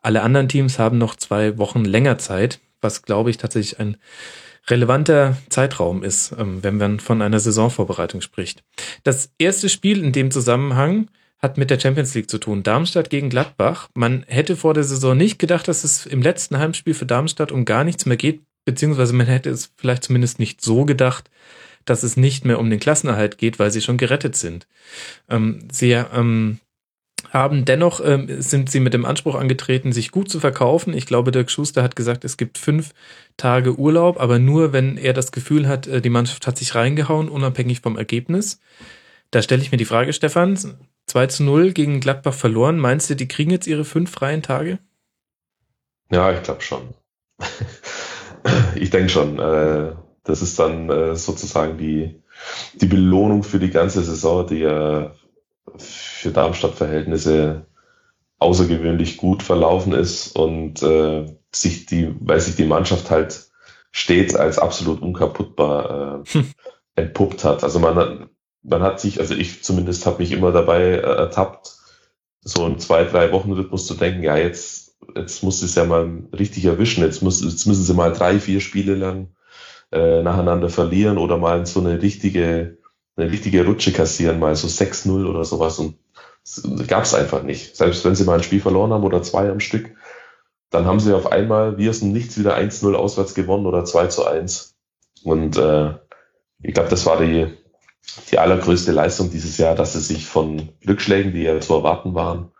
Alle 0.00 0.22
anderen 0.22 0.48
Teams 0.48 0.78
haben 0.78 0.98
noch 0.98 1.16
zwei 1.16 1.58
Wochen 1.58 1.84
länger 1.84 2.18
Zeit, 2.18 2.60
was 2.80 3.02
glaube 3.02 3.30
ich 3.30 3.36
tatsächlich 3.36 3.80
ein 3.80 3.96
relevanter 4.68 5.36
Zeitraum 5.48 6.02
ist, 6.02 6.34
ähm, 6.38 6.62
wenn 6.62 6.76
man 6.76 7.00
von 7.00 7.22
einer 7.22 7.40
Saisonvorbereitung 7.40 8.20
spricht. 8.20 8.62
Das 9.02 9.32
erste 9.38 9.68
Spiel 9.68 10.02
in 10.02 10.12
dem 10.12 10.30
Zusammenhang 10.30 11.08
hat 11.38 11.56
mit 11.56 11.70
der 11.70 11.80
Champions 11.80 12.14
League 12.14 12.30
zu 12.30 12.38
tun. 12.38 12.62
Darmstadt 12.62 13.10
gegen 13.10 13.30
Gladbach. 13.30 13.88
Man 13.94 14.24
hätte 14.28 14.56
vor 14.56 14.74
der 14.74 14.84
Saison 14.84 15.16
nicht 15.16 15.38
gedacht, 15.38 15.68
dass 15.68 15.84
es 15.84 16.06
im 16.06 16.22
letzten 16.22 16.58
Heimspiel 16.58 16.94
für 16.94 17.06
Darmstadt 17.06 17.50
um 17.50 17.64
gar 17.64 17.84
nichts 17.84 18.04
mehr 18.04 18.18
geht, 18.18 18.42
beziehungsweise 18.66 19.14
man 19.14 19.26
hätte 19.26 19.50
es 19.50 19.72
vielleicht 19.76 20.04
zumindest 20.04 20.38
nicht 20.38 20.60
so 20.60 20.84
gedacht, 20.84 21.30
dass 21.86 22.02
es 22.02 22.18
nicht 22.18 22.44
mehr 22.44 22.58
um 22.58 22.68
den 22.68 22.78
Klassenerhalt 22.78 23.38
geht, 23.38 23.58
weil 23.58 23.70
sie 23.70 23.80
schon 23.80 23.96
gerettet 23.96 24.36
sind. 24.36 24.66
Ähm, 25.30 25.66
sie 25.72 25.92
ähm, 25.92 26.60
haben. 27.30 27.64
Dennoch 27.64 28.00
ähm, 28.04 28.28
sind 28.40 28.70
sie 28.70 28.80
mit 28.80 28.94
dem 28.94 29.04
Anspruch 29.04 29.34
angetreten, 29.34 29.92
sich 29.92 30.10
gut 30.10 30.30
zu 30.30 30.40
verkaufen. 30.40 30.94
Ich 30.94 31.06
glaube, 31.06 31.30
Dirk 31.30 31.50
Schuster 31.50 31.82
hat 31.82 31.96
gesagt, 31.96 32.24
es 32.24 32.36
gibt 32.36 32.58
fünf 32.58 32.92
Tage 33.36 33.78
Urlaub, 33.78 34.20
aber 34.20 34.38
nur, 34.38 34.72
wenn 34.72 34.96
er 34.96 35.12
das 35.12 35.32
Gefühl 35.32 35.68
hat, 35.68 35.86
äh, 35.86 36.00
die 36.00 36.10
Mannschaft 36.10 36.46
hat 36.46 36.58
sich 36.58 36.74
reingehauen, 36.74 37.28
unabhängig 37.28 37.80
vom 37.80 37.96
Ergebnis. 37.96 38.60
Da 39.30 39.42
stelle 39.42 39.62
ich 39.62 39.70
mir 39.70 39.78
die 39.78 39.84
Frage, 39.84 40.12
Stefan, 40.12 40.58
2 41.06 41.26
zu 41.28 41.44
0 41.44 41.72
gegen 41.72 42.00
Gladbach 42.00 42.34
verloren. 42.34 42.78
Meinst 42.78 43.10
du, 43.10 43.16
die 43.16 43.28
kriegen 43.28 43.50
jetzt 43.50 43.66
ihre 43.66 43.84
fünf 43.84 44.10
freien 44.10 44.42
Tage? 44.42 44.78
Ja, 46.10 46.32
ich 46.32 46.42
glaube 46.42 46.62
schon. 46.62 46.94
ich 48.74 48.90
denke 48.90 49.08
schon. 49.08 49.38
Äh, 49.38 49.92
das 50.24 50.42
ist 50.42 50.58
dann 50.58 50.90
äh, 50.90 51.16
sozusagen 51.16 51.78
die, 51.78 52.20
die 52.74 52.86
Belohnung 52.86 53.42
für 53.42 53.58
die 53.58 53.70
ganze 53.70 54.02
Saison, 54.02 54.46
die 54.46 54.58
ja 54.58 55.12
für 55.78 56.30
Darmstadt-Verhältnisse 56.30 57.66
außergewöhnlich 58.38 59.16
gut 59.18 59.42
verlaufen 59.42 59.92
ist 59.92 60.34
und 60.34 60.82
äh, 60.82 61.26
sich 61.52 61.86
die, 61.86 62.14
weil 62.20 62.40
sich 62.40 62.56
die 62.56 62.64
Mannschaft 62.64 63.10
halt 63.10 63.50
stets 63.92 64.34
als 64.34 64.58
absolut 64.58 65.02
unkaputtbar 65.02 66.22
äh, 66.24 66.32
hm. 66.32 66.46
entpuppt 66.96 67.44
hat. 67.44 67.62
Also 67.62 67.78
man 67.78 67.96
hat, 67.96 68.28
man 68.62 68.82
hat 68.82 69.00
sich, 69.00 69.20
also 69.20 69.34
ich 69.34 69.62
zumindest 69.62 70.06
habe 70.06 70.22
mich 70.22 70.32
immer 70.32 70.52
dabei 70.52 70.82
äh, 70.82 71.00
ertappt, 71.00 71.76
so 72.42 72.66
im 72.66 72.78
zwei, 72.78 73.04
drei 73.04 73.32
Wochen 73.32 73.52
Rhythmus 73.52 73.86
zu 73.86 73.94
denken, 73.94 74.22
ja, 74.22 74.36
jetzt, 74.36 74.96
jetzt 75.14 75.42
muss 75.42 75.62
es 75.62 75.74
ja 75.74 75.84
mal 75.84 76.22
richtig 76.32 76.64
erwischen, 76.64 77.04
jetzt, 77.04 77.22
muss, 77.22 77.42
jetzt 77.42 77.66
müssen 77.66 77.84
sie 77.84 77.94
mal 77.94 78.12
drei, 78.12 78.40
vier 78.40 78.60
Spiele 78.60 78.94
lang 78.94 79.28
äh, 79.92 80.22
nacheinander 80.22 80.70
verlieren 80.70 81.18
oder 81.18 81.36
mal 81.36 81.66
so 81.66 81.80
eine 81.80 82.00
richtige 82.00 82.78
eine 83.20 83.30
richtige 83.30 83.64
Rutsche 83.64 83.92
kassieren, 83.92 84.38
mal 84.38 84.54
so 84.56 84.66
6-0 84.66 85.26
oder 85.26 85.44
sowas. 85.44 85.78
Und 85.78 85.96
gab 86.88 87.04
es 87.04 87.14
einfach 87.14 87.42
nicht. 87.42 87.76
Selbst 87.76 88.04
wenn 88.04 88.14
sie 88.14 88.24
mal 88.24 88.36
ein 88.36 88.42
Spiel 88.42 88.60
verloren 88.60 88.92
haben 88.92 89.04
oder 89.04 89.22
zwei 89.22 89.50
am 89.50 89.60
Stück, 89.60 89.94
dann 90.70 90.86
haben 90.86 91.00
sie 91.00 91.14
auf 91.14 91.30
einmal, 91.30 91.78
wie 91.78 91.86
es 91.86 92.00
nichts, 92.02 92.38
wieder 92.38 92.56
1-0 92.56 92.94
auswärts 92.94 93.34
gewonnen 93.34 93.66
oder 93.66 93.84
2 93.84 94.06
zu 94.06 94.24
1. 94.24 94.76
Und 95.24 95.56
äh, 95.56 95.94
ich 96.62 96.74
glaube, 96.74 96.88
das 96.88 97.06
war 97.06 97.20
die, 97.20 97.48
die 98.30 98.38
allergrößte 98.38 98.92
Leistung 98.92 99.30
dieses 99.30 99.58
Jahr, 99.58 99.74
dass 99.74 99.92
sie 99.92 100.00
sich 100.00 100.26
von 100.26 100.70
Rückschlägen, 100.86 101.32
die 101.32 101.42
ja 101.42 101.60
zu 101.60 101.74
erwarten 101.74 102.14
waren, 102.14 102.52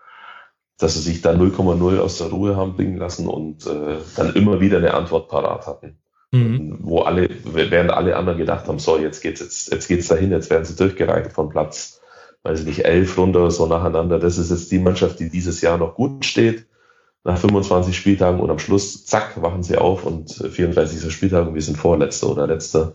dass 0.79 0.95
sie 0.95 1.01
sich 1.01 1.23
da 1.23 1.33
0,0 1.33 1.99
aus 2.01 2.19
der 2.19 2.29
Ruhe 2.29 2.57
haben 2.57 2.75
bringen 2.75 2.97
lassen 2.97 3.29
und 3.29 3.67
äh, 3.67 3.99
dann 4.17 4.35
immer 4.35 4.61
wieder 4.61 4.79
eine 4.79 4.95
Antwort 4.95 5.29
parat 5.29 5.67
hatten. 5.67 6.00
Mhm. 6.33 6.79
Wo 6.81 7.01
alle, 7.01 7.29
während 7.45 7.91
alle 7.91 8.17
anderen 8.17 8.39
gedacht 8.39 8.69
haben, 8.69 8.79
so, 8.79 8.99
jetzt 8.99 9.21
geht's, 9.21 9.41
jetzt, 9.41 9.73
jetzt 9.73 9.89
geht's 9.89 10.09
dahin, 10.09 10.31
jetzt 10.31 10.51
werden 10.51 10.65
sie 10.65 10.77
durchgereicht 10.77 11.33
von 11.33 11.49
Platz, 11.49 12.01
weiß 12.43 12.61
ich 12.61 12.67
nicht, 12.67 12.85
elf 12.85 13.19
runter, 13.19 13.51
so 13.51 13.67
nacheinander. 13.67 14.19
Das 14.19 14.39
ist 14.39 14.51
jetzt 14.51 14.71
die 14.71 14.79
Mannschaft, 14.79 15.19
die 15.19 15.29
dieses 15.29 15.61
Jahr 15.61 15.79
noch 15.79 15.95
gut 15.97 16.25
steht, 16.25 16.67
nach 17.25 17.37
25 17.37 17.97
Spieltagen 17.97 18.41
und 18.41 18.51
am 18.51 18.59
Schluss, 18.59 19.05
zack, 19.05 19.43
wachen 19.43 19.63
sie 19.63 19.77
auf 19.77 20.07
und 20.07 20.31
34. 20.31 21.13
Spieltag 21.13 21.49
und 21.49 21.55
wir 21.55 21.63
sind 21.63 21.77
Vorletzter 21.77 22.31
oder 22.31 22.47
Letzter. 22.47 22.95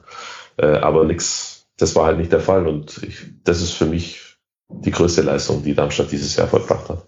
Äh, 0.58 0.78
aber 0.78 1.04
nix, 1.04 1.68
das 1.78 1.96
war 1.96 2.06
halt 2.06 2.18
nicht 2.18 2.32
der 2.32 2.40
Fall 2.40 2.68
und 2.68 3.04
ich, 3.04 3.26
das 3.44 3.62
ist 3.62 3.74
für 3.74 3.86
mich 3.86 4.38
die 4.70 4.92
größte 4.92 5.22
Leistung, 5.22 5.62
die 5.64 5.76
Darmstadt 5.76 6.12
dieses 6.12 6.36
Jahr 6.38 6.48
vollbracht 6.48 6.90
hat. 6.90 7.08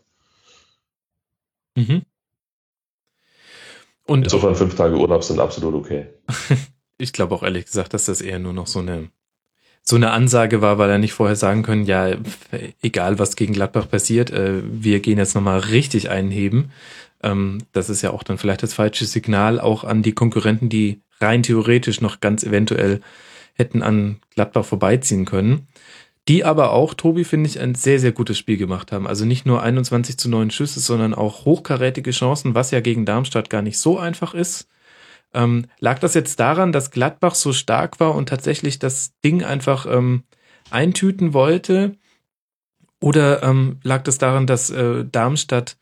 Mhm. 1.75 2.03
Und 4.07 4.23
Insofern 4.23 4.55
fünf 4.55 4.75
Tage 4.75 4.97
Urlaub 4.97 5.23
sind 5.23 5.39
absolut 5.39 5.75
okay. 5.75 6.07
ich 6.97 7.13
glaube 7.13 7.35
auch 7.35 7.43
ehrlich 7.43 7.65
gesagt, 7.65 7.93
dass 7.93 8.05
das 8.05 8.21
eher 8.21 8.39
nur 8.39 8.53
noch 8.53 8.67
so 8.67 8.79
eine 8.79 9.09
so 9.83 9.95
eine 9.95 10.11
Ansage 10.11 10.61
war, 10.61 10.77
weil 10.77 10.89
er 10.89 10.97
nicht 10.97 11.13
vorher 11.13 11.37
sagen 11.37 11.63
können, 11.63 11.85
ja, 11.85 12.09
egal 12.81 13.19
was 13.19 13.37
gegen 13.37 13.53
Gladbach 13.53 13.89
passiert, 13.89 14.31
äh, 14.31 14.61
wir 14.63 14.99
gehen 14.99 15.17
jetzt 15.17 15.33
nochmal 15.33 15.59
richtig 15.59 16.09
einheben. 16.09 16.71
Ähm, 17.23 17.59
das 17.71 17.89
ist 17.89 18.01
ja 18.01 18.11
auch 18.11 18.23
dann 18.23 18.37
vielleicht 18.37 18.63
das 18.63 18.73
falsche 18.73 19.05
Signal 19.05 19.61
auch 19.61 19.85
an 19.85 20.03
die 20.03 20.11
Konkurrenten, 20.11 20.67
die 20.67 21.01
rein 21.21 21.41
theoretisch 21.41 22.01
noch 22.01 22.19
ganz 22.19 22.43
eventuell 22.43 22.99
hätten 23.53 23.81
an 23.81 24.19
Gladbach 24.35 24.65
vorbeiziehen 24.65 25.23
können. 25.23 25.67
Die 26.27 26.43
aber 26.43 26.71
auch, 26.71 26.93
Tobi, 26.93 27.23
finde 27.23 27.49
ich, 27.49 27.59
ein 27.59 27.73
sehr, 27.73 27.99
sehr 27.99 28.11
gutes 28.11 28.37
Spiel 28.37 28.57
gemacht 28.57 28.91
haben. 28.91 29.07
Also 29.07 29.23
nicht 29.23 29.45
nur 29.45 29.63
21 29.63 30.17
zu 30.17 30.29
9 30.29 30.51
Schüsse, 30.51 30.79
sondern 30.81 31.13
auch 31.13 31.45
hochkarätige 31.45 32.11
Chancen, 32.11 32.53
was 32.53 32.71
ja 32.71 32.81
gegen 32.81 33.05
Darmstadt 33.05 33.49
gar 33.49 33.61
nicht 33.61 33.79
so 33.79 33.97
einfach 33.97 34.33
ist. 34.33 34.67
Ähm, 35.33 35.67
lag 35.79 35.99
das 35.99 36.13
jetzt 36.13 36.39
daran, 36.39 36.71
dass 36.71 36.91
Gladbach 36.91 37.35
so 37.35 37.53
stark 37.53 37.99
war 37.99 38.13
und 38.13 38.27
tatsächlich 38.27 38.79
das 38.79 39.13
Ding 39.23 39.43
einfach 39.43 39.85
ähm, 39.85 40.23
eintüten 40.69 41.33
wollte? 41.33 41.95
Oder 42.99 43.43
ähm, 43.43 43.79
lag 43.83 44.03
das 44.03 44.17
daran, 44.17 44.47
dass 44.47 44.69
äh, 44.69 45.05
Darmstadt 45.05 45.77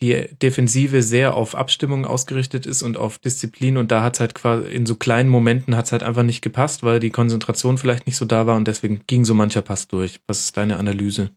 die 0.00 0.28
Defensive 0.40 1.02
sehr 1.02 1.34
auf 1.34 1.54
Abstimmung 1.54 2.04
ausgerichtet 2.04 2.66
ist 2.66 2.82
und 2.82 2.96
auf 2.96 3.18
Disziplin 3.18 3.76
und 3.76 3.90
da 3.90 4.02
hat 4.02 4.14
es 4.14 4.20
halt 4.20 4.34
quasi 4.34 4.68
in 4.68 4.86
so 4.86 4.94
kleinen 4.94 5.28
Momenten 5.28 5.76
hat 5.76 5.86
es 5.86 5.92
halt 5.92 6.02
einfach 6.02 6.22
nicht 6.22 6.42
gepasst, 6.42 6.82
weil 6.82 7.00
die 7.00 7.10
Konzentration 7.10 7.78
vielleicht 7.78 8.06
nicht 8.06 8.16
so 8.16 8.24
da 8.24 8.46
war 8.46 8.56
und 8.56 8.68
deswegen 8.68 9.02
ging 9.06 9.24
so 9.24 9.34
mancher 9.34 9.62
Pass 9.62 9.88
durch. 9.88 10.20
Was 10.26 10.40
ist 10.40 10.56
deine 10.56 10.76
Analyse? 10.76 11.30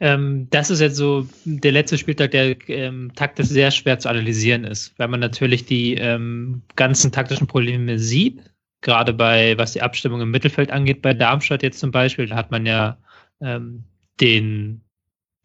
Ähm, 0.00 0.48
das 0.50 0.70
ist 0.70 0.80
jetzt 0.80 0.96
so 0.96 1.28
der 1.44 1.72
letzte 1.72 1.98
Spieltag, 1.98 2.32
der 2.32 2.56
ähm, 2.68 3.12
taktisch 3.14 3.46
sehr 3.46 3.70
schwer 3.70 3.98
zu 3.98 4.08
analysieren 4.08 4.64
ist, 4.64 4.98
weil 4.98 5.08
man 5.08 5.20
natürlich 5.20 5.66
die 5.66 5.94
ähm, 5.94 6.62
ganzen 6.76 7.12
taktischen 7.12 7.46
Probleme 7.46 7.98
sieht, 7.98 8.40
gerade 8.80 9.12
bei, 9.12 9.56
was 9.58 9.74
die 9.74 9.82
Abstimmung 9.82 10.20
im 10.20 10.30
Mittelfeld 10.30 10.72
angeht, 10.72 11.02
bei 11.02 11.14
Darmstadt 11.14 11.62
jetzt 11.62 11.78
zum 11.78 11.92
Beispiel, 11.92 12.26
da 12.26 12.36
hat 12.36 12.50
man 12.50 12.66
ja 12.66 12.98
ähm, 13.40 13.84
den 14.20 14.80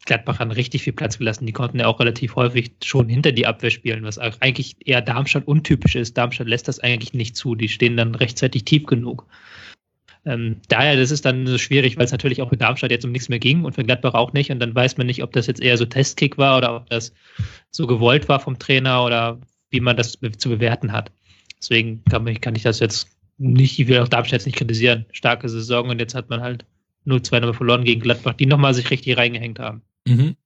Gladbachern 0.06 0.50
richtig 0.50 0.82
viel 0.82 0.92
Platz 0.92 1.18
gelassen. 1.18 1.46
Die 1.46 1.52
konnten 1.52 1.80
ja 1.80 1.86
auch 1.86 2.00
relativ 2.00 2.36
häufig 2.36 2.72
schon 2.82 3.08
hinter 3.08 3.32
die 3.32 3.46
Abwehr 3.46 3.70
spielen, 3.70 4.04
was 4.04 4.18
eigentlich 4.18 4.76
eher 4.86 5.02
Darmstadt 5.02 5.46
untypisch 5.46 5.96
ist. 5.96 6.16
Darmstadt 6.16 6.48
lässt 6.48 6.68
das 6.68 6.80
eigentlich 6.80 7.12
nicht 7.12 7.36
zu. 7.36 7.54
Die 7.54 7.68
stehen 7.68 7.96
dann 7.96 8.14
rechtzeitig 8.14 8.64
tief 8.64 8.86
genug. 8.86 9.26
Ähm, 10.24 10.56
daher, 10.68 10.96
das 10.96 11.10
ist 11.10 11.24
dann 11.24 11.46
so 11.46 11.58
schwierig, 11.58 11.96
weil 11.96 12.04
es 12.04 12.12
natürlich 12.12 12.42
auch 12.42 12.48
für 12.48 12.56
Darmstadt 12.56 12.90
jetzt 12.90 13.04
um 13.04 13.12
nichts 13.12 13.28
mehr 13.28 13.38
ging 13.38 13.64
und 13.64 13.74
für 13.74 13.84
Gladbach 13.84 14.14
auch 14.14 14.32
nicht. 14.32 14.50
Und 14.50 14.60
dann 14.60 14.74
weiß 14.74 14.96
man 14.96 15.06
nicht, 15.06 15.22
ob 15.22 15.32
das 15.32 15.46
jetzt 15.46 15.60
eher 15.60 15.76
so 15.76 15.84
Testkick 15.84 16.38
war 16.38 16.58
oder 16.58 16.76
ob 16.76 16.90
das 16.90 17.12
so 17.70 17.86
gewollt 17.86 18.28
war 18.28 18.40
vom 18.40 18.58
Trainer 18.58 19.04
oder 19.04 19.40
wie 19.70 19.80
man 19.80 19.96
das 19.96 20.18
zu 20.38 20.48
bewerten 20.48 20.92
hat. 20.92 21.12
Deswegen 21.58 22.04
kann, 22.04 22.24
man, 22.24 22.40
kann 22.40 22.54
ich 22.54 22.62
das 22.62 22.80
jetzt 22.80 23.08
nicht, 23.38 23.78
ich 23.78 23.88
will 23.88 24.00
auch 24.00 24.08
Darmstadt 24.08 24.40
jetzt 24.40 24.46
nicht 24.46 24.58
kritisieren. 24.58 25.06
Starke 25.12 25.48
Saison 25.48 25.88
und 25.88 25.98
jetzt 25.98 26.14
hat 26.14 26.30
man 26.30 26.40
halt 26.40 26.64
0-2 27.08 27.40
nochmal 27.40 27.54
verloren 27.54 27.84
gegen 27.84 28.00
Gladbach, 28.00 28.34
die 28.34 28.46
nochmal 28.46 28.74
sich 28.74 28.90
richtig 28.90 29.16
reingehängt 29.16 29.58
haben. 29.58 29.82
Mhm. 30.06 30.36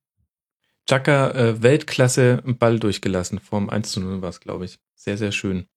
Chaka, 0.87 1.31
äh, 1.31 1.63
Weltklasse 1.63 2.43
Ball 2.45 2.79
durchgelassen. 2.79 3.39
Vom 3.39 3.69
1 3.69 3.91
zu 3.91 4.01
0 4.01 4.21
war 4.21 4.29
es, 4.29 4.39
glaube 4.39 4.65
ich. 4.65 4.79
Sehr, 4.95 5.17
sehr 5.17 5.31
schön. 5.31 5.67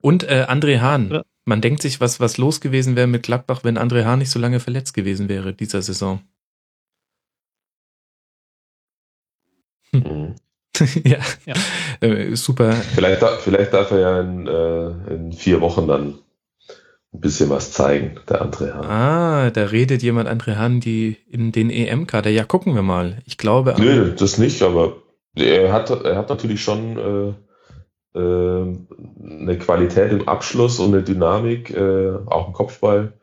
Und 0.00 0.24
äh, 0.24 0.46
André 0.48 0.80
Hahn. 0.80 1.10
Ja. 1.10 1.22
Man 1.44 1.60
denkt 1.60 1.82
sich, 1.82 2.00
was, 2.00 2.18
was 2.18 2.38
los 2.38 2.60
gewesen 2.60 2.96
wäre 2.96 3.06
mit 3.06 3.22
Gladbach, 3.22 3.60
wenn 3.62 3.78
André 3.78 4.04
Hahn 4.04 4.18
nicht 4.18 4.30
so 4.30 4.40
lange 4.40 4.58
verletzt 4.58 4.94
gewesen 4.94 5.28
wäre 5.28 5.54
dieser 5.54 5.82
Saison. 5.82 6.20
Hm. 9.92 10.00
Mhm. 10.00 10.34
ja, 11.04 11.18
ja. 11.46 11.54
Äh, 12.00 12.36
super. 12.36 12.72
Vielleicht, 12.72 13.22
vielleicht 13.40 13.72
darf 13.72 13.90
er 13.92 13.98
ja 13.98 14.20
in, 14.20 14.46
äh, 14.46 15.14
in 15.14 15.32
vier 15.32 15.60
Wochen 15.60 15.86
dann 15.86 16.18
ein 17.16 17.20
bisschen 17.20 17.50
was 17.50 17.72
zeigen, 17.72 18.20
der 18.28 18.42
André 18.42 18.72
Hahn. 18.72 18.84
Ah, 18.84 19.50
da 19.50 19.64
redet 19.64 20.02
jemand 20.02 20.28
André 20.28 20.56
Hahn 20.56 20.80
die 20.80 21.16
in 21.28 21.52
den 21.52 21.70
EM-Kader. 21.70 22.30
Ja, 22.30 22.44
gucken 22.44 22.74
wir 22.74 22.82
mal. 22.82 23.18
Ich 23.24 23.38
glaube. 23.38 23.74
Nö, 23.78 24.12
das 24.12 24.38
nicht, 24.38 24.62
aber 24.62 24.96
er 25.34 25.72
hat, 25.72 25.90
er 25.90 26.16
hat 26.16 26.28
natürlich 26.28 26.62
schon 26.62 27.34
äh, 28.14 28.18
äh, 28.18 28.76
eine 29.22 29.58
Qualität 29.58 30.12
im 30.12 30.28
Abschluss 30.28 30.78
und 30.78 30.94
eine 30.94 31.02
Dynamik, 31.02 31.70
äh, 31.70 32.12
auch 32.26 32.48
im 32.48 32.52
Kopfball, 32.52 33.14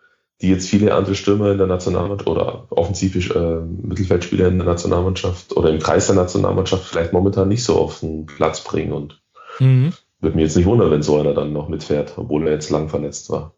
die 0.42 0.50
jetzt 0.50 0.70
viele 0.70 0.94
andere 0.94 1.16
Stürmer 1.16 1.52
in 1.52 1.58
der 1.58 1.68
Nationalmannschaft 1.68 2.28
oder 2.28 2.68
offensive 2.70 3.34
äh, 3.34 3.88
Mittelfeldspieler 3.88 4.48
in 4.48 4.58
der 4.58 4.68
Nationalmannschaft 4.68 5.56
oder 5.56 5.70
im 5.70 5.80
Kreis 5.80 6.08
der 6.08 6.16
Nationalmannschaft 6.16 6.86
vielleicht 6.86 7.14
momentan 7.14 7.48
nicht 7.48 7.64
so 7.64 7.76
auf 7.76 8.00
den 8.00 8.26
Platz 8.26 8.64
bringen 8.64 8.92
und 8.92 9.22
mhm. 9.60 9.94
würde 10.20 10.36
mich 10.36 10.46
jetzt 10.46 10.58
nicht 10.58 10.66
wundern, 10.66 10.92
wenn 10.92 11.04
so 11.04 11.20
einer 11.20 11.34
dann 11.34 11.54
noch 11.54 11.70
mitfährt, 11.70 12.14
obwohl 12.18 12.48
er 12.48 12.54
jetzt 12.54 12.70
lang 12.72 12.90
verletzt 12.90 13.30
war. 13.30 13.54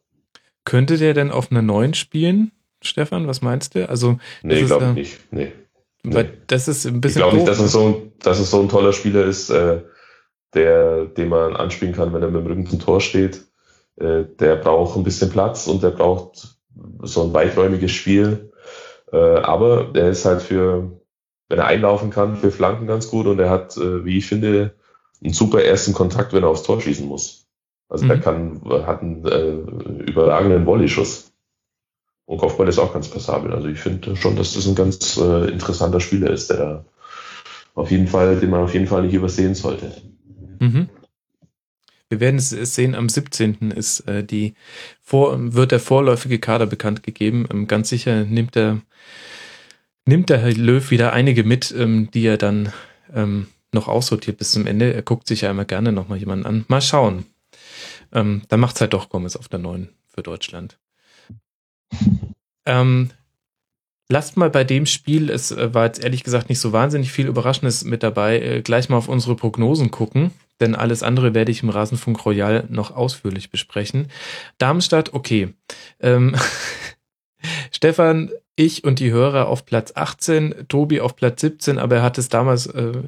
Könnte 0.65 0.97
der 0.97 1.13
denn 1.13 1.31
auf 1.31 1.51
einer 1.51 1.61
neuen 1.61 1.93
spielen, 1.93 2.51
Stefan? 2.81 3.27
Was 3.27 3.41
meinst 3.41 3.75
du? 3.75 3.87
Also, 3.87 4.17
nee, 4.43 4.63
glaube 4.63 4.87
ich 4.89 4.95
nicht. 4.95 5.19
Nee. 5.31 5.51
Weil 6.03 6.37
das 6.47 6.67
ist 6.67 6.85
ein 6.85 7.01
bisschen. 7.01 7.21
Ich 7.21 7.23
glaube 7.23 7.37
nicht, 7.37 7.47
dass 7.47 7.59
es, 7.59 7.71
so 7.71 7.87
ein, 7.87 8.11
dass 8.19 8.39
es 8.39 8.51
so 8.51 8.61
ein 8.61 8.69
toller 8.69 8.93
Spieler 8.93 9.25
ist, 9.25 9.49
äh, 9.49 9.81
der, 10.53 11.05
den 11.05 11.29
man 11.29 11.55
anspielen 11.55 11.93
kann, 11.93 12.13
wenn 12.13 12.21
er 12.21 12.29
mit 12.29 12.41
dem 12.41 12.47
Rücken 12.47 12.67
zum 12.67 12.79
Tor 12.79 13.01
steht. 13.01 13.45
Äh, 13.97 14.25
der 14.39 14.57
braucht 14.57 14.97
ein 14.97 15.03
bisschen 15.03 15.29
Platz 15.29 15.67
und 15.67 15.83
der 15.83 15.91
braucht 15.91 16.57
so 17.01 17.23
ein 17.23 17.33
weiträumiges 17.33 17.91
Spiel. 17.91 18.51
Äh, 19.11 19.17
aber 19.17 19.85
der 19.85 20.09
ist 20.09 20.25
halt 20.25 20.41
für, 20.41 20.99
wenn 21.49 21.59
er 21.59 21.67
einlaufen 21.67 22.09
kann, 22.09 22.37
für 22.37 22.51
Flanken 22.51 22.87
ganz 22.87 23.09
gut 23.09 23.27
und 23.27 23.39
er 23.39 23.49
hat, 23.49 23.77
äh, 23.77 24.05
wie 24.05 24.17
ich 24.17 24.25
finde, 24.25 24.75
einen 25.23 25.33
super 25.33 25.63
ersten 25.63 25.93
Kontakt, 25.93 26.33
wenn 26.33 26.43
er 26.43 26.49
aufs 26.49 26.63
Tor 26.63 26.81
schießen 26.81 27.07
muss. 27.07 27.44
Also 27.89 28.05
mhm. 28.05 28.09
der 28.09 28.19
kann, 28.19 28.61
hat 28.85 29.01
einen 29.01 29.25
äh, 29.25 30.03
überragenden 30.09 30.65
Volley-Schuss. 30.65 31.31
Und 32.25 32.39
Kopfball 32.39 32.67
ist 32.67 32.79
auch 32.79 32.93
ganz 32.93 33.07
passabel. 33.07 33.53
Also 33.53 33.67
ich 33.67 33.79
finde 33.79 34.15
schon, 34.15 34.35
dass 34.35 34.53
das 34.53 34.67
ein 34.67 34.75
ganz 34.75 35.17
äh, 35.17 35.51
interessanter 35.51 35.99
Spieler 35.99 36.31
ist, 36.31 36.49
der 36.49 36.57
da 36.57 36.85
auf 37.75 37.91
jeden 37.91 38.07
Fall, 38.07 38.39
den 38.39 38.49
man 38.49 38.61
auf 38.61 38.73
jeden 38.73 38.87
Fall 38.87 39.03
nicht 39.03 39.13
übersehen 39.13 39.53
sollte. 39.53 39.91
Mhm. 40.59 40.89
Wir 42.09 42.19
werden 42.19 42.37
es 42.37 42.49
sehen, 42.49 42.95
am 42.95 43.09
17. 43.09 43.71
ist 43.71 44.01
äh, 44.01 44.23
die 44.23 44.55
vor, 45.01 45.37
wird 45.53 45.71
der 45.71 45.79
vorläufige 45.79 46.39
Kader 46.39 46.65
bekannt 46.65 47.03
gegeben. 47.03 47.47
Ähm, 47.51 47.67
ganz 47.67 47.89
sicher 47.89 48.23
nimmt 48.23 48.55
der, 48.55 48.81
nimmt 50.05 50.29
der 50.29 50.39
Herr 50.39 50.53
Löw 50.53 50.89
wieder 50.89 51.13
einige 51.13 51.43
mit, 51.43 51.73
ähm, 51.77 52.09
die 52.11 52.25
er 52.25 52.37
dann 52.37 52.71
ähm, 53.13 53.47
noch 53.71 53.87
aussortiert 53.87 54.37
bis 54.37 54.51
zum 54.51 54.65
Ende. 54.65 54.93
Er 54.93 55.01
guckt 55.01 55.27
sich 55.27 55.41
ja 55.41 55.51
immer 55.51 55.65
gerne 55.65 55.91
nochmal 55.91 56.17
jemanden 56.17 56.45
an. 56.45 56.65
Mal 56.67 56.81
schauen 56.81 57.25
ähm, 58.15 58.41
dann 58.47 58.59
macht's 58.59 58.81
halt 58.81 58.93
doch 58.93 59.09
Gomez 59.09 59.35
auf 59.35 59.49
der 59.49 59.59
neuen 59.59 59.89
für 60.07 60.23
Deutschland. 60.23 60.79
Ähm, 62.65 63.11
lasst 64.09 64.37
mal 64.37 64.49
bei 64.49 64.63
dem 64.63 64.85
Spiel, 64.85 65.29
es 65.29 65.51
äh, 65.51 65.73
war 65.73 65.85
jetzt 65.85 66.03
ehrlich 66.03 66.23
gesagt 66.23 66.49
nicht 66.49 66.59
so 66.59 66.71
wahnsinnig 66.71 67.11
viel 67.11 67.27
Überraschendes 67.27 67.83
mit 67.83 68.01
dabei, 68.01 68.39
äh, 68.39 68.61
gleich 68.61 68.89
mal 68.89 68.97
auf 68.97 69.09
unsere 69.09 69.35
Prognosen 69.35 69.91
gucken, 69.91 70.31
denn 70.61 70.75
alles 70.75 71.03
andere 71.03 71.33
werde 71.33 71.51
ich 71.51 71.61
im 71.61 71.69
Rasenfunk 71.69 72.25
Royal 72.25 72.65
noch 72.69 72.95
ausführlich 72.95 73.51
besprechen. 73.51 74.07
Darmstadt, 74.57 75.13
okay. 75.13 75.53
Ähm, 75.99 76.35
Stefan, 77.71 78.31
ich 78.55 78.85
und 78.85 78.99
die 78.99 79.11
Hörer 79.11 79.47
auf 79.47 79.65
Platz 79.65 79.91
18, 79.93 80.67
Tobi 80.69 81.01
auf 81.01 81.17
Platz 81.17 81.41
17, 81.41 81.77
aber 81.77 81.97
er 81.97 82.03
hat 82.03 82.17
es 82.17 82.29
damals 82.29 82.67
äh, 82.67 83.03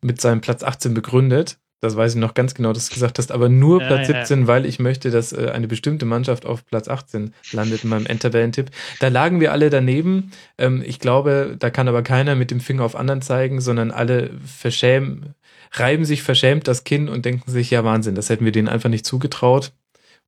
mit 0.00 0.20
seinem 0.20 0.40
Platz 0.40 0.62
18 0.62 0.94
begründet. 0.94 1.58
Das 1.82 1.96
weiß 1.96 2.14
ich 2.14 2.20
noch 2.20 2.34
ganz 2.34 2.54
genau, 2.54 2.72
dass 2.72 2.88
du 2.88 2.94
gesagt 2.94 3.18
hast, 3.18 3.32
aber 3.32 3.48
nur 3.48 3.80
ja, 3.80 3.88
Platz 3.88 4.06
17, 4.06 4.42
ja. 4.42 4.46
weil 4.46 4.66
ich 4.66 4.78
möchte, 4.78 5.10
dass 5.10 5.32
äh, 5.32 5.50
eine 5.52 5.66
bestimmte 5.66 6.06
Mannschaft 6.06 6.46
auf 6.46 6.64
Platz 6.64 6.86
18 6.86 7.34
landet 7.50 7.82
in 7.82 7.90
meinem 7.90 8.06
Enterbellen-Tipp. 8.06 8.70
Da 9.00 9.08
lagen 9.08 9.40
wir 9.40 9.50
alle 9.50 9.68
daneben. 9.68 10.30
Ähm, 10.58 10.84
ich 10.86 11.00
glaube, 11.00 11.56
da 11.58 11.70
kann 11.70 11.88
aber 11.88 12.02
keiner 12.02 12.36
mit 12.36 12.52
dem 12.52 12.60
Finger 12.60 12.84
auf 12.84 12.94
anderen 12.94 13.20
zeigen, 13.20 13.60
sondern 13.60 13.90
alle 13.90 14.30
verschämen, 14.46 15.34
reiben 15.72 16.04
sich 16.04 16.22
verschämt 16.22 16.68
das 16.68 16.84
Kinn 16.84 17.08
und 17.08 17.24
denken 17.24 17.50
sich, 17.50 17.72
ja 17.72 17.82
Wahnsinn, 17.82 18.14
das 18.14 18.30
hätten 18.30 18.44
wir 18.44 18.52
denen 18.52 18.68
einfach 18.68 18.88
nicht 18.88 19.04
zugetraut. 19.04 19.72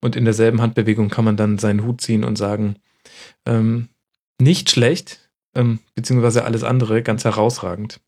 Und 0.01 0.17
in 0.17 0.25
derselben 0.25 0.61
Handbewegung 0.61 1.09
kann 1.09 1.25
man 1.25 1.37
dann 1.37 1.59
seinen 1.59 1.85
Hut 1.85 2.01
ziehen 2.01 2.25
und 2.25 2.37
sagen, 2.37 2.77
ähm, 3.47 3.91
nicht 4.41 4.71
schlecht, 4.71 5.31
ähm, 5.55 5.79
beziehungsweise 5.95 6.45
alles 6.45 6.65
andere 6.65 7.01
ganz 7.05 7.25
herausragend. 7.25 8.01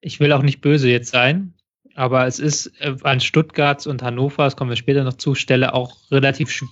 Ich 0.00 0.18
will 0.18 0.32
auch 0.32 0.42
nicht 0.42 0.62
böse 0.62 0.88
jetzt 0.88 1.10
sein, 1.10 1.52
aber 1.98 2.28
es 2.28 2.38
ist 2.38 2.70
äh, 2.78 2.94
an 3.02 3.18
Stuttgarts 3.18 3.88
und 3.88 4.02
Hannover, 4.02 4.44
das 4.44 4.54
kommen 4.54 4.70
wir 4.70 4.76
später 4.76 5.02
noch 5.02 5.14
zu, 5.14 5.34
Stelle 5.34 5.74
auch 5.74 5.96
relativ 6.12 6.48
sch 6.50 6.64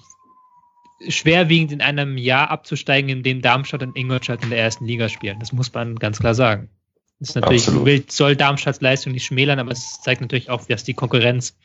schwerwiegend 1.08 1.72
in 1.72 1.82
einem 1.82 2.16
Jahr 2.16 2.50
abzusteigen, 2.50 3.10
in 3.10 3.22
dem 3.22 3.42
Darmstadt 3.42 3.82
und 3.82 3.96
Ingolstadt 3.96 4.44
in 4.44 4.50
der 4.50 4.60
ersten 4.60 4.86
Liga 4.86 5.08
spielen. 5.08 5.38
Das 5.40 5.52
muss 5.52 5.74
man 5.74 5.96
ganz 5.96 6.20
klar 6.20 6.34
sagen. 6.34 6.70
Das 7.18 7.30
ist 7.30 7.34
natürlich, 7.34 7.66
will, 7.66 8.04
soll 8.08 8.36
Darmstadts 8.36 8.80
Leistung 8.80 9.12
nicht 9.12 9.26
schmälern, 9.26 9.58
aber 9.58 9.72
es 9.72 10.00
zeigt 10.00 10.20
natürlich 10.20 10.48
auch, 10.48 10.64
dass 10.64 10.84
die 10.84 10.94
Konkurrenz 10.94 11.58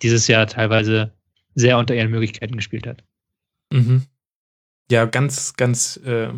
dieses 0.00 0.26
Jahr 0.26 0.46
teilweise 0.46 1.12
sehr 1.54 1.78
unter 1.78 1.94
ihren 1.94 2.10
Möglichkeiten 2.10 2.56
gespielt 2.56 2.86
hat. 2.86 3.04
Mhm. 3.70 4.06
Ja, 4.90 5.04
ganz, 5.04 5.54
ganz 5.54 5.98
äh, 5.98 6.30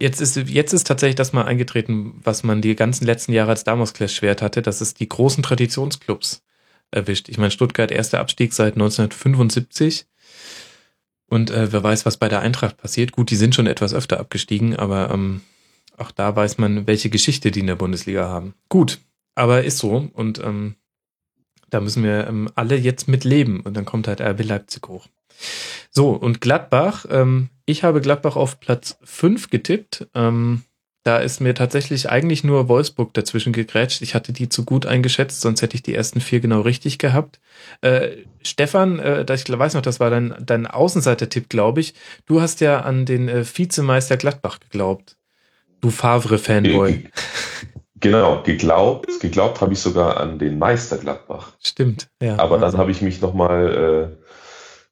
Jetzt 0.00 0.20
ist, 0.20 0.36
jetzt 0.36 0.72
ist 0.72 0.86
tatsächlich 0.86 1.16
das 1.16 1.32
mal 1.32 1.44
eingetreten, 1.44 2.20
was 2.22 2.44
man 2.44 2.62
die 2.62 2.76
ganzen 2.76 3.04
letzten 3.04 3.32
Jahre 3.32 3.50
als 3.50 3.64
Damoklesschwert 3.64 4.42
hatte, 4.42 4.62
dass 4.62 4.80
es 4.80 4.94
die 4.94 5.08
großen 5.08 5.42
Traditionsclubs 5.42 6.42
erwischt. 6.90 7.28
Ich 7.28 7.38
meine, 7.38 7.50
Stuttgart 7.50 7.90
erster 7.90 8.20
Abstieg 8.20 8.52
seit 8.52 8.74
1975. 8.74 10.06
Und 11.28 11.50
äh, 11.50 11.72
wer 11.72 11.82
weiß, 11.82 12.06
was 12.06 12.16
bei 12.16 12.28
der 12.28 12.40
Eintracht 12.40 12.76
passiert. 12.76 13.12
Gut, 13.12 13.30
die 13.30 13.36
sind 13.36 13.54
schon 13.54 13.66
etwas 13.66 13.92
öfter 13.92 14.20
abgestiegen, 14.20 14.76
aber 14.76 15.10
ähm, 15.10 15.42
auch 15.96 16.10
da 16.12 16.34
weiß 16.34 16.58
man, 16.58 16.86
welche 16.86 17.10
Geschichte 17.10 17.50
die 17.50 17.60
in 17.60 17.66
der 17.66 17.74
Bundesliga 17.74 18.28
haben. 18.28 18.54
Gut, 18.68 19.00
aber 19.34 19.64
ist 19.64 19.78
so. 19.78 20.08
Und 20.14 20.38
ähm, 20.38 20.76
Da 21.70 21.80
müssen 21.80 22.02
wir 22.02 22.26
ähm, 22.26 22.48
alle 22.54 22.76
jetzt 22.76 23.08
mit 23.08 23.24
leben 23.24 23.60
und 23.60 23.74
dann 23.76 23.84
kommt 23.84 24.08
halt 24.08 24.20
RB 24.20 24.44
Leipzig 24.44 24.88
hoch. 24.88 25.06
So, 25.90 26.10
und 26.10 26.40
Gladbach, 26.40 27.06
ähm, 27.10 27.48
ich 27.66 27.84
habe 27.84 28.00
Gladbach 28.00 28.36
auf 28.36 28.60
Platz 28.60 28.98
5 29.04 29.50
getippt. 29.50 30.08
Ähm, 30.14 30.62
da 31.04 31.18
ist 31.18 31.40
mir 31.40 31.54
tatsächlich 31.54 32.10
eigentlich 32.10 32.44
nur 32.44 32.68
Wolfsburg 32.68 33.14
dazwischen 33.14 33.52
gegrätscht. 33.52 34.02
Ich 34.02 34.14
hatte 34.14 34.32
die 34.32 34.48
zu 34.50 34.64
gut 34.64 34.84
eingeschätzt, 34.84 35.40
sonst 35.40 35.62
hätte 35.62 35.74
ich 35.74 35.82
die 35.82 35.94
ersten 35.94 36.20
vier 36.20 36.40
genau 36.40 36.60
richtig 36.60 36.98
gehabt. 36.98 37.40
Äh, 37.80 38.10
Stefan, 38.42 38.98
äh, 38.98 39.24
ich 39.32 39.48
weiß 39.48 39.74
noch, 39.74 39.80
das 39.80 40.00
war 40.00 40.10
dein, 40.10 40.34
dein 40.44 40.66
Außenseiter-Tipp, 40.66 41.48
glaube 41.48 41.80
ich. 41.80 41.94
Du 42.26 42.42
hast 42.42 42.60
ja 42.60 42.80
an 42.80 43.06
den 43.06 43.28
äh, 43.28 43.44
Vizemeister 43.44 44.18
Gladbach 44.18 44.60
geglaubt. 44.60 45.16
Du 45.80 45.90
Favre-Fanboy. 45.90 47.04
Genau, 48.00 48.42
geglaubt, 48.42 49.18
geglaubt 49.20 49.60
habe 49.60 49.72
ich 49.72 49.80
sogar 49.80 50.18
an 50.18 50.38
den 50.38 50.58
Meister 50.58 50.98
Gladbach. 50.98 51.52
Stimmt, 51.60 52.08
ja. 52.22 52.38
Aber 52.38 52.58
dann 52.58 52.76
habe 52.76 52.90
ich 52.90 53.02
mich 53.02 53.20
nochmal, 53.20 54.14
äh, 54.20 54.27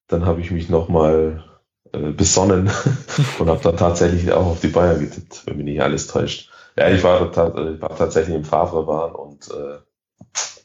dann 0.09 0.27
habe 0.27 0.41
ich 0.41 0.51
mich 0.51 0.69
nochmal 0.69 1.45
äh, 1.93 2.11
besonnen 2.11 2.71
und 3.39 3.49
habe 3.49 3.63
dann 3.63 3.77
tatsächlich 3.77 4.33
auch 4.33 4.47
auf 4.47 4.61
die 4.61 4.69
Bayern 4.69 5.01
getippt, 5.01 5.43
wenn 5.47 5.57
mich 5.57 5.67
nicht 5.67 5.83
alles 5.83 6.07
täuscht. 6.07 6.51
Ja, 6.79 6.91
ich 6.91 7.03
war, 7.03 7.31
ich 7.31 7.37
war 7.37 7.97
tatsächlich 7.97 8.37
im 8.37 8.45
Favre-Bahn 8.45 9.15
und 9.15 9.49
äh, 9.51 9.79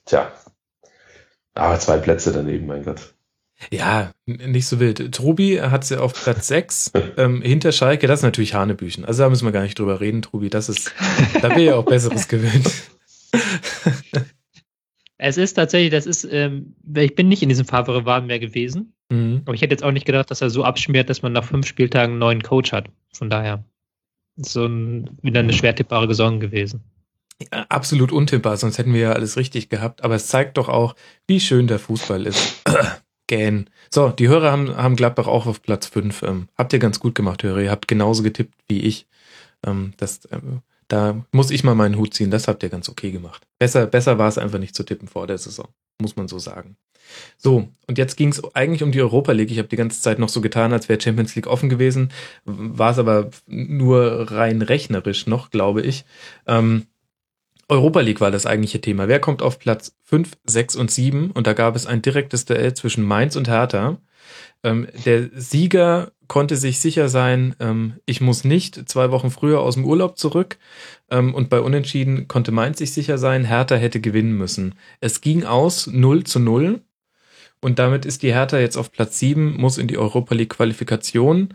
tja, 0.06 0.32
aber 1.54 1.80
zwei 1.80 1.98
Plätze 1.98 2.32
daneben, 2.32 2.68
mein 2.68 2.84
Gott. 2.84 3.14
Ja, 3.70 4.12
nicht 4.26 4.68
so 4.68 4.80
wild. 4.80 5.14
Trubi 5.14 5.58
hat 5.58 5.84
sie 5.84 6.02
auf 6.02 6.14
Platz 6.14 6.48
6 6.48 6.92
ähm, 7.18 7.42
hinter 7.42 7.72
Schalke. 7.72 8.08
Das 8.08 8.22
ist 8.22 8.24
natürlich 8.24 8.56
Hanebüchen. 8.56 9.06
Also 9.06 9.24
da 9.24 9.30
müssen 9.30 9.46
wir 9.46 9.52
gar 9.52 9.62
nicht 9.62 9.78
drüber 9.78 10.02
reden, 10.02 10.24
Trubi. 10.24 10.50
Das 10.50 10.68
ist, 10.68 10.92
da 11.42 11.50
bin 11.50 11.60
ich 11.60 11.66
ja 11.66 11.76
auch 11.76 11.86
Besseres 11.86 12.28
gewöhnt. 12.28 12.70
Es 15.24 15.38
ist 15.38 15.54
tatsächlich, 15.54 15.92
das 15.92 16.08
ist, 16.08 16.24
ähm, 16.24 16.74
ich 16.96 17.14
bin 17.14 17.28
nicht 17.28 17.44
in 17.44 17.50
diesem 17.50 17.68
Favre-Wagen 17.68 18.26
mehr 18.26 18.40
gewesen. 18.40 18.96
Mhm. 19.12 19.42
Aber 19.46 19.54
ich 19.54 19.62
hätte 19.62 19.74
jetzt 19.74 19.84
auch 19.84 19.92
nicht 19.92 20.06
gedacht, 20.06 20.32
dass 20.32 20.42
er 20.42 20.50
so 20.50 20.64
abschmiert, 20.64 21.10
dass 21.10 21.22
man 21.22 21.34
nach 21.34 21.44
fünf 21.44 21.68
Spieltagen 21.68 22.14
einen 22.14 22.20
neuen 22.20 22.42
Coach 22.42 22.72
hat. 22.72 22.90
Von 23.14 23.30
daher 23.30 23.64
ist 24.38 24.54
so 24.54 24.66
ein, 24.66 25.18
wieder 25.22 25.42
eine 25.42 25.54
schwer 25.54 25.76
tippbare 25.76 26.08
Saison 26.08 26.40
gewesen. 26.40 26.82
Ja, 27.52 27.66
absolut 27.70 28.12
untippbar, 28.12 28.56
sonst 28.56 28.78
hätten 28.78 28.94
wir 28.94 29.02
ja 29.02 29.12
alles 29.12 29.36
richtig 29.36 29.70
gehabt. 29.70 30.04
Aber 30.04 30.16
es 30.16 30.28
zeigt 30.28 30.58
doch 30.58 30.70
auch, 30.70 30.96
wie 31.28 31.40
schön 31.40 31.68
der 31.68 31.80
Fußball 31.80 32.26
ist. 32.26 32.64
Gähn. 33.28 33.70
So, 33.94 34.10
die 34.10 34.28
Hörer 34.28 34.52
haben, 34.52 34.76
haben 34.76 34.96
Gladbach 34.96 35.28
auch 35.28 35.46
auf 35.46 35.62
Platz 35.62 35.88
5. 35.88 36.24
Ähm, 36.24 36.48
habt 36.58 36.72
ihr 36.74 36.80
ganz 36.80 37.00
gut 37.00 37.16
gemacht, 37.16 37.44
Hörer. 37.44 37.62
Ihr 37.62 37.72
habt 37.72 37.88
genauso 37.88 38.24
getippt 38.24 38.56
wie 38.68 38.82
ich. 38.82 39.08
Ähm, 39.66 39.94
das, 39.98 40.28
ähm, 40.32 40.62
da 40.92 41.24
muss 41.32 41.52
ich 41.52 41.64
mal 41.64 41.76
meinen 41.76 41.98
Hut 41.98 42.14
ziehen. 42.14 42.32
Das 42.32 42.48
habt 42.48 42.64
ihr 42.64 42.70
ganz 42.70 42.90
okay 42.90 43.12
gemacht. 43.12 43.48
Besser, 43.60 43.88
besser 43.88 44.18
war 44.18 44.28
es 44.28 44.38
einfach 44.38 44.60
nicht 44.60 44.76
zu 44.76 44.84
tippen 44.84 45.08
vor 45.08 45.26
der 45.26 45.38
Saison. 45.38 45.70
Muss 46.02 46.18
man 46.18 46.28
so 46.28 46.38
sagen. 46.38 46.76
So, 47.38 47.70
und 47.88 47.98
jetzt 47.98 48.18
ging 48.18 48.30
es 48.30 48.44
eigentlich 48.56 48.84
um 48.84 48.92
die 48.92 49.02
Europa 49.02 49.32
League. 49.32 49.52
Ich 49.52 49.58
habe 49.58 49.70
die 49.70 49.78
ganze 49.78 50.02
Zeit 50.02 50.20
noch 50.20 50.30
so 50.30 50.42
getan, 50.42 50.74
als 50.74 50.90
wäre 50.90 51.00
Champions 51.00 51.36
League 51.36 51.48
offen 51.48 51.70
gewesen. 51.70 52.12
War 52.44 52.92
es 52.92 52.98
aber 52.98 53.30
nur 53.48 54.32
rein 54.32 54.62
rechnerisch 54.62 55.28
noch, 55.28 55.50
glaube 55.50 55.82
ich. 55.82 56.04
Ähm, 56.46 56.88
Europa 57.70 58.02
League 58.02 58.20
war 58.20 58.32
das 58.32 58.46
eigentliche 58.46 58.82
Thema. 58.82 59.08
Wer 59.08 59.20
kommt 59.20 59.42
auf 59.42 59.60
Platz 59.60 59.96
5, 60.04 60.32
6 60.44 60.76
und 60.76 60.92
7? 60.92 61.32
Und 61.32 61.48
da 61.48 61.54
gab 61.54 61.78
es 61.78 61.86
ein 61.86 62.02
direktes 62.02 62.44
Duell 62.44 62.74
zwischen 62.74 63.06
Mainz 63.06 63.38
und 63.38 63.48
Hertha. 63.48 63.98
Ähm, 64.64 64.88
der 65.06 65.30
Sieger 65.34 66.12
konnte 66.32 66.56
sich 66.56 66.80
sicher 66.80 67.10
sein, 67.10 67.58
ähm, 67.60 67.96
ich 68.06 68.22
muss 68.22 68.46
nicht 68.46 68.88
zwei 68.88 69.12
Wochen 69.12 69.32
früher 69.32 69.60
aus 69.60 69.74
dem 69.74 69.84
Urlaub 69.84 70.18
zurück. 70.18 70.60
Ähm, 71.10 71.36
und 71.36 71.50
bei 71.50 71.60
Unentschieden 71.60 72.30
konnte 72.30 72.54
Mainz 72.54 72.78
sich 72.78 72.94
sicher 72.94 73.18
sein, 73.18 73.44
Hertha 73.44 73.76
hätte 73.76 74.00
gewinnen 74.00 74.38
müssen. 74.38 74.76
Es 75.02 75.20
ging 75.20 75.44
aus 75.44 75.88
0 75.88 76.24
zu 76.24 76.40
0. 76.40 76.80
Und 77.60 77.80
damit 77.80 78.06
ist 78.06 78.24
die 78.24 78.32
Hertha 78.32 78.60
jetzt 78.60 78.78
auf 78.78 78.94
Platz 78.94 79.20
7, 79.20 79.58
muss 79.58 79.78
in 79.78 79.90
die 79.90 79.98
Europa 79.98 80.34
League 80.34 80.52
Qualifikation. 80.52 81.54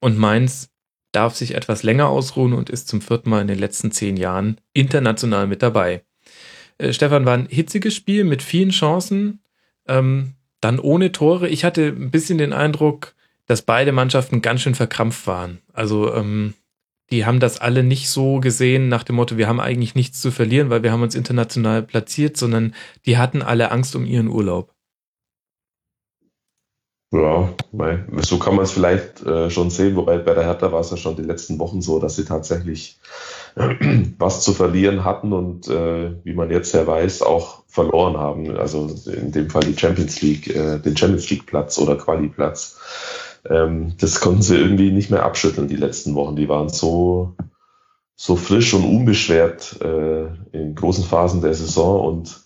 Und 0.00 0.18
Mainz 0.18 0.70
darf 1.12 1.36
sich 1.36 1.54
etwas 1.54 1.84
länger 1.84 2.08
ausruhen 2.08 2.52
und 2.52 2.70
ist 2.70 2.88
zum 2.88 3.00
vierten 3.00 3.30
Mal 3.30 3.42
in 3.42 3.46
den 3.46 3.60
letzten 3.60 3.92
zehn 3.92 4.16
Jahren 4.16 4.60
international 4.72 5.46
mit 5.46 5.62
dabei. 5.62 6.02
Äh, 6.78 6.92
Stefan, 6.92 7.26
war 7.26 7.34
ein 7.34 7.46
hitziges 7.46 7.94
Spiel 7.94 8.24
mit 8.24 8.42
vielen 8.42 8.70
Chancen, 8.70 9.44
ähm, 9.86 10.34
dann 10.60 10.80
ohne 10.80 11.12
Tore. 11.12 11.48
Ich 11.48 11.62
hatte 11.62 11.94
ein 11.96 12.10
bisschen 12.10 12.38
den 12.38 12.52
Eindruck, 12.52 13.14
dass 13.46 13.62
beide 13.62 13.92
Mannschaften 13.92 14.42
ganz 14.42 14.62
schön 14.62 14.74
verkrampft 14.74 15.26
waren. 15.26 15.60
Also 15.72 16.12
ähm, 16.14 16.54
die 17.10 17.26
haben 17.26 17.40
das 17.40 17.60
alle 17.60 17.82
nicht 17.82 18.08
so 18.08 18.40
gesehen 18.40 18.88
nach 18.88 19.04
dem 19.04 19.16
Motto, 19.16 19.36
wir 19.36 19.48
haben 19.48 19.60
eigentlich 19.60 19.94
nichts 19.94 20.20
zu 20.20 20.30
verlieren, 20.30 20.70
weil 20.70 20.82
wir 20.82 20.92
haben 20.92 21.02
uns 21.02 21.14
international 21.14 21.82
platziert, 21.82 22.36
sondern 22.36 22.74
die 23.06 23.18
hatten 23.18 23.42
alle 23.42 23.70
Angst 23.70 23.94
um 23.94 24.06
ihren 24.06 24.28
Urlaub. 24.28 24.74
Ja, 27.12 27.54
so 28.22 28.40
kann 28.40 28.56
man 28.56 28.64
es 28.64 28.72
vielleicht 28.72 29.24
äh, 29.24 29.48
schon 29.48 29.70
sehen, 29.70 29.94
wobei 29.94 30.18
bei 30.18 30.34
der 30.34 30.42
Hertha 30.42 30.72
war 30.72 30.80
es 30.80 30.90
ja 30.90 30.96
schon 30.96 31.14
die 31.14 31.22
letzten 31.22 31.60
Wochen 31.60 31.80
so, 31.80 32.00
dass 32.00 32.16
sie 32.16 32.24
tatsächlich 32.24 32.98
was 34.18 34.42
zu 34.42 34.52
verlieren 34.52 35.04
hatten 35.04 35.32
und 35.32 35.68
äh, 35.68 36.12
wie 36.24 36.32
man 36.32 36.50
jetzt 36.50 36.74
ja 36.74 36.84
weiß, 36.84 37.22
auch 37.22 37.62
verloren 37.68 38.16
haben. 38.16 38.56
Also 38.56 38.90
in 39.06 39.30
dem 39.30 39.48
Fall 39.48 39.62
die 39.62 39.78
Champions 39.78 40.22
League, 40.22 40.48
äh, 40.48 40.80
den 40.80 40.96
Champions 40.96 41.30
League 41.30 41.46
Platz 41.46 41.78
oder 41.78 41.96
Quali 41.96 42.28
Platz 42.28 42.80
ähm, 43.48 43.94
das 43.98 44.20
konnten 44.20 44.42
sie 44.42 44.56
irgendwie 44.56 44.90
nicht 44.90 45.10
mehr 45.10 45.24
abschütteln 45.24 45.68
die 45.68 45.76
letzten 45.76 46.14
Wochen. 46.14 46.36
Die 46.36 46.48
waren 46.48 46.68
so, 46.68 47.34
so 48.16 48.36
frisch 48.36 48.74
und 48.74 48.84
unbeschwert 48.84 49.80
äh, 49.82 50.26
in 50.52 50.74
großen 50.74 51.04
Phasen 51.04 51.40
der 51.40 51.54
Saison 51.54 52.06
und 52.06 52.44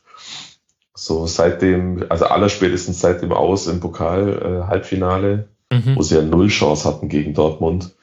so 0.94 1.26
seitdem, 1.26 2.04
also 2.08 2.26
allerspätestens 2.26 3.00
seit 3.00 3.22
dem 3.22 3.32
Aus 3.32 3.68
im 3.68 3.78
Pokal 3.78 4.62
äh, 4.64 4.66
Halbfinale, 4.66 5.48
mhm. 5.72 5.96
wo 5.96 6.02
sie 6.02 6.16
ja 6.16 6.22
null 6.22 6.48
Chance 6.48 6.88
hatten 6.88 7.08
gegen 7.08 7.34
Dortmund. 7.34 7.94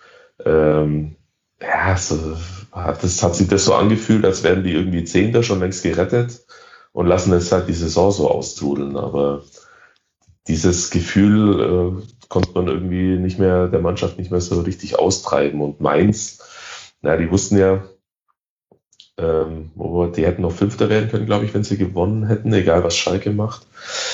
Ähm, 0.43 1.17
ja, 1.61 1.97
so, 1.97 2.37
das 2.71 3.23
hat 3.23 3.35
sich 3.35 3.47
das 3.47 3.65
so 3.65 3.73
angefühlt, 3.73 4.25
als 4.25 4.43
wären 4.43 4.63
die 4.63 4.73
irgendwie 4.73 5.03
Zehnter 5.03 5.43
schon 5.43 5.59
längst 5.59 5.83
gerettet 5.83 6.45
und 6.93 7.07
lassen 7.07 7.33
jetzt 7.33 7.51
halt 7.51 7.67
die 7.67 7.73
Saison 7.73 8.11
so 8.11 8.29
austrudeln. 8.29 8.95
Aber 8.95 9.43
dieses 10.47 10.89
Gefühl 10.89 11.59
äh, 12.01 12.14
konnte 12.29 12.51
man 12.53 12.67
irgendwie 12.67 13.17
nicht 13.17 13.39
mehr, 13.39 13.67
der 13.67 13.79
Mannschaft 13.79 14.17
nicht 14.17 14.31
mehr 14.31 14.41
so 14.41 14.61
richtig 14.61 14.99
austreiben. 14.99 15.61
Und 15.61 15.81
Mainz, 15.81 16.39
na, 17.01 17.17
die 17.17 17.29
wussten 17.31 17.57
ja, 17.57 17.83
ähm, 19.17 19.71
die 20.15 20.25
hätten 20.25 20.41
noch 20.41 20.51
Fünfter 20.51 20.89
werden 20.89 21.09
können, 21.09 21.25
glaube 21.25 21.45
ich, 21.45 21.53
wenn 21.53 21.63
sie 21.63 21.77
gewonnen 21.77 22.27
hätten, 22.27 22.53
egal 22.53 22.83
was 22.83 22.97
Schalke 22.97 23.31
macht. 23.31 23.65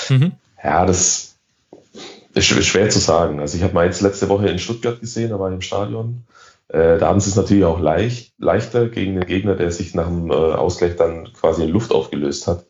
Mhm. 0.10 0.34
Ja, 0.64 0.86
das 0.86 1.36
ist 2.34 2.46
schwer 2.46 2.90
zu 2.90 3.00
sagen. 3.00 3.40
Also 3.40 3.58
ich 3.58 3.64
habe 3.64 3.74
Mainz 3.74 4.02
letzte 4.02 4.30
Woche 4.30 4.48
in 4.48 4.60
Stuttgart 4.60 5.00
gesehen, 5.00 5.32
da 5.32 5.40
war 5.40 5.50
ich 5.50 5.56
im 5.56 5.62
Stadion. 5.62 6.24
Äh, 6.68 6.98
da 7.00 7.08
haben 7.08 7.20
sie 7.20 7.30
es 7.30 7.36
natürlich 7.36 7.66
auch 7.66 7.80
leicht, 7.80 8.34
leichter 8.38 8.88
gegen 8.88 9.16
den 9.16 9.26
Gegner, 9.26 9.56
der 9.56 9.72
sich 9.72 9.94
nach 9.94 10.08
dem 10.08 10.32
äh, 10.32 10.34
Ausgleich 10.34 10.96
dann 10.96 11.32
quasi 11.34 11.64
in 11.64 11.70
Luft 11.70 11.92
aufgelöst 11.92 12.48
hat. 12.48 12.66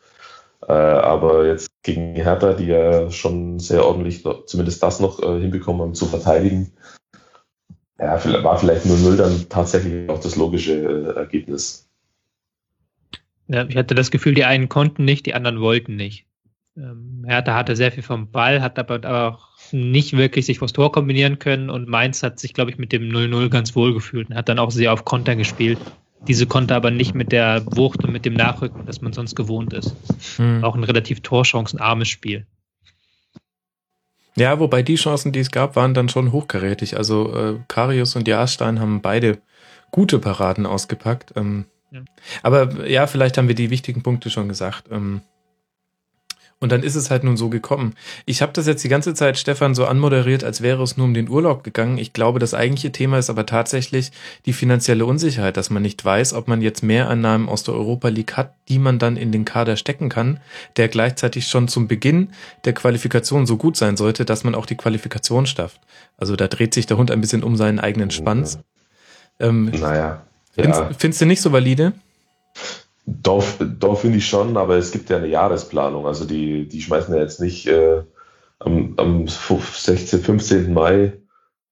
Äh, 0.67 0.73
aber 0.73 1.47
jetzt 1.47 1.69
gegen 1.83 2.15
Hertha, 2.15 2.53
die 2.53 2.67
ja 2.67 3.09
schon 3.09 3.59
sehr 3.59 3.85
ordentlich 3.85 4.23
zumindest 4.45 4.83
das 4.83 4.99
noch 4.99 5.21
äh, 5.21 5.39
hinbekommen 5.39 5.81
haben 5.81 5.95
zu 5.95 6.05
verteidigen, 6.05 6.71
ja, 7.99 8.43
war 8.43 8.57
vielleicht 8.57 8.85
0-0 8.85 9.15
dann 9.15 9.45
tatsächlich 9.49 10.09
auch 10.09 10.19
das 10.19 10.35
logische 10.35 10.73
äh, 10.73 11.15
Ergebnis. 11.15 11.87
Ja, 13.47 13.65
ich 13.65 13.75
hatte 13.75 13.95
das 13.95 14.11
Gefühl, 14.11 14.33
die 14.33 14.45
einen 14.45 14.69
konnten 14.69 15.05
nicht, 15.05 15.25
die 15.25 15.33
anderen 15.33 15.59
wollten 15.59 15.95
nicht. 15.95 16.25
Ähm, 16.77 17.25
Hertha 17.27 17.53
hatte 17.53 17.75
sehr 17.75 17.91
viel 17.91 18.03
vom 18.03 18.31
Ball, 18.31 18.61
hat 18.61 18.79
aber 18.79 19.27
auch 19.29 19.49
nicht 19.71 20.15
wirklich 20.15 20.45
sich 20.45 20.59
vors 20.59 20.73
Tor 20.73 20.91
kombinieren 20.91 21.37
können 21.37 21.69
und 21.69 21.89
Mainz 21.89 22.23
hat 22.23 22.39
sich, 22.39 22.53
glaube 22.53 22.71
ich, 22.71 22.77
mit 22.77 22.91
dem 22.91 23.09
0-0 23.09 23.49
ganz 23.49 23.75
wohl 23.75 23.93
gefühlt 23.93 24.29
und 24.29 24.35
hat 24.35 24.49
dann 24.49 24.59
auch 24.59 24.71
sehr 24.71 24.93
auf 24.93 25.05
Konter 25.05 25.35
gespielt. 25.35 25.79
Diese 26.27 26.45
konnte 26.45 26.75
aber 26.75 26.91
nicht 26.91 27.15
mit 27.15 27.31
der 27.31 27.65
Wucht 27.65 28.03
und 28.03 28.11
mit 28.11 28.25
dem 28.25 28.33
Nachrücken, 28.33 28.85
das 28.85 29.01
man 29.01 29.13
sonst 29.13 29.35
gewohnt 29.35 29.73
ist. 29.73 29.95
Hm. 30.37 30.63
Auch 30.63 30.75
ein 30.75 30.83
relativ 30.83 31.21
torchancenarmes 31.21 32.07
Spiel. 32.07 32.45
Ja, 34.35 34.59
wobei 34.59 34.81
die 34.81 34.95
Chancen, 34.95 35.31
die 35.31 35.39
es 35.39 35.51
gab, 35.51 35.75
waren 35.75 35.93
dann 35.93 36.09
schon 36.09 36.31
hochkarätig. 36.31 36.97
Also 36.97 37.33
äh, 37.35 37.59
Karius 37.67 38.15
und 38.15 38.27
Jahrstein 38.27 38.79
haben 38.79 39.01
beide 39.01 39.39
gute 39.91 40.19
Paraden 40.19 40.65
ausgepackt. 40.65 41.33
Ähm, 41.35 41.65
ja. 41.91 42.01
Aber 42.43 42.87
ja, 42.87 43.07
vielleicht 43.07 43.37
haben 43.37 43.47
wir 43.47 43.55
die 43.55 43.69
wichtigen 43.69 44.03
Punkte 44.03 44.29
schon 44.29 44.47
gesagt. 44.47 44.85
Ähm, 44.91 45.21
und 46.61 46.71
dann 46.71 46.83
ist 46.83 46.95
es 46.95 47.09
halt 47.09 47.23
nun 47.23 47.35
so 47.37 47.49
gekommen. 47.49 47.95
Ich 48.25 48.41
habe 48.43 48.53
das 48.53 48.67
jetzt 48.67 48.83
die 48.83 48.87
ganze 48.87 49.15
Zeit, 49.15 49.37
Stefan, 49.37 49.73
so 49.73 49.85
anmoderiert, 49.85 50.43
als 50.43 50.61
wäre 50.61 50.83
es 50.83 50.95
nur 50.95 51.07
um 51.07 51.13
den 51.15 51.27
Urlaub 51.27 51.63
gegangen. 51.63 51.97
Ich 51.97 52.13
glaube, 52.13 52.37
das 52.37 52.53
eigentliche 52.53 52.91
Thema 52.91 53.17
ist 53.17 53.31
aber 53.31 53.47
tatsächlich 53.47 54.11
die 54.45 54.53
finanzielle 54.53 55.05
Unsicherheit, 55.05 55.57
dass 55.57 55.71
man 55.71 55.81
nicht 55.81 56.05
weiß, 56.05 56.33
ob 56.33 56.47
man 56.47 56.61
jetzt 56.61 56.83
mehr 56.83 57.09
Annahmen 57.09 57.49
aus 57.49 57.63
der 57.63 57.73
Europa 57.73 58.09
League 58.09 58.37
hat, 58.37 58.53
die 58.69 58.77
man 58.77 58.99
dann 58.99 59.17
in 59.17 59.31
den 59.31 59.43
Kader 59.43 59.75
stecken 59.75 60.07
kann, 60.07 60.39
der 60.77 60.87
gleichzeitig 60.87 61.47
schon 61.47 61.67
zum 61.67 61.87
Beginn 61.87 62.29
der 62.63 62.73
Qualifikation 62.73 63.47
so 63.47 63.57
gut 63.57 63.75
sein 63.75 63.97
sollte, 63.97 64.23
dass 64.23 64.43
man 64.43 64.53
auch 64.53 64.67
die 64.67 64.77
Qualifikation 64.77 65.47
schafft. 65.47 65.81
Also 66.17 66.35
da 66.35 66.47
dreht 66.47 66.75
sich 66.75 66.85
der 66.85 66.97
Hund 66.97 67.09
ein 67.09 67.21
bisschen 67.21 67.43
um 67.43 67.55
seinen 67.55 67.79
eigenen 67.79 68.11
Schwanz. 68.11 68.59
Ähm, 69.39 69.71
naja. 69.71 70.21
Ja. 70.55 70.63
Findest, 70.63 70.83
findest 70.99 71.21
du 71.21 71.25
nicht 71.25 71.41
so 71.41 71.51
valide? 71.51 71.93
Doch, 73.05 73.43
doch 73.79 73.99
finde 73.99 74.17
ich 74.19 74.27
schon, 74.27 74.57
aber 74.57 74.77
es 74.77 74.91
gibt 74.91 75.09
ja 75.09 75.17
eine 75.17 75.27
Jahresplanung. 75.27 76.05
Also 76.05 76.25
die, 76.25 76.67
die 76.67 76.81
schmeißen 76.81 77.13
ja 77.13 77.21
jetzt 77.21 77.41
nicht 77.41 77.67
äh, 77.67 78.03
am, 78.59 78.93
am 78.97 79.27
16., 79.27 80.21
15. 80.21 80.73
Mai, 80.73 81.13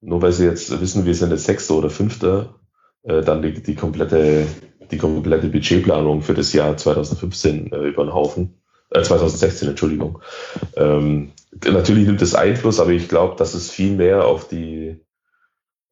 nur 0.01 0.21
weil 0.21 0.31
sie 0.31 0.45
jetzt 0.45 0.81
wissen, 0.81 1.05
wir 1.05 1.15
sind 1.15 1.29
der 1.29 1.37
6. 1.37 1.71
oder 1.71 1.89
5. 1.89 2.23
Äh, 3.03 3.21
dann 3.21 3.41
die, 3.41 3.61
die 3.61 3.75
komplette 3.75 4.47
die 4.91 4.97
komplette 4.97 5.47
Budgetplanung 5.47 6.21
für 6.21 6.33
das 6.33 6.53
Jahr 6.53 6.75
2015 6.75 7.71
äh, 7.71 7.77
über 7.87 8.03
den 8.03 8.13
Haufen. 8.13 8.55
Äh, 8.89 9.01
2016, 9.01 9.69
Entschuldigung. 9.69 10.19
Ähm, 10.75 11.31
natürlich 11.65 12.07
nimmt 12.07 12.21
es 12.21 12.35
Einfluss, 12.35 12.79
aber 12.79 12.91
ich 12.91 13.07
glaube, 13.07 13.35
dass 13.35 13.53
es 13.53 13.69
viel 13.69 13.95
mehr 13.95 14.25
auf 14.25 14.47
die 14.47 14.99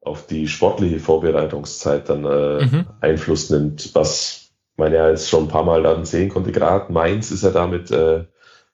auf 0.02 0.26
die 0.26 0.48
sportliche 0.48 1.00
Vorbereitungszeit 1.00 2.08
dann 2.08 2.24
äh, 2.24 2.66
mhm. 2.66 2.86
Einfluss 3.02 3.50
nimmt, 3.50 3.94
was 3.94 4.47
man 4.78 4.94
ja 4.94 5.10
jetzt 5.10 5.30
schon 5.30 5.46
ein 5.46 5.50
paar 5.50 5.64
Mal 5.64 5.84
dann 5.84 6.06
sehen 6.06 6.30
konnte. 6.30 6.52
Gerade 6.52 6.92
Mainz 6.92 7.32
ist 7.32 7.44
ja 7.44 7.52
damit, 7.52 7.92
äh, 7.92 8.26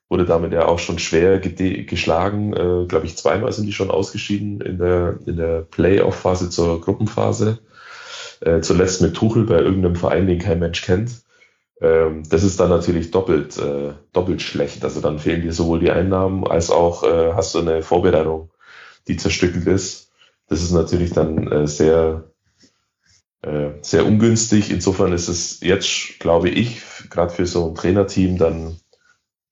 wurde 0.08 0.26
damit 0.26 0.52
ja 0.52 0.66
auch 0.66 0.78
schon 0.78 0.98
schwer 0.98 1.38
geschlagen. 1.38 2.52
Äh, 2.52 2.86
Glaube 2.86 3.06
ich, 3.06 3.16
zweimal 3.16 3.52
sind 3.52 3.66
die 3.66 3.72
schon 3.72 3.90
ausgeschieden 3.90 4.60
in 4.60 4.78
der, 4.78 5.18
in 5.26 5.36
der 5.36 5.62
Playoff-Phase 5.62 6.50
zur 6.50 6.80
Gruppenphase. 6.80 7.58
Äh, 8.40 8.60
zuletzt 8.60 9.00
mit 9.00 9.14
Tuchel 9.14 9.44
bei 9.44 9.58
irgendeinem 9.58 9.96
Verein, 9.96 10.26
den 10.26 10.38
kein 10.38 10.58
Mensch 10.58 10.82
kennt. 10.82 11.24
Ähm, 11.80 12.22
das 12.28 12.44
ist 12.44 12.60
dann 12.60 12.70
natürlich 12.70 13.10
doppelt, 13.10 13.58
äh, 13.58 13.92
doppelt 14.12 14.42
schlecht. 14.42 14.84
Also 14.84 15.00
dann 15.00 15.18
fehlen 15.18 15.42
dir 15.42 15.52
sowohl 15.52 15.80
die 15.80 15.90
Einnahmen 15.90 16.46
als 16.46 16.70
auch 16.70 17.02
äh, 17.04 17.32
hast 17.34 17.54
du 17.54 17.60
eine 17.60 17.82
Vorbereitung, 17.82 18.50
die 19.08 19.16
zerstückelt 19.16 19.66
ist. 19.66 20.10
Das 20.48 20.62
ist 20.62 20.72
natürlich 20.72 21.12
dann 21.12 21.50
äh, 21.50 21.66
sehr, 21.66 22.24
äh, 23.44 23.72
sehr 23.82 24.06
ungünstig. 24.06 24.70
Insofern 24.70 25.12
ist 25.12 25.28
es 25.28 25.60
jetzt, 25.60 26.18
glaube 26.18 26.48
ich, 26.48 26.80
gerade 27.10 27.32
für 27.32 27.46
so 27.46 27.68
ein 27.68 27.74
Trainerteam 27.74 28.38
dann 28.38 28.76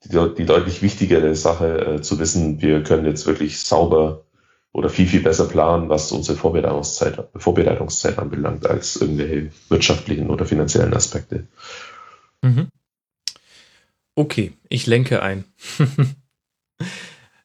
die, 0.05 0.35
die 0.37 0.47
deutlich 0.47 0.83
wichtigere 0.83 1.35
Sache 1.35 1.97
äh, 1.97 2.01
zu 2.01 2.19
wissen, 2.19 2.63
wir 2.63 2.83
können 2.83 3.07
jetzt 3.07 3.27
wirklich 3.27 3.61
sauber 3.61 4.25
oder 4.73 4.89
viel, 4.89 5.07
viel 5.07 5.21
besser 5.23 5.47
planen, 5.47 5.91
was 5.91 6.11
unsere 6.13 6.39
Vorbereitungszeit, 6.39 7.29
Vorbereitungszeit 7.37 8.19
anbelangt, 8.19 8.67
als 8.67 8.97
irgendwelche 8.97 9.51
wirtschaftlichen 9.69 10.31
oder 10.31 10.47
finanziellen 10.47 10.95
Aspekte. 10.95 11.47
Mhm. 12.41 12.69
Okay, 14.15 14.55
ich 14.69 14.87
lenke 14.87 15.23
ein. 15.23 15.45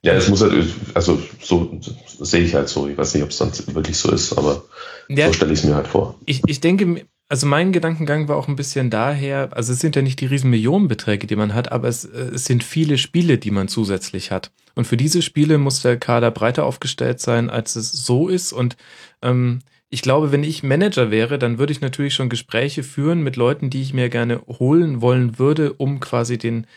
ja, 0.03 0.14
es 0.14 0.30
muss 0.30 0.41
halt, 0.41 0.68
also 0.94 1.22
so 1.41 1.80
sehe 2.19 2.44
ich 2.44 2.53
halt 2.53 2.69
so. 2.69 2.88
Ich 2.88 2.98
weiß 2.98 3.14
nicht, 3.14 3.24
ob 3.24 3.30
es 3.30 3.38
dann 3.38 3.52
wirklich 3.74 3.98
so 3.98 4.11
ist, 4.11 4.38
aber 4.38 4.64
ja, 5.10 5.28
so 5.28 5.34
stelle 5.34 5.53
ich 5.53 5.60
es 5.60 5.65
mir 5.65 5.76
halt 5.76 5.88
vor. 5.88 6.19
Ich, 6.26 6.41
ich 6.45 6.61
denke, 6.61 7.06
also 7.30 7.45
mein 7.45 7.74
Gedankengang 7.74 8.28
war 8.28 8.38
auch 8.38 8.48
ein 8.48 8.56
bisschen 8.56 8.90
daher, 8.90 9.49
also 9.52 9.74
es 9.74 9.80
sind 9.80 9.95
ja 9.95 10.02
nicht 10.02 10.22
die 10.22 10.28
riesen 10.28 10.49
Millionenbeträge, 10.49 11.28
die 11.28 11.36
man 11.36 11.53
hat, 11.53 11.72
aber 11.72 11.88
es, 11.88 12.06
äh, 12.06 12.32
es 12.34 12.45
sind 12.45 12.64
viele 12.64 12.98
Spiele, 12.98 13.38
die 13.38 13.52
man 13.52 13.68
zusätzlich 13.68 14.32
hat. 14.32 14.52
Und 14.76 14.86
für 14.86 14.98
diese 14.98 15.22
Spiele 15.22 15.57
muss 15.57 15.82
der 15.82 15.98
Kader 15.98 16.32
breiter 16.32 16.65
aufgestellt 16.65 17.19
sein, 17.19 17.49
als 17.49 17.76
es 17.76 17.91
so 17.91 18.30
ist. 18.30 18.53
Und 18.53 18.78
ähm, 19.22 19.60
ich 19.90 20.02
glaube, 20.02 20.32
wenn 20.32 20.44
ich 20.44 20.64
Manager 20.64 21.11
wäre, 21.11 21.40
dann 21.40 21.57
würde 21.57 21.74
ich 21.74 21.82
natürlich 21.82 22.14
schon 22.14 22.30
Gespräche 22.30 22.84
führen 22.84 23.24
mit 23.24 23.36
Leuten, 23.36 23.69
die 23.69 23.82
ich 23.82 23.94
mir 23.94 24.10
gerne 24.10 24.41
holen 24.48 25.02
wollen 25.02 25.40
würde, 25.40 25.74
um 25.74 25.99
quasi 25.99 26.38
den 26.38 26.68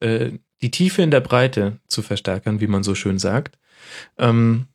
äh, 0.00 0.32
die 0.62 0.70
Tiefe 0.70 1.02
in 1.02 1.10
der 1.10 1.20
Breite 1.20 1.78
zu 1.86 2.02
verstärken, 2.02 2.60
wie 2.60 2.66
man 2.66 2.82
so 2.82 2.94
schön 2.94 3.18
sagt. 3.18 3.58
Ähm, 4.18 4.66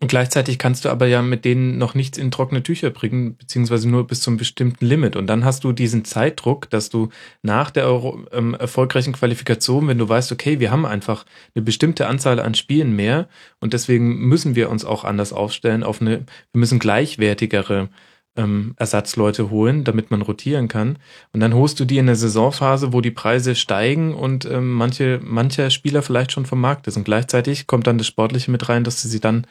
und 0.00 0.08
gleichzeitig 0.08 0.58
kannst 0.58 0.84
du 0.84 0.88
aber 0.88 1.06
ja 1.06 1.22
mit 1.22 1.44
denen 1.44 1.78
noch 1.78 1.94
nichts 1.94 2.18
in 2.18 2.30
trockene 2.30 2.62
Tücher 2.62 2.90
bringen, 2.90 3.36
beziehungsweise 3.36 3.88
nur 3.88 4.06
bis 4.06 4.20
zum 4.22 4.36
bestimmten 4.36 4.84
Limit. 4.84 5.16
Und 5.16 5.26
dann 5.26 5.44
hast 5.44 5.64
du 5.64 5.72
diesen 5.72 6.04
Zeitdruck, 6.04 6.68
dass 6.70 6.90
du 6.90 7.10
nach 7.42 7.70
der 7.70 7.86
Euro, 7.86 8.24
ähm, 8.32 8.54
erfolgreichen 8.54 9.12
Qualifikation, 9.12 9.88
wenn 9.88 9.98
du 9.98 10.08
weißt, 10.08 10.32
okay, 10.32 10.60
wir 10.60 10.70
haben 10.70 10.86
einfach 10.86 11.24
eine 11.54 11.62
bestimmte 11.62 12.06
Anzahl 12.06 12.40
an 12.40 12.54
Spielen 12.54 12.96
mehr 12.96 13.28
und 13.60 13.72
deswegen 13.72 14.26
müssen 14.26 14.56
wir 14.56 14.70
uns 14.70 14.84
auch 14.84 15.04
anders 15.04 15.32
aufstellen 15.32 15.82
auf 15.82 16.00
eine, 16.00 16.24
wir 16.52 16.58
müssen 16.58 16.78
gleichwertigere 16.78 17.88
ähm, 18.36 18.74
Ersatzleute 18.76 19.50
holen, 19.50 19.84
damit 19.84 20.10
man 20.10 20.22
rotieren 20.22 20.68
kann. 20.68 20.98
Und 21.32 21.40
dann 21.40 21.54
holst 21.54 21.78
du 21.78 21.84
die 21.84 21.98
in 21.98 22.06
der 22.06 22.16
Saisonphase, 22.16 22.92
wo 22.92 23.00
die 23.00 23.10
Preise 23.10 23.54
steigen 23.54 24.14
und 24.14 24.44
ähm, 24.44 24.72
manche, 24.72 25.20
mancher 25.22 25.70
Spieler 25.70 26.02
vielleicht 26.02 26.32
schon 26.32 26.46
vom 26.46 26.60
Markt 26.60 26.86
ist. 26.86 26.96
Und 26.96 27.04
gleichzeitig 27.04 27.66
kommt 27.66 27.86
dann 27.86 27.98
das 27.98 28.06
Sportliche 28.06 28.50
mit 28.50 28.68
rein, 28.68 28.84
dass 28.84 29.02
du 29.02 29.08
sie 29.08 29.20
dann 29.20 29.46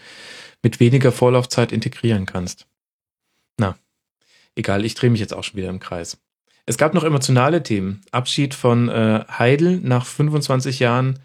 mit 0.62 0.80
weniger 0.80 1.12
Vorlaufzeit 1.12 1.72
integrieren 1.72 2.26
kannst. 2.26 2.68
Na, 3.58 3.76
egal, 4.56 4.86
ich 4.86 4.96
drehe 4.96 5.10
mich 5.10 5.22
jetzt 5.22 5.34
auch 5.34 5.44
schon 5.44 5.58
wieder 5.58 5.70
im 5.70 5.80
Kreis. 5.80 6.18
Es 6.66 6.78
gab 6.78 6.94
noch 6.94 7.04
emotionale 7.04 7.62
Themen. 7.62 8.02
Abschied 8.12 8.54
von 8.54 8.88
äh, 8.88 9.26
Heidel 9.28 9.80
nach 9.80 10.06
25 10.06 10.80
Jahren 10.80 11.20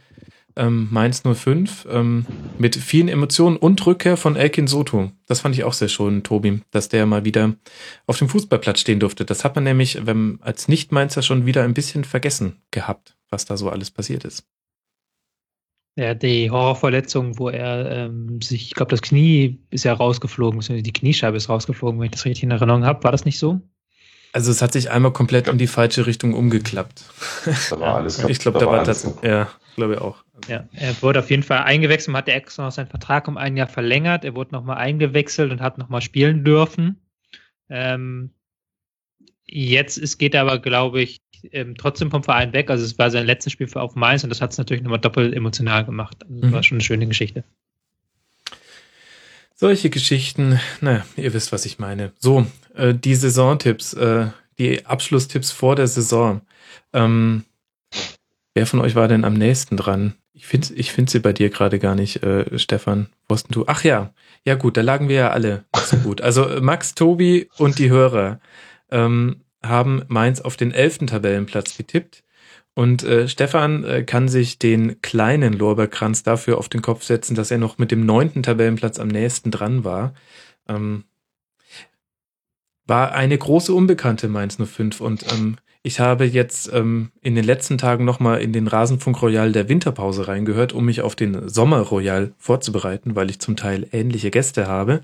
ähm, 0.58 0.88
Mainz 0.90 1.22
05 1.22 1.86
ähm, 1.90 2.26
mit 2.58 2.76
vielen 2.76 3.08
Emotionen 3.08 3.56
und 3.56 3.84
Rückkehr 3.86 4.16
von 4.16 4.36
Elkin 4.36 4.66
Soto. 4.66 5.10
Das 5.26 5.40
fand 5.40 5.54
ich 5.54 5.64
auch 5.64 5.72
sehr 5.72 5.88
schön, 5.88 6.22
Tobi, 6.22 6.60
dass 6.70 6.88
der 6.88 7.06
mal 7.06 7.24
wieder 7.24 7.54
auf 8.06 8.18
dem 8.18 8.28
Fußballplatz 8.28 8.80
stehen 8.80 9.00
durfte. 9.00 9.24
Das 9.24 9.44
hat 9.44 9.54
man 9.54 9.64
nämlich 9.64 10.06
wenn, 10.06 10.38
als 10.42 10.68
Nicht-Mainzer 10.68 11.22
schon 11.22 11.46
wieder 11.46 11.62
ein 11.62 11.74
bisschen 11.74 12.04
vergessen 12.04 12.56
gehabt, 12.70 13.16
was 13.30 13.44
da 13.44 13.56
so 13.56 13.70
alles 13.70 13.90
passiert 13.90 14.24
ist. 14.24 14.46
Ja, 15.96 16.14
die 16.14 16.50
Horrorverletzung, 16.50 17.40
wo 17.40 17.48
er 17.48 17.90
ähm, 17.90 18.40
sich, 18.40 18.66
ich 18.66 18.74
glaube, 18.74 18.90
das 18.90 19.02
Knie 19.02 19.58
ist 19.70 19.84
ja 19.84 19.92
rausgeflogen, 19.92 20.60
die 20.60 20.92
Kniescheibe 20.92 21.36
ist 21.36 21.48
rausgeflogen, 21.48 21.98
wenn 21.98 22.06
ich 22.06 22.12
das 22.12 22.24
richtig 22.24 22.44
in 22.44 22.52
Erinnerung 22.52 22.84
habe. 22.84 23.02
War 23.02 23.10
das 23.10 23.24
nicht 23.24 23.38
so? 23.38 23.60
Also 24.32 24.50
es 24.50 24.60
hat 24.60 24.72
sich 24.72 24.90
einmal 24.90 25.12
komplett 25.12 25.48
in 25.48 25.58
die 25.58 25.66
falsche 25.66 26.06
Richtung 26.06 26.34
umgeklappt. 26.34 27.04
Da 27.70 27.80
war 27.80 27.96
alles 27.96 28.22
Ich 28.28 28.38
glaube, 28.38 28.58
da, 28.58 28.66
da 28.66 28.70
war 28.70 28.84
das, 28.84 29.10
ja, 29.22 29.48
glaube 29.76 29.94
ich 29.94 30.00
auch. 30.00 30.22
Ja, 30.48 30.68
er 30.72 31.02
wurde 31.02 31.20
auf 31.20 31.30
jeden 31.30 31.42
Fall 31.42 31.58
eingewechselt, 31.58 32.12
man 32.12 32.20
hat 32.20 32.28
der 32.28 32.36
extra 32.36 32.64
noch 32.64 32.72
seinen 32.72 32.88
Vertrag 32.88 33.26
um 33.26 33.36
ein 33.36 33.56
Jahr 33.56 33.66
verlängert, 33.66 34.24
er 34.24 34.34
wurde 34.34 34.52
nochmal 34.52 34.76
eingewechselt 34.76 35.50
und 35.50 35.60
hat 35.60 35.78
nochmal 35.78 36.02
spielen 36.02 36.44
dürfen. 36.44 37.00
Ähm, 37.68 38.30
jetzt 39.46 39.96
ist, 39.96 40.18
geht 40.18 40.34
er 40.34 40.42
aber, 40.42 40.58
glaube 40.58 41.00
ich, 41.00 41.20
ähm, 41.52 41.74
trotzdem 41.76 42.10
vom 42.10 42.22
Verein 42.22 42.52
weg. 42.52 42.70
Also 42.70 42.84
es 42.84 42.98
war 42.98 43.10
sein 43.10 43.26
letztes 43.26 43.52
Spiel 43.52 43.68
für 43.68 43.80
auf 43.80 43.94
Mainz 43.94 44.24
und 44.24 44.30
das 44.30 44.40
hat 44.40 44.52
es 44.52 44.58
natürlich 44.58 44.82
nochmal 44.82 45.00
doppelt 45.00 45.34
emotional 45.34 45.84
gemacht. 45.84 46.16
Also 46.28 46.46
mhm. 46.46 46.52
war 46.52 46.62
schon 46.62 46.76
eine 46.76 46.84
schöne 46.84 47.06
Geschichte. 47.06 47.44
Solche 49.60 49.90
Geschichten, 49.90 50.60
naja, 50.80 51.04
ihr 51.16 51.34
wisst, 51.34 51.50
was 51.50 51.66
ich 51.66 51.80
meine. 51.80 52.12
So, 52.20 52.46
äh, 52.76 52.94
die 52.94 53.16
Saisontipps, 53.16 53.92
äh, 53.94 54.28
die 54.56 54.86
Abschlusstipps 54.86 55.50
vor 55.50 55.74
der 55.74 55.88
Saison. 55.88 56.42
Ähm, 56.92 57.44
wer 58.54 58.68
von 58.68 58.80
euch 58.80 58.94
war 58.94 59.08
denn 59.08 59.24
am 59.24 59.34
nächsten 59.34 59.76
dran? 59.76 60.14
Ich 60.32 60.46
finde 60.46 60.72
ich 60.74 60.92
find 60.92 61.10
sie 61.10 61.18
bei 61.18 61.32
dir 61.32 61.50
gerade 61.50 61.80
gar 61.80 61.96
nicht, 61.96 62.22
äh, 62.22 62.56
Stefan. 62.56 63.08
Wussten 63.28 63.52
du? 63.52 63.64
Ach 63.66 63.82
ja, 63.82 64.14
ja 64.44 64.54
gut, 64.54 64.76
da 64.76 64.82
lagen 64.82 65.08
wir 65.08 65.16
ja 65.16 65.30
alle 65.30 65.64
so 65.74 65.96
gut. 65.96 66.20
Also 66.20 66.46
Max, 66.60 66.94
Tobi 66.94 67.50
und 67.58 67.80
die 67.80 67.90
Hörer. 67.90 68.38
Ähm, 68.92 69.42
haben 69.60 70.04
Mainz 70.06 70.40
auf 70.40 70.56
den 70.56 70.70
elften 70.70 71.08
Tabellenplatz 71.08 71.76
getippt. 71.76 72.22
Und 72.78 73.02
äh, 73.02 73.26
Stefan 73.26 73.82
äh, 73.82 74.04
kann 74.04 74.28
sich 74.28 74.60
den 74.60 75.02
kleinen 75.02 75.52
Lorbeerkranz 75.52 76.22
dafür 76.22 76.58
auf 76.58 76.68
den 76.68 76.80
Kopf 76.80 77.02
setzen, 77.02 77.34
dass 77.34 77.50
er 77.50 77.58
noch 77.58 77.78
mit 77.78 77.90
dem 77.90 78.06
neunten 78.06 78.44
Tabellenplatz 78.44 79.00
am 79.00 79.08
nächsten 79.08 79.50
dran 79.50 79.82
war. 79.82 80.14
Ähm, 80.68 81.02
war 82.86 83.10
eine 83.14 83.36
große 83.36 83.74
Unbekannte 83.74 84.28
Mainz 84.28 84.58
05 84.64 85.00
und 85.00 85.24
ähm, 85.32 85.56
ich 85.82 85.98
habe 85.98 86.24
jetzt 86.24 86.72
ähm, 86.72 87.10
in 87.20 87.34
den 87.34 87.42
letzten 87.42 87.78
Tagen 87.78 88.04
nochmal 88.04 88.42
in 88.42 88.52
den 88.52 88.68
Rasenfunk 88.68 89.22
Royal 89.22 89.50
der 89.50 89.68
Winterpause 89.68 90.28
reingehört, 90.28 90.72
um 90.72 90.84
mich 90.84 91.00
auf 91.00 91.16
den 91.16 91.48
Sommer 91.48 91.80
Royal 91.80 92.32
vorzubereiten, 92.38 93.16
weil 93.16 93.28
ich 93.28 93.40
zum 93.40 93.56
Teil 93.56 93.88
ähnliche 93.90 94.30
Gäste 94.30 94.68
habe. 94.68 95.00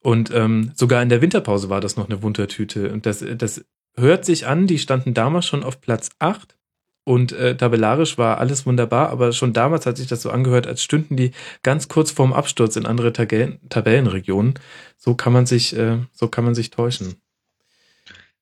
Und 0.00 0.30
ähm, 0.34 0.72
sogar 0.74 1.02
in 1.02 1.08
der 1.08 1.22
Winterpause 1.22 1.70
war 1.70 1.80
das 1.80 1.96
noch 1.96 2.10
eine 2.10 2.22
Wundertüte. 2.22 2.92
Und 2.92 3.06
das, 3.06 3.24
das 3.38 3.64
hört 3.96 4.26
sich 4.26 4.46
an, 4.46 4.66
die 4.66 4.78
standen 4.78 5.14
damals 5.14 5.46
schon 5.46 5.64
auf 5.64 5.80
Platz 5.80 6.10
8 6.18 6.54
und 7.04 7.32
äh, 7.32 7.56
tabellarisch 7.56 8.16
war 8.16 8.38
alles 8.38 8.64
wunderbar, 8.64 9.10
aber 9.10 9.32
schon 9.32 9.52
damals 9.52 9.86
hat 9.86 9.96
sich 9.96 10.06
das 10.06 10.22
so 10.22 10.30
angehört, 10.30 10.66
als 10.66 10.82
stünden 10.82 11.16
die 11.16 11.32
ganz 11.62 11.88
kurz 11.88 12.12
vorm 12.12 12.32
Absturz 12.32 12.76
in 12.76 12.86
andere 12.86 13.12
Tabellen, 13.12 13.58
Tabellenregionen. 13.68 14.54
So 14.98 15.14
kann 15.14 15.32
man 15.32 15.46
sich, 15.46 15.76
äh, 15.76 15.98
so 16.12 16.28
kann 16.28 16.44
man 16.44 16.54
sich 16.54 16.70
täuschen. 16.70 17.16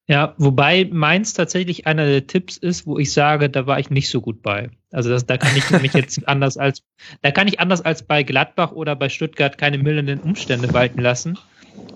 Ja, 0.07 0.35
wobei 0.39 0.89
meins 0.91 1.35
tatsächlich 1.35 1.87
einer 1.87 2.05
der 2.05 2.27
Tipps 2.27 2.57
ist, 2.57 2.85
wo 2.85 2.99
ich 2.99 3.13
sage, 3.13 3.49
da 3.49 3.67
war 3.67 3.79
ich 3.79 3.91
nicht 3.91 4.11
so 4.11 4.21
gut 4.21 4.43
bei. 4.43 4.71
Also 4.91 5.09
das, 5.09 5.25
da 5.25 5.37
kann 5.39 5.57
ich 5.57 5.71
mich 5.71 5.93
jetzt 5.95 6.27
anders 6.29 6.57
als, 6.57 6.83
da 7.23 7.31
kann 7.31 7.47
ich 7.47 7.61
anders 7.61 7.81
als 7.81 8.03
bei 8.03 8.25
Gladbach 8.25 8.73
oder 8.73 8.97
bei 8.97 9.09
Stuttgart 9.09 9.57
keine 9.57 9.79
mildernden 9.79 10.19
Umstände 10.21 10.75
walten 10.75 11.01
lassen, 11.01 11.39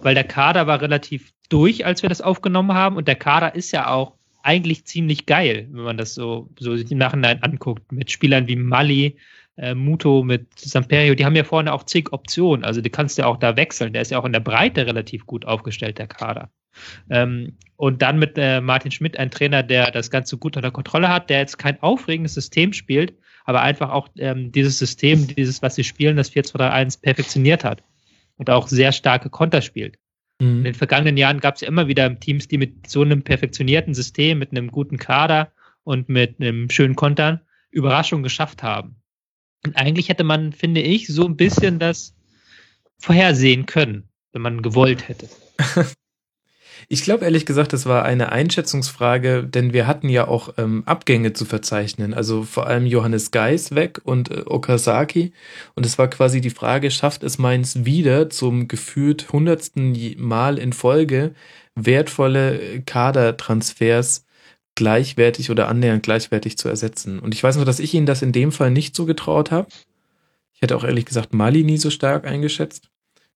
weil 0.01 0.15
der 0.15 0.25
Kader 0.25 0.67
war 0.67 0.81
relativ 0.81 1.33
durch, 1.49 1.85
als 1.85 2.03
wir 2.03 2.09
das 2.09 2.21
aufgenommen 2.21 2.73
haben 2.73 2.97
und 2.97 3.09
der 3.09 3.17
Kader 3.17 3.55
ist 3.55 3.73
ja 3.73 3.89
auch 3.89 4.13
eigentlich 4.45 4.85
ziemlich 4.85 5.27
geil, 5.27 5.69
wenn 5.71 5.85
man 5.85 5.97
das 5.97 6.15
so, 6.15 6.51
so 6.59 6.75
im 6.75 6.99
Nachhinein 6.99 7.43
anguckt, 7.43 7.91
mit 7.91 8.11
Spielern 8.11 8.47
wie 8.47 8.57
Mali, 8.57 9.17
äh, 9.57 9.75
Muto, 9.75 10.23
mit 10.23 10.47
Samperio, 10.59 11.15
die 11.15 11.25
haben 11.25 11.37
ja 11.37 11.45
vorne 11.45 11.73
auch 11.73 11.85
zig 11.85 12.13
Optionen, 12.13 12.65
also 12.65 12.81
du 12.81 12.91
kannst 12.91 13.19
ja 13.19 13.27
auch 13.27 13.39
da 13.39 13.57
wechseln, 13.57 13.93
der 13.93 14.03
ist 14.03 14.11
ja 14.11 14.19
auch 14.19 14.25
in 14.25 14.33
der 14.33 14.41
Breite 14.41 14.87
relativ 14.87 15.27
gut 15.27 15.45
aufgestellt, 15.47 15.99
der 15.99 16.09
Kader. 16.09 16.51
Ähm, 17.09 17.57
und 17.77 18.03
dann 18.03 18.19
mit 18.19 18.37
äh, 18.37 18.61
Martin 18.61 18.91
Schmidt, 18.91 19.17
ein 19.17 19.31
Trainer, 19.31 19.63
der 19.63 19.91
das 19.91 20.11
Ganze 20.11 20.37
gut 20.37 20.57
unter 20.57 20.71
Kontrolle 20.71 21.09
hat, 21.09 21.31
der 21.31 21.39
jetzt 21.39 21.59
kein 21.59 21.81
aufregendes 21.83 22.35
System 22.35 22.73
spielt, 22.73 23.15
aber 23.45 23.63
einfach 23.63 23.91
auch 23.91 24.09
ähm, 24.19 24.53
dieses 24.53 24.79
System, 24.79 25.27
dieses, 25.27 25.63
was 25.63 25.77
sie 25.77 25.85
spielen, 25.85 26.17
das 26.17 26.33
4-2-3-1 26.33 27.01
perfektioniert 27.01 27.65
hat 27.65 27.83
und 28.37 28.51
auch 28.51 28.69
sehr 28.69 28.93
starke 28.93 29.31
Konter 29.31 29.63
spielt. 29.63 29.99
Mhm. 30.41 30.59
In 30.59 30.65
den 30.65 30.75
vergangenen 30.75 31.17
Jahren 31.17 31.41
gab 31.41 31.57
es 31.57 31.61
ja 31.61 31.69
immer 31.69 31.89
wieder 31.89 32.19
Teams, 32.19 32.49
die 32.49 32.59
mit 32.59 32.89
so 32.89 33.03
einem 33.03 33.23
perfektionierten 33.23 33.95
System, 33.95 34.39
mit 34.39 34.51
einem 34.51 34.71
guten 34.71 34.99
Kader 34.99 35.53
und 35.83 36.09
mit 36.09 36.41
einem 36.41 36.71
schönen 36.71 36.97
Kontern 36.97 37.41
Überraschungen 37.71 38.23
geschafft 38.23 38.63
haben. 38.63 38.97
Und 39.65 39.77
eigentlich 39.77 40.09
hätte 40.09 40.25
man, 40.25 40.53
finde 40.53 40.83
ich, 40.83 41.09
so 41.09 41.25
ein 41.27 41.37
bisschen 41.37 41.79
das 41.79 42.15
vorhersehen 42.99 43.67
können, 43.67 44.09
wenn 44.33 44.43
man 44.43 44.63
gewollt 44.63 45.09
hätte. 45.09 45.29
Ich 46.89 47.03
glaube 47.03 47.25
ehrlich 47.25 47.47
gesagt, 47.47 47.73
das 47.73 47.87
war 47.87 48.05
eine 48.05 48.33
Einschätzungsfrage, 48.33 49.45
denn 49.45 49.73
wir 49.73 49.87
hatten 49.87 50.09
ja 50.09 50.29
auch 50.29 50.55
ähm, 50.59 50.83
Abgänge 50.87 51.33
zu 51.33 51.45
verzeichnen. 51.45 52.15
Also 52.15 52.43
vor 52.43 52.67
allem 52.67 52.87
Johannes 52.87 53.31
Geis 53.31 53.75
weg 53.75 54.01
und 54.05 54.31
äh, 54.31 54.43
Okazaki. 54.47 55.33
Und 55.75 55.87
es 55.87 55.99
war 55.99 56.09
quasi 56.09 56.41
die 56.41 56.51
Frage, 56.51 56.91
schafft 56.91 57.23
es 57.23 57.39
Mainz 57.39 57.85
wieder 57.85 58.31
zum 58.31 58.69
gefühlt 58.69 59.33
hundertsten 59.33 59.97
Mal 60.19 60.59
in 60.59 60.73
Folge 60.73 61.35
wertvolle 61.75 62.83
Kadertransfers 62.87 64.25
gleichwertig 64.75 65.51
oder 65.51 65.69
annähernd 65.69 66.03
gleichwertig 66.03 66.59
zu 66.59 66.69
ersetzen. 66.69 67.19
Und 67.19 67.35
ich 67.35 67.43
weiß 67.43 67.57
noch, 67.57 67.65
dass 67.65 67.81
ich 67.81 67.95
Ihnen 67.95 68.07
das 68.07 68.23
in 68.23 68.33
dem 68.33 68.53
Fall 68.53 68.71
nicht 68.71 68.97
so 68.97 69.07
getraut 69.07 69.51
habe. 69.51 69.69
Ich 70.55 70.63
hätte 70.63 70.77
auch 70.77 70.85
ehrlich 70.85 71.05
gesagt 71.05 71.35
Mali 71.35 71.65
nie 71.65 71.79
so 71.79 71.91
stark 71.91 72.27
eingeschätzt. 72.27 72.91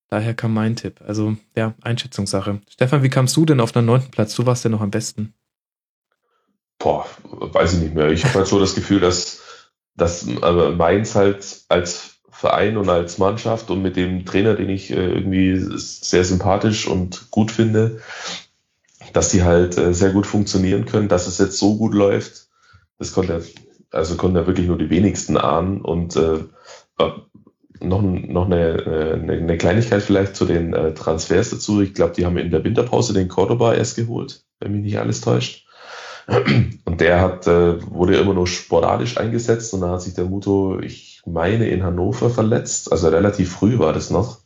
Daher 0.09 0.35
kam 0.35 0.55
mein 0.55 0.76
Tipp. 0.76 1.01
Also, 1.06 1.36
ja, 1.55 1.74
Einschätzungssache. 1.82 2.60
Stefan, 2.70 3.02
wie 3.02 3.10
kamst 3.10 3.36
du 3.36 3.44
denn 3.44 3.60
auf 3.60 3.72
den 3.72 3.85
neunten 3.85 4.10
Platz? 4.10 4.35
Du 4.35 4.47
warst 4.47 4.64
ja 4.64 4.70
noch 4.70 4.80
am 4.80 4.90
besten. 4.90 5.35
Boah, 6.78 7.06
weiß 7.24 7.74
ich 7.74 7.80
nicht 7.80 7.94
mehr. 7.94 8.10
Ich 8.10 8.24
habe 8.24 8.35
halt 8.35 8.47
so 8.47 8.59
das 8.59 8.74
Gefühl, 8.74 9.01
dass, 9.01 9.40
dass 9.97 10.26
also 10.40 10.70
Mainz 10.76 11.14
halt 11.14 11.64
als 11.68 12.20
Verein 12.30 12.76
und 12.76 12.89
als 12.89 13.18
Mannschaft 13.18 13.70
und 13.70 13.82
mit 13.82 13.97
dem 13.97 14.24
Trainer, 14.24 14.55
den 14.55 14.68
ich 14.68 14.90
äh, 14.90 14.94
irgendwie 14.94 15.59
sehr 15.59 16.24
sympathisch 16.24 16.86
und 16.86 17.30
gut 17.30 17.51
finde, 17.51 18.01
dass 19.12 19.30
die 19.30 19.43
halt 19.43 19.76
äh, 19.76 19.93
sehr 19.93 20.12
gut 20.12 20.24
funktionieren 20.24 20.86
können, 20.86 21.09
dass 21.09 21.26
es 21.26 21.39
jetzt 21.39 21.59
so 21.59 21.76
gut 21.76 21.94
läuft. 21.94 22.47
Das 22.98 23.12
konnte 23.12 23.43
also 23.90 24.16
konnten 24.16 24.36
ja 24.36 24.47
wirklich 24.47 24.66
nur 24.66 24.78
die 24.78 24.90
wenigsten 24.90 25.36
ahnen 25.36 25.80
und 25.80 26.16
äh, 26.16 26.44
noch, 27.80 28.02
noch 28.02 28.46
eine, 28.46 29.14
eine, 29.14 29.32
eine 29.32 29.59
Kleinigkeit 29.59 30.02
vielleicht 30.02 30.36
zu 30.36 30.44
den 30.44 30.72
äh, 30.74 30.94
Transfers 30.94 31.50
dazu. 31.50 31.80
Ich 31.80 31.94
glaube, 31.94 32.14
die 32.14 32.26
haben 32.26 32.36
in 32.36 32.50
der 32.50 32.64
Winterpause 32.64 33.12
den 33.12 33.28
Cordoba 33.28 33.74
erst 33.74 33.96
geholt, 33.96 34.44
wenn 34.60 34.72
mich 34.72 34.82
nicht 34.82 34.98
alles 34.98 35.20
täuscht. 35.20 35.66
Und 36.84 37.00
der 37.00 37.20
hat, 37.20 37.46
äh, 37.46 37.82
wurde 37.90 38.16
immer 38.16 38.34
nur 38.34 38.46
sporadisch 38.46 39.16
eingesetzt 39.16 39.72
und 39.72 39.80
dann 39.80 39.92
hat 39.92 40.02
sich 40.02 40.14
der 40.14 40.26
Muto, 40.26 40.78
ich 40.78 41.22
meine, 41.24 41.68
in 41.68 41.82
Hannover 41.82 42.28
verletzt. 42.28 42.92
Also 42.92 43.09
relativ 43.09 43.52
früh 43.52 43.78
war 43.78 43.92
das 43.92 44.10
noch. 44.10 44.40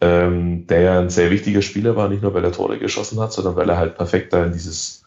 Ähm, 0.00 0.66
der 0.66 0.80
ja 0.80 1.00
ein 1.00 1.10
sehr 1.10 1.30
wichtiger 1.30 1.62
Spieler 1.62 1.96
war, 1.96 2.08
nicht 2.08 2.22
nur 2.22 2.34
weil 2.34 2.44
er 2.44 2.52
Tore 2.52 2.78
geschossen 2.78 3.18
hat, 3.20 3.32
sondern 3.32 3.56
weil 3.56 3.68
er 3.68 3.76
halt 3.76 3.96
perfekt 3.96 4.32
da 4.32 4.44
in 4.44 4.52
dieses, 4.52 5.04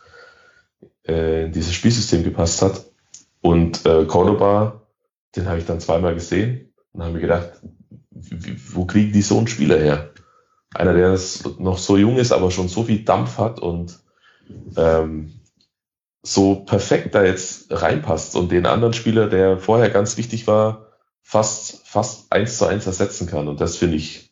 äh, 1.08 1.46
in 1.46 1.52
dieses 1.52 1.74
Spielsystem 1.74 2.24
gepasst 2.24 2.62
hat. 2.62 2.86
Und 3.42 3.86
äh, 3.86 4.06
Cordoba, 4.06 4.82
den 5.36 5.48
habe 5.48 5.60
ich 5.60 5.66
dann 5.66 5.80
zweimal 5.80 6.16
gesehen 6.16 6.67
und 6.98 7.04
haben 7.04 7.14
wir 7.14 7.22
gedacht, 7.22 7.52
wo 8.72 8.86
kriegen 8.86 9.12
die 9.12 9.22
so 9.22 9.38
einen 9.38 9.48
Spieler 9.48 9.78
her? 9.78 10.10
Einer, 10.74 10.94
der 10.94 11.18
noch 11.60 11.78
so 11.78 11.96
jung 11.96 12.18
ist, 12.18 12.32
aber 12.32 12.50
schon 12.50 12.70
so 12.70 12.84
viel 12.84 13.06
Dampf 13.06 13.38
hat 13.38 13.60
und 13.60 14.00
ähm, 14.76 15.40
so 16.24 16.56
perfekt 16.56 17.14
da 17.14 17.24
jetzt 17.24 17.68
reinpasst 17.70 18.36
und 18.36 18.52
den 18.52 18.66
anderen 18.66 18.94
Spieler, 18.94 19.30
der 19.30 19.60
vorher 19.60 19.92
ganz 19.92 20.18
wichtig 20.18 20.48
war, 20.48 20.88
fast, 21.22 21.88
fast 21.88 22.32
eins 22.32 22.58
zu 22.58 22.66
eins 22.66 22.88
ersetzen 22.88 23.28
kann. 23.28 23.48
Und 23.48 23.62
das 23.62 23.78
finde 23.78 23.98
ich, 23.98 24.32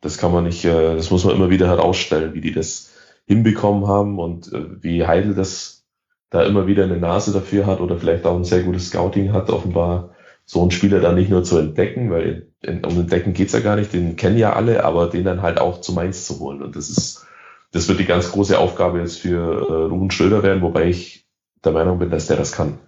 das 0.00 0.16
kann 0.16 0.32
man 0.32 0.44
nicht, 0.44 0.64
äh, 0.64 0.96
das 0.96 1.10
muss 1.10 1.24
man 1.24 1.34
immer 1.34 1.50
wieder 1.50 1.68
herausstellen, 1.68 2.32
wie 2.32 2.40
die 2.40 2.52
das 2.52 2.92
hinbekommen 3.26 3.86
haben 3.86 4.18
und 4.18 4.50
äh, 4.54 4.82
wie 4.82 5.06
Heidel 5.06 5.34
das 5.34 5.86
da 6.30 6.44
immer 6.44 6.66
wieder 6.66 6.84
eine 6.84 6.96
Nase 6.96 7.32
dafür 7.32 7.66
hat 7.66 7.80
oder 7.80 7.98
vielleicht 7.98 8.24
auch 8.24 8.36
ein 8.36 8.44
sehr 8.44 8.62
gutes 8.62 8.88
Scouting 8.88 9.34
hat, 9.34 9.50
offenbar 9.50 10.14
so 10.50 10.62
einen 10.62 10.72
Spieler 10.72 10.98
dann 10.98 11.14
nicht 11.14 11.30
nur 11.30 11.44
zu 11.44 11.58
entdecken, 11.58 12.10
weil 12.10 12.48
in, 12.60 12.84
um 12.84 12.98
Entdecken 12.98 13.34
geht's 13.34 13.52
ja 13.52 13.60
gar 13.60 13.76
nicht, 13.76 13.92
den 13.92 14.16
kennen 14.16 14.36
ja 14.36 14.54
alle, 14.54 14.82
aber 14.82 15.06
den 15.06 15.22
dann 15.22 15.42
halt 15.42 15.60
auch 15.60 15.80
zu 15.80 15.92
Mainz 15.92 16.26
zu 16.26 16.40
holen. 16.40 16.60
Und 16.60 16.74
das 16.74 16.90
ist, 16.90 17.24
das 17.70 17.86
wird 17.86 18.00
die 18.00 18.04
ganz 18.04 18.32
große 18.32 18.58
Aufgabe 18.58 18.98
jetzt 18.98 19.20
für 19.20 19.38
äh, 19.38 19.72
Ruben 19.84 20.10
Schröder 20.10 20.42
werden, 20.42 20.60
wobei 20.60 20.88
ich 20.88 21.24
der 21.64 21.70
Meinung 21.70 22.00
bin, 22.00 22.10
dass 22.10 22.26
der 22.26 22.36
das 22.36 22.50
kann. 22.50 22.80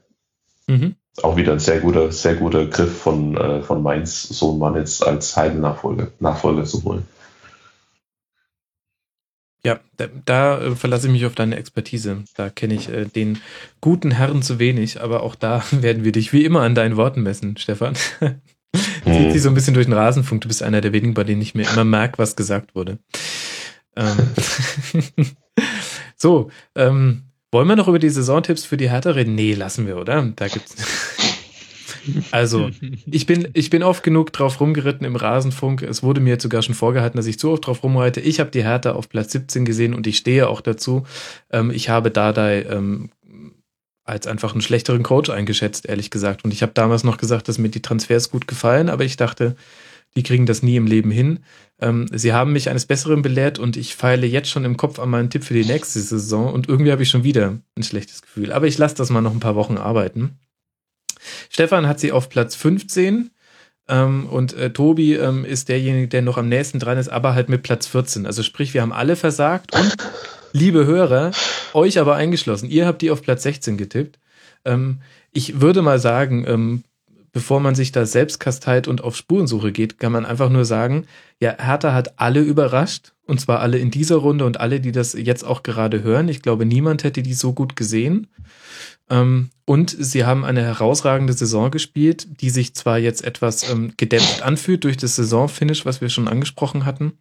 Mhm. 0.66 0.96
Auch 1.22 1.36
wieder 1.36 1.52
ein 1.52 1.60
sehr 1.60 1.78
guter, 1.78 2.10
sehr 2.10 2.34
guter 2.34 2.66
Griff 2.66 2.98
von, 2.98 3.36
äh, 3.36 3.62
von 3.62 3.80
Mainz, 3.80 4.24
so 4.24 4.50
einen 4.50 4.58
Mann 4.58 4.74
jetzt 4.74 5.06
als 5.06 5.36
Heiden-Nachfolger 5.36 6.08
Nachfolger 6.18 6.64
zu 6.64 6.82
holen. 6.82 7.06
Ja, 9.64 9.78
da, 9.96 10.08
da 10.24 10.60
äh, 10.60 10.76
verlasse 10.76 11.06
ich 11.06 11.12
mich 11.12 11.26
auf 11.26 11.34
deine 11.34 11.56
Expertise. 11.56 12.24
Da 12.34 12.50
kenne 12.50 12.74
ich 12.74 12.88
äh, 12.88 13.04
den 13.04 13.38
guten 13.80 14.10
Herren 14.10 14.42
zu 14.42 14.58
wenig, 14.58 15.00
aber 15.00 15.22
auch 15.22 15.34
da 15.34 15.64
werden 15.70 16.04
wir 16.04 16.12
dich 16.12 16.32
wie 16.32 16.44
immer 16.44 16.62
an 16.62 16.74
deinen 16.74 16.96
Worten 16.96 17.22
messen, 17.22 17.56
Stefan. 17.56 17.94
Zieht 19.04 19.06
mhm. 19.06 19.30
sich 19.30 19.42
so 19.42 19.48
ein 19.48 19.54
bisschen 19.54 19.74
durch 19.74 19.86
den 19.86 19.92
Rasenfunk. 19.92 20.40
Du 20.40 20.48
bist 20.48 20.62
einer 20.62 20.80
der 20.80 20.92
wenigen, 20.92 21.14
bei 21.14 21.24
denen 21.24 21.42
ich 21.42 21.54
mir 21.54 21.68
immer 21.70 21.84
merke, 21.84 22.18
was 22.18 22.36
gesagt 22.36 22.74
wurde. 22.74 22.98
Ähm 23.96 24.16
so, 26.16 26.50
ähm, 26.74 27.24
wollen 27.52 27.68
wir 27.68 27.76
noch 27.76 27.88
über 27.88 27.98
die 27.98 28.08
Saisontipps 28.08 28.64
für 28.64 28.78
die 28.78 28.90
Hertha 28.90 29.10
reden? 29.10 29.34
Nee, 29.34 29.52
lassen 29.52 29.86
wir, 29.86 29.98
oder? 29.98 30.22
Da 30.34 30.48
gibt's. 30.48 30.74
Also, 32.30 32.70
ich 33.06 33.26
bin, 33.26 33.48
ich 33.52 33.70
bin 33.70 33.82
oft 33.82 34.02
genug 34.02 34.32
drauf 34.32 34.60
rumgeritten 34.60 35.06
im 35.06 35.16
Rasenfunk. 35.16 35.82
Es 35.82 36.02
wurde 36.02 36.20
mir 36.20 36.30
jetzt 36.30 36.42
sogar 36.42 36.62
schon 36.62 36.74
vorgehalten, 36.74 37.16
dass 37.16 37.26
ich 37.26 37.38
zu 37.38 37.50
oft 37.50 37.66
drauf 37.66 37.82
rumreite. 37.82 38.20
Ich 38.20 38.40
habe 38.40 38.50
die 38.50 38.64
Hertha 38.64 38.92
auf 38.92 39.08
Platz 39.08 39.32
17 39.32 39.64
gesehen 39.64 39.94
und 39.94 40.06
ich 40.06 40.16
stehe 40.16 40.48
auch 40.48 40.60
dazu. 40.60 41.04
Ähm, 41.50 41.70
ich 41.70 41.88
habe 41.88 42.10
Dardai 42.10 42.62
ähm, 42.62 43.10
als 44.04 44.26
einfach 44.26 44.52
einen 44.52 44.62
schlechteren 44.62 45.02
Coach 45.02 45.30
eingeschätzt, 45.30 45.88
ehrlich 45.88 46.10
gesagt. 46.10 46.44
Und 46.44 46.52
ich 46.52 46.62
habe 46.62 46.72
damals 46.74 47.04
noch 47.04 47.18
gesagt, 47.18 47.48
dass 47.48 47.58
mir 47.58 47.68
die 47.68 47.82
Transfers 47.82 48.30
gut 48.30 48.48
gefallen, 48.48 48.88
aber 48.88 49.04
ich 49.04 49.16
dachte, 49.16 49.56
die 50.16 50.22
kriegen 50.22 50.46
das 50.46 50.62
nie 50.62 50.76
im 50.76 50.86
Leben 50.86 51.10
hin. 51.10 51.40
Ähm, 51.80 52.06
sie 52.12 52.32
haben 52.32 52.52
mich 52.52 52.68
eines 52.68 52.86
Besseren 52.86 53.22
belehrt 53.22 53.58
und 53.58 53.76
ich 53.76 53.94
feile 53.94 54.26
jetzt 54.26 54.50
schon 54.50 54.64
im 54.64 54.76
Kopf 54.76 54.98
an 54.98 55.10
meinen 55.10 55.30
Tipp 55.30 55.44
für 55.44 55.54
die 55.54 55.64
nächste 55.64 56.00
Saison 56.00 56.52
und 56.52 56.68
irgendwie 56.68 56.92
habe 56.92 57.02
ich 57.02 57.10
schon 57.10 57.24
wieder 57.24 57.58
ein 57.76 57.82
schlechtes 57.82 58.22
Gefühl. 58.22 58.52
Aber 58.52 58.66
ich 58.66 58.78
lasse 58.78 58.96
das 58.96 59.10
mal 59.10 59.22
noch 59.22 59.32
ein 59.32 59.40
paar 59.40 59.56
Wochen 59.56 59.78
arbeiten. 59.78 60.38
Stefan 61.50 61.86
hat 61.86 62.00
sie 62.00 62.12
auf 62.12 62.28
Platz 62.28 62.54
15 62.54 63.30
ähm, 63.88 64.26
und 64.26 64.54
äh, 64.54 64.72
Tobi 64.72 65.14
ähm, 65.14 65.44
ist 65.44 65.68
derjenige, 65.68 66.08
der 66.08 66.22
noch 66.22 66.38
am 66.38 66.48
nächsten 66.48 66.78
dran 66.78 66.98
ist, 66.98 67.08
aber 67.08 67.34
halt 67.34 67.48
mit 67.48 67.62
Platz 67.62 67.86
14. 67.86 68.26
Also 68.26 68.42
sprich, 68.42 68.74
wir 68.74 68.82
haben 68.82 68.92
alle 68.92 69.16
versagt 69.16 69.74
und 69.74 69.96
liebe 70.52 70.86
Hörer, 70.86 71.32
euch 71.74 71.98
aber 71.98 72.14
eingeschlossen. 72.14 72.68
Ihr 72.68 72.86
habt 72.86 73.02
die 73.02 73.10
auf 73.10 73.22
Platz 73.22 73.42
16 73.42 73.76
getippt. 73.76 74.18
Ähm, 74.64 75.00
ich 75.32 75.60
würde 75.60 75.82
mal 75.82 75.98
sagen, 75.98 76.44
ähm, 76.46 76.84
bevor 77.32 77.60
man 77.60 77.74
sich 77.74 77.92
da 77.92 78.06
selbst 78.06 78.38
kasteit 78.38 78.86
und 78.86 79.02
auf 79.02 79.16
Spurensuche 79.16 79.72
geht, 79.72 79.98
kann 79.98 80.12
man 80.12 80.26
einfach 80.26 80.50
nur 80.50 80.64
sagen, 80.64 81.06
ja, 81.40 81.56
Hertha 81.58 81.92
hat 81.92 82.18
alle 82.20 82.40
überrascht. 82.40 83.11
Und 83.24 83.40
zwar 83.40 83.60
alle 83.60 83.78
in 83.78 83.90
dieser 83.90 84.16
Runde 84.16 84.44
und 84.44 84.58
alle, 84.60 84.80
die 84.80 84.92
das 84.92 85.12
jetzt 85.12 85.44
auch 85.44 85.62
gerade 85.62 86.02
hören. 86.02 86.28
Ich 86.28 86.42
glaube, 86.42 86.66
niemand 86.66 87.04
hätte 87.04 87.22
die 87.22 87.34
so 87.34 87.52
gut 87.52 87.76
gesehen. 87.76 88.26
Ähm, 89.08 89.50
und 89.64 89.90
sie 89.90 90.24
haben 90.24 90.44
eine 90.44 90.62
herausragende 90.62 91.32
Saison 91.32 91.70
gespielt, 91.70 92.40
die 92.40 92.50
sich 92.50 92.74
zwar 92.74 92.98
jetzt 92.98 93.24
etwas 93.24 93.70
ähm, 93.70 93.92
gedämpft 93.96 94.42
anfühlt 94.42 94.84
durch 94.84 94.96
das 94.96 95.16
Saisonfinish, 95.16 95.86
was 95.86 96.00
wir 96.00 96.08
schon 96.08 96.28
angesprochen 96.28 96.84
hatten, 96.84 97.12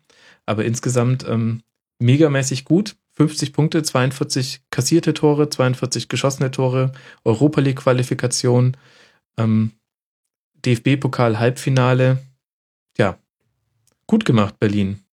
aber 0.46 0.66
insgesamt 0.66 1.26
ähm, 1.28 1.62
megamäßig 2.00 2.66
gut. 2.66 2.96
50 3.14 3.54
Punkte, 3.54 3.84
42 3.84 4.62
kassierte 4.72 5.14
Tore, 5.14 5.50
42 5.50 6.08
geschossene 6.08 6.50
Tore, 6.50 6.94
Europa 7.26 7.60
League 7.60 7.76
Qualifikation, 7.80 8.78
DFB-Pokal 10.66 11.40
Halbfinale. 11.40 12.20
Ja, 12.98 13.18
gut 14.08 14.26
gemacht, 14.26 14.60
Berlin. 14.60 15.04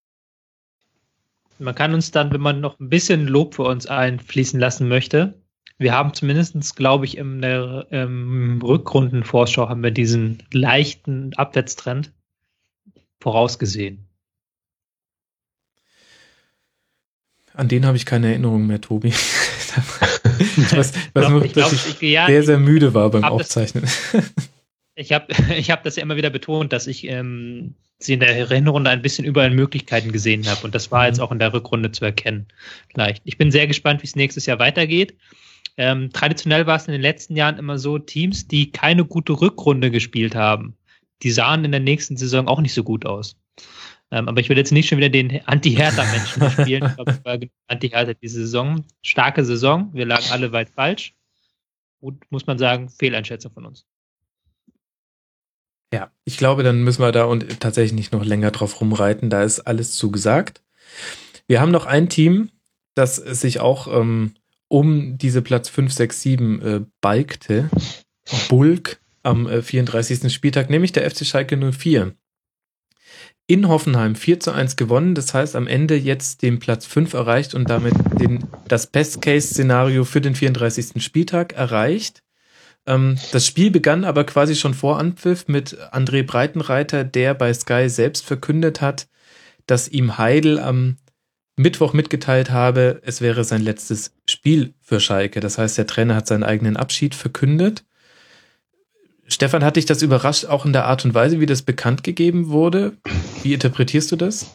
Man 1.58 1.74
kann 1.74 1.94
uns 1.94 2.10
dann, 2.10 2.32
wenn 2.32 2.40
man 2.40 2.60
noch 2.60 2.78
ein 2.78 2.88
bisschen 2.88 3.26
Lob 3.26 3.54
für 3.54 3.64
uns 3.64 3.86
einfließen 3.86 4.58
lassen 4.58 4.88
möchte, 4.88 5.42
wir 5.78 5.92
haben 5.92 6.12
zumindestens, 6.12 6.74
glaube 6.74 7.04
ich, 7.04 7.16
in 7.16 7.40
der 7.40 7.86
ähm, 7.90 8.60
Rückrundenvorschau 8.62 9.68
haben 9.68 9.82
wir 9.82 9.92
diesen 9.92 10.42
leichten 10.52 11.34
Abwärtstrend 11.34 12.12
vorausgesehen. 13.20 14.08
An 17.54 17.68
den 17.68 17.86
habe 17.86 17.96
ich 17.96 18.06
keine 18.06 18.28
Erinnerung 18.28 18.66
mehr, 18.66 18.80
Tobi. 18.80 19.12
was, 20.70 20.92
was 21.14 21.28
Doch, 21.28 21.42
ich 21.42 21.52
glaub, 21.52 21.72
ich, 21.72 22.00
ja, 22.00 22.26
sehr, 22.26 22.42
sehr 22.42 22.58
müde 22.58 22.94
war 22.94 23.10
beim 23.10 23.24
Aufzeichnen. 23.24 23.84
Das, 23.84 24.50
ich 24.98 25.12
habe 25.12 25.26
ich 25.56 25.70
hab 25.70 25.82
das 25.84 25.96
ja 25.96 26.02
immer 26.02 26.16
wieder 26.16 26.30
betont, 26.30 26.72
dass 26.72 26.86
ich 26.86 27.06
ähm, 27.06 27.74
sie 27.98 28.14
in 28.14 28.20
der 28.20 28.46
Hinrunde 28.46 28.90
ein 28.90 29.02
bisschen 29.02 29.24
überall 29.24 29.50
Möglichkeiten 29.50 30.12
gesehen 30.12 30.46
habe. 30.46 30.62
Und 30.64 30.74
das 30.74 30.90
war 30.90 31.06
jetzt 31.06 31.18
mhm. 31.18 31.24
auch 31.24 31.32
in 31.32 31.38
der 31.38 31.52
Rückrunde 31.52 31.90
zu 31.92 32.04
erkennen. 32.04 32.46
Vielleicht. 32.92 33.22
Ich 33.24 33.38
bin 33.38 33.50
sehr 33.50 33.66
gespannt, 33.66 34.02
wie 34.02 34.06
es 34.06 34.16
nächstes 34.16 34.46
Jahr 34.46 34.58
weitergeht. 34.58 35.16
Ähm, 35.76 36.10
traditionell 36.12 36.66
war 36.66 36.76
es 36.76 36.86
in 36.86 36.92
den 36.92 37.00
letzten 37.00 37.36
Jahren 37.36 37.58
immer 37.58 37.78
so, 37.78 37.98
Teams, 37.98 38.48
die 38.48 38.72
keine 38.72 39.04
gute 39.04 39.32
Rückrunde 39.40 39.90
gespielt 39.90 40.34
haben, 40.34 40.76
die 41.22 41.30
sahen 41.30 41.64
in 41.64 41.70
der 41.70 41.80
nächsten 41.80 42.16
Saison 42.16 42.48
auch 42.48 42.60
nicht 42.60 42.74
so 42.74 42.82
gut 42.82 43.06
aus. 43.06 43.36
Ähm, 44.10 44.26
aber 44.26 44.40
ich 44.40 44.48
will 44.48 44.56
jetzt 44.56 44.72
nicht 44.72 44.88
schon 44.88 44.98
wieder 44.98 45.08
den 45.08 45.40
Anti-Hertha-Menschen 45.46 46.50
spielen. 46.50 46.84
Ich 46.86 46.94
glaube, 46.94 47.10
es 47.12 47.24
war 47.24 47.38
Anti-Hertha 47.68 48.14
diese 48.14 48.40
Saison. 48.40 48.84
Starke 49.02 49.44
Saison. 49.44 49.90
Wir 49.92 50.06
lagen 50.06 50.24
alle 50.30 50.50
weit 50.52 50.70
falsch. 50.70 51.14
Und 52.00 52.30
muss 52.30 52.46
man 52.46 52.58
sagen, 52.58 52.88
Fehleinschätzung 52.88 53.52
von 53.52 53.66
uns. 53.66 53.84
Ja, 55.92 56.10
ich 56.24 56.36
glaube, 56.36 56.62
dann 56.62 56.82
müssen 56.82 57.02
wir 57.02 57.12
da 57.12 57.24
und 57.24 57.60
tatsächlich 57.60 57.94
nicht 57.94 58.12
noch 58.12 58.24
länger 58.24 58.50
drauf 58.50 58.80
rumreiten. 58.80 59.30
Da 59.30 59.42
ist 59.42 59.60
alles 59.60 59.94
zugesagt. 59.94 60.62
Wir 61.46 61.60
haben 61.60 61.72
noch 61.72 61.86
ein 61.86 62.08
Team, 62.08 62.50
das 62.94 63.16
sich 63.16 63.60
auch 63.60 63.86
ähm, 63.86 64.34
um 64.68 65.16
diese 65.16 65.40
Platz 65.40 65.68
5, 65.70 65.92
6, 65.92 66.22
7 66.22 66.62
äh, 66.62 66.80
balgte. 67.00 67.70
Bulk 68.48 69.00
am 69.22 69.46
äh, 69.46 69.62
34. 69.62 70.32
Spieltag, 70.32 70.68
nämlich 70.70 70.92
der 70.92 71.10
FC 71.10 71.24
Schalke 71.24 71.56
04. 71.56 72.14
In 73.46 73.68
Hoffenheim 73.68 74.14
4 74.14 74.40
zu 74.40 74.52
1 74.52 74.76
gewonnen, 74.76 75.14
das 75.14 75.32
heißt 75.32 75.56
am 75.56 75.66
Ende 75.66 75.96
jetzt 75.96 76.42
den 76.42 76.58
Platz 76.58 76.84
5 76.84 77.14
erreicht 77.14 77.54
und 77.54 77.70
damit 77.70 77.94
den, 78.20 78.44
das 78.68 78.88
Best-Case-Szenario 78.88 80.04
für 80.04 80.20
den 80.20 80.34
34. 80.34 81.02
Spieltag 81.02 81.54
erreicht. 81.54 82.22
Ähm, 82.88 83.18
das 83.32 83.46
Spiel 83.46 83.70
begann 83.70 84.04
aber 84.04 84.24
quasi 84.24 84.56
schon 84.56 84.72
vor 84.72 84.98
Anpfiff 84.98 85.46
mit 85.46 85.76
André 85.92 86.24
Breitenreiter, 86.24 87.04
der 87.04 87.34
bei 87.34 87.52
Sky 87.52 87.88
selbst 87.88 88.24
verkündet 88.24 88.80
hat, 88.80 89.08
dass 89.66 89.88
ihm 89.88 90.16
Heidel 90.16 90.58
am 90.58 90.96
Mittwoch 91.56 91.92
mitgeteilt 91.92 92.50
habe, 92.50 93.02
es 93.04 93.20
wäre 93.20 93.44
sein 93.44 93.60
letztes 93.60 94.12
Spiel 94.26 94.74
für 94.80 95.00
Schalke. 95.00 95.40
Das 95.40 95.58
heißt, 95.58 95.76
der 95.76 95.86
Trainer 95.86 96.14
hat 96.14 96.26
seinen 96.26 96.44
eigenen 96.44 96.76
Abschied 96.76 97.14
verkündet. 97.14 97.84
Stefan, 99.26 99.64
hat 99.64 99.76
dich 99.76 99.84
das 99.84 100.00
überrascht, 100.00 100.46
auch 100.46 100.64
in 100.64 100.72
der 100.72 100.86
Art 100.86 101.04
und 101.04 101.12
Weise, 101.12 101.40
wie 101.40 101.46
das 101.46 101.62
bekannt 101.62 102.02
gegeben 102.04 102.48
wurde? 102.48 102.92
Wie 103.42 103.52
interpretierst 103.52 104.10
du 104.12 104.16
das? 104.16 104.54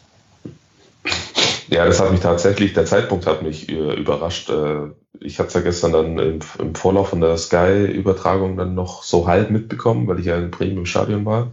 Ja, 1.68 1.84
das 1.84 2.00
hat 2.00 2.10
mich 2.10 2.20
tatsächlich, 2.20 2.72
der 2.72 2.86
Zeitpunkt 2.86 3.26
hat 3.26 3.42
mich 3.42 3.68
äh, 3.68 3.94
überrascht. 3.94 4.50
Ich 5.20 5.38
hatte 5.38 5.48
es 5.48 5.54
ja 5.54 5.60
gestern 5.60 5.92
dann 5.92 6.18
im, 6.18 6.40
im 6.58 6.74
Vorlauf 6.74 7.08
von 7.08 7.20
der 7.20 7.36
Sky-Übertragung 7.36 8.56
dann 8.56 8.74
noch 8.74 9.02
so 9.02 9.26
halb 9.26 9.50
mitbekommen, 9.50 10.06
weil 10.08 10.20
ich 10.20 10.26
ja 10.26 10.36
in 10.36 10.50
Bremen 10.50 10.78
im 10.78 10.86
Stadion 10.86 11.24
war. 11.24 11.52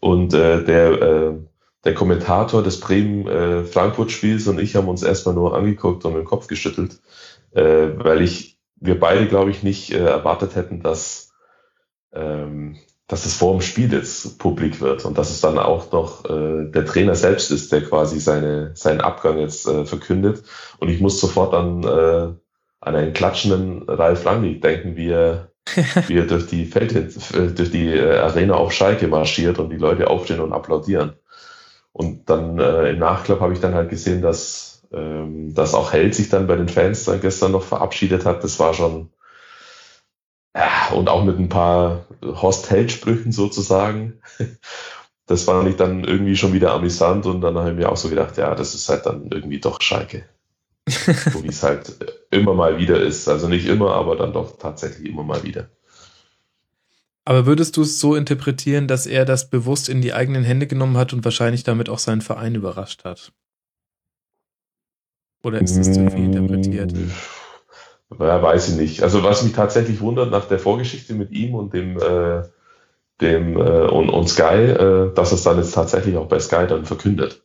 Und 0.00 0.34
äh, 0.34 0.64
der, 0.64 1.02
äh, 1.02 1.32
der 1.84 1.94
Kommentator 1.94 2.62
des 2.62 2.80
Bremen-Frankfurt-Spiels 2.80 4.46
äh, 4.46 4.50
und 4.50 4.60
ich 4.60 4.76
haben 4.76 4.88
uns 4.88 5.02
erstmal 5.02 5.34
nur 5.34 5.56
angeguckt 5.56 6.04
und 6.04 6.14
den 6.14 6.24
Kopf 6.24 6.46
geschüttelt, 6.48 7.00
äh, 7.52 7.88
weil 7.96 8.22
ich, 8.22 8.58
wir 8.76 8.98
beide, 8.98 9.26
glaube 9.26 9.50
ich, 9.50 9.62
nicht 9.62 9.92
äh, 9.92 10.04
erwartet 10.04 10.54
hätten, 10.54 10.82
dass 10.82 11.32
ähm, 12.12 12.78
dass 13.08 13.24
es 13.24 13.34
vor 13.34 13.52
dem 13.52 13.62
Spiel 13.62 13.90
jetzt 13.90 14.38
publik 14.38 14.80
wird 14.82 15.06
und 15.06 15.16
dass 15.16 15.30
es 15.30 15.40
dann 15.40 15.58
auch 15.58 15.90
noch 15.92 16.26
äh, 16.26 16.70
der 16.70 16.84
Trainer 16.84 17.14
selbst 17.14 17.50
ist, 17.50 17.72
der 17.72 17.82
quasi 17.82 18.20
seine, 18.20 18.72
seinen 18.74 19.00
Abgang 19.00 19.38
jetzt 19.38 19.66
äh, 19.66 19.86
verkündet. 19.86 20.42
Und 20.78 20.90
ich 20.90 21.00
muss 21.00 21.18
sofort 21.18 21.54
an, 21.54 21.82
äh, 21.82 22.34
an 22.80 22.96
einen 22.96 23.12
klatschenden 23.12 23.82
Ralf 23.88 24.24
Rangnick 24.24 24.62
denken, 24.62 24.96
wie 24.96 25.10
er, 25.10 25.50
wie 26.06 26.18
er 26.18 26.26
durch 26.26 26.46
die 26.46 26.64
Feld, 26.64 26.94
äh, 26.94 27.48
durch 27.48 27.70
die 27.70 27.88
äh, 27.88 28.18
Arena 28.18 28.54
auf 28.54 28.72
Schalke 28.72 29.08
marschiert 29.08 29.58
und 29.58 29.70
die 29.70 29.76
Leute 29.76 30.08
aufstehen 30.08 30.40
und 30.40 30.52
applaudieren. 30.52 31.14
Und 31.92 32.30
dann 32.30 32.58
äh, 32.58 32.90
im 32.90 32.98
Nachklapp 32.98 33.40
habe 33.40 33.52
ich 33.52 33.60
dann 33.60 33.74
halt 33.74 33.90
gesehen, 33.90 34.22
dass, 34.22 34.86
ähm, 34.92 35.54
dass 35.54 35.74
auch 35.74 35.92
Held 35.92 36.14
sich 36.14 36.28
dann 36.28 36.46
bei 36.46 36.56
den 36.56 36.68
Fans 36.68 37.04
dann 37.04 37.20
gestern 37.20 37.52
noch 37.52 37.64
verabschiedet 37.64 38.24
hat. 38.24 38.44
Das 38.44 38.60
war 38.60 38.74
schon, 38.74 39.10
ja, 40.54 40.90
und 40.94 41.08
auch 41.08 41.24
mit 41.24 41.38
ein 41.38 41.48
paar 41.48 42.06
Horst-Held-Sprüchen 42.22 43.32
sozusagen. 43.32 44.20
Das 45.26 45.42
fand 45.42 45.68
ich 45.68 45.76
dann 45.76 46.04
irgendwie 46.04 46.36
schon 46.36 46.54
wieder 46.54 46.72
amüsant 46.72 47.26
und 47.26 47.42
dann 47.42 47.58
habe 47.58 47.70
ich 47.70 47.76
mir 47.76 47.92
auch 47.92 47.98
so 47.98 48.08
gedacht, 48.08 48.38
ja, 48.38 48.54
das 48.54 48.74
ist 48.74 48.88
halt 48.88 49.04
dann 49.04 49.28
irgendwie 49.30 49.60
doch 49.60 49.82
Schalke. 49.82 50.24
so 51.32 51.42
wie 51.42 51.48
es 51.48 51.62
halt 51.62 51.92
immer 52.30 52.54
mal 52.54 52.78
wieder 52.78 53.00
ist. 53.00 53.28
Also 53.28 53.48
nicht 53.48 53.66
immer, 53.66 53.94
aber 53.94 54.16
dann 54.16 54.32
doch 54.32 54.58
tatsächlich 54.58 55.08
immer 55.08 55.22
mal 55.22 55.42
wieder. 55.42 55.68
Aber 57.24 57.44
würdest 57.44 57.76
du 57.76 57.82
es 57.82 58.00
so 58.00 58.14
interpretieren, 58.14 58.88
dass 58.88 59.04
er 59.04 59.26
das 59.26 59.50
bewusst 59.50 59.90
in 59.90 60.00
die 60.00 60.14
eigenen 60.14 60.44
Hände 60.44 60.66
genommen 60.66 60.96
hat 60.96 61.12
und 61.12 61.24
wahrscheinlich 61.24 61.62
damit 61.62 61.90
auch 61.90 61.98
seinen 61.98 62.22
Verein 62.22 62.54
überrascht 62.54 63.04
hat? 63.04 63.32
Oder 65.42 65.60
ist 65.60 65.76
das 65.76 65.92
zu 65.92 66.10
viel 66.10 66.24
interpretiert? 66.24 66.92
Mm, 66.92 68.22
ja, 68.22 68.42
weiß 68.42 68.70
ich 68.70 68.76
nicht. 68.76 69.02
Also 69.02 69.22
was 69.22 69.42
mich 69.42 69.52
tatsächlich 69.52 70.00
wundert 70.00 70.30
nach 70.30 70.46
der 70.46 70.58
Vorgeschichte 70.58 71.12
mit 71.12 71.30
ihm 71.30 71.54
und 71.54 71.74
dem, 71.74 71.98
äh, 71.98 72.44
dem 73.20 73.56
äh, 73.58 73.88
und, 73.88 74.08
und 74.08 74.28
Sky, 74.28 74.54
äh, 74.54 75.14
dass 75.14 75.32
es 75.32 75.42
dann 75.42 75.58
jetzt 75.58 75.72
tatsächlich 75.72 76.16
auch 76.16 76.28
bei 76.28 76.40
Sky 76.40 76.66
dann 76.66 76.86
verkündet. 76.86 77.42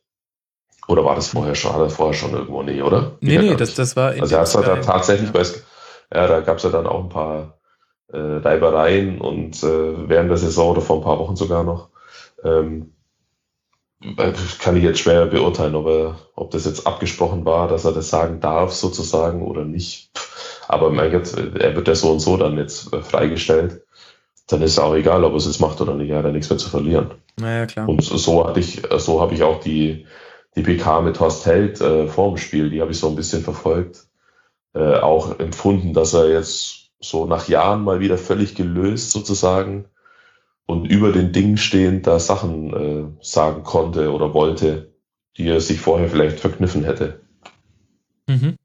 Oder 0.87 1.05
war 1.05 1.15
das 1.15 1.29
vorher 1.29 1.55
schon? 1.55 1.73
Hat 1.73 1.81
er 1.81 1.89
vorher 1.89 2.13
schon 2.13 2.33
irgendwo? 2.33 2.61
Nee, 2.61 2.81
oder? 2.81 3.13
Nee, 3.21 3.37
nee, 3.37 3.55
das, 3.55 3.73
das 3.75 3.95
war 3.95 4.13
in 4.13 4.21
Also 4.21 4.35
er 4.35 4.41
hat 4.41 4.67
dann 4.67 4.81
tatsächlich 4.81 5.31
ja. 5.33 5.41
bei 5.41 5.43
ja, 6.13 6.27
da 6.27 6.41
gab 6.41 6.57
es 6.57 6.63
ja 6.63 6.69
dann 6.69 6.85
auch 6.85 7.03
ein 7.03 7.09
paar 7.09 7.57
äh, 8.11 8.17
Reibereien 8.17 9.19
und 9.19 9.63
äh, 9.63 10.09
während 10.09 10.29
der 10.29 10.37
Saison 10.37 10.71
oder 10.71 10.81
vor 10.81 10.97
ein 10.97 11.03
paar 11.03 11.19
Wochen 11.19 11.35
sogar 11.35 11.63
noch. 11.63 11.89
Ähm, 12.43 12.93
kann 14.59 14.75
ich 14.75 14.83
jetzt 14.83 14.99
schwer 14.99 15.25
beurteilen, 15.27 15.75
ob, 15.75 15.87
er, 15.87 16.19
ob 16.35 16.51
das 16.51 16.65
jetzt 16.65 16.85
abgesprochen 16.85 17.45
war, 17.45 17.67
dass 17.67 17.85
er 17.85 17.93
das 17.93 18.09
sagen 18.09 18.41
darf 18.41 18.73
sozusagen 18.73 19.41
oder 19.47 19.63
nicht. 19.63 20.11
Aber 20.67 20.89
mein 20.91 21.11
Gott, 21.11 21.33
er 21.37 21.75
wird 21.75 21.87
ja 21.87 21.95
so 21.95 22.11
und 22.11 22.19
so 22.19 22.37
dann 22.37 22.57
jetzt 22.57 22.93
äh, 22.93 23.01
freigestellt. 23.01 23.83
Dann 24.47 24.61
ist 24.61 24.73
es 24.73 24.79
auch 24.79 24.93
egal, 24.93 25.23
ob 25.23 25.33
er 25.33 25.37
es 25.37 25.45
jetzt 25.45 25.61
macht 25.61 25.79
oder 25.79 25.93
nicht. 25.93 26.09
Er 26.09 26.17
hat 26.17 26.25
ja 26.25 26.31
nichts 26.31 26.49
mehr 26.49 26.59
zu 26.59 26.69
verlieren. 26.69 27.11
Naja, 27.39 27.65
klar. 27.65 27.87
Und 27.87 28.03
so 28.03 28.45
hatte 28.45 28.59
ich, 28.59 28.83
so 28.97 29.21
habe 29.21 29.33
ich 29.33 29.41
auch 29.41 29.61
die, 29.61 30.05
die 30.55 30.61
PK 30.61 31.01
mit 31.01 31.19
Horst 31.19 31.45
Held 31.45 31.81
äh, 31.81 32.07
vor 32.07 32.29
dem 32.29 32.37
Spiel, 32.37 32.69
die 32.69 32.81
habe 32.81 32.91
ich 32.91 32.99
so 32.99 33.09
ein 33.09 33.15
bisschen 33.15 33.43
verfolgt. 33.43 34.07
Äh, 34.73 34.97
auch 34.97 35.39
empfunden, 35.39 35.93
dass 35.93 36.13
er 36.13 36.29
jetzt 36.29 36.91
so 36.99 37.25
nach 37.25 37.47
Jahren 37.47 37.83
mal 37.83 37.99
wieder 37.99 38.17
völlig 38.17 38.55
gelöst 38.55 39.11
sozusagen 39.11 39.85
und 40.65 40.85
über 40.85 41.11
den 41.11 41.31
Dingen 41.31 41.57
stehend 41.57 42.07
da 42.07 42.19
Sachen 42.19 42.73
äh, 42.73 43.23
sagen 43.23 43.63
konnte 43.63 44.11
oder 44.11 44.33
wollte, 44.33 44.93
die 45.37 45.47
er 45.47 45.61
sich 45.61 45.79
vorher 45.79 46.09
vielleicht 46.09 46.39
verkniffen 46.39 46.83
hätte. 46.83 47.21
Mhm. 48.27 48.55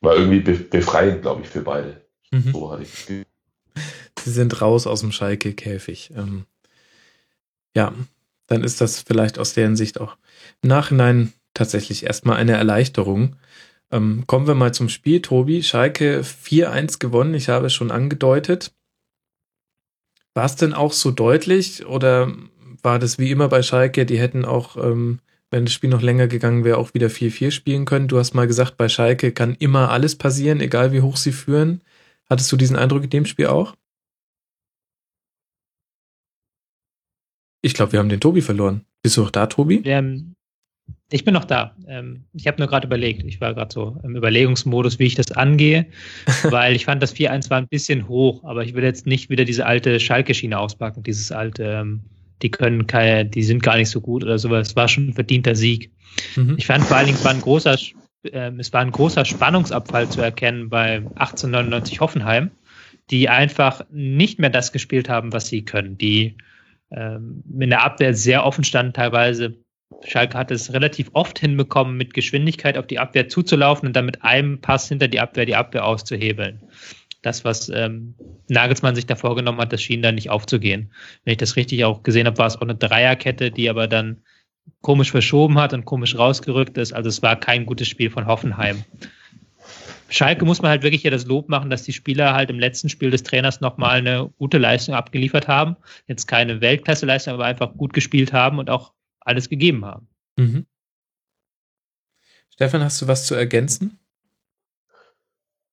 War 0.00 0.16
irgendwie 0.16 0.40
be 0.40 0.54
befreiend, 0.54 1.22
glaube 1.22 1.42
ich, 1.42 1.48
für 1.48 1.62
beide. 1.62 2.04
Mhm. 2.30 2.52
So 2.52 2.72
hatte 2.72 2.82
ich 2.82 2.90
Sie 4.24 4.30
sind 4.30 4.60
raus 4.60 4.86
aus 4.86 5.00
dem 5.00 5.12
Schalke-Käfig. 5.12 6.12
Ähm, 6.16 6.46
ja, 7.74 7.92
dann 8.46 8.64
ist 8.64 8.80
das 8.80 9.00
vielleicht 9.00 9.38
aus 9.38 9.54
deren 9.54 9.76
Sicht 9.76 10.00
auch 10.00 10.16
Nachhinein 10.68 11.32
tatsächlich 11.54 12.04
erstmal 12.04 12.36
eine 12.36 12.52
Erleichterung. 12.52 13.36
Ähm, 13.90 14.24
kommen 14.26 14.46
wir 14.46 14.54
mal 14.54 14.74
zum 14.74 14.88
Spiel, 14.88 15.22
Tobi. 15.22 15.62
Schalke 15.62 16.22
4-1 16.22 16.98
gewonnen, 16.98 17.34
ich 17.34 17.48
habe 17.48 17.66
es 17.66 17.74
schon 17.74 17.90
angedeutet. 17.90 18.72
War 20.34 20.46
es 20.46 20.56
denn 20.56 20.74
auch 20.74 20.92
so 20.92 21.10
deutlich 21.10 21.86
oder 21.86 22.32
war 22.82 22.98
das 22.98 23.18
wie 23.18 23.30
immer 23.30 23.48
bei 23.48 23.62
Schalke, 23.62 24.04
die 24.04 24.18
hätten 24.18 24.44
auch 24.44 24.76
ähm, 24.76 25.20
wenn 25.54 25.66
das 25.66 25.72
Spiel 25.72 25.90
noch 25.90 26.02
länger 26.02 26.26
gegangen 26.26 26.64
wäre, 26.64 26.78
auch 26.78 26.94
wieder 26.94 27.06
4-4 27.06 27.52
spielen 27.52 27.84
können. 27.84 28.08
Du 28.08 28.18
hast 28.18 28.34
mal 28.34 28.48
gesagt, 28.48 28.76
bei 28.76 28.88
Schalke 28.88 29.30
kann 29.30 29.54
immer 29.54 29.90
alles 29.90 30.18
passieren, 30.18 30.60
egal 30.60 30.92
wie 30.92 31.00
hoch 31.00 31.16
sie 31.16 31.30
führen. 31.30 31.80
Hattest 32.28 32.50
du 32.50 32.56
diesen 32.56 32.74
Eindruck 32.74 33.04
in 33.04 33.10
dem 33.10 33.24
Spiel 33.24 33.46
auch? 33.46 33.76
Ich 37.62 37.72
glaube, 37.72 37.92
wir 37.92 38.00
haben 38.00 38.08
den 38.08 38.18
Tobi 38.18 38.42
verloren. 38.42 38.84
Bist 39.00 39.16
du 39.16 39.22
noch 39.22 39.30
da, 39.30 39.46
Tobi? 39.46 39.80
Ähm, 39.84 40.34
ich 41.14 41.24
bin 41.24 41.32
noch 41.32 41.44
da. 41.44 41.76
Ähm, 41.86 42.24
ich 42.32 42.48
habe 42.48 42.58
nur 42.58 42.66
gerade 42.66 42.88
überlegt. 42.88 43.22
Ich 43.24 43.40
war 43.40 43.54
gerade 43.54 43.72
so 43.72 43.96
im 44.02 44.16
Überlegungsmodus, 44.16 44.98
wie 44.98 45.04
ich 45.04 45.14
das 45.14 45.30
angehe, 45.30 45.86
weil 46.50 46.74
ich 46.74 46.86
fand, 46.86 47.00
das 47.02 47.14
4-1 47.14 47.50
war 47.50 47.58
ein 47.58 47.68
bisschen 47.68 48.08
hoch, 48.08 48.42
aber 48.42 48.64
ich 48.64 48.74
will 48.74 48.82
jetzt 48.82 49.06
nicht 49.06 49.30
wieder 49.30 49.44
diese 49.44 49.64
alte 49.64 50.00
Schalke-Schiene 50.00 50.58
auspacken, 50.58 51.04
dieses 51.04 51.30
alte 51.30 51.64
ähm, 51.64 52.00
die 52.42 52.50
können 52.50 52.88
keine, 52.88 53.24
die 53.24 53.44
sind 53.44 53.62
gar 53.62 53.76
nicht 53.76 53.90
so 53.90 54.00
gut 54.00 54.24
oder 54.24 54.38
sowas. 54.38 54.70
Es 54.70 54.76
war 54.76 54.88
schon 54.88 55.08
ein 55.08 55.12
verdienter 55.12 55.54
Sieg. 55.54 55.92
Mhm. 56.34 56.56
Ich 56.58 56.66
fand 56.66 56.82
vor 56.82 56.96
allen 56.96 57.06
Dingen 57.06 57.22
war 57.22 57.30
ein 57.30 57.40
großer, 57.40 57.78
äh, 58.24 58.50
es 58.58 58.72
war 58.72 58.80
ein 58.80 58.90
großer 58.90 59.24
Spannungsabfall 59.24 60.08
zu 60.08 60.20
erkennen 60.20 60.68
bei 60.68 60.96
1899 60.96 62.00
Hoffenheim, 62.00 62.50
die 63.10 63.28
einfach 63.28 63.82
nicht 63.92 64.40
mehr 64.40 64.50
das 64.50 64.72
gespielt 64.72 65.08
haben, 65.08 65.32
was 65.32 65.46
sie 65.46 65.64
können, 65.64 65.96
die 65.96 66.36
ähm, 66.90 67.44
in 67.56 67.70
der 67.70 67.84
Abwehr 67.84 68.14
sehr 68.14 68.44
offen 68.44 68.64
standen 68.64 68.94
teilweise 68.94 69.63
Schalke 70.02 70.36
hat 70.36 70.50
es 70.50 70.72
relativ 70.72 71.10
oft 71.12 71.38
hinbekommen, 71.38 71.96
mit 71.96 72.14
Geschwindigkeit 72.14 72.76
auf 72.76 72.86
die 72.86 72.98
Abwehr 72.98 73.28
zuzulaufen 73.28 73.86
und 73.88 73.94
dann 73.94 74.06
mit 74.06 74.22
einem 74.22 74.60
Pass 74.60 74.88
hinter 74.88 75.08
die 75.08 75.20
Abwehr 75.20 75.46
die 75.46 75.56
Abwehr 75.56 75.86
auszuhebeln. 75.86 76.62
Das, 77.22 77.44
was 77.44 77.70
ähm, 77.70 78.14
Nagelsmann 78.48 78.94
sich 78.94 79.06
da 79.06 79.16
vorgenommen 79.16 79.58
hat, 79.58 79.72
das 79.72 79.82
schien 79.82 80.02
dann 80.02 80.16
nicht 80.16 80.28
aufzugehen. 80.28 80.90
Wenn 81.24 81.32
ich 81.32 81.38
das 81.38 81.56
richtig 81.56 81.84
auch 81.84 82.02
gesehen 82.02 82.26
habe, 82.26 82.36
war 82.36 82.46
es 82.46 82.56
auch 82.56 82.62
eine 82.62 82.74
Dreierkette, 82.74 83.50
die 83.50 83.70
aber 83.70 83.88
dann 83.88 84.22
komisch 84.82 85.10
verschoben 85.10 85.58
hat 85.58 85.72
und 85.72 85.86
komisch 85.86 86.16
rausgerückt 86.16 86.76
ist. 86.76 86.92
Also 86.92 87.08
es 87.08 87.22
war 87.22 87.36
kein 87.36 87.64
gutes 87.64 87.88
Spiel 87.88 88.10
von 88.10 88.26
Hoffenheim. 88.26 88.84
Schalke 90.10 90.44
muss 90.44 90.62
man 90.62 90.70
halt 90.70 90.82
wirklich 90.82 91.02
hier 91.02 91.10
das 91.10 91.26
Lob 91.26 91.48
machen, 91.48 91.70
dass 91.70 91.82
die 91.82 91.92
Spieler 91.92 92.34
halt 92.34 92.50
im 92.50 92.58
letzten 92.58 92.88
Spiel 92.88 93.10
des 93.10 93.22
Trainers 93.22 93.60
nochmal 93.60 93.98
eine 93.98 94.30
gute 94.38 94.58
Leistung 94.58 94.94
abgeliefert 94.94 95.48
haben. 95.48 95.76
Jetzt 96.06 96.26
keine 96.26 96.60
Weltklasse-Leistung, 96.60 97.34
aber 97.34 97.46
einfach 97.46 97.74
gut 97.74 97.92
gespielt 97.92 98.32
haben 98.32 98.58
und 98.58 98.70
auch 98.70 98.92
alles 99.24 99.48
gegeben 99.48 99.84
haben. 99.84 100.08
Mhm. 100.36 100.66
Stefan, 102.50 102.84
hast 102.84 103.02
du 103.02 103.08
was 103.08 103.26
zu 103.26 103.34
ergänzen? 103.34 103.98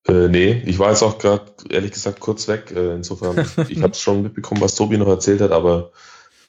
Äh, 0.07 0.30
nee, 0.30 0.64
ich 0.65 0.80
war 0.80 0.90
jetzt 0.90 1.03
auch 1.03 1.19
gerade 1.19 1.52
ehrlich 1.69 1.91
gesagt 1.91 2.19
kurz 2.19 2.48
weg. 2.48 2.72
Äh, 2.76 2.95
insofern, 2.95 3.38
ich 3.69 3.84
habe 3.84 3.94
schon 3.94 4.23
mitbekommen, 4.23 4.61
was 4.61 4.76
Tobi 4.76 4.98
noch 4.98 5.07
erzählt 5.07 5.41
hat, 5.41 5.52
aber 5.52 5.91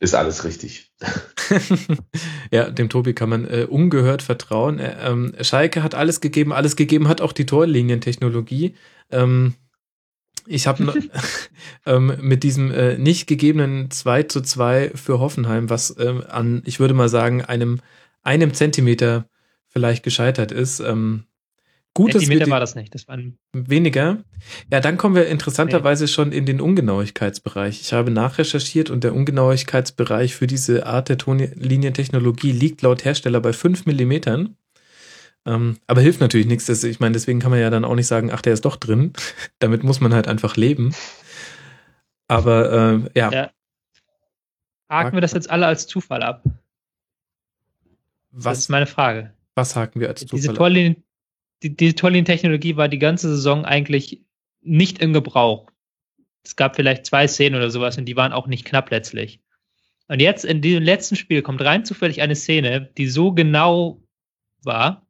ist 0.01 0.15
alles 0.15 0.45
richtig. 0.45 0.91
ja, 2.51 2.71
dem 2.71 2.89
Tobi 2.89 3.13
kann 3.13 3.29
man 3.29 3.45
äh, 3.45 3.67
ungehört 3.69 4.23
vertrauen. 4.23 4.79
Äh, 4.79 4.97
ähm, 5.01 5.35
Schalke 5.41 5.83
hat 5.83 5.95
alles 5.95 6.21
gegeben, 6.21 6.53
alles 6.53 6.77
gegeben 6.77 7.09
hat 7.09 7.21
auch 7.21 7.33
die 7.33 7.47
Torlinientechnologie. 7.47 8.75
Ähm, 9.11 9.55
ich 10.47 10.67
habe 10.67 10.95
ähm, 11.87 12.15
mit 12.21 12.43
diesem 12.43 12.71
äh, 12.71 12.99
nicht 12.99 13.27
gegebenen 13.27 13.91
2 13.91 14.25
zu 14.25 14.41
2 14.41 14.93
für 14.95 15.19
Hoffenheim, 15.21 15.71
was 15.71 15.97
ähm, 15.99 16.23
an, 16.29 16.63
ich 16.65 16.81
würde 16.81 16.95
mal 16.95 17.09
sagen, 17.09 17.43
einem, 17.43 17.81
einem 18.23 18.55
Zentimeter 18.55 19.29
vielleicht 19.69 20.03
gescheitert 20.03 20.53
ist, 20.53 20.81
ähm, 20.81 21.25
Gut, 21.95 22.13
Zentimeter 22.13 22.49
war 22.49 22.61
das 22.61 22.75
nicht. 22.75 22.95
Das 22.95 23.07
waren 23.07 23.39
weniger. 23.53 24.25
Ja, 24.71 24.81
dann 24.81 24.97
kommen 24.97 25.15
wir 25.15 25.27
interessanterweise 25.27 26.09
schon 26.09 26.33
in 26.33 26.47
den 26.47 26.61
Ungenauigkeitsbereich. 26.63 27.83
Ich 27.83 27.93
habe 27.93 28.11
nachrecherchiert 28.11 28.89
und 28.89 29.05
der 29.05 29.15
Ungenauigkeitsbereich 29.15 30.35
für 30.35 30.47
diese 30.47 30.87
Art 30.87 31.11
der 31.11 31.19
Tonlinientechnologie 31.19 32.53
liegt 32.53 32.81
laut 32.81 33.05
Hersteller 33.05 33.41
bei 33.41 33.53
fünf 33.53 33.85
Millimetern. 33.85 34.57
Ähm, 35.45 35.79
aber 35.87 36.01
hilft 36.01 36.21
natürlich 36.21 36.47
nichts. 36.47 36.67
Das, 36.67 36.85
ich 36.85 37.01
meine, 37.01 37.13
deswegen 37.13 37.41
kann 37.41 37.51
man 37.51 37.61
ja 37.61 37.71
dann 37.71 37.85
auch 37.85 37.95
nicht 37.95 38.07
sagen, 38.07 38.31
ach, 38.33 38.43
der 38.43 38.53
ist 38.53 38.65
doch 38.65 38.77
drin. 38.77 39.13
Damit 39.59 39.83
muss 39.83 40.01
man 40.01 40.15
halt 40.15 40.29
einfach 40.29 40.57
leben. 40.57 40.95
Aber 42.29 42.73
äh, 42.73 43.19
ja. 43.19 43.33
ja. 43.33 43.51
Haken 44.89 45.15
wir 45.15 45.21
das 45.21 45.33
jetzt 45.33 45.51
alle 45.51 45.67
als 45.67 45.87
Zufall 45.87 46.23
ab? 46.23 46.43
Was, 48.31 48.45
das 48.45 48.59
ist 48.61 48.69
meine 48.69 48.87
Frage. 48.87 49.33
Was 49.55 49.77
haken 49.77 50.01
wir 50.01 50.09
als 50.09 50.21
Zufall 50.21 50.37
Diese 50.39 50.55
Torlinien 50.55 51.03
die, 51.63 51.77
die 51.77 51.95
Tollin-Technologie 51.95 52.77
war 52.77 52.89
die 52.89 52.99
ganze 52.99 53.29
Saison 53.29 53.65
eigentlich 53.65 54.23
nicht 54.61 55.01
im 55.01 55.13
Gebrauch. 55.13 55.71
Es 56.45 56.57
gab 56.57 56.77
vielleicht 56.77 57.07
zwei 57.07 57.29
Szenen 57.29 57.57
oder 57.57 57.71
sowas 57.71 57.97
und 57.99 58.05
die 58.05 58.17
waren 58.17 58.33
auch 58.33 58.47
nicht 58.47 58.65
knapp 58.65 58.91
letztlich. 58.91 59.41
Und 60.09 60.21
jetzt 60.21 60.45
in 60.45 60.61
diesem 60.61 60.83
letzten 60.83 61.17
Spiel 61.17 61.43
kommt 61.43 61.63
rein 61.63 61.85
zufällig 61.85 62.21
eine 62.21 62.35
Szene, 62.35 62.91
die 62.99 63.07
so 63.07 63.33
genau 63.33 64.03
war. 64.63 65.07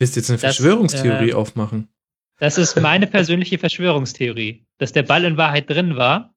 Willst 0.00 0.16
du 0.16 0.20
jetzt 0.20 0.30
eine 0.30 0.38
dass, 0.38 0.56
Verschwörungstheorie 0.56 1.30
äh, 1.30 1.34
aufmachen? 1.34 1.88
Das 2.38 2.56
ist 2.56 2.80
meine 2.80 3.06
persönliche 3.06 3.58
Verschwörungstheorie, 3.58 4.64
dass 4.78 4.92
der 4.92 5.02
Ball 5.02 5.24
in 5.24 5.36
Wahrheit 5.36 5.68
drin 5.68 5.96
war, 5.96 6.34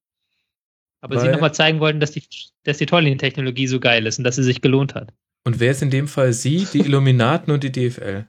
aber 0.99 1.15
Weil, 1.15 1.21
sie 1.21 1.31
nochmal 1.31 1.53
zeigen 1.53 1.79
wollten, 1.79 2.01
dass 2.01 2.11
die, 2.11 2.23
dass 2.63 2.77
die 2.77 2.85
Tollin-Technologie 2.85 3.67
so 3.67 3.79
geil 3.79 4.05
ist 4.05 4.17
und 4.17 4.25
dass 4.25 4.35
sie 4.35 4.43
sich 4.43 4.61
gelohnt 4.61 4.95
hat. 4.95 5.13
Und 5.45 5.61
wer 5.61 5.71
ist 5.71 5.81
in 5.81 5.89
dem 5.89 6.09
Fall 6.09 6.33
sie, 6.33 6.67
die 6.71 6.79
Illuminaten 6.79 7.53
und 7.53 7.63
die 7.63 7.71
DFL? 7.71 8.27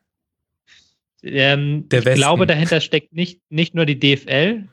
Ähm, 1.25 1.87
ich 1.87 2.05
Westen. 2.05 2.15
glaube, 2.15 2.47
dahinter 2.47 2.81
steckt 2.81 3.13
nicht, 3.13 3.41
nicht 3.49 3.75
nur 3.75 3.87
die 3.87 3.99
DFL. 3.99 4.69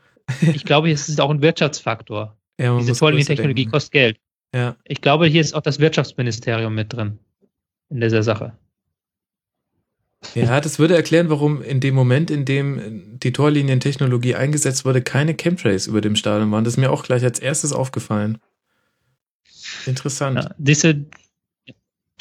Ich 0.53 0.63
glaube, 0.63 0.91
es 0.91 1.09
ist 1.09 1.19
auch 1.19 1.31
ein 1.31 1.41
Wirtschaftsfaktor. 1.41 2.37
Ja, 2.59 2.77
Diese 2.77 2.93
Technologie 3.25 3.65
kostet 3.65 3.91
Geld. 3.91 4.17
Ja. 4.53 4.75
Ich 4.83 5.01
glaube, 5.01 5.25
hier 5.25 5.41
ist 5.41 5.55
auch 5.55 5.61
das 5.61 5.79
Wirtschaftsministerium 5.79 6.75
mit 6.75 6.93
drin 6.93 7.17
in 7.89 7.99
dieser 7.99 8.21
Sache. 8.21 8.53
Ja, 10.35 10.61
das 10.61 10.79
würde 10.79 10.95
erklären, 10.95 11.29
warum 11.29 11.61
in 11.61 11.79
dem 11.79 11.95
Moment, 11.95 12.31
in 12.31 12.45
dem 12.45 13.19
die 13.19 13.33
Torlinientechnologie 13.33 14.35
eingesetzt 14.35 14.85
wurde, 14.85 15.01
keine 15.01 15.35
Chemtrails 15.35 15.87
über 15.87 16.01
dem 16.01 16.15
Stadion 16.15 16.51
waren. 16.51 16.63
Das 16.63 16.73
ist 16.73 16.77
mir 16.77 16.91
auch 16.91 17.03
gleich 17.03 17.23
als 17.23 17.39
erstes 17.39 17.73
aufgefallen. 17.73 18.37
Interessant. 19.85 20.37
Ja, 20.43 20.55
diese, 20.57 21.05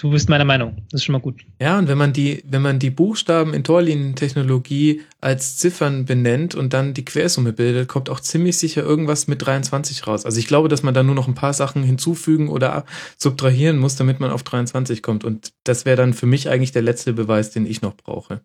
Du 0.00 0.08
bist 0.10 0.30
meiner 0.30 0.46
Meinung. 0.46 0.78
Das 0.90 1.00
ist 1.00 1.04
schon 1.04 1.12
mal 1.12 1.20
gut. 1.20 1.44
Ja, 1.60 1.78
und 1.78 1.86
wenn 1.86 1.98
man 1.98 2.14
die, 2.14 2.42
wenn 2.48 2.62
man 2.62 2.78
die 2.78 2.88
Buchstaben 2.88 3.52
in 3.52 3.64
Torlinientechnologie 3.64 5.02
als 5.20 5.58
Ziffern 5.58 6.06
benennt 6.06 6.54
und 6.54 6.72
dann 6.72 6.94
die 6.94 7.04
Quersumme 7.04 7.52
bildet, 7.52 7.86
kommt 7.86 8.08
auch 8.08 8.20
ziemlich 8.20 8.56
sicher 8.56 8.82
irgendwas 8.82 9.28
mit 9.28 9.44
23 9.44 10.06
raus. 10.06 10.24
Also 10.24 10.38
ich 10.38 10.46
glaube, 10.46 10.68
dass 10.68 10.82
man 10.82 10.94
da 10.94 11.02
nur 11.02 11.14
noch 11.14 11.28
ein 11.28 11.34
paar 11.34 11.52
Sachen 11.52 11.82
hinzufügen 11.82 12.48
oder 12.48 12.86
subtrahieren 13.18 13.76
muss, 13.76 13.96
damit 13.96 14.20
man 14.20 14.30
auf 14.30 14.42
23 14.42 15.02
kommt. 15.02 15.22
Und 15.22 15.52
das 15.64 15.84
wäre 15.84 15.98
dann 15.98 16.14
für 16.14 16.26
mich 16.26 16.48
eigentlich 16.48 16.72
der 16.72 16.82
letzte 16.82 17.12
Beweis, 17.12 17.50
den 17.50 17.66
ich 17.66 17.82
noch 17.82 17.94
brauche. 17.94 18.40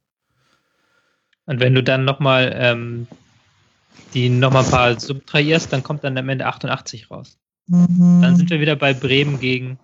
Und 1.46 1.62
wenn 1.62 1.74
du 1.74 1.82
dann 1.82 2.04
nochmal 2.04 2.54
ähm, 2.54 3.08
die 4.14 4.28
nochmal 4.28 4.66
ein 4.66 4.72
paar 4.72 5.00
subtrahierst, 5.00 5.72
dann 5.72 5.84
kommt 5.84 6.04
dann 6.04 6.18
am 6.18 6.28
Ende 6.28 6.48
88 6.48 7.10
raus. 7.10 7.38
Mhm. 7.68 8.22
Dann 8.22 8.36
sind 8.36 8.50
wir 8.50 8.60
wieder 8.60 8.76
bei 8.76 8.94
Bremen 8.94 9.40
gegen 9.40 9.80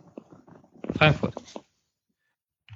Frankfurt. 0.97 1.35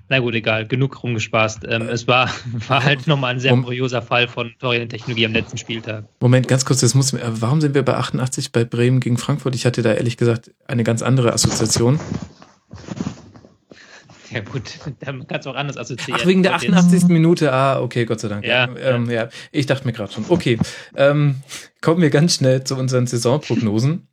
Na 0.07 0.19
gut, 0.19 0.35
egal, 0.35 0.67
genug 0.67 1.01
rumgespaßt. 1.01 1.65
Ähm, 1.67 1.89
es 1.89 2.07
war, 2.07 2.29
war 2.67 2.83
halt 2.83 3.07
nochmal 3.07 3.33
ein 3.33 3.39
sehr 3.39 3.55
kurioser 3.57 4.01
Fall 4.01 4.27
von 4.27 4.53
Torien-Technologie 4.59 5.25
am 5.25 5.33
letzten 5.33 5.57
Spieltag. 5.57 6.05
Moment, 6.19 6.47
ganz 6.47 6.63
kurz, 6.63 6.81
das 6.81 6.93
muss, 6.93 7.13
äh, 7.13 7.21
warum 7.25 7.59
sind 7.59 7.73
wir 7.73 7.83
bei 7.83 7.95
88 7.95 8.51
bei 8.51 8.65
Bremen 8.65 8.99
gegen 8.99 9.17
Frankfurt? 9.17 9.55
Ich 9.55 9.65
hatte 9.65 9.81
da 9.81 9.93
ehrlich 9.93 10.17
gesagt 10.17 10.51
eine 10.67 10.83
ganz 10.83 11.01
andere 11.01 11.33
Assoziation. 11.33 11.99
Ja 14.29 14.41
gut, 14.41 14.79
da 14.99 15.13
kannst 15.27 15.47
du 15.47 15.49
auch 15.49 15.55
anders 15.55 15.77
assoziieren. 15.77 16.21
Ach, 16.21 16.27
wegen 16.27 16.43
der 16.43 16.53
88. 16.53 17.05
Minute, 17.07 17.51
ah, 17.51 17.81
okay, 17.81 18.05
Gott 18.05 18.19
sei 18.19 18.27
Dank. 18.27 18.45
Ja, 18.45 18.69
ähm, 18.77 19.09
ja. 19.09 19.29
ich 19.51 19.65
dachte 19.65 19.87
mir 19.87 19.93
gerade 19.93 20.11
schon. 20.11 20.25
Okay, 20.29 20.59
ähm, 20.95 21.37
kommen 21.81 22.01
wir 22.01 22.11
ganz 22.11 22.35
schnell 22.35 22.63
zu 22.63 22.75
unseren 22.75 23.07
Saisonprognosen. 23.07 24.07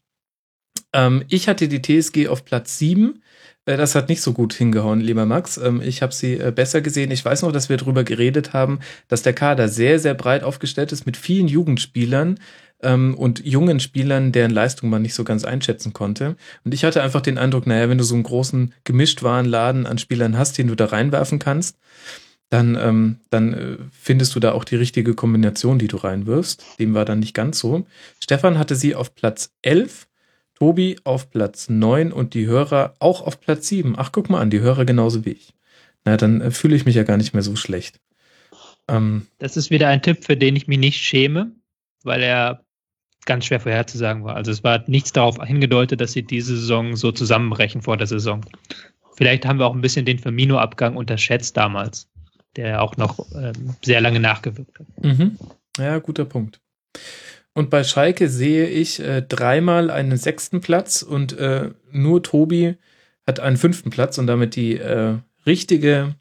ähm, 0.94 1.24
ich 1.28 1.48
hatte 1.48 1.69
die 1.69 1.82
TSG 1.82 2.28
auf 2.28 2.47
Platz 2.47 2.78
7 2.78 3.16
äh, 3.16 3.19
das 3.64 3.94
hat 3.94 4.09
nicht 4.09 4.22
so 4.22 4.32
gut 4.32 4.55
hingehauen, 4.55 5.01
lieber 5.01 5.24
Max. 5.24 5.56
Ähm, 5.56 5.80
ich 5.80 6.02
habe 6.02 6.12
sie 6.12 6.34
äh, 6.34 6.52
besser 6.55 6.80
gesehen. 6.80 7.10
Ich 7.10 7.24
weiß 7.24 7.43
noch, 7.43 7.52
dass 7.52 7.68
wir 7.68 7.76
darüber 7.76 8.05
geredet 8.05 8.52
haben, 8.52 8.80
dass 9.09 9.22
der 9.22 9.34
Kader 9.34 9.68
sehr, 9.68 9.98
sehr 9.98 10.14
breit 10.14 10.43
aufgestellt 10.43 10.93
ist 10.93 11.06
mit 11.06 11.16
vielen 11.16 11.48
Jugendspielern 11.48 12.39
ähm, 12.82 13.14
und 13.14 13.44
jungen 13.44 13.80
Spielern, 13.80 14.32
deren 14.32 14.51
Leistung 14.51 14.90
man 14.90 15.02
nicht 15.02 15.14
so 15.14 15.24
ganz 15.24 15.44
einschätzen 15.44 15.93
konnte. 15.93 16.36
Und 16.64 16.74
ich 16.74 16.84
hatte 16.84 17.02
einfach 17.02 17.20
den 17.20 17.39
Eindruck, 17.39 17.66
naja, 17.66 17.89
wenn 17.89 17.98
du 17.98 18.05
so 18.05 18.14
einen 18.14 18.24
großen 18.24 18.74
Gemischtwarenladen 18.84 19.86
an 19.86 19.98
Spielern 19.98 20.36
hast, 20.36 20.59
den 20.59 20.66
du 20.66 20.74
da 20.74 20.86
reinwerfen 20.86 21.39
kannst, 21.39 21.78
dann, 22.51 22.76
ähm, 22.76 23.20
dann 23.30 23.55
äh, 23.55 23.76
findest 23.93 24.34
du 24.34 24.40
da 24.40 24.52
auch 24.52 24.64
die 24.64 24.76
richtige 24.76 25.14
Kombination, 25.14 25.78
die 25.78 25.89
du 25.89 25.97
reinwirfst. 25.97 26.62
Dem 26.78 26.93
war 26.94 27.05
dann 27.05 27.20
nicht 27.20 27.32
ganz 27.32 27.59
so. 27.59 27.86
Stefan 28.20 28.59
hatte 28.59 28.74
sie 28.74 28.94
auf 28.94 29.14
Platz 29.14 29.55
11 29.62 30.06
Tobi 30.54 30.96
auf 31.04 31.30
Platz 31.30 31.68
9 31.68 32.12
und 32.12 32.34
die 32.34 32.46
Hörer 32.46 32.94
auch 32.98 33.22
auf 33.22 33.40
Platz 33.40 33.68
7. 33.68 33.94
Ach, 33.96 34.12
guck 34.12 34.30
mal 34.30 34.40
an, 34.40 34.50
die 34.50 34.60
Hörer 34.60 34.84
genauso 34.84 35.24
wie 35.24 35.32
ich. 35.32 35.54
Na, 36.04 36.16
dann 36.16 36.40
äh, 36.40 36.50
fühle 36.50 36.76
ich 36.76 36.84
mich 36.84 36.94
ja 36.94 37.02
gar 37.04 37.16
nicht 37.16 37.34
mehr 37.34 37.42
so 37.42 37.56
schlecht. 37.56 38.00
Ähm, 38.88 39.26
das 39.38 39.56
ist 39.56 39.70
wieder 39.70 39.88
ein 39.88 40.02
Tipp, 40.02 40.24
für 40.24 40.36
den 40.36 40.56
ich 40.56 40.66
mich 40.66 40.78
nicht 40.78 40.98
schäme, 40.98 41.52
weil 42.02 42.22
er 42.22 42.64
ganz 43.24 43.46
schwer 43.46 43.60
vorherzusagen 43.60 44.24
war. 44.24 44.34
Also 44.36 44.50
es 44.50 44.64
war 44.64 44.82
nichts 44.88 45.12
darauf 45.12 45.36
hingedeutet, 45.42 46.00
dass 46.00 46.12
sie 46.12 46.22
diese 46.22 46.56
Saison 46.56 46.96
so 46.96 47.12
zusammenbrechen 47.12 47.82
vor 47.82 47.96
der 47.96 48.06
Saison. 48.06 48.44
Vielleicht 49.16 49.46
haben 49.46 49.58
wir 49.58 49.66
auch 49.66 49.74
ein 49.74 49.80
bisschen 49.80 50.04
den 50.04 50.18
Firmino-Abgang 50.18 50.96
unterschätzt 50.96 51.56
damals, 51.56 52.08
der 52.56 52.82
auch 52.82 52.96
noch 52.96 53.18
ähm, 53.34 53.76
sehr 53.84 54.00
lange 54.00 54.18
nachgewirkt 54.18 54.80
hat. 54.80 54.86
Mhm. 55.04 55.38
Ja, 55.78 55.98
guter 55.98 56.24
Punkt. 56.24 56.60
Und 57.54 57.70
bei 57.70 57.84
Schalke 57.84 58.28
sehe 58.28 58.66
ich 58.66 59.00
äh, 59.00 59.22
dreimal 59.22 59.90
einen 59.90 60.16
sechsten 60.16 60.60
Platz 60.60 61.02
und 61.02 61.36
äh, 61.38 61.70
nur 61.90 62.22
Tobi 62.22 62.76
hat 63.26 63.40
einen 63.40 63.56
fünften 63.56 63.90
Platz 63.90 64.18
und 64.18 64.26
damit 64.26 64.56
die 64.56 64.78
äh, 64.78 65.18
richtige 65.46 66.14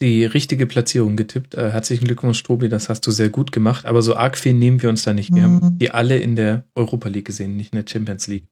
die 0.00 0.24
richtige 0.24 0.66
Platzierung 0.66 1.16
getippt. 1.16 1.54
Äh, 1.54 1.70
herzlichen 1.70 2.06
Glückwunsch, 2.06 2.42
Tobi, 2.42 2.68
das 2.68 2.88
hast 2.88 3.06
du 3.06 3.10
sehr 3.10 3.28
gut 3.28 3.52
gemacht. 3.52 3.86
Aber 3.86 4.02
so 4.02 4.16
arg 4.16 4.36
viel 4.36 4.52
nehmen 4.52 4.82
wir 4.82 4.88
uns 4.88 5.04
da 5.04 5.14
nicht. 5.14 5.32
Wir 5.32 5.46
mhm. 5.46 5.62
haben 5.62 5.78
die 5.78 5.92
alle 5.92 6.18
in 6.18 6.34
der 6.34 6.64
Europa 6.74 7.08
League 7.08 7.26
gesehen, 7.26 7.56
nicht 7.56 7.72
in 7.72 7.80
der 7.80 7.90
Champions 7.90 8.26
League. 8.26 8.46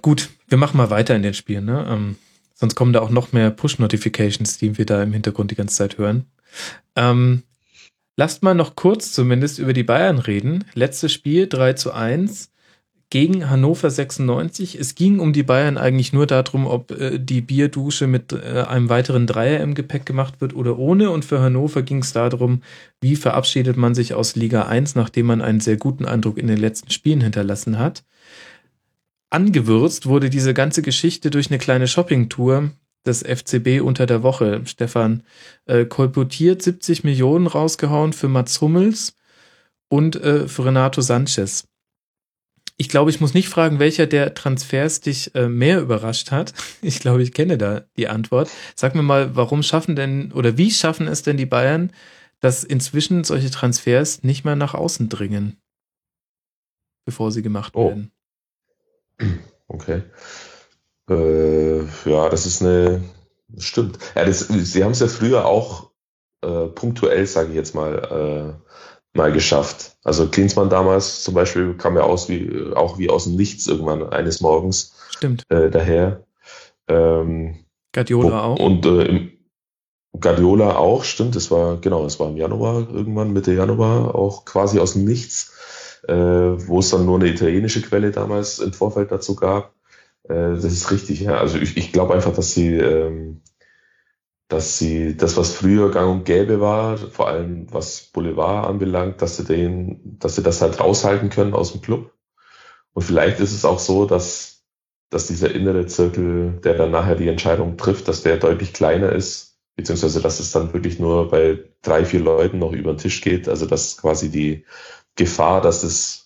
Gut, 0.00 0.30
wir 0.46 0.58
machen 0.58 0.76
mal 0.76 0.90
weiter 0.90 1.16
in 1.16 1.22
den 1.22 1.34
Spielen. 1.34 1.64
Ne? 1.64 1.84
Ähm, 1.88 2.16
sonst 2.54 2.76
kommen 2.76 2.92
da 2.92 3.00
auch 3.00 3.10
noch 3.10 3.32
mehr 3.32 3.50
Push-Notifications, 3.50 4.58
die 4.58 4.78
wir 4.78 4.86
da 4.86 5.02
im 5.02 5.12
Hintergrund 5.12 5.50
die 5.50 5.56
ganze 5.56 5.76
Zeit 5.76 5.98
hören. 5.98 6.26
Ähm, 6.94 7.42
Lasst 8.16 8.42
mal 8.42 8.54
noch 8.54 8.76
kurz 8.76 9.12
zumindest 9.12 9.58
über 9.58 9.72
die 9.72 9.84
Bayern 9.84 10.18
reden. 10.18 10.64
Letztes 10.74 11.12
Spiel 11.12 11.48
3 11.48 11.72
zu 11.72 11.92
1 11.92 12.50
gegen 13.08 13.50
Hannover 13.50 13.90
96. 13.90 14.78
Es 14.78 14.94
ging 14.94 15.18
um 15.18 15.32
die 15.32 15.42
Bayern 15.42 15.76
eigentlich 15.78 16.12
nur 16.12 16.26
darum, 16.26 16.66
ob 16.66 16.90
äh, 16.92 17.18
die 17.18 17.40
Bierdusche 17.40 18.06
mit 18.06 18.32
äh, 18.32 18.64
einem 18.68 18.88
weiteren 18.88 19.26
Dreier 19.26 19.60
im 19.60 19.74
Gepäck 19.74 20.06
gemacht 20.06 20.40
wird 20.40 20.54
oder 20.54 20.78
ohne. 20.78 21.10
Und 21.10 21.24
für 21.24 21.40
Hannover 21.40 21.82
ging 21.82 21.98
es 21.98 22.12
darum, 22.12 22.62
wie 23.00 23.16
verabschiedet 23.16 23.76
man 23.76 23.94
sich 23.94 24.14
aus 24.14 24.36
Liga 24.36 24.62
1, 24.62 24.94
nachdem 24.94 25.26
man 25.26 25.40
einen 25.42 25.60
sehr 25.60 25.76
guten 25.76 26.04
Eindruck 26.04 26.38
in 26.38 26.46
den 26.46 26.58
letzten 26.58 26.90
Spielen 26.90 27.22
hinterlassen 27.22 27.78
hat. 27.78 28.04
Angewürzt 29.28 30.06
wurde 30.06 30.28
diese 30.28 30.52
ganze 30.52 30.82
Geschichte 30.82 31.30
durch 31.30 31.50
eine 31.50 31.58
kleine 31.58 31.88
Shoppingtour 31.88 32.70
des 33.06 33.22
FCB 33.22 33.80
unter 33.82 34.06
der 34.06 34.22
Woche. 34.22 34.62
Stefan 34.64 35.22
äh, 35.66 35.84
kolportiert 35.84 36.62
70 36.62 37.04
Millionen 37.04 37.46
rausgehauen 37.46 38.12
für 38.12 38.28
Mats 38.28 38.60
Hummels 38.60 39.16
und 39.88 40.16
äh, 40.16 40.48
für 40.48 40.64
Renato 40.64 41.00
Sanchez 41.00 41.68
ich 42.82 42.88
glaube, 42.88 43.10
ich 43.10 43.20
muss 43.20 43.32
nicht 43.32 43.48
fragen, 43.48 43.78
welcher 43.78 44.08
der 44.08 44.34
Transfers 44.34 45.00
dich 45.00 45.34
äh, 45.36 45.48
mehr 45.48 45.80
überrascht 45.80 46.32
hat. 46.32 46.52
Ich 46.82 46.98
glaube, 46.98 47.22
ich 47.22 47.32
kenne 47.32 47.56
da 47.58 47.84
die 47.96 48.08
Antwort. 48.08 48.50
Sag 48.74 48.96
mir 48.96 49.04
mal, 49.04 49.36
warum 49.36 49.62
schaffen 49.62 49.94
denn 49.94 50.32
oder 50.32 50.58
wie 50.58 50.72
schaffen 50.72 51.06
es 51.06 51.22
denn 51.22 51.36
die 51.36 51.46
Bayern, 51.46 51.92
dass 52.40 52.64
inzwischen 52.64 53.22
solche 53.22 53.50
Transfers 53.50 54.24
nicht 54.24 54.44
mehr 54.44 54.56
nach 54.56 54.74
außen 54.74 55.08
dringen, 55.08 55.60
bevor 57.04 57.30
sie 57.30 57.42
gemacht 57.42 57.74
oh. 57.76 57.88
werden? 57.88 58.10
Okay. 59.68 60.02
Äh, 61.08 61.80
ja, 62.04 62.28
das 62.28 62.46
ist 62.46 62.62
eine. 62.62 63.02
Das 63.48 63.64
stimmt. 63.64 63.98
Ja, 64.14 64.24
das, 64.24 64.48
sie 64.48 64.82
haben 64.82 64.92
es 64.92 65.00
ja 65.00 65.08
früher 65.08 65.44
auch 65.44 65.90
äh, 66.42 66.66
punktuell, 66.68 67.26
sage 67.26 67.50
ich 67.50 67.54
jetzt 67.54 67.74
mal, 67.74 68.58
äh, 68.64 69.18
mal 69.18 69.32
geschafft. 69.32 69.96
Also 70.04 70.28
Klinsmann 70.28 70.70
damals 70.70 71.22
zum 71.22 71.34
Beispiel 71.34 71.74
kam 71.76 71.96
ja 71.96 72.02
aus 72.02 72.28
wie, 72.28 72.72
auch 72.74 72.98
wie 72.98 73.10
aus 73.10 73.24
dem 73.24 73.36
Nichts 73.36 73.66
irgendwann 73.66 74.08
eines 74.10 74.40
Morgens. 74.40 74.94
Stimmt. 75.10 75.44
Äh, 75.50 75.70
daher. 75.70 76.24
Ähm, 76.88 77.64
Guardiola 77.92 78.44
auch. 78.44 78.58
Und 78.58 78.86
äh, 78.86 79.30
Guardiola 80.18 80.76
auch, 80.76 81.04
stimmt. 81.04 81.36
Es 81.36 81.50
war, 81.50 81.78
genau, 81.78 82.04
es 82.06 82.18
war 82.20 82.28
im 82.28 82.36
Januar 82.36 82.88
irgendwann, 82.90 83.32
Mitte 83.32 83.52
Januar, 83.52 84.14
auch 84.14 84.44
quasi 84.44 84.78
aus 84.78 84.94
dem 84.94 85.04
Nichts, 85.04 86.00
äh, 86.08 86.14
wo 86.14 86.80
es 86.80 86.90
dann 86.90 87.06
nur 87.06 87.16
eine 87.16 87.28
italienische 87.28 87.82
Quelle 87.82 88.10
damals 88.10 88.58
im 88.58 88.72
Vorfeld 88.72 89.10
dazu 89.10 89.36
gab. 89.36 89.74
Äh, 90.32 90.54
das 90.54 90.64
ist 90.64 90.90
richtig, 90.90 91.20
ja. 91.20 91.38
Also 91.38 91.58
ich, 91.58 91.76
ich 91.76 91.92
glaube 91.92 92.14
einfach, 92.14 92.34
dass 92.34 92.54
sie 92.54 92.76
ähm, 92.76 93.42
dass 94.52 94.78
sie 94.78 95.16
das, 95.16 95.36
was 95.38 95.54
früher 95.54 95.90
gang 95.90 96.10
und 96.10 96.24
gäbe 96.24 96.60
war, 96.60 96.98
vor 96.98 97.28
allem 97.28 97.66
was 97.72 98.10
Boulevard 98.12 98.66
anbelangt, 98.66 99.22
dass 99.22 99.38
sie 99.38 99.44
den, 99.44 100.18
dass 100.18 100.36
sie 100.36 100.42
das 100.42 100.60
halt 100.60 100.78
raushalten 100.78 101.30
können 101.30 101.54
aus 101.54 101.72
dem 101.72 101.80
Club. 101.80 102.12
Und 102.92 103.02
vielleicht 103.02 103.40
ist 103.40 103.54
es 103.54 103.64
auch 103.64 103.78
so, 103.78 104.04
dass, 104.04 104.62
dass 105.08 105.26
dieser 105.26 105.54
innere 105.54 105.86
Zirkel, 105.86 106.60
der 106.62 106.74
dann 106.74 106.90
nachher 106.90 107.14
die 107.14 107.28
Entscheidung 107.28 107.78
trifft, 107.78 108.08
dass 108.08 108.22
der 108.22 108.36
deutlich 108.36 108.74
kleiner 108.74 109.12
ist, 109.12 109.58
beziehungsweise 109.74 110.20
dass 110.20 110.38
es 110.38 110.52
dann 110.52 110.74
wirklich 110.74 110.98
nur 110.98 111.30
bei 111.30 111.60
drei, 111.80 112.04
vier 112.04 112.20
Leuten 112.20 112.58
noch 112.58 112.72
über 112.72 112.92
den 112.92 112.98
Tisch 112.98 113.22
geht. 113.22 113.48
Also 113.48 113.64
dass 113.64 113.96
quasi 113.96 114.30
die 114.30 114.66
Gefahr, 115.16 115.62
dass 115.62 115.82
es, 115.82 116.21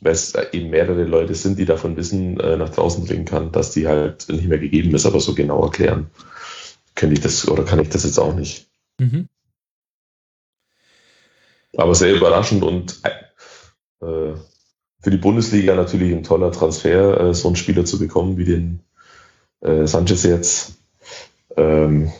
weil 0.00 0.12
es 0.12 0.34
eben 0.52 0.70
mehrere 0.70 1.04
Leute 1.04 1.34
sind, 1.34 1.58
die 1.58 1.64
davon 1.64 1.96
wissen, 1.96 2.38
äh, 2.40 2.56
nach 2.56 2.70
draußen 2.70 3.04
bringen 3.04 3.24
kann, 3.24 3.52
dass 3.52 3.72
die 3.72 3.88
halt 3.88 4.28
nicht 4.28 4.46
mehr 4.46 4.58
gegeben 4.58 4.94
ist, 4.94 5.06
aber 5.06 5.20
so 5.20 5.34
genau 5.34 5.64
erklären 5.64 6.10
könnte 6.94 7.14
ich 7.14 7.20
das 7.20 7.46
oder 7.48 7.64
kann 7.64 7.80
ich 7.80 7.88
das 7.88 8.04
jetzt 8.04 8.18
auch 8.18 8.34
nicht. 8.34 8.68
Mhm. 8.98 9.28
Aber 11.76 11.94
sehr 11.94 12.14
überraschend 12.14 12.62
und 12.62 13.00
äh, 14.00 14.34
für 15.00 15.10
die 15.10 15.16
Bundesliga 15.16 15.74
natürlich 15.74 16.12
ein 16.12 16.24
toller 16.24 16.50
Transfer, 16.50 17.20
äh, 17.20 17.34
so 17.34 17.48
einen 17.48 17.56
Spieler 17.56 17.84
zu 17.84 17.98
bekommen 17.98 18.36
wie 18.36 18.44
den 18.44 18.80
äh, 19.60 19.86
Sanchez 19.86 20.24
jetzt. 20.24 20.78
Ähm, 21.56 22.12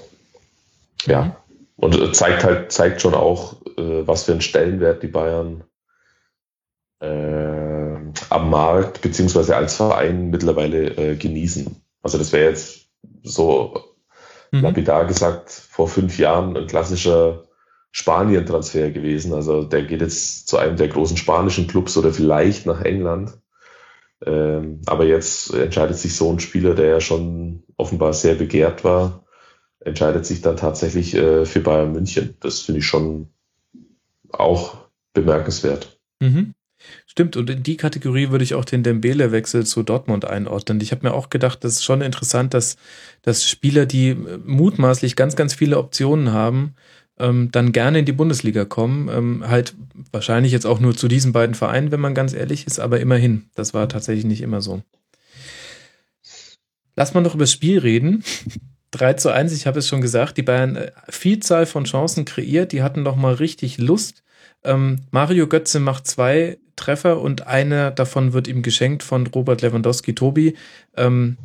ja, 1.06 1.36
und 1.76 2.14
zeigt 2.14 2.44
halt, 2.44 2.72
zeigt 2.72 3.00
schon 3.00 3.14
auch, 3.14 3.60
äh, 3.76 4.06
was 4.06 4.24
für 4.24 4.32
einen 4.32 4.40
Stellenwert 4.40 5.02
die 5.02 5.08
Bayern 5.08 5.64
äh, 7.00 7.96
am 8.30 8.50
Markt 8.50 9.00
beziehungsweise 9.00 9.56
als 9.56 9.76
Verein 9.76 10.30
mittlerweile 10.30 10.96
äh, 10.96 11.16
genießen. 11.16 11.76
Also 12.02 12.18
das 12.18 12.32
wäre 12.32 12.50
jetzt 12.50 12.88
so 13.22 13.80
mhm. 14.52 14.62
lapidar 14.62 15.06
gesagt, 15.06 15.50
vor 15.50 15.88
fünf 15.88 16.18
Jahren 16.18 16.56
ein 16.56 16.66
klassischer 16.66 17.44
Spanien-Transfer 17.90 18.90
gewesen. 18.90 19.32
Also 19.32 19.64
der 19.64 19.82
geht 19.82 20.00
jetzt 20.00 20.48
zu 20.48 20.58
einem 20.58 20.76
der 20.76 20.88
großen 20.88 21.16
spanischen 21.16 21.66
Clubs 21.66 21.96
oder 21.96 22.12
vielleicht 22.12 22.66
nach 22.66 22.82
England. 22.82 23.38
Ähm, 24.24 24.80
aber 24.86 25.04
jetzt 25.04 25.54
entscheidet 25.54 25.96
sich 25.96 26.16
so 26.16 26.30
ein 26.32 26.40
Spieler, 26.40 26.74
der 26.74 26.86
ja 26.86 27.00
schon 27.00 27.62
offenbar 27.76 28.12
sehr 28.12 28.34
begehrt 28.34 28.82
war, 28.82 29.24
entscheidet 29.80 30.26
sich 30.26 30.40
dann 30.40 30.56
tatsächlich 30.56 31.14
äh, 31.14 31.46
für 31.46 31.60
Bayern 31.60 31.92
München. 31.92 32.36
Das 32.40 32.60
finde 32.60 32.80
ich 32.80 32.86
schon 32.86 33.28
auch 34.30 34.76
bemerkenswert. 35.14 36.00
Mhm. 36.20 36.54
Stimmt, 37.06 37.36
und 37.36 37.50
in 37.50 37.62
die 37.62 37.76
Kategorie 37.76 38.30
würde 38.30 38.44
ich 38.44 38.54
auch 38.54 38.64
den 38.64 38.82
Dembele-Wechsel 38.82 39.66
zu 39.66 39.82
Dortmund 39.82 40.24
einordnen. 40.24 40.80
Ich 40.80 40.92
habe 40.92 41.06
mir 41.06 41.14
auch 41.14 41.30
gedacht, 41.30 41.64
das 41.64 41.74
ist 41.74 41.84
schon 41.84 42.00
interessant, 42.00 42.54
dass, 42.54 42.76
dass 43.22 43.48
Spieler, 43.48 43.86
die 43.86 44.10
äh, 44.10 44.38
mutmaßlich 44.44 45.16
ganz, 45.16 45.36
ganz 45.36 45.54
viele 45.54 45.78
Optionen 45.78 46.32
haben, 46.32 46.74
ähm, 47.18 47.50
dann 47.50 47.72
gerne 47.72 48.00
in 48.00 48.04
die 48.04 48.12
Bundesliga 48.12 48.64
kommen. 48.64 49.08
Ähm, 49.08 49.48
halt 49.48 49.74
wahrscheinlich 50.12 50.52
jetzt 50.52 50.66
auch 50.66 50.80
nur 50.80 50.96
zu 50.96 51.08
diesen 51.08 51.32
beiden 51.32 51.54
Vereinen, 51.54 51.90
wenn 51.90 52.00
man 52.00 52.14
ganz 52.14 52.32
ehrlich 52.32 52.66
ist, 52.66 52.78
aber 52.78 53.00
immerhin. 53.00 53.50
Das 53.54 53.74
war 53.74 53.88
tatsächlich 53.88 54.24
nicht 54.24 54.40
immer 54.40 54.60
so. 54.60 54.82
Lass 56.96 57.14
mal 57.14 57.20
noch 57.20 57.34
über 57.34 57.44
das 57.44 57.52
Spiel 57.52 57.78
reden. 57.78 58.24
3 58.90 59.14
zu 59.14 59.30
1, 59.30 59.52
ich 59.52 59.66
habe 59.66 59.80
es 59.80 59.88
schon 59.88 60.00
gesagt, 60.00 60.38
die 60.38 60.42
Bayern 60.42 60.76
äh, 60.76 60.92
Vielzahl 61.08 61.66
von 61.66 61.84
Chancen 61.84 62.24
kreiert, 62.24 62.72
die 62.72 62.82
hatten 62.82 63.02
noch 63.02 63.16
mal 63.16 63.34
richtig 63.34 63.78
Lust. 63.78 64.22
Ähm, 64.64 65.00
Mario 65.10 65.46
Götze 65.46 65.78
macht 65.78 66.06
zwei 66.06 66.58
Treffer 66.78 67.20
und 67.20 67.46
einer 67.46 67.90
davon 67.90 68.32
wird 68.32 68.48
ihm 68.48 68.62
geschenkt 68.62 69.02
von 69.02 69.26
Robert 69.26 69.62
Lewandowski. 69.62 70.14
Tobi, 70.14 70.56
ähm, 70.96 71.36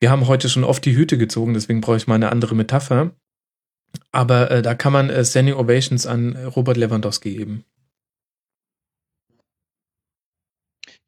wir 0.00 0.10
haben 0.10 0.26
heute 0.26 0.48
schon 0.48 0.64
oft 0.64 0.84
die 0.84 0.96
Hüte 0.96 1.16
gezogen, 1.16 1.54
deswegen 1.54 1.80
brauche 1.80 1.96
ich 1.96 2.06
mal 2.06 2.16
eine 2.16 2.32
andere 2.32 2.54
Metapher. 2.54 3.12
Aber 4.10 4.50
äh, 4.50 4.62
da 4.62 4.74
kann 4.74 4.92
man 4.92 5.10
äh, 5.10 5.24
Standing 5.24 5.54
Ovations 5.54 6.06
an 6.06 6.36
Robert 6.36 6.76
Lewandowski 6.76 7.34
geben. 7.36 7.64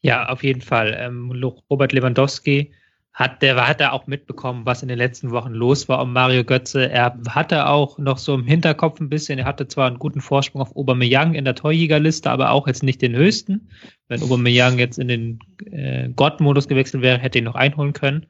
Ja, 0.01 0.29
auf 0.29 0.43
jeden 0.43 0.61
Fall. 0.61 0.95
Ähm, 0.99 1.31
Robert 1.71 1.93
Lewandowski 1.93 2.73
hat 3.15 3.43
der 3.43 3.69
hat 3.69 3.81
er 3.81 3.93
auch 3.93 4.09
mitbekommen, 4.09 4.67
was 4.67 4.83
in 4.83 4.89
den 4.89 4.99
letzten 4.99 5.31
Wochen 5.31 5.53
los 5.53 5.89
war 5.89 6.03
um 6.03 6.13
Mario 6.13 6.43
Götze. 6.43 6.91
Er 6.91 7.17
hatte 7.29 7.69
auch 7.69 7.97
noch 7.97 8.19
so 8.19 8.35
im 8.35 8.45
Hinterkopf 8.45 9.01
ein 9.01 9.09
bisschen, 9.09 9.39
er 9.39 9.45
hatte 9.45 9.69
zwar 9.69 9.87
einen 9.87 10.01
guten 10.01 10.21
Vorsprung 10.21 10.61
auf 10.61 10.75
Aubameyang 10.75 11.35
in 11.35 11.45
der 11.45 11.55
Torjägerliste, 11.55 12.29
aber 12.29 12.51
auch 12.51 12.67
jetzt 12.67 12.83
nicht 12.83 13.01
den 13.01 13.15
höchsten. 13.15 13.69
Wenn 14.09 14.21
Aubameyang 14.21 14.81
jetzt 14.81 14.99
in 14.99 15.07
den 15.07 15.39
äh, 15.71 16.09
Gott-Modus 16.09 16.67
gewechselt 16.67 17.05
wäre, 17.05 17.19
hätte 17.19 17.39
ihn 17.39 17.45
noch 17.45 17.55
einholen 17.55 17.93
können. 17.93 18.27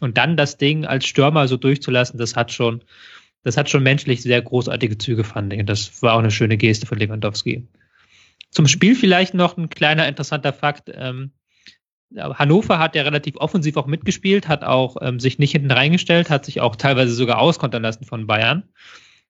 Und 0.00 0.18
dann 0.18 0.36
das 0.36 0.58
Ding 0.58 0.84
als 0.84 1.06
Stürmer 1.06 1.46
so 1.46 1.56
durchzulassen, 1.56 2.18
das 2.18 2.34
hat 2.34 2.50
schon, 2.50 2.82
das 3.44 3.56
hat 3.56 3.70
schon 3.70 3.84
menschlich 3.84 4.22
sehr 4.22 4.42
großartige 4.42 4.98
Züge, 4.98 5.22
fand 5.22 5.52
ich. 5.52 5.60
Und 5.60 5.68
das 5.68 6.02
war 6.02 6.14
auch 6.14 6.18
eine 6.18 6.32
schöne 6.32 6.56
Geste 6.56 6.84
von 6.84 6.98
Lewandowski. 6.98 7.64
Zum 8.50 8.66
Spiel 8.66 8.96
vielleicht 8.96 9.34
noch 9.34 9.56
ein 9.56 9.70
kleiner 9.70 10.08
interessanter 10.08 10.52
Fakt. 10.52 10.90
Ähm, 10.92 11.30
Hannover 12.14 12.78
hat 12.78 12.94
ja 12.94 13.02
relativ 13.02 13.36
offensiv 13.36 13.76
auch 13.76 13.86
mitgespielt, 13.86 14.48
hat 14.48 14.62
auch 14.64 14.96
ähm, 15.00 15.18
sich 15.18 15.38
nicht 15.38 15.52
hinten 15.52 15.70
reingestellt, 15.70 16.30
hat 16.30 16.44
sich 16.44 16.60
auch 16.60 16.76
teilweise 16.76 17.12
sogar 17.12 17.38
auskontern 17.38 17.82
lassen 17.82 18.04
von 18.04 18.26
Bayern, 18.26 18.64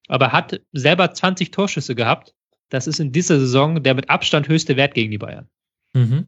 aber 0.07 0.31
hat 0.31 0.61
selber 0.73 1.11
20 1.11 1.51
Torschüsse 1.51 1.95
gehabt. 1.95 2.35
Das 2.69 2.85
ist 2.87 2.99
in 2.99 3.11
dieser 3.11 3.39
Saison 3.39 3.81
der 3.81 3.95
mit 3.95 4.09
Abstand 4.09 4.47
höchste 4.47 4.75
Wert 4.75 4.93
gegen 4.93 5.11
die 5.11 5.17
Bayern. 5.17 5.49
Mhm. 5.93 6.27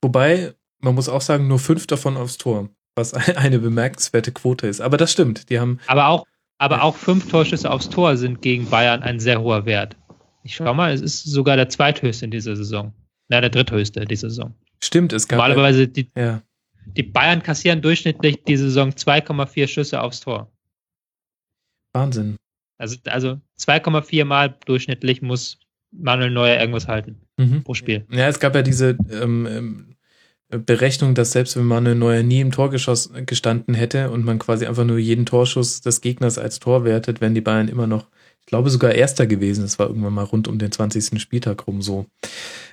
Wobei, 0.00 0.54
man 0.80 0.94
muss 0.94 1.08
auch 1.08 1.22
sagen, 1.22 1.48
nur 1.48 1.58
fünf 1.58 1.86
davon 1.86 2.16
aufs 2.16 2.38
Tor, 2.38 2.68
was 2.94 3.14
eine 3.36 3.58
bemerkenswerte 3.58 4.32
Quote 4.32 4.66
ist. 4.66 4.80
Aber 4.80 4.96
das 4.96 5.12
stimmt, 5.12 5.50
die 5.50 5.58
haben. 5.58 5.80
Aber 5.86 6.08
auch, 6.08 6.26
aber 6.58 6.82
auch 6.82 6.96
fünf 6.96 7.28
Torschüsse 7.28 7.70
aufs 7.70 7.88
Tor 7.88 8.16
sind 8.16 8.40
gegen 8.40 8.70
Bayern 8.70 9.02
ein 9.02 9.18
sehr 9.18 9.40
hoher 9.40 9.66
Wert. 9.66 9.96
Ich 10.44 10.54
schau 10.54 10.74
mal, 10.74 10.92
es 10.92 11.00
ist 11.00 11.24
sogar 11.24 11.56
der 11.56 11.70
zweithöchste 11.70 12.26
in 12.26 12.30
dieser 12.30 12.54
Saison. 12.54 12.92
Na, 13.28 13.40
der 13.40 13.48
dritthöchste 13.48 14.00
in 14.00 14.08
dieser 14.08 14.28
Saison. 14.28 14.54
Stimmt, 14.84 15.12
es 15.12 15.28
gab. 15.28 15.38
Normalerweise 15.38 15.88
die, 15.88 16.10
ja. 16.16 16.42
die 16.96 17.02
Bayern 17.02 17.42
kassieren 17.42 17.80
durchschnittlich 17.80 18.42
die 18.44 18.56
Saison 18.56 18.90
2,4 18.90 19.66
Schüsse 19.66 20.00
aufs 20.00 20.20
Tor. 20.20 20.50
Wahnsinn. 21.92 22.36
Also, 22.78 22.96
also 23.06 23.40
2,4 23.58 24.24
Mal 24.24 24.56
durchschnittlich 24.66 25.22
muss 25.22 25.58
Manuel 25.92 26.30
Neuer 26.30 26.58
irgendwas 26.58 26.88
halten 26.88 27.20
mhm. 27.36 27.62
pro 27.62 27.74
Spiel. 27.74 28.04
Ja, 28.10 28.28
es 28.28 28.40
gab 28.40 28.54
ja 28.54 28.62
diese 28.62 28.98
ähm, 29.10 29.46
ähm 29.46 29.90
Berechnung, 30.50 31.14
dass 31.14 31.32
selbst 31.32 31.56
wenn 31.56 31.64
Manuel 31.64 31.96
Neuer 31.96 32.22
nie 32.22 32.40
im 32.40 32.52
Torgeschoss 32.52 33.10
gestanden 33.26 33.74
hätte 33.74 34.10
und 34.10 34.24
man 34.24 34.38
quasi 34.38 34.66
einfach 34.66 34.84
nur 34.84 34.98
jeden 34.98 35.26
Torschuss 35.26 35.80
des 35.80 36.00
Gegners 36.00 36.38
als 36.38 36.60
Tor 36.60 36.84
wertet, 36.84 37.20
wenn 37.20 37.34
die 37.34 37.40
Bayern 37.40 37.66
immer 37.66 37.86
noch 37.86 38.08
ich 38.44 38.50
glaube 38.50 38.68
sogar 38.68 38.92
Erster 38.92 39.26
gewesen. 39.26 39.64
Es 39.64 39.78
war 39.78 39.88
irgendwann 39.88 40.12
mal 40.12 40.24
rund 40.24 40.48
um 40.48 40.58
den 40.58 40.70
20. 40.70 41.18
Spieltag 41.18 41.66
rum 41.66 41.80
so. 41.80 42.04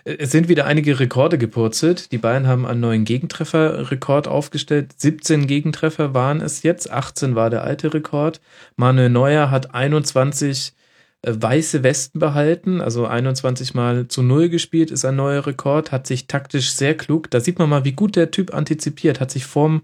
Es 0.03 0.31
sind 0.31 0.49
wieder 0.49 0.65
einige 0.65 0.99
Rekorde 0.99 1.38
gepurzelt. 1.38 2.11
Die 2.11 2.18
Bayern 2.18 2.45
haben 2.45 2.65
einen 2.65 2.81
neuen 2.81 3.06
Gegentrefferrekord 3.06 4.27
aufgestellt. 4.27 4.91
17 4.98 5.48
Gegentreffer 5.48 6.14
waren 6.14 6.41
es 6.41 6.64
jetzt. 6.64 6.91
18 6.91 7.35
war 7.35 7.49
der 7.49 7.64
alte 7.64 7.93
Rekord. 7.93 8.41
Manuel 8.76 9.10
Neuer 9.10 9.49
hat 9.49 9.73
21 9.73 10.73
äh, 11.22 11.34
weiße 11.34 11.84
Westen 11.84 12.19
behalten, 12.19 12.81
also 12.81 13.07
21 13.07 13.73
mal 13.73 14.10
zu 14.10 14.23
Null 14.23 14.49
gespielt, 14.49 14.91
ist 14.91 15.06
ein 15.06 15.15
neuer 15.15 15.45
Rekord, 15.45 15.93
hat 15.93 16.06
sich 16.06 16.27
taktisch 16.27 16.73
sehr 16.73 16.98
klug, 16.98 17.30
da 17.30 17.39
sieht 17.39 17.60
man 17.60 17.69
mal, 17.69 17.85
wie 17.85 17.91
gut 17.91 18.15
der 18.15 18.31
Typ 18.31 18.53
antizipiert, 18.53 19.19
hat 19.19 19.30
sich 19.31 19.45
vorm 19.45 19.84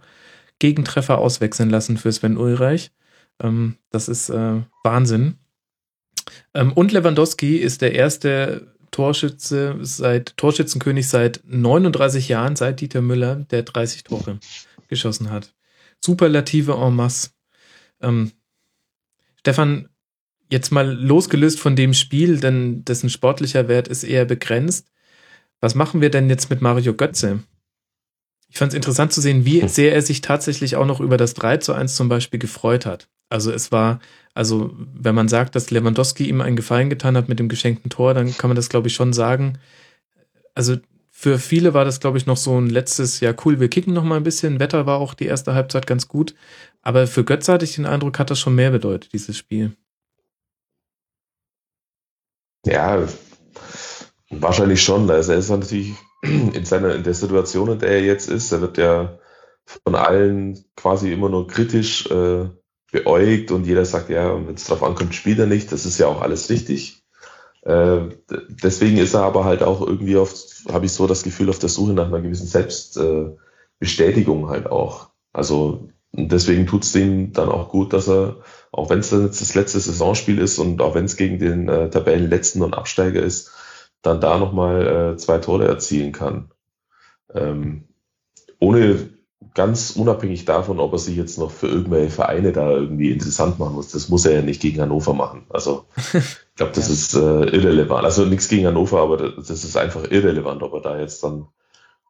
Gegentreffer 0.60 1.20
auswechseln 1.20 1.70
lassen 1.70 1.98
für 1.98 2.12
Sven 2.12 2.38
Ulreich. 2.38 2.92
Ähm, 3.42 3.76
das 3.92 4.10
ist 4.10 4.30
äh, 4.30 4.62
Wahnsinn. 4.84 5.36
Ähm, 6.54 6.74
und 6.74 6.92
Lewandowski 6.92 7.58
ist 7.58 7.82
der 7.82 7.94
erste 7.94 8.74
Torschütze 8.92 9.78
seit 9.82 10.38
Torschützenkönig 10.38 11.08
seit 11.08 11.42
39 11.46 12.30
Jahren, 12.30 12.56
seit 12.56 12.82
Dieter 12.82 13.02
Müller, 13.02 13.36
der 13.52 13.64
30 13.64 14.04
Tore 14.04 14.40
geschossen 14.88 15.30
hat. 15.30 15.54
Superlative 16.04 16.74
en 16.74 16.96
masse. 16.96 17.30
Ähm, 18.02 18.32
Stefan, 19.40 19.90
jetzt 20.50 20.72
mal 20.72 20.90
losgelöst 20.90 21.60
von 21.60 21.76
dem 21.76 21.94
Spiel, 21.94 22.40
denn 22.40 22.86
dessen 22.86 23.10
sportlicher 23.10 23.68
Wert 23.68 23.88
ist 23.88 24.04
eher 24.04 24.26
begrenzt. 24.26 24.88
Was 25.60 25.76
machen 25.76 26.02
wir 26.02 26.10
denn 26.10 26.30
jetzt 26.30 26.50
mit 26.50 26.62
Mario 26.62 26.94
Götze? 26.94 27.44
Ich 28.50 28.58
fand 28.58 28.72
es 28.72 28.76
interessant 28.76 29.12
zu 29.12 29.22
sehen, 29.22 29.46
wie 29.46 29.68
sehr 29.68 29.94
er 29.94 30.02
sich 30.02 30.22
tatsächlich 30.22 30.76
auch 30.76 30.86
noch 30.86 31.02
über 31.02 31.18
das 31.18 31.34
3 31.34 31.58
zu 31.58 31.74
1 31.74 31.96
zum 31.96 32.08
Beispiel 32.08 32.40
gefreut 32.40 32.86
hat. 32.86 33.10
Also 33.30 33.52
es 33.52 33.72
war, 33.72 34.00
also 34.38 34.70
wenn 34.78 35.16
man 35.16 35.30
sagt, 35.30 35.56
dass 35.56 35.72
Lewandowski 35.72 36.30
ihm 36.30 36.42
einen 36.42 36.56
Gefallen 36.56 36.92
getan 36.92 37.18
hat 37.18 37.28
mit 37.28 37.40
dem 37.40 37.50
geschenkten 37.50 37.90
Tor, 37.90 38.14
dann 38.14 38.38
kann 38.38 38.52
man 38.52 38.56
das, 38.56 38.70
glaube 38.70 38.88
ich, 38.88 38.94
schon 38.94 39.12
sagen. 39.12 39.58
Also 40.54 40.76
für 41.10 41.40
viele 41.40 41.74
war 41.74 41.86
das, 41.86 42.00
glaube 42.00 42.20
ich, 42.20 42.28
noch 42.28 42.38
so 42.38 42.56
ein 42.62 42.70
letztes, 42.70 43.20
ja 43.20 43.34
cool, 43.44 43.60
wir 43.60 43.68
kicken 43.68 43.96
noch 43.96 44.04
mal 44.04 44.18
ein 44.18 44.24
bisschen. 44.24 44.60
Wetter 44.60 44.86
war 44.86 45.00
auch 45.00 45.16
die 45.16 45.26
erste 45.26 45.56
Halbzeit 45.56 45.88
ganz 45.88 46.08
gut. 46.08 46.36
Aber 46.84 47.08
für 47.08 47.24
Götze 47.24 47.52
hatte 47.52 47.66
ich 47.66 47.74
den 47.74 47.88
Eindruck, 47.88 48.20
hat 48.20 48.30
das 48.30 48.40
schon 48.40 48.54
mehr 48.54 48.70
bedeutet, 48.70 49.12
dieses 49.12 49.36
Spiel. 49.36 49.76
Ja, 52.64 53.08
wahrscheinlich 54.30 54.84
schon. 54.84 55.10
Also 55.10 55.32
er 55.32 55.40
ist 55.40 55.50
natürlich 55.50 55.96
in 56.22 56.64
seiner, 56.64 56.94
in 56.94 57.02
der 57.02 57.16
Situation, 57.16 57.72
in 57.72 57.80
der 57.80 57.90
er 57.90 58.04
jetzt 58.04 58.30
ist, 58.30 58.52
er 58.52 58.62
wird 58.62 58.78
ja 58.78 59.18
von 59.66 59.96
allen 59.96 60.64
quasi 60.76 61.12
immer 61.12 61.30
nur 61.30 61.48
kritisch 61.48 62.06
äh, 62.12 62.50
beäugt 63.04 63.52
und 63.52 63.66
jeder 63.66 63.86
sagt, 63.86 64.10
ja, 64.10 64.36
wenn 64.48 64.56
es 64.56 64.66
drauf 64.66 64.84
ankommt, 64.84 65.16
spielt 65.16 65.40
er 65.40 65.48
nicht. 65.48 65.72
Das 65.72 65.86
ist 65.86 65.98
ja 65.98 66.08
auch 66.08 66.22
alles 66.22 66.50
richtig. 66.50 67.04
Äh, 67.62 68.00
deswegen 68.48 68.98
ist 68.98 69.14
er 69.14 69.24
aber 69.24 69.46
halt 69.46 69.64
auch 69.64 69.82
irgendwie 69.86 70.18
oft, 70.18 70.64
habe 70.72 70.86
ich 70.86 70.92
so 70.94 71.08
das 71.08 71.24
Gefühl, 71.24 71.50
auf 71.50 71.60
der 71.60 71.70
Suche 71.70 71.94
nach 71.94 72.08
einer 72.08 72.22
gewissen 72.22 72.48
Selbstbestätigung 72.48 74.50
halt 74.50 74.68
auch. 74.68 75.10
Also 75.34 75.90
deswegen 76.14 76.66
tut 76.66 76.84
es 76.84 76.94
dem 76.94 77.34
dann 77.34 77.50
auch 77.50 77.70
gut, 77.70 77.94
dass 77.94 78.08
er, 78.08 78.38
auch 78.72 78.90
wenn 78.90 79.00
es 79.00 79.10
dann 79.10 79.26
jetzt 79.26 79.42
das 79.42 79.56
letzte 79.56 79.80
Saisonspiel 79.80 80.40
ist 80.40 80.60
und 80.60 80.82
auch 80.82 80.96
wenn 80.96 81.06
es 81.06 81.18
gegen 81.18 81.40
den 81.40 81.70
äh, 81.70 81.90
Tabellenletzten 81.90 82.62
und 82.62 82.74
Absteiger 82.74 83.22
ist, 83.22 83.52
dann 84.02 84.22
da 84.22 84.38
nochmal 84.38 85.14
äh, 85.14 85.18
zwei 85.18 85.38
Tore 85.40 85.68
erzielen 85.68 86.14
kann. 86.14 86.52
Ähm, 87.34 87.84
ohne 88.60 89.10
ganz 89.58 89.90
unabhängig 89.96 90.46
davon, 90.46 90.80
ob 90.80 90.94
er 90.94 91.00
sich 91.00 91.18
jetzt 91.18 91.40
noch 91.40 91.50
für 91.50 91.68
irgendwelche 91.68 92.12
Vereine 92.12 92.52
da 92.52 92.70
irgendwie 92.70 93.12
interessant 93.12 93.58
machen 93.58 93.74
muss. 93.74 93.92
Das 93.92 94.08
muss 94.08 94.24
er 94.24 94.36
ja 94.36 94.42
nicht 94.44 94.62
gegen 94.62 94.80
Hannover 94.80 95.16
machen. 95.16 95.48
Also 95.50 95.86
ich 96.14 96.56
glaube, 96.56 96.74
das 96.76 96.88
ja. 96.88 96.94
ist 96.94 97.14
äh, 97.16 97.56
irrelevant. 97.56 98.06
Also 98.06 98.24
nichts 98.24 98.50
gegen 98.50 98.68
Hannover, 98.68 99.02
aber 99.02 99.18
das 99.18 99.50
ist 99.50 99.76
einfach 99.76 100.12
irrelevant, 100.12 100.62
ob 100.62 100.76
er 100.76 100.82
da 100.82 101.00
jetzt 101.00 101.24
dann 101.24 101.48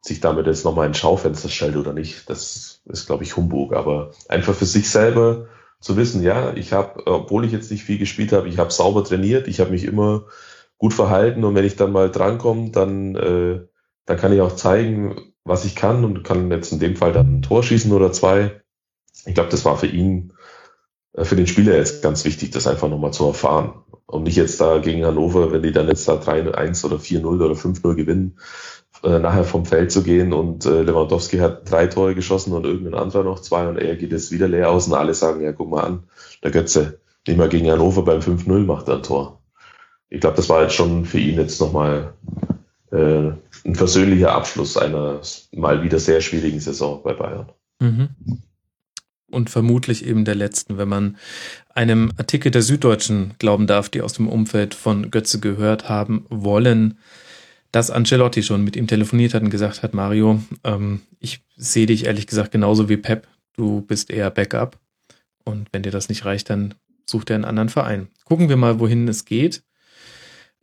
sich 0.02 0.20
damit 0.20 0.46
jetzt 0.46 0.66
nochmal 0.66 0.88
ein 0.88 0.94
Schaufenster 0.94 1.48
stellt 1.48 1.78
oder 1.78 1.94
nicht. 1.94 2.30
Das 2.30 2.82
ist, 2.84 3.08
glaube 3.08 3.24
ich, 3.24 3.38
Humbug. 3.38 3.74
Aber 3.74 4.12
einfach 4.28 4.54
für 4.54 4.66
sich 4.66 4.90
selber 4.90 5.48
zu 5.80 5.96
wissen, 5.96 6.22
ja, 6.24 6.54
ich 6.54 6.74
habe, 6.74 7.08
obwohl 7.08 7.46
ich 7.46 7.54
jetzt 7.54 7.72
nicht 7.72 7.84
viel 7.84 7.98
gespielt 7.98 8.34
habe, 8.34 8.50
ich 8.50 8.58
habe 8.58 8.72
sauber 8.72 9.06
trainiert, 9.06 9.48
ich 9.48 9.62
habe 9.62 9.72
mich 9.72 9.86
immer 9.86 10.26
gut 10.78 10.94
verhalten 10.94 11.46
und 11.46 11.56
wenn 11.56 11.66
ich 11.66 11.78
dann 11.78 11.94
mal 11.94 12.12
drankomme, 12.12 12.72
dann, 12.72 13.16
äh, 13.16 13.62
dann 14.06 14.18
kann 14.18 14.34
ich 14.34 14.42
auch 14.42 14.56
zeigen, 14.56 15.34
was 15.48 15.66
ich 15.66 15.76
kann 15.76 16.04
und 16.04 16.24
kann 16.24 16.52
jetzt 16.52 16.72
in 16.72 16.80
dem 16.80 16.96
Fall 16.96 17.14
dann 17.14 17.38
ein 17.38 17.42
Tor 17.42 17.64
schießen 17.64 17.92
oder 17.92 18.12
zwei. 18.12 18.62
Ich 19.26 19.34
glaube, 19.34 19.50
das 19.50 19.66
war 19.66 19.78
für 19.78 19.88
ihn, 19.88 20.34
äh, 21.14 21.24
für 21.26 21.36
den 21.36 21.48
Spieler 21.48 21.76
jetzt 21.76 22.02
ganz 22.02 22.26
wichtig, 22.26 22.52
das 22.52 22.68
einfach 22.68 22.90
nochmal 22.90 23.14
zu 23.14 23.26
erfahren. 23.26 23.84
Und 24.06 24.24
nicht 24.24 24.38
jetzt 24.38 24.62
da 24.62 24.78
gegen 24.78 25.06
Hannover, 25.06 25.52
wenn 25.52 25.64
die 25.64 25.74
dann 25.74 25.88
jetzt 25.88 26.08
da 26.08 26.14
3-1 26.14 26.86
oder 26.86 26.98
4-0 26.98 27.26
oder 27.26 27.56
5-0 27.56 27.96
gewinnen, 27.96 28.38
äh, 29.04 29.20
nachher 29.20 29.44
vom 29.44 29.66
Feld 29.66 29.92
zu 29.92 30.02
gehen 30.02 30.34
und 30.34 30.66
äh, 30.66 30.82
Lewandowski 30.82 31.38
hat 31.38 31.70
drei 31.70 31.88
Tore 31.88 32.16
geschossen 32.16 32.54
und 32.54 32.66
irgendein 32.66 33.00
anderer 33.00 33.24
noch 33.24 33.42
zwei 33.42 33.68
und 33.68 33.78
er 33.78 33.96
geht 33.96 34.12
jetzt 34.12 34.32
wieder 34.32 34.48
leer 34.48 34.72
aus 34.72 34.88
und 34.88 34.94
alle 34.94 35.14
sagen, 35.14 35.42
ja, 35.42 35.52
guck 35.52 35.70
mal 35.70 35.84
an, 35.84 36.04
der 36.44 36.52
Götze, 36.52 37.00
nicht 37.28 37.38
mal 37.38 37.50
gegen 37.50 37.70
Hannover 37.70 38.04
beim 38.04 38.22
5-0 38.22 38.66
macht 38.66 38.88
er 38.88 38.96
ein 38.96 39.04
Tor. 39.04 39.42
Ich 40.10 40.22
glaube, 40.22 40.38
das 40.38 40.50
war 40.50 40.64
jetzt 40.64 40.74
schon 40.74 41.06
für 41.06 41.20
ihn 41.20 41.38
jetzt 41.38 41.60
nochmal 41.60 42.14
äh, 42.92 43.32
ein 43.66 43.76
versöhnlicher 43.76 44.34
Abschluss 44.34 44.78
einer 44.78 45.22
mal 45.52 45.84
wieder 45.84 46.00
sehr 46.00 46.22
schwierigen 46.22 46.60
Saison 46.60 47.02
bei 47.04 47.14
Bayern. 47.14 47.50
Mhm. 47.80 48.10
Und 49.30 49.50
vermutlich 49.50 50.06
eben 50.06 50.24
der 50.24 50.36
letzten, 50.36 50.78
wenn 50.78 50.88
man 50.88 51.18
einem 51.74 52.12
Artikel 52.18 52.50
der 52.50 52.62
Süddeutschen 52.62 53.34
glauben 53.40 53.68
darf, 53.68 53.90
die 53.90 54.02
aus 54.02 54.14
dem 54.14 54.30
Umfeld 54.30 54.74
von 54.74 55.12
Götze 55.12 55.40
gehört 55.40 55.90
haben 55.90 56.26
wollen, 56.30 56.98
dass 57.72 57.92
Ancelotti 57.92 58.42
schon 58.42 58.64
mit 58.64 58.78
ihm 58.78 58.88
telefoniert 58.88 59.34
hat 59.34 59.44
und 59.44 59.50
gesagt 59.50 59.84
hat, 59.84 59.94
Mario, 59.94 60.42
ähm, 60.64 61.02
ich 61.20 61.42
sehe 61.58 61.86
dich 61.86 62.06
ehrlich 62.06 62.26
gesagt 62.26 62.52
genauso 62.52 62.88
wie 62.88 62.98
Pep, 62.98 63.28
du 63.58 63.82
bist 63.82 64.10
eher 64.10 64.32
Backup. 64.32 64.80
Und 65.44 65.68
wenn 65.74 65.84
dir 65.84 65.92
das 65.92 66.10
nicht 66.10 66.26
reicht, 66.26 66.50
dann 66.50 66.74
such 67.06 67.26
dir 67.26 67.36
einen 67.36 67.46
anderen 67.46 67.70
Verein. 67.70 68.08
Gucken 68.26 68.50
wir 68.50 68.58
mal, 68.58 68.80
wohin 68.80 69.08
es 69.08 69.26
geht. 69.26 69.64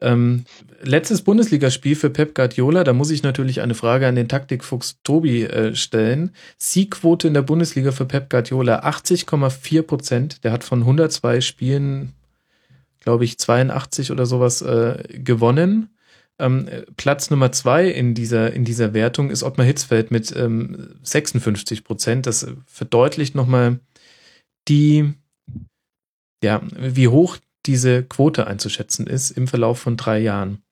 Ähm, 0.00 0.44
letztes 0.82 1.22
Bundesligaspiel 1.22 1.94
für 1.94 2.10
Pep 2.10 2.34
Guardiola, 2.34 2.84
da 2.84 2.92
muss 2.92 3.10
ich 3.10 3.22
natürlich 3.22 3.60
eine 3.60 3.74
Frage 3.74 4.06
an 4.06 4.16
den 4.16 4.28
Taktikfuchs 4.28 4.98
Tobi 5.02 5.44
äh, 5.44 5.74
stellen. 5.74 6.32
Siegquote 6.58 7.28
in 7.28 7.34
der 7.34 7.42
Bundesliga 7.42 7.92
für 7.92 8.04
Pep 8.04 8.28
Guardiola 8.28 8.84
80,4 8.84 9.82
Prozent. 9.82 10.44
Der 10.44 10.52
hat 10.52 10.64
von 10.64 10.80
102 10.80 11.40
Spielen, 11.40 12.12
glaube 13.00 13.24
ich, 13.24 13.38
82 13.38 14.10
oder 14.10 14.26
sowas 14.26 14.62
äh, 14.62 15.02
gewonnen. 15.10 15.90
Ähm, 16.38 16.68
Platz 16.96 17.30
Nummer 17.30 17.52
zwei 17.52 17.88
in 17.88 18.14
dieser, 18.14 18.52
in 18.52 18.64
dieser 18.64 18.92
Wertung 18.92 19.30
ist 19.30 19.44
Ottmar 19.44 19.66
Hitzfeld 19.66 20.10
mit 20.10 20.34
ähm, 20.36 20.96
56 21.02 21.84
Prozent. 21.84 22.26
Das 22.26 22.46
verdeutlicht 22.66 23.36
nochmal 23.36 23.78
die, 24.66 25.14
ja, 26.42 26.60
wie 26.76 27.08
hoch 27.08 27.38
diese 27.66 28.02
Quote 28.02 28.46
einzuschätzen 28.46 29.06
ist 29.06 29.30
im 29.30 29.48
Verlauf 29.48 29.78
von 29.78 29.96
drei 29.96 30.18
Jahren. 30.18 30.62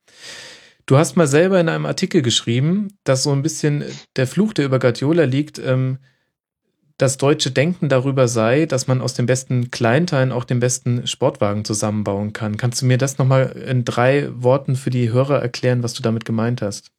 Du 0.86 0.96
hast 0.96 1.16
mal 1.16 1.26
selber 1.26 1.60
in 1.60 1.68
einem 1.68 1.86
Artikel 1.86 2.22
geschrieben, 2.22 2.88
dass 3.04 3.22
so 3.22 3.32
ein 3.32 3.42
bisschen 3.42 3.84
der 4.16 4.26
Fluch, 4.26 4.52
der 4.52 4.64
über 4.64 4.78
Guardiola 4.78 5.24
liegt, 5.24 5.58
ähm, 5.58 5.98
das 6.98 7.16
deutsche 7.16 7.50
Denken 7.50 7.88
darüber 7.88 8.28
sei, 8.28 8.66
dass 8.66 8.86
man 8.86 9.00
aus 9.00 9.14
den 9.14 9.26
besten 9.26 9.70
Kleinteilen 9.70 10.30
auch 10.30 10.44
den 10.44 10.60
besten 10.60 11.06
Sportwagen 11.06 11.64
zusammenbauen 11.64 12.32
kann. 12.32 12.56
Kannst 12.56 12.82
du 12.82 12.86
mir 12.86 12.98
das 12.98 13.18
nochmal 13.18 13.50
in 13.50 13.84
drei 13.84 14.28
Worten 14.34 14.76
für 14.76 14.90
die 14.90 15.10
Hörer 15.10 15.40
erklären, 15.40 15.82
was 15.82 15.94
du 15.94 16.02
damit 16.02 16.24
gemeint 16.24 16.62
hast? 16.62 16.92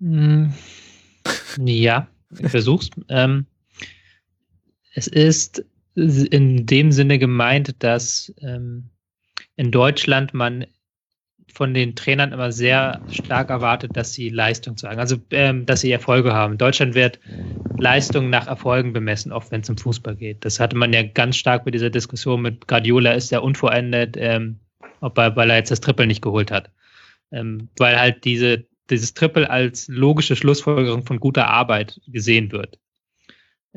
Hm. 0.00 0.54
Ja, 1.58 2.06
ich 2.38 2.50
versuch's. 2.50 2.90
ähm, 3.08 3.46
es 4.94 5.06
ist 5.06 5.64
in 5.96 6.66
dem 6.66 6.92
Sinne 6.92 7.18
gemeint, 7.18 7.82
dass 7.82 8.32
ähm, 8.40 8.90
in 9.56 9.70
Deutschland 9.70 10.34
man 10.34 10.66
von 11.52 11.72
den 11.72 11.96
Trainern 11.96 12.32
immer 12.32 12.52
sehr 12.52 13.00
stark 13.10 13.48
erwartet, 13.48 13.96
dass 13.96 14.12
sie 14.12 14.28
Leistung 14.28 14.76
zeigen, 14.76 15.00
also 15.00 15.16
ähm, 15.30 15.64
dass 15.64 15.80
sie 15.80 15.90
Erfolge 15.90 16.34
haben. 16.34 16.52
In 16.52 16.58
Deutschland 16.58 16.94
wird 16.94 17.18
Leistung 17.78 18.28
nach 18.28 18.46
Erfolgen 18.46 18.92
bemessen, 18.92 19.32
auch 19.32 19.50
wenn 19.50 19.62
es 19.62 19.70
um 19.70 19.78
Fußball 19.78 20.16
geht. 20.16 20.44
Das 20.44 20.60
hatte 20.60 20.76
man 20.76 20.92
ja 20.92 21.02
ganz 21.02 21.36
stark 21.36 21.64
bei 21.64 21.70
dieser 21.70 21.88
Diskussion 21.88 22.42
mit 22.42 22.68
Guardiola, 22.68 23.12
ist 23.12 23.30
ja 23.30 23.38
unvollendet, 23.38 24.16
ähm, 24.18 24.60
ob 25.00 25.16
er, 25.16 25.34
weil 25.34 25.48
er 25.48 25.56
jetzt 25.56 25.70
das 25.70 25.80
Triple 25.80 26.06
nicht 26.06 26.22
geholt 26.22 26.50
hat. 26.50 26.70
Ähm, 27.32 27.70
weil 27.78 27.98
halt 27.98 28.24
diese, 28.24 28.66
dieses 28.90 29.14
Triple 29.14 29.48
als 29.48 29.88
logische 29.88 30.36
Schlussfolgerung 30.36 31.04
von 31.06 31.20
guter 31.20 31.48
Arbeit 31.48 32.00
gesehen 32.06 32.52
wird. 32.52 32.78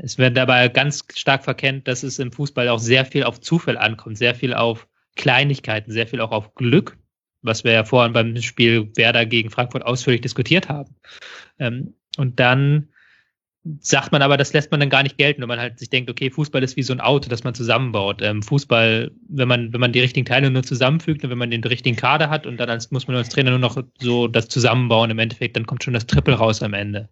Es 0.02 0.18
wird 0.18 0.38
dabei 0.38 0.68
ganz 0.70 1.04
stark 1.16 1.44
verkennt, 1.44 1.88
dass 1.88 2.04
es 2.04 2.20
im 2.20 2.32
Fußball 2.32 2.70
auch 2.70 2.80
sehr 2.80 3.06
viel 3.06 3.24
auf 3.24 3.42
Zufall 3.42 3.78
ankommt, 3.78 4.18
sehr 4.18 4.36
viel 4.36 4.54
auf 4.54 4.88
Kleinigkeiten, 5.16 5.92
sehr 5.92 6.08
viel 6.08 6.22
auch 6.22 6.32
auf 6.32 6.56
Glück, 6.56 6.98
was 7.42 7.64
wir 7.64 7.72
ja 7.74 7.84
vorhin 7.84 8.14
beim 8.14 8.36
Spiel 8.42 8.90
Werder 8.96 9.26
gegen 9.26 9.50
Frankfurt 9.50 9.86
ausführlich 9.86 10.22
diskutiert 10.22 10.70
haben. 10.70 10.96
Ähm, 11.60 11.94
und 12.18 12.40
dann 12.40 12.90
sagt 13.82 14.12
man 14.12 14.22
aber, 14.22 14.38
das 14.38 14.54
lässt 14.54 14.72
man 14.72 14.80
dann 14.80 14.90
gar 14.90 15.04
nicht 15.04 15.18
gelten, 15.18 15.42
wenn 15.42 15.50
man 15.50 15.60
halt 15.60 15.80
sich 15.80 15.90
denkt, 15.90 16.10
okay, 16.10 16.30
Fußball 16.30 16.64
ist 16.64 16.78
wie 16.78 16.84
so 16.84 16.94
ein 16.94 17.02
Auto, 17.02 17.30
das 17.30 17.44
man 17.44 17.54
zusammenbaut. 17.54 18.22
Ähm, 18.22 18.42
Fußball, 18.42 19.12
wenn 19.28 19.48
man, 19.48 19.74
wenn 19.74 19.82
man 19.82 19.92
die 19.92 20.00
richtigen 20.00 20.26
Teile 20.26 20.50
nur 20.50 20.64
zusammenfügt 20.64 21.24
und 21.24 21.30
wenn 21.30 21.38
man 21.38 21.52
den 21.52 21.64
richtigen 21.64 21.98
Kader 21.98 22.30
hat 22.30 22.46
und 22.46 22.58
dann 22.58 22.80
muss 22.92 23.08
man 23.08 23.18
als 23.18 23.30
Trainer 23.30 23.52
nur 23.52 23.60
noch 23.60 23.82
so 24.00 24.28
das 24.28 24.48
zusammenbauen 24.48 25.12
im 25.12 25.20
Endeffekt, 25.20 25.58
dann 25.58 25.66
kommt 25.66 25.84
schon 25.84 25.94
das 25.94 26.08
Triple 26.08 26.36
raus 26.36 26.64
am 26.64 26.74
Ende. 26.74 27.10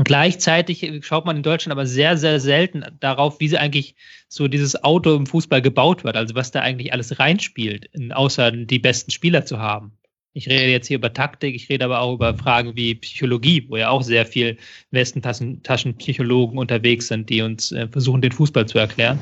Und 0.00 0.04
gleichzeitig 0.04 0.90
schaut 1.02 1.26
man 1.26 1.36
in 1.36 1.42
Deutschland 1.42 1.72
aber 1.72 1.84
sehr, 1.84 2.16
sehr 2.16 2.40
selten 2.40 2.86
darauf, 3.00 3.38
wie 3.38 3.48
sie 3.48 3.58
eigentlich 3.58 3.96
so 4.28 4.48
dieses 4.48 4.82
Auto 4.82 5.14
im 5.14 5.26
Fußball 5.26 5.60
gebaut 5.60 6.04
wird, 6.04 6.16
also 6.16 6.34
was 6.34 6.50
da 6.50 6.60
eigentlich 6.62 6.94
alles 6.94 7.18
reinspielt, 7.18 7.90
außer 8.10 8.50
die 8.50 8.78
besten 8.78 9.10
Spieler 9.10 9.44
zu 9.44 9.58
haben. 9.58 9.92
Ich 10.32 10.48
rede 10.48 10.70
jetzt 10.70 10.86
hier 10.86 10.96
über 10.96 11.12
Taktik, 11.12 11.54
ich 11.54 11.68
rede 11.68 11.84
aber 11.84 12.00
auch 12.00 12.14
über 12.14 12.34
Fragen 12.34 12.76
wie 12.76 12.94
Psychologie, 12.94 13.66
wo 13.68 13.76
ja 13.76 13.90
auch 13.90 14.00
sehr 14.00 14.24
viel 14.24 14.56
Westentaschenpsychologen 14.90 16.56
unterwegs 16.56 17.08
sind, 17.08 17.28
die 17.28 17.42
uns 17.42 17.70
äh, 17.70 17.86
versuchen, 17.86 18.22
den 18.22 18.32
Fußball 18.32 18.64
zu 18.64 18.78
erklären 18.78 19.18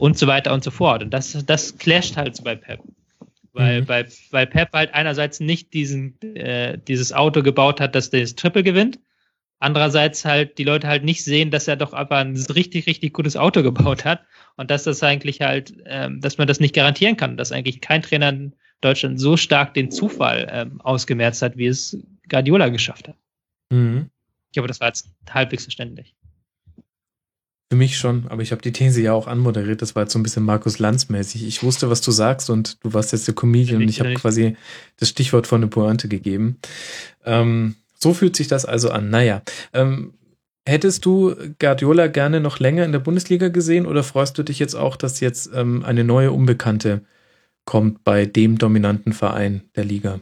und 0.00 0.18
so 0.18 0.26
weiter 0.26 0.52
und 0.52 0.64
so 0.64 0.72
fort. 0.72 1.04
Und 1.04 1.14
das, 1.14 1.44
das 1.46 1.78
clasht 1.78 2.16
halt 2.16 2.34
so 2.34 2.42
bei 2.42 2.56
Pep. 2.56 2.80
Weil, 3.52 3.82
mhm. 3.82 3.86
bei, 3.86 4.04
weil 4.32 4.48
Pep 4.48 4.72
halt 4.72 4.92
einerseits 4.94 5.38
nicht 5.38 5.72
diesen, 5.74 6.20
äh, 6.34 6.76
dieses 6.88 7.12
Auto 7.12 7.44
gebaut 7.44 7.80
hat, 7.80 7.94
das 7.94 8.10
das 8.10 8.34
Triple 8.34 8.64
gewinnt, 8.64 8.98
andererseits 9.60 10.24
halt 10.24 10.58
die 10.58 10.64
Leute 10.64 10.86
halt 10.86 11.04
nicht 11.04 11.24
sehen, 11.24 11.50
dass 11.50 11.68
er 11.68 11.76
doch 11.76 11.92
aber 11.92 12.16
ein 12.16 12.36
richtig, 12.36 12.86
richtig 12.86 13.12
gutes 13.12 13.36
Auto 13.36 13.62
gebaut 13.62 14.04
hat 14.04 14.22
und 14.56 14.70
dass 14.70 14.84
das 14.84 15.02
eigentlich 15.02 15.40
halt, 15.40 15.74
ähm, 15.86 16.20
dass 16.20 16.38
man 16.38 16.46
das 16.46 16.60
nicht 16.60 16.74
garantieren 16.74 17.16
kann, 17.16 17.36
dass 17.36 17.52
eigentlich 17.52 17.80
kein 17.80 18.02
Trainer 18.02 18.50
Deutschland 18.80 19.20
so 19.20 19.36
stark 19.36 19.74
den 19.74 19.90
Zufall 19.90 20.48
ähm, 20.50 20.80
ausgemerzt 20.80 21.42
hat, 21.42 21.56
wie 21.56 21.66
es 21.66 21.98
Guardiola 22.28 22.68
geschafft 22.68 23.08
hat. 23.08 23.16
Mhm. 23.70 24.10
Ich 24.46 24.52
glaube, 24.52 24.68
das 24.68 24.80
war 24.80 24.88
jetzt 24.88 25.10
halbwegs 25.28 25.64
verständlich. 25.64 26.14
Für 27.70 27.76
mich 27.76 27.98
schon, 27.98 28.26
aber 28.28 28.40
ich 28.40 28.50
habe 28.50 28.62
die 28.62 28.72
These 28.72 29.02
ja 29.02 29.12
auch 29.12 29.26
anmoderiert. 29.26 29.82
Das 29.82 29.94
war 29.94 30.04
jetzt 30.04 30.12
so 30.14 30.18
ein 30.18 30.22
bisschen 30.22 30.44
Markus 30.44 30.78
Lanz-mäßig. 30.78 31.46
Ich 31.46 31.62
wusste, 31.62 31.90
was 31.90 32.00
du 32.00 32.12
sagst 32.12 32.48
und 32.48 32.82
du 32.82 32.94
warst 32.94 33.12
jetzt 33.12 33.26
der 33.26 33.34
Comedian 33.34 33.82
und 33.82 33.88
ich 33.88 34.00
habe 34.00 34.14
quasi 34.14 34.56
das 34.96 35.10
Stichwort 35.10 35.46
von 35.46 35.60
der 35.60 35.68
Pointe 35.68 36.08
gegeben. 36.08 36.58
Ähm, 37.26 37.76
so 37.98 38.14
fühlt 38.14 38.36
sich 38.36 38.48
das 38.48 38.64
also 38.64 38.90
an. 38.90 39.10
Naja, 39.10 39.42
ähm, 39.72 40.14
hättest 40.66 41.04
du 41.04 41.34
Guardiola 41.58 42.06
gerne 42.06 42.40
noch 42.40 42.60
länger 42.60 42.84
in 42.84 42.92
der 42.92 42.98
Bundesliga 43.00 43.48
gesehen 43.48 43.86
oder 43.86 44.02
freust 44.02 44.38
du 44.38 44.42
dich 44.42 44.58
jetzt 44.58 44.74
auch, 44.74 44.96
dass 44.96 45.20
jetzt 45.20 45.50
ähm, 45.54 45.84
eine 45.84 46.04
neue 46.04 46.32
Unbekannte 46.32 47.02
kommt 47.64 48.04
bei 48.04 48.24
dem 48.24 48.56
dominanten 48.56 49.12
Verein 49.12 49.62
der 49.76 49.84
Liga? 49.84 50.20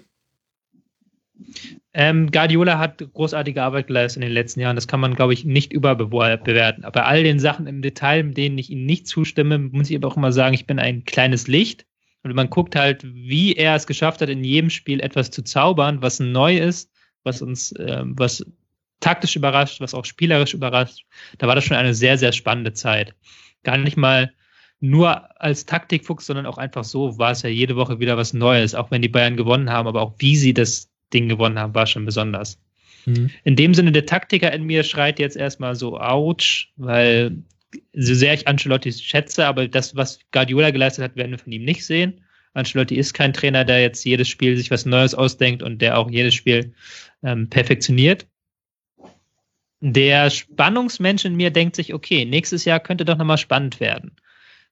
Ähm, 1.92 2.30
Guardiola 2.30 2.78
hat 2.78 2.98
großartige 3.14 3.62
Arbeit 3.62 3.86
geleistet 3.86 4.22
in 4.22 4.28
den 4.28 4.34
letzten 4.34 4.60
Jahren. 4.60 4.76
Das 4.76 4.88
kann 4.88 5.00
man, 5.00 5.14
glaube 5.14 5.32
ich, 5.32 5.44
nicht 5.44 5.72
überbewerten. 5.72 6.84
Aber 6.84 7.00
bei 7.00 7.06
all 7.06 7.22
den 7.22 7.38
Sachen 7.38 7.66
im 7.66 7.82
Detail, 7.82 8.20
in 8.20 8.34
denen 8.34 8.58
ich 8.58 8.70
ihm 8.70 8.84
nicht 8.84 9.06
zustimme, 9.06 9.58
muss 9.58 9.88
ich 9.88 9.96
aber 9.96 10.08
auch 10.08 10.16
immer 10.16 10.32
sagen, 10.32 10.54
ich 10.54 10.66
bin 10.66 10.78
ein 10.78 11.04
kleines 11.04 11.46
Licht. 11.46 11.86
Und 12.22 12.34
man 12.34 12.50
guckt 12.50 12.76
halt, 12.76 13.02
wie 13.04 13.54
er 13.54 13.76
es 13.76 13.86
geschafft 13.86 14.20
hat, 14.20 14.28
in 14.28 14.44
jedem 14.44 14.68
Spiel 14.68 15.00
etwas 15.00 15.30
zu 15.30 15.42
zaubern, 15.42 16.02
was 16.02 16.20
neu 16.20 16.58
ist, 16.58 16.90
was 17.26 17.42
uns, 17.42 17.72
äh, 17.72 18.02
was 18.04 18.44
taktisch 19.00 19.36
überrascht, 19.36 19.80
was 19.80 19.94
auch 19.94 20.04
spielerisch 20.04 20.54
überrascht. 20.54 21.04
Da 21.38 21.46
war 21.46 21.54
das 21.54 21.64
schon 21.64 21.76
eine 21.76 21.94
sehr, 21.94 22.16
sehr 22.16 22.32
spannende 22.32 22.72
Zeit. 22.72 23.14
Gar 23.62 23.78
nicht 23.78 23.96
mal 23.96 24.32
nur 24.80 25.40
als 25.40 25.66
Taktikfuchs, 25.66 26.26
sondern 26.26 26.46
auch 26.46 26.58
einfach 26.58 26.84
so 26.84 27.18
war 27.18 27.32
es 27.32 27.42
ja 27.42 27.50
jede 27.50 27.76
Woche 27.76 27.98
wieder 27.98 28.16
was 28.16 28.32
Neues, 28.32 28.74
auch 28.74 28.90
wenn 28.90 29.02
die 29.02 29.08
Bayern 29.08 29.36
gewonnen 29.36 29.70
haben, 29.70 29.88
aber 29.88 30.02
auch 30.02 30.14
wie 30.18 30.36
sie 30.36 30.54
das 30.54 30.90
Ding 31.12 31.28
gewonnen 31.28 31.58
haben, 31.58 31.74
war 31.74 31.86
schon 31.86 32.04
besonders. 32.04 32.60
Mhm. 33.06 33.30
In 33.44 33.56
dem 33.56 33.74
Sinne, 33.74 33.92
der 33.92 34.06
Taktiker 34.06 34.52
in 34.52 34.64
mir 34.64 34.82
schreit 34.82 35.18
jetzt 35.18 35.36
erstmal 35.36 35.74
so, 35.74 35.98
ouch, 35.98 36.68
weil 36.76 37.38
so 37.92 38.14
sehr 38.14 38.34
ich 38.34 38.46
Ancelotti 38.46 38.92
schätze, 38.92 39.46
aber 39.46 39.68
das, 39.68 39.96
was 39.96 40.18
Guardiola 40.32 40.70
geleistet 40.70 41.04
hat, 41.04 41.16
werden 41.16 41.32
wir 41.32 41.38
von 41.38 41.52
ihm 41.52 41.64
nicht 41.64 41.84
sehen. 41.84 42.20
Ancelotti 42.56 42.96
ist 42.96 43.14
kein 43.14 43.32
Trainer, 43.32 43.64
der 43.64 43.82
jetzt 43.82 44.04
jedes 44.04 44.28
Spiel 44.28 44.56
sich 44.56 44.70
was 44.70 44.86
Neues 44.86 45.14
ausdenkt 45.14 45.62
und 45.62 45.80
der 45.82 45.98
auch 45.98 46.10
jedes 46.10 46.34
Spiel 46.34 46.74
ähm, 47.22 47.48
perfektioniert. 47.48 48.26
Der 49.80 50.30
Spannungsmensch 50.30 51.24
in 51.24 51.36
mir 51.36 51.50
denkt 51.50 51.76
sich, 51.76 51.92
okay, 51.94 52.24
nächstes 52.24 52.64
Jahr 52.64 52.80
könnte 52.80 53.04
doch 53.04 53.18
nochmal 53.18 53.38
spannend 53.38 53.78
werden 53.78 54.16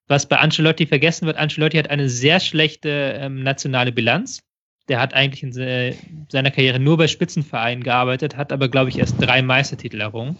was 0.06 0.26
bei 0.26 0.36
Ancelotti 0.36 0.86
vergessen 0.86 1.26
wird, 1.26 1.36
Ancelotti 1.36 1.76
hat 1.76 1.90
eine 1.90 2.08
sehr 2.08 2.40
schlechte 2.40 3.18
ähm, 3.18 3.42
nationale 3.42 3.92
Bilanz. 3.92 4.42
Der 4.88 5.00
hat 5.00 5.14
eigentlich 5.14 5.42
in 5.42 5.52
se 5.52 5.94
seiner 6.28 6.50
Karriere 6.50 6.78
nur 6.78 6.98
bei 6.98 7.08
Spitzenvereinen 7.08 7.82
gearbeitet, 7.82 8.36
hat 8.36 8.52
aber, 8.52 8.68
glaube 8.68 8.90
ich, 8.90 8.98
erst 8.98 9.16
drei 9.18 9.40
Meistertitel 9.40 10.00
errungen, 10.00 10.38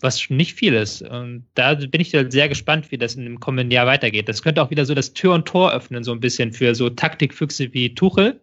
was 0.00 0.28
nicht 0.30 0.54
viel 0.54 0.74
ist. 0.74 1.02
Und 1.02 1.46
da 1.54 1.74
bin 1.74 2.00
ich 2.00 2.10
sehr 2.10 2.48
gespannt, 2.48 2.90
wie 2.90 2.98
das 2.98 3.14
in 3.14 3.24
dem 3.24 3.40
kommenden 3.40 3.70
Jahr 3.70 3.86
weitergeht. 3.86 4.28
Das 4.28 4.42
könnte 4.42 4.62
auch 4.62 4.70
wieder 4.70 4.84
so 4.84 4.94
das 4.94 5.12
Tür 5.12 5.34
und 5.34 5.46
Tor 5.46 5.72
öffnen, 5.72 6.04
so 6.04 6.12
ein 6.12 6.20
bisschen 6.20 6.52
für 6.52 6.74
so 6.74 6.90
Taktikfüchse 6.90 7.72
wie 7.72 7.94
Tuchel. 7.94 8.40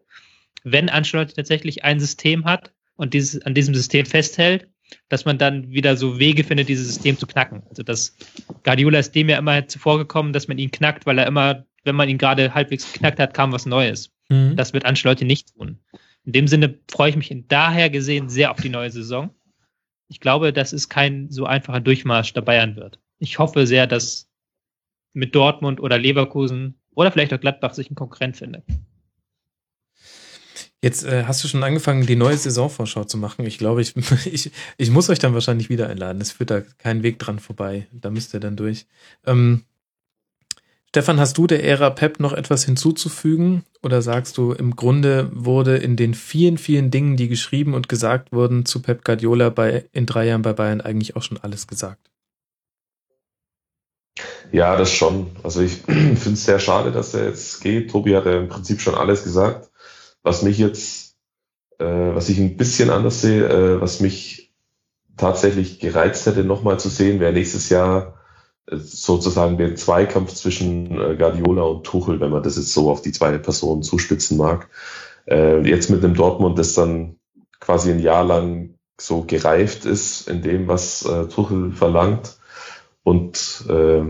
Wenn 0.64 0.90
Ancelotti 0.90 1.34
tatsächlich 1.34 1.84
ein 1.84 2.00
System 2.00 2.46
hat 2.46 2.74
und 2.96 3.14
dieses, 3.14 3.42
an 3.44 3.54
diesem 3.54 3.76
System 3.76 4.06
festhält, 4.06 4.68
dass 5.08 5.26
man 5.26 5.38
dann 5.38 5.70
wieder 5.72 5.96
so 5.96 6.20
Wege 6.20 6.44
findet, 6.44 6.68
dieses 6.68 6.88
System 6.88 7.18
zu 7.18 7.28
knacken. 7.28 7.64
Also 7.70 7.84
das 7.84 8.18
Guardiola 8.64 9.00
ist 9.00 9.14
dem 9.14 9.30
ja 9.30 9.38
immer 9.38 9.68
zuvor 9.68 10.00
gekommen, 10.00 10.34
dass 10.34 10.48
man 10.48 10.58
ihn 10.58 10.72
knackt, 10.72 11.06
weil 11.06 11.20
er 11.20 11.28
immer, 11.28 11.66
wenn 11.84 11.96
man 11.96 12.10
ihn 12.10 12.18
gerade 12.18 12.54
halbwegs 12.54 12.92
geknackt 12.92 13.20
hat, 13.20 13.34
kam 13.34 13.52
was 13.52 13.66
Neues. 13.66 14.12
Mhm. 14.30 14.56
Das 14.56 14.74
wird 14.74 14.86
Ancelotti 14.86 15.26
nicht 15.26 15.54
tun. 15.56 15.80
In 16.26 16.34
dem 16.34 16.48
Sinne 16.48 16.80
freue 16.90 17.12
ich 17.12 17.16
mich 17.16 17.34
daher 17.48 17.90
gesehen 17.90 18.30
sehr 18.30 18.52
auf 18.52 18.60
die 18.60 18.70
neue 18.70 18.92
Saison. 18.92 19.30
Ich 20.10 20.20
glaube, 20.20 20.52
dass 20.52 20.74
es 20.74 20.90
kein 20.90 21.30
so 21.30 21.46
einfacher 21.46 21.80
Durchmarsch 21.80 22.34
der 22.34 22.42
Bayern 22.42 22.76
wird. 22.76 23.00
Ich 23.20 23.40
hoffe 23.40 23.66
sehr, 23.66 23.88
dass 23.88 24.30
mit 25.14 25.34
Dortmund 25.36 25.80
oder 25.80 25.98
Leverkusen 25.98 26.76
oder 26.94 27.12
vielleicht 27.12 27.34
auch 27.34 27.40
Gladbach 27.40 27.74
sich 27.74 27.90
ein 27.90 27.96
Konkurrent 27.96 28.38
findet. 28.38 28.64
Jetzt 30.82 31.04
äh, 31.04 31.26
hast 31.26 31.44
du 31.44 31.50
schon 31.50 31.64
angefangen, 31.64 32.06
die 32.06 32.16
neue 32.16 32.38
Saisonvorschau 32.38 33.04
zu 33.04 33.18
machen. 33.18 33.46
Ich 33.46 33.58
glaube, 33.58 33.82
ich, 33.82 33.96
ich, 34.26 34.52
ich 34.78 34.92
muss 34.92 35.10
euch 35.10 35.20
dann 35.20 35.34
wahrscheinlich 35.34 35.70
wieder 35.70 35.90
einladen. 35.90 36.22
Es 36.22 36.32
führt 36.32 36.52
da 36.52 36.62
kein 36.78 37.04
Weg 37.04 37.20
dran 37.20 37.40
vorbei. 37.40 37.88
Da 37.92 38.10
müsst 38.10 38.34
ihr 38.34 38.40
dann 38.40 38.56
durch. 38.56 38.88
Ähm, 39.26 39.66
Stefan, 40.90 41.20
hast 41.20 41.38
du 41.38 41.46
der 41.46 41.64
Ära 41.64 41.92
Pep 41.92 42.20
noch 42.20 42.34
etwas 42.34 42.66
hinzuzufügen? 42.66 43.64
Oder 43.84 44.02
sagst 44.02 44.40
du, 44.40 44.54
im 44.54 44.76
Grunde 44.76 45.30
wurde 45.32 45.78
in 45.78 45.96
den 45.96 46.16
vielen, 46.16 46.58
vielen 46.58 46.90
Dingen, 46.90 47.16
die 47.16 47.28
geschrieben 47.28 47.76
und 47.76 47.88
gesagt 47.88 48.32
wurden 48.32 48.66
zu 48.66 48.82
Pep 48.82 49.06
Guardiola 49.06 49.50
bei, 49.50 49.86
in 49.92 50.08
drei 50.08 50.26
Jahren 50.26 50.42
bei 50.42 50.54
Bayern 50.54 50.82
eigentlich 50.82 51.16
auch 51.16 51.22
schon 51.22 51.38
alles 51.38 51.68
gesagt? 51.68 52.10
Ja, 54.52 54.76
das 54.78 54.92
schon. 54.92 55.28
Also 55.44 55.62
ich 55.62 55.74
finde 55.86 56.34
es 56.34 56.46
sehr 56.46 56.58
schade, 56.58 56.92
dass 56.92 57.14
er 57.14 57.28
jetzt 57.28 57.62
geht. 57.62 57.92
Tobi 57.92 58.16
hat 58.16 58.26
ja 58.26 58.40
im 58.40 58.50
Prinzip 58.50 58.82
schon 58.82 58.96
alles 58.96 59.24
gesagt. 59.24 59.70
Was 60.24 60.42
mich 60.42 60.58
jetzt, 60.58 61.18
äh, 61.78 61.86
was 61.86 62.30
ich 62.30 62.40
ein 62.40 62.58
bisschen 62.58 62.90
anders 62.90 63.22
sehe, 63.22 63.48
äh, 63.48 63.80
was 63.80 64.00
mich 64.00 64.56
tatsächlich 65.18 65.80
gereizt 65.80 66.26
hätte, 66.26 66.44
nochmal 66.44 66.80
zu 66.80 66.90
sehen, 66.90 67.20
wäre 67.20 67.32
nächstes 67.32 67.70
Jahr 67.70 68.19
sozusagen 68.72 69.58
der 69.58 69.76
Zweikampf 69.76 70.34
zwischen 70.34 71.00
äh, 71.00 71.16
Guardiola 71.16 71.64
und 71.64 71.84
Tuchel, 71.84 72.20
wenn 72.20 72.32
man 72.32 72.44
das 72.44 72.56
jetzt 72.56 72.74
so 72.74 72.90
auf 72.90 73.02
die 73.02 73.12
zwei 73.12 73.38
Personen 73.38 73.84
zuspitzen 73.84 74.38
mag. 74.38 74.70
Äh, 75.28 75.62
jetzt 75.68 75.90
mit 75.90 76.04
einem 76.04 76.14
Dortmund, 76.14 76.60
das 76.60 76.74
dann 76.74 77.18
quasi 77.60 77.92
ein 77.92 78.00
Jahr 78.00 78.24
lang 78.24 78.76
so 79.00 79.24
gereift 79.24 79.86
ist 79.86 80.28
in 80.28 80.42
dem, 80.42 80.68
was 80.68 81.06
äh, 81.06 81.28
Tuchel 81.28 81.72
verlangt 81.72 82.38
und 83.04 83.66
äh, 83.70 84.04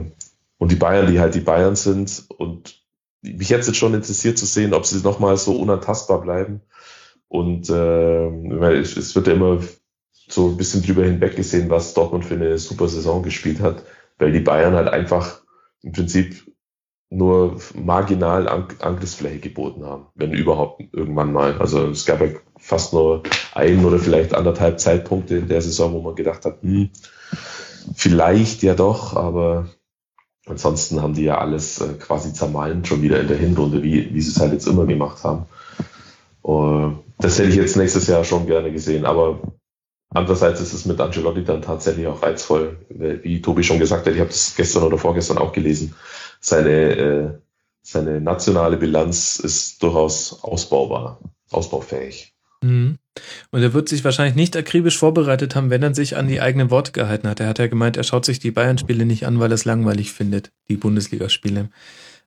und 0.60 0.72
die 0.72 0.76
Bayern, 0.76 1.10
die 1.10 1.20
halt 1.20 1.36
die 1.36 1.40
Bayern 1.40 1.76
sind 1.76 2.26
und 2.38 2.84
mich 3.22 3.50
jetzt 3.50 3.74
schon 3.76 3.94
interessiert 3.94 4.38
zu 4.38 4.46
sehen, 4.46 4.74
ob 4.74 4.86
sie 4.86 5.02
nochmal 5.02 5.38
so 5.38 5.56
unantastbar 5.56 6.22
bleiben. 6.22 6.62
Und 7.28 7.70
äh, 7.70 8.28
es 8.28 9.16
wird 9.16 9.28
ja 9.28 9.34
immer 9.34 9.60
so 10.28 10.50
ein 10.50 10.58
bisschen 10.58 10.84
drüber 10.84 11.04
hinweg 11.04 11.36
gesehen, 11.36 11.70
was 11.70 11.94
Dortmund 11.94 12.26
für 12.26 12.36
eine 12.36 12.58
super 12.58 12.88
Saison 12.88 13.24
gespielt 13.24 13.62
hat, 13.62 13.84
weil 14.20 14.32
die 14.32 14.40
Bayern 14.40 14.76
halt 14.76 14.88
einfach 14.88 15.42
im 15.82 15.92
Prinzip 15.92 16.46
nur 17.10 17.60
marginal 17.74 18.48
Angriffsfläche 18.48 19.40
geboten 19.40 19.84
haben, 19.84 20.08
wenn 20.14 20.32
überhaupt 20.32 20.84
irgendwann 20.94 21.34
mal. 21.34 21.58
Also 21.60 21.88
es 21.88 22.06
gab 22.06 22.22
ja 22.22 22.28
fast 22.58 22.94
nur 22.94 23.24
ein 23.56 23.84
oder 23.84 23.98
vielleicht 23.98 24.36
anderthalb 24.36 24.80
Zeitpunkte 24.80 25.38
in 25.38 25.48
der 25.48 25.62
Saison, 25.62 25.94
wo 25.94 26.02
man 26.02 26.14
gedacht 26.14 26.46
hat, 26.46 26.62
hm, 26.62 26.92
vielleicht 27.96 28.62
ja 28.62 28.76
doch, 28.76 29.16
aber 29.16 29.70
Ansonsten 30.50 31.02
haben 31.02 31.14
die 31.14 31.26
ja 31.26 31.38
alles 31.38 31.80
äh, 31.80 31.94
quasi 31.94 32.34
zermahlen, 32.34 32.84
schon 32.84 33.04
wieder 33.04 33.20
in 33.20 33.28
der 33.28 33.38
Hinrunde, 33.38 33.84
wie, 33.84 34.14
wie 34.14 34.22
sie 34.22 34.32
es 34.32 34.40
halt 34.40 34.52
jetzt 34.52 34.68
immer 34.68 34.86
gemacht 34.86 35.24
haben. 35.24 35.46
Uh, 36.44 36.94
das 37.20 37.38
hätte 37.38 37.50
ich 37.50 37.56
jetzt 37.56 37.78
nächstes 37.78 38.08
Jahr 38.08 38.24
schon 38.24 38.48
gerne 38.48 38.72
gesehen, 38.72 39.06
aber 39.06 39.40
andererseits 40.10 40.62
ist 40.62 40.74
es 40.74 40.86
mit 40.86 41.00
Angelotti 41.00 41.44
dann 41.44 41.62
tatsächlich 41.62 42.08
auch 42.08 42.22
reizvoll. 42.22 42.78
Wie 42.90 43.42
Tobi 43.42 43.64
schon 43.64 43.80
gesagt 43.80 44.06
hat, 44.06 44.14
ich 44.14 44.20
habe 44.20 44.30
das 44.30 44.56
gestern 44.56 44.84
oder 44.84 44.98
vorgestern 44.98 45.38
auch 45.38 45.52
gelesen, 45.52 45.96
seine, 46.40 46.98
äh, 46.98 47.30
seine 47.82 48.22
nationale 48.22 48.78
Bilanz 48.78 49.40
ist 49.40 49.82
durchaus 49.84 50.44
ausbaubar, 50.44 51.20
ausbaufähig. 51.52 52.34
Mhm. 52.62 52.98
Und 53.52 53.62
er 53.62 53.74
wird 53.74 53.90
sich 53.90 54.04
wahrscheinlich 54.04 54.36
nicht 54.36 54.56
akribisch 54.56 54.98
vorbereitet 54.98 55.56
haben, 55.56 55.70
wenn 55.70 55.84
er 55.84 55.94
sich 55.94 56.18
an 56.18 56.28
die 56.28 56.42
eigenen 56.42 56.72
Worte 56.72 56.92
gehalten 56.92 57.28
hat. 57.28 57.40
Er 57.40 57.48
hat 57.48 57.60
ja 57.60 57.68
gemeint, 57.68 57.98
er 57.98 58.04
schaut 58.04 58.26
sich 58.26 58.40
die 58.40 58.52
Bayern-Spiele 58.52 59.06
nicht 59.06 59.26
an, 59.26 59.40
weil 59.40 59.52
er 59.52 59.56
es 59.56 59.66
langweilig 59.66 60.12
findet, 60.12 60.52
die 60.70 60.78
Bundesligaspiele. 60.78 61.70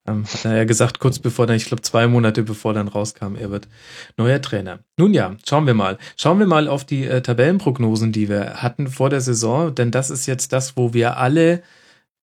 Ähm, 0.07 0.25
hat 0.25 0.45
er 0.45 0.57
ja 0.57 0.65
gesagt, 0.65 0.99
kurz 0.99 1.21
bevor 1.21 1.47
dann, 1.47 1.57
ich 1.57 1.67
glaube 1.67 1.83
zwei 1.83 2.09
Monate 2.09 2.43
bevor 2.43 2.75
dann 2.75 2.89
rauskam, 2.89 3.37
er 3.37 3.51
wird 3.51 3.69
neuer 4.17 4.43
Trainer. 4.43 4.81
Nun 4.97 5.15
ja, 5.15 5.37
schauen 5.49 5.67
wir 5.67 5.75
mal. 5.75 5.99
Schauen 6.17 6.41
wir 6.41 6.47
mal 6.47 6.67
auf 6.67 6.85
die 6.85 7.05
äh, 7.05 7.23
Tabellenprognosen, 7.23 8.11
die 8.11 8.29
wir 8.29 8.63
hatten 8.63 8.89
vor 8.89 9.11
der 9.11 9.21
Saison, 9.21 9.75
denn 9.75 9.93
das 9.93 10.11
ist 10.11 10.27
jetzt 10.27 10.53
das, 10.53 10.77
wo 10.77 10.93
wir 10.93 11.19
alle 11.19 11.63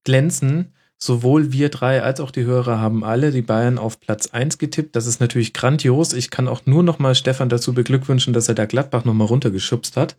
glänzen. 0.03 0.73
Sowohl 1.01 1.53
wir 1.53 1.69
drei 1.69 2.03
als 2.03 2.19
auch 2.19 2.30
die 2.30 2.43
Hörer 2.43 2.81
haben 2.81 3.06
alle 3.06 3.31
die 3.31 3.41
Bayern 3.41 3.77
auf 3.77 4.01
Platz 4.01 4.27
eins 4.27 4.57
getippt. 4.57 4.97
Das 4.97 5.06
ist 5.06 5.22
natürlich 5.22 5.53
grandios. 5.53 6.11
Ich 6.11 6.30
kann 6.30 6.49
auch 6.49 6.65
nur 6.65 6.84
noch 6.84 6.99
mal 6.99 7.15
Stefan 7.15 7.47
dazu 7.47 7.73
beglückwünschen, 7.73 8.34
dass 8.34 8.49
er 8.49 8.56
da 8.56 8.65
Gladbach 8.65 9.06
noch 9.06 9.14
mal 9.14 9.23
runtergeschubst 9.23 9.95
hat. 9.95 10.18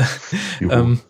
ähm, 0.62 1.00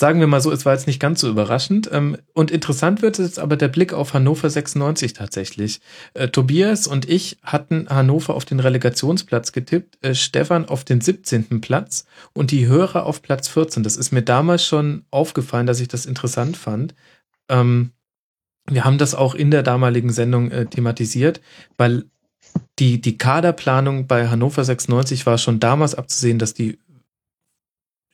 sagen 0.00 0.18
wir 0.18 0.26
mal 0.26 0.40
so, 0.40 0.50
es 0.50 0.64
war 0.64 0.72
jetzt 0.72 0.86
nicht 0.86 0.98
ganz 0.98 1.20
so 1.20 1.28
überraschend. 1.28 1.90
Ähm, 1.92 2.16
und 2.32 2.50
interessant 2.50 3.02
wird 3.02 3.18
jetzt 3.18 3.38
aber 3.38 3.56
der 3.58 3.68
Blick 3.68 3.92
auf 3.92 4.14
Hannover 4.14 4.48
96 4.48 5.12
tatsächlich. 5.12 5.80
Äh, 6.14 6.28
Tobias 6.28 6.86
und 6.86 7.08
ich 7.08 7.36
hatten 7.42 7.86
Hannover 7.88 8.34
auf 8.34 8.46
den 8.46 8.60
Relegationsplatz 8.60 9.52
getippt, 9.52 10.02
äh, 10.02 10.14
Stefan 10.14 10.64
auf 10.64 10.84
den 10.84 11.02
17. 11.02 11.60
Platz 11.60 12.06
und 12.32 12.50
die 12.50 12.66
Hörer 12.66 13.04
auf 13.04 13.20
Platz 13.20 13.48
14. 13.48 13.82
Das 13.82 13.96
ist 13.96 14.10
mir 14.10 14.22
damals 14.22 14.64
schon 14.64 15.04
aufgefallen, 15.10 15.66
dass 15.66 15.80
ich 15.80 15.88
das 15.88 16.06
interessant 16.06 16.56
fand. 16.56 16.94
Ähm, 17.50 17.90
wir 18.70 18.84
haben 18.84 18.96
das 18.96 19.14
auch 19.14 19.34
in 19.34 19.50
der 19.50 19.62
damaligen 19.62 20.10
Sendung 20.10 20.50
äh, 20.50 20.64
thematisiert, 20.64 21.42
weil 21.76 22.04
die, 22.78 23.02
die 23.02 23.18
Kaderplanung 23.18 24.06
bei 24.06 24.28
Hannover 24.28 24.64
96 24.64 25.26
war 25.26 25.36
schon 25.36 25.60
damals 25.60 25.94
abzusehen, 25.94 26.38
dass 26.38 26.54
die 26.54 26.78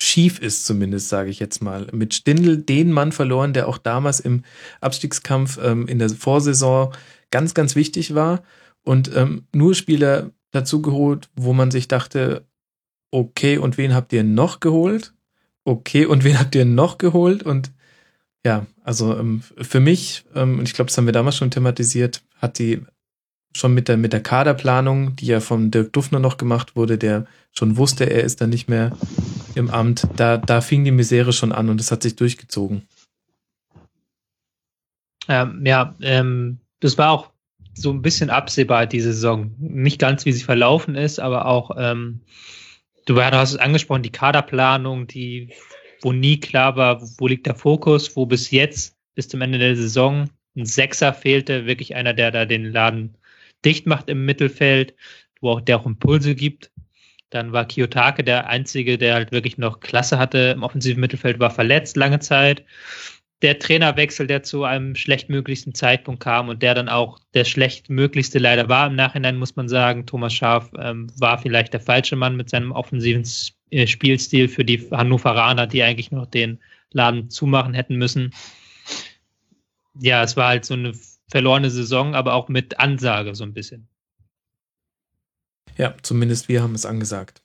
schief 0.00 0.38
ist, 0.38 0.66
zumindest, 0.66 1.08
sage 1.08 1.30
ich 1.30 1.38
jetzt 1.38 1.62
mal. 1.62 1.86
Mit 1.92 2.14
Stindl 2.14 2.58
den 2.58 2.92
Mann 2.92 3.12
verloren, 3.12 3.52
der 3.52 3.68
auch 3.68 3.78
damals 3.78 4.20
im 4.20 4.42
Abstiegskampf 4.80 5.58
ähm, 5.62 5.88
in 5.88 5.98
der 5.98 6.10
Vorsaison 6.10 6.92
ganz, 7.30 7.54
ganz 7.54 7.76
wichtig 7.76 8.14
war. 8.14 8.42
Und 8.82 9.14
ähm, 9.14 9.46
nur 9.54 9.74
Spieler 9.74 10.30
dazu 10.52 10.82
geholt, 10.82 11.28
wo 11.34 11.52
man 11.52 11.70
sich 11.70 11.88
dachte, 11.88 12.46
okay, 13.10 13.58
und 13.58 13.78
wen 13.78 13.94
habt 13.94 14.12
ihr 14.12 14.24
noch 14.24 14.60
geholt? 14.60 15.14
Okay, 15.64 16.06
und 16.06 16.24
wen 16.24 16.38
habt 16.38 16.54
ihr 16.54 16.64
noch 16.64 16.98
geholt? 16.98 17.42
Und 17.42 17.72
ja, 18.44 18.66
also 18.84 19.18
ähm, 19.18 19.42
für 19.60 19.80
mich, 19.80 20.24
ähm, 20.34 20.58
und 20.58 20.68
ich 20.68 20.74
glaube, 20.74 20.88
das 20.88 20.96
haben 20.98 21.06
wir 21.06 21.12
damals 21.12 21.36
schon 21.36 21.50
thematisiert, 21.50 22.22
hat 22.36 22.58
die 22.58 22.82
schon 23.56 23.74
mit 23.74 23.88
der, 23.88 23.96
mit 23.96 24.12
der 24.12 24.22
Kaderplanung, 24.22 25.16
die 25.16 25.26
ja 25.26 25.40
von 25.40 25.70
Dirk 25.70 25.92
Duffner 25.92 26.20
noch 26.20 26.36
gemacht 26.36 26.76
wurde, 26.76 26.98
der 26.98 27.26
schon 27.52 27.76
wusste, 27.76 28.04
er 28.04 28.22
ist 28.22 28.40
dann 28.40 28.50
nicht 28.50 28.68
mehr 28.68 28.92
im 29.56 29.70
Amt, 29.70 30.06
da, 30.16 30.36
da 30.36 30.60
fing 30.60 30.84
die 30.84 30.90
Misere 30.90 31.32
schon 31.32 31.52
an 31.52 31.68
und 31.68 31.80
es 31.80 31.90
hat 31.90 32.02
sich 32.02 32.16
durchgezogen. 32.16 32.82
Ähm, 35.28 35.64
ja, 35.64 35.94
ähm, 36.02 36.58
das 36.80 36.98
war 36.98 37.10
auch 37.10 37.30
so 37.74 37.90
ein 37.90 38.02
bisschen 38.02 38.30
absehbar, 38.30 38.86
diese 38.86 39.12
Saison. 39.12 39.54
Nicht 39.58 39.98
ganz, 39.98 40.24
wie 40.24 40.32
sie 40.32 40.44
verlaufen 40.44 40.94
ist, 40.94 41.18
aber 41.18 41.46
auch, 41.46 41.70
ähm, 41.78 42.20
du 43.06 43.20
hast 43.20 43.52
es 43.52 43.58
angesprochen, 43.58 44.02
die 44.02 44.12
Kaderplanung, 44.12 45.06
die, 45.06 45.52
wo 46.02 46.12
nie 46.12 46.38
klar 46.38 46.76
war, 46.76 47.02
wo 47.18 47.26
liegt 47.26 47.46
der 47.46 47.54
Fokus, 47.54 48.14
wo 48.14 48.26
bis 48.26 48.50
jetzt, 48.50 48.94
bis 49.14 49.28
zum 49.28 49.40
Ende 49.40 49.58
der 49.58 49.76
Saison, 49.76 50.30
ein 50.56 50.66
Sechser 50.66 51.12
fehlte, 51.12 51.66
wirklich 51.66 51.94
einer, 51.94 52.14
der 52.14 52.30
da 52.30 52.44
den 52.46 52.72
Laden 52.72 53.16
dicht 53.64 53.86
macht 53.86 54.08
im 54.08 54.24
Mittelfeld, 54.24 54.94
wo 55.40 55.50
auch 55.50 55.60
der 55.60 55.78
auch 55.78 55.86
Impulse 55.86 56.34
gibt. 56.34 56.70
Dann 57.36 57.52
war 57.52 57.66
Kiyotake 57.66 58.24
der 58.24 58.48
Einzige, 58.48 58.96
der 58.96 59.12
halt 59.14 59.30
wirklich 59.30 59.58
noch 59.58 59.80
Klasse 59.80 60.18
hatte 60.18 60.38
im 60.56 60.62
offensiven 60.62 61.00
Mittelfeld, 61.00 61.38
war 61.38 61.50
verletzt 61.50 61.94
lange 61.96 62.18
Zeit. 62.18 62.64
Der 63.42 63.58
Trainerwechsel, 63.58 64.26
der 64.26 64.42
zu 64.42 64.64
einem 64.64 64.94
schlechtmöglichsten 64.94 65.74
Zeitpunkt 65.74 66.22
kam 66.22 66.48
und 66.48 66.62
der 66.62 66.74
dann 66.74 66.88
auch 66.88 67.18
der 67.34 67.44
schlechtmöglichste 67.44 68.38
leider 68.38 68.70
war 68.70 68.86
im 68.86 68.96
Nachhinein, 68.96 69.36
muss 69.36 69.54
man 69.54 69.68
sagen. 69.68 70.06
Thomas 70.06 70.32
Schaaf 70.32 70.70
ähm, 70.78 71.08
war 71.18 71.36
vielleicht 71.36 71.74
der 71.74 71.80
falsche 71.80 72.16
Mann 72.16 72.36
mit 72.36 72.48
seinem 72.48 72.72
offensiven 72.72 73.24
äh, 73.70 73.86
Spielstil 73.86 74.48
für 74.48 74.64
die 74.64 74.78
Hannoveraner, 74.90 75.66
die 75.66 75.82
eigentlich 75.82 76.10
noch 76.10 76.24
den 76.24 76.58
Laden 76.92 77.28
zumachen 77.28 77.74
hätten 77.74 77.96
müssen. 77.96 78.32
Ja, 80.00 80.22
es 80.22 80.38
war 80.38 80.48
halt 80.48 80.64
so 80.64 80.72
eine 80.72 80.94
verlorene 81.28 81.68
Saison, 81.68 82.14
aber 82.14 82.32
auch 82.32 82.48
mit 82.48 82.80
Ansage 82.80 83.34
so 83.34 83.44
ein 83.44 83.52
bisschen. 83.52 83.88
Ja, 85.76 85.94
zumindest 86.02 86.48
wir 86.48 86.62
haben 86.62 86.74
es 86.74 86.86
angesagt. 86.86 87.42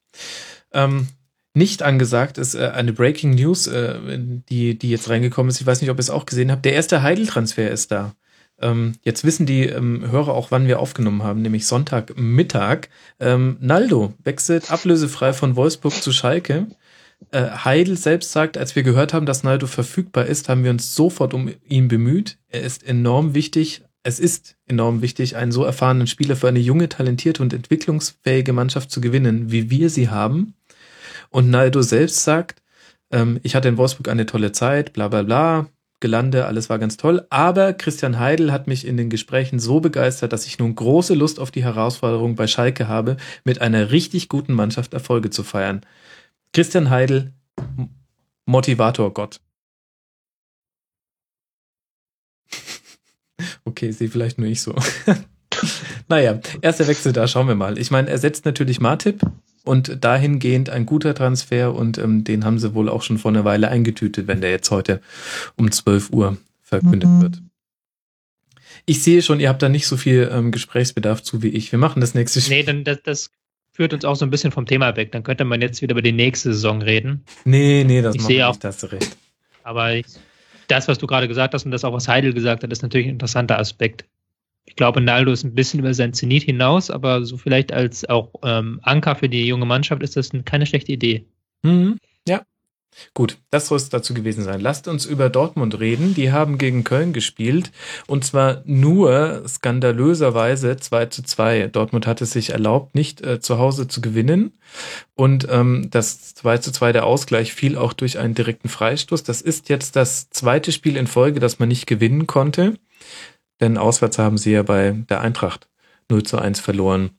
Ähm, 0.74 1.08
nicht 1.54 1.84
angesagt 1.84 2.38
ist 2.38 2.56
äh, 2.56 2.72
eine 2.74 2.94
Breaking 2.94 3.36
News, 3.36 3.68
äh, 3.68 4.00
die, 4.18 4.78
die 4.78 4.90
jetzt 4.90 5.10
reingekommen 5.10 5.50
ist. 5.50 5.60
Ich 5.60 5.68
weiß 5.68 5.82
nicht, 5.82 5.90
ob 5.90 5.98
ihr 5.98 6.02
es 6.02 6.10
auch 6.10 6.26
gesehen 6.26 6.52
habt. 6.52 6.64
Der 6.64 6.74
erste 6.74 7.02
Heidel-Transfer 7.02 7.70
ist 7.70 7.92
da. 7.92 8.16
Ähm, 8.62 8.94
jetzt 9.04 9.26
wissen 9.26 9.46
die 9.46 9.66
ähm, 9.66 10.10
Hörer 10.10 10.34
auch, 10.34 10.52
wann 10.52 10.68
wir 10.68 10.80
aufgenommen 10.80 11.24
haben, 11.24 11.42
nämlich 11.42 11.66
Sonntagmittag. 11.68 12.90
Ähm, 13.20 13.58
Naldo 13.60 14.14
wechselt 14.24 14.72
ablösefrei 14.72 15.34
von 15.34 15.56
Wolfsburg 15.56 15.94
zu 15.94 16.12
Schalke. 16.12 16.68
Äh, 17.32 17.50
Heidel 17.50 17.98
selbst 17.98 18.32
sagt, 18.32 18.58
als 18.58 18.76
wir 18.76 18.84
gehört 18.84 19.14
haben, 19.14 19.26
dass 19.26 19.44
Naldo 19.44 19.68
verfügbar 19.68 20.26
ist, 20.26 20.48
haben 20.48 20.64
wir 20.64 20.72
uns 20.72 20.96
sofort 20.96 21.34
um 21.34 21.52
ihn 21.68 21.88
bemüht. 21.88 22.38
Er 22.50 22.62
ist 22.62 22.84
enorm 22.84 23.34
wichtig 23.34 23.84
es 24.04 24.20
ist 24.20 24.56
enorm 24.68 25.02
wichtig, 25.02 25.36
einen 25.36 25.52
so 25.52 25.64
erfahrenen 25.64 26.08
Spieler 26.08 26.36
für 26.36 26.48
eine 26.48 26.60
junge, 26.60 26.90
talentierte 26.90 27.44
und 27.44 27.54
entwicklungsfähige 27.54 28.54
Mannschaft 28.54 28.92
zu 28.92 29.02
gewinnen, 29.02 29.52
wie 29.52 29.70
wir 29.70 29.90
sie 29.90 30.10
haben. 30.10 30.56
Und 31.30 31.50
Naldo 31.50 31.82
selbst 31.82 32.24
sagt, 32.24 32.62
ähm, 33.12 33.40
ich 33.44 33.56
hatte 33.56 33.70
in 33.70 33.78
Wolfsburg 33.78 34.10
eine 34.10 34.26
tolle 34.26 34.52
Zeit, 34.52 34.94
bla 34.94 35.08
bla 35.08 35.24
bla, 35.24 35.68
Gelande, 36.02 36.48
alles 36.48 36.70
war 36.70 36.80
ganz 36.80 36.98
toll. 36.98 37.26
Aber 37.30 37.74
Christian 37.74 38.20
Heidel 38.20 38.52
hat 38.52 38.68
mich 38.68 38.88
in 38.88 38.98
den 38.98 39.10
Gesprächen 39.10 39.60
so 39.60 39.80
begeistert, 39.80 40.34
dass 40.34 40.48
ich 40.48 40.58
nun 40.58 40.74
große 40.76 41.14
Lust 41.14 41.40
auf 41.40 41.52
die 41.52 41.64
Herausforderung 41.64 42.36
bei 42.36 42.48
Schalke 42.48 42.88
habe, 42.88 43.18
mit 43.46 43.62
einer 43.62 43.92
richtig 43.92 44.28
guten 44.28 44.54
Mannschaft 44.54 44.94
Erfolge 44.94 45.30
zu 45.30 45.44
feiern. 45.44 45.82
Christian 46.54 46.90
Heidel, 46.90 47.34
Motivator 48.46 49.14
Gott. 49.14 49.40
Okay, 53.66 53.92
sehe 53.92 54.10
vielleicht 54.10 54.38
nur 54.38 54.48
ich 54.48 54.62
so. 54.62 54.76
naja, 56.08 56.40
erster 56.62 56.88
Wechsel 56.88 57.14
da, 57.14 57.28
schauen 57.28 57.48
wir 57.48 57.56
mal. 57.56 57.78
Ich 57.78 57.92
meine, 57.92 58.10
er 58.10 58.18
setzt 58.18 58.46
natürlich 58.46 58.80
Martip 58.80 59.22
und 59.64 60.04
dahingehend 60.04 60.70
ein 60.70 60.86
guter 60.86 61.14
Transfer 61.14 61.74
und 61.74 61.98
ähm, 61.98 62.24
den 62.24 62.46
haben 62.46 62.60
sie 62.60 62.74
wohl 62.74 62.90
auch 62.90 63.04
schon 63.04 63.18
vor 63.18 63.32
einer 63.32 63.46
Weile 63.46 63.70
eingetütet, 63.70 64.28
wenn 64.28 64.42
der 64.42 64.50
jetzt 64.50 64.72
heute 64.72 65.02
um 65.56 65.72
12 65.72 66.12
Uhr 66.12 66.38
verkündet 66.62 67.10
mhm. 67.10 67.22
wird. 67.22 67.42
Ich 68.86 69.04
sehe 69.04 69.22
schon, 69.22 69.40
ihr 69.40 69.50
habt 69.50 69.62
da 69.62 69.70
nicht 69.70 69.86
so 69.86 69.96
viel 69.96 70.30
ähm, 70.32 70.52
Gesprächsbedarf 70.52 71.22
zu 71.22 71.44
wie 71.44 71.50
ich. 71.50 71.72
Wir 71.72 71.78
machen 71.78 72.02
das 72.02 72.16
nächste 72.16 72.42
Spiel. 72.42 72.58
Nee, 72.58 72.64
dann 72.64 72.84
das, 72.84 73.04
das 73.04 73.32
führt 73.72 73.94
uns 73.94 74.06
auch 74.06 74.16
so 74.16 74.26
ein 74.26 74.32
bisschen 74.32 74.52
vom 74.52 74.66
Thema 74.66 74.96
weg. 74.96 75.12
Dann 75.12 75.24
könnte 75.24 75.46
man 75.46 75.62
jetzt 75.62 75.84
wieder 75.84 75.92
über 75.92 76.02
die 76.02 76.12
nächste 76.12 76.54
Saison 76.54 76.82
reden. 76.82 77.24
Nee, 77.46 77.84
nee, 77.86 78.02
das 78.02 78.16
ich 78.16 78.24
sehe 78.24 78.48
auch, 78.48 78.54
nicht, 78.54 78.66
hast 78.66 78.82
du 78.82 78.88
recht. 78.88 79.16
Aber 79.64 79.94
ich 79.94 80.06
das, 80.72 80.88
was 80.88 80.98
du 80.98 81.08
gerade 81.08 81.28
gesagt 81.28 81.54
hast 81.54 81.66
und 81.66 81.72
das 81.72 81.84
auch, 81.84 81.94
was 81.94 82.08
Heidel 82.08 82.34
gesagt 82.34 82.64
hat, 82.64 82.72
ist 82.72 82.82
natürlich 82.82 83.08
ein 83.08 83.14
interessanter 83.14 83.60
Aspekt. 83.60 84.06
Ich 84.66 84.76
glaube, 84.76 85.02
Naldo 85.02 85.32
ist 85.32 85.44
ein 85.44 85.56
bisschen 85.56 85.80
über 85.80 85.94
sein 85.94 86.14
Zenit 86.14 86.44
hinaus, 86.44 86.90
aber 86.90 87.26
so 87.26 87.38
vielleicht 87.38 87.74
als 87.74 88.08
auch 88.08 88.34
ähm, 88.44 88.80
Anker 88.84 89.16
für 89.16 89.28
die 89.28 89.46
junge 89.46 89.66
Mannschaft 89.66 90.02
ist 90.04 90.16
das 90.16 90.32
keine 90.46 90.66
schlechte 90.66 90.92
Idee. 90.92 91.26
Mhm. 91.64 91.98
Ja, 92.28 92.44
Gut, 93.14 93.38
das 93.50 93.68
soll 93.68 93.78
es 93.78 93.90
dazu 93.90 94.14
gewesen 94.14 94.44
sein. 94.44 94.60
Lasst 94.60 94.88
uns 94.88 95.06
über 95.06 95.30
Dortmund 95.30 95.80
reden. 95.80 96.14
Die 96.14 96.32
haben 96.32 96.58
gegen 96.58 96.84
Köln 96.84 97.14
gespielt 97.14 97.72
und 98.08 98.26
zwar 98.26 98.62
nur 98.66 99.44
skandalöserweise 99.48 100.78
2 100.78 101.06
zu 101.08 101.24
2. 101.24 101.68
Dortmund 101.68 102.06
hat 102.06 102.22
es 102.22 102.32
sich 102.32 102.52
erlaubt, 102.52 102.96
nicht 102.96 103.22
äh, 103.22 103.40
zu 103.40 103.58
Hause 103.58 103.88
zu 103.88 104.02
gewinnen 104.02 104.54
und 105.16 105.48
ähm, 105.50 105.88
das 105.90 106.36
2 106.36 106.58
zu 106.60 106.72
2 106.72 106.92
der 106.92 107.06
Ausgleich 107.06 107.54
fiel 107.54 107.78
auch 107.78 107.94
durch 107.94 108.20
einen 108.20 108.36
direkten 108.36 108.70
Freistoß. 108.70 109.24
Das 109.24 109.42
ist 109.42 109.70
jetzt 109.70 109.96
das 109.96 110.30
zweite 110.30 110.72
Spiel 110.72 110.98
in 110.98 111.08
Folge, 111.08 111.40
das 111.40 111.60
man 111.60 111.70
nicht 111.70 111.88
gewinnen 111.88 112.28
konnte, 112.28 112.76
denn 113.62 113.78
auswärts 113.78 114.20
haben 114.20 114.38
sie 114.38 114.52
ja 114.52 114.64
bei 114.64 114.96
der 115.10 115.22
Eintracht 115.22 115.70
0 116.10 116.24
zu 116.24 116.38
1 116.38 116.60
verloren. 116.60 117.12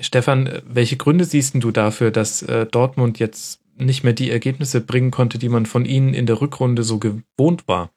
Stefan, 0.00 0.62
welche 0.64 0.96
Gründe 0.96 1.24
siehst 1.24 1.54
du 1.56 1.70
dafür, 1.72 2.12
dass 2.12 2.42
äh, 2.42 2.66
Dortmund 2.66 3.18
jetzt 3.18 3.60
nicht 3.78 4.04
mehr 4.04 4.12
die 4.12 4.30
Ergebnisse 4.30 4.80
bringen 4.80 5.10
konnte, 5.10 5.38
die 5.38 5.48
man 5.48 5.66
von 5.66 5.84
ihnen 5.84 6.14
in 6.14 6.26
der 6.26 6.40
Rückrunde 6.40 6.82
so 6.82 6.98
gewohnt 6.98 7.66
war. 7.66 7.90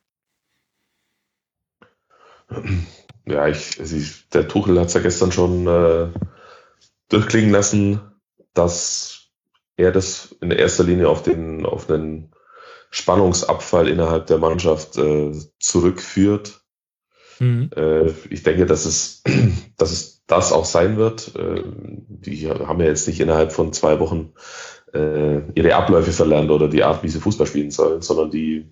Ja, 3.25 3.47
ich, 3.47 3.79
ich 3.79 4.29
der 4.29 4.47
Tuchel 4.47 4.79
hat 4.79 4.87
es 4.87 4.93
ja 4.93 5.01
gestern 5.01 5.31
schon 5.31 5.67
äh, 5.67 6.09
durchklingen 7.09 7.51
lassen, 7.51 8.01
dass 8.53 9.29
er 9.77 9.91
das 9.91 10.35
in 10.41 10.51
erster 10.51 10.83
Linie 10.83 11.07
auf 11.07 11.23
den 11.23 11.65
auf 11.65 11.89
einen 11.89 12.31
Spannungsabfall 12.89 13.87
innerhalb 13.87 14.27
der 14.27 14.37
Mannschaft 14.37 14.97
äh, 14.97 15.31
zurückführt. 15.59 16.61
Mhm. 17.39 17.69
Äh, 17.75 18.11
ich 18.29 18.43
denke, 18.43 18.65
dass 18.65 18.85
es, 18.85 19.23
dass 19.77 19.91
es 19.91 20.23
das 20.27 20.51
auch 20.51 20.65
sein 20.65 20.97
wird. 20.97 21.35
Äh, 21.35 21.63
die 21.65 22.49
haben 22.49 22.81
ja 22.81 22.87
jetzt 22.87 23.07
nicht 23.07 23.19
innerhalb 23.19 23.53
von 23.53 23.71
zwei 23.73 23.99
Wochen 23.99 24.33
äh, 24.93 25.41
ihre 25.55 25.75
Abläufe 25.75 26.11
verlernt 26.11 26.51
oder 26.51 26.67
die 26.67 26.83
Art, 26.83 27.03
wie 27.03 27.09
sie 27.09 27.19
Fußball 27.19 27.47
spielen 27.47 27.71
sollen, 27.71 28.01
sondern 28.01 28.31
die 28.31 28.65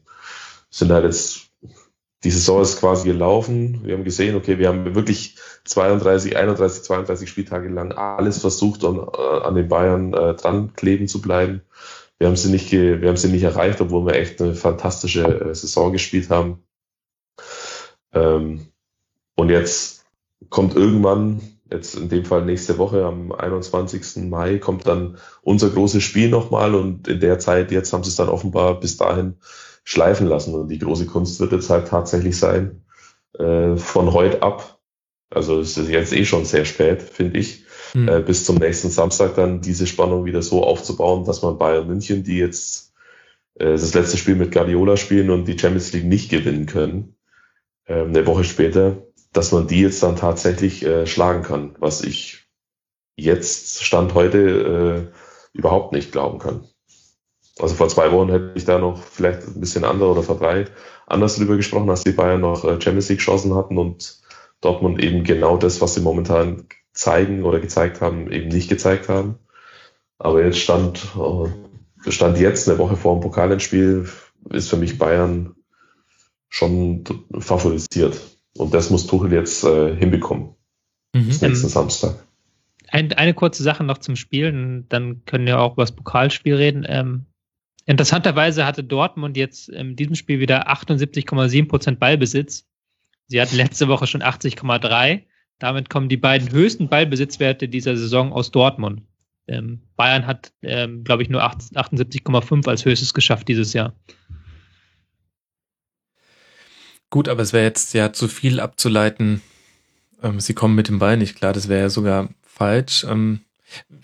sind 0.69 0.91
halt 0.91 1.05
jetzt 1.05 1.49
die 2.23 2.31
Saison 2.31 2.61
ist 2.61 2.79
quasi 2.79 3.07
gelaufen. 3.07 3.81
Wir 3.83 3.93
haben 3.93 4.03
gesehen, 4.03 4.35
okay, 4.35 4.59
wir 4.59 4.67
haben 4.67 4.93
wirklich 4.93 5.37
32, 5.65 6.35
31, 6.35 6.83
32 6.83 7.29
Spieltage 7.29 7.69
lang 7.69 7.93
alles 7.93 8.39
versucht, 8.39 8.83
um 8.83 8.99
äh, 8.99 9.41
an 9.43 9.55
den 9.55 9.69
Bayern 9.69 10.13
äh, 10.13 10.33
dran 10.35 10.73
kleben 10.73 11.07
zu 11.07 11.21
bleiben. 11.21 11.61
Wir 12.17 12.27
haben 12.27 12.35
sie 12.35 12.51
nicht, 12.51 12.71
wir 12.73 13.07
haben 13.07 13.15
sie 13.15 13.29
nicht 13.29 13.43
erreicht, 13.43 13.79
obwohl 13.79 14.05
wir 14.05 14.15
echt 14.15 14.41
eine 14.41 14.53
fantastische 14.53 15.23
äh, 15.23 15.55
Saison 15.55 15.93
gespielt 15.93 16.29
haben. 16.29 16.61
Ähm, 18.11 18.67
und 19.35 19.49
jetzt 19.49 20.05
kommt 20.49 20.75
irgendwann, 20.75 21.39
jetzt 21.71 21.95
in 21.95 22.09
dem 22.09 22.25
Fall 22.25 22.45
nächste 22.45 22.77
Woche 22.77 23.05
am 23.05 23.31
21. 23.31 24.29
Mai, 24.29 24.57
kommt 24.57 24.87
dann 24.87 25.17
unser 25.41 25.69
großes 25.69 26.03
Spiel 26.03 26.29
nochmal 26.29 26.75
und 26.75 27.07
in 27.07 27.19
der 27.19 27.39
Zeit, 27.39 27.71
jetzt 27.71 27.93
haben 27.93 28.03
sie 28.03 28.09
es 28.09 28.15
dann 28.15 28.29
offenbar 28.29 28.79
bis 28.79 28.97
dahin 28.97 29.35
schleifen 29.83 30.27
lassen. 30.27 30.53
Und 30.55 30.69
die 30.69 30.79
große 30.79 31.05
Kunst 31.05 31.39
wird 31.39 31.51
jetzt 31.51 31.69
halt 31.69 31.87
tatsächlich 31.87 32.37
sein, 32.37 32.83
äh, 33.37 33.75
von 33.75 34.13
heute 34.13 34.41
ab, 34.41 34.79
also 35.29 35.59
es 35.59 35.77
ist 35.77 35.89
jetzt 35.89 36.13
eh 36.13 36.25
schon 36.25 36.45
sehr 36.45 36.65
spät, 36.65 37.01
finde 37.01 37.39
ich, 37.39 37.63
mhm. 37.93 38.07
äh, 38.07 38.19
bis 38.19 38.45
zum 38.45 38.57
nächsten 38.57 38.89
Samstag 38.89 39.35
dann 39.35 39.61
diese 39.61 39.85
Spannung 39.85 40.25
wieder 40.25 40.41
so 40.41 40.63
aufzubauen, 40.63 41.25
dass 41.25 41.41
man 41.41 41.57
Bayern 41.57 41.87
München, 41.87 42.23
die 42.23 42.37
jetzt 42.37 42.93
äh, 43.55 43.71
das 43.71 43.93
letzte 43.93 44.17
Spiel 44.17 44.35
mit 44.35 44.51
Guardiola 44.51 44.97
spielen 44.97 45.29
und 45.29 45.45
die 45.45 45.57
Champions 45.57 45.93
League 45.93 46.05
nicht 46.05 46.29
gewinnen 46.29 46.65
können, 46.65 47.15
äh, 47.85 48.01
eine 48.01 48.25
Woche 48.25 48.43
später, 48.43 49.03
dass 49.33 49.51
man 49.51 49.67
die 49.67 49.81
jetzt 49.81 50.01
dann 50.03 50.15
tatsächlich 50.15 50.83
äh, 50.83 51.05
schlagen 51.05 51.43
kann, 51.43 51.75
was 51.79 52.01
ich 52.01 52.47
jetzt 53.15 53.83
Stand 53.83 54.13
heute 54.13 55.11
äh, 55.53 55.57
überhaupt 55.57 55.91
nicht 55.93 56.11
glauben 56.11 56.39
kann. 56.39 56.67
Also 57.59 57.75
vor 57.75 57.89
zwei 57.89 58.11
Wochen 58.11 58.29
hätte 58.29 58.53
ich 58.55 58.65
da 58.65 58.79
noch 58.79 59.03
vielleicht 59.03 59.45
ein 59.47 59.59
bisschen 59.59 59.83
anders 59.83 60.07
oder 60.07 60.23
vor 60.23 60.37
drei 60.37 60.65
anders 61.07 61.35
drüber 61.35 61.57
gesprochen, 61.57 61.89
als 61.89 62.03
die 62.03 62.11
Bayern 62.11 62.41
noch 62.41 62.63
äh, 62.63 62.79
Champions 62.79 63.09
League 63.09 63.19
Chancen 63.19 63.53
hatten 63.55 63.77
und 63.77 64.21
Dortmund 64.61 65.03
eben 65.03 65.23
genau 65.23 65.57
das, 65.57 65.81
was 65.81 65.93
sie 65.93 66.01
momentan 66.01 66.67
zeigen 66.93 67.43
oder 67.43 67.59
gezeigt 67.59 68.01
haben, 68.01 68.31
eben 68.31 68.49
nicht 68.49 68.69
gezeigt 68.69 69.09
haben. 69.09 69.39
Aber 70.17 70.43
jetzt 70.43 70.59
stand, 70.59 71.07
äh, 71.15 72.11
stand 72.11 72.37
jetzt 72.39 72.67
eine 72.67 72.77
Woche 72.77 72.95
vor 72.95 73.15
dem 73.15 73.21
Pokalendspiel, 73.21 74.07
ist 74.49 74.69
für 74.69 74.77
mich 74.77 74.97
Bayern 74.97 75.55
schon 76.49 77.03
favorisiert. 77.39 78.19
Und 78.57 78.73
das 78.73 78.89
muss 78.89 79.07
Tuchel 79.07 79.31
jetzt 79.31 79.63
äh, 79.63 79.95
hinbekommen. 79.95 80.55
Mhm. 81.13 81.27
Nächsten 81.27 81.45
ähm, 81.45 81.55
Samstag. 81.55 82.25
Ein, 82.87 83.13
eine 83.13 83.33
kurze 83.33 83.63
Sache 83.63 83.83
noch 83.83 83.99
zum 83.99 84.15
Spielen, 84.15 84.87
dann 84.89 85.23
können 85.25 85.45
wir 85.45 85.59
auch 85.59 85.73
über 85.73 85.83
das 85.83 85.91
Pokalspiel 85.91 86.55
reden. 86.55 86.85
Ähm, 86.87 87.25
Interessanterweise 87.89 88.67
hatte 88.67 88.83
Dortmund 88.83 89.35
jetzt 89.35 89.67
in 89.67 89.95
diesem 89.95 90.13
Spiel 90.13 90.39
wieder 90.39 90.69
78,7 90.69 91.67
Prozent 91.67 91.99
Ballbesitz. 91.99 92.67
Sie 93.25 93.41
hatten 93.41 93.55
letzte 93.55 93.87
Woche 93.87 94.05
schon 94.05 94.21
80,3. 94.21 95.23
Damit 95.57 95.89
kommen 95.89 96.07
die 96.07 96.15
beiden 96.15 96.51
höchsten 96.51 96.87
Ballbesitzwerte 96.87 97.67
dieser 97.67 97.97
Saison 97.97 98.31
aus 98.31 98.51
Dortmund. 98.51 99.01
Ähm, 99.47 99.81
Bayern 99.95 100.27
hat, 100.27 100.53
ähm, 100.61 101.03
glaube 101.03 101.23
ich, 101.23 101.29
nur 101.29 101.43
78,5 101.43 102.69
als 102.69 102.85
höchstes 102.85 103.15
geschafft 103.15 103.47
dieses 103.47 103.73
Jahr. 103.73 103.95
Gut, 107.09 107.27
aber 107.27 107.41
es 107.41 107.53
wäre 107.53 107.65
jetzt 107.65 107.93
ja 107.93 108.13
zu 108.13 108.27
viel 108.27 108.59
abzuleiten. 108.59 109.41
Ähm, 110.21 110.39
sie 110.39 110.53
kommen 110.53 110.75
mit 110.75 110.87
dem 110.87 110.99
Ball 110.99 111.17
nicht 111.17 111.35
klar. 111.35 111.53
Das 111.53 111.67
wäre 111.67 111.81
ja 111.81 111.89
sogar 111.89 112.29
falsch. 112.43 113.05
Ähm, 113.09 113.41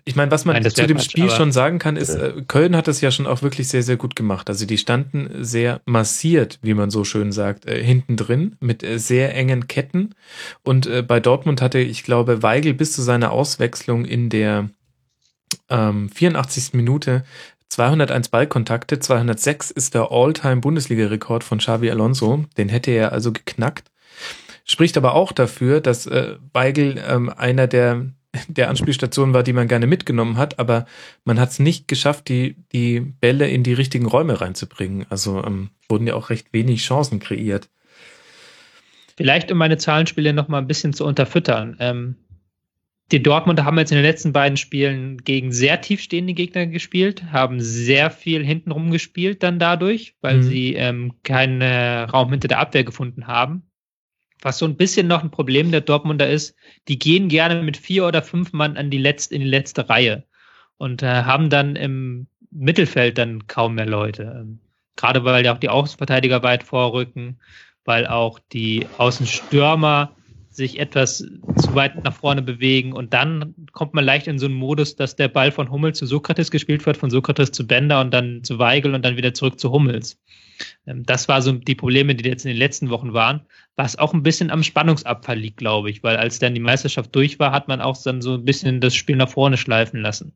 ich 0.04 0.16
meine, 0.16 0.30
was 0.32 0.46
man 0.46 0.56
Nein, 0.56 0.70
zu 0.70 0.86
dem 0.86 0.98
Quatsch, 0.98 1.10
Spiel 1.10 1.30
schon 1.30 1.52
sagen 1.52 1.80
kann, 1.80 1.98
ist, 1.98 2.10
äh, 2.10 2.44
Köln 2.48 2.76
hat 2.76 2.88
das 2.88 3.02
ja 3.02 3.10
schon 3.10 3.26
auch 3.26 3.42
wirklich 3.42 3.68
sehr, 3.68 3.82
sehr 3.82 3.98
gut 3.98 4.16
gemacht. 4.16 4.50
Also 4.50 4.66
die 4.66 4.78
standen 4.78 5.44
sehr 5.44 5.82
massiert, 5.86 6.60
wie 6.62 6.76
man 6.76 6.92
so 6.92 7.04
schön 7.04 7.32
sagt, 7.32 7.66
äh, 7.66 7.84
hinten 7.84 8.16
drin 8.16 8.56
mit 8.60 8.84
äh, 8.84 9.00
sehr 9.00 9.36
engen 9.36 9.68
Ketten. 9.68 10.14
Und 10.64 10.86
äh, 10.86 11.02
bei 11.02 11.20
Dortmund 11.20 11.62
hatte, 11.62 11.80
ich 11.80 12.04
glaube, 12.04 12.44
Weigel 12.44 12.74
bis 12.74 12.92
zu 12.92 13.02
seiner 13.02 13.32
Auswechslung 13.32 14.06
in 14.06 14.30
der 14.30 14.70
ähm, 15.70 16.10
84. 16.10 16.74
Minute 16.74 17.24
201 17.76 18.30
Ballkontakte, 18.30 19.00
206 19.00 19.70
ist 19.70 19.96
der 19.96 20.10
All-Time-Bundesliga-Rekord 20.10 21.44
von 21.44 21.58
Xavi 21.58 21.92
Alonso. 21.92 22.46
Den 22.58 22.70
hätte 22.70 22.92
er 22.92 23.12
also 23.12 23.34
geknackt. 23.34 23.92
Spricht 24.64 24.96
aber 24.96 25.14
auch 25.14 25.34
dafür, 25.34 25.82
dass 25.82 26.08
äh, 26.08 26.38
Weigel 26.54 27.04
ähm, 27.06 27.30
einer 27.30 27.68
der 27.68 28.06
der 28.48 28.70
Anspielstation 28.70 29.34
war, 29.34 29.44
die 29.44 29.54
man 29.54 29.68
gerne 29.68 29.88
mitgenommen 29.88 30.38
hat, 30.38 30.60
aber 30.60 30.86
man 31.24 31.40
hat 31.40 31.52
es 31.52 31.60
nicht 31.60 31.88
geschafft, 31.88 32.30
die, 32.30 32.56
die 32.72 33.00
Bälle 33.00 33.50
in 33.50 33.64
die 33.64 33.74
richtigen 33.74 34.06
Räume 34.06 34.40
reinzubringen. 34.40 35.06
Also 35.10 35.44
ähm, 35.44 35.70
wurden 35.90 36.08
ja 36.08 36.16
auch 36.16 36.30
recht 36.30 36.54
wenig 36.54 36.82
Chancen 36.82 37.20
kreiert. 37.20 37.70
Vielleicht, 39.18 39.52
um 39.52 39.58
meine 39.58 39.78
Zahlenspiele 39.78 40.34
noch 40.34 40.48
mal 40.50 40.58
ein 40.58 40.68
bisschen 40.68 40.94
zu 40.94 41.06
unterfüttern. 41.06 41.78
Ähm, 41.80 42.16
die 43.12 43.22
Dortmunder 43.22 43.66
haben 43.66 43.78
jetzt 43.78 43.92
in 43.92 43.98
den 43.98 44.06
letzten 44.06 44.34
beiden 44.34 44.58
Spielen 44.58 45.20
gegen 45.20 45.52
sehr 45.52 45.80
tiefstehende 45.82 46.34
Gegner 46.34 46.66
gespielt, 46.66 47.32
haben 47.32 47.62
sehr 47.62 48.10
viel 48.10 48.44
hintenrum 48.44 48.90
gespielt 48.90 49.44
dann 49.44 49.60
dadurch, 49.60 50.16
weil 50.22 50.38
mhm. 50.38 50.44
sie 50.44 50.74
ähm, 50.74 51.14
keinen 51.24 51.62
Raum 51.62 52.32
hinter 52.32 52.48
der 52.48 52.60
Abwehr 52.60 52.84
gefunden 52.84 53.28
haben. 53.28 53.64
Was 54.42 54.58
so 54.58 54.66
ein 54.66 54.76
bisschen 54.76 55.08
noch 55.08 55.24
ein 55.24 55.32
Problem 55.32 55.72
der 55.72 55.82
Dortmunder 55.82 56.30
ist, 56.30 56.56
die 56.88 57.00
gehen 57.00 57.30
gerne 57.30 57.62
mit 57.62 57.78
vier 57.78 58.06
oder 58.06 58.22
fünf 58.22 58.54
Mann 58.54 58.78
an 58.78 58.90
die 58.90 58.98
letzte, 58.98 59.36
in 59.36 59.42
die 59.42 59.48
letzte 59.48 59.88
Reihe 59.88 60.24
und 60.78 61.04
äh, 61.04 61.24
haben 61.24 61.50
dann 61.50 61.76
im 61.76 62.28
Mittelfeld 62.52 63.18
dann 63.18 63.48
kaum 63.48 63.76
mehr 63.76 63.86
Leute. 63.86 64.24
Ähm, 64.24 64.60
gerade 64.96 65.24
weil 65.24 65.46
ja 65.46 65.54
auch 65.54 65.60
die 65.60 65.70
Außenverteidiger 65.70 66.42
weit 66.44 66.64
vorrücken, 66.64 67.40
weil 67.84 68.08
auch 68.08 68.40
die 68.52 68.88
Außenstürmer 68.98 70.16
sich 70.56 70.80
etwas 70.80 71.18
zu 71.18 71.76
weit 71.76 72.04
nach 72.04 72.14
vorne 72.14 72.42
bewegen 72.42 72.94
und 72.94 73.14
dann 73.14 73.54
kommt 73.72 73.94
man 73.94 74.06
leicht 74.06 74.28
in 74.28 74.40
so 74.40 74.46
einen 74.46 74.56
Modus, 74.56 74.96
dass 74.96 75.16
der 75.16 75.28
Ball 75.28 75.52
von 75.52 75.70
Hummel 75.70 75.94
zu 75.94 76.06
Sokrates 76.06 76.52
gespielt 76.52 76.86
wird, 76.86 76.98
von 76.98 77.10
Sokrates 77.10 77.52
zu 77.52 77.68
Bender 77.68 78.02
und 78.02 78.14
dann 78.14 78.44
zu 78.44 78.60
Weigel 78.60 78.96
und 78.96 79.04
dann 79.04 79.18
wieder 79.18 79.34
zurück 79.34 79.60
zu 79.60 79.72
Hummels. 79.72 80.20
Ähm, 80.88 81.04
das 81.06 81.28
war 81.28 81.42
so 81.42 81.52
die 81.52 81.76
Probleme, 81.76 82.16
die 82.16 82.28
jetzt 82.28 82.46
in 82.46 82.50
den 82.50 82.58
letzten 82.58 82.90
Wochen 82.90 83.14
waren, 83.14 83.42
was 83.76 83.98
auch 83.98 84.14
ein 84.14 84.24
bisschen 84.24 84.52
am 84.52 84.64
Spannungsabfall 84.64 85.38
liegt, 85.38 85.58
glaube 85.58 85.90
ich, 85.90 86.04
weil 86.04 86.18
als 86.18 86.40
dann 86.40 86.54
die 86.54 86.62
Meisterschaft 86.62 87.16
durch 87.16 87.40
war, 87.40 87.52
hat 87.52 87.68
man 87.68 87.82
auch 87.82 88.02
dann 88.02 88.22
so 88.22 88.36
ein 88.36 88.46
bisschen 88.46 88.82
das 88.82 88.96
Spiel 88.96 89.16
nach 89.16 89.30
vorne 89.30 89.58
schleifen 89.58 90.02
lassen. 90.02 90.34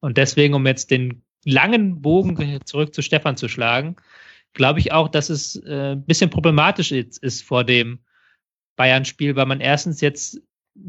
Und 0.00 0.16
deswegen, 0.16 0.54
um 0.54 0.66
jetzt 0.66 0.90
den 0.90 1.22
langen 1.44 2.00
Bogen 2.00 2.60
zurück 2.64 2.94
zu 2.94 3.02
Stefan 3.02 3.36
zu 3.36 3.48
schlagen, 3.48 3.96
glaube 4.54 4.80
ich 4.80 4.92
auch, 4.92 5.08
dass 5.08 5.30
es 5.30 5.56
äh, 5.66 5.92
ein 5.92 6.04
bisschen 6.04 6.30
problematisch 6.30 6.92
ist, 6.92 7.22
ist 7.22 7.42
vor 7.42 7.64
dem 7.64 7.98
Bayern-Spiel, 8.76 9.36
weil 9.36 9.46
man 9.46 9.60
erstens 9.60 10.00
jetzt 10.00 10.40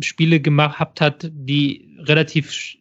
Spiele 0.01 0.39
gemacht 0.39 1.01
hat, 1.01 1.29
die 1.31 1.97
relativ 1.99 2.77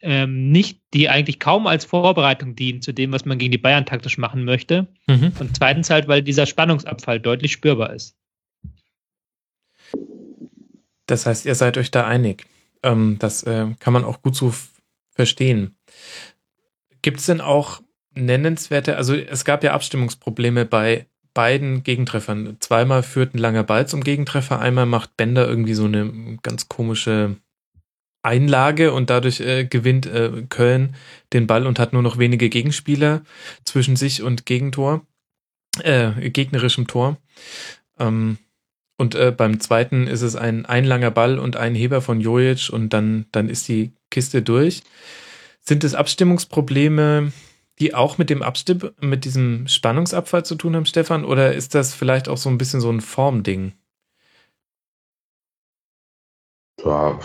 ähm, 0.00 0.50
nicht, 0.50 0.80
die 0.94 1.08
eigentlich 1.08 1.38
kaum 1.38 1.66
als 1.66 1.84
Vorbereitung 1.84 2.56
dienen 2.56 2.82
zu 2.82 2.92
dem, 2.92 3.12
was 3.12 3.24
man 3.24 3.38
gegen 3.38 3.52
die 3.52 3.58
Bayern 3.58 3.86
taktisch 3.86 4.18
machen 4.18 4.44
möchte. 4.44 4.88
Mhm. 5.06 5.32
Und 5.38 5.56
zweitens 5.56 5.90
halt, 5.90 6.08
weil 6.08 6.22
dieser 6.22 6.46
Spannungsabfall 6.46 7.20
deutlich 7.20 7.52
spürbar 7.52 7.92
ist. 7.92 8.16
Das 11.06 11.26
heißt, 11.26 11.46
ihr 11.46 11.54
seid 11.54 11.78
euch 11.78 11.90
da 11.90 12.06
einig. 12.06 12.46
Ähm, 12.82 13.16
das 13.18 13.42
äh, 13.44 13.66
kann 13.78 13.92
man 13.92 14.04
auch 14.04 14.22
gut 14.22 14.34
so 14.34 14.52
verstehen. 15.14 15.76
Gibt 17.02 17.20
es 17.20 17.26
denn 17.26 17.40
auch 17.40 17.80
nennenswerte, 18.14 18.96
also 18.96 19.14
es 19.14 19.44
gab 19.44 19.64
ja 19.64 19.72
Abstimmungsprobleme 19.72 20.64
bei 20.64 21.06
beiden 21.34 21.82
Gegentreffern. 21.82 22.56
Zweimal 22.60 23.02
führt 23.02 23.34
ein 23.34 23.38
langer 23.38 23.64
Ball 23.64 23.86
zum 23.86 24.04
Gegentreffer, 24.04 24.60
einmal 24.60 24.86
macht 24.86 25.16
Bender 25.16 25.48
irgendwie 25.48 25.74
so 25.74 25.84
eine 25.84 26.38
ganz 26.42 26.68
komische 26.68 27.36
Einlage 28.22 28.92
und 28.92 29.10
dadurch 29.10 29.40
äh, 29.40 29.64
gewinnt 29.64 30.06
äh, 30.06 30.44
Köln 30.48 30.94
den 31.32 31.46
Ball 31.46 31.66
und 31.66 31.78
hat 31.78 31.92
nur 31.92 32.02
noch 32.02 32.18
wenige 32.18 32.48
Gegenspieler 32.48 33.22
zwischen 33.64 33.96
sich 33.96 34.22
und 34.22 34.46
Gegentor, 34.46 35.04
äh, 35.82 36.30
gegnerischem 36.30 36.86
Tor. 36.86 37.18
Ähm, 37.98 38.38
und 38.96 39.16
äh, 39.16 39.32
beim 39.36 39.58
zweiten 39.58 40.06
ist 40.06 40.22
es 40.22 40.36
ein 40.36 40.66
einlanger 40.66 41.10
Ball 41.10 41.38
und 41.38 41.56
ein 41.56 41.74
Heber 41.74 42.00
von 42.00 42.20
Jojic 42.20 42.70
und 42.70 42.90
dann, 42.90 43.26
dann 43.32 43.48
ist 43.48 43.66
die 43.66 43.92
Kiste 44.10 44.42
durch. 44.42 44.82
Sind 45.60 45.82
es 45.82 45.94
Abstimmungsprobleme, 45.94 47.32
die 47.78 47.94
auch 47.94 48.18
mit 48.18 48.30
dem 48.30 48.42
Abstimm 48.42 48.90
mit 49.00 49.24
diesem 49.24 49.66
Spannungsabfall 49.66 50.44
zu 50.44 50.54
tun 50.54 50.76
haben, 50.76 50.86
Stefan? 50.86 51.24
Oder 51.24 51.54
ist 51.54 51.74
das 51.74 51.94
vielleicht 51.94 52.28
auch 52.28 52.36
so 52.36 52.48
ein 52.48 52.58
bisschen 52.58 52.80
so 52.80 52.90
ein 52.90 53.00
Formding? 53.00 53.72
Ja, 56.84 57.18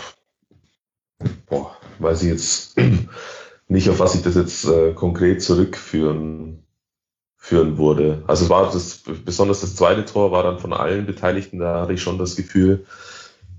boah, 1.46 1.76
weiß 1.98 2.22
ich 2.22 2.28
jetzt 2.30 2.76
nicht, 3.68 3.88
auf 3.90 3.98
was 3.98 4.14
ich 4.14 4.22
das 4.22 4.34
jetzt 4.36 4.64
äh, 4.64 4.92
konkret 4.92 5.42
zurückführen 5.42 6.62
führen 7.48 7.78
wurde. 7.78 8.22
Also 8.26 8.50
war 8.50 8.70
das, 8.70 9.02
besonders 9.24 9.60
das 9.62 9.74
zweite 9.74 10.04
Tor 10.04 10.32
war 10.32 10.42
dann 10.42 10.58
von 10.58 10.72
allen 10.72 11.06
Beteiligten, 11.06 11.60
da 11.60 11.80
hatte 11.80 11.94
ich 11.94 12.02
schon 12.02 12.18
das 12.18 12.36
Gefühl, 12.36 12.84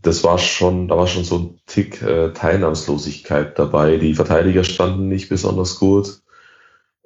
das 0.02 0.24
war 0.24 0.38
schon, 0.38 0.88
da 0.88 0.98
war 0.98 1.08
schon 1.08 1.24
so 1.24 1.38
ein 1.38 1.60
Tick 1.66 2.02
äh, 2.02 2.32
Teilnahmslosigkeit 2.32 3.58
dabei. 3.58 3.98
Die 3.98 4.14
Verteidiger 4.14 4.64
standen 4.64 5.10
nicht 5.10 5.28
besonders 5.28 5.80
gut. 5.80 6.22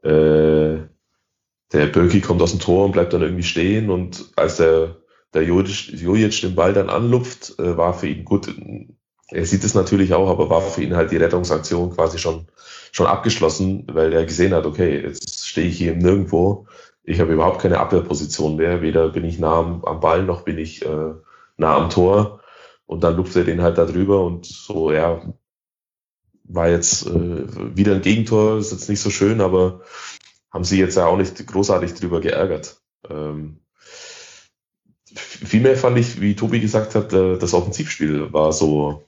Äh, 0.04 0.88
der 1.74 1.88
Böki 1.88 2.22
kommt 2.22 2.42
aus 2.42 2.52
dem 2.52 2.60
Tor 2.60 2.86
und 2.86 2.92
bleibt 2.92 3.14
dann 3.14 3.24
irgendwie 3.24 3.44
stehen 3.44 3.90
und 3.90 4.32
als 4.36 4.58
der, 4.58 4.98
der 5.34 5.44
Jojic 5.44 6.42
den 6.42 6.56
Ball 6.56 6.74
dann 6.74 6.90
anlupft, 6.90 7.58
äh, 7.60 7.76
war 7.78 7.94
für 7.94 8.08
ihn 8.08 8.26
gut. 8.26 8.54
Er 9.32 9.46
sieht 9.46 9.64
es 9.64 9.74
natürlich 9.74 10.14
auch, 10.14 10.30
aber 10.30 10.50
war 10.50 10.62
für 10.62 10.84
ihn 10.84 10.96
halt 10.96 11.12
die 11.12 11.18
Rettungsaktion 11.18 11.92
quasi 11.92 12.20
schon, 12.20 12.48
schon 12.92 13.08
abgeschlossen, 13.08 13.88
weil 13.92 14.14
er 14.14 14.26
gesehen 14.26 14.54
hat, 14.54 14.66
okay, 14.66 15.02
jetzt 15.02 15.48
stehe 15.48 15.68
ich 15.68 15.78
hier 15.78 15.96
Nirgendwo. 15.96 16.68
Ich 17.04 17.20
habe 17.20 17.34
überhaupt 17.34 17.62
keine 17.62 17.80
Abwehrposition 17.80 18.56
mehr. 18.58 18.82
Weder 18.82 19.10
bin 19.10 19.26
ich 19.26 19.40
nah 19.40 19.60
am, 19.60 19.84
am 19.86 20.00
Ball, 20.00 20.24
noch 20.24 20.44
bin 20.44 20.58
ich 20.58 20.86
äh, 20.86 21.14
nah 21.58 21.76
am 21.76 21.90
Tor. 21.90 22.42
Und 22.86 23.04
dann 23.04 23.16
lupft 23.16 23.36
er 23.36 23.44
den 23.46 23.62
halt 23.62 23.78
da 23.78 23.86
drüber 23.86 24.24
und 24.24 24.46
so, 24.46 24.92
ja, 24.92 25.22
war 26.44 26.70
jetzt 26.70 27.08
äh, 27.08 27.76
wieder 27.76 27.96
ein 27.96 28.02
Gegentor, 28.02 28.58
ist 28.58 28.72
jetzt 28.72 28.90
nicht 28.90 29.00
so 29.00 29.10
schön, 29.10 29.42
aber 29.42 29.82
haben 30.52 30.64
sie 30.64 30.80
jetzt 30.80 30.98
ja 30.98 31.06
auch 31.06 31.18
nicht 31.18 31.46
großartig 31.46 31.94
drüber 31.96 32.22
geärgert. 32.22 32.78
Ähm, 33.10 33.60
vielmehr 35.16 35.78
fand 35.78 35.98
ich, 35.98 36.22
wie 36.22 36.36
Tobi 36.36 36.60
gesagt 36.60 36.96
hat, 36.96 37.14
äh, 37.14 37.38
das 37.38 37.54
Offensivspiel 37.54 38.34
war 38.34 38.52
so, 38.52 39.04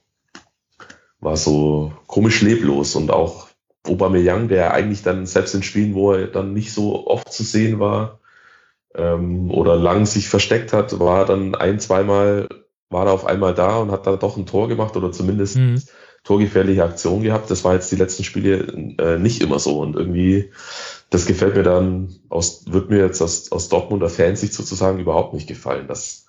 war 1.20 1.36
so 1.36 1.92
komisch 2.06 2.42
leblos 2.42 2.94
und 2.96 3.10
auch 3.10 3.48
Aubameyang, 3.86 4.48
der 4.48 4.72
eigentlich 4.72 5.02
dann 5.02 5.26
selbst 5.26 5.54
in 5.54 5.62
Spielen, 5.62 5.94
wo 5.94 6.12
er 6.12 6.26
dann 6.26 6.52
nicht 6.52 6.72
so 6.72 7.06
oft 7.06 7.32
zu 7.32 7.44
sehen 7.44 7.78
war 7.78 8.20
ähm, 8.94 9.50
oder 9.50 9.76
lang 9.76 10.06
sich 10.06 10.28
versteckt 10.28 10.72
hat, 10.72 10.98
war 10.98 11.24
dann 11.26 11.54
ein, 11.54 11.78
zweimal 11.78 12.48
war 12.88 13.06
er 13.06 13.12
auf 13.12 13.26
einmal 13.26 13.54
da 13.54 13.78
und 13.78 13.90
hat 13.90 14.06
da 14.06 14.16
doch 14.16 14.36
ein 14.36 14.46
Tor 14.46 14.68
gemacht 14.68 14.96
oder 14.96 15.12
zumindest 15.12 15.56
mhm. 15.56 15.82
Torgefährliche 16.26 16.84
Aktion 16.84 17.22
gehabt. 17.22 17.50
Das 17.50 17.64
war 17.64 17.74
jetzt 17.74 17.90
die 17.92 17.96
letzten 17.96 18.24
Spiele 18.24 18.94
äh, 18.98 19.18
nicht 19.18 19.42
immer 19.42 19.58
so 19.58 19.80
und 19.80 19.96
irgendwie 19.96 20.50
das 21.10 21.26
gefällt 21.26 21.54
mir 21.54 21.62
dann 21.62 22.16
aus, 22.28 22.64
wird 22.66 22.90
mir 22.90 22.98
jetzt 22.98 23.22
aus, 23.22 23.52
aus 23.52 23.68
Dortmunder 23.68 24.08
Fansicht 24.08 24.52
sozusagen 24.52 24.98
überhaupt 24.98 25.34
nicht 25.34 25.46
gefallen, 25.46 25.86
dass, 25.86 26.26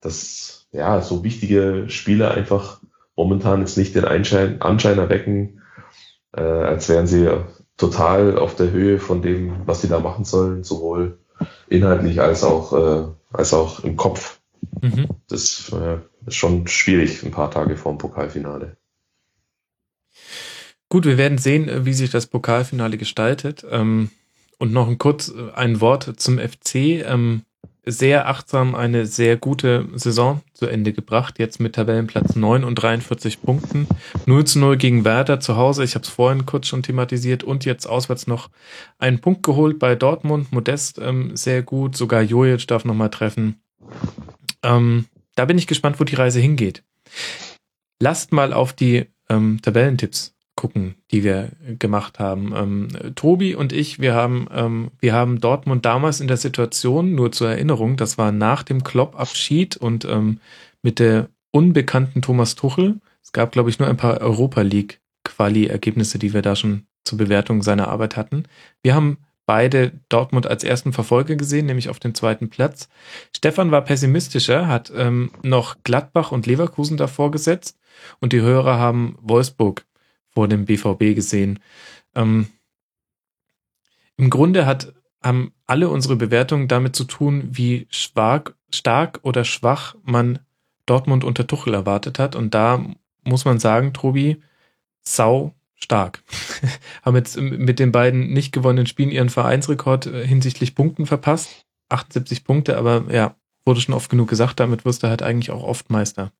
dass 0.00 0.66
ja 0.72 1.02
so 1.02 1.22
wichtige 1.24 1.84
Spieler 1.88 2.32
einfach 2.32 2.80
momentan 3.16 3.60
jetzt 3.60 3.76
nicht 3.76 3.94
den 3.94 4.04
Einschein, 4.04 4.62
Anschein 4.62 4.98
erwecken, 4.98 5.60
äh, 6.32 6.40
als 6.40 6.88
wären 6.88 7.06
sie 7.06 7.28
total 7.76 8.38
auf 8.38 8.54
der 8.54 8.70
Höhe 8.70 8.98
von 8.98 9.20
dem, 9.20 9.66
was 9.66 9.82
sie 9.82 9.88
da 9.88 10.00
machen 10.00 10.24
sollen, 10.24 10.64
sowohl 10.64 11.18
inhaltlich 11.68 12.20
als 12.20 12.44
auch, 12.44 12.72
äh, 12.72 13.08
als 13.32 13.52
auch 13.52 13.84
im 13.84 13.96
Kopf. 13.96 14.40
Mhm. 14.80 15.08
Das 15.28 15.70
äh, 15.72 15.98
ist 16.26 16.36
schon 16.36 16.66
schwierig, 16.66 17.22
ein 17.22 17.30
paar 17.30 17.50
Tage 17.50 17.76
vor 17.76 17.92
dem 17.92 17.98
Pokalfinale. 17.98 18.76
Gut, 20.94 21.06
wir 21.06 21.18
werden 21.18 21.38
sehen, 21.38 21.68
äh, 21.68 21.84
wie 21.84 21.92
sich 21.92 22.10
das 22.10 22.28
Pokalfinale 22.28 22.96
gestaltet. 22.96 23.66
Ähm, 23.68 24.10
und 24.58 24.72
noch 24.72 24.86
ein 24.86 24.96
kurz 24.96 25.28
äh, 25.28 25.52
ein 25.52 25.80
Wort 25.80 26.20
zum 26.20 26.38
FC. 26.38 26.76
Ähm, 27.04 27.42
sehr 27.84 28.28
achtsam 28.28 28.76
eine 28.76 29.04
sehr 29.04 29.36
gute 29.36 29.88
Saison 29.96 30.42
zu 30.52 30.68
Ende 30.68 30.92
gebracht, 30.92 31.40
jetzt 31.40 31.58
mit 31.58 31.74
Tabellenplatz 31.74 32.36
9 32.36 32.62
und 32.62 32.76
43 32.76 33.42
Punkten. 33.42 33.88
0 34.26 34.44
zu 34.44 34.60
0 34.60 34.76
gegen 34.76 35.04
Werder 35.04 35.40
zu 35.40 35.56
Hause, 35.56 35.82
ich 35.82 35.96
habe 35.96 36.04
es 36.04 36.10
vorhin 36.10 36.46
kurz 36.46 36.68
schon 36.68 36.84
thematisiert 36.84 37.42
und 37.42 37.64
jetzt 37.64 37.86
auswärts 37.86 38.28
noch 38.28 38.48
einen 39.00 39.20
Punkt 39.20 39.42
geholt 39.42 39.80
bei 39.80 39.96
Dortmund. 39.96 40.52
Modest 40.52 41.00
ähm, 41.00 41.36
sehr 41.36 41.64
gut, 41.64 41.96
sogar 41.96 42.22
Jojic 42.22 42.68
darf 42.68 42.84
nochmal 42.84 43.10
treffen. 43.10 43.60
Da 44.62 45.44
bin 45.44 45.58
ich 45.58 45.66
gespannt, 45.66 45.98
wo 45.98 46.04
die 46.04 46.14
Reise 46.14 46.38
hingeht. 46.38 46.84
Lasst 48.00 48.32
mal 48.32 48.52
auf 48.52 48.72
die 48.72 49.06
ähm, 49.28 49.58
Tabellentipps 49.60 50.33
gucken, 50.64 50.94
die 51.10 51.24
wir 51.24 51.50
gemacht 51.78 52.18
haben. 52.18 52.54
Ähm, 52.56 52.88
Tobi 53.16 53.54
und 53.54 53.74
ich, 53.74 53.98
wir 53.98 54.14
haben, 54.14 54.46
ähm, 54.50 54.92
wir 54.98 55.12
haben 55.12 55.38
Dortmund 55.38 55.84
damals 55.84 56.22
in 56.22 56.26
der 56.26 56.38
Situation, 56.38 57.14
nur 57.14 57.32
zur 57.32 57.50
Erinnerung, 57.50 57.98
das 57.98 58.16
war 58.16 58.32
nach 58.32 58.62
dem 58.62 58.82
Klopp-Abschied 58.82 59.76
und 59.76 60.06
ähm, 60.06 60.40
mit 60.80 61.00
der 61.00 61.28
unbekannten 61.50 62.22
Thomas 62.22 62.54
Tuchel. 62.54 62.98
Es 63.22 63.32
gab, 63.32 63.52
glaube 63.52 63.68
ich, 63.68 63.78
nur 63.78 63.86
ein 63.86 63.98
paar 63.98 64.22
Europa 64.22 64.62
League-Quali-Ergebnisse, 64.62 66.18
die 66.18 66.32
wir 66.32 66.40
da 66.40 66.56
schon 66.56 66.86
zur 67.04 67.18
Bewertung 67.18 67.60
seiner 67.60 67.88
Arbeit 67.88 68.16
hatten. 68.16 68.44
Wir 68.82 68.94
haben 68.94 69.18
beide 69.44 69.92
Dortmund 70.08 70.46
als 70.46 70.64
ersten 70.64 70.94
Verfolger 70.94 71.36
gesehen, 71.36 71.66
nämlich 71.66 71.90
auf 71.90 72.00
dem 72.00 72.14
zweiten 72.14 72.48
Platz. 72.48 72.88
Stefan 73.36 73.70
war 73.70 73.82
pessimistischer, 73.82 74.66
hat 74.66 74.90
ähm, 74.96 75.30
noch 75.42 75.76
Gladbach 75.84 76.32
und 76.32 76.46
Leverkusen 76.46 76.96
davor 76.96 77.30
gesetzt 77.30 77.76
und 78.20 78.32
die 78.32 78.40
Hörer 78.40 78.78
haben 78.78 79.18
Wolfsburg 79.20 79.84
vor 80.34 80.48
dem 80.48 80.64
BVB 80.64 81.14
gesehen. 81.14 81.60
Ähm, 82.14 82.48
Im 84.16 84.30
Grunde 84.30 84.66
hat, 84.66 84.94
haben 85.22 85.52
alle 85.66 85.88
unsere 85.88 86.16
Bewertungen 86.16 86.68
damit 86.68 86.96
zu 86.96 87.04
tun, 87.04 87.48
wie 87.50 87.86
schwach, 87.90 88.52
stark 88.72 89.20
oder 89.22 89.44
schwach 89.44 89.96
man 90.02 90.40
Dortmund 90.86 91.24
unter 91.24 91.46
Tuchel 91.46 91.74
erwartet 91.74 92.18
hat. 92.18 92.36
Und 92.36 92.54
da 92.54 92.84
muss 93.22 93.44
man 93.44 93.58
sagen, 93.58 93.92
Tobi, 93.92 94.42
sau 95.00 95.54
stark. 95.74 96.22
haben 97.02 97.16
jetzt 97.16 97.36
mit 97.38 97.78
den 97.78 97.92
beiden 97.92 98.32
nicht 98.32 98.52
gewonnenen 98.52 98.86
Spielen 98.86 99.10
ihren 99.10 99.30
Vereinsrekord 99.30 100.06
äh, 100.06 100.26
hinsichtlich 100.26 100.74
Punkten 100.74 101.06
verpasst. 101.06 101.66
78 101.90 102.44
Punkte, 102.44 102.76
aber 102.78 103.12
ja, 103.12 103.36
wurde 103.64 103.80
schon 103.80 103.94
oft 103.94 104.10
genug 104.10 104.28
gesagt, 104.28 104.60
damit 104.60 104.84
wirst 104.84 105.02
du 105.02 105.08
halt 105.08 105.22
eigentlich 105.22 105.50
auch 105.50 105.62
oft 105.62 105.90
Meister. 105.90 106.32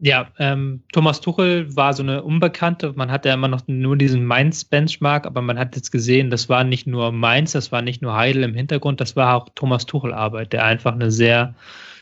Ja, 0.00 0.30
ähm, 0.38 0.84
Thomas 0.92 1.20
Tuchel 1.20 1.74
war 1.74 1.92
so 1.92 2.04
eine 2.04 2.22
Unbekannte. 2.22 2.92
Man 2.94 3.10
hatte 3.10 3.28
ja 3.28 3.34
immer 3.34 3.48
noch 3.48 3.62
nur 3.66 3.96
diesen 3.96 4.24
Mainz-Benchmark, 4.24 5.26
aber 5.26 5.42
man 5.42 5.58
hat 5.58 5.74
jetzt 5.74 5.90
gesehen, 5.90 6.30
das 6.30 6.48
war 6.48 6.62
nicht 6.62 6.86
nur 6.86 7.10
Mainz, 7.10 7.52
das 7.52 7.72
war 7.72 7.82
nicht 7.82 8.00
nur 8.00 8.14
Heidel 8.14 8.44
im 8.44 8.54
Hintergrund, 8.54 9.00
das 9.00 9.16
war 9.16 9.34
auch 9.34 9.48
Thomas 9.56 9.86
Tuchel-Arbeit, 9.86 10.52
der 10.52 10.64
einfach 10.64 10.92
eine 10.92 11.10
sehr 11.10 11.56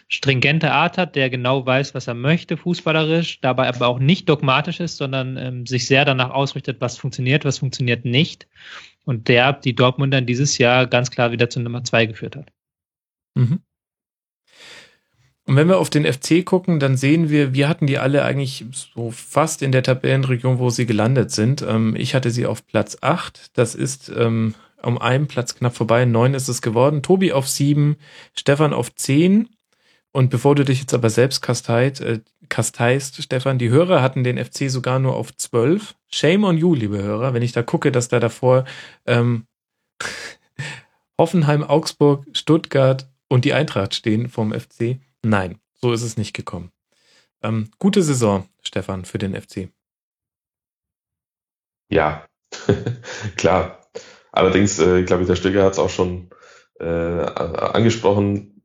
stringente 0.08 0.72
Art 0.72 0.98
hat, 0.98 1.16
der 1.16 1.30
genau 1.30 1.64
weiß, 1.64 1.94
was 1.94 2.06
er 2.06 2.14
möchte, 2.14 2.58
fußballerisch, 2.58 3.40
dabei 3.40 3.66
aber 3.68 3.88
auch 3.88 3.98
nicht 3.98 4.28
dogmatisch 4.28 4.78
ist, 4.78 4.98
sondern 4.98 5.38
ähm, 5.38 5.66
sich 5.66 5.86
sehr 5.86 6.04
danach 6.04 6.30
ausrichtet, 6.30 6.80
was 6.80 6.98
funktioniert, 6.98 7.44
was 7.46 7.58
funktioniert 7.58 8.04
nicht. 8.04 8.46
Und 9.04 9.28
der 9.28 9.54
die 9.54 9.74
Dortmunder 9.74 10.20
dieses 10.20 10.58
Jahr 10.58 10.86
ganz 10.86 11.10
klar 11.10 11.32
wieder 11.32 11.48
zu 11.48 11.60
Nummer 11.60 11.82
zwei 11.82 12.06
geführt 12.06 12.36
hat. 12.36 12.52
Mhm. 13.34 13.60
Und 15.46 15.54
wenn 15.54 15.68
wir 15.68 15.78
auf 15.78 15.90
den 15.90 16.12
FC 16.12 16.44
gucken, 16.44 16.80
dann 16.80 16.96
sehen 16.96 17.30
wir, 17.30 17.54
wir 17.54 17.68
hatten 17.68 17.86
die 17.86 17.98
alle 17.98 18.24
eigentlich 18.24 18.64
so 18.72 19.12
fast 19.12 19.62
in 19.62 19.70
der 19.70 19.84
Tabellenregion, 19.84 20.58
wo 20.58 20.70
sie 20.70 20.86
gelandet 20.86 21.30
sind. 21.30 21.62
Ähm, 21.62 21.94
ich 21.96 22.16
hatte 22.16 22.32
sie 22.32 22.46
auf 22.46 22.66
Platz 22.66 22.98
8. 23.00 23.56
Das 23.56 23.76
ist 23.76 24.12
ähm, 24.14 24.54
um 24.82 24.98
einen 24.98 25.28
Platz 25.28 25.54
knapp 25.54 25.76
vorbei. 25.76 26.04
Neun 26.04 26.34
ist 26.34 26.48
es 26.48 26.62
geworden. 26.62 27.02
Tobi 27.02 27.32
auf 27.32 27.48
sieben, 27.48 27.96
Stefan 28.34 28.72
auf 28.72 28.92
zehn. 28.96 29.48
Und 30.10 30.30
bevor 30.30 30.56
du 30.56 30.64
dich 30.64 30.80
jetzt 30.80 30.94
aber 30.94 31.10
selbst 31.10 31.42
kasteit, 31.42 32.00
äh, 32.00 32.20
kasteist, 32.48 33.22
Stefan, 33.22 33.58
die 33.58 33.70
Hörer 33.70 34.02
hatten 34.02 34.24
den 34.24 34.44
FC 34.44 34.68
sogar 34.68 34.98
nur 34.98 35.14
auf 35.14 35.36
zwölf. 35.36 35.94
Shame 36.08 36.42
on 36.42 36.58
you, 36.58 36.74
liebe 36.74 37.00
Hörer, 37.00 37.34
wenn 37.34 37.42
ich 37.42 37.52
da 37.52 37.62
gucke, 37.62 37.92
dass 37.92 38.08
da 38.08 38.18
davor 38.18 38.64
ähm, 39.06 39.46
Hoffenheim, 41.18 41.62
Augsburg, 41.62 42.26
Stuttgart 42.32 43.08
und 43.28 43.44
die 43.44 43.52
Eintracht 43.52 43.94
stehen 43.94 44.28
vom 44.28 44.52
FC. 44.52 44.98
Nein, 45.26 45.58
so 45.74 45.92
ist 45.92 46.02
es 46.02 46.16
nicht 46.16 46.34
gekommen. 46.34 46.70
Ähm, 47.42 47.68
gute 47.80 48.00
Saison, 48.04 48.48
Stefan, 48.62 49.04
für 49.04 49.18
den 49.18 49.34
FC. 49.34 49.70
Ja, 51.88 52.24
klar. 53.36 53.80
Allerdings, 54.30 54.78
äh, 54.78 55.02
glaube 55.02 55.22
ich, 55.22 55.26
der 55.26 55.34
Stöger 55.34 55.64
hat 55.64 55.72
es 55.72 55.80
auch 55.80 55.90
schon 55.90 56.30
äh, 56.78 56.84
angesprochen. 56.84 58.62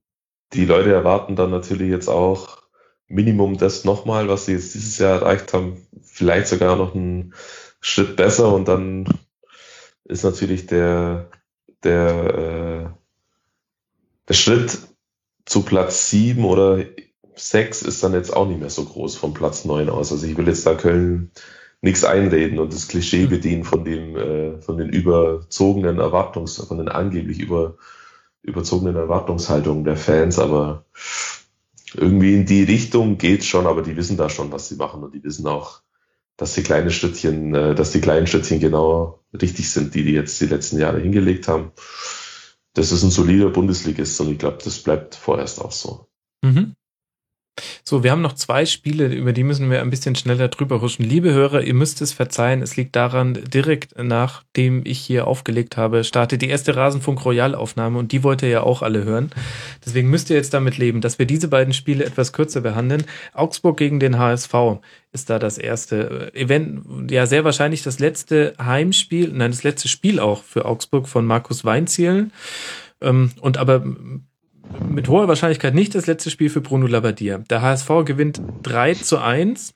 Die 0.54 0.66
Leute 0.66 0.94
erwarten 0.94 1.36
dann 1.36 1.50
natürlich 1.50 1.90
jetzt 1.90 2.10
auch 2.10 2.62
Minimum 3.08 3.58
das 3.58 3.84
nochmal, 3.84 4.28
was 4.28 4.46
sie 4.46 4.54
jetzt 4.54 4.76
dieses 4.76 5.00
Jahr 5.00 5.22
erreicht 5.22 5.54
haben, 5.54 5.88
vielleicht 6.04 6.46
sogar 6.46 6.76
noch 6.76 6.94
einen 6.94 7.34
Schritt 7.80 8.16
besser 8.16 8.54
und 8.54 8.68
dann 8.68 9.06
ist 10.04 10.24
natürlich 10.24 10.68
der, 10.68 11.32
der, 11.84 12.94
äh, 12.94 13.00
der 14.28 14.34
Schritt 14.36 14.91
zu 15.46 15.64
Platz 15.64 16.10
sieben 16.10 16.46
oder 16.46 16.86
sechs 17.36 17.82
ist 17.82 18.04
dann 18.04 18.14
jetzt 18.14 18.36
auch 18.36 18.48
nicht 18.48 18.60
mehr 18.60 18.70
so 18.70 18.86
groß 18.86 19.16
vom 19.16 19.34
Platz 19.34 19.66
neun 19.66 19.90
aus. 19.90 20.12
Also 20.12 20.26
ich 20.26 20.38
will 20.38 20.48
jetzt 20.48 20.66
da 20.66 20.76
Köln 20.76 21.32
nichts 21.82 22.04
einreden 22.04 22.60
und 22.60 22.74
das 22.74 22.88
Klischee 22.88 23.24
hm. 23.24 23.30
bedienen 23.30 23.64
von 23.64 23.84
dem, 23.84 24.16
äh, 24.16 24.62
von 24.62 24.78
den 24.78 24.90
überzogenen 24.90 26.00
Erwartungs, 26.00 26.58
von 26.58 26.78
den 26.78 26.90
angeblich 26.90 27.40
über, 27.40 27.78
überzogenen 28.44 28.96
Erwartungshaltungen 28.96 29.84
der 29.84 29.98
Fans, 29.98 30.38
aber 30.38 30.86
irgendwie 31.96 32.36
in 32.36 32.46
die 32.46 32.64
Richtung 32.64 33.18
geht's 33.18 33.48
schon, 33.48 33.66
aber 33.66 33.82
die 33.82 33.98
wissen 33.98 34.18
da 34.18 34.30
schon, 34.30 34.52
was 34.52 34.70
sie 34.70 34.76
machen 34.76 35.04
und 35.04 35.14
die 35.14 35.24
wissen 35.24 35.48
auch, 35.48 35.82
dass 36.38 36.54
die 36.54 36.64
kleinen 36.64 36.92
Schrittchen, 36.92 37.54
äh, 37.56 37.76
dass 37.76 37.92
die 37.92 38.02
kleinen 38.02 38.28
Schrittchen 38.28 38.60
genau 38.60 39.20
richtig 39.34 39.72
sind, 39.72 39.96
die 39.96 40.04
die 40.04 40.14
jetzt 40.14 40.40
die 40.40 40.46
letzten 40.46 40.80
Jahre 40.80 41.00
hingelegt 41.00 41.48
haben 41.48 41.72
das 42.74 42.92
ist 42.92 43.04
ein 43.04 43.12
solider 43.12 43.50
Bundesligist 43.50 44.20
und 44.22 44.32
ich 44.32 44.40
glaube, 44.40 44.60
das 44.64 44.82
bleibt 44.82 45.16
vorerst 45.16 45.62
auch 45.62 45.72
so. 45.72 46.10
Mhm. 46.44 46.76
So, 47.84 48.04
wir 48.04 48.12
haben 48.12 48.22
noch 48.22 48.34
zwei 48.34 48.66
Spiele, 48.66 49.08
über 49.08 49.34
die 49.34 49.44
müssen 49.44 49.70
wir 49.70 49.82
ein 49.82 49.90
bisschen 49.90 50.16
schneller 50.16 50.48
drüber 50.48 50.82
huschen. 50.82 51.04
Liebe 51.04 51.32
Hörer, 51.34 51.62
ihr 51.62 51.74
müsst 51.74 52.02
es 52.02 52.14
verzeihen, 52.14 52.62
es 52.62 52.78
liegt 52.78 52.96
daran, 52.96 53.34
direkt 53.34 53.98
nachdem 54.02 54.84
ich 54.86 55.00
hier 55.00 55.28
aufgelegt 55.28 55.76
habe, 55.78 56.04
startet 56.04 56.42
die 56.42 56.50
erste 56.50 56.76
Rasenfunk 56.76 57.26
Royal 57.26 57.54
Aufnahme 57.54 58.00
und 58.00 58.14
die 58.14 58.24
wollt 58.24 58.42
ihr 58.42 58.50
ja 58.50 58.64
auch 58.64 58.82
alle 58.82 59.04
hören. 59.04 59.32
Deswegen 59.86 60.10
müsst 60.10 60.30
ihr 60.30 60.38
jetzt 60.38 60.54
damit 60.54 60.78
leben, 60.78 61.02
dass 61.02 61.20
wir 61.20 61.26
diese 61.26 61.50
beiden 61.50 61.74
Spiele 61.74 62.06
etwas 62.06 62.32
kürzer 62.34 62.62
behandeln. 62.62 63.04
Augsburg 63.34 63.78
gegen 63.78 64.00
den 64.00 64.18
HSV 64.18 64.54
ist 65.12 65.30
da 65.30 65.38
das 65.38 65.58
erste 65.58 66.34
Event, 66.34 67.12
ja 67.12 67.26
sehr 67.26 67.44
wahrscheinlich 67.44 67.84
das 67.84 68.00
letzte 68.00 68.54
Heimspiel, 68.64 69.32
nein, 69.34 69.52
das 69.52 69.64
letzte 69.64 69.90
Spiel 69.90 70.20
auch 70.20 70.44
für 70.44 70.66
Augsburg 70.66 71.10
von 71.10 71.26
Markus 71.26 71.66
Weinzielen. 71.66 72.32
Ähm, 73.02 73.32
und 73.42 73.58
aber 73.58 73.84
mit 74.90 75.08
hoher 75.08 75.28
Wahrscheinlichkeit 75.28 75.74
nicht 75.74 75.96
das 75.96 76.08
letzte 76.08 76.30
Spiel 76.30 76.50
für 76.50 76.62
Bruno 76.62 76.88
Labbadia. 76.88 77.40
Der 77.50 77.62
HSV 77.62 77.90
gewinnt 78.06 78.42
3 78.64 78.96
zu 78.96 79.20
1. 79.20 79.74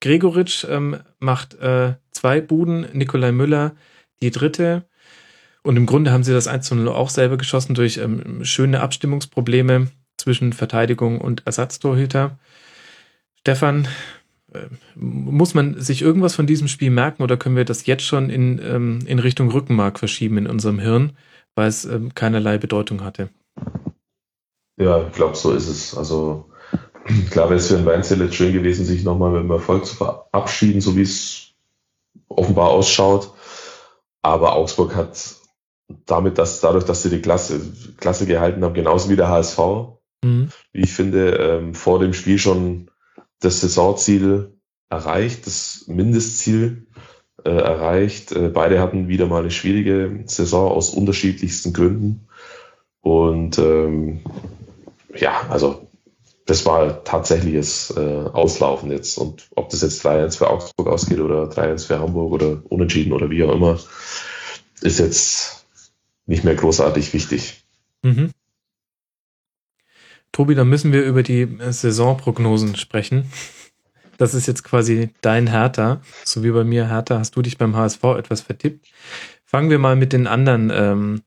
Gregoritsch 0.00 0.64
ähm, 0.68 0.98
macht 1.18 1.54
äh, 1.54 1.94
zwei 2.12 2.40
Buden, 2.40 2.86
Nikolai 2.92 3.32
Müller 3.32 3.74
die 4.22 4.30
dritte. 4.30 4.84
Und 5.62 5.76
im 5.76 5.86
Grunde 5.86 6.12
haben 6.12 6.22
sie 6.22 6.32
das 6.32 6.46
1 6.46 6.66
zu 6.66 6.74
0 6.74 6.88
auch 6.88 7.10
selber 7.10 7.36
geschossen 7.36 7.74
durch 7.74 7.98
ähm, 7.98 8.44
schöne 8.44 8.80
Abstimmungsprobleme 8.80 9.88
zwischen 10.16 10.52
Verteidigung 10.52 11.20
und 11.20 11.46
Ersatztorhüter. 11.46 12.38
Stefan, 13.40 13.88
äh, 14.52 14.66
muss 14.94 15.54
man 15.54 15.80
sich 15.80 16.02
irgendwas 16.02 16.34
von 16.34 16.46
diesem 16.46 16.68
Spiel 16.68 16.90
merken 16.90 17.22
oder 17.22 17.36
können 17.36 17.56
wir 17.56 17.64
das 17.64 17.86
jetzt 17.86 18.04
schon 18.04 18.30
in, 18.30 18.60
ähm, 18.62 19.00
in 19.06 19.18
Richtung 19.18 19.50
Rückenmark 19.50 19.98
verschieben 19.98 20.38
in 20.38 20.46
unserem 20.46 20.78
Hirn, 20.78 21.12
weil 21.54 21.68
es 21.68 21.84
ähm, 21.84 22.14
keinerlei 22.14 22.58
Bedeutung 22.58 23.02
hatte? 23.02 23.30
Ja, 24.76 25.06
ich 25.06 25.12
glaube, 25.12 25.36
so 25.36 25.52
ist 25.52 25.68
es. 25.68 25.96
Also 25.96 26.50
klar 27.30 27.48
wäre 27.48 27.58
es 27.58 27.68
für 27.68 27.76
ein 27.76 27.86
Weinzel 27.86 28.20
jetzt 28.20 28.34
schön 28.34 28.52
gewesen, 28.52 28.84
sich 28.84 29.04
nochmal 29.04 29.30
mit 29.32 29.42
dem 29.42 29.50
Erfolg 29.50 29.86
zu 29.86 29.96
verabschieden, 29.96 30.80
so 30.80 30.96
wie 30.96 31.02
es 31.02 31.52
offenbar 32.28 32.70
ausschaut. 32.70 33.32
Aber 34.22 34.56
Augsburg 34.56 34.94
hat 34.94 35.36
damit, 36.04 36.38
dass 36.38 36.60
dadurch, 36.60 36.84
dass 36.84 37.02
sie 37.02 37.10
die 37.10 37.22
Klasse, 37.22 37.60
Klasse 37.96 38.26
gehalten 38.26 38.64
haben, 38.64 38.74
genauso 38.74 39.08
wie 39.08 39.16
der 39.16 39.28
HSV, 39.28 39.58
mhm. 40.24 40.48
wie 40.72 40.82
ich 40.82 40.92
finde, 40.92 41.36
ähm, 41.36 41.74
vor 41.74 42.00
dem 42.00 42.12
Spiel 42.12 42.38
schon 42.38 42.90
das 43.40 43.60
Saisonziel 43.60 44.52
erreicht, 44.88 45.46
das 45.46 45.84
Mindestziel 45.86 46.86
äh, 47.44 47.50
erreicht. 47.50 48.32
Äh, 48.32 48.48
beide 48.48 48.80
hatten 48.80 49.08
wieder 49.08 49.26
mal 49.26 49.40
eine 49.40 49.50
schwierige 49.50 50.24
Saison 50.26 50.70
aus 50.70 50.90
unterschiedlichsten 50.90 51.72
Gründen. 51.72 52.26
Und 53.00 53.58
ähm, 53.58 54.20
ja, 55.20 55.46
also 55.48 55.86
das 56.46 56.64
war 56.64 57.02
tatsächliches 57.02 57.92
äh, 57.96 58.00
Auslaufen 58.00 58.90
jetzt. 58.90 59.18
Und 59.18 59.48
ob 59.56 59.68
das 59.70 59.82
jetzt 59.82 60.06
3-1 60.06 60.38
für 60.38 60.48
Augsburg 60.48 60.86
ausgeht 60.86 61.18
oder 61.18 61.44
3-1 61.44 61.86
für 61.88 61.98
Hamburg 61.98 62.32
oder 62.32 62.62
unentschieden 62.68 63.12
oder 63.12 63.30
wie 63.30 63.42
auch 63.42 63.52
immer, 63.52 63.78
ist 64.80 65.00
jetzt 65.00 65.66
nicht 66.26 66.44
mehr 66.44 66.54
großartig 66.54 67.12
wichtig. 67.12 67.64
Mhm. 68.02 68.30
Tobi, 70.30 70.54
dann 70.54 70.68
müssen 70.68 70.92
wir 70.92 71.02
über 71.02 71.22
die 71.22 71.48
Saisonprognosen 71.70 72.76
sprechen. 72.76 73.30
Das 74.18 74.34
ist 74.34 74.46
jetzt 74.46 74.64
quasi 74.64 75.10
dein 75.20 75.48
Hertha. 75.48 76.00
So 76.24 76.44
wie 76.44 76.50
bei 76.50 76.64
mir 76.64 76.88
Hertha 76.88 77.18
hast 77.18 77.36
du 77.36 77.42
dich 77.42 77.58
beim 77.58 77.74
HSV 77.74 78.04
etwas 78.18 78.40
vertippt. 78.40 78.86
Fangen 79.44 79.70
wir 79.70 79.78
mal 79.78 79.96
mit 79.96 80.12
den 80.12 80.26
anderen 80.26 80.70
ähm, 80.74 81.22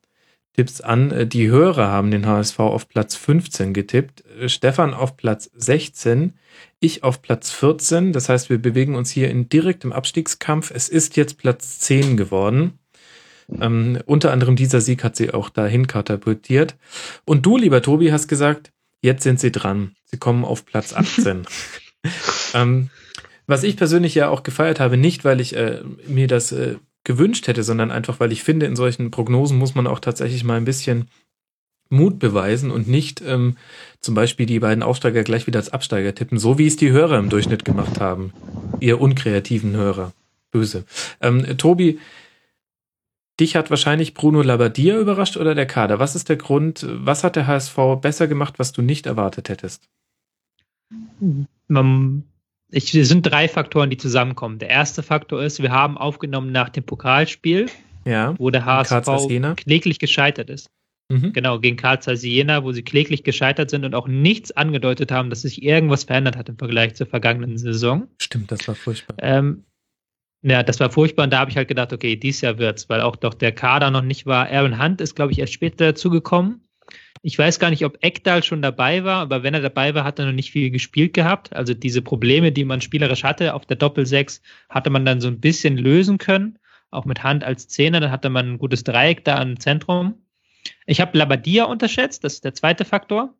Tipps 0.53 0.81
an. 0.81 1.11
Äh, 1.11 1.27
die 1.27 1.49
Hörer 1.49 1.87
haben 1.87 2.11
den 2.11 2.25
HSV 2.25 2.59
auf 2.59 2.87
Platz 2.87 3.15
15 3.15 3.73
getippt, 3.73 4.23
äh, 4.39 4.49
Stefan 4.49 4.93
auf 4.93 5.17
Platz 5.17 5.49
16, 5.55 6.33
ich 6.79 7.03
auf 7.03 7.21
Platz 7.21 7.51
14. 7.51 8.13
Das 8.13 8.29
heißt, 8.29 8.49
wir 8.49 8.57
bewegen 8.57 8.95
uns 8.95 9.11
hier 9.11 9.29
in 9.29 9.49
direktem 9.49 9.91
Abstiegskampf. 9.91 10.71
Es 10.71 10.89
ist 10.89 11.17
jetzt 11.17 11.37
Platz 11.37 11.79
10 11.79 12.17
geworden. 12.17 12.79
Ähm, 13.59 13.99
unter 14.05 14.31
anderem 14.31 14.55
dieser 14.55 14.81
Sieg 14.81 15.03
hat 15.03 15.15
sie 15.15 15.33
auch 15.33 15.49
dahin 15.49 15.87
katapultiert. 15.87 16.75
Und 17.25 17.45
du, 17.45 17.57
lieber 17.57 17.81
Tobi, 17.81 18.11
hast 18.11 18.27
gesagt, 18.27 18.71
jetzt 19.01 19.23
sind 19.23 19.39
sie 19.39 19.51
dran. 19.51 19.95
Sie 20.05 20.17
kommen 20.17 20.45
auf 20.45 20.65
Platz 20.65 20.93
18. 20.93 21.45
ähm, 22.53 22.89
was 23.47 23.63
ich 23.63 23.77
persönlich 23.77 24.13
ja 24.13 24.29
auch 24.29 24.43
gefeiert 24.43 24.79
habe, 24.79 24.97
nicht 24.97 25.25
weil 25.25 25.41
ich 25.41 25.55
äh, 25.55 25.81
mir 26.07 26.27
das 26.27 26.51
äh, 26.51 26.75
gewünscht 27.03 27.47
hätte, 27.47 27.63
sondern 27.63 27.91
einfach, 27.91 28.19
weil 28.19 28.31
ich 28.31 28.43
finde, 28.43 28.65
in 28.65 28.75
solchen 28.75 29.11
Prognosen 29.11 29.57
muss 29.57 29.75
man 29.75 29.87
auch 29.87 29.99
tatsächlich 29.99 30.43
mal 30.43 30.57
ein 30.57 30.65
bisschen 30.65 31.09
Mut 31.89 32.19
beweisen 32.19 32.69
und 32.69 32.87
nicht 32.87 33.21
ähm, 33.21 33.57
zum 33.99 34.13
Beispiel 34.13 34.45
die 34.45 34.59
beiden 34.59 34.83
Aufsteiger 34.83 35.23
gleich 35.23 35.47
wieder 35.47 35.59
als 35.59 35.71
Absteiger 35.71 36.13
tippen, 36.13 36.37
so 36.37 36.57
wie 36.57 36.67
es 36.67 36.77
die 36.77 36.91
Hörer 36.91 37.17
im 37.17 37.29
Durchschnitt 37.29 37.65
gemacht 37.65 37.99
haben. 37.99 38.31
Ihr 38.79 39.01
unkreativen 39.01 39.75
Hörer. 39.75 40.13
Böse. 40.51 40.85
Ähm, 41.21 41.57
Tobi, 41.57 41.99
dich 43.39 43.55
hat 43.55 43.69
wahrscheinlich 43.69 44.13
Bruno 44.13 44.41
Labbadia 44.41 44.99
überrascht 44.99 45.37
oder 45.37 45.55
der 45.55 45.65
Kader. 45.65 45.99
Was 45.99 46.15
ist 46.15 46.29
der 46.29 46.37
Grund? 46.37 46.85
Was 46.87 47.23
hat 47.23 47.35
der 47.35 47.47
HSV 47.47 47.77
besser 48.01 48.27
gemacht, 48.27 48.55
was 48.57 48.71
du 48.71 48.81
nicht 48.81 49.05
erwartet 49.05 49.49
hättest? 49.49 49.89
Man 51.67 52.23
ich, 52.71 52.93
es 52.93 53.09
sind 53.09 53.23
drei 53.23 53.47
Faktoren, 53.47 53.89
die 53.89 53.97
zusammenkommen. 53.97 54.59
Der 54.59 54.69
erste 54.69 55.03
Faktor 55.03 55.41
ist, 55.41 55.61
wir 55.61 55.71
haben 55.71 55.97
aufgenommen 55.97 56.51
nach 56.51 56.69
dem 56.69 56.83
Pokalspiel, 56.83 57.67
ja, 58.05 58.35
wo 58.37 58.49
der 58.49 58.65
HSV 58.65 59.55
kläglich 59.55 59.99
gescheitert 59.99 60.49
ist. 60.49 60.69
Mhm. 61.11 61.33
Genau, 61.33 61.59
gegen 61.59 61.75
Karl 61.75 62.01
Zeiss 62.01 62.23
Jena, 62.23 62.63
wo 62.63 62.71
sie 62.71 62.83
kläglich 62.83 63.23
gescheitert 63.23 63.71
sind 63.71 63.83
und 63.83 63.95
auch 63.95 64.07
nichts 64.07 64.51
angedeutet 64.51 65.11
haben, 65.11 65.31
dass 65.31 65.41
sich 65.41 65.63
irgendwas 65.63 66.03
verändert 66.03 66.37
hat 66.37 66.49
im 66.49 66.57
Vergleich 66.57 66.95
zur 66.95 67.07
vergangenen 67.07 67.57
Saison. 67.57 68.07
Stimmt, 68.21 68.51
das 68.51 68.67
war 68.67 68.75
furchtbar. 68.75 69.15
Ähm, 69.19 69.63
ja, 70.43 70.61
das 70.61 70.79
war 70.79 70.91
furchtbar 70.91 71.23
und 71.23 71.33
da 71.33 71.39
habe 71.39 71.51
ich 71.51 71.57
halt 71.57 71.67
gedacht, 71.67 71.91
okay, 71.91 72.15
dies 72.15 72.41
Jahr 72.41 72.59
wird's, 72.59 72.87
weil 72.89 73.01
auch 73.01 73.15
doch 73.15 73.33
der 73.33 73.51
Kader 73.51 73.89
noch 73.89 74.03
nicht 74.03 74.25
war. 74.25 74.49
Aaron 74.49 74.81
Hunt 74.81 75.01
ist, 75.01 75.15
glaube 75.15 75.31
ich, 75.31 75.39
erst 75.39 75.53
später 75.53 75.87
dazugekommen. 75.87 76.61
Ich 77.21 77.37
weiß 77.37 77.59
gar 77.59 77.69
nicht, 77.69 77.83
ob 77.85 77.97
Ekdal 78.01 78.43
schon 78.43 78.61
dabei 78.61 79.03
war, 79.03 79.21
aber 79.21 79.43
wenn 79.43 79.53
er 79.53 79.61
dabei 79.61 79.93
war, 79.93 80.03
hat 80.03 80.19
er 80.19 80.25
noch 80.25 80.31
nicht 80.31 80.51
viel 80.51 80.71
gespielt 80.71 81.13
gehabt. 81.13 81.53
Also 81.53 81.73
diese 81.73 82.01
Probleme, 82.01 82.51
die 82.51 82.63
man 82.63 82.81
spielerisch 82.81 83.23
hatte 83.23 83.53
auf 83.53 83.65
der 83.65 83.77
Doppel-6, 83.77 84.41
hatte 84.69 84.89
man 84.89 85.05
dann 85.05 85.19
so 85.19 85.27
ein 85.27 85.39
bisschen 85.39 85.77
lösen 85.77 86.17
können. 86.17 86.59
Auch 86.91 87.05
mit 87.05 87.23
Hand 87.23 87.43
als 87.43 87.67
Zehner, 87.67 87.99
dann 87.99 88.11
hatte 88.11 88.29
man 88.29 88.53
ein 88.53 88.57
gutes 88.57 88.83
Dreieck 88.83 89.25
da 89.25 89.41
im 89.41 89.59
Zentrum. 89.59 90.15
Ich 90.85 91.01
habe 91.01 91.17
Labadia 91.17 91.65
unterschätzt, 91.65 92.23
das 92.23 92.35
ist 92.35 92.45
der 92.45 92.53
zweite 92.53 92.85
Faktor, 92.85 93.33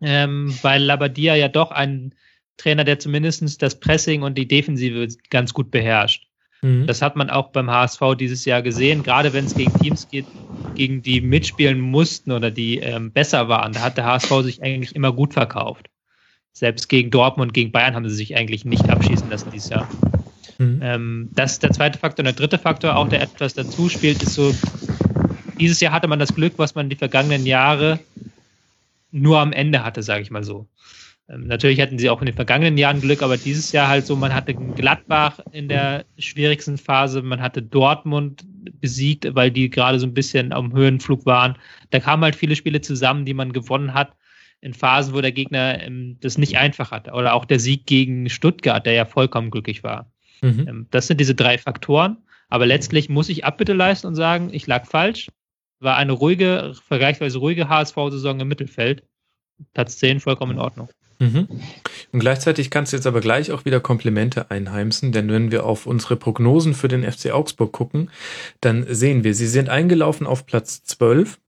ähm, 0.00 0.56
weil 0.62 0.82
Labadia 0.82 1.34
ja 1.34 1.48
doch 1.48 1.70
ein 1.70 2.14
Trainer, 2.56 2.84
der 2.84 2.98
zumindest 2.98 3.62
das 3.62 3.80
Pressing 3.80 4.22
und 4.22 4.36
die 4.36 4.46
Defensive 4.46 5.08
ganz 5.30 5.54
gut 5.54 5.70
beherrscht. 5.70 6.28
Mhm. 6.64 6.86
Das 6.86 7.02
hat 7.02 7.14
man 7.14 7.28
auch 7.28 7.48
beim 7.48 7.70
HSV 7.70 8.00
dieses 8.18 8.46
Jahr 8.46 8.62
gesehen, 8.62 9.02
gerade 9.02 9.34
wenn 9.34 9.44
es 9.44 9.54
gegen 9.54 9.78
Teams 9.78 10.08
geht, 10.08 10.24
gegen 10.74 11.02
die 11.02 11.20
mitspielen 11.20 11.78
mussten 11.78 12.32
oder 12.32 12.50
die 12.50 12.78
ähm, 12.78 13.12
besser 13.12 13.48
waren. 13.48 13.74
Da 13.74 13.80
hat 13.82 13.98
der 13.98 14.06
HSV 14.06 14.30
sich 14.42 14.62
eigentlich 14.62 14.96
immer 14.96 15.12
gut 15.12 15.34
verkauft. 15.34 15.90
Selbst 16.54 16.88
gegen 16.88 17.10
Dortmund, 17.10 17.52
gegen 17.52 17.70
Bayern 17.70 17.94
haben 17.94 18.08
sie 18.08 18.14
sich 18.14 18.34
eigentlich 18.34 18.64
nicht 18.64 18.88
abschießen 18.88 19.28
lassen 19.28 19.50
dieses 19.50 19.68
Jahr. 19.68 19.86
Mhm. 20.56 20.80
Ähm, 20.82 21.28
das 21.34 21.52
ist 21.52 21.62
der 21.62 21.72
zweite 21.72 21.98
Faktor. 21.98 22.22
Und 22.22 22.26
der 22.26 22.46
dritte 22.46 22.58
Faktor, 22.58 22.96
auch 22.96 23.08
der 23.08 23.20
etwas 23.20 23.52
dazu 23.52 23.90
spielt, 23.90 24.22
ist 24.22 24.34
so, 24.34 24.54
dieses 25.60 25.80
Jahr 25.80 25.92
hatte 25.92 26.08
man 26.08 26.18
das 26.18 26.34
Glück, 26.34 26.54
was 26.56 26.74
man 26.74 26.88
die 26.88 26.96
vergangenen 26.96 27.44
Jahre 27.44 28.00
nur 29.10 29.38
am 29.38 29.52
Ende 29.52 29.84
hatte, 29.84 30.02
sage 30.02 30.22
ich 30.22 30.30
mal 30.30 30.44
so. 30.44 30.66
Ähm, 31.28 31.46
natürlich 31.46 31.80
hatten 31.80 31.98
sie 31.98 32.10
auch 32.10 32.20
in 32.20 32.26
den 32.26 32.34
vergangenen 32.34 32.76
Jahren 32.76 33.00
Glück, 33.00 33.22
aber 33.22 33.36
dieses 33.36 33.72
Jahr 33.72 33.88
halt 33.88 34.06
so, 34.06 34.14
man 34.14 34.34
hatte 34.34 34.54
Gladbach 34.54 35.40
in 35.52 35.68
der 35.68 36.04
schwierigsten 36.18 36.76
Phase, 36.76 37.22
man 37.22 37.40
hatte 37.40 37.62
Dortmund 37.62 38.44
besiegt, 38.80 39.34
weil 39.34 39.50
die 39.50 39.70
gerade 39.70 39.98
so 39.98 40.06
ein 40.06 40.14
bisschen 40.14 40.52
am 40.52 40.72
Höhenflug 40.72 41.24
waren. 41.24 41.56
Da 41.90 42.00
kamen 42.00 42.24
halt 42.24 42.36
viele 42.36 42.56
Spiele 42.56 42.82
zusammen, 42.82 43.24
die 43.24 43.34
man 43.34 43.52
gewonnen 43.52 43.94
hat, 43.94 44.12
in 44.60 44.74
Phasen, 44.74 45.14
wo 45.14 45.20
der 45.20 45.32
Gegner 45.32 45.82
ähm, 45.82 46.18
das 46.20 46.38
nicht 46.38 46.58
einfach 46.58 46.90
hatte. 46.90 47.12
Oder 47.12 47.34
auch 47.34 47.44
der 47.44 47.58
Sieg 47.58 47.86
gegen 47.86 48.28
Stuttgart, 48.28 48.84
der 48.84 48.92
ja 48.92 49.04
vollkommen 49.04 49.50
glücklich 49.50 49.82
war. 49.82 50.10
Mhm. 50.42 50.66
Ähm, 50.68 50.86
das 50.90 51.06
sind 51.06 51.20
diese 51.20 51.34
drei 51.34 51.58
Faktoren. 51.58 52.18
Aber 52.48 52.66
letztlich 52.66 53.08
muss 53.08 53.28
ich 53.30 53.44
Abbitte 53.44 53.72
leisten 53.72 54.06
und 54.06 54.14
sagen, 54.14 54.50
ich 54.52 54.66
lag 54.66 54.86
falsch. 54.86 55.28
War 55.80 55.96
eine 55.96 56.12
ruhige, 56.12 56.74
vergleichsweise 56.86 57.38
ruhige 57.38 57.68
HSV-Saison 57.68 58.40
im 58.40 58.48
Mittelfeld. 58.48 59.02
Platz 59.72 59.98
10 59.98 60.20
vollkommen 60.20 60.52
in 60.52 60.58
Ordnung. 60.58 60.88
Mhm. 61.18 61.48
Und 62.12 62.20
gleichzeitig 62.20 62.70
kannst 62.70 62.92
du 62.92 62.96
jetzt 62.96 63.06
aber 63.06 63.20
gleich 63.20 63.52
auch 63.52 63.64
wieder 63.64 63.80
Komplimente 63.80 64.50
einheimsen, 64.50 65.12
denn 65.12 65.30
wenn 65.30 65.50
wir 65.50 65.64
auf 65.64 65.86
unsere 65.86 66.16
Prognosen 66.16 66.74
für 66.74 66.88
den 66.88 67.10
FC 67.10 67.30
Augsburg 67.32 67.72
gucken, 67.72 68.10
dann 68.60 68.86
sehen 68.88 69.24
wir, 69.24 69.34
sie 69.34 69.46
sind 69.46 69.68
eingelaufen 69.68 70.26
auf 70.26 70.46
Platz 70.46 70.82
12. 70.84 71.38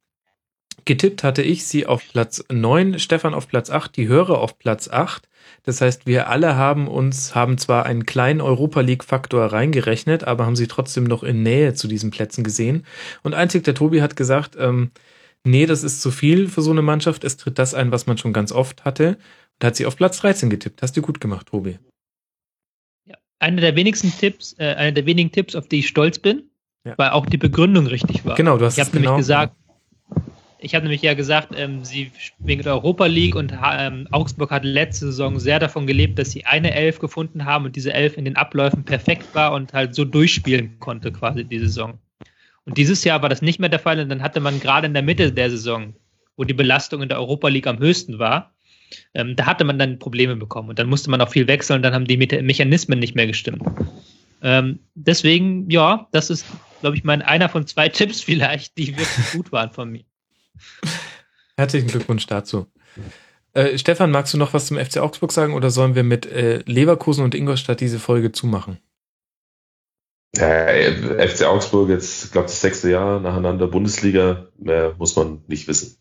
Getippt 0.84 1.24
hatte 1.24 1.42
ich 1.42 1.66
sie 1.66 1.86
auf 1.86 2.02
Platz 2.12 2.44
9, 2.50 2.98
Stefan 3.00 3.34
auf 3.34 3.48
Platz 3.48 3.70
8, 3.70 3.96
die 3.96 4.06
Hörer 4.06 4.38
auf 4.38 4.58
Platz 4.58 4.88
8. 4.88 5.28
Das 5.64 5.80
heißt, 5.80 6.06
wir 6.06 6.28
alle 6.28 6.56
haben 6.56 6.86
uns, 6.86 7.34
haben 7.34 7.58
zwar 7.58 7.86
einen 7.86 8.06
kleinen 8.06 8.40
Europa 8.40 8.80
League 8.80 9.02
Faktor 9.02 9.46
reingerechnet, 9.46 10.24
aber 10.24 10.46
haben 10.46 10.56
sie 10.56 10.68
trotzdem 10.68 11.04
noch 11.04 11.24
in 11.24 11.42
Nähe 11.42 11.74
zu 11.74 11.88
diesen 11.88 12.10
Plätzen 12.10 12.44
gesehen. 12.44 12.86
Und 13.24 13.34
einzig 13.34 13.64
der 13.64 13.74
Tobi 13.74 14.00
hat 14.00 14.14
gesagt, 14.14 14.56
ähm, 14.58 14.92
nee, 15.42 15.66
das 15.66 15.82
ist 15.82 16.02
zu 16.02 16.12
viel 16.12 16.48
für 16.48 16.62
so 16.62 16.70
eine 16.70 16.82
Mannschaft. 16.82 17.24
Es 17.24 17.36
tritt 17.36 17.58
das 17.58 17.74
ein, 17.74 17.90
was 17.90 18.06
man 18.06 18.18
schon 18.18 18.32
ganz 18.32 18.52
oft 18.52 18.84
hatte. 18.84 19.18
Und 19.58 19.66
hat 19.66 19.76
sie 19.76 19.86
auf 19.86 19.96
Platz 19.96 20.18
13 20.20 20.50
getippt. 20.50 20.82
Hast 20.82 20.96
du 20.96 21.02
gut 21.02 21.20
gemacht, 21.20 21.48
Tobi. 21.48 21.78
Ja, 23.04 23.16
einer 23.38 23.60
der 23.60 23.76
wenigsten 23.76 24.12
Tipps, 24.12 24.54
äh, 24.58 24.74
einer 24.74 24.92
der 24.92 25.06
wenigen 25.06 25.32
Tipps, 25.32 25.54
auf 25.54 25.68
die 25.68 25.80
ich 25.80 25.88
stolz 25.88 26.18
bin, 26.18 26.50
ja. 26.84 26.94
weil 26.96 27.10
auch 27.10 27.26
die 27.26 27.38
Begründung 27.38 27.86
richtig 27.86 28.24
war. 28.24 28.36
Genau, 28.36 28.58
du 28.58 28.66
hast 28.66 28.78
ich 28.78 28.82
es 28.82 28.92
nämlich 28.92 29.08
genau, 29.08 29.16
gesagt, 29.16 29.56
ich 30.58 30.74
habe 30.74 30.84
nämlich 30.84 31.02
ja 31.02 31.14
gesagt, 31.14 31.50
ähm, 31.54 31.84
sie 31.84 32.10
wegen 32.38 32.62
der 32.62 32.72
Europa 32.72 33.06
League 33.06 33.36
und 33.36 33.52
ähm, 33.62 34.08
Augsburg 34.10 34.50
hat 34.50 34.64
letzte 34.64 35.06
Saison 35.06 35.38
sehr 35.38 35.58
davon 35.58 35.86
gelebt, 35.86 36.18
dass 36.18 36.30
sie 36.30 36.46
eine 36.46 36.74
Elf 36.74 36.98
gefunden 36.98 37.44
haben 37.44 37.66
und 37.66 37.76
diese 37.76 37.92
Elf 37.92 38.16
in 38.16 38.24
den 38.24 38.36
Abläufen 38.36 38.84
perfekt 38.84 39.34
war 39.34 39.52
und 39.52 39.72
halt 39.74 39.94
so 39.94 40.04
durchspielen 40.04 40.78
konnte 40.78 41.12
quasi 41.12 41.44
die 41.44 41.58
Saison. 41.58 41.98
Und 42.64 42.78
dieses 42.78 43.04
Jahr 43.04 43.22
war 43.22 43.28
das 43.28 43.42
nicht 43.42 43.60
mehr 43.60 43.68
der 43.68 43.78
Fall 43.78 44.00
und 44.00 44.08
dann 44.08 44.22
hatte 44.22 44.40
man 44.40 44.58
gerade 44.58 44.86
in 44.86 44.94
der 44.94 45.02
Mitte 45.02 45.30
der 45.30 45.50
Saison, 45.50 45.94
wo 46.36 46.44
die 46.44 46.54
Belastung 46.54 47.02
in 47.02 47.08
der 47.08 47.18
Europa 47.18 47.48
League 47.48 47.66
am 47.66 47.78
höchsten 47.78 48.18
war, 48.18 48.55
ähm, 49.14 49.36
da 49.36 49.46
hatte 49.46 49.64
man 49.64 49.78
dann 49.78 49.98
Probleme 49.98 50.36
bekommen 50.36 50.68
und 50.68 50.78
dann 50.78 50.88
musste 50.88 51.10
man 51.10 51.20
auch 51.20 51.30
viel 51.30 51.48
wechseln 51.48 51.76
und 51.76 51.82
dann 51.82 51.94
haben 51.94 52.06
die 52.06 52.16
Mechanismen 52.16 52.98
nicht 52.98 53.14
mehr 53.14 53.26
gestimmt. 53.26 53.62
Ähm, 54.42 54.80
deswegen, 54.94 55.70
ja, 55.70 56.08
das 56.12 56.30
ist, 56.30 56.46
glaube 56.80 56.96
ich, 56.96 57.04
mein 57.04 57.22
einer 57.22 57.48
von 57.48 57.66
zwei 57.66 57.88
Tipps 57.90 58.20
vielleicht, 58.20 58.76
die 58.78 58.96
wirklich 58.96 59.32
gut 59.32 59.52
waren 59.52 59.72
von 59.72 59.90
mir. 59.90 60.04
Herzlichen 61.56 61.88
Glückwunsch 61.88 62.26
dazu. 62.26 62.66
Äh, 63.54 63.78
Stefan, 63.78 64.10
magst 64.10 64.34
du 64.34 64.38
noch 64.38 64.52
was 64.52 64.66
zum 64.66 64.76
FC 64.76 64.98
Augsburg 64.98 65.32
sagen 65.32 65.54
oder 65.54 65.70
sollen 65.70 65.94
wir 65.94 66.02
mit 66.02 66.26
äh, 66.26 66.62
Leverkusen 66.66 67.24
und 67.24 67.34
Ingolstadt 67.34 67.80
diese 67.80 67.98
Folge 67.98 68.32
zumachen? 68.32 68.78
Ja, 70.36 70.66
äh, 70.66 71.28
FC 71.28 71.46
Augsburg 71.46 71.88
jetzt, 71.88 72.32
glaube 72.32 72.48
das 72.48 72.60
sechste 72.60 72.90
Jahr 72.90 73.20
nacheinander 73.20 73.66
Bundesliga, 73.68 74.48
mehr 74.58 74.94
muss 74.98 75.16
man 75.16 75.42
nicht 75.46 75.66
wissen. 75.68 75.96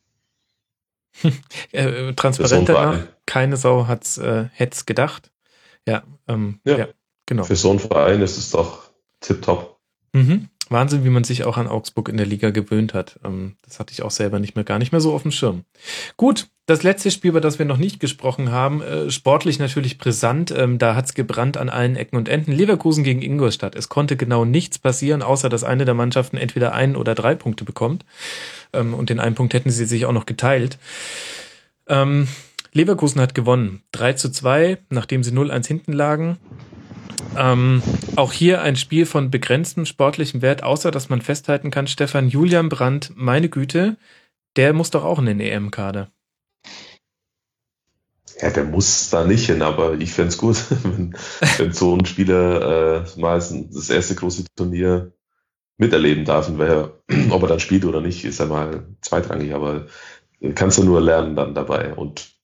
äh, 1.71 2.13
transparent 2.13 2.69
danach, 2.69 2.99
keine 3.25 3.57
Sau 3.57 3.87
hat's, 3.87 4.17
äh, 4.17 4.45
hätte 4.51 4.75
gedacht. 4.85 5.31
Ja, 5.87 6.03
ähm, 6.27 6.59
ja, 6.63 6.77
ja, 6.77 6.87
genau. 7.25 7.43
Für 7.43 7.55
so 7.55 7.69
einen 7.69 7.79
Verein 7.79 8.21
ist 8.21 8.37
es 8.37 8.51
doch 8.51 8.91
tipptopp. 9.21 9.79
Mhm. 10.13 10.49
Wahnsinn, 10.71 11.03
wie 11.03 11.09
man 11.09 11.23
sich 11.23 11.43
auch 11.43 11.57
an 11.57 11.67
Augsburg 11.67 12.09
in 12.09 12.17
der 12.17 12.25
Liga 12.25 12.49
gewöhnt 12.49 12.93
hat. 12.93 13.19
Ähm, 13.23 13.55
das 13.63 13.79
hatte 13.79 13.93
ich 13.93 14.03
auch 14.03 14.11
selber 14.11 14.39
nicht 14.39 14.55
mehr, 14.55 14.65
gar 14.65 14.79
nicht 14.79 14.91
mehr 14.91 15.01
so 15.01 15.13
auf 15.13 15.21
dem 15.21 15.31
Schirm. 15.31 15.63
Gut, 16.17 16.47
das 16.65 16.83
letzte 16.83 17.11
Spiel, 17.11 17.29
über 17.29 17.41
das 17.41 17.59
wir 17.59 17.65
noch 17.65 17.77
nicht 17.77 17.99
gesprochen 17.99 18.51
haben, 18.51 18.81
äh, 18.81 19.11
sportlich 19.11 19.59
natürlich 19.59 19.97
brisant. 19.97 20.51
Ähm, 20.51 20.77
da 20.77 20.95
hat's 20.95 21.13
gebrannt 21.13 21.57
an 21.57 21.69
allen 21.69 21.95
Ecken 21.95 22.17
und 22.17 22.29
Enden. 22.29 22.51
Leverkusen 22.51 23.03
gegen 23.03 23.21
Ingolstadt. 23.21 23.75
Es 23.75 23.89
konnte 23.89 24.17
genau 24.17 24.45
nichts 24.45 24.79
passieren, 24.79 25.21
außer 25.21 25.49
dass 25.49 25.63
eine 25.63 25.85
der 25.85 25.93
Mannschaften 25.93 26.37
entweder 26.37 26.73
ein 26.73 26.95
oder 26.95 27.15
drei 27.15 27.35
Punkte 27.35 27.65
bekommt. 27.65 28.05
Ähm, 28.73 28.93
und 28.93 29.09
den 29.09 29.19
einen 29.19 29.35
Punkt 29.35 29.53
hätten 29.53 29.69
sie 29.69 29.85
sich 29.85 30.05
auch 30.05 30.13
noch 30.13 30.25
geteilt. 30.25 30.77
Leverkusen 32.75 33.21
hat 33.21 33.33
gewonnen. 33.33 33.83
3 33.93 34.13
zu 34.13 34.29
2, 34.29 34.79
nachdem 34.89 35.23
sie 35.23 35.31
0-1 35.31 35.65
hinten 35.65 35.93
lagen. 35.93 36.37
Ähm, 37.37 37.81
auch 38.15 38.31
hier 38.31 38.61
ein 38.61 38.75
Spiel 38.75 39.05
von 39.05 39.31
begrenztem 39.31 39.85
sportlichem 39.85 40.41
Wert, 40.41 40.63
außer 40.63 40.91
dass 40.91 41.09
man 41.09 41.21
festhalten 41.21 41.71
kann, 41.71 41.87
Stefan 41.87 42.29
Julian 42.29 42.69
Brandt, 42.69 43.11
meine 43.15 43.49
Güte, 43.49 43.97
der 44.55 44.73
muss 44.73 44.91
doch 44.91 45.03
auch 45.03 45.19
in 45.19 45.25
den 45.25 45.39
EM-Kader. 45.39 46.09
Ja, 48.41 48.49
der 48.49 48.65
muss 48.65 49.09
da 49.09 49.23
nicht 49.25 49.45
hin, 49.45 49.61
aber 49.61 49.93
ich 49.93 50.11
fände 50.11 50.29
es 50.29 50.37
gut, 50.37 50.57
wenn, 50.83 51.15
wenn 51.57 51.73
so 51.73 51.95
ein 51.95 52.05
Spieler 52.05 53.05
äh, 53.05 53.19
mal 53.19 53.37
das 53.37 53.89
erste 53.89 54.15
große 54.15 54.45
Turnier 54.55 55.13
miterleben 55.77 56.25
darf. 56.25 56.49
Und 56.49 56.59
wer, 56.59 56.93
ob 57.29 57.41
er 57.43 57.47
dann 57.47 57.59
spielt 57.59 57.85
oder 57.85 58.01
nicht, 58.01 58.25
ist 58.25 58.39
ja 58.39 58.45
mal 58.45 58.85
zweitrangig, 59.01 59.53
aber 59.53 59.87
kannst 60.53 60.77
du 60.77 60.83
nur 60.83 61.01
lernen 61.01 61.35
dann 61.35 61.55
dabei. 61.55 61.93
Und 61.93 62.34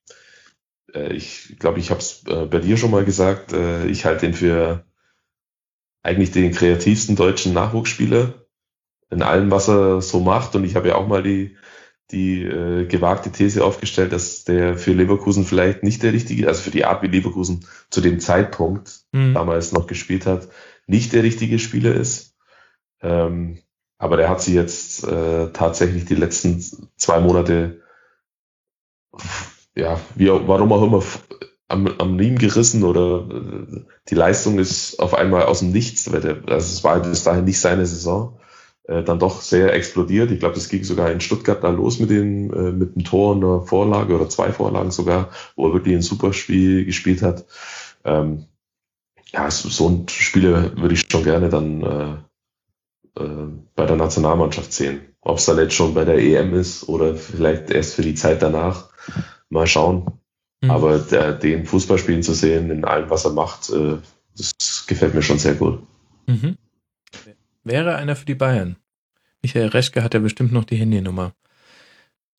ich 0.93 1.57
glaube, 1.59 1.79
ich 1.79 1.89
habe 1.89 1.99
es 1.99 2.23
äh, 2.27 2.45
bei 2.45 2.59
dir 2.59 2.77
schon 2.77 2.91
mal 2.91 3.05
gesagt, 3.05 3.53
äh, 3.53 3.87
ich 3.87 4.05
halte 4.05 4.25
ihn 4.25 4.33
für 4.33 4.85
eigentlich 6.03 6.31
den 6.31 6.51
kreativsten 6.51 7.15
deutschen 7.15 7.53
Nachwuchsspieler 7.53 8.45
in 9.09 9.21
allem, 9.21 9.51
was 9.51 9.67
er 9.67 10.01
so 10.01 10.19
macht. 10.19 10.55
Und 10.55 10.63
ich 10.63 10.75
habe 10.75 10.89
ja 10.89 10.95
auch 10.95 11.07
mal 11.07 11.23
die, 11.23 11.57
die 12.11 12.43
äh, 12.43 12.85
gewagte 12.85 13.31
These 13.31 13.63
aufgestellt, 13.63 14.11
dass 14.11 14.43
der 14.43 14.77
für 14.77 14.93
Leverkusen 14.93 15.45
vielleicht 15.45 15.83
nicht 15.83 16.03
der 16.03 16.13
richtige, 16.13 16.47
also 16.47 16.61
für 16.61 16.71
die 16.71 16.85
Art, 16.85 17.03
wie 17.03 17.07
Leverkusen 17.07 17.65
zu 17.89 18.01
dem 18.01 18.19
Zeitpunkt 18.19 19.01
mhm. 19.11 19.33
damals 19.33 19.71
noch 19.71 19.87
gespielt 19.87 20.25
hat, 20.25 20.47
nicht 20.87 21.13
der 21.13 21.23
richtige 21.23 21.59
Spieler 21.59 21.93
ist. 21.93 22.35
Ähm, 23.01 23.59
aber 23.97 24.17
der 24.17 24.29
hat 24.29 24.41
sie 24.41 24.55
jetzt 24.55 25.03
äh, 25.03 25.51
tatsächlich 25.51 26.05
die 26.05 26.15
letzten 26.15 26.61
zwei 26.97 27.19
Monate 27.19 27.81
ja, 29.75 29.99
wie, 30.15 30.27
warum 30.29 30.71
auch 30.71 30.83
immer 30.83 31.03
am, 31.67 31.87
am 31.87 32.17
Riemen 32.17 32.37
gerissen 32.37 32.83
oder 32.83 33.27
äh, 33.29 33.81
die 34.09 34.15
Leistung 34.15 34.59
ist 34.59 34.99
auf 34.99 35.13
einmal 35.13 35.43
aus 35.43 35.59
dem 35.59 35.71
Nichts, 35.71 36.11
weil 36.11 36.21
der, 36.21 36.37
also 36.47 36.73
es 36.73 36.83
war 36.83 36.99
bis 36.99 37.23
dahin 37.23 37.45
nicht 37.45 37.59
seine 37.59 37.85
Saison, 37.85 38.37
äh, 38.83 39.03
dann 39.03 39.19
doch 39.19 39.41
sehr 39.41 39.73
explodiert. 39.73 40.31
Ich 40.31 40.39
glaube, 40.39 40.55
das 40.55 40.69
ging 40.69 40.83
sogar 40.83 41.11
in 41.11 41.21
Stuttgart 41.21 41.63
da 41.63 41.69
los 41.69 41.99
mit 41.99 42.09
dem, 42.09 42.53
äh, 42.53 42.71
mit 42.71 42.95
dem 42.95 43.03
Tor 43.03 43.35
und 43.35 43.43
einer 43.43 43.61
Vorlage 43.61 44.15
oder 44.15 44.29
zwei 44.29 44.51
Vorlagen 44.51 44.91
sogar, 44.91 45.29
wo 45.55 45.67
er 45.67 45.73
wirklich 45.73 45.95
ein 45.95 46.01
super 46.01 46.33
Spiel 46.33 46.85
gespielt 46.85 47.21
hat. 47.21 47.45
Ähm, 48.03 48.45
ja, 49.31 49.49
so 49.49 49.87
ein 49.87 50.07
Spieler 50.09 50.75
würde 50.77 50.93
ich 50.93 51.05
schon 51.09 51.23
gerne 51.23 51.47
dann 51.49 51.83
äh, 51.83 53.21
äh, 53.21 53.47
bei 53.75 53.85
der 53.85 53.95
Nationalmannschaft 53.95 54.73
sehen. 54.73 55.01
Ob 55.21 55.37
es 55.37 55.45
dann 55.45 55.57
jetzt 55.57 55.75
schon 55.75 55.93
bei 55.93 56.03
der 56.03 56.17
EM 56.17 56.53
ist 56.53 56.89
oder 56.89 57.15
vielleicht 57.15 57.69
erst 57.69 57.95
für 57.95 58.01
die 58.01 58.15
Zeit 58.15 58.41
danach 58.41 58.89
mal 59.51 59.67
schauen. 59.67 60.05
Mhm. 60.61 60.71
Aber 60.71 60.99
der, 60.99 61.33
den 61.33 61.65
Fußball 61.65 61.97
spielen 61.97 62.23
zu 62.23 62.33
sehen, 62.33 62.69
in 62.69 62.85
allem, 62.85 63.09
was 63.09 63.25
er 63.25 63.31
macht, 63.31 63.69
äh, 63.69 63.97
das 64.37 64.85
gefällt 64.87 65.13
mir 65.13 65.21
schon 65.21 65.39
sehr 65.39 65.55
gut. 65.55 65.81
Mhm. 66.27 66.57
Wäre 67.63 67.95
einer 67.95 68.15
für 68.15 68.25
die 68.25 68.35
Bayern. 68.35 68.77
Michael 69.41 69.67
Reschke 69.67 70.03
hat 70.03 70.13
ja 70.13 70.19
bestimmt 70.19 70.51
noch 70.51 70.63
die 70.63 70.77
Handynummer. 70.77 71.33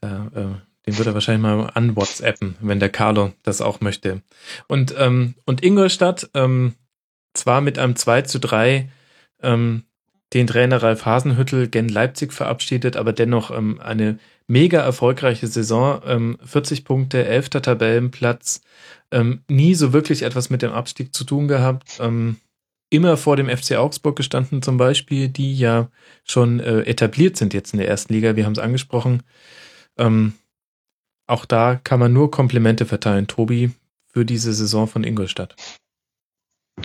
Da, 0.00 0.30
äh, 0.34 0.86
den 0.86 0.98
würde 0.98 1.10
er 1.10 1.14
wahrscheinlich 1.14 1.42
mal 1.42 1.70
an 1.74 1.94
WhatsAppen, 1.94 2.56
wenn 2.60 2.80
der 2.80 2.88
Carlo 2.88 3.32
das 3.42 3.60
auch 3.60 3.80
möchte. 3.80 4.22
Und, 4.66 4.94
ähm, 4.98 5.34
und 5.44 5.62
Ingolstadt, 5.62 6.30
ähm, 6.34 6.74
zwar 7.34 7.60
mit 7.60 7.78
einem 7.78 7.96
2 7.96 8.22
zu 8.22 8.40
3 8.40 8.88
ähm, 9.42 9.84
den 10.32 10.46
Trainer 10.46 10.82
Ralf 10.82 11.04
Hasenhüttel 11.04 11.68
gen 11.68 11.88
Leipzig 11.88 12.32
verabschiedet, 12.32 12.96
aber 12.96 13.12
dennoch 13.12 13.50
ähm, 13.50 13.80
eine 13.80 14.18
mega 14.52 14.80
erfolgreiche 14.80 15.46
Saison. 15.46 16.02
Ähm, 16.04 16.38
40 16.44 16.84
Punkte, 16.84 17.24
11. 17.24 17.48
Tabellenplatz, 17.62 18.60
ähm, 19.10 19.40
nie 19.48 19.74
so 19.74 19.94
wirklich 19.94 20.22
etwas 20.22 20.50
mit 20.50 20.60
dem 20.60 20.72
Abstieg 20.72 21.14
zu 21.14 21.24
tun 21.24 21.48
gehabt. 21.48 21.98
Ähm, 22.00 22.36
immer 22.90 23.16
vor 23.16 23.36
dem 23.36 23.48
FC 23.48 23.76
Augsburg 23.76 24.14
gestanden 24.14 24.60
zum 24.60 24.76
Beispiel, 24.76 25.30
die 25.30 25.56
ja 25.56 25.88
schon 26.24 26.60
äh, 26.60 26.82
etabliert 26.82 27.38
sind 27.38 27.54
jetzt 27.54 27.72
in 27.72 27.78
der 27.78 27.88
ersten 27.88 28.12
Liga. 28.12 28.36
Wir 28.36 28.44
haben 28.44 28.52
es 28.52 28.58
angesprochen. 28.58 29.22
Ähm, 29.96 30.34
auch 31.26 31.46
da 31.46 31.76
kann 31.76 31.98
man 31.98 32.12
nur 32.12 32.30
Komplimente 32.30 32.84
verteilen, 32.84 33.26
Tobi, 33.26 33.70
für 34.12 34.26
diese 34.26 34.52
Saison 34.52 34.86
von 34.86 35.02
Ingolstadt. 35.02 35.56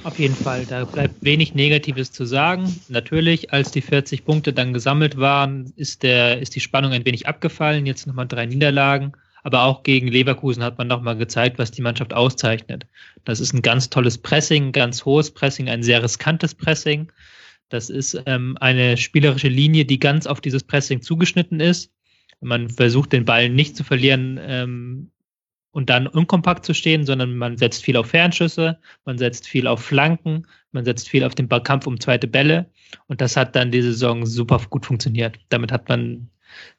Auf 0.04 0.20
jeden 0.20 0.36
Fall, 0.36 0.66
da 0.66 0.86
bleibt 0.86 1.24
wenig 1.24 1.54
Negatives 1.54 2.12
zu 2.12 2.26
sagen. 2.26 2.80
Natürlich, 2.88 3.52
als 3.52 3.72
die 3.72 3.82
40 3.82 4.26
Punkte 4.26 4.54
dann 4.54 4.74
gesammelt 4.74 5.18
waren, 5.18 5.74
ist, 5.76 6.04
der, 6.04 6.40
ist 6.40 6.56
die 6.56 6.60
Spannung 6.60 6.92
ein 6.92 7.06
wenig 7.06 7.28
abgefallen. 7.28 7.86
Jetzt 7.86 8.08
nochmal 8.08 8.28
drei 8.28 8.46
Niederlagen. 8.46 9.14
Aber 9.44 9.64
auch 9.64 9.84
gegen 9.84 10.08
Leverkusen 10.08 10.64
hat 10.64 10.78
man 10.78 10.88
nochmal 10.88 11.18
gezeigt, 11.18 11.58
was 11.58 11.72
die 11.72 11.82
Mannschaft 11.82 12.14
auszeichnet. 12.14 12.86
Das 13.26 13.40
ist 13.40 13.54
ein 13.54 13.62
ganz 13.62 13.90
tolles 13.90 14.18
Pressing, 14.18 14.72
ganz 14.72 15.06
hohes 15.06 15.32
Pressing, 15.32 15.70
ein 15.70 15.84
sehr 15.84 16.04
riskantes 16.04 16.54
Pressing. 16.56 17.12
Das 17.70 17.90
ist 17.90 18.22
ähm, 18.26 18.58
eine 18.60 18.98
spielerische 18.98 19.50
Linie, 19.50 19.86
die 19.86 20.00
ganz 20.00 20.26
auf 20.26 20.42
dieses 20.42 20.64
Pressing 20.64 21.02
zugeschnitten 21.02 21.60
ist. 21.60 21.92
Man 22.42 22.70
versucht 22.70 23.14
den 23.14 23.26
Ball 23.26 23.50
nicht 23.50 23.76
zu 23.76 23.84
verlieren 23.84 24.40
ähm, 24.42 25.12
und 25.72 25.90
dann 25.90 26.08
unkompakt 26.08 26.66
zu 26.66 26.74
stehen, 26.74 27.06
sondern 27.06 27.38
man 27.38 27.58
setzt 27.58 27.84
viel 27.84 27.98
auf 27.98 28.08
Fernschüsse, 28.08 28.80
man 29.06 29.18
setzt 29.18 29.48
viel 29.48 29.68
auf 29.68 29.84
Flanken, 29.84 30.48
man 30.72 30.86
setzt 30.86 31.10
viel 31.10 31.24
auf 31.24 31.36
den 31.36 31.50
Kampf 31.50 31.88
um 31.88 32.00
zweite 32.00 32.28
Bälle. 32.28 32.70
Und 33.08 33.22
das 33.22 33.38
hat 33.38 33.56
dann 33.56 33.72
diese 33.72 33.92
Saison 33.92 34.26
super 34.26 34.60
gut 34.70 34.86
funktioniert. 34.86 35.38
Damit 35.50 35.72
hat 35.72 35.90
man 35.90 36.30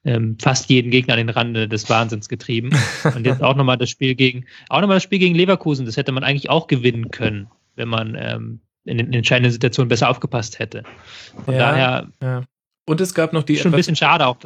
ähm, 0.05 0.37
fast 0.41 0.71
jeden 0.71 0.91
Gegner 0.91 1.15
an 1.15 1.19
den 1.19 1.29
Rande 1.29 1.69
des 1.69 1.89
Wahnsinns 1.89 2.29
getrieben. 2.29 2.71
Und 3.15 3.27
jetzt 3.27 3.43
auch 3.43 3.57
nochmal 3.57 3.79
das 3.79 3.91
Spiel 3.91 4.15
gegen, 4.15 4.47
auch 4.69 4.81
nochmal 4.81 4.97
das 4.97 5.05
Spiel 5.05 5.19
gegen 5.19 5.35
Leverkusen. 5.35 5.87
Das 5.87 5.97
hätte 5.97 6.13
man 6.13 6.25
eigentlich 6.25 6.51
auch 6.51 6.67
gewinnen 6.67 7.11
können, 7.11 7.49
wenn 7.77 7.89
man 7.89 8.17
ähm, 8.19 8.61
in 8.85 8.99
den 8.99 9.13
entscheidenden 9.13 9.53
Situationen 9.53 9.89
besser 9.89 10.09
aufgepasst 10.09 10.59
hätte. 10.59 10.83
Von 11.45 11.55
ja, 11.55 11.61
daher. 11.61 12.09
Ja. 12.23 12.43
Und 12.89 13.01
es 13.01 13.15
gab 13.15 13.33
noch 13.33 13.43
die. 13.43 13.57
Schon 13.57 13.73
ein 13.73 13.77
bisschen 13.77 13.97
schade 13.97 14.27
auch 14.27 14.37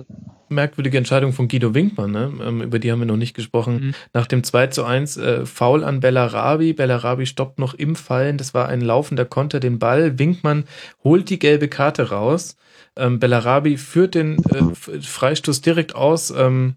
merkwürdige 0.52 0.98
Entscheidung 0.98 1.32
von 1.32 1.48
Guido 1.48 1.74
Winkmann, 1.74 2.12
ne? 2.12 2.32
Ähm, 2.44 2.62
über 2.62 2.78
die 2.78 2.93
haben 2.93 3.01
wir 3.01 3.06
noch 3.06 3.16
nicht 3.16 3.35
gesprochen. 3.35 3.74
Mhm. 3.74 3.94
Nach 4.12 4.27
dem 4.27 4.44
2 4.44 4.69
zu 4.69 4.85
1 4.85 5.16
äh, 5.16 5.47
Foul 5.47 5.82
an 5.82 6.01
Bellarabi. 6.01 6.73
Bellarabi 6.73 7.27
stoppt 7.27 7.59
noch 7.59 7.74
im 7.74 7.97
Fallen. 7.97 8.39
Das 8.39 8.55
war 8.55 8.69
ein 8.69 8.81
laufender 8.81 9.24
Konter, 9.24 9.60
den 9.60 9.78
Ball. 9.78 10.19
Winkmann 10.19 10.64
holt 11.02 11.31
die 11.31 11.39
gelbe 11.39 11.69
Karte 11.69 12.10
raus. 12.10 12.56
Ähm, 12.97 13.19
Bellarabi 13.19 13.77
führt 13.77 14.14
den 14.14 14.39
äh, 14.51 15.01
Freistoß 15.01 15.62
direkt 15.62 15.94
aus. 15.94 16.31
Ähm, 16.31 16.77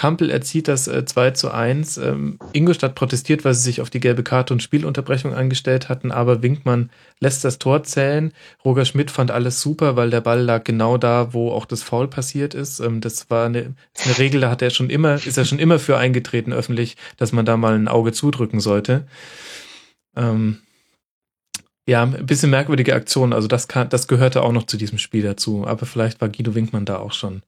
Kampel 0.00 0.30
erzieht 0.30 0.66
das 0.66 0.88
äh, 0.88 1.04
2 1.04 1.32
zu 1.32 1.50
1. 1.50 1.98
Ähm, 1.98 2.38
Ingolstadt 2.54 2.94
protestiert, 2.94 3.44
weil 3.44 3.52
sie 3.52 3.60
sich 3.60 3.82
auf 3.82 3.90
die 3.90 4.00
gelbe 4.00 4.22
Karte 4.22 4.54
und 4.54 4.62
Spielunterbrechung 4.62 5.34
eingestellt 5.34 5.90
hatten, 5.90 6.10
aber 6.10 6.40
Winkmann 6.40 6.88
lässt 7.18 7.44
das 7.44 7.58
Tor 7.58 7.82
zählen. 7.82 8.32
Roger 8.64 8.86
Schmidt 8.86 9.10
fand 9.10 9.30
alles 9.30 9.60
super, 9.60 9.96
weil 9.96 10.08
der 10.08 10.22
Ball 10.22 10.40
lag 10.40 10.64
genau 10.64 10.96
da, 10.96 11.34
wo 11.34 11.52
auch 11.52 11.66
das 11.66 11.82
Foul 11.82 12.08
passiert 12.08 12.54
ist. 12.54 12.80
Ähm, 12.80 13.02
das 13.02 13.28
war 13.28 13.44
eine, 13.44 13.74
eine 14.02 14.16
Regel, 14.18 14.40
da 14.40 14.50
hat 14.50 14.62
er 14.62 14.70
schon 14.70 14.88
immer, 14.88 15.16
ist 15.16 15.36
er 15.36 15.44
schon 15.44 15.58
immer 15.58 15.78
für 15.78 15.98
eingetreten 15.98 16.54
öffentlich, 16.54 16.96
dass 17.18 17.32
man 17.32 17.44
da 17.44 17.58
mal 17.58 17.74
ein 17.74 17.86
Auge 17.86 18.12
zudrücken 18.12 18.60
sollte. 18.60 19.06
Ähm, 20.16 20.60
ja, 21.86 22.04
ein 22.04 22.24
bisschen 22.24 22.48
merkwürdige 22.48 22.94
Aktion. 22.94 23.34
Also 23.34 23.48
das, 23.48 23.68
kann, 23.68 23.90
das 23.90 24.08
gehörte 24.08 24.44
auch 24.44 24.52
noch 24.52 24.64
zu 24.64 24.78
diesem 24.78 24.96
Spiel 24.96 25.24
dazu. 25.24 25.66
Aber 25.66 25.84
vielleicht 25.84 26.22
war 26.22 26.30
Guido 26.30 26.54
Winkmann 26.54 26.86
da 26.86 27.00
auch 27.00 27.12
schon. 27.12 27.42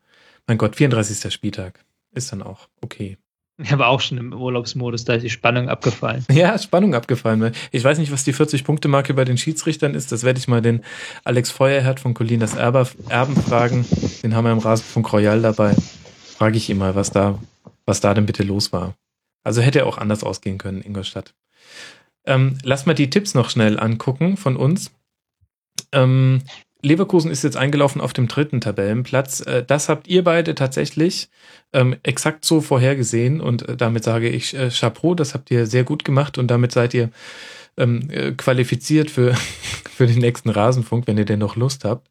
Mein 0.47 0.59
Gott, 0.59 0.77
34. 0.77 1.33
Spieltag. 1.33 1.83
Ist 2.15 2.33
dann 2.33 2.43
auch 2.43 2.69
okay. 2.83 3.17
Er 3.59 3.79
war 3.79 3.89
auch 3.89 4.01
schon 4.01 4.19
im 4.19 4.33
Urlaubsmodus, 4.33 5.05
da 5.05 5.15
ist 5.15 5.23
die 5.23 5.31
Spannung 5.31 5.69
abgefallen. 5.69 6.25
Ja, 6.33 6.59
Spannung 6.59 6.95
abgefallen. 6.95 7.53
Ich 7.71 7.85
weiß 7.85 7.99
nicht, 7.99 8.11
was 8.11 8.25
die 8.25 8.35
40-Punkte-Marke 8.35 9.15
bei 9.15 9.25
den 9.25 9.39
Schiedsrichtern 9.39 9.95
ist. 9.95 10.11
Das 10.11 10.25
werde 10.25 10.39
ich 10.39 10.49
mal 10.49 10.63
den 10.63 10.83
Alex 11.25 11.51
Feuerherd 11.51 12.01
von 12.01 12.15
Colinas 12.15 12.55
Erben 12.55 13.37
fragen. 13.37 13.87
Den 14.23 14.35
haben 14.35 14.45
wir 14.45 14.53
im 14.53 14.59
Rasenfunk 14.59 15.13
Royal 15.13 15.43
dabei. 15.43 15.75
Frage 16.37 16.57
ich 16.57 16.71
ihn 16.71 16.79
mal, 16.79 16.95
was 16.95 17.11
da, 17.11 17.39
was 17.85 18.01
da 18.01 18.15
denn 18.15 18.27
bitte 18.27 18.43
los 18.43 18.73
war. 18.73 18.95
Also 19.45 19.61
hätte 19.61 19.81
er 19.81 19.87
auch 19.87 19.99
anders 19.99 20.25
ausgehen 20.25 20.59
können, 20.59 20.83
Ingolstadt. 20.83 21.35
Ähm, 22.25 22.59
lass 22.63 22.87
mal 22.87 22.95
die 22.95 23.11
Tipps 23.11 23.35
noch 23.35 23.51
schnell 23.51 23.79
angucken 23.79 24.37
von 24.37 24.57
uns. 24.57 24.93
Ähm, 25.93 26.43
Leverkusen 26.83 27.31
ist 27.31 27.45
jetzt 27.45 27.57
eingelaufen 27.57 28.01
auf 28.01 28.13
dem 28.13 28.29
dritten 28.29 28.61
Tabellenplatz. 28.61 29.41
Äh, 29.41 29.65
das 29.65 29.89
habt 29.89 30.09
ihr 30.09 30.25
beide 30.25 30.55
tatsächlich 30.55 31.31
ähm, 31.73 31.97
exakt 32.03 32.45
so 32.45 32.61
vorhergesehen 32.61 33.41
und 33.41 33.69
äh, 33.69 33.77
damit 33.77 34.05
sage 34.05 34.29
ich 34.29 34.55
äh, 34.55 34.69
Chapeau, 34.71 35.15
das 35.15 35.35
habt 35.35 35.51
ihr 35.51 35.67
sehr 35.67 35.85
gut 35.85 36.05
gemacht 36.05 36.39
und 36.39 36.49
damit 36.51 36.73
seid 36.73 36.93
ihr 36.95 37.11
ähm, 37.77 38.11
äh, 38.11 38.33
qualifiziert 38.33 39.11
für, 39.11 39.35
für 39.91 40.07
den 40.07 40.19
nächsten 40.19 40.51
Rasenfunk, 40.51 41.07
wenn 41.07 41.19
ihr 41.19 41.25
denn 41.25 41.39
noch 41.39 41.57
Lust 41.57 41.85
habt. 41.85 42.11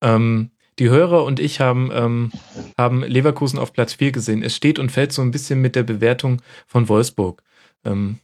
Ähm, 0.00 0.50
die 0.78 0.90
Hörer 0.90 1.24
und 1.24 1.38
ich 1.38 1.60
haben, 1.60 1.90
ähm, 1.92 2.32
haben 2.76 3.02
Leverkusen 3.02 3.58
auf 3.58 3.72
Platz 3.72 3.94
4 3.94 4.12
gesehen. 4.12 4.42
Es 4.42 4.56
steht 4.56 4.78
und 4.78 4.90
fällt 4.90 5.12
so 5.12 5.22
ein 5.22 5.30
bisschen 5.30 5.60
mit 5.60 5.76
der 5.76 5.84
Bewertung 5.84 6.42
von 6.66 6.88
Wolfsburg. 6.88 7.42
Ähm, 7.84 8.18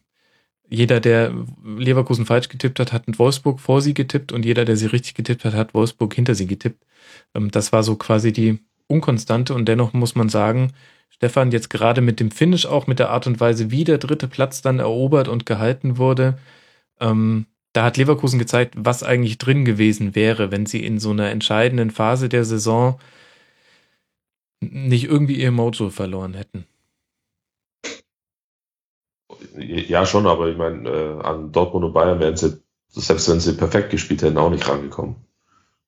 jeder, 0.71 1.01
der 1.01 1.35
Leverkusen 1.65 2.27
falsch 2.27 2.49
getippt 2.49 2.79
hat, 2.79 2.93
hat 2.93 3.05
Wolfsburg 3.19 3.61
vor 3.61 3.83
sie 3.83 3.93
getippt 3.93 4.33
und 4.33 4.45
jeder, 4.45 4.65
der 4.65 4.77
sie 4.77 4.87
richtig 4.87 5.15
getippt 5.15 5.45
hat, 5.45 5.55
hat 5.55 5.75
Wolfsburg 5.75 6.15
hinter 6.15 6.35
sie 6.37 6.47
getippt. 6.47 6.85
Ähm, 7.35 7.51
das 7.51 7.73
war 7.73 7.83
so 7.83 7.97
quasi 7.97 8.33
die 8.33 8.61
Unkonstante 8.87 9.55
und 9.55 9.67
dennoch 9.67 9.93
muss 9.93 10.15
man 10.15 10.29
sagen, 10.29 10.73
Stefan 11.11 11.51
jetzt 11.51 11.71
gerade 11.71 12.01
mit 12.01 12.21
dem 12.21 12.31
Finish 12.31 12.67
auch 12.67 12.87
mit 12.87 12.99
der 13.01 13.11
Art 13.11 13.27
und 13.27 13.41
Weise, 13.41 13.71
wie 13.71 13.85
der 13.85 13.99
dritte 13.99 14.29
Platz 14.29 14.63
dann 14.63 14.79
erobert 14.79 15.29
und 15.29 15.45
gehalten 15.45 15.99
wurde, 15.99 16.39
ähm, 17.01 17.47
da 17.73 17.85
hat 17.85 17.97
Leverkusen 17.97 18.39
gezeigt, 18.39 18.75
was 18.77 19.03
eigentlich 19.03 19.39
drin 19.39 19.65
gewesen 19.65 20.15
wäre, 20.15 20.51
wenn 20.51 20.67
sie 20.67 20.85
in 20.85 20.99
so 20.99 21.11
einer 21.11 21.31
entscheidenden 21.31 21.91
Phase 21.91 22.29
der 22.29 22.45
Saison 22.45 22.99
nicht 24.61 25.05
irgendwie 25.05 25.41
ihr 25.41 25.53
Mojo 25.53 25.91
verloren 25.91 26.35
hätten. 26.35 26.67
Ja, 29.61 30.07
schon, 30.07 30.27
aber 30.27 30.49
ich 30.49 30.57
meine, 30.57 30.89
äh, 30.89 31.20
an 31.23 31.53
Dortmund 31.53 31.85
und 31.85 31.93
Bayern 31.93 32.20
wären 32.20 32.37
sie, 32.37 32.61
selbst 32.89 33.28
wenn 33.28 33.41
sie 33.41 33.55
perfekt 33.55 33.91
gespielt 33.91 34.23
hätten, 34.23 34.39
auch 34.39 34.51
nicht 34.51 34.69
rangekommen. 34.69 35.16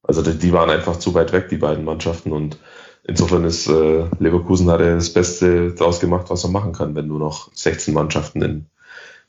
Also 0.03 0.23
die, 0.23 0.39
die 0.39 0.53
waren 0.53 0.70
einfach 0.70 0.97
zu 0.97 1.15
weit 1.15 1.32
weg, 1.32 1.49
die 1.49 1.57
beiden 1.57 1.85
Mannschaften. 1.85 2.32
Und 2.32 2.59
insofern 3.05 3.44
ist 3.44 3.69
äh, 3.69 4.09
Leverkusen 4.19 4.70
hat 4.70 4.81
er 4.81 4.97
das 4.97 5.12
Beste 5.12 5.73
daraus 5.73 6.01
gemacht, 6.01 6.28
was 6.28 6.44
er 6.44 6.51
machen 6.51 6.73
kann, 6.73 6.94
wenn 6.94 7.07
nur 7.07 7.19
noch 7.19 7.51
16 7.55 7.94
Mannschaften 7.94 8.43
in, 8.43 8.66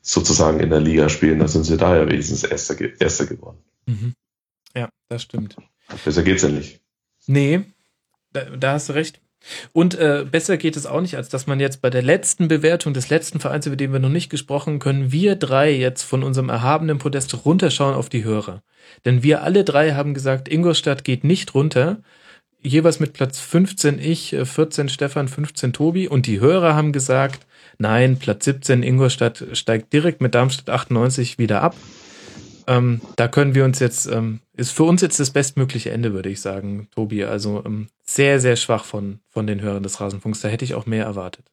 sozusagen 0.01 0.59
in 0.59 0.69
der 0.69 0.79
Liga 0.79 1.09
spielen. 1.09 1.39
Da 1.39 1.47
sind 1.47 1.63
sie 1.63 1.77
da 1.77 1.95
ja 1.95 2.07
wenigstens 2.07 2.43
Erster, 2.43 2.75
Erster 2.99 3.25
geworden. 3.25 3.59
Mhm. 3.85 4.13
Ja, 4.75 4.89
das 5.09 5.23
stimmt. 5.23 5.55
Besser 6.03 6.23
geht's 6.23 6.43
ja 6.43 6.49
nicht. 6.49 6.81
Nee, 7.27 7.61
da, 8.31 8.45
da 8.45 8.73
hast 8.73 8.89
du 8.89 8.93
recht. 8.93 9.21
Und 9.71 9.95
äh, 9.95 10.25
besser 10.29 10.57
geht 10.57 10.75
es 10.75 10.85
auch 10.85 11.01
nicht, 11.01 11.17
als 11.17 11.29
dass 11.29 11.47
man 11.47 11.59
jetzt 11.59 11.81
bei 11.81 11.89
der 11.89 12.01
letzten 12.01 12.47
Bewertung 12.47 12.93
des 12.93 13.09
letzten 13.09 13.39
Vereins, 13.39 13.65
über 13.65 13.75
den 13.75 13.91
wir 13.91 13.99
noch 13.99 14.09
nicht 14.09 14.29
gesprochen 14.29 14.79
können, 14.79 15.11
wir 15.11 15.35
drei 15.35 15.71
jetzt 15.71 16.03
von 16.03 16.23
unserem 16.23 16.49
erhabenen 16.49 16.97
Podest 16.97 17.45
runterschauen 17.45 17.95
auf 17.95 18.09
die 18.09 18.23
Hörer. 18.23 18.63
Denn 19.05 19.23
wir 19.23 19.43
alle 19.43 19.63
drei 19.63 19.93
haben 19.93 20.13
gesagt, 20.13 20.47
Ingolstadt 20.47 21.03
geht 21.03 21.23
nicht 21.23 21.53
runter. 21.53 22.01
Jeweils 22.61 22.99
mit 22.99 23.13
Platz 23.13 23.39
15 23.39 23.99
ich, 23.99 24.35
14 24.41 24.87
äh, 24.87 24.89
Stefan, 24.89 25.27
15 25.27 25.73
Tobi. 25.73 26.07
Und 26.07 26.27
die 26.27 26.39
Hörer 26.39 26.75
haben 26.75 26.93
gesagt, 26.93 27.45
nein, 27.77 28.17
Platz 28.17 28.45
17 28.45 28.83
Ingolstadt 28.83 29.45
steigt 29.53 29.91
direkt 29.91 30.21
mit 30.21 30.35
Darmstadt 30.35 30.69
98 30.73 31.37
wieder 31.37 31.61
ab. 31.61 31.75
Ähm, 32.67 33.01
da 33.17 33.27
können 33.27 33.55
wir 33.55 33.65
uns 33.65 33.79
jetzt, 33.79 34.05
ähm, 34.05 34.39
ist 34.55 34.71
für 34.71 34.83
uns 34.83 35.01
jetzt 35.01 35.19
das 35.19 35.31
bestmögliche 35.31 35.91
Ende, 35.91 36.13
würde 36.13 36.29
ich 36.29 36.41
sagen, 36.41 36.87
Tobi. 36.91 37.23
Also 37.23 37.63
ähm, 37.65 37.87
sehr, 38.03 38.39
sehr 38.39 38.55
schwach 38.55 38.85
von, 38.85 39.19
von 39.29 39.47
den 39.47 39.61
Hörern 39.61 39.83
des 39.83 39.99
Rasenfunks. 39.99 40.41
Da 40.41 40.47
hätte 40.47 40.65
ich 40.65 40.75
auch 40.75 40.85
mehr 40.85 41.05
erwartet. 41.05 41.51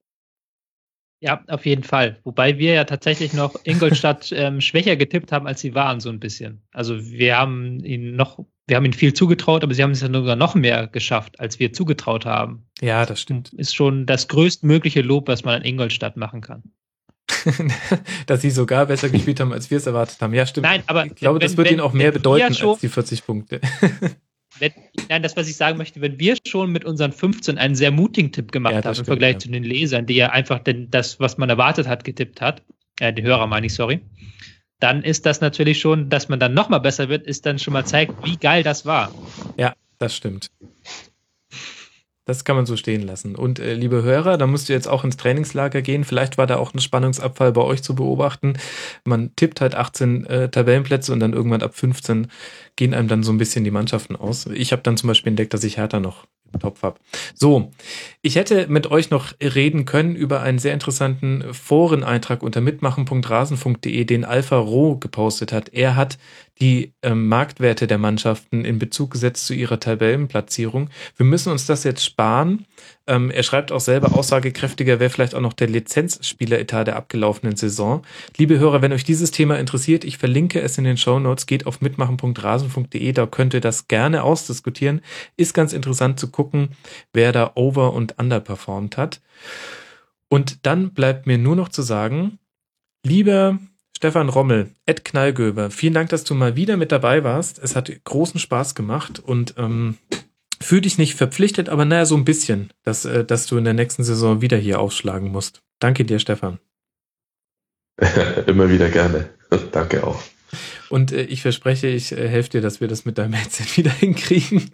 Ja, 1.23 1.43
auf 1.49 1.67
jeden 1.67 1.83
Fall. 1.83 2.19
Wobei 2.25 2.59
wir 2.59 2.73
ja 2.73 2.85
tatsächlich 2.85 3.35
noch 3.35 3.55
Ingolstadt 3.65 4.33
ähm, 4.35 4.61
schwächer 4.61 4.97
getippt 4.97 5.33
haben, 5.33 5.47
als 5.47 5.61
sie 5.61 5.75
waren, 5.75 6.01
so 6.01 6.09
ein 6.09 6.21
bisschen. 6.21 6.63
Also 6.73 6.99
wir 6.99 7.37
haben 7.37 7.85
ihnen 7.85 8.17
noch, 8.17 8.43
wir 8.67 8.77
haben 8.77 8.87
ihnen 8.87 8.95
viel 8.95 9.13
zugetraut, 9.13 9.63
aber 9.63 9.75
sie 9.75 9.83
haben 9.83 9.91
es 9.91 10.01
ja 10.01 10.11
sogar 10.11 10.37
noch 10.37 10.55
mehr 10.55 10.87
geschafft, 10.87 11.39
als 11.39 11.59
wir 11.59 11.75
zugetraut 11.75 12.25
haben. 12.25 12.67
Ja, 12.81 13.05
das 13.05 13.21
stimmt. 13.21 13.53
Ist 13.53 13.75
schon 13.75 14.07
das 14.07 14.29
größtmögliche 14.29 15.03
Lob, 15.03 15.29
was 15.29 15.45
man 15.45 15.57
an 15.57 15.65
Ingolstadt 15.65 16.17
machen 16.17 16.41
kann. 16.41 16.63
dass 18.27 18.43
sie 18.43 18.51
sogar 18.51 18.87
besser 18.87 19.09
gespielt 19.09 19.41
haben, 19.41 19.53
als 19.53 19.71
wir 19.71 19.79
es 19.79 19.87
erwartet 19.87 20.21
haben. 20.21 20.35
Ja, 20.35 20.47
stimmt. 20.47 20.67
Nein, 20.67 20.83
aber 20.87 21.07
ich 21.07 21.15
glaube, 21.15 21.41
wenn, 21.41 21.47
das 21.47 21.57
wird 21.57 21.69
wenn, 21.69 21.75
ihnen 21.75 21.81
auch 21.81 21.93
mehr 21.93 22.13
bedeuten 22.13 22.55
schon, 22.55 22.71
als 22.71 22.81
die 22.81 22.89
40 22.89 23.25
Punkte. 23.25 23.61
wenn, 24.59 24.73
nein, 25.09 25.23
das, 25.23 25.37
was 25.37 25.49
ich 25.49 25.57
sagen 25.57 25.79
möchte, 25.79 26.01
wenn 26.01 26.19
wir 26.19 26.37
schon 26.47 26.71
mit 26.73 26.85
unseren 26.85 27.13
15 27.13 27.59
einen 27.59 27.75
sehr 27.75 27.91
mutigen 27.91 28.33
Tipp 28.33 28.53
gemacht 28.53 28.75
ja, 28.75 28.85
haben 28.85 28.95
stimmt, 28.95 29.09
im 29.09 29.13
Vergleich 29.13 29.35
ja. 29.35 29.39
zu 29.41 29.49
den 29.51 29.65
Lesern, 29.65 30.07
die 30.07 30.15
ja 30.15 30.31
einfach 30.31 30.59
denn 30.61 30.91
das, 30.91 31.21
was 31.21 31.39
man 31.39 31.49
erwartet 31.49 31.87
hat, 31.87 32.05
getippt 32.05 32.41
hat, 32.41 32.63
äh, 33.01 33.13
die 33.13 33.23
Hörer 33.23 33.47
meine 33.47 33.67
ich, 33.67 33.75
sorry, 33.75 34.01
dann 34.81 35.03
ist 35.03 35.27
das 35.27 35.41
natürlich 35.41 35.79
schon, 35.79 36.09
dass 36.09 36.29
man 36.29 36.41
dann 36.41 36.55
nochmal 36.55 36.81
besser 36.81 37.09
wird, 37.09 37.27
ist 37.27 37.47
dann 37.47 37.59
schon 37.59 37.75
mal 37.75 37.85
zeigt, 37.85 38.25
wie 38.25 38.37
geil 38.37 38.63
das 38.63 38.87
war. 38.87 39.13
Ja, 39.57 39.75
das 39.99 40.17
stimmt. 40.17 40.51
Das 42.31 42.45
kann 42.45 42.55
man 42.55 42.65
so 42.65 42.77
stehen 42.77 43.03
lassen. 43.03 43.35
Und 43.35 43.59
äh, 43.59 43.75
liebe 43.75 44.05
Hörer, 44.05 44.39
da 44.39 44.47
müsst 44.47 44.69
ihr 44.69 44.77
jetzt 44.77 44.87
auch 44.87 45.03
ins 45.03 45.17
Trainingslager 45.17 45.83
gehen. 45.83 46.05
Vielleicht 46.05 46.39
war 46.39 46.47
da 46.47 46.59
auch 46.59 46.73
ein 46.73 46.79
Spannungsabfall 46.79 47.51
bei 47.51 47.63
euch 47.63 47.83
zu 47.83 47.97
beobachten. 47.97 48.53
Man 49.05 49.35
tippt 49.35 49.61
halt 49.61 49.75
18 49.75 50.27
äh, 50.27 50.49
Tabellenplätze 50.49 51.13
und 51.13 51.19
dann 51.19 51.33
irgendwann 51.33 51.63
ab 51.63 51.75
15 51.75 52.29
gehen 52.77 52.95
einem 52.95 53.09
dann 53.09 53.25
so 53.25 53.33
ein 53.33 53.39
bisschen 53.39 53.65
die 53.65 53.73
Mannschaften 53.73 54.15
aus. 54.15 54.47
Ich 54.47 54.71
habe 54.71 54.83
dann 54.83 54.97
zum 54.97 55.09
Beispiel 55.09 55.31
entdeckt, 55.31 55.53
dass 55.53 55.65
ich 55.65 55.77
Hertha 55.77 55.99
noch 55.99 56.25
Topf 56.59 56.83
habe. 56.83 56.99
So, 57.35 57.71
ich 58.23 58.37
hätte 58.37 58.67
mit 58.69 58.91
euch 58.91 59.11
noch 59.11 59.33
reden 59.41 59.85
können 59.85 60.17
über 60.17 60.43
einen 60.43 60.59
sehr 60.59 60.75
interessanten 60.75 61.45
Foreneintrag 61.53 62.43
unter 62.43 62.61
mitmachen.rasen.de, 62.61 64.05
den 64.05 64.25
Alpha 64.25 64.57
Roh 64.57 64.97
gepostet 64.97 65.53
hat. 65.53 65.69
Er 65.71 65.97
hat 65.97 66.19
die 66.61 66.93
ähm, 67.03 67.29
Marktwerte 67.29 67.87
der 67.87 67.97
Mannschaften 67.97 68.65
in 68.65 68.79
Bezug 68.79 69.13
gesetzt 69.13 69.47
zu 69.47 69.55
ihrer 69.55 69.81
Tabellenplatzierung. 69.81 70.91
Wir 71.17 71.25
müssen 71.25 71.51
uns 71.51 71.65
das 71.65 71.85
jetzt 71.85 72.05
sparen. 72.05 72.67
Ähm, 73.07 73.31
er 73.31 73.43
schreibt 73.43 73.73
auch 73.73 73.81
selber, 73.81 74.15
aussagekräftiger 74.15 75.01
wäre 75.01 75.09
vielleicht 75.09 75.35
auch 75.35 75.41
noch 75.41 75.55
der 75.55 75.69
Lizenzspieleretat 75.69 76.89
der 76.89 76.97
abgelaufenen 76.97 77.57
Saison. 77.57 78.03
Liebe 78.37 78.59
Hörer, 78.59 78.83
wenn 78.83 78.93
euch 78.93 79.05
dieses 79.05 79.31
Thema 79.31 79.59
interessiert, 79.59 80.05
ich 80.05 80.19
verlinke 80.19 80.61
es 80.61 80.77
in 80.77 80.85
den 80.85 80.99
Show 80.99 81.19
Notes, 81.19 81.47
geht 81.47 81.67
auf 81.67 81.81
mitmachen.rasen.de, 81.81 83.13
da 83.13 83.27
könnt 83.27 83.55
ihr 83.55 83.61
das 83.61 83.89
gerne 83.89 84.23
ausdiskutieren. 84.23 85.01
Ist 85.39 85.55
ganz 85.55 85.73
interessant 85.73 86.21
zu 86.21 86.31
gucken, 86.31 86.71
wer 87.15 87.33
da 87.33 87.53
over 87.55 87.95
und 87.95 88.19
underperformt 88.19 88.99
hat. 88.99 89.23
Und 90.29 90.67
dann 90.67 90.93
bleibt 90.93 91.27
mir 91.27 91.39
nur 91.39 91.57
noch 91.57 91.71
zu 91.71 91.81
sagen, 91.83 92.39
lieber 93.05 93.59
Stefan 94.01 94.31
Rommel, 94.31 94.71
Ed 94.87 95.05
Knallgöber, 95.05 95.71
vielen 95.71 95.93
Dank, 95.93 96.09
dass 96.09 96.25
du 96.25 96.35
mal 96.35 96.57
wieder 96.57 96.79
mit 96.79 96.91
dabei 96.91 97.23
warst. 97.23 97.59
Es 97.63 97.77
hat 97.77 97.93
großen 98.05 98.41
Spaß 98.41 98.75
gemacht 98.75 99.19
und 99.19 99.57
ähm, 99.59 99.99
fühl 100.59 100.81
dich 100.81 100.97
nicht 100.97 101.17
verpflichtet, 101.17 101.69
aber 101.69 101.85
naja, 101.85 102.07
so 102.07 102.17
ein 102.17 102.25
bisschen, 102.25 102.71
dass, 102.83 103.05
äh, 103.05 103.27
dass 103.27 103.45
du 103.45 103.59
in 103.59 103.65
der 103.65 103.75
nächsten 103.75 104.03
Saison 104.03 104.41
wieder 104.41 104.57
hier 104.57 104.81
aufschlagen 104.81 105.31
musst. 105.31 105.61
Danke 105.81 106.07
dir, 106.07 106.19
Stefan. 106.19 106.61
Immer 108.47 108.71
wieder 108.71 108.89
gerne. 108.89 109.29
Danke 109.71 110.03
auch. 110.03 110.23
Und 110.89 111.13
äh, 111.13 111.23
ich 111.23 111.43
verspreche, 111.43 111.87
ich 111.87 112.13
äh, 112.13 112.29
helfe 112.29 112.51
dir, 112.51 112.61
dass 112.61 112.81
wir 112.81 112.89
das 112.89 113.05
mit 113.05 113.19
deinem 113.19 113.33
Headset 113.33 113.65
wieder 113.77 113.91
hinkriegen. 113.91 114.71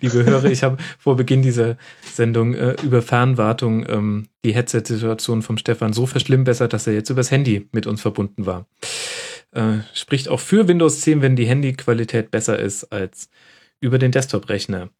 Liebe 0.00 0.24
Hörer, 0.24 0.50
ich 0.50 0.62
habe 0.62 0.78
vor 0.98 1.16
Beginn 1.16 1.42
dieser 1.42 1.76
Sendung 2.02 2.54
äh, 2.54 2.76
über 2.82 3.02
Fernwartung 3.02 3.86
ähm, 3.88 4.28
die 4.44 4.54
Headset-Situation 4.54 5.42
vom 5.42 5.58
Stefan 5.58 5.92
so 5.92 6.06
verschlimmbessert, 6.06 6.72
dass 6.72 6.86
er 6.86 6.94
jetzt 6.94 7.10
übers 7.10 7.30
Handy 7.30 7.68
mit 7.72 7.86
uns 7.86 8.00
verbunden 8.00 8.46
war. 8.46 8.66
Äh, 9.52 9.78
spricht 9.94 10.28
auch 10.28 10.40
für 10.40 10.68
Windows 10.68 11.00
10, 11.00 11.22
wenn 11.22 11.36
die 11.36 11.46
Handyqualität 11.46 12.30
besser 12.30 12.58
ist 12.58 12.92
als 12.92 13.30
über 13.80 13.98
den 13.98 14.12
Desktop-Rechner. 14.12 14.90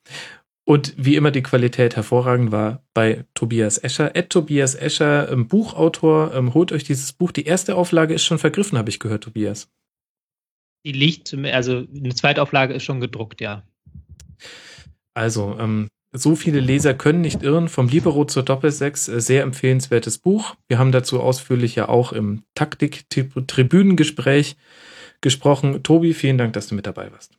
Und 0.69 0.93
wie 0.99 1.17
immer 1.17 1.31
die 1.31 1.43
Qualität 1.43 1.97
hervorragend 1.97 2.53
war 2.53 2.83
bei 2.93 3.25
Tobias 3.33 3.79
Escher. 3.79 4.15
Ed 4.15 4.29
Tobias 4.29 4.75
Escher, 4.75 5.33
ähm, 5.33 5.49
Buchautor, 5.49 6.35
ähm, 6.35 6.53
holt 6.53 6.73
euch 6.73 6.85
dieses 6.85 7.15
Buch. 7.15 7.33
Die 7.33 7.47
erste 7.47 7.75
Auflage 7.75 8.13
ist 8.13 8.25
schon 8.25 8.39
vergriffen, 8.39 8.77
habe 8.77 8.91
ich 8.91 8.99
gehört, 8.99 9.25
Tobias. 9.25 9.71
Die 10.85 10.93
liegt, 10.93 11.35
also 11.35 11.85
eine 11.95 12.15
zweite 12.15 12.43
Auflage 12.43 12.75
ist 12.75 12.85
schon 12.85 13.01
gedruckt, 13.01 13.41
ja. 13.41 13.65
Also, 15.15 15.57
ähm, 15.59 15.89
so 16.13 16.37
viele 16.37 16.61
Leser 16.61 16.95
können 16.95 17.21
nicht 17.21 17.43
irren. 17.43 17.69
Vom 17.69 17.89
Libero 17.89 18.25
zur 18.25 18.43
Doppelsechs, 18.43 19.09
äh, 19.09 19.21
sehr 19.21 19.43
empfehlenswertes 19.43 20.19
Buch. 20.19 20.57
Wir 20.69 20.79
haben 20.79 20.93
dazu 20.93 21.21
ausführlich 21.21 21.75
ja 21.75 21.89
auch 21.89 22.13
im 22.13 22.45
Taktik-Tribünengespräch 22.55 24.57
gesprochen. 25.21 25.83
Tobi, 25.83 26.15
vielen 26.15 26.39
Dank, 26.39 26.53
dass 26.55 26.69
du 26.69 26.75
mit 26.75 26.87
dabei 26.87 27.13
warst. 27.13 27.37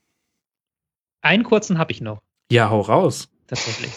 Einen 1.21 1.43
kurzen 1.43 1.77
habe 1.77 1.91
ich 1.91 2.01
noch. 2.01 2.21
Ja, 2.51 2.69
hau 2.69 2.81
raus. 2.81 3.29
Tatsächlich. 3.47 3.91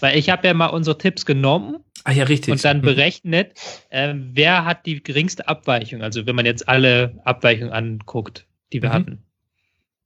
Weil 0.00 0.18
ich 0.18 0.30
habe 0.30 0.46
ja 0.46 0.54
mal 0.54 0.68
unsere 0.68 0.98
Tipps 0.98 1.26
genommen. 1.26 1.78
Ah 2.04 2.12
ja, 2.12 2.24
richtig. 2.24 2.52
Und 2.52 2.64
dann 2.64 2.78
mhm. 2.78 2.82
berechnet, 2.82 3.58
äh, 3.90 4.14
wer 4.14 4.64
hat 4.64 4.86
die 4.86 5.02
geringste 5.02 5.48
Abweichung. 5.48 6.02
Also 6.02 6.26
wenn 6.26 6.36
man 6.36 6.46
jetzt 6.46 6.68
alle 6.68 7.20
Abweichungen 7.24 7.72
anguckt, 7.72 8.46
die 8.74 8.82
wir 8.82 8.90
mhm. 8.90 8.94
hatten. 8.94 9.22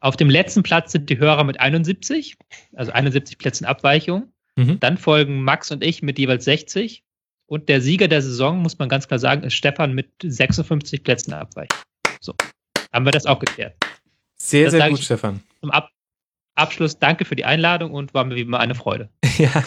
Auf 0.00 0.16
dem 0.16 0.30
letzten 0.30 0.62
Platz 0.62 0.92
sind 0.92 1.10
die 1.10 1.18
Hörer 1.18 1.42
mit 1.42 1.58
71, 1.58 2.36
also 2.76 2.92
71 2.92 3.38
Plätzen 3.38 3.64
Abweichung. 3.64 4.32
Mhm. 4.55 4.78
Dann 4.78 4.97
folgen 4.97 5.42
Max 5.42 5.72
und 5.72 5.82
ich 5.82 6.02
mit 6.02 6.18
jeweils 6.18 6.44
60. 6.44 7.02
Und 7.47 7.68
der 7.68 7.80
Sieger 7.80 8.06
der 8.06 8.22
Saison, 8.22 8.58
muss 8.58 8.78
man 8.78 8.88
ganz 8.88 9.08
klar 9.08 9.18
sagen, 9.18 9.42
ist 9.42 9.55
Stefan 9.55 9.94
mit 9.94 10.10
56 10.22 11.02
Plätzen 11.02 11.32
Abweichung. 11.32 11.78
So, 12.20 12.34
haben 12.92 13.05
wir 13.06 13.10
das 13.10 13.26
auch 13.26 13.40
geklärt. 13.40 13.74
Sehr, 14.36 14.66
das 14.66 14.72
sehr 14.72 14.90
gut, 14.90 15.00
Stefan. 15.00 15.42
Zum 15.60 15.70
Ab 15.70 15.90
Abschluss 16.55 16.98
danke 16.98 17.24
für 17.24 17.36
die 17.36 17.44
Einladung 17.44 17.92
und 17.92 18.14
war 18.14 18.24
mir 18.24 18.34
wie 18.34 18.40
immer 18.40 18.58
eine 18.58 18.74
Freude. 18.74 19.08
ja. 19.38 19.64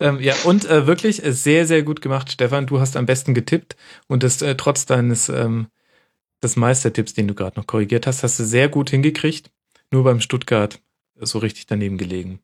ähm, 0.00 0.18
ja, 0.20 0.34
und 0.44 0.64
äh, 0.64 0.86
wirklich 0.86 1.16
sehr, 1.22 1.66
sehr 1.66 1.82
gut 1.82 2.00
gemacht, 2.00 2.32
Stefan. 2.32 2.66
Du 2.66 2.80
hast 2.80 2.96
am 2.96 3.04
besten 3.04 3.34
getippt 3.34 3.76
und 4.08 4.22
das 4.22 4.40
äh, 4.40 4.54
trotz 4.54 4.86
deines 4.86 5.28
ähm, 5.28 5.68
des 6.44 6.56
Meistertipps, 6.56 7.14
den 7.14 7.28
du 7.28 7.34
gerade 7.34 7.58
noch 7.58 7.66
korrigiert 7.66 8.06
hast, 8.06 8.22
hast 8.22 8.38
du 8.38 8.44
sehr 8.44 8.68
gut 8.68 8.90
hingekriegt. 8.90 9.50
Nur 9.90 10.04
beim 10.04 10.20
Stuttgart 10.20 10.80
so 11.20 11.38
richtig 11.38 11.66
daneben 11.66 11.98
gelegen. 11.98 12.40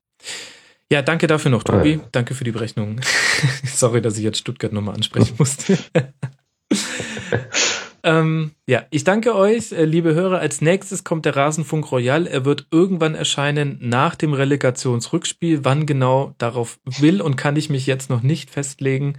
Ja, 0.92 1.02
danke 1.02 1.26
dafür 1.26 1.50
noch, 1.50 1.62
Tobi. 1.62 1.92
Ja. 1.92 2.00
Danke 2.12 2.34
für 2.34 2.44
die 2.44 2.50
Berechnung. 2.50 3.00
Sorry, 3.64 4.02
dass 4.02 4.18
ich 4.18 4.24
jetzt 4.24 4.38
Stuttgart 4.38 4.72
nochmal 4.72 4.96
ansprechen 4.96 5.34
musste. 5.38 5.78
ähm, 8.02 8.50
ja, 8.66 8.84
ich 8.90 9.04
danke 9.04 9.36
euch, 9.36 9.70
äh, 9.70 9.84
liebe 9.84 10.14
Hörer. 10.14 10.40
Als 10.40 10.60
nächstes 10.60 11.04
kommt 11.04 11.26
der 11.26 11.36
Rasenfunk 11.36 11.92
Royal. 11.92 12.26
Er 12.26 12.44
wird 12.44 12.66
irgendwann 12.72 13.14
erscheinen 13.14 13.78
nach 13.80 14.16
dem 14.16 14.32
Relegationsrückspiel. 14.32 15.64
Wann 15.64 15.86
genau 15.86 16.34
darauf 16.38 16.80
will 16.84 17.22
und 17.22 17.36
kann 17.36 17.54
ich 17.54 17.70
mich 17.70 17.86
jetzt 17.86 18.10
noch 18.10 18.22
nicht 18.22 18.50
festlegen. 18.50 19.16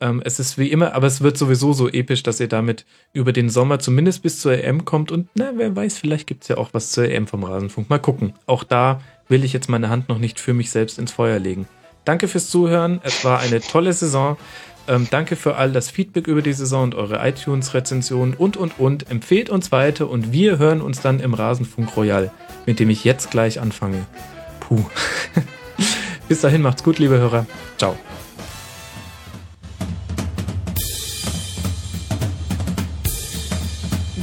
Ähm, 0.00 0.22
es 0.24 0.38
ist 0.38 0.58
wie 0.58 0.70
immer, 0.70 0.94
aber 0.94 1.06
es 1.06 1.20
wird 1.20 1.36
sowieso 1.36 1.72
so 1.72 1.88
episch, 1.88 2.22
dass 2.22 2.40
ihr 2.40 2.48
damit 2.48 2.84
über 3.12 3.32
den 3.32 3.50
Sommer 3.50 3.78
zumindest 3.78 4.22
bis 4.22 4.40
zur 4.40 4.52
EM 4.52 4.84
kommt. 4.84 5.10
Und 5.10 5.28
na, 5.34 5.52
wer 5.56 5.74
weiß, 5.74 5.98
vielleicht 5.98 6.26
gibt 6.26 6.42
es 6.44 6.48
ja 6.48 6.56
auch 6.56 6.70
was 6.72 6.92
zur 6.92 7.04
EM 7.08 7.26
vom 7.26 7.44
Rasenfunk. 7.44 7.90
Mal 7.90 7.98
gucken. 7.98 8.34
Auch 8.46 8.64
da 8.64 9.00
will 9.28 9.44
ich 9.44 9.52
jetzt 9.52 9.68
meine 9.68 9.90
Hand 9.90 10.08
noch 10.08 10.18
nicht 10.18 10.38
für 10.38 10.54
mich 10.54 10.70
selbst 10.70 10.98
ins 10.98 11.12
Feuer 11.12 11.38
legen. 11.38 11.66
Danke 12.04 12.28
fürs 12.28 12.48
Zuhören. 12.48 13.00
Es 13.02 13.24
war 13.24 13.40
eine 13.40 13.60
tolle 13.60 13.92
Saison. 13.92 14.36
Ähm, 14.86 15.06
danke 15.10 15.36
für 15.36 15.56
all 15.56 15.70
das 15.72 15.90
Feedback 15.90 16.26
über 16.26 16.40
die 16.40 16.54
Saison 16.54 16.84
und 16.84 16.94
eure 16.94 17.26
iTunes-Rezensionen 17.28 18.34
und, 18.34 18.56
und, 18.56 18.78
und. 18.78 19.10
Empfehlt 19.10 19.50
uns 19.50 19.70
weiter 19.70 20.08
und 20.08 20.32
wir 20.32 20.58
hören 20.58 20.80
uns 20.80 21.00
dann 21.00 21.20
im 21.20 21.34
Rasenfunk 21.34 21.94
Royal, 21.96 22.30
mit 22.64 22.80
dem 22.80 22.88
ich 22.88 23.04
jetzt 23.04 23.30
gleich 23.30 23.60
anfange. 23.60 24.06
Puh. 24.60 24.82
Bis 26.28 26.40
dahin 26.40 26.62
macht's 26.62 26.82
gut, 26.82 26.98
liebe 26.98 27.18
Hörer. 27.18 27.46
Ciao. 27.76 27.96